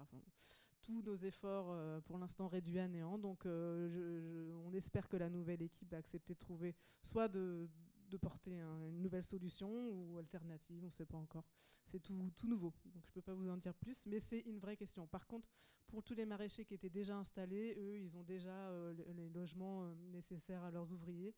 tous 0.83 1.03
nos 1.03 1.17
efforts 1.17 1.69
euh, 1.71 2.01
pour 2.01 2.19
l'instant 2.19 2.49
réduits 2.49 2.79
à 2.79 2.89
néant. 2.89 3.19
Donc 3.19 3.47
on 3.47 4.73
espère 4.75 5.09
que 5.09 5.17
la 5.17 5.31
nouvelle 5.31 5.63
équipe 5.63 5.91
va 5.91 5.99
accepter 5.99 6.35
de 6.35 6.39
trouver 6.39 6.75
soit 7.01 7.29
de, 7.29 7.69
de 8.09 8.17
porter 8.17 8.61
une 8.61 9.03
nouvelle 9.03 9.25
solution 9.25 9.71
ou 9.71 10.19
alternative, 10.19 10.83
on 10.83 10.87
ne 10.87 10.93
sait 10.93 11.07
pas 11.07 11.17
encore. 11.17 11.45
C'est 11.87 12.01
tout, 12.01 12.15
nouveau, 12.47 12.73
donc 12.87 13.05
je 13.05 13.11
ne 13.11 13.15
peux 13.15 13.23
pas 13.23 13.35
vous 13.35 13.49
en 13.49 13.57
dire 13.57 13.75
plus, 13.75 14.07
mais 14.07 14.19
c'est 14.19 14.41
une 14.41 14.59
vraie 14.59 14.77
question. 14.77 15.07
Par 15.07 15.27
contre, 15.27 15.51
pour 15.87 16.03
tous 16.03 16.15
les 16.15 16.27
maraîchers 16.27 16.65
qui 16.65 16.75
étaient 16.75 16.91
déjà 16.91 17.17
installés, 17.17 17.75
eux, 17.79 17.99
ils 17.99 18.17
ont 18.17 18.23
déjà 18.23 18.69
euh, 18.71 18.95
les 19.15 19.29
logements 19.29 19.85
euh, 19.85 19.95
nécessaires 20.11 20.63
à 20.65 20.71
leurs 20.71 20.91
ouvriers. 20.93 21.35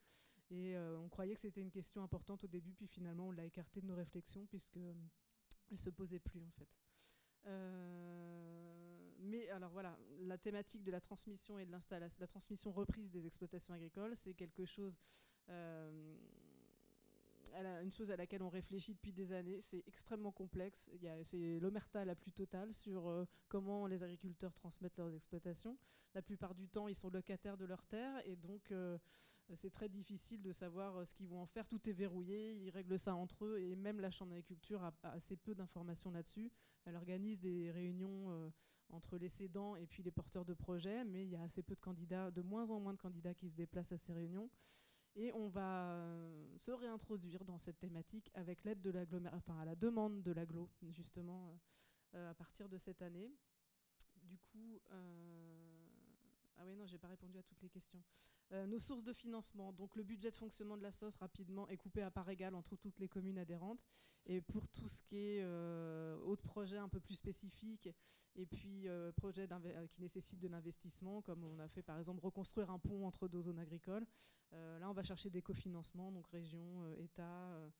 Et 0.50 0.76
euh, 0.76 0.98
on 0.98 1.08
croyait 1.08 1.34
que 1.34 1.40
c'était 1.40 1.60
une 1.60 1.70
question 1.70 2.02
importante 2.02 2.44
au 2.44 2.46
début, 2.46 2.72
puis 2.72 2.86
finalement 2.86 3.28
on 3.28 3.32
l'a 3.32 3.44
écarté 3.44 3.80
de 3.80 3.86
nos 3.86 3.96
réflexions 3.96 4.46
puisque 4.46 4.78
elle 5.70 5.78
se 5.78 5.90
posait 5.90 6.20
plus 6.20 6.42
en 6.44 6.50
fait. 6.52 6.68
mais 9.18 9.48
alors 9.50 9.70
voilà, 9.70 9.98
la 10.20 10.38
thématique 10.38 10.84
de 10.84 10.92
la 10.92 11.00
transmission 11.00 11.58
et 11.58 11.66
de 11.66 11.72
l'installation, 11.72 12.18
la 12.20 12.28
transmission 12.28 12.70
reprise 12.70 13.10
des 13.10 13.26
exploitations 13.26 13.74
agricoles, 13.74 14.14
c'est 14.14 14.34
quelque 14.34 14.64
chose 14.64 14.96
une 17.82 17.92
chose 17.92 18.10
à 18.10 18.16
laquelle 18.16 18.42
on 18.42 18.48
réfléchit 18.48 18.94
depuis 18.94 19.12
des 19.12 19.32
années. 19.32 19.60
C'est 19.60 19.82
extrêmement 19.86 20.32
complexe. 20.32 20.90
C'est 21.22 21.58
l'omerta 21.60 22.04
la 22.04 22.14
plus 22.14 22.32
totale 22.32 22.74
sur 22.74 23.08
euh, 23.08 23.24
comment 23.48 23.86
les 23.86 24.02
agriculteurs 24.02 24.52
transmettent 24.52 24.96
leurs 24.98 25.14
exploitations. 25.14 25.78
La 26.14 26.22
plupart 26.22 26.54
du 26.54 26.68
temps, 26.68 26.88
ils 26.88 26.94
sont 26.94 27.10
locataires 27.10 27.56
de 27.56 27.64
leurs 27.64 27.84
terres 27.84 28.20
et 28.24 28.36
donc 28.36 28.72
euh, 28.72 28.98
c'est 29.54 29.70
très 29.70 29.88
difficile 29.88 30.42
de 30.42 30.52
savoir 30.52 30.96
euh, 30.96 31.04
ce 31.04 31.14
qu'ils 31.14 31.28
vont 31.28 31.40
en 31.40 31.46
faire. 31.46 31.68
Tout 31.68 31.88
est 31.88 31.92
verrouillé, 31.92 32.54
ils 32.54 32.70
règlent 32.70 32.98
ça 32.98 33.14
entre 33.14 33.44
eux 33.44 33.58
et 33.58 33.76
même 33.76 34.00
la 34.00 34.10
Chambre 34.10 34.30
d'agriculture 34.30 34.82
a, 34.82 34.92
assez 35.02 35.36
peu 35.36 35.54
d'informations 35.54 36.10
là-dessus. 36.10 36.50
Elle 36.84 36.96
organise 36.96 37.38
des 37.38 37.70
réunions 37.70 38.50
entre 38.90 39.18
les 39.18 39.28
cédants 39.28 39.74
et 39.74 39.86
puis 39.86 40.02
les 40.04 40.12
porteurs 40.12 40.44
de 40.44 40.54
projets, 40.54 41.04
mais 41.04 41.24
il 41.24 41.30
y 41.30 41.36
a 41.36 41.42
assez 41.42 41.62
peu 41.62 41.74
de 41.74 41.80
candidats, 41.80 42.30
de 42.30 42.42
moins 42.42 42.70
en 42.70 42.78
moins 42.78 42.92
de 42.92 42.98
candidats 42.98 43.34
qui 43.34 43.48
se 43.48 43.54
déplacent 43.54 43.90
à 43.90 43.98
ces 43.98 44.12
réunions. 44.12 44.48
Et 45.18 45.32
on 45.32 45.48
va 45.48 45.92
euh, 45.92 46.58
se 46.58 46.70
réintroduire 46.70 47.42
dans 47.46 47.56
cette 47.56 47.78
thématique 47.78 48.30
avec 48.34 48.64
l'aide 48.64 48.82
de 48.82 48.92
enfin 49.32 49.58
à 49.58 49.64
la 49.64 49.74
demande 49.74 50.22
de 50.22 50.30
l'aglo, 50.30 50.70
justement, 50.90 51.48
euh, 51.48 51.56
euh, 52.16 52.30
à 52.30 52.34
partir 52.34 52.68
de 52.68 52.76
cette 52.76 53.00
année. 53.00 53.32
Du 54.22 54.36
coup, 54.38 54.80
ah 56.56 56.62
oui, 56.66 56.76
non, 56.76 56.86
j'ai 56.86 56.98
pas 56.98 57.08
répondu 57.08 57.38
à 57.38 57.42
toutes 57.42 57.62
les 57.62 57.68
questions. 57.68 58.02
nos 58.50 58.78
sources 58.78 59.02
de 59.02 59.12
financement. 59.12 59.72
Donc, 59.72 59.96
le 59.96 60.02
budget 60.02 60.30
de 60.30 60.36
fonctionnement 60.36 60.76
de 60.76 60.82
la 60.82 60.92
SOS, 60.92 61.16
rapidement, 61.16 61.68
est 61.68 61.76
coupé 61.76 62.02
à 62.02 62.10
part 62.10 62.28
égale 62.30 62.54
entre 62.54 62.76
toutes 62.76 62.98
les 62.98 63.08
communes 63.08 63.38
adhérentes. 63.38 63.84
Et 64.26 64.40
pour 64.40 64.68
tout 64.68 64.88
ce 64.88 65.02
qui 65.02 65.18
est 65.18 65.44
autres 66.24 66.42
projets 66.42 66.78
un 66.78 66.88
peu 66.88 67.00
plus 67.00 67.16
spécifiques, 67.16 67.88
et 68.36 68.46
puis 68.46 68.86
projets 69.16 69.48
qui 69.90 70.00
nécessitent 70.00 70.40
de 70.40 70.48
l'investissement, 70.48 71.22
comme 71.22 71.44
on 71.44 71.58
a 71.58 71.68
fait 71.68 71.82
par 71.82 71.98
exemple 71.98 72.20
reconstruire 72.20 72.70
un 72.70 72.78
pont 72.78 73.06
entre 73.06 73.28
deux 73.28 73.42
zones 73.42 73.58
agricoles, 73.58 74.06
euh, 74.52 74.78
là, 74.78 74.88
on 74.90 74.92
va 74.92 75.02
chercher 75.02 75.30
des 75.30 75.42
cofinancements, 75.42 76.12
donc 76.12 76.26
région, 76.28 76.84
euh, 76.84 76.96
État, 76.98 77.50
Euh, 77.52 77.70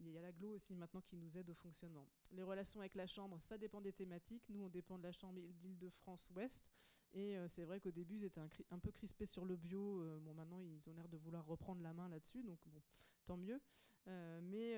il 0.00 0.10
y 0.10 0.18
a 0.18 0.22
l'aglo 0.22 0.50
aussi 0.50 0.74
maintenant 0.74 1.00
qui 1.00 1.16
nous 1.16 1.38
aide 1.38 1.48
au 1.50 1.54
fonctionnement. 1.54 2.08
Les 2.32 2.42
relations 2.42 2.80
avec 2.80 2.94
la 2.94 3.06
Chambre, 3.06 3.40
ça 3.40 3.58
dépend 3.58 3.80
des 3.80 3.92
thématiques. 3.92 4.42
Nous, 4.48 4.62
on 4.62 4.68
dépend 4.68 4.98
de 4.98 5.02
la 5.02 5.12
Chambre 5.12 5.40
d'Île-de-France-Ouest. 5.60 6.64
Et 7.12 7.36
euh, 7.36 7.48
c'est 7.48 7.64
vrai 7.64 7.80
qu'au 7.80 7.90
début, 7.90 8.16
ils 8.16 8.24
étaient 8.24 8.40
un, 8.40 8.48
un, 8.70 8.78
peu 8.78 8.90
crispés 8.92 9.26
sur 9.26 9.44
le 9.44 9.56
bio. 9.56 10.02
Euh, 10.02 10.18
bon, 10.20 10.34
maintenant, 10.34 10.60
ils 10.60 10.88
ont 10.88 10.94
l'air 10.94 11.08
de 11.08 11.16
vouloir 11.16 11.44
reprendre 11.46 11.82
la 11.82 11.92
main 11.92 12.08
là-dessus. 12.08 12.42
Donc, 12.42 12.58
bon, 12.66 12.82
tant 13.24 13.36
mieux. 13.36 13.60
Euh, 14.06 14.40
mais 14.42 14.76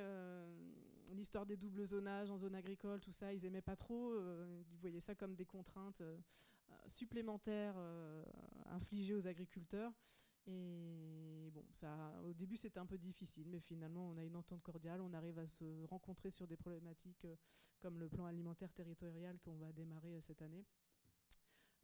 l'histoire 1.14 1.46
des 1.46 1.56
doubles 1.56 1.86
zonages 1.86 2.30
en 2.30 2.38
zone 2.38 2.54
agricole, 2.54 3.00
tout 3.00 3.12
ça, 3.12 3.32
ils 3.32 3.44
aimaient 3.44 3.62
pas 3.62 3.76
trop. 3.76 4.18
ils 4.18 4.78
voyaient 4.80 5.00
ça 5.00 5.14
comme 5.14 5.34
des 5.34 5.44
contraintes 5.44 6.02
supplémentaires 6.86 7.76
infligées 8.66 9.14
aux 9.14 9.28
agriculteurs. 9.28 9.92
Et 10.46 11.50
bon, 11.52 11.64
ça, 11.74 12.20
au 12.24 12.32
début, 12.32 12.56
c'était 12.56 12.80
un 12.80 12.86
peu 12.86 12.98
difficile, 12.98 13.46
mais 13.48 13.60
finalement, 13.60 14.08
on 14.08 14.16
a 14.16 14.24
une 14.24 14.36
entente 14.36 14.62
cordiale. 14.62 15.00
On 15.00 15.12
arrive 15.12 15.38
à 15.38 15.46
se 15.46 15.84
rencontrer 15.86 16.30
sur 16.30 16.46
des 16.46 16.56
problématiques 16.56 17.24
euh, 17.24 17.36
comme 17.80 17.98
le 17.98 18.08
plan 18.08 18.26
alimentaire 18.26 18.72
territorial 18.72 19.38
qu'on 19.40 19.56
va 19.56 19.72
démarrer 19.72 20.14
euh, 20.14 20.20
cette 20.20 20.42
année. 20.42 20.64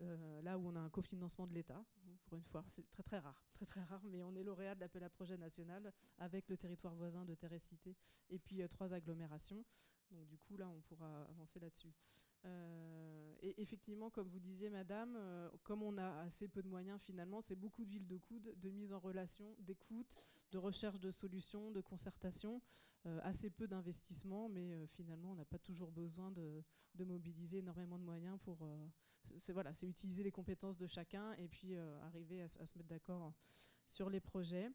Euh, 0.01 0.43
là 0.43 0.59
où 0.59 0.69
on 0.69 0.77
a 0.77 0.81
un 0.81 0.91
cofinancement 0.91 1.47
de 1.47 1.55
l'État, 1.55 1.85
pour 2.25 2.37
une 2.37 2.45
fois, 2.45 2.65
c'est 2.69 2.89
très 2.91 3.03
très 3.03 3.19
rare, 3.19 3.43
très 3.53 3.67
très 3.67 3.83
rare, 3.83 4.03
mais 4.05 4.23
on 4.23 4.35
est 4.37 4.45
lauréat 4.45 4.77
de 4.77 4.81
l'appel 4.81 5.03
à 5.03 5.11
projet 5.11 5.37
national 5.37 5.93
avec 6.19 6.49
le 6.49 6.57
territoire 6.57 6.95
voisin 6.95 7.25
de 7.25 7.35
Terre 7.35 7.61
Cité 7.61 7.97
et 8.31 8.39
puis 8.39 8.67
trois 8.69 8.95
agglomérations. 8.95 9.65
Donc 10.13 10.29
du 10.29 10.39
coup, 10.39 10.57
là, 10.57 10.69
on 10.69 10.81
pourra 10.83 11.23
avancer 11.25 11.59
là-dessus. 11.59 11.93
Euh, 12.45 13.35
et 13.41 13.61
effectivement, 13.61 14.11
comme 14.11 14.29
vous 14.29 14.39
disiez, 14.39 14.71
madame, 14.71 15.17
euh, 15.17 15.49
comme 15.65 15.83
on 15.83 15.97
a 15.99 16.21
assez 16.21 16.49
peu 16.49 16.63
de 16.63 16.69
moyens, 16.69 17.01
finalement, 17.01 17.41
c'est 17.41 17.57
beaucoup 17.57 17.85
d'huile 17.85 18.07
de 18.07 18.17
coude, 18.17 18.55
de 18.57 18.71
mise 18.71 18.93
en 18.93 18.99
relation, 18.99 19.57
d'écoute, 19.61 20.17
de 20.53 20.59
recherche 20.59 21.01
de 21.01 21.11
solutions, 21.11 21.71
de 21.71 21.81
concertation, 21.81 22.61
euh, 23.07 23.21
assez 23.23 23.51
peu 23.51 23.67
d'investissement, 23.67 24.49
mais 24.49 24.87
finalement, 24.89 25.33
on 25.33 25.37
n'a 25.37 25.45
pas 25.45 25.59
toujours 25.59 25.91
besoin 25.91 26.31
de, 26.31 26.65
mobiliser 27.05 27.59
énormément 27.59 27.99
de 27.99 28.05
moyens 28.05 28.39
pour. 28.43 28.69
c'est 29.37 29.53
voilà, 29.53 29.73
c'est 29.73 29.87
utiliser 29.87 30.25
les 30.25 30.33
compétences 30.33 30.77
de 30.77 30.87
chacun 30.87 31.33
et 31.35 31.49
puis 31.49 31.77
arriver 31.77 32.43
à, 32.43 32.49
se 32.49 32.77
mettre 32.77 32.89
d'accord 32.89 33.33
sur 33.87 34.11
les 34.11 34.21
projets. 34.21 34.71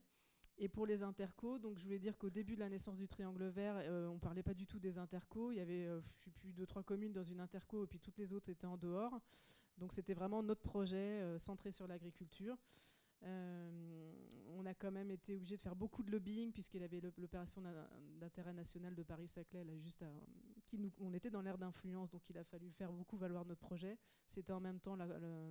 Et 0.57 0.69
pour 0.69 0.85
les 0.85 1.01
intercos, 1.01 1.59
donc 1.59 1.77
je 1.79 1.83
voulais 1.83 1.99
dire 1.99 2.17
qu'au 2.17 2.29
début 2.29 2.55
de 2.55 2.59
la 2.59 2.69
naissance 2.69 2.97
du 2.97 3.07
triangle 3.07 3.45
vert, 3.47 3.75
euh, 3.77 4.07
on 4.07 4.19
parlait 4.19 4.43
pas 4.43 4.53
du 4.53 4.67
tout 4.67 4.79
des 4.79 4.97
intercos. 4.97 5.51
Il 5.51 5.57
y 5.57 5.61
avait, 5.61 5.85
euh, 5.85 5.99
je 6.01 6.09
sais 6.09 6.31
plus, 6.31 6.53
deux, 6.53 6.67
trois 6.67 6.83
communes 6.83 7.11
dans 7.11 7.23
une 7.23 7.39
interco, 7.39 7.83
et 7.83 7.87
puis 7.87 7.99
toutes 7.99 8.17
les 8.17 8.33
autres 8.33 8.49
étaient 8.49 8.67
en 8.67 8.77
dehors. 8.77 9.19
Donc 9.79 9.91
c'était 9.93 10.13
vraiment 10.13 10.43
notre 10.43 10.61
projet 10.61 11.21
euh, 11.21 11.39
centré 11.39 11.71
sur 11.71 11.87
l'agriculture. 11.87 12.57
on 13.23 14.65
a 14.65 14.73
quand 14.75 14.91
même 14.91 15.09
été 15.09 15.33
obligé 15.33 15.55
de 15.55 15.61
faire 15.61 15.75
beaucoup 15.75 16.03
de 16.03 16.11
lobbying, 16.11 16.51
puisqu'il 16.51 16.83
avait 16.83 17.01
l'opération 17.17 17.63
d'intérêt 18.19 18.53
national 18.53 18.93
de 18.93 19.01
Paris-Saclay, 19.03 19.63
là, 19.63 19.77
juste 19.79 20.05
on 20.99 21.13
était 21.13 21.29
dans 21.29 21.41
l'ère 21.41 21.57
d'influence, 21.57 22.09
donc 22.09 22.29
il 22.29 22.37
a 22.37 22.43
fallu 22.43 22.69
faire 22.71 22.91
beaucoup 22.91 23.17
valoir 23.17 23.45
notre 23.45 23.61
projet. 23.61 23.97
C'était 24.27 24.53
en 24.53 24.59
même 24.59 24.79
temps 24.79 24.97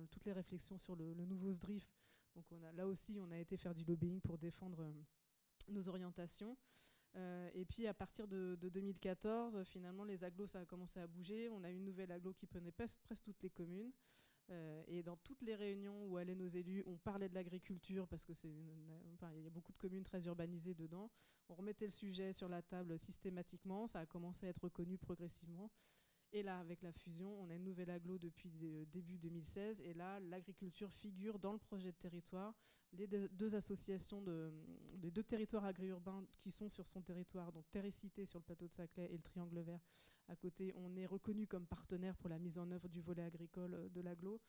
toutes 0.09 0.25
les 0.25 0.33
réflexions 0.33 0.77
sur 0.77 0.95
le 0.95 1.13
nouveau 1.25 1.51
SDRIF 1.51 1.89
donc 2.35 2.45
on 2.51 2.63
a, 2.63 2.71
là 2.71 2.87
aussi, 2.87 3.19
on 3.19 3.31
a 3.31 3.37
été 3.37 3.57
faire 3.57 3.73
du 3.73 3.83
lobbying 3.83 4.21
pour 4.21 4.37
défendre 4.37 4.81
euh, 4.81 4.93
nos 5.69 5.87
orientations. 5.89 6.57
Euh, 7.15 7.49
et 7.53 7.65
puis 7.65 7.85
à 7.85 7.93
partir 7.93 8.27
de, 8.27 8.57
2014, 8.61 9.63
finalement, 9.65 10.03
les 10.03 10.23
agglos, 10.23 10.47
ça 10.47 10.59
a 10.59 10.65
commencé 10.65 10.99
à 10.99 11.07
bouger. 11.07 11.49
On 11.49 11.63
a 11.63 11.69
une 11.69 11.83
nouvelle 11.83 12.11
aglo 12.11 12.33
qui 12.33 12.47
prenait 12.47 12.71
presque, 12.71 12.99
toutes 13.23 13.41
les 13.43 13.49
communes. 13.49 13.91
Euh, 14.49 14.83
et 14.87 15.03
dans 15.03 15.15
toutes 15.17 15.41
les 15.41 15.55
réunions 15.55 16.05
où 16.05 16.17
allaient 16.17 16.35
nos 16.35 16.47
élus, 16.47 16.83
on 16.85 16.97
parlait 16.97 17.29
de 17.29 17.35
l'agriculture 17.35 18.07
parce 18.07 18.25
que 18.25 18.33
c'est, 18.33 18.49
il 18.49 19.41
y 19.41 19.47
a 19.47 19.49
beaucoup 19.49 19.71
de 19.71 19.77
communes 19.77 20.03
très 20.03 20.25
urbanisées 20.25 20.73
dedans. 20.73 21.09
On 21.49 21.55
remettait 21.55 21.85
le 21.85 21.91
sujet 21.91 22.33
sur 22.33 22.49
la 22.49 22.61
table 22.61 22.97
systématiquement. 22.97 23.87
Ça 23.87 23.99
a 23.99 24.05
commencé 24.05 24.47
à 24.47 24.49
être 24.49 24.63
reconnu 24.63 24.97
progressivement. 24.97 25.69
Et 26.33 26.43
là, 26.43 26.59
avec 26.59 26.81
la 26.81 26.91
fusion, 26.91 27.39
on 27.41 27.49
a 27.49 27.55
une 27.55 27.63
nouvelle 27.63 27.91
aglo 27.91 28.17
depuis 28.17 28.49
début 28.91 29.17
2016. 29.17 29.81
Et 29.83 29.93
là, 29.93 30.19
l'agriculture 30.19 30.91
figure 30.91 31.39
dans 31.39 31.53
le 31.53 31.59
projet 31.59 31.91
de 31.91 31.97
territoire. 31.97 32.55
Les 32.91 33.07
deux 33.07 33.55
associations, 33.55 34.23
les 35.01 35.11
deux 35.11 35.23
territoires 35.23 35.65
agri-urbains 35.65 36.25
qui 36.39 36.51
sont 36.51 36.69
sur 36.69 36.87
son 36.87 37.01
territoire, 37.01 37.51
donc 37.51 37.69
Terricité 37.71 38.25
sur 38.25 38.39
le 38.39 38.43
plateau 38.43 38.67
de 38.67 38.73
Saclay 38.73 39.05
et 39.11 39.17
le 39.17 39.23
Triangle 39.23 39.59
Vert 39.61 39.79
à 40.27 40.35
côté, 40.35 40.73
on 40.75 40.95
est 40.95 41.05
reconnu 41.05 41.47
comme 41.47 41.65
partenaire 41.65 42.15
pour 42.15 42.29
la 42.29 42.39
mise 42.39 42.57
en 42.57 42.69
œuvre 42.71 42.87
du 42.87 43.01
volet 43.01 43.23
agricole 43.23 43.73
euh, 43.73 43.89
de 43.89 44.01
l'aglo. 44.01 44.39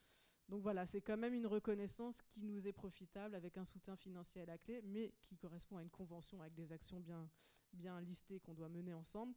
Donc 0.47 0.61
voilà, 0.61 0.85
c'est 0.85 1.01
quand 1.01 1.17
même 1.17 1.33
une 1.33 1.47
reconnaissance 1.47 2.21
qui 2.21 2.43
nous 2.43 2.67
est 2.67 2.71
profitable 2.71 3.35
avec 3.35 3.57
un 3.57 3.65
soutien 3.65 3.95
financier 3.95 4.41
à 4.41 4.45
la 4.45 4.57
clé, 4.57 4.81
mais 4.83 5.11
qui 5.23 5.35
correspond 5.37 5.77
à 5.77 5.81
une 5.81 5.89
convention 5.89 6.39
avec 6.41 6.53
des 6.53 6.71
actions 6.71 7.01
bien 7.73 7.99
listées 8.01 8.39
qu'on 8.39 8.53
doit 8.53 8.69
mener 8.69 8.93
ensemble. 8.93 9.33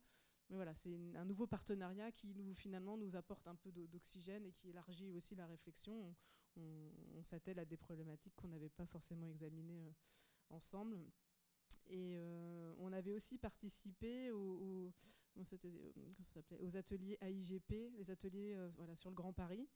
Mais 0.48 0.56
voilà, 0.56 0.74
c'est 0.74 1.14
un 1.16 1.24
nouveau 1.24 1.46
partenariat 1.46 2.10
qui 2.10 2.54
finalement 2.54 2.96
nous 2.96 3.16
apporte 3.16 3.46
un 3.48 3.54
peu 3.54 3.70
d'oxygène 3.70 4.46
et 4.46 4.52
qui 4.52 4.70
élargit 4.70 5.12
aussi 5.12 5.34
la 5.34 5.46
réflexion. 5.46 6.14
On, 6.56 7.22
s'attelle 7.22 7.58
à 7.58 7.64
des 7.64 7.76
problématiques 7.76 8.34
qu'on 8.36 8.48
n'avait 8.48 8.70
pas 8.70 8.86
forcément 8.86 9.26
examinées 9.26 9.84
euh, 9.84 9.92
ensemble. 10.50 10.98
Et 11.86 12.14
euh, 12.16 12.72
on 12.78 12.92
avait 12.92 13.12
aussi 13.12 13.36
participé 13.36 14.30
aux, 14.30 14.92
aux 15.36 16.76
ateliers 16.76 17.18
AIGP, 17.20 17.92
les 17.96 18.10
ateliers 18.10 18.54
euh, 18.54 18.94
sur 18.94 19.10
le 19.10 19.14
Grand 19.14 19.32
Paris, 19.32 19.68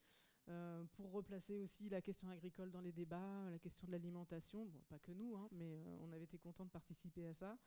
pour 0.93 1.11
replacer 1.11 1.57
aussi 1.57 1.87
la 1.87 2.01
question 2.01 2.29
agricole 2.29 2.69
dans 2.71 2.81
les 2.81 2.91
débats, 2.91 3.49
la 3.49 3.59
question 3.59 3.87
de 3.87 3.91
l'alimentation. 3.91 4.69
Pas 4.89 4.99
que 4.99 5.11
nous, 5.11 5.35
hein, 5.35 5.47
mais 5.51 5.79
on 6.01 6.11
avait 6.11 6.25
été 6.25 6.37
contents 6.37 6.65
de 6.65 6.71
participer 6.71 7.25
à 7.27 7.33
ça. 7.33 7.57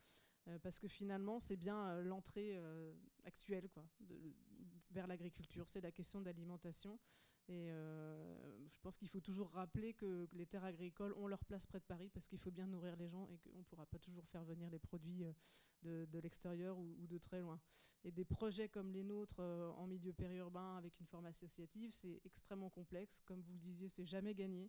Euh, 0.48 0.58
parce 0.60 0.78
que 0.78 0.88
finalement, 0.88 1.40
c'est 1.40 1.56
bien 1.56 1.88
euh, 1.88 2.02
l'entrée 2.02 2.56
euh, 2.56 2.92
actuelle 3.24 3.68
quoi, 3.68 3.84
vers 4.90 5.06
l'agriculture, 5.06 5.68
c'est 5.68 5.80
la 5.80 5.92
question 5.92 6.20
d'alimentation. 6.20 6.98
Et 7.48 7.68
je 7.68 8.80
pense 8.80 8.96
qu'il 8.96 9.06
faut 9.06 9.20
toujours 9.20 9.50
rappeler 9.50 9.94
que, 9.94 10.26
les 10.32 10.46
terres 10.46 10.64
agricoles 10.64 11.12
ont 11.12 11.28
leur 11.28 11.44
place 11.44 11.64
près 11.64 11.78
de 11.78 11.84
Paris 11.84 12.10
parce 12.12 12.26
qu'il 12.26 12.40
faut 12.40 12.50
bien 12.50 12.66
nourrir 12.66 12.96
les 12.96 13.08
gens 13.08 13.28
et 13.28 13.38
qu'on 13.38 13.58
ne 13.58 13.62
pourra 13.62 13.86
pas 13.86 14.00
toujours 14.00 14.26
faire 14.26 14.42
venir 14.42 14.68
les 14.68 14.80
produits 14.80 15.24
de, 15.82 16.18
l'extérieur 16.18 16.76
ou, 16.76 17.06
de 17.06 17.18
très 17.18 17.40
loin. 17.40 17.60
Et 18.02 18.10
des 18.10 18.24
projets 18.24 18.68
comme 18.68 18.90
les 18.90 19.04
nôtres 19.04 19.38
en 19.38 19.86
milieu 19.86 20.12
périurbain 20.12 20.76
avec 20.76 20.98
une 20.98 21.06
forme 21.06 21.26
associative, 21.26 21.92
c'est 21.94 22.20
extrêmement 22.24 22.70
complexe. 22.70 23.22
Comme 23.24 23.42
vous 23.42 23.52
le 23.52 23.60
disiez, 23.60 23.88
c'est 23.90 24.06
jamais 24.06 24.34
gagné. 24.34 24.68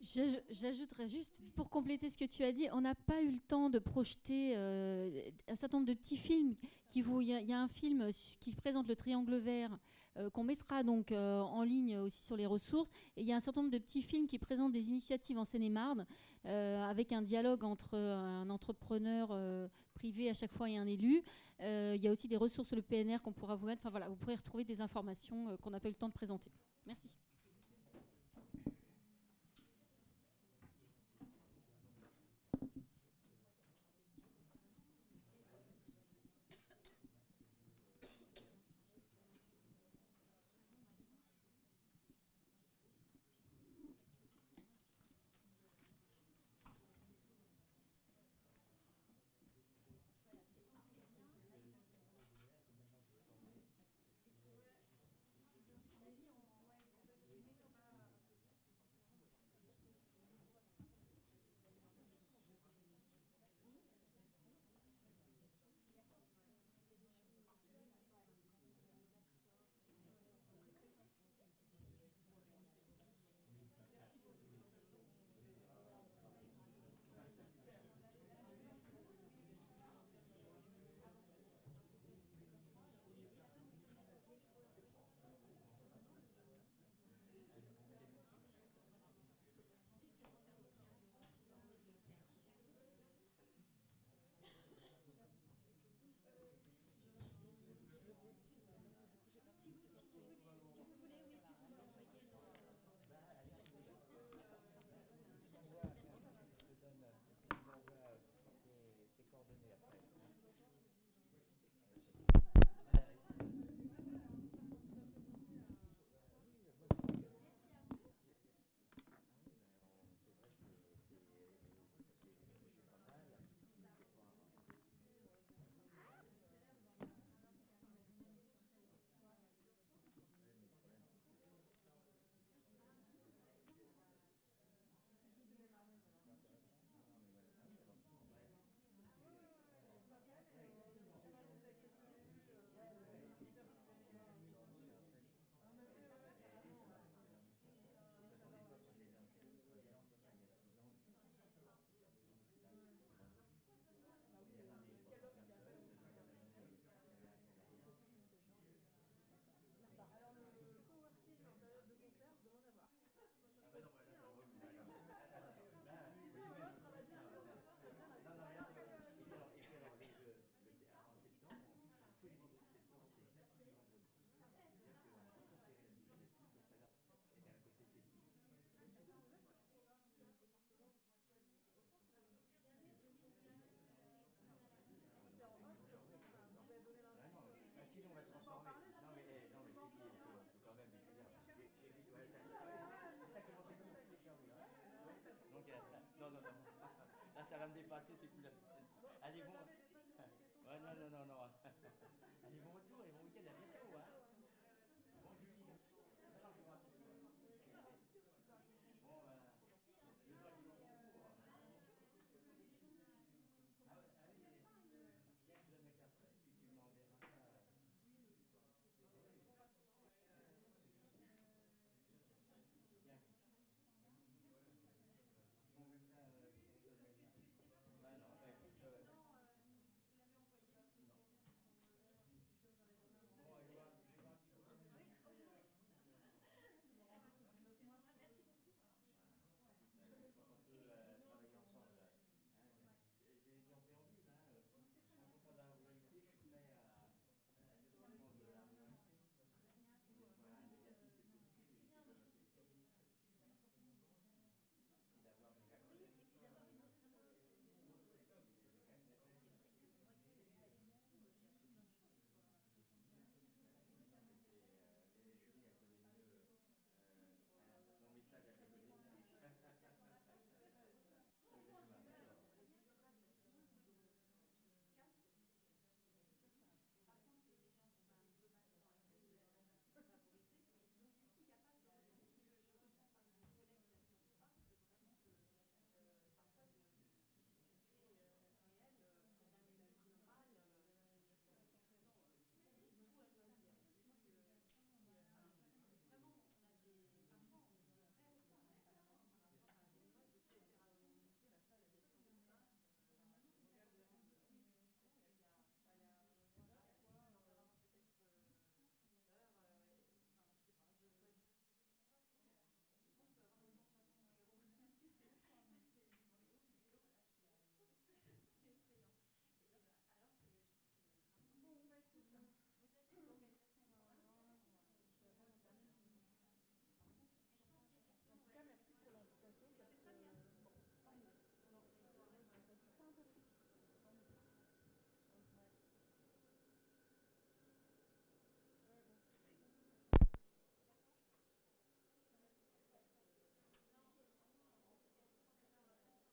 J'ajouterais 0.49 1.07
juste, 1.07 1.39
pour 1.53 1.69
compléter 1.69 2.09
ce 2.09 2.17
que 2.17 2.25
tu 2.25 2.43
as 2.43 2.51
dit, 2.51 2.67
on 2.73 2.81
n'a 2.81 2.95
pas 2.95 3.21
eu 3.21 3.31
le 3.31 3.39
temps 3.39 3.69
de 3.69 3.79
projeter 3.79 4.53
euh, 4.55 5.29
un 5.47 5.55
certain 5.55 5.77
nombre 5.77 5.89
de 5.89 5.93
petits 5.93 6.17
films. 6.17 6.55
Il 6.95 7.23
y, 7.23 7.53
a 7.53 7.61
un 7.61 7.67
film 7.67 8.07
qui 8.39 8.53
présente 8.53 8.87
le 8.87 8.95
triangle 8.95 9.35
vert 9.37 9.77
euh, 10.17 10.29
qu'on 10.29 10.43
mettra 10.43 10.83
donc 10.83 11.11
euh, 11.11 11.39
en 11.39 11.63
ligne 11.63 11.97
aussi 11.97 12.23
sur 12.23 12.35
les 12.35 12.45
ressources. 12.45 12.89
Et 13.15 13.21
il 13.21 13.27
y 13.27 13.31
a 13.31 13.37
un 13.37 13.39
certain 13.39 13.61
nombre 13.61 13.71
de 13.71 13.77
petits 13.77 14.01
films 14.01 14.27
qui 14.27 14.39
présentent 14.39 14.73
des 14.73 14.87
initiatives 14.89 15.37
en 15.37 15.45
Seine-et-Marne 15.45 16.05
avec 16.43 17.11
un 17.11 17.21
dialogue 17.21 17.63
entre 17.63 17.95
un 17.95 18.49
entrepreneur 18.49 19.69
privé 19.93 20.27
à 20.27 20.33
chaque 20.33 20.51
fois 20.51 20.67
et 20.67 20.75
un 20.75 20.87
élu. 20.87 21.21
il 21.59 22.01
y 22.01 22.07
a 22.07 22.11
aussi 22.11 22.27
des 22.27 22.37
ressources 22.37 22.69
sur 22.69 22.75
le 22.75 22.81
PNR 22.81 23.21
qu'on 23.21 23.31
pourra 23.31 23.55
vous 23.55 23.67
mettre. 23.67 23.81
Enfin 23.83 23.91
voilà, 23.91 24.09
vous 24.09 24.15
pourrez 24.15 24.35
retrouver 24.35 24.63
des 24.63 24.81
informations 24.81 25.55
qu'on 25.61 25.69
n'a 25.69 25.79
pas 25.79 25.87
eu 25.87 25.91
le 25.91 25.97
temps 25.97 26.09
de 26.09 26.13
présenter. 26.13 26.51
Merci. 26.87 27.20